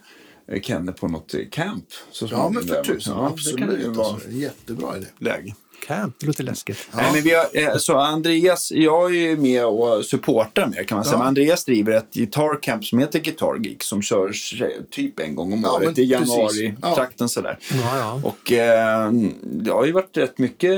Kenne 0.61 0.91
på 0.91 1.07
något 1.07 1.33
eh, 1.33 1.39
camp. 1.51 1.85
Så 2.11 2.27
Ja, 2.31 2.49
men 2.49 2.63
för 2.67 2.83
tusan. 2.83 3.15
Ja, 3.17 3.21
Det 3.23 3.27
absolut. 3.33 3.85
vara 3.97 4.07
Alltså, 4.07 4.29
jättebra 4.29 4.97
idé. 4.97 5.05
läge. 5.19 5.55
Camp, 5.87 6.15
det 6.19 6.25
låter 6.27 6.43
läskigt. 6.43 6.89
Nej, 6.95 7.05
men 7.13 7.23
vi 7.23 7.33
har, 7.33 7.45
eh, 7.53 7.77
så 7.77 7.97
Andreas, 7.97 8.71
jag 8.71 9.15
är 9.15 9.19
ju 9.19 9.37
med 9.37 9.65
och 9.65 10.05
supportar 10.05 10.67
mer 10.67 10.83
kan 10.83 10.95
man 10.95 11.05
säga. 11.05 11.13
Ja. 11.13 11.17
Men 11.17 11.27
Andreas 11.27 11.65
driver 11.65 11.91
ett 11.91 12.13
gitarrcamp 12.13 12.85
som 12.85 12.99
heter 12.99 13.19
Guitar 13.19 13.57
Geek 13.63 13.83
som 13.83 14.01
körs 14.01 14.61
eh, 14.61 14.67
typ 14.91 15.19
en 15.19 15.35
gång 15.35 15.53
om 15.53 15.61
Ja, 15.63 15.71
året 15.75 15.97
i 15.99 16.03
januari-trakten 16.03 17.29
sådär. 17.29 17.59
Ja, 17.71 17.97
ja. 17.97 18.21
Och 18.23 18.51
eh, 18.51 19.11
det 19.43 19.71
har 19.71 19.85
ju 19.85 19.91
varit 19.91 20.17
rätt 20.17 20.37
mycket 20.37 20.71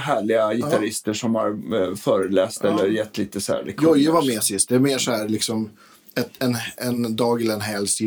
härliga 0.00 0.54
gitarrister 0.54 1.12
som 1.12 1.34
har 1.34 1.48
eh, 1.82 1.94
föreläst 1.94 2.64
eller 2.64 2.86
gett 2.86 3.18
lite 3.18 3.40
så 3.40 3.52
här. 3.52 3.74
Jojje 3.82 4.10
var 4.10 4.22
med 4.22 4.42
sist. 4.42 4.68
Det 4.68 4.74
är 4.74 4.78
mer 4.78 4.98
så 4.98 5.10
här 5.10 5.28
liksom 5.28 5.70
ett, 6.16 6.30
en, 6.38 6.56
en 6.76 7.16
dag 7.16 7.42
eller 7.42 7.54
en 7.54 7.60
helgs 7.60 8.00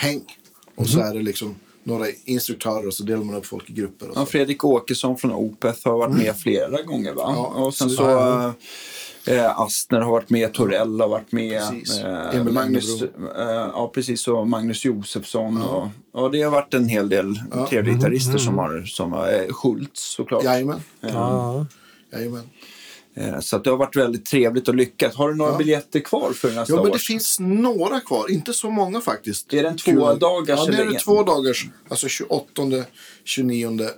gitarrhäng. 0.00 0.22
Och 0.74 0.82
Mhm. 0.82 0.86
så 0.88 1.00
är 1.00 1.14
det 1.14 1.22
liksom 1.22 1.54
några 1.82 2.06
instruktörer 2.24 2.86
och 2.86 2.94
så 2.94 3.02
delar 3.04 3.24
man 3.24 3.34
upp 3.34 3.46
folk 3.46 3.70
i 3.70 3.72
grupper. 3.72 4.08
Och 4.08 4.14
så. 4.14 4.20
Ja, 4.20 4.26
Fredrik 4.26 4.64
Åkesson 4.64 5.16
från 5.18 5.32
Opeth 5.32 5.88
har 5.88 5.98
varit 5.98 6.16
med 6.16 6.36
flera 6.36 6.82
gånger 6.82 7.12
va? 7.14 7.22
Ja, 7.36 7.46
och 7.46 7.74
sen 7.74 7.90
så- 7.90 7.96
så 7.96 8.02
ja. 8.02 8.52
eh, 9.34 9.60
Astner 9.60 10.00
har 10.00 10.10
varit 10.12 10.30
med, 10.30 10.54
Torell 10.54 11.00
har 11.00 11.08
varit 11.08 11.32
med. 11.32 11.62
Precis. 11.70 12.00
Emil 12.32 12.52
Magnus, 12.54 13.02
eh, 13.02 13.08
ja, 13.72 13.90
precis. 13.94 14.28
Och 14.28 14.48
Magnus 14.48 14.84
Josefsson. 14.84 15.62
Och, 15.62 15.88
och 16.12 16.30
det 16.30 16.42
har 16.42 16.50
varit 16.50 16.74
en 16.74 16.88
hel 16.88 17.08
del 17.08 17.40
trevliga 17.68 17.94
gitarrister 17.94 18.38
som 18.38 18.58
har, 18.58 18.82
som 18.86 19.12
har 19.12 19.52
Schultz 19.52 20.00
såklart. 20.16 20.44
Jajamän. 20.44 20.80
Ja. 21.00 21.66
Jajamän. 22.12 22.42
Eh, 23.18 23.40
så 23.40 23.56
att 23.56 23.64
det 23.64 23.70
har 23.70 23.76
varit 23.76 23.96
väldigt 23.96 24.24
trevligt 24.26 24.68
och 24.68 24.74
lyckat. 24.74 25.14
Har 25.14 25.28
du 25.28 25.34
några 25.34 25.52
Ja. 25.52 25.58
biljetter 25.58 26.00
kvar 26.00 26.32
för 26.32 26.48
nästa 26.52 26.72
Ja, 26.72 26.76
men 26.82 26.88
år? 26.88 26.92
det 26.92 26.98
finns 26.98 27.40
några 27.40 28.00
kvar. 28.00 28.30
Inte 28.30 28.52
så 28.52 28.70
många 28.70 29.00
faktiskt. 29.00 29.54
Är 29.54 29.62
det 29.62 29.68
en 29.68 29.76
två 29.76 30.14
dagars 30.14 30.58
Ja, 30.58 30.66
det 30.66 30.76
är 30.82 30.86
det 30.92 30.98
två 30.98 31.22
dagars. 31.22 31.66
Alltså 31.88 32.08
28, 32.08 32.84
29 33.24 33.88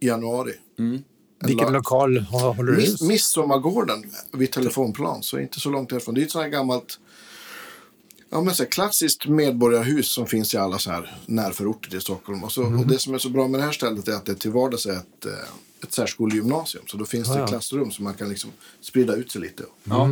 januari. 0.00 0.52
En 0.78 1.04
Vilken 1.44 1.72
lokal 1.72 2.18
har- 2.18 2.54
håller 2.54 2.72
du 2.72 2.76
Miss? 2.78 3.02
Midsommargården 3.02 4.04
vid 4.32 4.50
telefonplan, 4.52 5.22
så 5.22 5.38
inte 5.38 5.60
så 5.60 5.70
långt 5.70 5.90
därifrån. 5.90 6.14
Det 6.14 6.20
är 6.20 6.22
ett 6.24 6.30
sånt 6.30 6.42
här 6.44 6.50
gammalt 6.50 6.98
ja, 8.30 8.40
men 8.42 8.54
så 8.54 8.62
här, 8.62 8.70
klassiskt 8.70 9.26
medborgarhus 9.28 10.08
som 10.08 10.26
finns 10.26 10.54
i 10.54 10.56
alla 10.56 10.78
så 10.78 10.90
här 10.90 11.16
närförorter 11.26 11.90
till 11.90 12.00
Stockholm. 12.00 12.44
Och, 12.44 12.52
så, 12.52 12.62
Mhm. 12.62 12.80
och 12.80 12.86
det 12.86 12.98
som 12.98 13.14
är 13.14 13.18
så 13.18 13.28
bra 13.28 13.48
med 13.48 13.60
det 13.60 13.64
här 13.64 13.72
stället 13.72 14.08
är 14.08 14.12
att 14.12 14.26
det 14.26 14.34
till 14.34 14.50
vardags 14.50 14.86
är 14.86 14.92
ett, 14.96 15.26
eh, 15.26 15.32
ett 15.82 15.92
särskolegymnasium. 15.92 16.84
Så 16.86 16.96
då 16.96 17.04
finns 17.04 17.28
det 17.32 17.38
Ja, 17.38 17.46
klassrum 17.46 17.90
så 17.90 18.02
man 18.02 18.14
kan 18.14 18.28
liksom 18.28 18.50
sprida 18.80 19.14
ut 19.14 19.30
sig 19.30 19.40
lite. 19.40 19.62
Ja. 19.84 20.10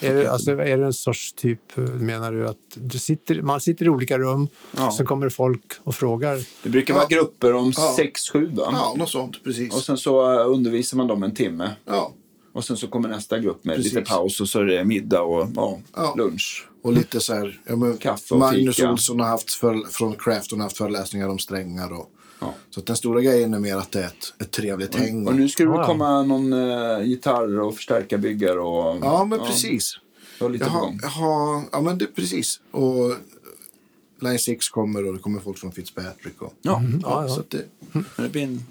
Är 0.00 0.14
det, 0.14 0.32
alltså, 0.32 0.50
är 0.50 0.78
det 0.78 0.84
en 0.86 0.92
sorts 0.92 1.32
typ, 1.32 1.78
eh, 1.78 1.84
menar 1.84 2.32
du 2.32 2.48
att 2.48 2.56
du 2.74 2.98
sitter, 2.98 3.42
man 3.42 3.60
sitter 3.60 3.84
i 3.86 3.88
olika 3.88 4.18
rum, 4.18 4.48
Ja. 4.76 4.90
så 4.90 5.04
kommer 5.04 5.28
folk 5.28 5.72
och 5.84 5.94
frågar. 5.94 6.44
Det 6.62 6.68
brukar 6.68 6.94
vara 6.94 7.06
Ja. 7.08 7.16
grupper 7.16 7.52
om 7.52 7.72
Ja. 7.76 7.94
sex, 7.96 8.30
sju 8.30 8.46
va? 8.46 8.68
Ja, 8.72 8.94
något 8.98 9.10
sånt. 9.10 9.44
Precis. 9.44 9.74
Och 9.74 9.82
sen 9.82 9.96
så 9.98 10.40
eh, 10.40 10.48
undervisar 10.50 10.96
man 10.96 11.06
dem 11.06 11.22
en 11.22 11.34
timme. 11.34 11.70
Ja, 11.84 12.12
Och 12.52 12.64
sen 12.64 12.76
så 12.76 12.86
kommer 12.88 13.08
nästa 13.08 13.38
grupp 13.38 13.64
med 13.64 13.76
Precis. 13.76 13.92
lite 13.92 14.10
paus 14.10 14.40
och 14.40 14.48
så 14.48 14.60
är 14.60 14.64
det 14.64 14.84
middag 14.84 15.22
och 15.22 15.48
ja, 15.56 15.78
Ja. 15.96 16.14
lunch. 16.18 16.68
och 16.82 16.92
lite 16.92 17.20
så 17.20 17.34
här. 17.34 17.60
Ja, 17.66 17.76
men 17.76 17.96
Kaffe 17.98 18.34
och 18.34 18.40
Magnus 18.40 18.76
fika. 18.76 18.90
Olsson 18.90 19.20
har 19.20 19.26
haft 19.26 19.54
för, 19.54 19.90
från 19.90 20.14
Crafton 20.16 20.58
har 20.60 20.66
haft 20.66 20.76
föreläsningar 20.76 21.28
om 21.28 21.38
strängar. 21.38 21.92
Och, 21.92 22.10
Ja. 22.40 22.54
Så 22.70 22.80
att 22.80 22.86
den 22.86 22.96
stora 22.96 23.20
grejen 23.20 23.54
är 23.54 23.58
mer 23.58 23.76
att 23.76 23.92
det 23.92 24.00
är 24.02 24.06
ett, 24.06 24.34
ett 24.40 24.50
trevligt 24.50 24.94
häng. 24.94 25.26
Och 25.26 25.34
nu 25.34 25.48
ska 25.48 25.64
det 25.64 25.70
väl 25.70 25.84
komma 25.86 26.22
någon 26.22 26.52
uh, 26.52 27.02
gitarr 27.06 27.60
och 27.60 27.74
förstärkarbyggare 27.76 28.60
och 28.60 28.98
Ja, 29.02 29.24
men 29.24 29.38
precis. 29.38 29.98
lite 30.50 30.64
jag 30.64 31.08
har, 31.08 31.62
ja 31.72 31.80
men 31.80 31.98
det 31.98 32.06
precis. 32.06 32.60
Och 32.70 33.14
Line 34.20 34.38
6 34.38 34.68
kommer 34.68 35.06
och 35.06 35.12
det 35.12 35.18
kommer 35.18 35.40
folk 35.40 35.58
från 35.58 35.72
Fitzpatrick. 35.72 36.42
Och, 36.42 36.54
Ja, 36.62 36.82
ja, 37.02 37.24
ja. 37.28 37.34
Så 37.34 37.40
att 37.40 37.50
det, 37.50 37.64
det 38.16 38.28
blir 38.28 38.42
en 38.42 38.66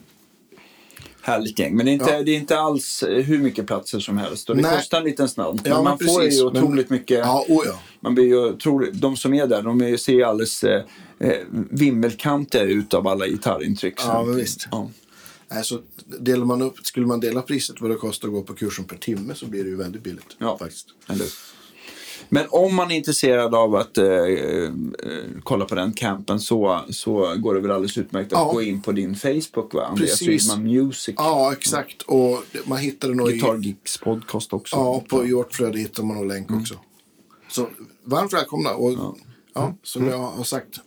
härligt 1.22 1.60
gäng. 1.60 1.76
Men 1.76 1.86
det 1.86 1.92
är 1.92 1.94
inte, 1.94 2.12
Ja. 2.12 2.24
det 2.24 2.32
är 2.32 2.38
inte 2.38 2.60
alls 2.60 3.04
eh, 3.04 3.24
hur 3.24 3.38
mycket 3.38 3.68
platser 3.68 4.00
som 4.00 4.18
helst. 4.18 4.50
Och 4.50 4.56
det 4.56 4.62
Nej. 4.62 4.78
kostar 4.78 4.98
en 4.98 5.04
liten 5.04 5.30
slant. 5.30 5.62
Ja, 5.64 5.70
men 5.70 5.78
men 5.78 5.84
man 5.84 6.00
får 6.00 6.20
precis, 6.22 6.40
ju 6.40 6.46
otroligt 6.46 6.90
men- 6.90 7.00
mycket. 7.00 7.20
Ja, 7.20 7.46
oh 7.50 7.64
ja. 7.66 7.80
Man 8.00 8.16
blir 8.16 8.26
ju 8.26 8.38
otroligt, 8.46 8.94
de 8.94 9.18
som 9.18 9.34
är 9.34 9.48
där, 9.48 9.62
de 9.62 9.82
är, 9.82 9.98
ser 9.98 10.14
ju 10.14 10.24
alldeles 10.24 10.64
eh, 10.64 10.84
eh, 11.20 11.34
vimmelkantiga 11.70 12.64
ut 12.64 12.94
av 12.94 13.08
alla 13.08 13.28
gitarrintryck. 13.28 13.94
Ja, 13.98 14.24
men 14.24 14.36
visst. 14.36 14.68
Ja. 14.72 14.90
Nej, 15.52 15.64
så 15.64 15.80
delar 16.20 16.46
man 16.46 16.62
upp, 16.62 16.78
skulle 16.84 17.06
man 17.06 17.20
dela 17.20 17.42
priset 17.42 17.82
vad 17.82 17.92
det 17.92 17.96
kostar 17.96 18.28
att 18.28 18.34
gå 18.34 18.42
på 18.42 18.54
kursen 18.54 18.86
per 18.86 18.98
timme 18.98 19.36
så 19.36 19.46
blir 19.46 19.64
det 19.64 19.70
ju 19.70 19.76
väldigt 19.76 20.04
billigt. 20.04 20.36
Ja. 20.38 20.58
Faktiskt. 20.58 20.88
Eller? 21.10 21.26
Men 22.34 22.46
om 22.50 22.76
man 22.76 22.92
är 22.92 22.96
intresserad 22.96 23.56
av 23.56 23.76
att 23.76 23.98
eh, 23.98 24.06
eh, 24.06 24.72
kolla 25.44 25.66
på 25.66 25.76
den 25.76 25.94
campen 25.94 26.40
så, 26.40 26.82
så 26.90 27.36
går 27.38 27.54
det 27.56 27.60
väl 27.62 27.72
alldeles 27.72 27.98
utmärkt 27.98 28.34
att 28.34 28.40
Ja. 28.40 28.52
gå 28.52 28.62
in 28.62 28.82
på 28.82 28.92
din 28.92 29.16
Facebook, 29.16 29.74
va? 29.74 29.86
Andreas 29.86 30.20
Precis. 30.20 30.28
Rydman 30.28 30.64
Music. 30.64 31.16
Ja, 31.18 31.54
exakt. 31.54 32.02
Och 32.02 32.44
man 32.66 32.78
hittar 32.78 33.08
det 33.10 33.16
nog. 33.16 33.28
Guitar 33.28 33.56
Geeks 33.58 33.98
podcast 33.98 34.54
också. 34.54 34.76
Ja, 34.76 35.04
på 35.10 35.26
Hjortflöde 35.28 35.80
hittar 35.80 36.04
man 36.04 36.18
nog 36.18 36.26
länk 36.28 36.50
Mm. 36.50 36.62
också. 36.62 36.76
Så 37.50 37.68
varmt 38.04 38.34
välkomna. 38.34 38.74
Och 38.74 38.94
ja. 39.54 39.74
som 39.84 40.08
jag 40.08 40.18
har 40.18 40.44
sagt, 40.44 40.80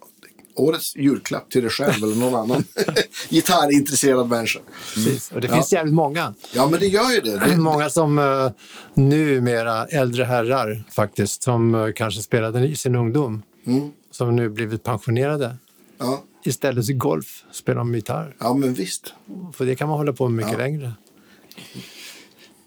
årets 0.56 0.96
julklapp 0.96 1.50
till 1.50 1.62
dig 1.62 1.70
själv 1.70 2.04
eller 2.04 2.16
någon 2.16 2.34
annan 2.34 2.64
gitarrintresserad 3.28 4.28
människa. 4.28 4.60
Precis. 4.94 5.32
Och 5.32 5.40
det 5.40 5.46
Ja. 5.46 5.54
finns 5.54 5.72
jävligt 5.72 5.94
många. 5.94 6.34
Ja, 6.52 6.68
men 6.70 6.80
det 6.80 6.86
gör 6.86 7.10
ju 7.10 7.20
det. 7.20 7.38
det 7.38 7.56
Många 7.56 7.90
som 7.90 8.18
uh, 8.18 8.50
numera 8.94 9.86
äldre 9.86 10.24
herrar 10.24 10.84
faktiskt, 10.90 11.42
som 11.42 11.74
eh, 11.74 11.92
kanske 11.96 12.22
spelade 12.22 12.66
i 12.68 12.76
sin 12.76 12.94
ungdom, 12.94 13.42
Mm. 13.66 13.90
som 14.10 14.36
nu 14.36 14.48
blivit 14.48 14.82
pensionerade. 14.82 15.56
ja. 15.98 16.22
Istället 16.46 16.86
för 16.86 16.92
golf 16.92 17.44
spelar 17.52 17.78
de 17.78 17.94
gitarr. 17.94 18.36
ja, 18.40 18.54
men 18.54 18.74
visst. 18.74 19.14
För 19.52 19.66
det 19.66 19.74
kan 19.76 19.88
man 19.88 19.98
hålla 19.98 20.12
på 20.12 20.28
med 20.28 20.36
mycket 20.36 20.52
Ja. 20.52 20.58
längre. 20.58 20.92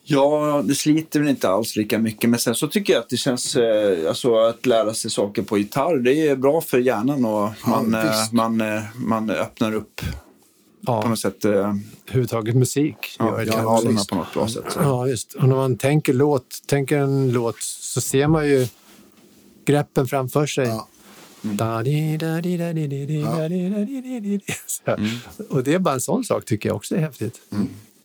Ja, 0.10 0.62
det 0.66 0.76
sliter 0.76 1.20
väl 1.20 1.30
inte 1.30 1.50
alls 1.50 1.76
lika 1.76 2.00
mycket. 2.00 2.30
Men 2.30 2.40
sen 2.40 2.56
så 2.56 2.68
tycker 2.68 2.94
jag 2.94 3.00
att 3.00 3.10
det 3.10 3.18
känns, 3.18 3.56
eh, 3.56 4.08
alltså 4.10 4.36
att 4.36 4.66
lära 4.66 4.94
sig 4.94 5.12
saker 5.12 5.42
på 5.42 5.58
gitarr, 5.58 5.98
det 5.98 6.28
är 6.28 6.36
bra 6.36 6.62
för 6.62 6.78
hjärnan 6.80 7.26
och 7.26 7.50
man, 7.68 7.94
eh, 7.94 8.04
visst. 8.20 8.32
man, 8.34 8.62
eh, 8.62 8.82
man 8.96 9.30
öppnar 9.30 9.74
upp 9.76 9.96
på 10.02 10.06
Ja, 10.94 11.10
något 11.10 11.20
sätt 11.20 11.46
eh, 11.46 11.52
överhuvudtaget 11.52 12.56
musik. 12.56 12.96
ja, 13.20 13.26
gör 13.40 13.46
det. 13.46 13.52
kanalerna 13.52 13.92
visst. 13.92 14.10
på 14.10 14.16
något 14.16 14.34
bra 14.34 14.48
sätt. 14.48 14.64
Så. 14.70 14.80
Ja, 14.82 15.08
just. 15.08 15.34
Och 15.34 15.48
när 15.48 15.56
man 15.56 15.78
tänker, 15.78 16.14
låt, 16.14 16.62
tänker 16.68 16.98
en 16.98 17.32
låt 17.32 17.62
så 17.62 18.02
ser 18.02 18.28
man 18.28 18.48
ju 18.48 18.68
greppen 19.66 20.08
framför 20.08 20.46
sig. 20.46 20.68
Ja. 20.68 20.88
Här. 24.86 25.22
Och 25.50 25.64
det 25.64 25.74
är 25.74 25.80
bara 25.80 25.94
en 25.94 26.02
sån 26.02 26.24
sak 26.24 26.46
tycker 26.46 26.70
jag 26.70 26.76
också 26.76 26.96
är 26.96 27.00
häftigt. 27.00 27.42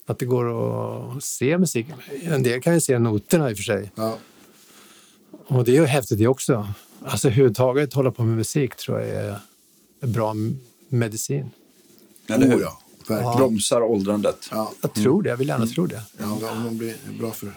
Att 0.05 0.19
det 0.19 0.25
går 0.25 0.45
att 1.17 1.23
se 1.23 1.57
musik. 1.57 1.87
En 2.23 2.43
del 2.43 2.61
kan 2.61 2.73
ju 2.73 2.81
se 2.81 2.99
noterna 2.99 3.49
i 3.49 3.53
och 3.53 3.57
för 3.57 3.63
sig. 3.63 3.91
Ja. 3.95 4.17
Och 5.47 5.63
det 5.63 5.71
är 5.71 5.81
ju 5.81 5.85
häftigt 5.85 6.17
det 6.17 6.27
också. 6.27 6.67
Alltså 7.05 7.27
överhuvudtaget 7.27 7.93
hålla 7.93 8.11
på 8.11 8.23
med 8.23 8.37
musik 8.37 8.75
tror 8.75 8.99
jag 8.99 9.09
är 9.09 9.39
en 10.01 10.11
bra 10.11 10.35
medicin. 10.89 11.49
Eller 12.27 12.47
hur? 12.47 12.57
Oh, 12.57 12.61
ja. 12.61 12.79
Verkligen. 13.07 13.37
Bromsar 13.37 13.81
åldrandet. 13.81 14.49
Ja. 14.51 14.71
Jag 14.81 14.93
tror 14.93 15.23
det, 15.23 15.29
jag 15.29 15.37
vill 15.37 15.47
gärna 15.47 15.67
tro 15.67 15.85
det. 15.85 16.01
Ja, 16.17 16.39
de 16.63 16.77
blir 16.77 16.95
bra 17.19 17.31
för 17.31 17.53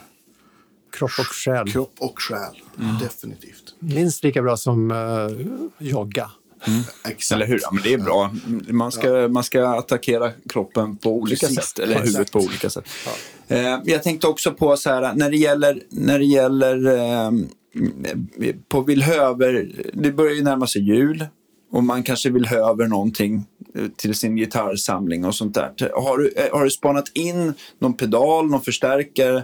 Kropp 0.91 1.11
och 1.19 1.25
själ. 1.25 1.71
kropp 1.71 1.93
och 1.99 2.21
själ. 2.21 2.61
Definitivt. 3.01 3.75
Minst 3.79 4.23
lika 4.23 4.41
bra 4.41 4.57
som 4.57 4.91
uh, 4.91 5.47
jogga. 5.77 6.31
Exakt. 7.05 7.31
Eller 7.31 7.45
hur? 7.47 7.59
Ja, 7.61 7.69
men 7.71 7.83
det 7.83 7.93
är 7.93 7.97
bra. 7.97 8.31
Man 8.67 8.91
ska, 8.91 9.27
man 9.27 9.43
ska 9.43 9.67
attackera 9.67 10.31
kroppen 10.49 10.97
på 10.97 11.11
olika 11.11 11.47
Precis. 11.47 11.65
sätt. 11.65 11.79
Eller 11.79 11.93
Ja, 11.93 11.99
huvudet 11.99 12.31
på 12.31 12.39
olika 12.39 12.69
sätt. 12.69 12.85
Eh, 13.47 13.79
jag 13.85 14.03
tänkte 14.03 14.27
också 14.27 14.51
på 14.51 14.77
så 14.77 14.89
här, 14.89 15.13
när 15.13 15.29
det 15.31 15.37
gäller, 15.37 15.81
när 15.89 16.19
det 16.19 16.25
gäller 16.25 16.85
eh, 16.97 17.31
på 18.69 18.81
Villhöver, 18.81 19.71
det 19.93 20.11
börjar 20.11 20.33
ju 20.33 20.43
närma 20.43 20.67
sig 20.67 20.81
jul. 20.81 21.25
Och 21.71 21.83
man 21.83 22.03
kanske 22.03 22.29
vill 22.29 22.45
ha 22.45 22.71
över 22.71 22.87
någonting 22.87 23.45
eh, 23.75 23.87
till 23.95 24.15
sin 24.15 24.35
gitarrsamling 24.35 25.25
och 25.25 25.35
sånt 25.35 25.55
där. 25.55 25.71
Har 25.93 26.17
du, 26.17 26.33
eh, 26.35 26.57
har 26.57 26.63
du 26.63 26.69
spanat 26.69 27.11
in 27.13 27.53
någon 27.79 27.93
pedal, 27.93 28.49
någon 28.49 28.61
förstärkare, 28.61 29.43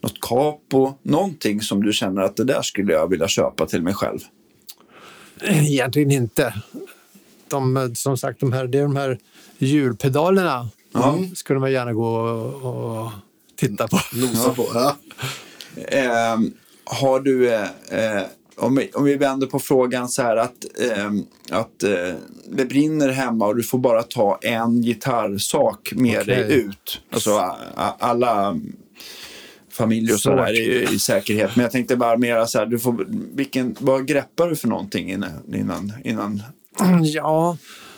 något 0.00 0.20
capo, 0.20 0.94
någonting 1.02 1.60
som 1.60 1.82
du 1.82 1.92
känner 1.92 2.22
att 2.22 2.36
det 2.36 2.44
där 2.44 2.62
skulle 2.62 2.92
jag 2.92 3.10
vilja 3.10 3.28
köpa 3.28 3.66
till 3.66 3.82
mig 3.82 3.94
själv? 3.94 4.18
Egentligen 5.44 6.10
inte. 6.10 6.54
De, 7.48 7.92
som 7.94 8.16
sagt, 8.16 8.40
de 8.40 8.52
här, 8.52 8.66
det 8.66 8.78
är 8.78 8.82
de 8.82 8.96
här 8.96 9.18
hjulpedalerna. 9.58 10.68
Mm. 10.94 11.34
skulle 11.34 11.58
man 11.58 11.72
gärna 11.72 11.92
gå 11.92 12.06
och, 12.06 13.02
och 13.02 13.10
titta 13.56 13.88
på. 13.88 13.98
Nosa 14.16 14.50
på. 14.50 14.66
Ja. 14.74 14.96
Eh, 15.88 16.38
har 16.84 17.20
du, 17.20 17.54
eh, 17.54 17.68
eh, 17.88 18.22
om, 18.56 18.76
vi, 18.76 18.90
om 18.94 19.04
vi 19.04 19.16
vänder 19.16 19.46
på 19.46 19.58
frågan 19.58 20.08
så 20.08 20.22
här 20.22 20.36
att, 20.36 20.64
eh, 20.80 21.12
att 21.50 21.78
det 22.48 22.64
brinner 22.64 23.08
hemma 23.08 23.46
och 23.46 23.56
du 23.56 23.62
får 23.62 23.78
bara 23.78 24.02
ta 24.02 24.38
en 24.42 24.82
gitarrsak 24.82 25.92
med 25.94 26.20
Okej. 26.20 26.36
dig 26.36 26.52
ut. 26.52 27.00
Alltså 27.10 27.56
alla 27.98 28.60
familjer 29.74 30.14
och 30.14 30.20
så 30.20 30.28
Svårt. 30.28 30.36
där 30.36 30.46
är 30.46 30.64
ju 30.64 30.82
i 30.82 30.98
säkerhet. 30.98 31.56
Men 31.56 31.62
jag 31.62 31.72
tänkte 31.72 31.96
bara 31.96 32.16
mera 32.16 32.46
så 32.46 32.58
här, 32.58 32.66
du 32.66 32.78
får, 32.78 33.06
vilken, 33.34 33.76
vad 33.78 34.06
greppar 34.06 34.48
du 34.48 34.56
för 34.56 34.68
någonting 34.68 35.10
innan, 35.10 35.30
innan, 36.04 36.42
Ja, 37.04 37.56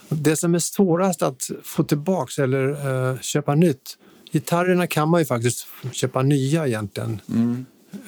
det 0.09 0.37
som 0.37 0.55
är 0.55 0.59
svårast 0.59 1.23
att 1.23 1.51
få 1.63 1.85
tillbaks 1.85 2.39
eller 2.39 2.69
eh, 3.11 3.19
köpa 3.21 3.55
nytt. 3.55 3.99
Gitarrerna 4.33 4.87
kan 4.87 5.09
man 5.09 5.21
ju 5.21 5.25
faktiskt 5.25 5.67
köpa 5.93 6.23
nya 6.23 6.67
egentligen. 6.67 7.21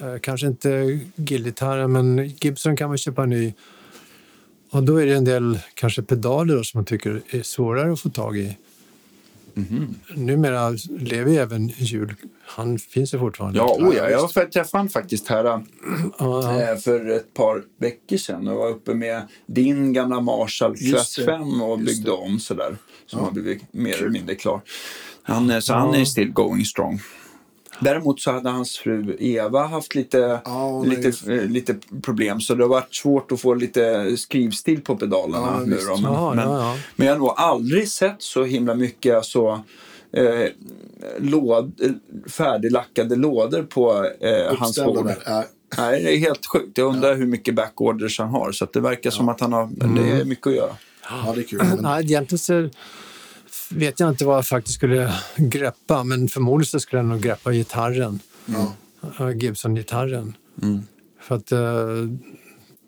Eh, 0.01 0.19
kanske 0.21 0.47
inte 0.47 0.99
Gill-gitarren, 1.15 1.91
men 1.91 2.27
Gibson 2.27 2.77
kan 2.77 2.87
man 2.89 2.97
köpa 2.97 3.25
ny. 3.25 3.53
Och 4.71 4.83
då 4.83 5.01
är 5.01 5.05
det 5.05 5.13
en 5.15 5.25
del 5.25 5.59
kanske 5.73 6.01
pedaler 6.01 6.55
då, 6.55 6.63
som 6.63 6.77
man 6.77 6.85
tycker 6.85 7.21
är 7.29 7.41
svårare 7.43 7.93
att 7.93 7.99
få 7.99 8.09
tag 8.09 8.37
i. 8.37 8.57
Numera 10.15 10.69
lever 10.99 11.31
ju 11.31 11.37
även 11.37 11.67
hjul. 11.67 12.15
Han 12.45 12.79
finns 12.79 13.13
ju 13.13 13.19
fortfarande. 13.19 13.59
Ja, 13.59 13.77
oh 13.79 13.95
ja, 13.95 14.09
jag 14.09 14.29
träffade 14.51 14.65
han 14.81 14.89
faktiskt 14.89 15.27
här 15.27 15.63
Ja, 16.19 16.61
eh, 16.61 16.77
för 16.77 17.09
ett 17.09 17.33
par 17.33 17.63
veckor 17.79 18.17
sedan 18.17 18.47
och 18.47 18.55
var 18.55 18.69
uppe 18.69 18.93
med 18.93 19.21
din 19.45 19.93
gamla 19.93 20.19
Marshall 20.21 20.77
Class 20.77 21.15
det. 21.15 21.25
5 21.25 21.61
och 21.61 21.79
byggde 21.79 22.11
om 22.11 22.39
sådär. 22.39 22.77
Som 23.05 23.19
har 23.19 23.31
blivit 23.31 23.73
mer 23.73 23.97
eller 23.97 24.09
mindre 24.09 24.35
klar. 24.35 24.61
Han, 25.23 25.49
är- 25.49 25.59
så 25.59 25.73
han 25.73 25.95
är 25.95 26.05
still 26.05 26.31
going 26.31 26.65
strong. 26.65 26.99
Däremot 27.81 28.19
så 28.21 28.31
hade 28.31 28.49
hans 28.49 28.77
fru 28.77 29.15
Eva 29.19 29.67
haft 29.67 29.95
lite, 29.95 30.39
Ja, 30.45 30.83
lite, 30.83 31.33
eh, 31.33 31.45
lite 31.45 31.75
problem 32.01 32.41
så 32.41 32.55
det 32.55 32.63
har 32.63 32.69
varit 32.69 32.95
svårt 32.95 33.31
att 33.31 33.41
få 33.41 33.53
lite 33.53 34.17
skrivstil 34.17 34.81
på 34.81 34.95
pedalerna. 34.95 35.47
Ja, 35.59 35.59
nu 35.65 35.77
då. 35.87 35.95
Men, 36.01 36.03
Ja, 36.13 36.33
men, 36.35 36.49
ja, 36.49 36.59
ja. 36.59 36.77
men 36.95 37.07
jag 37.07 37.13
har 37.13 37.19
nog 37.19 37.33
aldrig 37.37 37.89
sett 37.89 38.15
så 38.21 38.43
himla 38.43 38.75
mycket 38.75 39.15
alltså, 39.15 39.63
eh, 40.13 40.45
låd, 41.19 41.71
eh, 41.83 41.91
färdiglackade 42.31 43.15
lådor 43.15 43.63
på 43.63 44.05
eh, 44.19 44.55
hans 44.57 44.83
bord. 44.83 45.11
Nej, 45.77 46.03
det 46.03 46.13
är 46.15 46.17
helt 46.17 46.45
sjukt. 46.45 46.77
Jag 46.77 46.87
undrar 46.95 47.15
hur 47.15 47.25
mycket 47.25 47.55
backorders 47.55 48.19
han 48.19 48.29
har. 48.29 48.51
Så 48.51 48.63
att 48.63 48.73
det 48.73 48.79
verkar 48.81 49.09
som 49.11 49.29
att 49.29 49.39
han 49.41 49.53
har, 49.53 49.63
Mm. 49.63 49.95
det 49.95 50.11
är 50.21 50.25
mycket 50.25 50.47
att 50.47 50.55
göra. 50.55 50.75
ja, 51.25 51.31
det 51.35 51.41
är 51.41 51.43
kul. 51.43 51.59
Men, 51.63 51.77
Nej, 51.81 52.03
egentligen 52.03 52.39
så 52.39 52.69
vet 53.69 53.99
jag 53.99 54.09
inte 54.09 54.25
vad 54.25 54.37
jag 54.37 54.47
faktiskt 54.47 54.75
skulle 54.75 55.13
greppa, 55.37 56.03
men 56.03 56.27
förmodligen 56.27 56.65
så 56.65 56.79
skulle 56.79 56.99
jag 56.99 57.05
nog 57.05 57.21
greppa 57.21 57.51
gitarren. 57.51 58.19
ja. 58.45 58.73
Gibson-gitarren. 59.33 60.35
För 61.21 61.35
att 61.35 61.51
eh, 61.51 61.59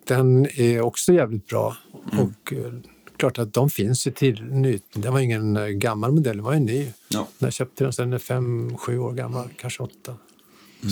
den 0.07 0.45
är 0.59 0.81
också 0.81 1.13
jävligt 1.13 1.47
bra. 1.47 1.77
Och 2.11 2.53
eh, 2.53 2.73
klart 3.17 3.39
att 3.39 3.53
de 3.53 3.69
finns 3.69 4.07
ju 4.07 4.11
till 4.11 4.43
nytt. 4.43 4.83
Det 4.93 5.09
var 5.09 5.19
ingen 5.19 5.57
eh, 5.57 5.65
gammal 5.67 6.11
modell, 6.11 6.37
det 6.37 6.43
var 6.43 6.53
en 6.53 6.65
ny. 6.65 6.87
Ja. 7.09 7.27
När 7.37 7.47
jag 7.47 7.53
köpte 7.53 7.83
den, 7.83 7.93
så 7.93 8.01
den 8.01 8.13
är 8.13 8.17
fem, 8.17 8.77
sju 8.77 8.99
år 8.99 9.13
gammal, 9.13 9.49
kanske 9.57 9.83
åtta. 9.83 10.15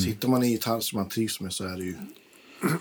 Sitter 0.06 0.28
man 0.28 0.44
i 0.44 0.52
gitarr 0.52 0.80
som 0.80 1.00
man 1.00 1.10
trivs 1.10 1.42
med 1.42 1.54
så 1.54 1.64
är 1.64 1.78
det 1.78 1.84
ju... 1.84 1.96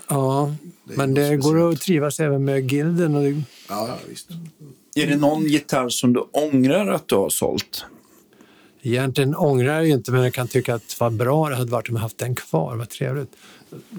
Ja, 0.07 0.55
Det 0.83 0.97
men 0.97 1.13
det 1.13 1.37
går 1.37 1.71
att 1.71 1.81
trivas 1.81 2.19
även 2.19 2.45
med 2.45 2.71
gilden. 2.71 3.15
Och 3.15 3.23
det, 3.23 3.43
ja 3.69 3.97
visst. 4.09 4.29
Är 4.99 5.07
det 5.07 5.17
någon 5.17 5.43
gitarr 5.43 5.89
som 5.89 6.13
du 6.13 6.19
ångrar 6.19 6.87
att 6.87 7.07
du 7.07 7.15
har 7.15 7.29
sålt? 7.29 7.85
Egentligen 8.81 9.35
ångrar 9.35 9.73
jag 9.73 9.89
inte, 9.89 10.11
men 10.11 10.23
jag 10.23 10.33
kan 10.33 10.47
tycka 10.47 10.75
att 10.75 10.99
vad 10.99 11.13
bra 11.13 11.49
det 11.49 11.55
hade 11.55 11.71
varit 11.71 11.89
om 11.89 11.95
jag 11.95 12.01
haft 12.01 12.17
den 12.17 12.35
kvar. 12.35 12.75
Vad 12.75 12.89
trevligt. 12.89 13.35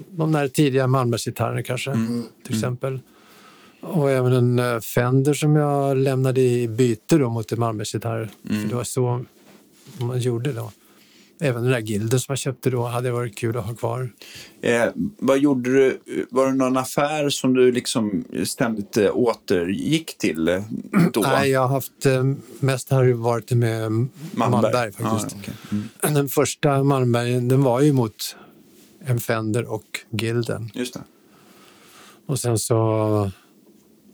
De 0.09 0.31
där 0.31 0.47
tidiga 0.47 0.87
Malmbergsgitarrerna 0.87 1.63
kanske, 1.63 1.93
till 2.45 2.55
exempel. 2.55 2.99
Och 3.81 4.11
även 4.11 4.33
en 4.33 4.59
eh, 4.59 4.79
Fender 4.79 5.33
som 5.33 5.55
jag 5.55 5.97
lämnade 5.97 6.41
i 6.41 6.67
byte 6.67 7.17
då 7.17 7.29
mot 7.29 7.51
en 7.51 7.59
Malmbergsgitarr. 7.59 8.29
För 8.47 8.69
det 8.69 8.75
var 8.75 8.83
så 8.83 9.25
man 9.99 10.19
gjorde 10.19 10.53
då. 10.53 10.71
Även 11.41 11.63
den 11.63 11.71
där 11.71 11.79
gilden 11.79 12.19
som 12.19 12.31
jag 12.31 12.37
köpte 12.39 12.69
då 12.69 12.85
hade 12.85 13.11
varit 13.11 13.37
kul 13.37 13.57
att 13.57 13.65
ha 13.65 13.75
kvar. 13.75 14.09
Eh, 14.61 14.85
vad 15.17 15.39
gjorde 15.39 15.73
du? 15.73 15.99
Var 16.29 16.47
det 16.47 16.53
någon 16.53 16.77
affär 16.77 17.29
som 17.29 17.53
du 17.53 17.71
liksom 17.71 18.23
ständigt 18.43 18.97
eh, 18.97 19.17
återgick 19.17 20.17
till 20.17 20.47
eh, 20.47 20.63
då? 21.13 21.21
Nej, 21.21 21.49
jag 21.49 21.61
har 21.61 21.67
haft, 21.67 22.05
eh, 22.05 22.23
mest 22.59 22.91
har 22.91 23.05
det 23.05 23.13
varit 23.13 23.51
med 23.51 24.07
Malmberg, 24.31 24.91
faktiskt. 24.91 25.35
Ah, 25.35 25.39
okej. 25.39 25.53
mm. 25.71 25.89
Den 26.13 26.29
första 26.29 26.83
Malmbergen, 26.83 27.47
den 27.47 27.63
var 27.63 27.81
ju 27.81 27.93
mot 27.93 28.35
en 29.05 29.19
Fender 29.19 29.71
och 29.71 29.99
gilden. 30.09 30.69
Just 30.73 30.93
det. 30.93 31.01
Och 32.25 32.39
sen 32.39 32.59
så 32.59 33.31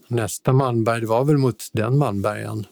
nästa 0.08 0.54
Malmberg, 0.54 1.02
det 1.02 1.08
var 1.08 1.26
väl 1.26 1.38
mot 1.38 1.70
den 1.72 1.98
Malmbergen. 1.98 2.66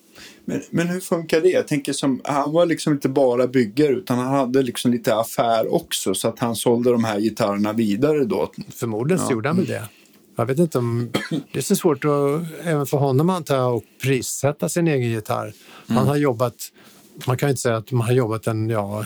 Men, 0.46 0.62
men 0.70 0.88
hur 0.88 1.00
funkar 1.00 1.42
det? 1.42 1.50
Jag 1.50 1.68
tänker 1.68 1.94
som, 1.94 2.22
han 2.24 2.52
var 2.52 2.66
liksom 2.66 2.94
inte 2.94 3.10
bara 3.10 3.48
byggare 3.48 3.94
utan 3.94 4.18
han 4.18 4.34
hade 4.34 4.62
liksom 4.62 4.92
lite 4.92 5.16
affär 5.16 5.74
också 5.74 6.14
så 6.14 6.28
att 6.28 6.40
han 6.40 6.56
sålde 6.56 6.92
de 6.92 7.04
här 7.04 7.20
gitarrerna 7.20 7.74
vidare 7.74 8.26
då. 8.26 8.52
Förmodligen 8.76 9.26
så 9.26 9.32
gjorde 9.32 9.50
han 9.50 9.58
väl 9.58 9.66
det. 9.66 9.90
Jag 10.36 10.46
vet 10.46 10.60
inte 10.60 10.78
om... 10.78 11.12
Det 11.52 11.60
är 11.60 11.64
så 11.64 11.76
svårt 11.76 12.06
att, 12.06 12.42
även 12.64 12.86
för 12.86 12.98
honom 12.98 13.30
antar 13.30 13.56
jag, 13.56 13.76
att 13.76 13.84
prissätta 14.02 14.70
sin 14.70 14.88
egen 14.88 15.10
gitarr. 15.10 15.54
Han 15.88 16.08
har 16.08 16.16
jobbat... 16.16 16.56
Man 17.28 17.38
kan 17.38 17.50
ju 17.50 17.52
inte 17.52 17.62
säga 17.62 17.78
att 17.78 17.92
man 17.92 18.08
har 18.08 18.14
jobbat 18.14 18.48
en, 18.48 18.70
ja, 18.70 19.06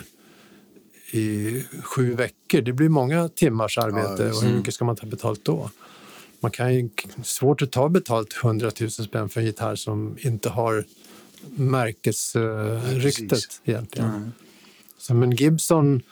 i 1.12 1.62
sju 1.82 2.14
veckor. 2.14 2.60
Det 2.60 2.72
blir 2.72 2.88
många 2.88 3.28
timmars 3.28 3.78
arbete 3.78 4.24
visst. 4.24 4.42
och 4.42 4.48
hur 4.48 4.56
mycket 4.56 4.74
ska 4.74 4.84
man 4.84 4.96
ta 4.96 5.06
betalt 5.06 5.44
då? 5.44 5.70
Man 6.40 6.50
kan 6.50 6.74
ju 6.74 6.88
svårt 7.22 7.62
att 7.62 7.72
ta 7.72 7.88
betalt 7.88 8.36
100 8.44 8.70
000 8.80 8.90
spänn 8.90 9.28
för 9.28 9.40
en 9.40 9.46
gitarr 9.46 9.74
som 9.74 10.16
inte 10.20 10.48
har 10.48 10.84
märkesryktet 11.54 13.28
precis. 13.28 13.60
egentligen. 13.64 14.32
Så, 14.98 15.14
men 15.14 15.30
Gibson, 15.30 16.02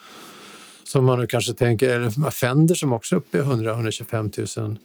som 0.84 1.04
man 1.04 1.18
nu 1.20 1.26
kanske 1.26 1.54
tänker, 1.54 1.90
eller 1.90 2.30
Fender 2.30 2.74
som 2.74 2.92
också 2.92 3.14
är 3.14 3.18
uppe 3.18 3.38
i 3.38 3.40
100-125 3.40 4.60
000. 4.60 4.78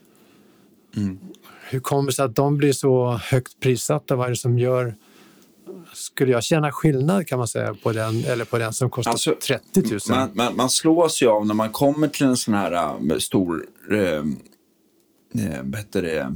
Hur 1.68 1.80
kommer 1.80 2.10
det 2.10 2.16
sig 2.16 2.24
att 2.24 2.36
de 2.36 2.56
blir 2.56 2.72
så 2.72 3.12
högt 3.12 3.60
prissatta? 3.60 4.16
Vad 4.16 4.26
är 4.26 4.30
det 4.30 4.36
som 4.36 4.58
gör... 4.58 4.94
Skulle 5.92 6.32
jag 6.32 6.44
känna 6.44 6.72
skillnad 6.72 7.26
kan 7.26 7.38
man 7.38 7.48
säga 7.48 7.74
på 7.82 7.92
den 7.92 8.24
eller 8.24 8.44
på 8.44 8.58
den 8.58 8.72
som 8.72 8.90
kostar 8.90 9.10
Alltså, 9.10 9.34
30 9.46 9.82
000? 9.90 10.00
Man, 10.08 10.30
man, 10.34 10.56
man 10.56 10.70
slås 10.70 11.22
ju 11.22 11.28
av 11.28 11.46
när 11.46 11.54
man 11.54 11.70
kommer 11.70 12.08
till 12.08 12.26
en 12.26 12.36
sån 12.36 12.54
här 12.54 12.72
äh, 12.72 13.18
stor, 13.18 13.66
äh, 13.90 14.24
heter 15.76 16.02
det, 16.02 16.34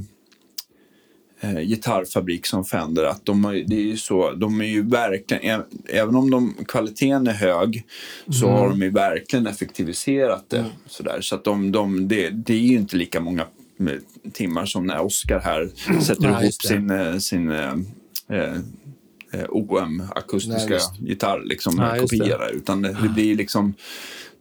äh, 1.41 1.59
gitarrfabrik 1.59 2.45
som 2.45 2.65
Fender, 2.65 3.03
att 3.03 3.25
de, 3.25 3.45
har, 3.45 3.53
det 3.53 3.75
är 3.75 3.81
ju 3.83 3.97
så, 3.97 4.31
de 4.31 4.61
är 4.61 4.65
ju 4.65 4.81
verkligen, 4.81 5.61
även 5.85 6.15
om 6.15 6.29
de, 6.31 6.53
kvaliteten 6.67 7.27
är 7.27 7.31
hög, 7.33 7.83
så 8.31 8.45
Mm. 8.47 8.59
har 8.59 8.69
de 8.69 8.81
ju 8.81 8.89
verkligen 8.89 9.47
effektiviserat 9.47 10.49
det. 10.49 10.65
Sådär, 10.87 11.21
så 11.21 11.35
att 11.35 11.43
de, 11.43 11.71
de, 11.71 12.07
det, 12.07 12.29
det 12.29 12.53
är 12.53 12.57
ju 12.59 12.75
inte 12.77 12.97
lika 12.97 13.19
många 13.19 13.41
eh, 13.79 14.31
timmar 14.33 14.65
som 14.65 14.85
när 14.85 14.99
Oscar 15.01 15.39
här 15.39 15.69
sätter 16.01 16.23
Ja, 16.29 16.41
ihop 16.41 16.53
sin, 16.53 16.89
eh, 16.89 17.17
sin 17.17 17.51
eh, 17.51 17.73
eh, 18.29 18.55
eh, 19.31 19.45
OM-akustiska 19.49 20.69
Nej, 20.99 21.09
gitarr 21.09 21.41
liksom, 21.45 21.91
kopiera. 21.99 22.49
Utan 22.49 22.81
det, 22.81 22.97
det 23.03 23.09
blir 23.09 23.35
liksom, 23.35 23.73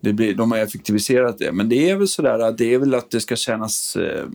det 0.01 0.13
blir, 0.13 0.35
de 0.35 0.53
har 0.53 0.59
effektiviserat 0.59 1.39
det. 1.39 1.53
Men 1.53 1.69
det 1.69 1.91
är 1.91 1.97
väl 1.97 2.09
sådär 2.09 2.39
att 2.39 2.59
det 2.59 2.75
är 2.75 2.79
väl 2.79 2.95
att 2.95 3.11
det 3.11 3.21
ska 3.21 3.37
kännas, 3.37 3.97
eh, 3.97 4.27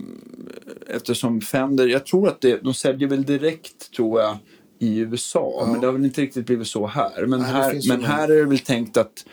eftersom 0.88 1.40
Fender, 1.40 1.86
jag 1.86 2.06
tror 2.06 2.28
att 2.28 2.40
det, 2.40 2.56
de 2.62 2.74
säljer 2.74 3.08
väl 3.08 3.24
direkt 3.24 3.92
tror 3.96 4.20
jag 4.20 4.38
i 4.78 4.98
USA. 4.98 5.68
Men 5.70 5.80
det 5.80 5.86
har 5.86 5.92
väl 5.92 6.04
inte 6.04 6.20
riktigt 6.20 6.46
blivit 6.46 6.66
så 6.66 6.86
här. 6.86 7.26
Men, 7.26 7.40
Nej, 7.40 7.50
här, 7.50 7.88
men 7.88 8.04
här 8.04 8.28
är 8.28 8.36
det 8.36 8.44
väl 8.44 8.58
tänkt 8.58 8.96
att, 8.96 9.24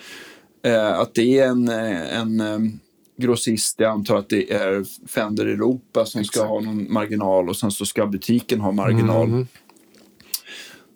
eh, 0.63 0.99
att 0.99 1.13
det 1.13 1.39
är 1.39 1.47
en, 1.47 1.69
eh, 1.69 2.17
en 2.17 2.39
eh, 2.39 2.59
grossist, 3.17 3.75
jag 3.79 3.91
antar 3.91 4.17
att 4.17 4.29
det 4.29 4.53
är 4.53 4.85
Fender 5.07 5.45
Europa 5.45 6.05
som 6.05 6.23
ska 6.23 6.39
Exakt. 6.39 6.49
ha 6.49 6.59
någon 6.59 6.93
marginal 6.93 7.49
och 7.49 7.57
sen 7.57 7.71
så 7.71 7.85
ska 7.85 8.05
butiken 8.05 8.61
ha 8.61 8.71
marginal. 8.71 9.27
Mm. 9.27 9.47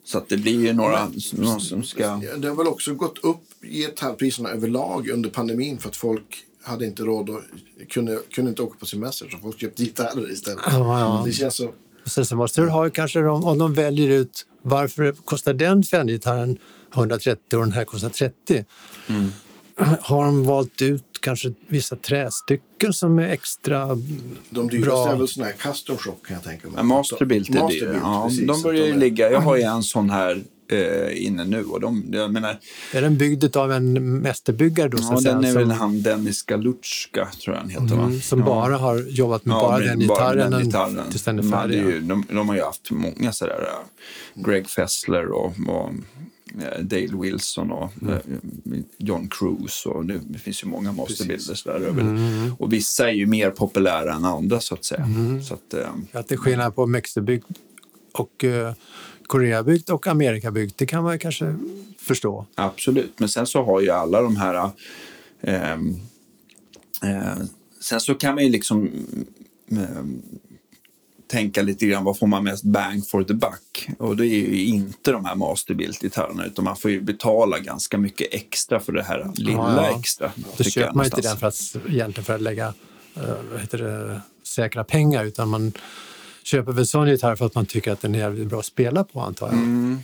Så 0.06 0.18
att 0.18 0.28
det 0.28 0.36
blir 0.36 0.66
ju 0.66 0.72
några 0.72 1.10
någon 1.32 1.60
som 1.60 1.82
ska... 1.82 2.16
Det 2.16 2.48
har 2.48 2.56
väl 2.56 2.66
också 2.66 2.94
gått 2.94 3.18
upp 3.18 3.42
gitarrpriserna 3.62 4.50
överlag 4.50 5.08
under 5.08 5.30
pandemin 5.30 5.78
för 5.78 5.88
att 5.88 5.96
folk 5.96 6.44
hade 6.62 6.86
inte 6.86 7.02
råd 7.02 7.30
och 7.30 7.40
kunde, 7.88 8.18
kunde 8.30 8.48
inte 8.48 8.62
åka 8.62 8.78
på 8.78 8.86
semester 8.86 9.28
så 9.28 9.38
folk 9.38 9.60
köpte 9.60 9.82
gitarrer 9.82 10.32
istället. 10.32 10.60
Ja, 10.66 11.00
ja. 11.00 11.22
Det 11.26 11.32
känns 11.32 11.56
så... 11.56 11.72
Sen 12.04 12.26
så 12.26 12.36
måste 12.36 12.60
du 12.60 12.68
ha 12.68 12.90
kanske 12.90 13.20
de, 13.20 13.44
om 13.44 13.58
de 13.58 13.74
väljer 13.74 14.08
ut 14.08 14.46
varför 14.62 15.12
kostar 15.12 15.54
den 15.54 15.82
Fender-gitarren 15.82 16.58
130 16.94 17.56
och 17.56 17.64
den 17.64 17.72
här 17.72 17.84
kostar 17.84 18.08
30. 18.08 18.64
Mm. 19.08 19.32
Har 20.00 20.24
de 20.24 20.44
valt 20.44 20.82
ut 20.82 21.04
kanske 21.20 21.52
vissa 21.68 21.96
trästycken 21.96 22.92
som 22.92 23.18
är 23.18 23.28
extra 23.28 23.86
De 24.50 24.68
dyraste 24.68 24.78
bra? 24.78 25.08
är 25.12 25.16
väl 25.16 25.28
sådana 25.28 25.52
här 25.52 25.72
custom 25.72 25.96
shop 25.96 26.16
kan 26.26 26.34
jag 26.34 26.44
tänka 26.44 26.66
mig. 26.68 26.74
Ja, 26.76 26.82
Masterbilt 26.82 27.48
är. 27.48 27.60
Masterbuilt, 27.60 28.00
Ja, 28.02 28.24
precis. 28.28 28.46
de 28.46 28.62
börjar 28.62 28.84
ju 28.86 28.90
de 28.90 28.96
är- 28.96 29.00
ligga. 29.00 29.30
Jag 29.30 29.40
har 29.40 29.56
ju 29.56 29.62
en 29.62 29.82
sån 29.82 30.10
här 30.10 30.42
eh, 30.68 31.24
inne 31.26 31.44
nu. 31.44 31.64
Och 31.64 31.80
de, 31.80 32.04
jag 32.12 32.32
menar, 32.32 32.58
Är 32.94 33.02
den 33.02 33.16
byggd 33.18 33.56
av 33.56 33.72
en 33.72 34.18
mästerbyggare 34.20 34.88
då? 34.88 34.98
ja, 35.00 35.20
den 35.20 35.44
är 35.44 35.52
som, 35.52 35.58
väl 35.60 35.70
han 35.70 36.02
Dennis 36.02 36.42
Galutska, 36.42 37.28
tror 37.44 37.56
jag 37.56 37.60
han 37.62 37.70
heter. 37.70 37.94
mm, 37.94 38.20
som 38.20 38.38
ja. 38.38 38.44
bara 38.46 38.76
har 38.76 38.98
jobbat 39.08 39.44
med 39.44 39.54
Ja, 39.54 39.60
bara 39.60 39.78
med 39.78 39.88
den 39.88 40.06
bara 40.06 40.16
gitarren, 40.34 40.50
den 40.50 40.60
än- 40.60 40.66
gitarren. 40.66 41.10
tills 41.10 41.22
den 41.22 41.38
är 41.38 41.42
de, 41.42 41.50
färdig. 41.50 41.76
ju, 41.76 42.00
de, 42.00 42.24
de 42.30 42.48
har 42.48 42.56
ju 42.56 42.62
haft 42.62 42.90
många 42.90 43.32
sådär. 43.32 43.68
äh, 44.36 44.42
Greg 44.44 44.68
Fessler 44.68 45.26
och, 45.32 45.46
och 45.46 45.88
eh, 45.88 45.90
Dale 46.80 47.16
Wilson 47.22 47.70
och 47.72 47.92
Mm. 48.02 48.14
eh, 48.14 48.78
John 48.98 49.28
Cruise. 49.28 49.88
Och 49.88 50.06
det, 50.06 50.20
det 50.28 50.38
finns 50.38 50.62
ju 50.62 50.66
många 50.68 50.92
masterbuilders 50.92 51.62
där. 51.64 51.72
över. 51.72 52.00
Mm. 52.02 52.54
Och 52.58 52.72
vissa 52.72 53.08
är 53.10 53.14
ju 53.14 53.26
mer 53.26 53.50
populära 53.50 54.14
än 54.14 54.24
andra 54.24 54.60
så 54.60 54.74
att 54.74 54.84
säga. 54.84 55.08
Så 55.48 55.54
att, 55.54 55.74
eh, 55.74 55.88
Att 56.12 56.28
det 56.28 56.34
är 56.34 56.38
skillnad 56.38 56.74
på 56.74 56.86
Mexibyggt 56.86 57.46
och 58.12 58.44
uh, 58.44 58.72
Koreabyggt 59.26 59.90
och 59.90 60.06
Amerikabyggt, 60.06 60.78
det 60.78 60.86
kan 60.86 61.02
man 61.04 61.18
kanske 61.18 61.56
förstå. 61.98 62.46
Absolut, 62.54 63.12
men 63.20 63.28
sen 63.28 63.46
så 63.46 63.64
har 63.64 63.80
ju 63.80 63.90
alla 63.90 64.22
de 64.22 64.36
här... 64.36 64.70
ehm, 65.40 65.96
eh, 67.02 67.36
sen 67.80 68.00
så 68.00 68.14
kan 68.14 68.34
man 68.34 68.44
ju 68.44 68.50
liksom 68.50 68.90
ehm, 69.70 70.22
tänka 71.26 71.62
lite 71.62 71.86
grann 71.86 72.04
vad 72.04 72.18
får 72.18 72.26
man 72.26 72.44
mest 72.44 72.64
bang 72.64 73.06
for 73.06 73.24
the 73.24 73.34
buck? 73.34 73.88
Och 73.98 74.16
det 74.16 74.26
är 74.26 74.40
ju 74.40 74.64
inte 74.66 75.12
de 75.12 75.24
här 75.24 75.34
masterbuilt-gitarrerna 75.34 76.46
utan 76.46 76.64
man 76.64 76.76
får 76.76 76.90
ju 76.90 77.00
betala 77.00 77.58
ganska 77.58 77.98
mycket 77.98 78.34
extra 78.34 78.80
för 78.80 78.92
det 78.92 79.02
här 79.02 79.30
lilla 79.34 79.52
Ja, 79.52 79.88
ja. 79.90 79.98
extra. 80.00 80.30
Då 80.56 80.64
köper 80.64 80.94
man 80.94 81.04
inte 81.04 81.16
någonstans. 81.16 81.72
den 81.72 81.82
för 81.82 81.88
att, 81.88 81.94
egentligen 81.94 82.24
för 82.24 82.34
att 82.34 82.40
lägga 82.42 82.66
eh, 83.16 83.22
vad 83.52 83.60
heter 83.60 83.78
det, 83.78 84.20
säkra 84.42 84.84
pengar 84.84 85.24
utan 85.24 85.48
man 85.48 85.72
köper 86.42 86.72
väl 86.72 86.86
sån 86.86 87.08
gitarr 87.08 87.36
för 87.36 87.46
att 87.46 87.54
man 87.54 87.66
tycker 87.66 87.92
att 87.92 88.00
den 88.00 88.14
är 88.14 88.18
jävligt 88.18 88.46
bra 88.46 88.58
att 88.58 88.66
spela 88.66 89.04
på 89.04 89.20
antar 89.20 89.46
jag. 89.46 89.54
Mm. 89.54 89.98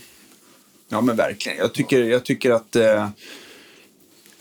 Ja 0.88 1.00
men 1.00 1.16
verkligen. 1.16 1.58
Jag 1.58 1.74
tycker, 1.74 2.04
jag 2.04 2.24
tycker 2.24 2.50
att 2.50 2.76
eh, 2.76 3.08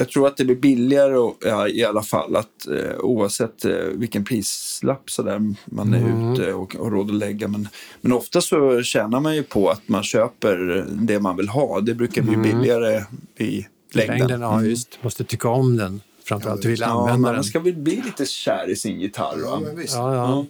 jag 0.01 0.09
tror 0.09 0.27
att 0.27 0.37
det 0.37 0.45
blir 0.45 0.55
billigare 0.55 1.17
och, 1.17 1.37
ja, 1.45 1.67
i 1.67 1.83
alla 1.85 2.03
fall 2.03 2.35
att 2.35 2.67
eh, 2.67 2.97
oavsett 2.99 3.65
eh, 3.65 3.71
vilken 3.75 4.25
prislapp 4.25 5.09
så 5.09 5.23
där 5.23 5.53
man 5.65 5.93
är 5.93 5.97
Mm. 5.97 6.33
ute 6.33 6.53
och 6.53 6.75
har 6.75 6.91
råd 6.91 7.09
att 7.09 7.15
lägga. 7.15 7.47
Men, 7.47 7.67
men 8.01 8.11
ofta 8.11 8.41
så 8.41 8.81
tjänar 8.81 9.19
man 9.19 9.35
ju 9.35 9.43
på 9.43 9.69
att 9.69 9.81
man 9.87 10.03
köper 10.03 10.85
det 10.89 11.19
man 11.19 11.37
vill 11.37 11.47
ha. 11.49 11.79
Det 11.81 11.93
brukar 11.93 12.21
bli 12.21 12.37
billigare 12.37 13.03
i 13.37 13.65
längden. 13.93 14.15
Mm. 14.15 14.27
Längden, 14.27 14.41
ja 14.41 14.63
just. 14.63 14.99
Måste 15.03 15.23
tycka 15.23 15.49
om 15.49 15.77
den. 15.77 16.01
Framförallt 16.23 16.61
du 16.61 16.69
vill 16.69 16.79
Ja, 16.79 16.87
använda 16.87 17.17
man 17.17 17.33
den. 17.33 17.43
ska 17.43 17.59
väl 17.59 17.73
bli 17.75 17.95
lite 18.05 18.25
kär 18.25 18.69
i 18.69 18.75
sin 18.75 18.99
gitarr. 18.99 19.37
Ja, 19.43 19.59
men 19.65 19.75
visst. 19.77 19.95
Ja, 19.95 20.15
ja. 20.15 20.45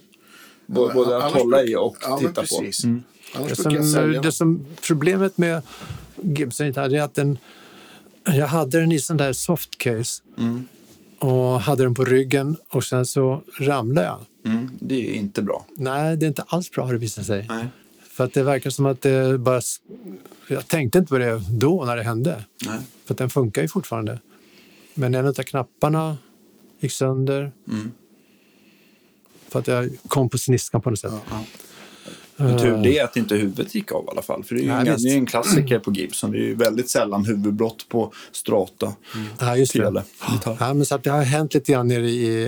B- 0.66 0.80
Både 0.94 1.16
att 1.24 1.32
hålla 1.32 1.62
i 1.62 1.76
och 1.76 1.96
ja, 2.00 2.18
titta 2.18 2.42
på. 2.42 2.64
Mm. 2.84 3.02
Det 3.48 3.56
som, 3.56 4.20
det 4.22 4.32
som 4.32 4.66
problemet 4.86 5.38
med 5.38 5.62
Gibson 6.22 6.66
gitarr 6.66 6.94
är 6.94 7.02
att 7.02 7.14
den, 7.14 7.38
jag 8.24 8.46
hade 8.46 8.80
den 8.80 8.92
i 8.92 8.98
sån 8.98 9.16
där 9.16 9.32
softcase 9.32 10.22
Mm. 10.38 10.68
och 11.18 11.60
hade 11.60 11.82
den 11.82 11.94
på 11.94 12.04
ryggen 12.04 12.56
och 12.68 12.84
sen 12.84 13.06
så 13.06 13.42
ramlade 13.60 14.06
jag. 14.06 14.52
Mm, 14.52 14.70
det 14.80 15.10
är 15.10 15.14
inte 15.14 15.42
bra. 15.42 15.66
Nej, 15.76 16.16
det 16.16 16.26
är 16.26 16.28
inte 16.28 16.42
alls 16.46 16.70
bra 16.70 16.84
har 16.84 16.92
det 16.92 16.98
visat 16.98 17.26
sig. 17.26 17.46
Nej. 17.48 17.66
För 18.08 18.24
att 18.24 18.32
det 18.34 18.42
verkar 18.42 18.70
som 18.70 18.86
att 18.86 19.00
det 19.00 19.38
bara... 19.38 19.60
Jag 20.48 20.68
tänkte 20.68 20.98
inte 20.98 21.08
på 21.08 21.18
det 21.18 21.42
då 21.50 21.84
när 21.84 21.96
det 21.96 22.02
hände. 22.02 22.44
Nej. 22.66 22.78
För 23.04 23.14
att 23.14 23.18
den 23.18 23.30
funkar 23.30 23.62
ju 23.62 23.68
fortfarande. 23.68 24.18
Men 24.94 25.14
en 25.14 25.26
av 25.26 25.32
knapparna 25.32 26.16
gick 26.80 26.92
sönder. 26.92 27.52
Mm. 27.68 27.92
För 29.48 29.58
att 29.58 29.66
jag 29.66 29.90
kom 30.08 30.28
på 30.28 30.38
sniskan 30.38 30.80
på 30.80 30.90
något 30.90 30.98
sätt. 30.98 31.12
Men 32.42 32.58
tur 32.58 32.76
det 32.82 32.98
är 32.98 33.04
att 33.04 33.16
inte 33.16 33.34
huvudet 33.34 33.74
gick 33.74 33.92
av 33.92 34.04
i 34.04 34.08
alla 34.10 34.22
fall. 34.22 34.44
För 34.44 34.54
det 34.54 34.60
är 34.60 34.62
ju 34.62 34.68
Nej, 34.68 34.88
en, 34.88 35.02
det 35.02 35.08
är 35.08 35.16
en 35.16 35.26
klassiker 35.26 35.78
på 35.78 35.92
Gibson. 35.92 36.30
Det 36.32 36.38
är 36.38 36.42
ju 36.42 36.54
väldigt 36.54 36.90
sällan 36.90 37.24
huvudbrott 37.24 37.86
på 37.88 38.12
strata. 38.32 38.92
Ja, 39.40 39.56
just 39.56 39.72
det. 39.72 40.04
Ja, 40.44 40.74
men 40.74 40.86
så 40.86 40.94
att 40.94 41.04
det 41.04 41.10
har 41.10 41.22
hänt 41.22 41.54
lite 41.54 41.72
grann 41.72 41.88
nere 41.88 42.10
i 42.10 42.44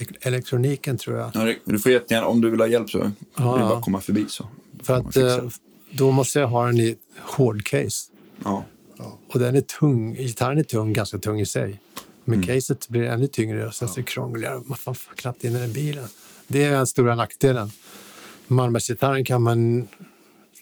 eh, 0.00 0.06
elektroniken 0.20 0.98
tror 0.98 1.18
jag. 1.18 1.30
Ja, 1.34 1.40
det- 1.44 1.56
Du 1.64 1.78
får 1.78 1.92
jättegärna, 1.92 2.26
om 2.26 2.40
du 2.40 2.50
vill 2.50 2.60
ha 2.60 2.66
hjälp 2.66 2.90
så 2.90 2.98
Ja, 2.98 3.04
du 3.36 3.42
ja. 3.42 3.68
bara 3.68 3.80
komma 3.80 4.00
förbi 4.00 4.24
så. 4.28 4.46
För 4.82 4.94
att 4.94 5.16
eh, 5.16 5.22
det. 5.24 5.50
då 5.90 6.10
måste 6.10 6.38
jag 6.40 6.48
ha 6.48 6.66
den 6.66 6.80
i 6.80 6.96
hård 7.20 7.64
case. 7.64 8.10
Ja. 8.44 8.64
Och 9.32 9.38
den 9.40 9.56
är 9.56 9.60
tung. 9.60 10.14
Gitarren 10.14 10.58
är 10.58 10.62
tung, 10.62 10.92
ganska 10.92 11.18
tung 11.18 11.40
i 11.40 11.46
sig. 11.46 11.80
Men 12.24 12.34
Mm. 12.42 12.46
caset 12.46 12.88
blir 12.88 13.02
ännu 13.02 13.26
tyngre 13.26 13.66
och 13.66 13.74
sen 13.74 13.88
så 13.88 14.02
krångligare. 14.02 14.62
Man 14.66 14.78
får 14.78 14.96
knappt 15.16 15.44
in 15.44 15.52
den 15.52 15.70
i 15.70 15.74
bilen. 15.74 16.04
Det 16.46 16.64
är 16.64 16.70
den 16.70 16.86
stora 16.86 17.14
nackdelen. 17.14 17.70
Malmbergsgitarren 18.50 19.24
kan 19.24 19.42
man 19.42 19.88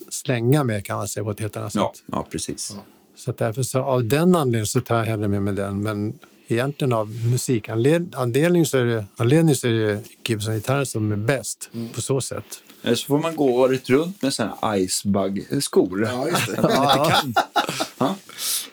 slänga 0.09 0.65
med 0.65 0.85
kan 0.87 0.97
man 0.97 1.09
säga 1.09 1.25
på 1.25 1.31
ett 1.31 1.41
helt 1.41 1.57
annat 1.57 1.75
Ja, 1.75 1.93
sätt. 1.97 2.05
ja 2.13 2.27
precis. 2.31 2.77
Så 3.17 3.31
att 3.31 3.39
därför 3.39 3.63
så 3.63 3.79
av 3.81 4.05
den 4.05 4.37
anledningen 4.37 4.67
så 4.67 4.81
tar 4.81 4.97
jag 4.99 5.05
hellre 5.05 5.29
med 5.29 5.43
mig 5.43 5.55
den. 5.55 5.83
Men 5.83 6.19
egentligen 6.49 6.93
av 6.93 7.11
musikanledning 7.31 8.67
så 8.67 8.79
är 8.79 8.85
det, 8.85 9.05
anledning 9.17 9.55
så 9.55 9.69
är 9.69 9.73
det 9.73 10.03
Gibson-gitarren 10.29 10.87
som 10.87 11.13
är 11.13 11.17
bäst 11.17 11.71
Mm. 11.75 11.89
på 11.89 12.01
så 12.01 12.21
sätt. 12.21 12.45
Eller 12.83 12.95
så 12.97 13.07
får 13.07 13.19
man 13.19 13.37
gå 13.37 13.45
året 13.55 13.91
runt 13.91 14.23
med 14.23 14.35
här 14.39 14.77
icebug-skor. 14.77 16.05
Ja, 16.13 16.29
just 16.29 16.47
det. 16.47 16.63
Ja. 18.01 18.17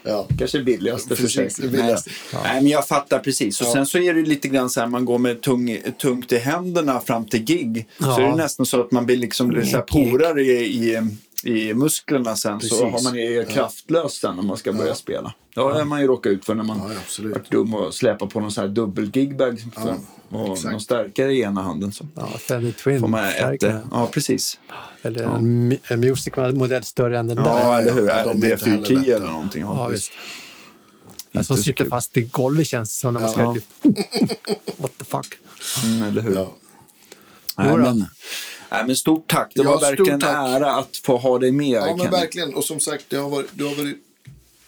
Ja. 0.04 0.28
Kanske 0.40 0.64
billigaste 0.64 1.16
försäkringen. 1.16 1.72
det 1.72 1.78
billigaste. 1.78 2.10
Nej, 2.34 2.42
Nej, 2.44 2.62
men 2.62 2.72
jag 2.72 2.88
fattar 2.88 3.20
precis. 3.20 3.62
Och 3.62 3.68
sen 3.68 3.86
så 3.86 3.98
är 3.98 4.14
det 4.14 4.22
lite 4.22 4.48
grann 4.48 4.70
så 4.70 4.80
här, 4.80 4.88
man 4.88 5.06
går 5.06 5.18
med 5.18 5.42
tung, 5.42 5.78
tungt 6.02 6.32
i 6.32 6.38
händerna 6.38 7.00
fram 7.00 7.26
till 7.26 7.44
gig. 7.44 7.88
Så 8.00 8.06
Ja. 8.06 8.22
är 8.22 8.30
det 8.30 8.36
nästan 8.36 8.66
så 8.66 8.82
att 8.82 8.92
man 8.92 9.06
blir 9.06 9.18
liksom 9.18 9.48
blir 9.48 9.64
så 9.64 9.78
här 9.78 9.82
porar 9.84 10.40
i, 10.40 10.52
i, 10.52 11.02
i 11.46 11.74
musklerna 11.74 12.36
sen. 12.36 12.62
Så 12.62 12.68
Precis. 12.70 12.82
har 12.82 13.04
man 13.04 13.20
är 13.20 13.44
kraftlös 13.44 14.14
sen 14.14 14.36
när 14.36 14.44
man 14.44 14.58
ska 14.58 14.74
börja 14.74 14.96
spela. 14.96 15.34
Det 15.56 15.62
har 15.62 15.86
man 15.86 16.02
ju 16.02 16.08
råkat 16.08 16.30
ut 16.32 16.46
för 16.46 16.56
när 16.56 16.64
man 16.64 16.78
Ja, 16.78 16.94
ja, 17.20 17.30
varit 17.30 17.52
dum 17.52 17.74
och 17.76 17.94
släpar 17.94 18.28
på 18.28 18.40
någon 18.40 18.52
sån 18.52 18.62
här 18.62 18.70
dubbel-gigbag. 18.70 19.60
för- 19.76 19.96
och 20.30 20.52
exakt. 20.54 20.72
någon 20.72 20.82
stärkare 20.82 21.34
i 21.34 21.42
ena 21.42 21.62
handen. 21.62 21.92
Så 21.92 22.08
Ja, 22.16 22.28
Fender 22.28 22.72
Twin. 22.72 23.00
får 23.00 23.08
man 23.08 23.24
ett, 23.26 23.34
stärkare. 23.36 23.82
ja, 23.92 24.08
precis. 24.12 24.60
Eller 25.02 25.24
en, 25.24 25.72
mi- 25.72 25.80
en 25.88 26.00
Music-modell 26.00 26.84
större 26.84 27.20
än 27.20 27.28
den 27.28 27.38
där. 27.38 27.44
Ja, 27.44 27.80
eller 27.82 27.94
hur? 27.94 28.08
ja, 28.08 28.24
de 28.24 28.42
heller 28.42 28.56
D410 28.58 28.96
lätta. 29.00 29.16
eller 29.16 29.28
någonting. 29.28 29.62
Ja, 29.62 29.88
visst. 29.88 30.12
Den 31.32 31.44
som 31.44 31.58
så 31.58 31.64
sitter 31.64 31.86
fast 31.86 32.18
i 32.18 32.22
golvet 32.22 32.68
känns 32.68 32.90
det 32.90 32.96
som 33.02 33.14
när 33.14 33.22
man 33.22 33.30
ska... 33.30 33.42
Ja. 33.42 33.56
What 34.78 34.98
the 34.98 35.06
fuck? 35.06 35.28
Mm, 35.84 36.04
eller 36.04 36.22
hur? 36.22 36.36
Ja. 36.36 36.52
Nej, 37.58 37.78
men, 37.78 38.06
nej, 38.72 38.84
men 38.88 38.96
stort 38.96 39.28
tack. 39.28 39.52
Det 39.56 39.64
Ja, 39.64 39.70
var 39.72 39.80
verkligen 39.82 40.14
en 40.22 40.30
ära 40.54 40.72
att 40.76 40.98
få 41.04 41.18
ha 41.18 41.40
dig 41.40 41.52
med. 41.52 41.68
ja, 41.68 41.96
men 41.96 42.12
verkligen. 42.12 42.56
Och 42.56 42.64
som 42.64 42.80
sagt, 42.80 43.06
det 43.10 43.18
har 43.18 43.30
varit, 43.30 43.48
det 43.54 43.64
har 43.64 43.76
varit 43.76 43.98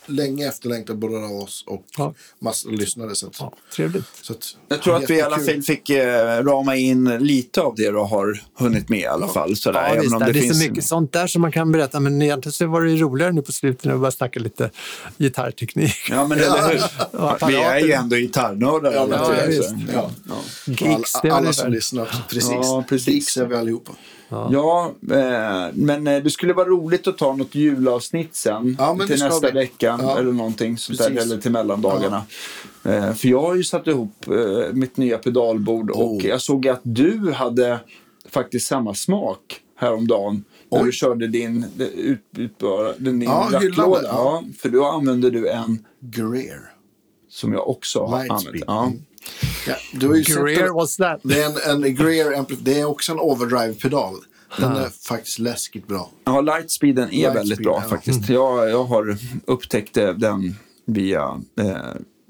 länge 0.09 0.47
efterlängtat 0.47 0.97
både 0.97 1.17
av 1.25 1.31
oss 1.31 1.63
och 1.67 1.83
Ja. 1.97 2.13
massor 2.39 2.69
av 2.69 2.75
lyssnare. 2.75 3.15
Så 3.15 3.27
att, 3.27 3.35
Ja, 3.39 3.53
trevligt. 3.75 4.05
så 4.21 4.33
att, 4.33 4.55
Jag 4.67 4.81
tror 4.81 4.95
att 4.95 5.09
vi 5.09 5.15
i 5.17 5.21
alla 5.21 5.39
fall 5.39 5.61
fick 5.61 5.89
eh, 5.89 6.43
rama 6.43 6.75
in 6.75 7.05
lite 7.19 7.61
av 7.61 7.75
det 7.75 7.91
du 7.91 7.97
har 7.97 8.43
hunnit 8.59 8.89
med 8.89 8.99
i 8.99 9.05
alla 9.05 9.27
fall. 9.27 9.55
Sådär, 9.55 9.81
Ja, 9.81 9.87
även 9.87 10.01
visst, 10.01 10.13
om 10.13 10.19
det, 10.19 10.25
det, 10.31 10.39
är 10.39 10.41
finns... 10.41 10.63
så 10.63 10.69
mycket 10.69 10.85
sånt 10.85 11.13
där 11.13 11.27
som 11.27 11.41
man 11.41 11.51
kan 11.51 11.71
berätta, 11.71 11.99
men 11.99 12.21
egentligen 12.21 12.53
så 12.53 12.67
var 12.67 12.81
det 12.81 12.91
ju 12.91 12.97
roligare 12.97 13.31
nu 13.31 13.41
på 13.41 13.51
slutet 13.51 13.85
när 13.85 13.93
vi 13.93 13.99
bara 13.99 14.11
snackade 14.11 14.43
lite 14.43 14.69
gitarrteknik. 15.17 15.95
Ja, 16.09 16.27
men 16.27 16.39
eller 16.39 16.69
hur? 16.69 16.81
Ja, 17.11 17.37
vi 17.47 17.55
är 17.55 17.79
ju 17.79 17.91
ändå 17.91 18.15
gitarrnördar. 18.15 18.93
Ja, 18.93 19.07
ja. 19.11 19.43
Ja. 19.93 20.11
Ja. 20.27 20.35
Gigs, 20.65 21.15
alla, 21.15 21.33
alla 21.35 21.53
som 21.53 21.71
lyssnar. 21.71 22.25
Precis. 22.29 22.49
Ja, 22.51 22.85
precis. 22.89 23.07
Geeks 23.07 23.37
är 23.37 23.45
vi 23.45 23.55
allihopa. 23.55 23.91
Ja, 24.29 24.91
eh, 25.11 25.73
men 25.73 26.07
eh, 26.07 26.23
det 26.23 26.29
skulle 26.29 26.53
vara 26.53 26.67
roligt 26.67 27.07
att 27.07 27.17
ta 27.17 27.35
något 27.35 27.55
julavsnitt 27.55 28.35
sen. 28.35 28.75
Ja, 28.79 28.97
till 29.07 29.19
nästa 29.23 29.47
vi. 29.47 29.51
vecka 29.53 29.99
Ja. 30.01 30.17
eller 30.19 30.31
någonting 30.31 30.77
sånt 30.77 30.99
där. 30.99 31.11
Eller 31.21 31.37
till 31.37 31.51
mellandagarna. 31.51 32.23
Eh, 32.83 33.13
för 33.13 33.27
jag 33.27 33.41
har 33.41 33.55
ju 33.55 33.63
satt 33.63 33.87
ihop 33.87 34.27
eh, 34.27 34.73
mitt 34.73 34.97
nya 34.97 35.17
pedalbord 35.17 35.91
och 35.91 36.11
Oh. 36.13 36.25
jag 36.25 36.41
såg 36.41 36.67
att 36.67 36.81
du 36.83 37.31
hade 37.31 37.79
faktiskt 38.29 38.67
samma 38.67 38.93
smak 38.93 39.39
häromdagen. 39.79 40.43
När 40.71 40.79
Oj. 40.79 40.85
du 40.85 40.91
körde 40.91 41.27
din 41.27 41.65
ut, 41.95 42.19
utbara, 42.37 42.93
din 42.97 43.21
Ja, 43.21 43.49
hyllande, 43.61 43.99
Ja. 44.03 44.03
ja. 44.03 44.43
för 44.59 44.69
då 44.69 44.85
använde 44.85 45.29
du 45.29 45.49
en 45.49 45.85
Greer. 45.99 46.59
som 47.29 47.53
jag 47.53 47.69
också 47.69 48.05
har 48.05 48.23
Lightspeed. 48.23 48.63
använt. 48.67 49.01
Ja. 49.67 49.73
Mm. 49.73 49.79
Ja, 49.91 49.99
du 49.99 50.07
har 50.07 50.15
ju 50.15 50.23
sett 50.23 50.35
Greer, 50.35 50.63
den- 50.63 50.73
what's 50.73 50.97
that? 50.97 51.19
Det 51.23 51.41
är 51.41 51.71
en, 51.73 51.83
en 51.83 51.95
Greer 51.95 52.45
Det 52.61 52.79
är 52.79 52.85
också 52.85 53.11
en 53.11 53.19
overdrive-pedal. 53.19 54.15
Den 54.59 54.71
är 54.75 54.89
faktiskt 55.07 55.39
läskigt 55.39 55.87
bra. 55.87 56.11
Ja, 56.23 56.41
Lightspeeden 56.41 57.03
är 57.03 57.11
Lightspeed, 57.11 57.33
väldigt 57.33 57.59
bra 57.59 57.79
ja. 57.83 57.89
faktiskt. 57.89 58.29
Jag, 58.29 58.69
jag 58.69 58.83
har 58.83 59.17
upptäckt 59.45 59.97
eh, 59.97 60.09
den 60.13 60.55
via... 60.85 61.41
Eh, 61.59 61.77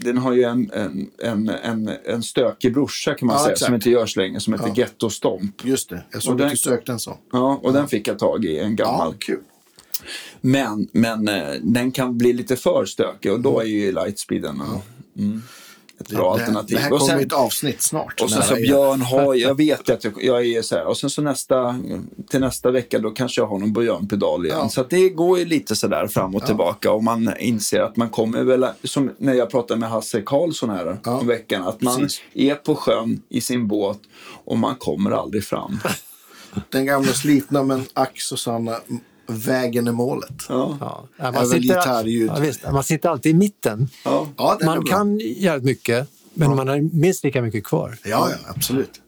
den 0.01 0.17
har 0.17 0.34
ju 0.34 0.43
en, 0.43 0.72
en, 0.72 1.09
en, 1.24 1.50
en, 1.50 1.90
en 2.06 2.24
stökig 2.24 2.74
brorsa 2.74 3.14
kan 3.14 3.27
man 3.27 3.35
Ja, 3.35 3.43
säga, 3.43 3.51
exakt. 3.53 3.66
som 3.66 3.76
inte 3.76 3.90
görs 3.90 4.16
längre, 4.16 4.40
som 4.40 4.53
heter 4.53 4.74
Ghetto 4.76 5.09
Stomp. 5.09 5.66
Just 5.66 5.90
det. 5.90 6.03
Jag 6.11 6.24
såg 6.24 6.32
Och 6.32 6.38
den- 6.38 6.45
att 6.48 6.51
du 6.51 6.58
sökte 6.58 6.92
en 6.92 7.00
sån. 7.00 7.17
Ja, 7.32 7.59
och 7.64 7.74
den 7.74 7.88
fick 7.88 8.08
jag 8.08 8.19
tag 8.19 8.45
i, 8.45 8.59
en 8.59 8.76
gammal. 8.76 9.08
Ja, 9.11 9.16
kul. 9.19 9.40
Men, 10.42 10.88
men 10.92 11.27
eh, 11.27 11.53
den 11.61 11.92
kan 11.92 12.17
bli 12.17 12.34
lite 12.34 12.56
för 12.56 12.85
stökig 12.85 13.32
och 13.32 13.40
då 13.40 13.59
är 13.59 13.66
ju 13.66 13.92
Lightspeeden 13.92 14.61
mm, 15.17 15.42
ett 16.00 16.09
bra 16.09 16.35
det, 16.35 16.42
alternativ. 16.42 16.76
Det 16.77 16.82
här 16.84 16.93
Och 16.93 17.00
kommer 17.00 17.11
sen- 17.14 17.26
ett 17.26 17.34
avsnitt 17.34 17.82
snart. 17.82 18.22
Och 18.22 18.32
sen 18.32 18.43
så. 18.43 18.56
Björn 18.56 19.01
har, 19.01 19.35
jag 19.35 19.58
vet 19.58 19.90
att 19.90 20.03
jag, 20.03 20.14
jag 20.24 20.45
är 20.45 20.61
så 20.61 20.76
här, 20.76 20.85
och 20.88 20.98
sen 20.98 21.09
så 21.09 21.22
nästa, 21.22 21.80
till 22.30 22.40
nästa 22.40 22.72
vecka 22.72 23.00
då 23.00 23.09
kanske 23.11 23.42
jag 23.42 23.48
har 23.48 23.59
någon 23.59 23.74
Björn-pedal 23.74 24.45
igen. 24.45 24.58
Ja. 24.61 24.69
Så 24.69 24.84
det 24.84 25.09
går 25.09 25.40
ju 25.40 25.45
lite 25.45 25.76
sådär 25.76 26.08
fram 26.08 26.35
och 26.35 26.45
tillbaka 26.45 26.92
och 26.92 27.03
man 27.03 27.34
inser 27.40 27.80
att 27.80 27.95
man 27.95 28.09
kommer 28.09 28.43
väl, 28.43 28.66
som 28.84 29.11
när 29.17 29.34
jag 29.34 29.50
pratade 29.50 29.80
med 29.80 29.90
Hasse 29.90 30.22
Karlsson 30.22 30.69
här 30.69 30.98
Ja. 31.03 31.19
om 31.19 31.27
veckan, 31.27 31.67
att 31.67 31.82
man 31.82 32.00
Precis. 32.00 32.22
är 32.34 32.56
på 32.56 32.76
sjön 32.76 33.22
i 33.30 33.42
sin 33.42 33.67
båt 33.67 34.00
och 34.45 34.58
man 34.58 34.76
kommer 34.76 35.11
aldrig 35.11 35.43
fram. 35.43 35.80
Den 36.69 36.85
gamla 36.85 37.14
slitna 37.14 37.64
men 37.64 37.84
ack 37.93 38.22
så 38.22 38.38
sanna 38.38 38.76
vägen 39.27 39.88
är 39.88 39.91
målet. 39.91 40.43
Ja. 40.49 40.77
Ja. 40.80 41.07
Även 41.17 41.61
gitarrljud. 41.61 42.30
ja, 42.30 42.39
visst, 42.39 42.72
man 42.72 42.83
sitter 42.83 43.09
alltid 43.09 43.30
i 43.30 43.33
mitten. 43.33 43.89
Ja. 44.06 44.27
Ja, 44.38 44.59
Man 44.65 44.85
kan 44.85 45.19
jävligt 45.19 45.65
mycket, 45.65 46.07
men 46.33 46.56
man 46.56 46.67
har 46.67 46.80
minst 46.81 47.23
lika 47.23 47.41
mycket 47.41 47.64
kvar. 47.64 47.97
Ja, 48.03 48.30
ja, 48.31 48.38
absolut. 48.56 49.01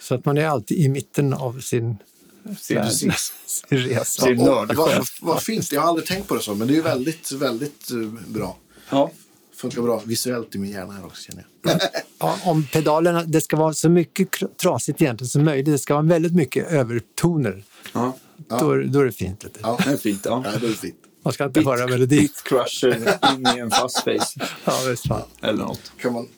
Så 0.00 0.14
att 0.14 0.24
man 0.24 0.38
är 0.38 0.46
alltid 0.46 0.78
i 0.78 0.88
mitten 0.88 1.32
av 1.32 1.60
sin, 1.60 1.96
precis. 2.44 3.32
sin 3.46 3.78
resa. 3.78 4.22
Sin 4.22 4.38
vad, 4.38 4.76
vad 5.20 5.42
finns 5.42 5.68
det? 5.68 5.74
Jag 5.74 5.82
har 5.82 5.88
aldrig 5.88 6.06
tänkt 6.06 6.28
på 6.28 6.34
det 6.34 6.42
så, 6.42 6.54
men 6.54 6.68
det 6.68 6.72
är 6.72 6.76
ju 6.76 6.82
väldigt, 6.82 7.32
väldigt 7.32 7.90
eh, 7.90 8.30
bra. 8.32 8.56
Ja. 8.90 9.10
Funkar 9.56 9.82
bra 9.82 10.02
visuellt 10.04 10.54
i 10.54 10.58
min 10.58 10.70
hjärna 10.70 10.92
här 10.92 11.06
också 11.06 11.22
känner 11.22 11.46
jag. 11.62 11.80
Ja, 12.18 12.36
om 12.44 12.66
pedalerna, 12.72 13.24
det 13.24 13.40
ska 13.40 13.56
vara 13.56 13.74
så 13.74 13.88
mycket 13.88 14.28
trasigt 14.56 15.02
egentligen 15.02 15.28
som 15.28 15.44
möjligt. 15.44 15.66
Det 15.66 15.78
ska 15.78 15.94
vara 15.94 16.04
väldigt 16.04 16.34
mycket 16.34 16.72
övertoner. 16.72 17.64
Ja. 17.92 18.16
Då, 18.48 18.70
är- 18.70 18.82
då 18.84 19.00
är 19.00 19.04
det 19.04 19.12
fint. 19.12 19.40
Du. 19.40 19.48
Ja, 19.62 19.78
Det 19.84 19.90
är 19.92 19.96
fint. 19.96 20.20
Ja. 20.24 20.42
ja 20.52 20.58
det 20.60 20.66
är 20.66 20.70
fint. 20.72 20.96
Man 21.24 21.32
ska 21.32 21.44
inte 21.44 21.60
höra 21.60 21.86
melodi. 21.86 22.16
Beat 22.18 22.42
crusher 22.44 23.18
in 23.34 23.46
i 23.56 23.58
en 23.60 23.70
fast 23.70 23.98
face 24.04 24.46
Ja, 24.64 24.72
visst 24.90 25.08
fan. 25.08 25.22
eller 25.42 25.58
något. 25.64 25.92
kan 26.00 26.12
man 26.12 26.28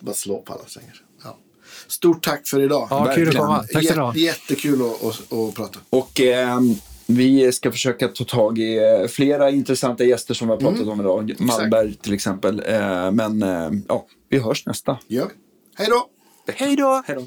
bara 0.00 0.14
slå 0.14 0.38
på 0.42 0.52
alla 0.52 0.64
strängar. 0.66 0.94
Ja. 1.24 1.38
Stort 1.86 2.24
tack 2.24 2.48
för 2.48 2.60
idag. 2.60 2.86
Ja, 2.90 3.12
kul 3.14 3.28
att 3.28 3.36
komma. 3.36 3.64
Tack 3.72 3.84
ska 3.84 3.94
ni 3.94 4.00
ha. 4.00 4.12
Jät- 4.12 4.16
Jättekul 4.18 4.82
att, 4.82 5.04
att, 5.04 5.32
att 5.32 5.54
prata. 5.54 5.78
Och 5.90 6.20
ehm, 6.20 6.74
vi 7.06 7.52
ska 7.52 7.72
försöka 7.72 8.08
ta 8.08 8.24
tag 8.24 8.58
i 8.58 8.76
eh, 8.78 9.06
flera 9.08 9.50
intressanta 9.50 10.04
gäster 10.04 10.34
som 10.34 10.48
vi 10.48 10.52
har 10.54 10.60
pratat 10.60 10.86
om 10.88 11.00
idag. 11.00 11.34
Malmberg 11.38 11.94
till 11.94 12.12
exempel. 12.14 12.62
Eh, 12.66 13.10
men 13.10 13.42
eh, 13.42 13.70
ja, 13.88 14.06
vi 14.28 14.38
hörs 14.38 14.66
nästa. 14.66 14.98
Gör 15.08 15.24
vi. 15.26 15.32
Hej 15.76 15.88
då! 15.90 16.08
Hej 16.54 16.76
då! 16.76 17.02
Hej 17.06 17.16
då. 17.16 17.26